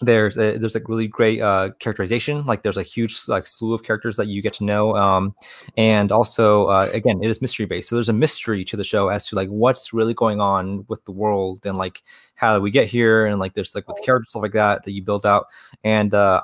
there's 0.00 0.36
a, 0.36 0.58
there's 0.58 0.74
like 0.74 0.88
really 0.88 1.06
great 1.06 1.40
uh, 1.40 1.70
characterization. 1.78 2.44
Like 2.44 2.62
there's 2.62 2.76
a 2.76 2.82
huge 2.82 3.16
like 3.28 3.46
slew 3.46 3.74
of 3.74 3.82
characters 3.82 4.16
that 4.16 4.26
you 4.26 4.42
get 4.42 4.52
to 4.54 4.64
know, 4.64 4.94
um, 4.96 5.34
and 5.76 6.12
also 6.12 6.66
uh, 6.66 6.88
again 6.92 7.22
it 7.22 7.30
is 7.30 7.40
mystery 7.40 7.66
based. 7.66 7.88
So 7.88 7.96
there's 7.96 8.08
a 8.08 8.14
mystery 8.14 8.64
to 8.64 8.76
the 8.76 8.84
show 8.84 9.08
as 9.08 9.26
to 9.28 9.36
like 9.36 9.48
what's 9.48 9.92
really 9.92 10.14
going 10.14 10.40
on 10.40 10.84
with 10.88 11.04
the 11.04 11.12
world 11.12 11.64
and 11.64 11.78
like 11.78 12.02
how 12.34 12.56
do 12.56 12.62
we 12.62 12.70
get 12.70 12.88
here 12.88 13.26
and 13.26 13.38
like 13.38 13.54
there's 13.54 13.74
like 13.74 13.88
with 13.88 14.02
characters 14.02 14.30
stuff 14.30 14.42
like 14.42 14.52
that 14.52 14.84
that 14.84 14.92
you 14.92 15.02
build 15.02 15.24
out. 15.24 15.46
And 15.82 16.14
uh, 16.14 16.42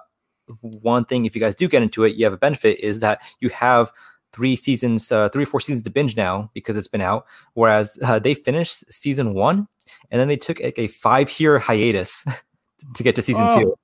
one 0.60 1.04
thing, 1.04 1.26
if 1.26 1.34
you 1.34 1.40
guys 1.40 1.54
do 1.54 1.68
get 1.68 1.82
into 1.82 2.04
it, 2.04 2.16
you 2.16 2.24
have 2.24 2.32
a 2.32 2.38
benefit 2.38 2.78
is 2.80 3.00
that 3.00 3.20
you 3.40 3.48
have 3.50 3.92
three 4.32 4.56
seasons, 4.56 5.10
uh, 5.10 5.28
three 5.28 5.42
or 5.42 5.46
four 5.46 5.60
seasons 5.60 5.82
to 5.82 5.90
binge 5.90 6.16
now 6.16 6.50
because 6.54 6.76
it's 6.76 6.88
been 6.88 7.00
out. 7.00 7.26
Whereas 7.54 7.98
uh, 8.04 8.18
they 8.18 8.34
finished 8.34 8.90
season 8.92 9.34
one 9.34 9.66
and 10.10 10.20
then 10.20 10.28
they 10.28 10.36
took 10.36 10.60
like 10.60 10.78
a 10.78 10.88
five 10.88 11.38
year 11.40 11.58
hiatus 11.58 12.24
to 12.94 13.02
get 13.02 13.14
to 13.16 13.22
season 13.22 13.46
Oh. 13.50 13.58
two. 13.58 13.74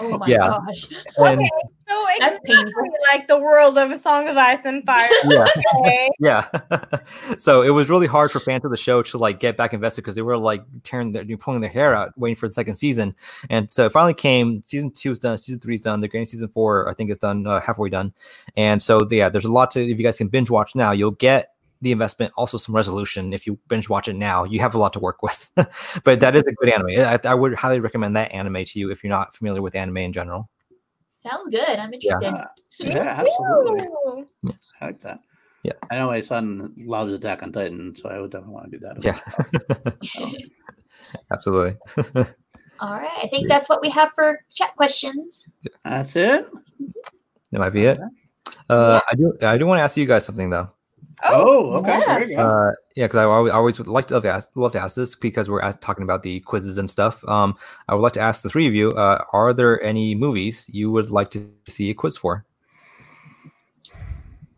Oh 0.00 0.18
my 0.18 0.26
Yeah. 0.26 0.38
gosh. 0.38 0.86
And 1.18 1.40
Okay, 1.40 1.48
so 1.88 2.26
That's 2.26 2.38
painful. 2.44 2.82
like 3.12 3.28
the 3.28 3.38
world 3.38 3.76
of 3.76 3.90
A 3.90 3.98
Song 4.00 4.26
of 4.26 4.36
Ice 4.38 4.60
and 4.64 4.82
Fire. 4.84 5.06
yeah, 5.28 5.46
Okay. 5.76 6.08
yeah. 6.18 6.48
so 7.36 7.62
it 7.62 7.68
was 7.70 7.90
really 7.90 8.06
hard 8.06 8.32
for 8.32 8.40
fans 8.40 8.64
of 8.64 8.70
the 8.70 8.76
show 8.76 9.02
to 9.02 9.18
like 9.18 9.38
get 9.38 9.56
back 9.58 9.72
invested 9.74 10.00
because 10.02 10.14
they 10.14 10.22
were 10.22 10.38
like 10.38 10.64
tearing 10.82 11.12
their 11.12 11.24
pulling 11.36 11.60
their 11.60 11.70
hair 11.70 11.94
out 11.94 12.16
waiting 12.16 12.36
for 12.36 12.48
the 12.48 12.54
second 12.54 12.74
season. 12.74 13.14
And 13.50 13.70
so 13.70 13.84
it 13.86 13.92
finally 13.92 14.14
came. 14.14 14.62
Season 14.62 14.90
two 14.90 15.10
is 15.10 15.18
done. 15.18 15.36
Season 15.36 15.60
three 15.60 15.74
is 15.74 15.82
done. 15.82 16.00
They're 16.00 16.08
getting 16.08 16.26
season 16.26 16.48
four. 16.48 16.88
I 16.88 16.94
think 16.94 17.10
is 17.10 17.18
done 17.18 17.46
uh, 17.46 17.60
halfway 17.60 17.90
done. 17.90 18.14
And 18.56 18.82
so 18.82 19.06
yeah, 19.10 19.28
there's 19.28 19.44
a 19.44 19.52
lot 19.52 19.70
to. 19.72 19.80
If 19.82 19.98
you 19.98 20.04
guys 20.04 20.16
can 20.18 20.28
binge 20.28 20.50
watch 20.50 20.74
now, 20.74 20.92
you'll 20.92 21.10
get 21.12 21.53
the 21.84 21.92
investment, 21.92 22.32
also 22.36 22.58
some 22.58 22.74
resolution. 22.74 23.32
If 23.32 23.46
you 23.46 23.58
binge 23.68 23.88
watch 23.88 24.08
it 24.08 24.16
now, 24.16 24.44
you 24.44 24.58
have 24.60 24.74
a 24.74 24.78
lot 24.78 24.92
to 24.94 24.98
work 24.98 25.22
with. 25.22 25.50
but 26.04 26.20
that 26.20 26.34
is 26.34 26.46
a 26.46 26.52
good 26.52 26.70
anime. 26.70 26.98
I, 26.98 27.18
I 27.24 27.34
would 27.34 27.54
highly 27.54 27.80
recommend 27.80 28.16
that 28.16 28.32
anime 28.32 28.64
to 28.64 28.78
you 28.78 28.90
if 28.90 29.04
you're 29.04 29.12
not 29.12 29.36
familiar 29.36 29.62
with 29.62 29.74
anime 29.74 29.98
in 29.98 30.12
general. 30.12 30.50
Sounds 31.18 31.48
good. 31.48 31.78
I'm 31.78 31.94
interested. 31.94 32.34
Uh, 32.34 32.44
yeah, 32.80 33.22
absolutely. 33.22 33.88
Woo! 34.42 34.54
I 34.80 34.86
like 34.86 35.00
that. 35.00 35.20
Yeah. 35.62 35.72
I 35.90 35.96
know 35.96 36.08
my 36.08 36.20
son 36.20 36.74
loves 36.76 37.12
Attack 37.12 37.42
on 37.42 37.52
Titan, 37.52 37.96
so 37.96 38.10
I 38.10 38.20
would 38.20 38.30
definitely 38.30 38.54
want 38.54 38.70
to 38.70 38.78
do 38.78 38.86
that. 38.86 39.04
Yeah. 39.04 40.20
well. 40.20 40.34
Absolutely. 41.32 41.76
All 42.80 42.92
right. 42.92 43.18
I 43.22 43.26
think 43.28 43.48
that's 43.48 43.68
what 43.68 43.80
we 43.80 43.88
have 43.90 44.12
for 44.12 44.40
chat 44.50 44.74
questions. 44.76 45.48
That's 45.84 46.16
it. 46.16 46.46
That 47.52 47.58
might 47.58 47.70
be 47.70 47.84
it. 47.84 47.98
Uh, 48.68 49.00
I 49.10 49.14
do. 49.14 49.36
I 49.42 49.56
do 49.56 49.66
want 49.66 49.78
to 49.78 49.82
ask 49.82 49.96
you 49.96 50.06
guys 50.06 50.24
something 50.24 50.50
though. 50.50 50.70
Oh, 51.24 51.74
okay. 51.74 51.90
Yeah. 51.90 52.06
There 52.06 52.28
you 52.28 52.36
go. 52.36 52.42
Uh, 52.42 52.72
yeah, 52.96 53.04
because 53.06 53.18
I 53.18 53.24
always, 53.24 53.52
always 53.52 53.78
would 53.78 53.88
like 53.88 54.08
to 54.08 54.14
love 54.14 54.22
to 54.24 54.32
ask, 54.32 54.50
love 54.54 54.72
to 54.72 54.80
ask 54.80 54.96
this 54.96 55.14
because 55.14 55.48
we're 55.48 55.60
at, 55.62 55.80
talking 55.80 56.02
about 56.02 56.22
the 56.22 56.40
quizzes 56.40 56.78
and 56.78 56.90
stuff. 56.90 57.26
Um, 57.28 57.56
I 57.88 57.94
would 57.94 58.00
like 58.00 58.12
to 58.12 58.20
ask 58.20 58.42
the 58.42 58.48
three 58.48 58.66
of 58.66 58.74
you: 58.74 58.90
uh, 58.92 59.24
Are 59.32 59.52
there 59.52 59.82
any 59.82 60.14
movies 60.14 60.68
you 60.72 60.90
would 60.90 61.10
like 61.10 61.30
to 61.32 61.50
see 61.68 61.90
a 61.90 61.94
quiz 61.94 62.16
for? 62.16 62.44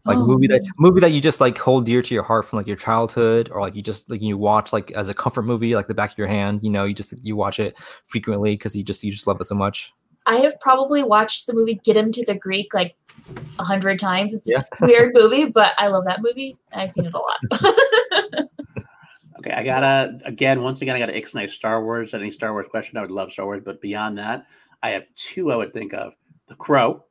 Like 0.06 0.18
Oh, 0.18 0.26
movie 0.26 0.46
that 0.46 0.62
movie 0.78 1.00
that 1.00 1.10
you 1.10 1.20
just 1.20 1.40
like 1.40 1.58
hold 1.58 1.84
dear 1.84 2.00
to 2.00 2.14
your 2.14 2.22
heart 2.22 2.44
from 2.44 2.58
like 2.58 2.66
your 2.68 2.76
childhood, 2.76 3.50
or 3.50 3.60
like 3.60 3.74
you 3.74 3.82
just 3.82 4.08
like 4.08 4.22
you 4.22 4.38
watch 4.38 4.72
like 4.72 4.92
as 4.92 5.08
a 5.08 5.14
comfort 5.14 5.42
movie, 5.42 5.74
like 5.74 5.88
the 5.88 5.94
back 5.94 6.12
of 6.12 6.18
your 6.18 6.28
hand. 6.28 6.62
You 6.62 6.70
know, 6.70 6.84
you 6.84 6.94
just 6.94 7.14
you 7.24 7.34
watch 7.34 7.58
it 7.58 7.76
frequently 8.04 8.52
because 8.52 8.76
you 8.76 8.84
just 8.84 9.02
you 9.02 9.10
just 9.10 9.26
love 9.26 9.40
it 9.40 9.46
so 9.46 9.56
much. 9.56 9.92
I 10.26 10.36
have 10.36 10.58
probably 10.60 11.02
watched 11.02 11.46
the 11.46 11.54
movie 11.54 11.80
Get 11.84 11.96
Him 11.96 12.12
to 12.12 12.24
the 12.24 12.36
Greek 12.36 12.72
like 12.72 12.94
a 13.59 13.64
hundred 13.64 13.98
times. 13.98 14.34
It's 14.34 14.48
Yeah. 14.51 14.62
a 14.80 14.86
weird 14.86 15.12
movie, 15.14 15.47
but 15.47 15.72
I 15.78 15.86
love 15.88 16.05
that 16.06 16.22
movie. 16.22 16.56
I've 16.72 16.90
seen 16.90 17.06
it 17.06 17.14
a 17.14 17.18
lot. 17.18 17.38
Okay, 19.38 19.51
I 19.55 19.62
gotta 19.62 20.18
again, 20.24 20.62
once 20.62 20.80
again, 20.80 20.97
I 20.97 20.98
gotta 20.98 21.12
ixnay 21.12 21.48
Star 21.48 21.84
Wars. 21.84 22.14
Any 22.14 22.30
Star 22.30 22.52
Wars 22.52 22.66
question, 22.68 22.97
I 22.98 23.02
would 23.02 23.10
love 23.10 23.30
Star 23.30 23.44
Wars, 23.44 23.60
but 23.64 23.80
beyond 23.82 24.16
that, 24.18 24.47
I 24.82 24.90
have 24.90 25.06
two 25.14 25.52
I 25.52 25.56
would 25.56 25.72
think 25.74 25.93
of: 25.93 26.14
The 26.48 26.55
Crow, 26.56 27.05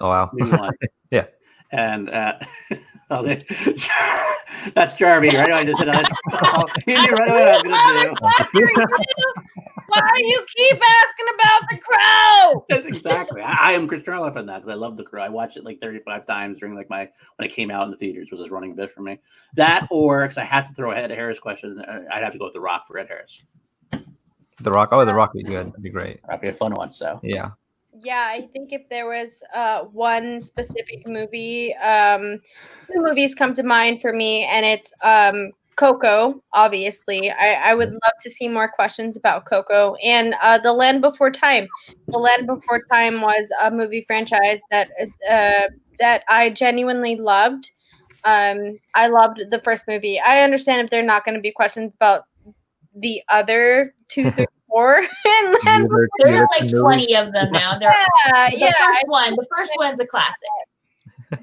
Oh 0.00 0.08
wow. 0.08 0.30
Yeah. 1.10 1.26
and 1.72 2.10
uh, 2.10 2.34
oh, 3.10 3.22
they, 3.22 3.36
that's 4.74 4.94
Jarvie, 4.94 5.28
right? 5.28 5.52
I 5.52 5.64
just 5.64 5.78
did 5.78 5.88
that. 5.88 6.10
Oh, 6.32 6.66
knew 6.86 6.94
right 6.94 7.28
away 7.28 7.44
what 7.44 7.48
I 7.48 7.52
was 7.52 8.70
gonna 8.72 8.86
do. 8.86 9.50
Why 9.90 10.12
do 10.16 10.26
you 10.26 10.44
keep 10.56 10.76
asking 10.76 11.26
about 11.34 11.62
the 11.68 11.78
crow? 11.78 12.64
That's 12.68 12.86
exactly. 12.86 13.42
I, 13.42 13.70
I 13.70 13.72
am 13.72 13.88
Chris 13.88 14.04
Charlotte 14.04 14.36
in 14.36 14.46
that 14.46 14.62
because 14.62 14.70
I 14.70 14.74
love 14.74 14.96
The 14.96 15.02
Crow. 15.02 15.20
I 15.20 15.28
watched 15.28 15.56
it 15.56 15.64
like 15.64 15.80
35 15.80 16.24
times 16.24 16.60
during 16.60 16.76
like 16.76 16.88
my 16.88 17.08
when 17.36 17.48
it 17.48 17.52
came 17.52 17.72
out 17.72 17.86
in 17.86 17.90
the 17.90 17.96
theaters. 17.96 18.28
Was 18.30 18.38
this 18.38 18.50
running 18.50 18.74
bit 18.76 18.90
for 18.90 19.02
me? 19.02 19.18
That 19.56 19.88
or 19.90 20.22
because 20.22 20.38
I 20.38 20.44
have 20.44 20.68
to 20.68 20.74
throw 20.74 20.92
a 20.92 20.96
Ed 20.96 21.10
Harris 21.10 21.40
question, 21.40 21.80
uh, 21.80 22.04
I'd 22.12 22.22
have 22.22 22.32
to 22.32 22.38
go 22.38 22.44
with 22.44 22.54
The 22.54 22.60
Rock 22.60 22.86
for 22.86 22.98
Ed 22.98 23.08
Harris. 23.08 23.42
The 24.60 24.70
Rock. 24.70 24.90
Oh, 24.92 25.04
The 25.04 25.14
Rock 25.14 25.34
would 25.34 25.44
be 25.44 25.50
good. 25.50 25.66
That'd 25.68 25.82
be 25.82 25.90
great. 25.90 26.20
That'd 26.26 26.40
be 26.40 26.48
a 26.48 26.52
fun 26.52 26.72
one. 26.74 26.92
So 26.92 27.18
Yeah. 27.24 27.50
Yeah, 28.02 28.26
I 28.30 28.48
think 28.52 28.72
if 28.72 28.88
there 28.88 29.06
was 29.06 29.30
uh, 29.54 29.82
one 29.84 30.40
specific 30.40 31.06
movie, 31.06 31.74
um, 31.76 32.40
two 32.90 33.02
movies 33.02 33.34
come 33.34 33.52
to 33.54 33.62
mind 33.62 34.00
for 34.00 34.12
me, 34.12 34.44
and 34.44 34.64
it's 34.64 34.92
um, 35.02 35.50
Coco. 35.76 36.42
Obviously, 36.52 37.30
I, 37.30 37.54
I 37.70 37.74
would 37.74 37.90
love 37.90 38.12
to 38.22 38.30
see 38.30 38.48
more 38.48 38.70
questions 38.70 39.16
about 39.16 39.44
Coco 39.46 39.94
and 39.96 40.34
uh, 40.42 40.58
The 40.58 40.72
Land 40.72 41.00
Before 41.00 41.30
Time. 41.30 41.68
The 42.08 42.18
Land 42.18 42.46
Before 42.46 42.82
Time 42.90 43.20
was 43.20 43.48
a 43.62 43.70
movie 43.70 44.04
franchise 44.06 44.60
that 44.70 44.90
uh, 45.28 45.68
that 45.98 46.22
I 46.28 46.50
genuinely 46.50 47.16
loved. 47.16 47.70
Um, 48.24 48.78
I 48.94 49.06
loved 49.06 49.40
the 49.50 49.60
first 49.64 49.84
movie. 49.88 50.20
I 50.20 50.42
understand 50.42 50.82
if 50.82 50.90
they're 50.90 51.02
not 51.02 51.24
going 51.24 51.34
to 51.34 51.40
be 51.40 51.52
questions 51.52 51.92
about 51.94 52.24
the 52.94 53.22
other 53.28 53.94
two, 54.08 54.30
three, 54.30 54.46
four, 54.70 54.98
and 55.24 55.56
Land 55.64 55.88
Neither- 55.88 56.08
There's 56.18 56.46
like 56.58 56.68
20 56.70 57.16
of 57.16 57.32
them 57.32 57.50
now. 57.52 57.78
They're, 57.78 57.94
yeah, 58.28 58.50
the 58.50 58.58
yeah. 58.58 58.72
first 58.78 59.02
one, 59.06 59.30
the 59.36 59.46
first 59.56 59.72
one's 59.76 60.00
a 60.00 60.06
classic. 60.06 60.34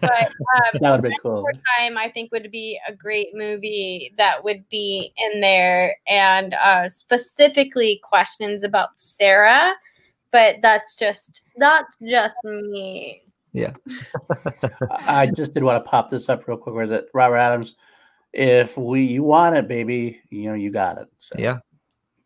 But 0.01 0.11
um, 0.11 0.79
that 0.81 0.91
would 1.01 1.09
be 1.09 1.17
cool. 1.21 1.45
Time, 1.77 1.97
I 1.97 2.09
think 2.09 2.31
would 2.33 2.51
be 2.51 2.77
a 2.87 2.93
great 2.93 3.29
movie 3.33 4.13
that 4.17 4.43
would 4.43 4.67
be 4.69 5.13
in 5.17 5.39
there, 5.39 5.95
and 6.07 6.53
uh, 6.55 6.89
specifically 6.89 8.01
questions 8.03 8.63
about 8.63 8.89
Sarah. 8.95 9.73
But 10.31 10.57
that's 10.61 10.97
just 10.97 11.41
not 11.55 11.85
just 12.01 12.35
me. 12.43 13.23
Yeah, 13.53 13.71
I 15.07 15.31
just 15.33 15.53
did 15.53 15.63
want 15.63 15.83
to 15.83 15.89
pop 15.89 16.09
this 16.09 16.27
up 16.27 16.47
real 16.47 16.57
quick. 16.57 16.75
Where 16.75 16.91
it? 16.91 17.07
Robert 17.13 17.37
Adams? 17.37 17.75
If 18.33 18.77
we 18.77 19.03
you 19.03 19.23
want 19.23 19.55
it, 19.55 19.69
baby, 19.69 20.19
you 20.29 20.49
know 20.49 20.53
you 20.53 20.69
got 20.69 20.97
it. 20.97 21.07
So. 21.17 21.35
Yeah, 21.39 21.59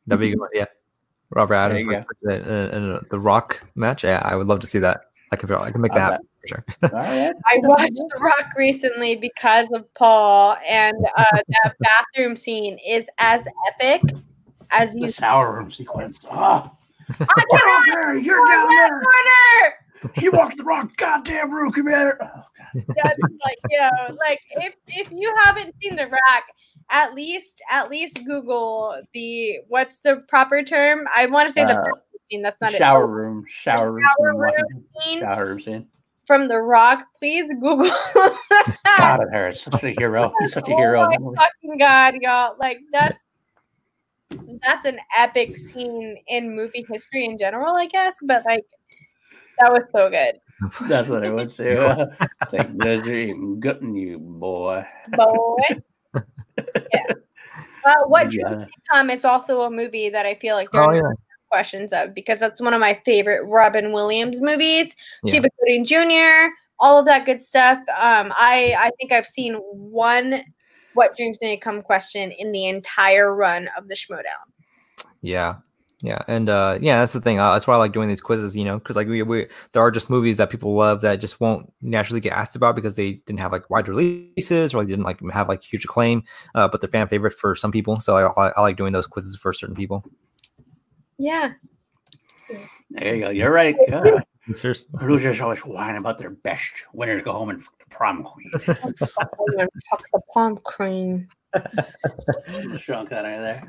that'd 0.07 0.19
be 0.19 0.35
good. 0.35 0.49
Yeah, 0.51 0.65
Robert 1.31 1.53
Adams 1.53 1.79
you 1.79 2.03
for 2.03 2.15
the, 2.21 2.35
uh, 2.35 2.77
uh, 2.77 2.99
the 3.09 3.19
Rock 3.19 3.63
match. 3.75 4.03
Yeah, 4.03 4.21
I 4.23 4.35
would 4.35 4.47
love 4.47 4.59
to 4.61 4.67
see 4.67 4.79
that. 4.79 5.01
I 5.31 5.37
could, 5.37 5.49
I 5.51 5.71
can 5.71 5.81
make 5.81 5.93
that 5.93 5.99
happen 6.01 6.27
for 6.41 6.47
sure. 6.47 6.65
All 6.83 6.99
right. 6.99 7.33
I 7.45 7.57
watched 7.59 7.93
The 7.95 8.19
Rock 8.19 8.47
recently 8.57 9.15
because 9.15 9.67
of 9.73 9.91
Paul, 9.93 10.57
and 10.67 10.95
uh, 11.17 11.37
that 11.37 11.73
bathroom 12.15 12.35
scene 12.35 12.77
is 12.85 13.05
as 13.17 13.41
epic 13.67 14.01
as 14.71 14.93
The 14.93 15.07
you. 15.07 15.11
shower 15.11 15.53
room 15.53 15.71
sequence. 15.71 16.25
Oh, 16.29 16.69
I 17.09 17.45
cannot 17.49 17.85
there, 17.87 18.17
you're 18.17 18.45
down 18.45 18.69
there. 18.69 18.95
order. 18.95 19.73
You 20.19 20.31
walked 20.31 20.57
the 20.57 20.63
wrong 20.63 20.91
goddamn 20.97 21.51
room, 21.51 21.71
come 21.71 21.87
here. 21.87 22.17
Oh, 22.21 22.27
God. 22.27 22.83
That's 22.95 23.19
like 23.21 23.57
yo, 23.69 23.89
like 24.19 24.39
if 24.59 24.75
if 24.87 25.11
you 25.11 25.33
haven't 25.43 25.73
seen 25.81 25.95
the 25.95 26.07
rack, 26.07 26.43
at 26.89 27.13
least 27.13 27.61
at 27.69 27.89
least 27.89 28.19
Google 28.25 29.01
the 29.13 29.59
what's 29.67 29.99
the 29.99 30.23
proper 30.27 30.63
term? 30.63 31.07
I 31.15 31.25
want 31.27 31.47
to 31.49 31.53
say 31.53 31.63
the 31.65 31.77
Uh, 31.77 31.91
scene. 32.29 32.41
That's 32.41 32.59
not 32.61 32.71
shower 32.71 33.03
it. 33.03 33.07
room, 33.07 33.45
shower 33.47 33.91
room, 33.91 34.03
shower 34.03 34.31
scene, 34.31 34.39
room 34.39 34.85
scene 35.03 35.19
shower 35.19 35.45
room 35.47 35.61
scene. 35.61 35.87
from 36.25 36.47
The 36.47 36.57
Rock. 36.57 37.05
Please 37.19 37.49
Google. 37.61 37.91
God, 38.85 39.19
it 39.21 39.29
hurts. 39.31 39.61
Such 39.61 39.83
a 39.83 39.89
hero. 39.91 40.33
He's 40.39 40.53
such 40.53 40.69
a 40.69 40.73
hero. 40.73 41.07
Oh 41.11 41.19
my 41.19 41.35
fucking 41.35 41.77
god, 41.77 42.15
y'all! 42.21 42.55
Like 42.59 42.79
that's 42.91 43.23
that's 44.63 44.87
an 44.89 44.99
epic 45.17 45.55
scene 45.57 46.17
in 46.27 46.55
movie 46.55 46.85
history 46.89 47.25
in 47.25 47.37
general, 47.37 47.75
I 47.75 47.87
guess. 47.87 48.15
But 48.23 48.43
like 48.45 48.63
that 49.59 49.71
was 49.71 49.83
so 49.91 50.09
good, 50.09 50.35
That's 50.89 51.07
what 51.09 51.23
I 51.23 51.29
would 51.29 51.51
say. 51.51 51.75
Take 52.49 52.77
pleasure 52.77 53.17
in 53.17 53.59
gutting 53.59 53.95
you, 53.95 54.19
boy. 54.19 54.85
boy. 55.09 55.55
yeah. 56.93 57.05
Uh, 57.85 57.93
what 58.07 58.31
Yeah. 58.33 58.47
Dreams 58.47 58.65
May 58.67 58.71
Come 58.91 59.09
is 59.09 59.25
also 59.25 59.61
a 59.61 59.71
movie 59.71 60.09
that 60.09 60.25
I 60.25 60.35
feel 60.35 60.55
like 60.55 60.71
there 60.71 60.81
oh 60.81 60.87
are 60.87 60.95
yeah, 60.95 61.01
questions 61.49 61.93
of 61.93 62.13
because 62.13 62.39
that's 62.39 62.61
one 62.61 62.73
of 62.73 62.79
my 62.79 62.99
favorite 63.05 63.45
Robin 63.45 63.91
Williams 63.91 64.39
movies. 64.41 64.95
Yeah. 65.23 65.31
Cuba 65.33 65.49
Gooding 65.59 65.85
Jr., 65.85 66.53
all 66.79 66.97
of 66.99 67.05
that 67.05 67.25
good 67.25 67.43
stuff. 67.43 67.79
Um, 67.89 68.31
I 68.35 68.75
I 68.77 68.91
think 68.99 69.11
I've 69.11 69.27
seen 69.27 69.55
one 69.55 70.43
"What 70.93 71.15
Dreams 71.15 71.37
May 71.41 71.57
Come" 71.57 71.81
question 71.81 72.31
in 72.31 72.51
the 72.51 72.67
entire 72.67 73.35
run 73.35 73.69
of 73.77 73.87
the 73.87 73.95
Schmoedown. 73.95 74.47
yeah. 75.21 75.55
Yeah, 76.03 76.23
and 76.27 76.49
uh, 76.49 76.79
yeah, 76.81 76.99
that's 76.99 77.13
the 77.13 77.21
thing. 77.21 77.39
Uh, 77.39 77.51
that's 77.51 77.67
why 77.67 77.75
I 77.75 77.77
like 77.77 77.91
doing 77.91 78.09
these 78.09 78.21
quizzes, 78.21 78.55
you 78.55 78.65
know, 78.65 78.79
because 78.79 78.95
like 78.95 79.07
we, 79.07 79.21
we 79.21 79.47
there 79.73 79.83
are 79.83 79.91
just 79.91 80.09
movies 80.09 80.37
that 80.37 80.49
people 80.49 80.73
love 80.73 81.01
that 81.01 81.21
just 81.21 81.39
won't 81.39 81.71
naturally 81.81 82.19
get 82.19 82.33
asked 82.33 82.55
about 82.55 82.75
because 82.75 82.95
they 82.95 83.13
didn't 83.27 83.39
have 83.39 83.51
like 83.51 83.69
wide 83.69 83.87
releases 83.87 84.73
or 84.73 84.81
they 84.81 84.89
didn't 84.89 85.05
like 85.05 85.19
have 85.31 85.47
like 85.47 85.63
huge 85.63 85.85
acclaim, 85.85 86.23
uh, 86.55 86.67
but 86.67 86.81
they're 86.81 86.89
fan 86.89 87.07
favorite 87.07 87.33
for 87.33 87.53
some 87.53 87.71
people. 87.71 87.99
So 87.99 88.15
I, 88.15 88.47
I, 88.47 88.51
I 88.57 88.61
like 88.61 88.77
doing 88.77 88.93
those 88.93 89.05
quizzes 89.05 89.35
for 89.35 89.53
certain 89.53 89.75
people. 89.75 90.03
Yeah. 91.19 91.53
There 92.89 93.15
you 93.15 93.21
go. 93.21 93.29
You're 93.29 93.51
right. 93.51 93.75
Yeah. 93.87 94.21
Seriously. 94.53 94.89
Producers 94.97 95.39
always 95.39 95.59
whine 95.59 95.95
about 95.95 96.17
their 96.17 96.31
best 96.31 96.71
winners 96.93 97.21
go 97.21 97.33
home 97.33 97.49
and 97.49 97.61
fuck 97.61 97.77
the 97.77 97.95
prom 97.95 98.23
queen. 98.23 98.51
Fuck 98.59 100.03
the 100.11 100.21
prom 100.33 100.57
cream. 100.57 101.27
Strong 102.77 103.07
cut 103.07 103.25
right 103.25 103.39
there. 103.39 103.63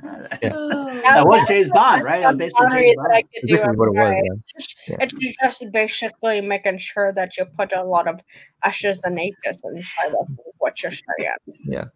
Oh. 0.52 0.88
That 1.02 1.26
was 1.26 1.48
James 1.48 1.68
Bond, 1.68 2.04
right? 2.04 2.22
That 2.22 2.34
was 2.34 2.38
basically 2.38 2.80
James 2.80 2.96
Bond. 2.96 3.12
I 3.12 3.22
could 3.22 3.42
Basically 3.44 3.76
what 3.76 3.88
it 3.88 3.94
was. 3.94 4.10
Yeah. 4.56 4.66
Yeah. 4.88 4.96
It's 5.00 5.36
just 5.42 5.72
basically 5.72 6.40
making 6.40 6.78
sure 6.78 7.12
that 7.12 7.36
you 7.36 7.44
put 7.44 7.72
a 7.72 7.82
lot 7.82 8.06
of 8.06 8.20
ashes 8.64 9.00
and 9.04 9.18
ages 9.18 9.60
inside 9.64 10.14
of 10.18 10.28
what 10.58 10.82
you're 10.82 10.92
saying. 10.92 11.36
Yeah, 11.64 11.86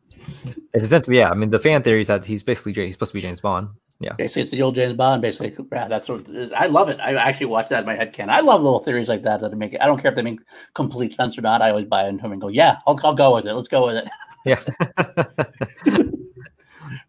it's 0.74 0.84
essentially 0.84 1.18
yeah. 1.18 1.30
I 1.30 1.34
mean, 1.34 1.50
the 1.50 1.60
fan 1.60 1.82
theory 1.82 2.00
is 2.00 2.08
that 2.08 2.24
he's 2.24 2.42
basically 2.42 2.72
he's 2.72 2.94
supposed 2.94 3.12
to 3.12 3.14
be 3.14 3.20
James 3.20 3.40
Bond. 3.40 3.68
Yeah. 4.00 4.12
Basically, 4.18 4.42
it's 4.42 4.50
the 4.50 4.62
old 4.62 4.74
James 4.74 4.94
Bond. 4.94 5.22
Basically, 5.22 5.56
yeah, 5.72 5.88
that's 5.88 6.08
what 6.08 6.20
it 6.20 6.36
is. 6.36 6.52
I 6.52 6.66
love 6.66 6.88
it. 6.88 6.98
I 7.00 7.14
actually 7.14 7.46
watch 7.46 7.68
that 7.70 7.80
in 7.80 7.86
my 7.86 7.94
head. 7.94 8.12
Can 8.12 8.28
I 8.28 8.40
love 8.40 8.62
little 8.62 8.80
theories 8.80 9.08
like 9.08 9.22
that 9.22 9.40
that 9.40 9.56
make 9.56 9.72
it? 9.72 9.80
I 9.80 9.86
don't 9.86 10.00
care 10.00 10.10
if 10.10 10.16
they 10.16 10.22
make 10.22 10.40
complete 10.74 11.14
sense 11.14 11.38
or 11.38 11.42
not. 11.42 11.62
I 11.62 11.70
always 11.70 11.86
buy 11.86 12.06
into 12.08 12.22
them 12.22 12.32
and 12.32 12.40
go, 12.40 12.48
yeah, 12.48 12.78
I'll, 12.86 12.98
I'll 13.04 13.14
go 13.14 13.36
with 13.36 13.46
it. 13.46 13.54
Let's 13.54 13.68
go 13.68 13.86
with 13.86 13.96
it. 13.96 14.08
Yeah. 14.46 14.62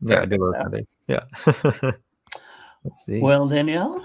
yeah, 0.02 0.22
I 0.22 0.26
do 0.26 0.38
love 0.40 0.72
that. 0.72 0.88
Yeah. 1.08 1.24
Let's 2.84 3.06
see. 3.06 3.22
Well, 3.22 3.48
Danielle, 3.48 4.04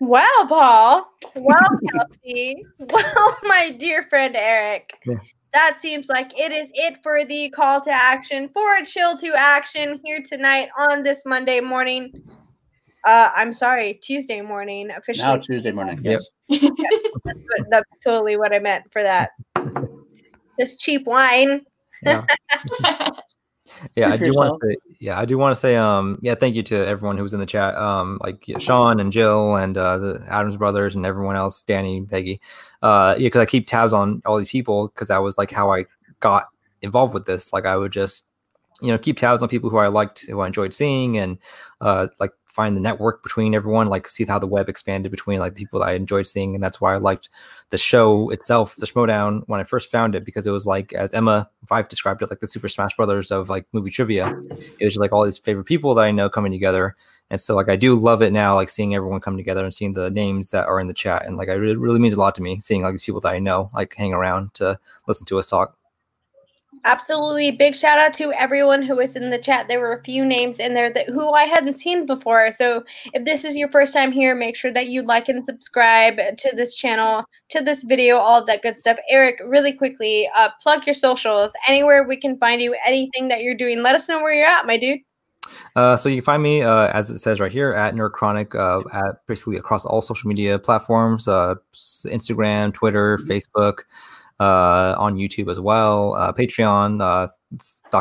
Well, 0.00 0.46
Paul. 0.46 1.06
Well, 1.34 1.68
Kelsey. 1.92 2.64
well, 2.78 3.36
my 3.42 3.70
dear 3.70 4.06
friend 4.08 4.34
Eric. 4.36 4.94
Yeah. 5.04 5.16
That 5.52 5.78
seems 5.80 6.08
like 6.08 6.38
it 6.38 6.50
is 6.50 6.68
it 6.74 6.98
for 7.02 7.24
the 7.24 7.50
call 7.50 7.82
to 7.82 7.90
action 7.90 8.48
for 8.52 8.76
a 8.76 8.86
chill 8.86 9.16
to 9.18 9.34
action 9.36 10.00
here 10.04 10.22
tonight 10.26 10.68
on 10.78 11.02
this 11.02 11.22
Monday 11.26 11.60
morning. 11.60 12.12
Uh, 13.06 13.30
I'm 13.34 13.54
sorry, 13.54 13.94
Tuesday 14.02 14.40
morning 14.40 14.90
officially. 14.90 15.26
now 15.26 15.36
Tuesday 15.36 15.72
morning. 15.72 16.00
Yep. 16.02 16.20
Yes. 16.48 16.70
But 17.24 17.36
that's 17.70 17.90
totally 18.02 18.36
what 18.36 18.52
I 18.54 18.58
meant 18.58 18.84
for 18.92 19.02
that. 19.02 19.30
This 20.58 20.76
cheap 20.76 21.06
wine. 21.06 21.64
yeah. 22.02 22.24
yeah 23.96 24.10
i 24.10 24.16
do 24.16 24.32
want 24.32 24.60
to 24.60 24.68
say, 24.68 24.76
yeah 25.00 25.18
i 25.18 25.24
do 25.24 25.36
want 25.36 25.54
to 25.54 25.58
say 25.58 25.76
um 25.76 26.18
yeah 26.22 26.34
thank 26.34 26.54
you 26.54 26.62
to 26.62 26.86
everyone 26.86 27.16
who 27.16 27.22
was 27.22 27.34
in 27.34 27.40
the 27.40 27.46
chat 27.46 27.74
um 27.76 28.18
like 28.22 28.46
yeah, 28.46 28.58
sean 28.58 29.00
and 29.00 29.12
jill 29.12 29.56
and 29.56 29.76
uh 29.76 29.98
the 29.98 30.24
adams 30.28 30.56
brothers 30.56 30.94
and 30.94 31.04
everyone 31.04 31.36
else 31.36 31.62
danny 31.62 32.00
peggy 32.02 32.40
uh 32.82 33.14
yeah 33.18 33.26
because 33.26 33.40
i 33.40 33.46
keep 33.46 33.66
tabs 33.66 33.92
on 33.92 34.22
all 34.24 34.38
these 34.38 34.50
people 34.50 34.88
because 34.88 35.08
that 35.08 35.22
was 35.22 35.36
like 35.36 35.50
how 35.50 35.72
i 35.72 35.84
got 36.20 36.46
involved 36.82 37.14
with 37.14 37.26
this 37.26 37.52
like 37.52 37.66
i 37.66 37.76
would 37.76 37.92
just 37.92 38.26
you 38.82 38.88
know 38.88 38.98
keep 38.98 39.16
tabs 39.16 39.42
on 39.42 39.48
people 39.48 39.70
who 39.70 39.78
i 39.78 39.88
liked 39.88 40.26
who 40.26 40.40
i 40.40 40.46
enjoyed 40.46 40.72
seeing 40.72 41.18
and 41.18 41.38
uh 41.80 42.06
like 42.20 42.30
find 42.56 42.76
the 42.76 42.80
network 42.80 43.22
between 43.22 43.54
everyone 43.54 43.86
like 43.86 44.08
see 44.08 44.24
how 44.24 44.38
the 44.38 44.46
web 44.46 44.68
expanded 44.68 45.10
between 45.10 45.38
like 45.38 45.54
the 45.54 45.60
people 45.62 45.80
that 45.80 45.88
i 45.88 45.92
enjoyed 45.92 46.26
seeing 46.26 46.54
and 46.54 46.64
that's 46.64 46.80
why 46.80 46.94
i 46.94 46.96
liked 46.96 47.28
the 47.70 47.78
show 47.78 48.30
itself, 48.30 48.76
the 48.76 48.86
Schmoedown, 48.86 49.42
when 49.46 49.60
I 49.60 49.64
first 49.64 49.90
found 49.90 50.14
it, 50.14 50.24
because 50.24 50.46
it 50.46 50.52
was 50.52 50.66
like, 50.66 50.92
as 50.92 51.12
Emma 51.12 51.48
Fyffe 51.66 51.88
described 51.88 52.22
it, 52.22 52.30
like 52.30 52.38
the 52.38 52.46
Super 52.46 52.68
Smash 52.68 52.94
Brothers 52.94 53.32
of 53.32 53.48
like 53.48 53.66
movie 53.72 53.90
trivia. 53.90 54.28
It 54.78 54.84
was 54.84 54.94
just 54.94 55.00
like 55.00 55.12
all 55.12 55.24
these 55.24 55.38
favorite 55.38 55.66
people 55.66 55.94
that 55.94 56.04
I 56.06 56.12
know 56.12 56.30
coming 56.30 56.52
together. 56.52 56.94
And 57.28 57.40
so, 57.40 57.56
like, 57.56 57.68
I 57.68 57.74
do 57.74 57.96
love 57.96 58.22
it 58.22 58.32
now, 58.32 58.54
like 58.54 58.68
seeing 58.68 58.94
everyone 58.94 59.20
come 59.20 59.36
together 59.36 59.64
and 59.64 59.74
seeing 59.74 59.94
the 59.94 60.10
names 60.10 60.50
that 60.52 60.68
are 60.68 60.78
in 60.78 60.86
the 60.86 60.94
chat. 60.94 61.26
And 61.26 61.36
like, 61.36 61.48
it 61.48 61.54
really, 61.54 61.98
means 61.98 62.14
a 62.14 62.20
lot 62.20 62.36
to 62.36 62.42
me 62.42 62.60
seeing 62.60 62.82
like 62.82 62.92
these 62.92 63.02
people 63.02 63.20
that 63.22 63.34
I 63.34 63.40
know, 63.40 63.68
like, 63.74 63.94
hang 63.96 64.12
around 64.12 64.54
to 64.54 64.78
listen 65.08 65.26
to 65.26 65.38
us 65.40 65.48
talk. 65.48 65.76
Absolutely. 66.84 67.50
Big 67.52 67.74
shout 67.74 67.98
out 67.98 68.14
to 68.14 68.32
everyone 68.32 68.82
who 68.82 68.96
was 68.96 69.16
in 69.16 69.30
the 69.30 69.38
chat. 69.38 69.66
There 69.66 69.80
were 69.80 69.94
a 69.94 70.02
few 70.02 70.24
names 70.24 70.58
in 70.58 70.74
there 70.74 70.92
that 70.92 71.08
who 71.08 71.30
I 71.30 71.44
hadn't 71.44 71.78
seen 71.78 72.06
before. 72.06 72.52
So 72.52 72.84
if 73.12 73.24
this 73.24 73.44
is 73.44 73.56
your 73.56 73.68
first 73.68 73.92
time 73.92 74.12
here, 74.12 74.34
make 74.34 74.56
sure 74.56 74.72
that 74.72 74.88
you 74.88 75.02
like 75.02 75.28
and 75.28 75.44
subscribe 75.44 76.16
to 76.16 76.52
this 76.54 76.74
channel, 76.74 77.24
to 77.50 77.60
this 77.62 77.82
video, 77.82 78.18
all 78.18 78.44
that 78.44 78.62
good 78.62 78.76
stuff. 78.76 78.98
Eric, 79.08 79.40
really 79.44 79.72
quickly, 79.72 80.28
uh, 80.36 80.50
plug 80.62 80.86
your 80.86 80.94
socials, 80.94 81.52
anywhere 81.66 82.06
we 82.06 82.16
can 82.16 82.38
find 82.38 82.60
you, 82.60 82.76
anything 82.84 83.28
that 83.28 83.42
you're 83.42 83.56
doing. 83.56 83.82
Let 83.82 83.94
us 83.94 84.08
know 84.08 84.20
where 84.20 84.34
you're 84.34 84.46
at, 84.46 84.66
my 84.66 84.78
dude. 84.78 85.00
Uh, 85.74 85.96
so 85.96 86.08
you 86.08 86.16
can 86.16 86.24
find 86.24 86.42
me, 86.42 86.62
uh, 86.62 86.88
as 86.88 87.10
it 87.10 87.18
says 87.18 87.40
right 87.40 87.52
here, 87.52 87.72
at 87.72 87.94
Neurochronic, 87.94 88.54
uh, 88.54 88.82
at 88.92 89.26
basically 89.26 89.56
across 89.56 89.84
all 89.84 90.00
social 90.00 90.28
media 90.28 90.58
platforms, 90.58 91.28
uh, 91.28 91.54
Instagram, 92.06 92.72
Twitter, 92.72 93.18
Facebook, 93.18 93.80
uh, 93.80 93.82
on 94.44 95.16
YouTube 95.16 95.50
as 95.50 95.60
well, 95.60 96.14
uh, 96.14 96.32
Patreon, 96.32 97.02
uh, 97.02 97.26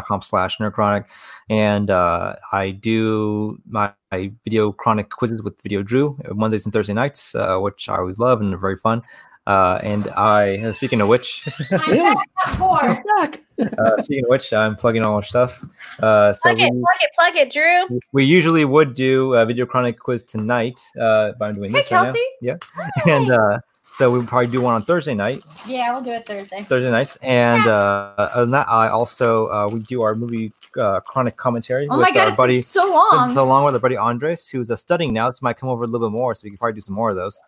com 0.01 0.21
slash 0.21 0.57
Nerdchronic. 0.57 1.05
And 1.49 1.89
uh, 1.89 2.35
I 2.51 2.71
do 2.71 3.59
my, 3.67 3.91
my 4.11 4.31
video 4.43 4.71
chronic 4.71 5.09
quizzes 5.09 5.41
with 5.41 5.61
Video 5.61 5.83
Drew 5.83 6.17
uh, 6.29 6.33
Mondays 6.33 6.65
and 6.65 6.73
Thursday 6.73 6.93
nights, 6.93 7.35
uh, 7.35 7.57
which 7.59 7.87
I 7.89 7.97
always 7.97 8.19
love 8.19 8.41
and 8.41 8.53
are 8.53 8.57
very 8.57 8.75
fun. 8.77 9.01
Uh, 9.47 9.79
and 9.83 10.09
I, 10.17 10.57
uh, 10.57 10.73
speaking 10.73 11.01
of 11.01 11.07
which, 11.07 11.47
Really? 11.87 12.15
Four. 12.57 12.79
Back. 13.17 13.41
uh, 13.77 14.01
speaking 14.01 14.23
of 14.25 14.29
which, 14.29 14.51
I'm 14.51 14.75
plugging 14.75 15.05
all 15.05 15.13
our 15.13 15.21
stuff. 15.21 15.63
Uh, 16.01 16.33
so 16.33 16.49
Plug 16.49 16.59
it, 16.61 16.73
we- 16.73 16.79
plug 16.81 16.97
it, 17.01 17.09
plug 17.15 17.35
it, 17.35 17.51
Drew. 17.51 17.99
we 18.11 18.23
usually 18.25 18.65
would 18.65 18.95
do 18.95 19.35
a 19.35 19.45
video 19.45 19.67
chronic 19.67 19.99
quiz 19.99 20.23
tonight, 20.23 20.81
uh, 20.99 21.33
but 21.37 21.49
I'm 21.49 21.53
doing 21.53 21.69
Hey, 21.71 21.77
this 21.77 21.91
right 21.91 22.11
now. 22.11 22.19
Yeah, 22.41 22.55
and 23.07 23.29
uh, 23.31 23.59
so 23.97 24.11
we 24.11 24.25
probably 24.25 24.47
do 24.47 24.61
one 24.61 24.73
on 24.75 24.81
Thursday 24.83 25.13
night, 25.13 25.43
Yeah, 25.67 25.93
we'll 25.93 26.01
do 26.03 26.11
it 26.11 26.25
Thursday. 26.25 26.61
Thursday 26.63 26.91
nights, 26.91 27.15
and 27.17 27.65
uh, 27.67 28.13
other 28.17 28.41
than 28.41 28.51
that, 28.51 28.67
I 28.67 28.89
also 28.89 29.47
uh, 29.49 29.69
we 29.71 29.79
do 29.81 30.01
our 30.01 30.15
movie 30.15 30.51
uh, 30.79 30.99
chronic 31.01 31.37
commentary 31.37 31.87
Oh 31.89 31.97
with 31.97 32.07
my 32.07 32.11
god, 32.11 32.21
our 32.23 32.27
it's 32.29 32.37
buddy. 32.37 32.61
so 32.61 32.81
So, 32.87 32.93
long. 32.93 33.29
so 33.29 33.43
along 33.43 33.63
with 33.65 33.73
our 33.75 33.79
buddy 33.79 33.95
Andres, 33.97 34.49
who's 34.49 34.69
uh, 34.71 34.75
studying 34.75 35.13
now, 35.13 35.29
so 35.31 35.39
might 35.43 35.57
come 35.57 35.69
over 35.69 35.83
a 35.83 35.87
little 35.87 36.09
bit 36.09 36.13
more, 36.13 36.35
so 36.35 36.41
we 36.45 36.49
can 36.51 36.57
probably 36.57 36.73
do 36.75 36.81
some 36.81 36.95
more 36.95 37.09
of 37.09 37.15
those. 37.15 37.41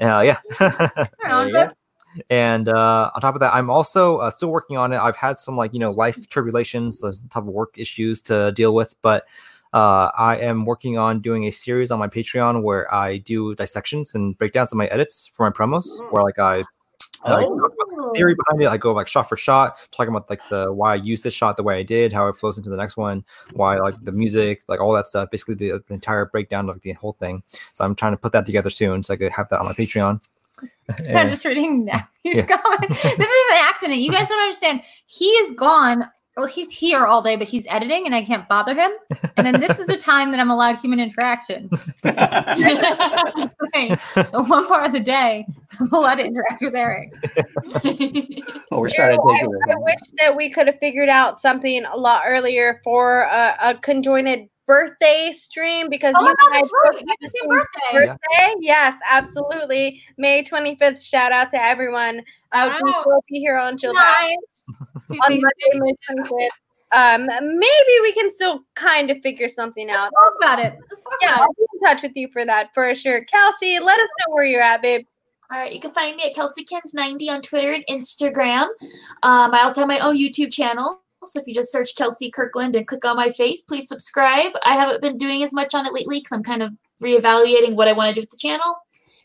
Uh, 0.00 0.20
yeah. 0.20 0.38
There. 1.52 1.72
And 2.28 2.68
uh, 2.68 3.10
on 3.14 3.20
top 3.20 3.34
of 3.36 3.40
that, 3.40 3.54
I'm 3.54 3.70
also 3.70 4.18
uh, 4.18 4.30
still 4.30 4.50
working 4.50 4.76
on 4.76 4.92
it. 4.92 4.98
I've 4.98 5.14
had 5.16 5.38
some 5.38 5.56
like 5.56 5.72
you 5.72 5.78
know 5.78 5.92
life 5.92 6.28
tribulations, 6.28 7.00
the 7.00 7.12
type 7.30 7.42
of 7.44 7.46
work 7.46 7.70
issues 7.76 8.20
to 8.22 8.50
deal 8.52 8.74
with, 8.74 8.94
but 9.02 9.24
uh, 9.72 10.10
I 10.18 10.36
am 10.38 10.64
working 10.64 10.98
on 10.98 11.20
doing 11.20 11.44
a 11.44 11.50
series 11.50 11.90
on 11.90 11.98
my 11.98 12.08
Patreon 12.08 12.62
where 12.62 12.92
I 12.92 13.18
do 13.18 13.54
dissections 13.54 14.14
and 14.14 14.36
breakdowns 14.38 14.72
of 14.72 14.78
my 14.78 14.86
edits 14.86 15.30
for 15.34 15.46
my 15.46 15.52
promos, 15.52 15.86
where 16.12 16.22
like 16.22 16.38
I 16.38 16.64
Oh. 17.26 17.58
talk 17.58 17.72
about 17.74 17.88
the 17.98 18.12
theory 18.16 18.34
behind 18.34 18.62
it. 18.62 18.68
I 18.68 18.78
go 18.78 18.94
like 18.94 19.06
shot 19.06 19.28
for 19.28 19.36
shot, 19.36 19.76
talking 19.90 20.08
about 20.08 20.30
like 20.30 20.40
the 20.48 20.72
why 20.72 20.92
I 20.92 20.96
use 20.96 21.22
this 21.22 21.34
shot 21.34 21.58
the 21.58 21.62
way 21.62 21.78
I 21.78 21.82
did, 21.82 22.14
how 22.14 22.28
it 22.28 22.36
flows 22.36 22.56
into 22.56 22.70
the 22.70 22.76
next 22.78 22.96
one, 22.96 23.24
why 23.52 23.76
like 23.78 23.94
the 24.02 24.12
music, 24.12 24.62
like 24.68 24.80
all 24.80 24.92
that 24.92 25.06
stuff. 25.06 25.30
Basically, 25.30 25.54
the, 25.54 25.82
the 25.86 25.92
entire 25.94 26.24
breakdown 26.24 26.70
of 26.70 26.80
the 26.80 26.92
whole 26.94 27.12
thing. 27.20 27.42
So 27.74 27.84
I'm 27.84 27.94
trying 27.94 28.12
to 28.12 28.16
put 28.16 28.32
that 28.32 28.46
together 28.46 28.70
soon, 28.70 29.02
so 29.02 29.12
I 29.12 29.18
could 29.18 29.32
have 29.32 29.50
that 29.50 29.60
on 29.60 29.66
my 29.66 29.72
Patreon. 29.74 30.20
I'm 31.14 31.28
just 31.28 31.44
reading 31.44 31.84
now. 31.84 32.00
He's 32.22 32.36
Yeah. 32.38 32.46
gone. 32.46 32.60
this 32.88 33.30
is 33.30 33.46
an 33.52 33.58
accident. 33.58 34.00
You 34.00 34.10
guys 34.10 34.28
don't 34.28 34.40
understand. 34.40 34.80
He 35.06 35.26
is 35.26 35.50
gone. 35.52 36.04
Well, 36.40 36.48
he's 36.48 36.72
here 36.72 37.04
all 37.04 37.20
day, 37.20 37.36
but 37.36 37.48
he's 37.48 37.66
editing, 37.66 38.06
and 38.06 38.14
I 38.14 38.24
can't 38.24 38.48
bother 38.48 38.74
him. 38.74 38.90
And 39.36 39.46
then 39.46 39.60
this 39.60 39.78
is 39.78 39.84
the 39.86 39.98
time 39.98 40.30
that 40.30 40.40
I'm 40.40 40.50
allowed 40.50 40.78
human 40.78 40.98
interaction. 40.98 41.68
The 43.72 44.44
one 44.48 44.66
part 44.66 44.86
of 44.86 44.92
the 44.92 45.00
day, 45.00 45.46
I'm 45.78 45.92
allowed 45.92 46.16
to 46.16 46.24
interact 46.24 46.62
with 46.62 46.74
Eric. 46.74 47.14
well, 48.70 48.80
we're 48.80 48.88
starting 48.88 49.18
to 49.18 49.36
take 49.38 49.48
I, 49.68 49.72
I 49.72 49.76
wish 49.76 50.00
that 50.18 50.36
we 50.36 50.50
could 50.50 50.66
have 50.66 50.78
figured 50.80 51.08
out 51.08 51.40
something 51.40 51.84
a 51.84 51.96
lot 51.96 52.22
earlier 52.26 52.80
for 52.82 53.22
a, 53.22 53.56
a 53.62 53.74
conjoined 53.76 54.48
birthday 54.70 55.32
stream 55.36 55.88
because 55.90 56.14
Oh 56.16 56.22
my 56.22 56.30
you 56.30 56.36
god, 56.36 56.50
guys 56.52 56.60
that's 56.62 56.70
right. 56.72 56.92
both 56.92 57.00
You 57.00 57.06
have 57.08 57.16
the 57.20 57.28
same 57.28 57.50
have 57.50 57.58
birthday. 57.60 57.92
Yeah. 57.92 58.06
birthday. 58.06 58.54
Yes, 58.60 59.00
absolutely. 59.10 60.02
May 60.16 60.44
25th. 60.44 61.02
Shout 61.02 61.32
out 61.32 61.50
to 61.50 61.62
everyone. 61.62 62.22
Uh, 62.52 62.78
we 62.82 62.92
will 63.04 63.24
be 63.28 63.38
here 63.40 63.56
on 63.58 63.76
Jill 63.76 63.94
Nice. 63.94 64.64
On 64.68 65.28
things. 65.28 65.42
Monday, 65.42 65.70
May 65.74 65.94
25th. 66.22 66.48
Um, 66.92 67.26
maybe 67.26 67.94
we 68.02 68.12
can 68.12 68.32
still 68.32 68.60
kind 68.74 69.10
of 69.10 69.20
figure 69.22 69.48
something 69.48 69.88
Let's 69.88 70.02
out. 70.02 70.10
talk 70.10 70.32
about 70.40 70.58
it. 70.58 70.76
Let's 70.90 71.02
talk 71.02 71.12
Yeah, 71.20 71.34
about 71.34 71.42
I'll 71.42 71.54
be 71.54 71.62
in 71.74 71.80
touch 71.88 72.02
with 72.02 72.12
you 72.16 72.28
for 72.32 72.44
that 72.44 72.70
for 72.74 72.92
sure. 72.94 73.24
Kelsey, 73.24 73.78
let 73.78 73.98
us 74.00 74.08
know 74.20 74.34
where 74.34 74.44
you're 74.44 74.62
at, 74.62 74.82
babe. 74.82 75.04
All 75.52 75.58
right, 75.58 75.72
you 75.72 75.80
can 75.80 75.90
find 75.90 76.14
me 76.16 76.22
at 76.30 76.34
KelseyKens90 76.36 77.28
on 77.30 77.42
Twitter 77.42 77.72
and 77.72 77.84
Instagram. 77.88 78.62
Um, 79.24 79.52
I 79.54 79.60
also 79.64 79.80
have 79.80 79.88
my 79.88 79.98
own 79.98 80.16
YouTube 80.16 80.52
channel. 80.52 81.02
So 81.22 81.40
if 81.40 81.46
you 81.46 81.54
just 81.54 81.72
search 81.72 81.96
Kelsey 81.96 82.30
Kirkland 82.30 82.74
and 82.74 82.86
click 82.86 83.04
on 83.04 83.16
my 83.16 83.30
face, 83.30 83.62
please 83.62 83.88
subscribe. 83.88 84.52
I 84.64 84.74
haven't 84.74 85.02
been 85.02 85.18
doing 85.18 85.42
as 85.42 85.52
much 85.52 85.74
on 85.74 85.86
it 85.86 85.92
lately 85.92 86.18
because 86.20 86.32
I'm 86.32 86.42
kind 86.42 86.62
of 86.62 86.72
reevaluating 87.02 87.74
what 87.74 87.88
I 87.88 87.92
want 87.92 88.08
to 88.08 88.14
do 88.14 88.22
with 88.22 88.30
the 88.30 88.38
channel. 88.38 88.74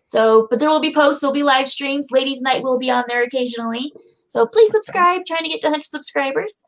So, 0.03 0.47
but 0.49 0.59
there 0.59 0.69
will 0.69 0.81
be 0.81 0.93
posts, 0.93 1.21
there'll 1.21 1.33
be 1.33 1.43
live 1.43 1.67
streams. 1.67 2.11
Ladies' 2.11 2.41
Night 2.41 2.63
will 2.63 2.77
be 2.77 2.91
on 2.91 3.05
there 3.07 3.23
occasionally. 3.23 3.93
So 4.27 4.45
please 4.45 4.71
subscribe. 4.71 5.25
Trying 5.25 5.43
to 5.43 5.49
get 5.49 5.61
to 5.61 5.67
100 5.67 5.87
subscribers. 5.87 6.63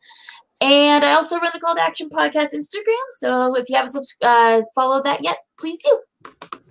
And 0.62 1.04
I 1.04 1.14
also 1.14 1.40
run 1.40 1.52
the 1.54 1.60
Call 1.60 1.76
to 1.76 1.82
Action 1.82 2.10
Podcast 2.10 2.54
Instagram. 2.54 3.06
So 3.12 3.56
if 3.56 3.70
you 3.70 3.76
haven't 3.76 3.92
subs- 3.92 4.18
uh, 4.24 4.62
followed 4.74 5.04
that 5.04 5.22
yet, 5.22 5.38
please 5.60 5.80
do. 5.84 6.00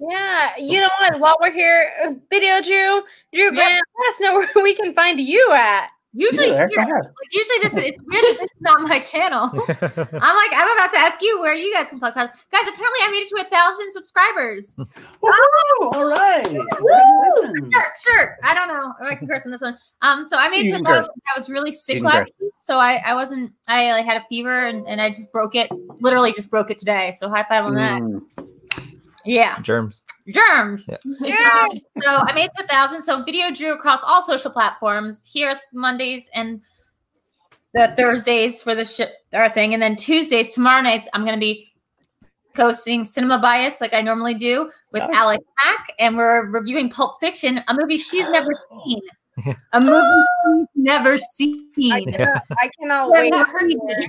Yeah, 0.00 0.56
you 0.58 0.80
know 0.80 0.88
what? 1.00 1.20
While 1.20 1.36
we're 1.40 1.52
here, 1.52 2.18
Video 2.30 2.60
Drew, 2.60 3.02
Drew 3.32 3.50
Grant, 3.52 3.82
let 4.00 4.14
us 4.14 4.20
know 4.20 4.34
where 4.38 4.50
we 4.62 4.74
can 4.74 4.92
find 4.94 5.20
you 5.20 5.52
at. 5.52 5.88
Usually, 6.18 6.48
Yeah, 6.48 6.66
here, 6.68 6.86
like 6.86 7.30
usually 7.30 7.58
this 7.62 7.72
is 7.76 7.84
it's 7.84 7.98
weird 8.06 8.24
this 8.24 8.40
is 8.40 8.48
not 8.60 8.80
my 8.88 8.98
channel. 8.98 9.50
I'm 9.52 10.36
like, 10.36 10.50
I'm 10.54 10.72
about 10.72 10.90
to 10.92 10.98
ask 10.98 11.20
you 11.20 11.38
where 11.40 11.54
you 11.54 11.72
guys 11.74 11.90
can 11.90 11.98
plug 11.98 12.14
class. 12.14 12.30
Guys, 12.50 12.62
apparently 12.62 13.00
I 13.02 13.08
made 13.10 13.18
it 13.18 13.28
to 13.36 13.46
a 13.46 13.50
thousand 13.50 13.92
subscribers. 13.92 14.76
Woohoo! 15.22 15.94
All 15.94 16.08
right. 16.08 16.42
Congratulations. 16.44 17.70
Sure, 17.70 17.92
sure. 18.02 18.38
I 18.42 18.54
don't 18.54 18.68
know 18.68 18.94
if 19.02 19.12
I 19.12 19.14
can 19.14 19.28
curse 19.28 19.44
on 19.44 19.52
this 19.52 19.60
one. 19.60 19.76
Um, 20.00 20.26
so 20.26 20.38
I 20.38 20.48
made 20.48 20.66
it 20.66 20.70
to 20.70 20.80
a 20.80 20.84
thousand. 20.84 21.12
I 21.26 21.36
was 21.36 21.50
really 21.50 21.70
sick 21.70 22.02
last 22.02 22.32
week, 22.40 22.52
so 22.58 22.78
I, 22.78 22.96
I 22.96 23.12
wasn't. 23.12 23.52
I 23.68 23.92
like 23.92 24.06
had 24.06 24.16
a 24.16 24.24
fever 24.30 24.66
and, 24.68 24.86
and 24.86 25.02
I 25.02 25.10
just 25.10 25.30
broke 25.32 25.54
it. 25.54 25.70
Literally 26.00 26.32
just 26.32 26.50
broke 26.50 26.70
it 26.70 26.78
today. 26.78 27.12
So 27.18 27.28
high 27.28 27.44
five 27.46 27.66
on 27.66 27.74
that. 27.74 28.00
Yeah, 29.26 29.58
Germs. 29.60 30.04
germs. 30.28 30.86
Yeah. 30.88 30.96
Um, 31.66 31.80
so 32.02 32.16
I 32.26 32.32
made 32.32 32.44
it 32.46 32.52
to 32.58 32.64
a 32.64 32.66
thousand. 32.66 33.02
So 33.02 33.22
video 33.24 33.50
drew 33.50 33.72
across 33.72 34.00
all 34.04 34.22
social 34.22 34.50
platforms 34.50 35.20
here 35.24 35.58
Mondays 35.72 36.30
and 36.34 36.60
the 37.74 37.92
Thursdays 37.96 38.62
for 38.62 38.74
the 38.74 38.84
ship 38.84 39.14
our 39.32 39.48
thing, 39.50 39.74
and 39.74 39.82
then 39.82 39.96
Tuesdays 39.96 40.52
tomorrow 40.54 40.80
nights 40.82 41.08
I'm 41.12 41.24
gonna 41.24 41.36
be 41.38 41.72
posting 42.54 43.04
Cinema 43.04 43.38
Bias 43.38 43.80
like 43.82 43.92
I 43.92 44.00
normally 44.00 44.34
do 44.34 44.70
with 44.92 45.02
Nice. 45.02 45.14
Alex 45.14 45.44
Mack, 45.64 45.92
and 45.98 46.16
we're 46.16 46.46
reviewing 46.46 46.88
Pulp 46.88 47.20
Fiction, 47.20 47.60
a 47.68 47.74
movie 47.74 47.98
she's 47.98 48.28
never 48.30 48.48
seen, 48.84 49.00
a 49.74 49.80
movie 49.80 50.24
she's 50.60 50.66
never 50.74 51.18
seen. 51.18 51.70
I 51.92 52.70
cannot 52.80 53.10
Yeah, 53.12 53.20
wait 53.20 53.32
that 53.32 53.46
to 53.58 53.66
hear 53.68 53.78
me. 53.84 54.08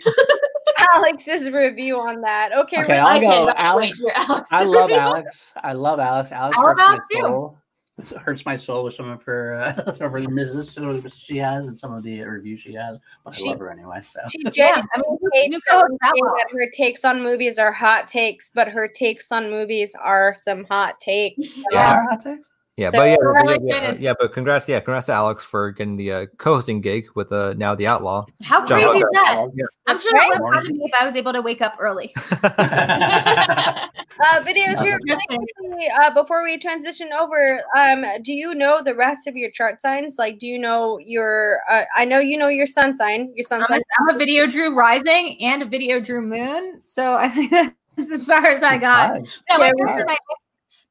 Alex's 0.95 1.49
review 1.51 1.99
on 1.99 2.21
that. 2.21 2.51
Okay, 2.53 2.81
Okay, 2.81 2.97
I'll 2.97 3.21
go. 3.21 3.49
Alex. 3.55 4.01
Alex. 4.15 4.51
I 4.51 4.63
love 4.63 4.91
Alex. 4.91 5.51
I 5.63 5.73
love 5.73 5.99
Alex. 5.99 6.31
Alex 6.31 6.57
I 6.57 6.61
love 6.61 6.77
hurts 6.77 6.77
my 6.79 6.85
Alex 6.93 7.05
too. 7.11 7.19
soul. 7.21 7.57
It 7.99 8.07
hurts 8.19 8.45
my 8.45 8.55
soul 8.57 8.83
with 8.83 8.93
some 8.93 9.09
of 9.09 9.23
her, 9.23 9.55
uh, 9.55 9.93
some 9.95 10.05
of 10.05 10.11
her 10.11 10.29
misses 10.29 10.71
some 10.71 10.87
of 10.87 10.95
the 10.97 11.01
misses 11.01 11.17
she 11.19 11.37
has 11.37 11.67
and 11.67 11.77
some 11.77 11.91
of 11.93 12.03
the 12.03 12.21
reviews 12.21 12.59
she 12.59 12.73
has. 12.75 12.99
But 13.25 13.33
I 13.33 13.37
She- 13.37 13.49
love 13.49 13.57
her 13.59 13.71
anyway. 13.71 14.01
So 14.05 14.19
she 14.31 14.43
Yeah, 14.53 14.81
I 14.93 14.97
mean, 14.99 15.17
hates 15.33 15.49
new 15.49 15.57
it 15.57 15.63
co-host 15.67 15.89
when 15.89 15.97
we 16.13 16.19
say 16.19 16.21
Ella. 16.21 16.31
that 16.37 16.47
her 16.59 16.69
takes 16.75 17.03
on 17.05 17.23
movies 17.23 17.57
are 17.57 17.71
hot 17.71 18.07
takes, 18.07 18.51
but 18.53 18.67
her 18.67 18.87
takes 18.87 19.31
on 19.31 19.49
movies 19.49 19.93
are 19.99 20.35
some 20.39 20.63
hot 20.65 21.01
takes. 21.01 21.57
yeah, 21.71 21.95
her 21.95 22.09
hot 22.11 22.23
takes. 22.23 22.47
Yeah, 22.77 22.91
So 22.91 22.97
but 22.97 23.03
yeah, 23.09 23.15
really 23.19 23.57
yeah, 23.63 23.81
yeah, 23.81 23.95
yeah, 23.99 24.13
but 24.19 24.33
congrats, 24.33 24.69
yeah, 24.69 24.79
congrats 24.79 25.07
to 25.07 25.13
Alex 25.13 25.43
for 25.43 25.71
getting 25.71 25.97
the 25.97 26.11
uh, 26.11 26.25
co-hosting 26.37 26.79
gig 26.81 27.07
with 27.15 27.31
uh, 27.31 27.55
now 27.57 27.73
the 27.73 27.87
Outlaw. 27.87 28.25
How 28.43 28.63
John 28.67 28.79
crazy 28.83 28.99
is 28.99 29.05
that? 29.13 29.47
Yeah. 29.55 29.65
I'm 29.87 29.99
sure 29.99 30.11
Right? 30.13 30.29
that 30.31 30.43
would 30.43 30.53
happen 30.53 30.67
to 30.67 30.73
me 30.73 30.85
if 30.85 31.01
I 31.01 31.03
was 31.03 31.15
able 31.15 31.33
to 31.33 31.41
wake 31.41 31.61
up 31.61 31.75
early. 31.79 32.13
Uh, 34.19 34.41
video 34.43 34.73
Love 34.73 34.83
Drew, 34.83 34.93
it. 34.95 35.01
Just 35.07 35.21
really 35.29 35.45
quickly, 35.59 35.89
uh, 36.01 36.09
before 36.11 36.43
we 36.43 36.57
transition 36.57 37.09
over, 37.13 37.61
um, 37.77 38.03
do 38.23 38.33
you 38.33 38.55
know 38.55 38.81
the 38.83 38.95
rest 38.95 39.27
of 39.27 39.35
your 39.35 39.51
chart 39.51 39.79
signs? 39.79 40.15
Like, 40.17 40.39
do 40.39 40.47
you 40.47 40.57
know 40.57 40.97
your? 40.97 41.59
Uh, 41.69 41.83
I 41.95 42.03
know 42.05 42.17
you 42.17 42.35
know 42.35 42.47
your 42.47 42.65
sun 42.65 42.95
sign. 42.95 43.31
Your 43.35 43.43
sun 43.43 43.61
I'm 43.61 43.67
sign. 43.69 43.79
a, 43.79 44.09
I'm 44.09 44.15
a 44.15 44.17
video 44.17 44.47
drew 44.47 44.75
rising 44.75 45.37
and 45.41 45.61
a 45.61 45.67
video 45.67 45.99
drew 45.99 46.21
moon. 46.23 46.79
So 46.83 47.15
I 47.15 47.29
think 47.29 47.51
that's 47.95 48.11
as 48.11 48.25
far 48.25 48.47
as 48.47 48.63
I 48.63 48.77
got. 48.79 49.13
Nice. 49.19 49.39
Yeah, 49.49 49.57
my, 49.57 49.65
Yeah, 49.67 49.71
parents 49.77 50.01
my, 50.07 50.17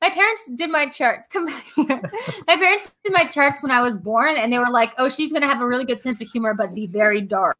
my 0.01 0.11
parents 0.11 0.51
did 0.55 0.71
my 0.71 0.87
charts. 0.87 1.29
Come 1.33 1.47
back 1.47 1.65
here. 1.75 1.87
My 2.47 2.57
parents 2.57 2.95
did 3.05 3.13
my 3.13 3.25
charts 3.25 3.63
when 3.63 3.73
I 3.73 3.81
was 3.81 3.97
born, 3.97 4.37
and 4.37 4.53
they 4.53 4.59
were 4.59 4.71
like, 4.71 4.93
"Oh, 4.99 5.09
she's 5.09 5.33
gonna 5.33 5.47
have 5.47 5.61
a 5.61 5.67
really 5.67 5.85
good 5.85 6.01
sense 6.01 6.21
of 6.21 6.29
humor, 6.29 6.55
but 6.55 6.75
be 6.75 6.87
very 6.87 7.21
dark." 7.21 7.57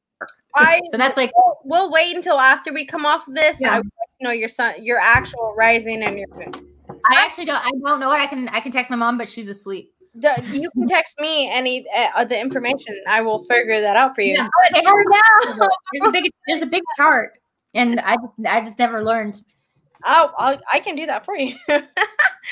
I 0.55 0.81
So 0.91 0.97
that's 0.97 1.17
like, 1.19 1.33
we'll, 1.37 1.59
we'll 1.65 1.91
wait 1.91 2.17
until 2.17 2.39
after 2.39 2.73
we 2.73 2.87
come 2.87 3.05
off 3.05 3.25
this. 3.29 3.59
Yeah. 3.61 3.75
I 3.75 3.77
would 3.79 3.87
like 3.87 4.19
to 4.21 4.25
know 4.25 4.31
your 4.31 4.49
sun, 4.49 4.83
your 4.83 4.99
actual 4.99 5.55
rising 5.57 6.03
and 6.03 6.19
your 6.19 6.29
moon. 6.35 6.53
I 6.89 7.25
actually 7.25 7.45
don't. 7.45 7.59
I 7.65 7.71
don't 7.85 8.01
know 8.01 8.09
what 8.09 8.21
I 8.21 8.27
can. 8.27 8.49
I 8.49 8.61
can 8.61 8.73
text 8.73 8.91
my 8.91 8.97
mom, 8.97 9.19
but 9.19 9.29
she's 9.29 9.49
asleep. 9.49 9.93
The- 10.15 10.43
you 10.53 10.71
can 10.71 10.89
text 10.89 11.19
me 11.21 11.51
any 11.51 11.87
uh, 11.95 12.25
the 12.25 12.39
information. 12.39 12.99
I 13.07 13.21
will 13.21 13.45
figure 13.45 13.81
that 13.81 13.97
out 13.97 14.15
for 14.15 14.23
you. 14.23 14.35
Yeah. 14.35 14.49
But 14.73 14.83
for 14.83 15.05
now, 15.09 15.69
There's 15.93 16.09
a 16.09 16.13
big. 16.13 16.31
There's 16.49 16.63
a 16.63 16.67
big 16.67 16.83
chart, 16.97 17.39
and 17.75 18.01
I 18.01 18.17
just. 18.17 18.33
I 18.47 18.61
just 18.61 18.79
never 18.79 19.03
learned. 19.03 19.43
I'll, 20.07 20.33
I'll 20.39 20.59
I 20.73 20.81
can 20.81 20.95
do 20.97 21.05
that 21.07 21.25
for 21.25 21.37
you. 21.37 21.55
but 21.69 21.83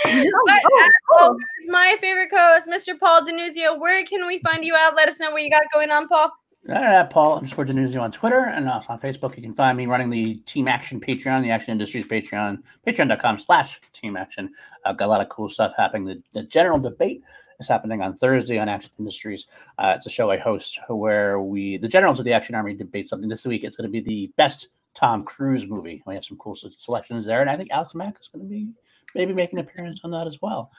Oh, 0.07 0.49
as 0.53 0.91
cool. 1.11 1.19
always, 1.19 1.41
my 1.69 1.97
favorite 2.01 2.31
co-host, 2.31 2.69
Mr. 2.69 2.99
Paul 2.99 3.23
Denuzio. 3.23 3.79
Where 3.79 4.05
can 4.05 4.27
we 4.27 4.41
find 4.41 4.65
you 4.65 4.75
at? 4.75 4.95
Let 4.95 5.09
us 5.09 5.21
know 5.21 5.31
what 5.31 5.43
you 5.43 5.51
got 5.51 5.63
going 5.73 5.91
on, 5.91 6.09
Paul. 6.09 6.31
All 6.69 6.75
right, 6.75 7.09
Paul 7.09 7.37
underscore 7.37 7.67
Denuzio 7.67 8.01
on 8.01 8.11
Twitter 8.11 8.47
and 8.47 8.69
also 8.69 8.95
on 8.95 8.99
Facebook. 8.99 9.37
You 9.37 9.43
can 9.43 9.55
find 9.55 9.77
me 9.77 9.87
running 9.87 10.09
the 10.11 10.37
Team 10.47 10.67
Action 10.67 10.99
Patreon, 10.99 11.43
the 11.43 11.51
Action 11.51 11.73
Industries 11.73 12.07
Patreon, 12.09 12.63
patreon.com 12.87 13.39
slash 13.39 13.81
Team 13.93 14.17
Action. 14.17 14.51
I've 14.85 14.97
got 14.97 15.07
a 15.07 15.09
lot 15.11 15.21
of 15.21 15.29
cool 15.29 15.49
stuff 15.51 15.75
happening. 15.77 16.05
The, 16.07 16.23
the 16.33 16.43
general 16.45 16.79
debate 16.79 17.23
is 17.61 17.69
happening 17.69 18.01
on 18.01 18.17
Thursday 18.17 18.59
on 18.59 18.69
Action 18.71 18.93
Industries. 18.99 19.47
Uh, 19.79 19.93
it's 19.97 20.07
a 20.07 20.11
show 20.11 20.31
I 20.31 20.39
host 20.39 20.81
where 20.89 21.39
we, 21.41 21.77
the 21.77 21.87
generals 21.89 22.19
of 22.19 22.25
the 22.25 22.33
Action 22.33 22.55
Army, 22.55 22.73
debate 22.75 23.11
something. 23.11 23.29
This 23.29 23.45
week 23.45 23.63
it's 23.63 23.77
going 23.77 23.87
to 23.87 23.93
be 23.93 24.01
the 24.01 24.33
best 24.39 24.69
Tom 24.95 25.25
Cruise 25.25 25.67
movie. 25.67 26.03
We 26.07 26.15
have 26.15 26.25
some 26.25 26.39
cool 26.39 26.57
selections 26.57 27.25
there, 27.27 27.41
and 27.41 27.51
I 27.51 27.57
think 27.57 27.71
Alex 27.71 27.95
Mack 27.95 28.17
is 28.21 28.29
going 28.29 28.45
to 28.45 28.49
be 28.49 28.73
maybe 29.15 29.33
making 29.33 29.59
an 29.59 29.67
appearance 29.67 30.01
on 30.05 30.11
that 30.13 30.27
as 30.27 30.41
well. 30.41 30.71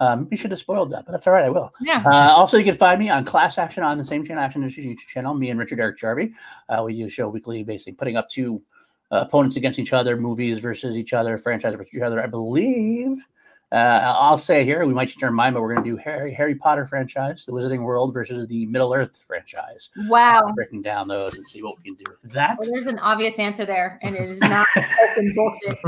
Um, 0.00 0.28
you 0.30 0.36
should 0.36 0.52
have 0.52 0.60
spoiled 0.60 0.90
that, 0.92 1.06
but 1.06 1.12
that's 1.12 1.26
all 1.26 1.32
right. 1.32 1.44
I 1.44 1.50
will. 1.50 1.72
Yeah. 1.80 2.02
Uh, 2.06 2.30
also, 2.30 2.56
you 2.56 2.64
can 2.64 2.76
find 2.76 3.00
me 3.00 3.10
on 3.10 3.24
Class 3.24 3.58
Action 3.58 3.82
on 3.82 3.98
the 3.98 4.04
same 4.04 4.24
channel, 4.24 4.42
Action 4.42 4.62
Industries 4.62 4.86
YouTube 4.86 5.08
channel. 5.08 5.34
Me 5.34 5.50
and 5.50 5.58
Richard 5.58 5.80
Eric 5.80 5.98
Jarvie. 5.98 6.32
Uh, 6.68 6.82
we 6.84 6.96
do 6.96 7.06
a 7.06 7.10
show 7.10 7.28
weekly, 7.28 7.64
basically 7.64 7.94
putting 7.94 8.16
up 8.16 8.28
two 8.28 8.62
uh, 9.10 9.24
opponents 9.26 9.56
against 9.56 9.78
each 9.78 9.92
other, 9.92 10.16
movies 10.16 10.60
versus 10.60 10.96
each 10.96 11.12
other, 11.12 11.36
franchise 11.36 11.74
versus 11.74 11.92
each 11.94 12.02
other. 12.02 12.22
I 12.22 12.26
believe. 12.26 13.18
Uh, 13.70 14.14
I'll 14.18 14.38
say 14.38 14.64
here, 14.64 14.86
we 14.86 14.94
might 14.94 15.08
change 15.08 15.22
our 15.22 15.30
mind, 15.30 15.54
but 15.54 15.60
we're 15.60 15.74
going 15.74 15.84
to 15.84 15.90
do 15.90 15.96
Harry 15.98 16.32
Harry 16.32 16.54
Potter 16.54 16.86
franchise, 16.86 17.44
the 17.44 17.52
Wizarding 17.52 17.82
World 17.82 18.14
versus 18.14 18.46
the 18.46 18.64
Middle 18.66 18.94
Earth 18.94 19.20
franchise. 19.26 19.90
Wow. 20.08 20.40
Uh, 20.40 20.52
breaking 20.52 20.80
down 20.80 21.08
those 21.08 21.34
and 21.34 21.46
see 21.46 21.62
what 21.62 21.76
we 21.76 21.84
can 21.84 21.94
do 21.94 22.04
with 22.22 22.32
that. 22.32 22.56
Well, 22.58 22.70
there's 22.70 22.86
an 22.86 22.98
obvious 22.98 23.38
answer 23.38 23.66
there, 23.66 23.98
and 24.02 24.16
it 24.16 24.30
is 24.30 24.40
not 24.40 24.66
open 24.76 25.34
bullshit. 25.34 25.78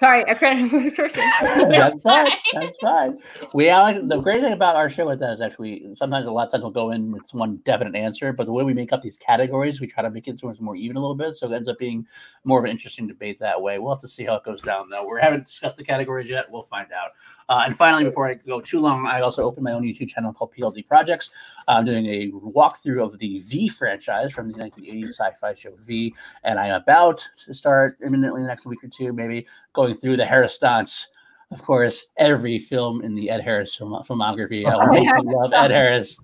Sorry, 0.00 0.28
I 0.28 0.34
credit 0.34 0.94
person. 0.94 1.22
that's 1.70 2.00
fine. 2.02 2.28
That's 2.52 2.78
fine. 2.80 3.18
We 3.54 3.70
are, 3.70 3.94
the 3.94 4.18
great 4.18 4.40
thing 4.40 4.52
about 4.52 4.74
our 4.74 4.90
show 4.90 5.06
with 5.06 5.20
that 5.20 5.34
is 5.34 5.40
actually 5.40 5.86
sometimes 5.94 6.26
a 6.26 6.30
lot 6.30 6.46
of 6.46 6.52
times 6.52 6.62
we'll 6.62 6.72
go 6.72 6.90
in 6.90 7.12
with 7.12 7.22
one 7.32 7.56
definite 7.64 7.94
answer, 7.94 8.32
but 8.32 8.46
the 8.46 8.52
way 8.52 8.64
we 8.64 8.74
make 8.74 8.92
up 8.92 9.02
these 9.02 9.16
categories, 9.16 9.80
we 9.80 9.86
try 9.86 10.02
to 10.02 10.10
make 10.10 10.26
it 10.26 10.40
so 10.40 10.48
it's 10.48 10.60
more 10.60 10.74
even 10.74 10.96
a 10.96 11.00
little 11.00 11.14
bit. 11.14 11.36
So 11.36 11.50
it 11.50 11.54
ends 11.54 11.68
up 11.68 11.78
being 11.78 12.06
more 12.44 12.58
of 12.58 12.64
an 12.64 12.70
interesting 12.70 13.06
debate 13.06 13.38
that 13.40 13.60
way. 13.60 13.78
We'll 13.78 13.92
have 13.94 14.00
to 14.00 14.08
see 14.08 14.24
how 14.24 14.34
it 14.34 14.44
goes 14.44 14.62
down 14.62 14.90
though. 14.90 15.08
We 15.08 15.20
haven't 15.20 15.46
discussed 15.46 15.76
the 15.76 15.84
categories 15.84 16.28
yet. 16.28 16.50
We'll 16.50 16.62
find 16.62 16.88
out. 16.92 17.10
Uh, 17.50 17.64
and 17.66 17.76
finally, 17.76 18.04
before 18.04 18.28
I 18.28 18.34
go 18.34 18.60
too 18.60 18.78
long, 18.78 19.08
I 19.08 19.22
also 19.22 19.42
opened 19.42 19.64
my 19.64 19.72
own 19.72 19.82
YouTube 19.82 20.08
channel 20.08 20.32
called 20.32 20.54
PLD 20.54 20.86
Projects. 20.86 21.30
I'm 21.66 21.84
doing 21.84 22.06
a 22.06 22.30
walkthrough 22.30 23.04
of 23.04 23.18
the 23.18 23.40
V 23.40 23.68
franchise 23.68 24.32
from 24.32 24.52
the 24.52 24.56
1980s 24.56 25.08
sci-fi 25.08 25.54
show 25.54 25.72
V, 25.80 26.14
and 26.44 26.60
I'm 26.60 26.74
about 26.74 27.28
to 27.44 27.52
start 27.52 27.98
imminently 28.06 28.38
in 28.38 28.44
the 28.44 28.48
next 28.48 28.66
week 28.66 28.84
or 28.84 28.88
two, 28.88 29.12
maybe 29.12 29.48
going 29.72 29.96
through 29.96 30.16
the 30.16 30.24
Harris 30.24 30.54
stunts. 30.54 31.08
Of 31.52 31.64
course, 31.64 32.06
every 32.16 32.60
film 32.60 33.02
in 33.02 33.16
the 33.16 33.28
Ed 33.28 33.40
Harris 33.40 33.74
film- 33.74 34.04
filmography. 34.04 34.64
I 34.70 34.76
will 34.76 34.92
make 34.92 35.04
you 35.04 35.34
love 35.34 35.52
Ed 35.52 35.72
Harris. 35.72 36.16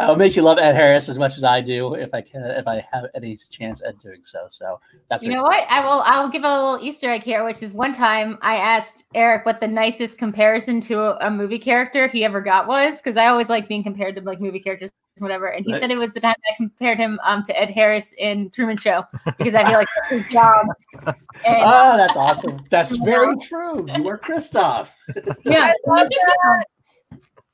I 0.00 0.08
will 0.08 0.16
make 0.16 0.34
you 0.34 0.42
love 0.42 0.58
Ed 0.58 0.74
Harris 0.74 1.08
as 1.08 1.18
much 1.18 1.36
as 1.36 1.44
I 1.44 1.60
do, 1.60 1.94
if 1.94 2.12
I 2.12 2.20
can, 2.20 2.42
if 2.42 2.66
I 2.66 2.84
have 2.92 3.06
any 3.14 3.36
chance 3.36 3.80
at 3.86 3.96
doing 4.00 4.22
so. 4.24 4.48
So 4.50 4.80
that's 5.08 5.22
You 5.22 5.30
know 5.30 5.42
what? 5.42 5.64
I 5.70 5.80
will. 5.82 6.02
I'll 6.04 6.28
give 6.28 6.42
a 6.42 6.52
little 6.52 6.84
Easter 6.84 7.10
egg 7.10 7.22
here, 7.22 7.44
which 7.44 7.62
is 7.62 7.72
one 7.72 7.92
time 7.92 8.38
I 8.42 8.56
asked 8.56 9.04
Eric 9.14 9.46
what 9.46 9.60
the 9.60 9.68
nicest 9.68 10.18
comparison 10.18 10.80
to 10.80 11.00
a, 11.00 11.28
a 11.28 11.30
movie 11.30 11.60
character 11.60 12.08
he 12.08 12.24
ever 12.24 12.40
got 12.40 12.66
was, 12.66 13.00
because 13.00 13.16
I 13.16 13.28
always 13.28 13.48
like 13.48 13.68
being 13.68 13.84
compared 13.84 14.16
to 14.16 14.22
like 14.22 14.40
movie 14.40 14.58
characters, 14.58 14.90
whatever. 15.18 15.46
And 15.46 15.64
he 15.64 15.72
Right. 15.72 15.80
said 15.80 15.90
it 15.90 15.98
was 15.98 16.12
the 16.12 16.20
time 16.20 16.34
I 16.50 16.56
compared 16.56 16.98
him 16.98 17.18
um, 17.24 17.42
to 17.44 17.58
Ed 17.58 17.70
Harris 17.70 18.12
in 18.14 18.50
Truman 18.50 18.76
Show 18.76 19.04
because 19.38 19.54
I 19.54 19.64
feel 19.64 19.78
like 19.78 19.88
that's 20.10 20.22
his 20.22 20.32
job. 20.32 20.66
And, 21.44 21.62
Oh, 21.64 21.96
that's 21.96 22.16
awesome. 22.16 22.64
That's 22.70 22.96
very 22.96 23.36
true. 23.36 23.86
You 23.94 24.08
are 24.08 24.18
Christof. 24.18 24.90
yeah, 25.44 25.72
I 25.72 25.74
love 25.86 26.08
that. 26.10 26.64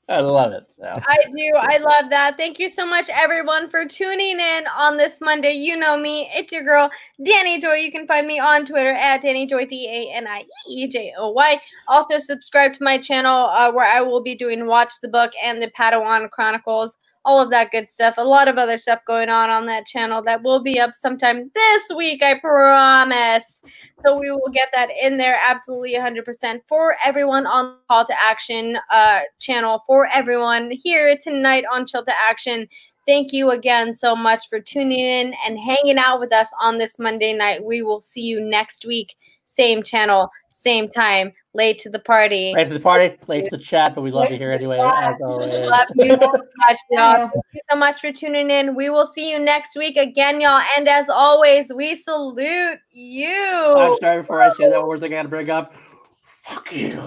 I 0.09 0.21
love 0.21 0.53
it. 0.53 0.65
So. 0.77 0.85
I 0.85 1.17
do. 1.35 1.53
I 1.57 1.79
love 1.79 2.11
that. 2.11 2.37
Thank 2.37 2.59
you 2.59 2.71
so 2.71 2.85
much, 2.85 3.09
everyone, 3.09 3.71
for 3.71 3.87
tuning 3.87 4.39
in 4.41 4.65
on 4.77 4.97
this 4.97 5.21
Monday. 5.21 5.53
You 5.53 5.77
know 5.77 5.97
me. 5.97 6.31
It's 6.35 6.53
your 6.53 6.65
girl, 6.65 6.91
Danny 7.25 7.61
Joy. 7.61 7.75
You 7.75 7.93
can 7.93 8.07
find 8.07 8.27
me 8.27 8.39
on 8.39 8.67
Twitter 8.67 8.93
at 8.93 9.23
Danny 9.23 9.47
Joy, 9.47 9.67
D 9.67 9.89
A 9.89 10.15
N 10.17 10.27
I 10.27 10.45
E 10.69 10.89
J 10.89 11.15
O 11.17 11.31
Y. 11.31 11.61
Also, 11.89 12.19
subscribe 12.19 12.73
to 12.75 12.85
my 12.85 12.99
channel 12.99 13.47
uh, 13.47 13.71
where 13.73 13.87
I 13.87 14.01
will 14.01 14.23
be 14.23 14.35
doing 14.37 14.67
Watch 14.67 14.93
the 15.03 15.09
Book 15.09 15.33
and 15.43 15.63
the 15.63 15.71
Padawan 15.79 16.31
Chronicles. 16.31 16.97
All 17.25 17.41
of 17.41 17.51
that 17.51 17.71
good 17.71 17.89
stuff. 17.89 18.15
A 18.19 18.25
lot 18.25 18.49
of 18.49 18.59
other 18.59 18.77
stuff 18.77 19.01
going 19.07 19.29
on 19.29 19.49
on 19.49 19.67
that 19.67 19.87
channel 19.87 20.23
that 20.25 20.43
will 20.43 20.63
be 20.63 20.81
up 20.81 20.91
sometime 20.95 21.51
this 21.55 21.83
week, 21.97 22.23
I 22.23 22.39
promise. 22.39 23.63
So 24.05 24.19
we 24.19 24.31
will 24.31 24.51
get 24.53 24.71
that 24.75 24.89
in 25.01 25.17
there 25.17 25.39
absolutely 25.41 25.95
100% 25.95 26.61
for 26.69 26.97
everyone 27.05 27.47
on 27.47 27.67
the 27.67 27.79
Call 27.89 28.05
to 28.07 28.21
Action 28.21 28.77
uh, 28.91 29.21
channel, 29.39 29.83
for 29.87 30.09
everyone 30.13 30.71
here 30.73 31.17
tonight 31.23 31.65
on 31.73 31.87
Chill 31.87 32.05
to 32.05 32.13
Action. 32.19 32.67
Thank 33.07 33.33
you 33.33 33.51
again 33.51 33.95
so 33.95 34.15
much 34.15 34.49
for 34.49 34.61
tuning 34.61 34.99
in 34.99 35.35
and 35.47 35.59
hanging 35.59 35.99
out 35.99 36.21
with 36.21 36.33
us 36.33 36.49
on 36.61 36.79
this 36.79 36.99
Monday 36.99 37.33
night. 37.33 37.65
We 37.65 37.83
will 37.83 38.01
see 38.01 38.23
you 38.23 38.41
next 38.41 38.85
week, 38.85 39.17
same 39.49 39.83
channel, 39.83 40.31
same 40.51 40.89
time. 40.89 41.33
Late 41.55 41.79
to 41.81 41.91
the 41.91 41.99
party. 41.99 42.53
Late 42.55 42.69
to 42.69 42.75
the 42.75 42.81
party, 42.81 43.17
late 43.27 43.45
to 43.45 43.57
the 43.57 43.63
chat, 43.63 43.95
but 43.95 44.01
we 44.01 44.11
love 44.11 44.31
you 44.31 44.39
here 44.39 44.53
anyway. 44.53 44.79
As 44.79 45.17
always. 45.23 45.69
Love 45.69 45.87
you 45.97 46.17
so 46.17 46.33
much, 46.33 46.79
y'all. 46.91 47.17
Thank 47.33 47.45
you 47.53 47.61
so 47.71 47.77
much 47.77 48.01
for 48.01 48.11
tuning 48.11 48.49
in. 48.51 48.75
We 48.75 48.89
will 48.89 49.07
see 49.07 49.31
you 49.31 49.39
next 49.39 49.77
week 49.77 49.97
again, 49.99 50.41
y'all. 50.41 50.63
And 50.77 50.89
as 50.89 51.11
always, 51.11 51.71
we 51.71 51.95
salute 51.97 52.79
you. 52.91 53.75
I'm 53.77 53.95
sorry 53.97 54.23
before 54.23 54.41
I 54.41 54.49
say 54.49 54.71
that 54.71 54.87
word 54.87 55.05
I 55.05 55.09
gotta 55.09 55.29
bring 55.29 55.51
up. 55.51 55.75
Fuck 56.23 56.73
you. 56.73 56.99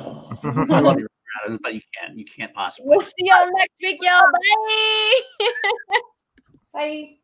I 0.44 0.80
love 0.80 1.00
you, 1.00 1.08
but 1.64 1.74
you 1.74 1.82
can't. 2.00 2.16
You 2.18 2.26
can't 2.26 2.54
possibly. 2.54 2.90
We'll 2.90 3.02
see 3.06 3.14
y'all 3.20 3.50
next 3.52 3.76
week, 3.82 4.00
y'all. 4.02 4.22
Bye. 4.32 5.48
Bye. 6.74 7.18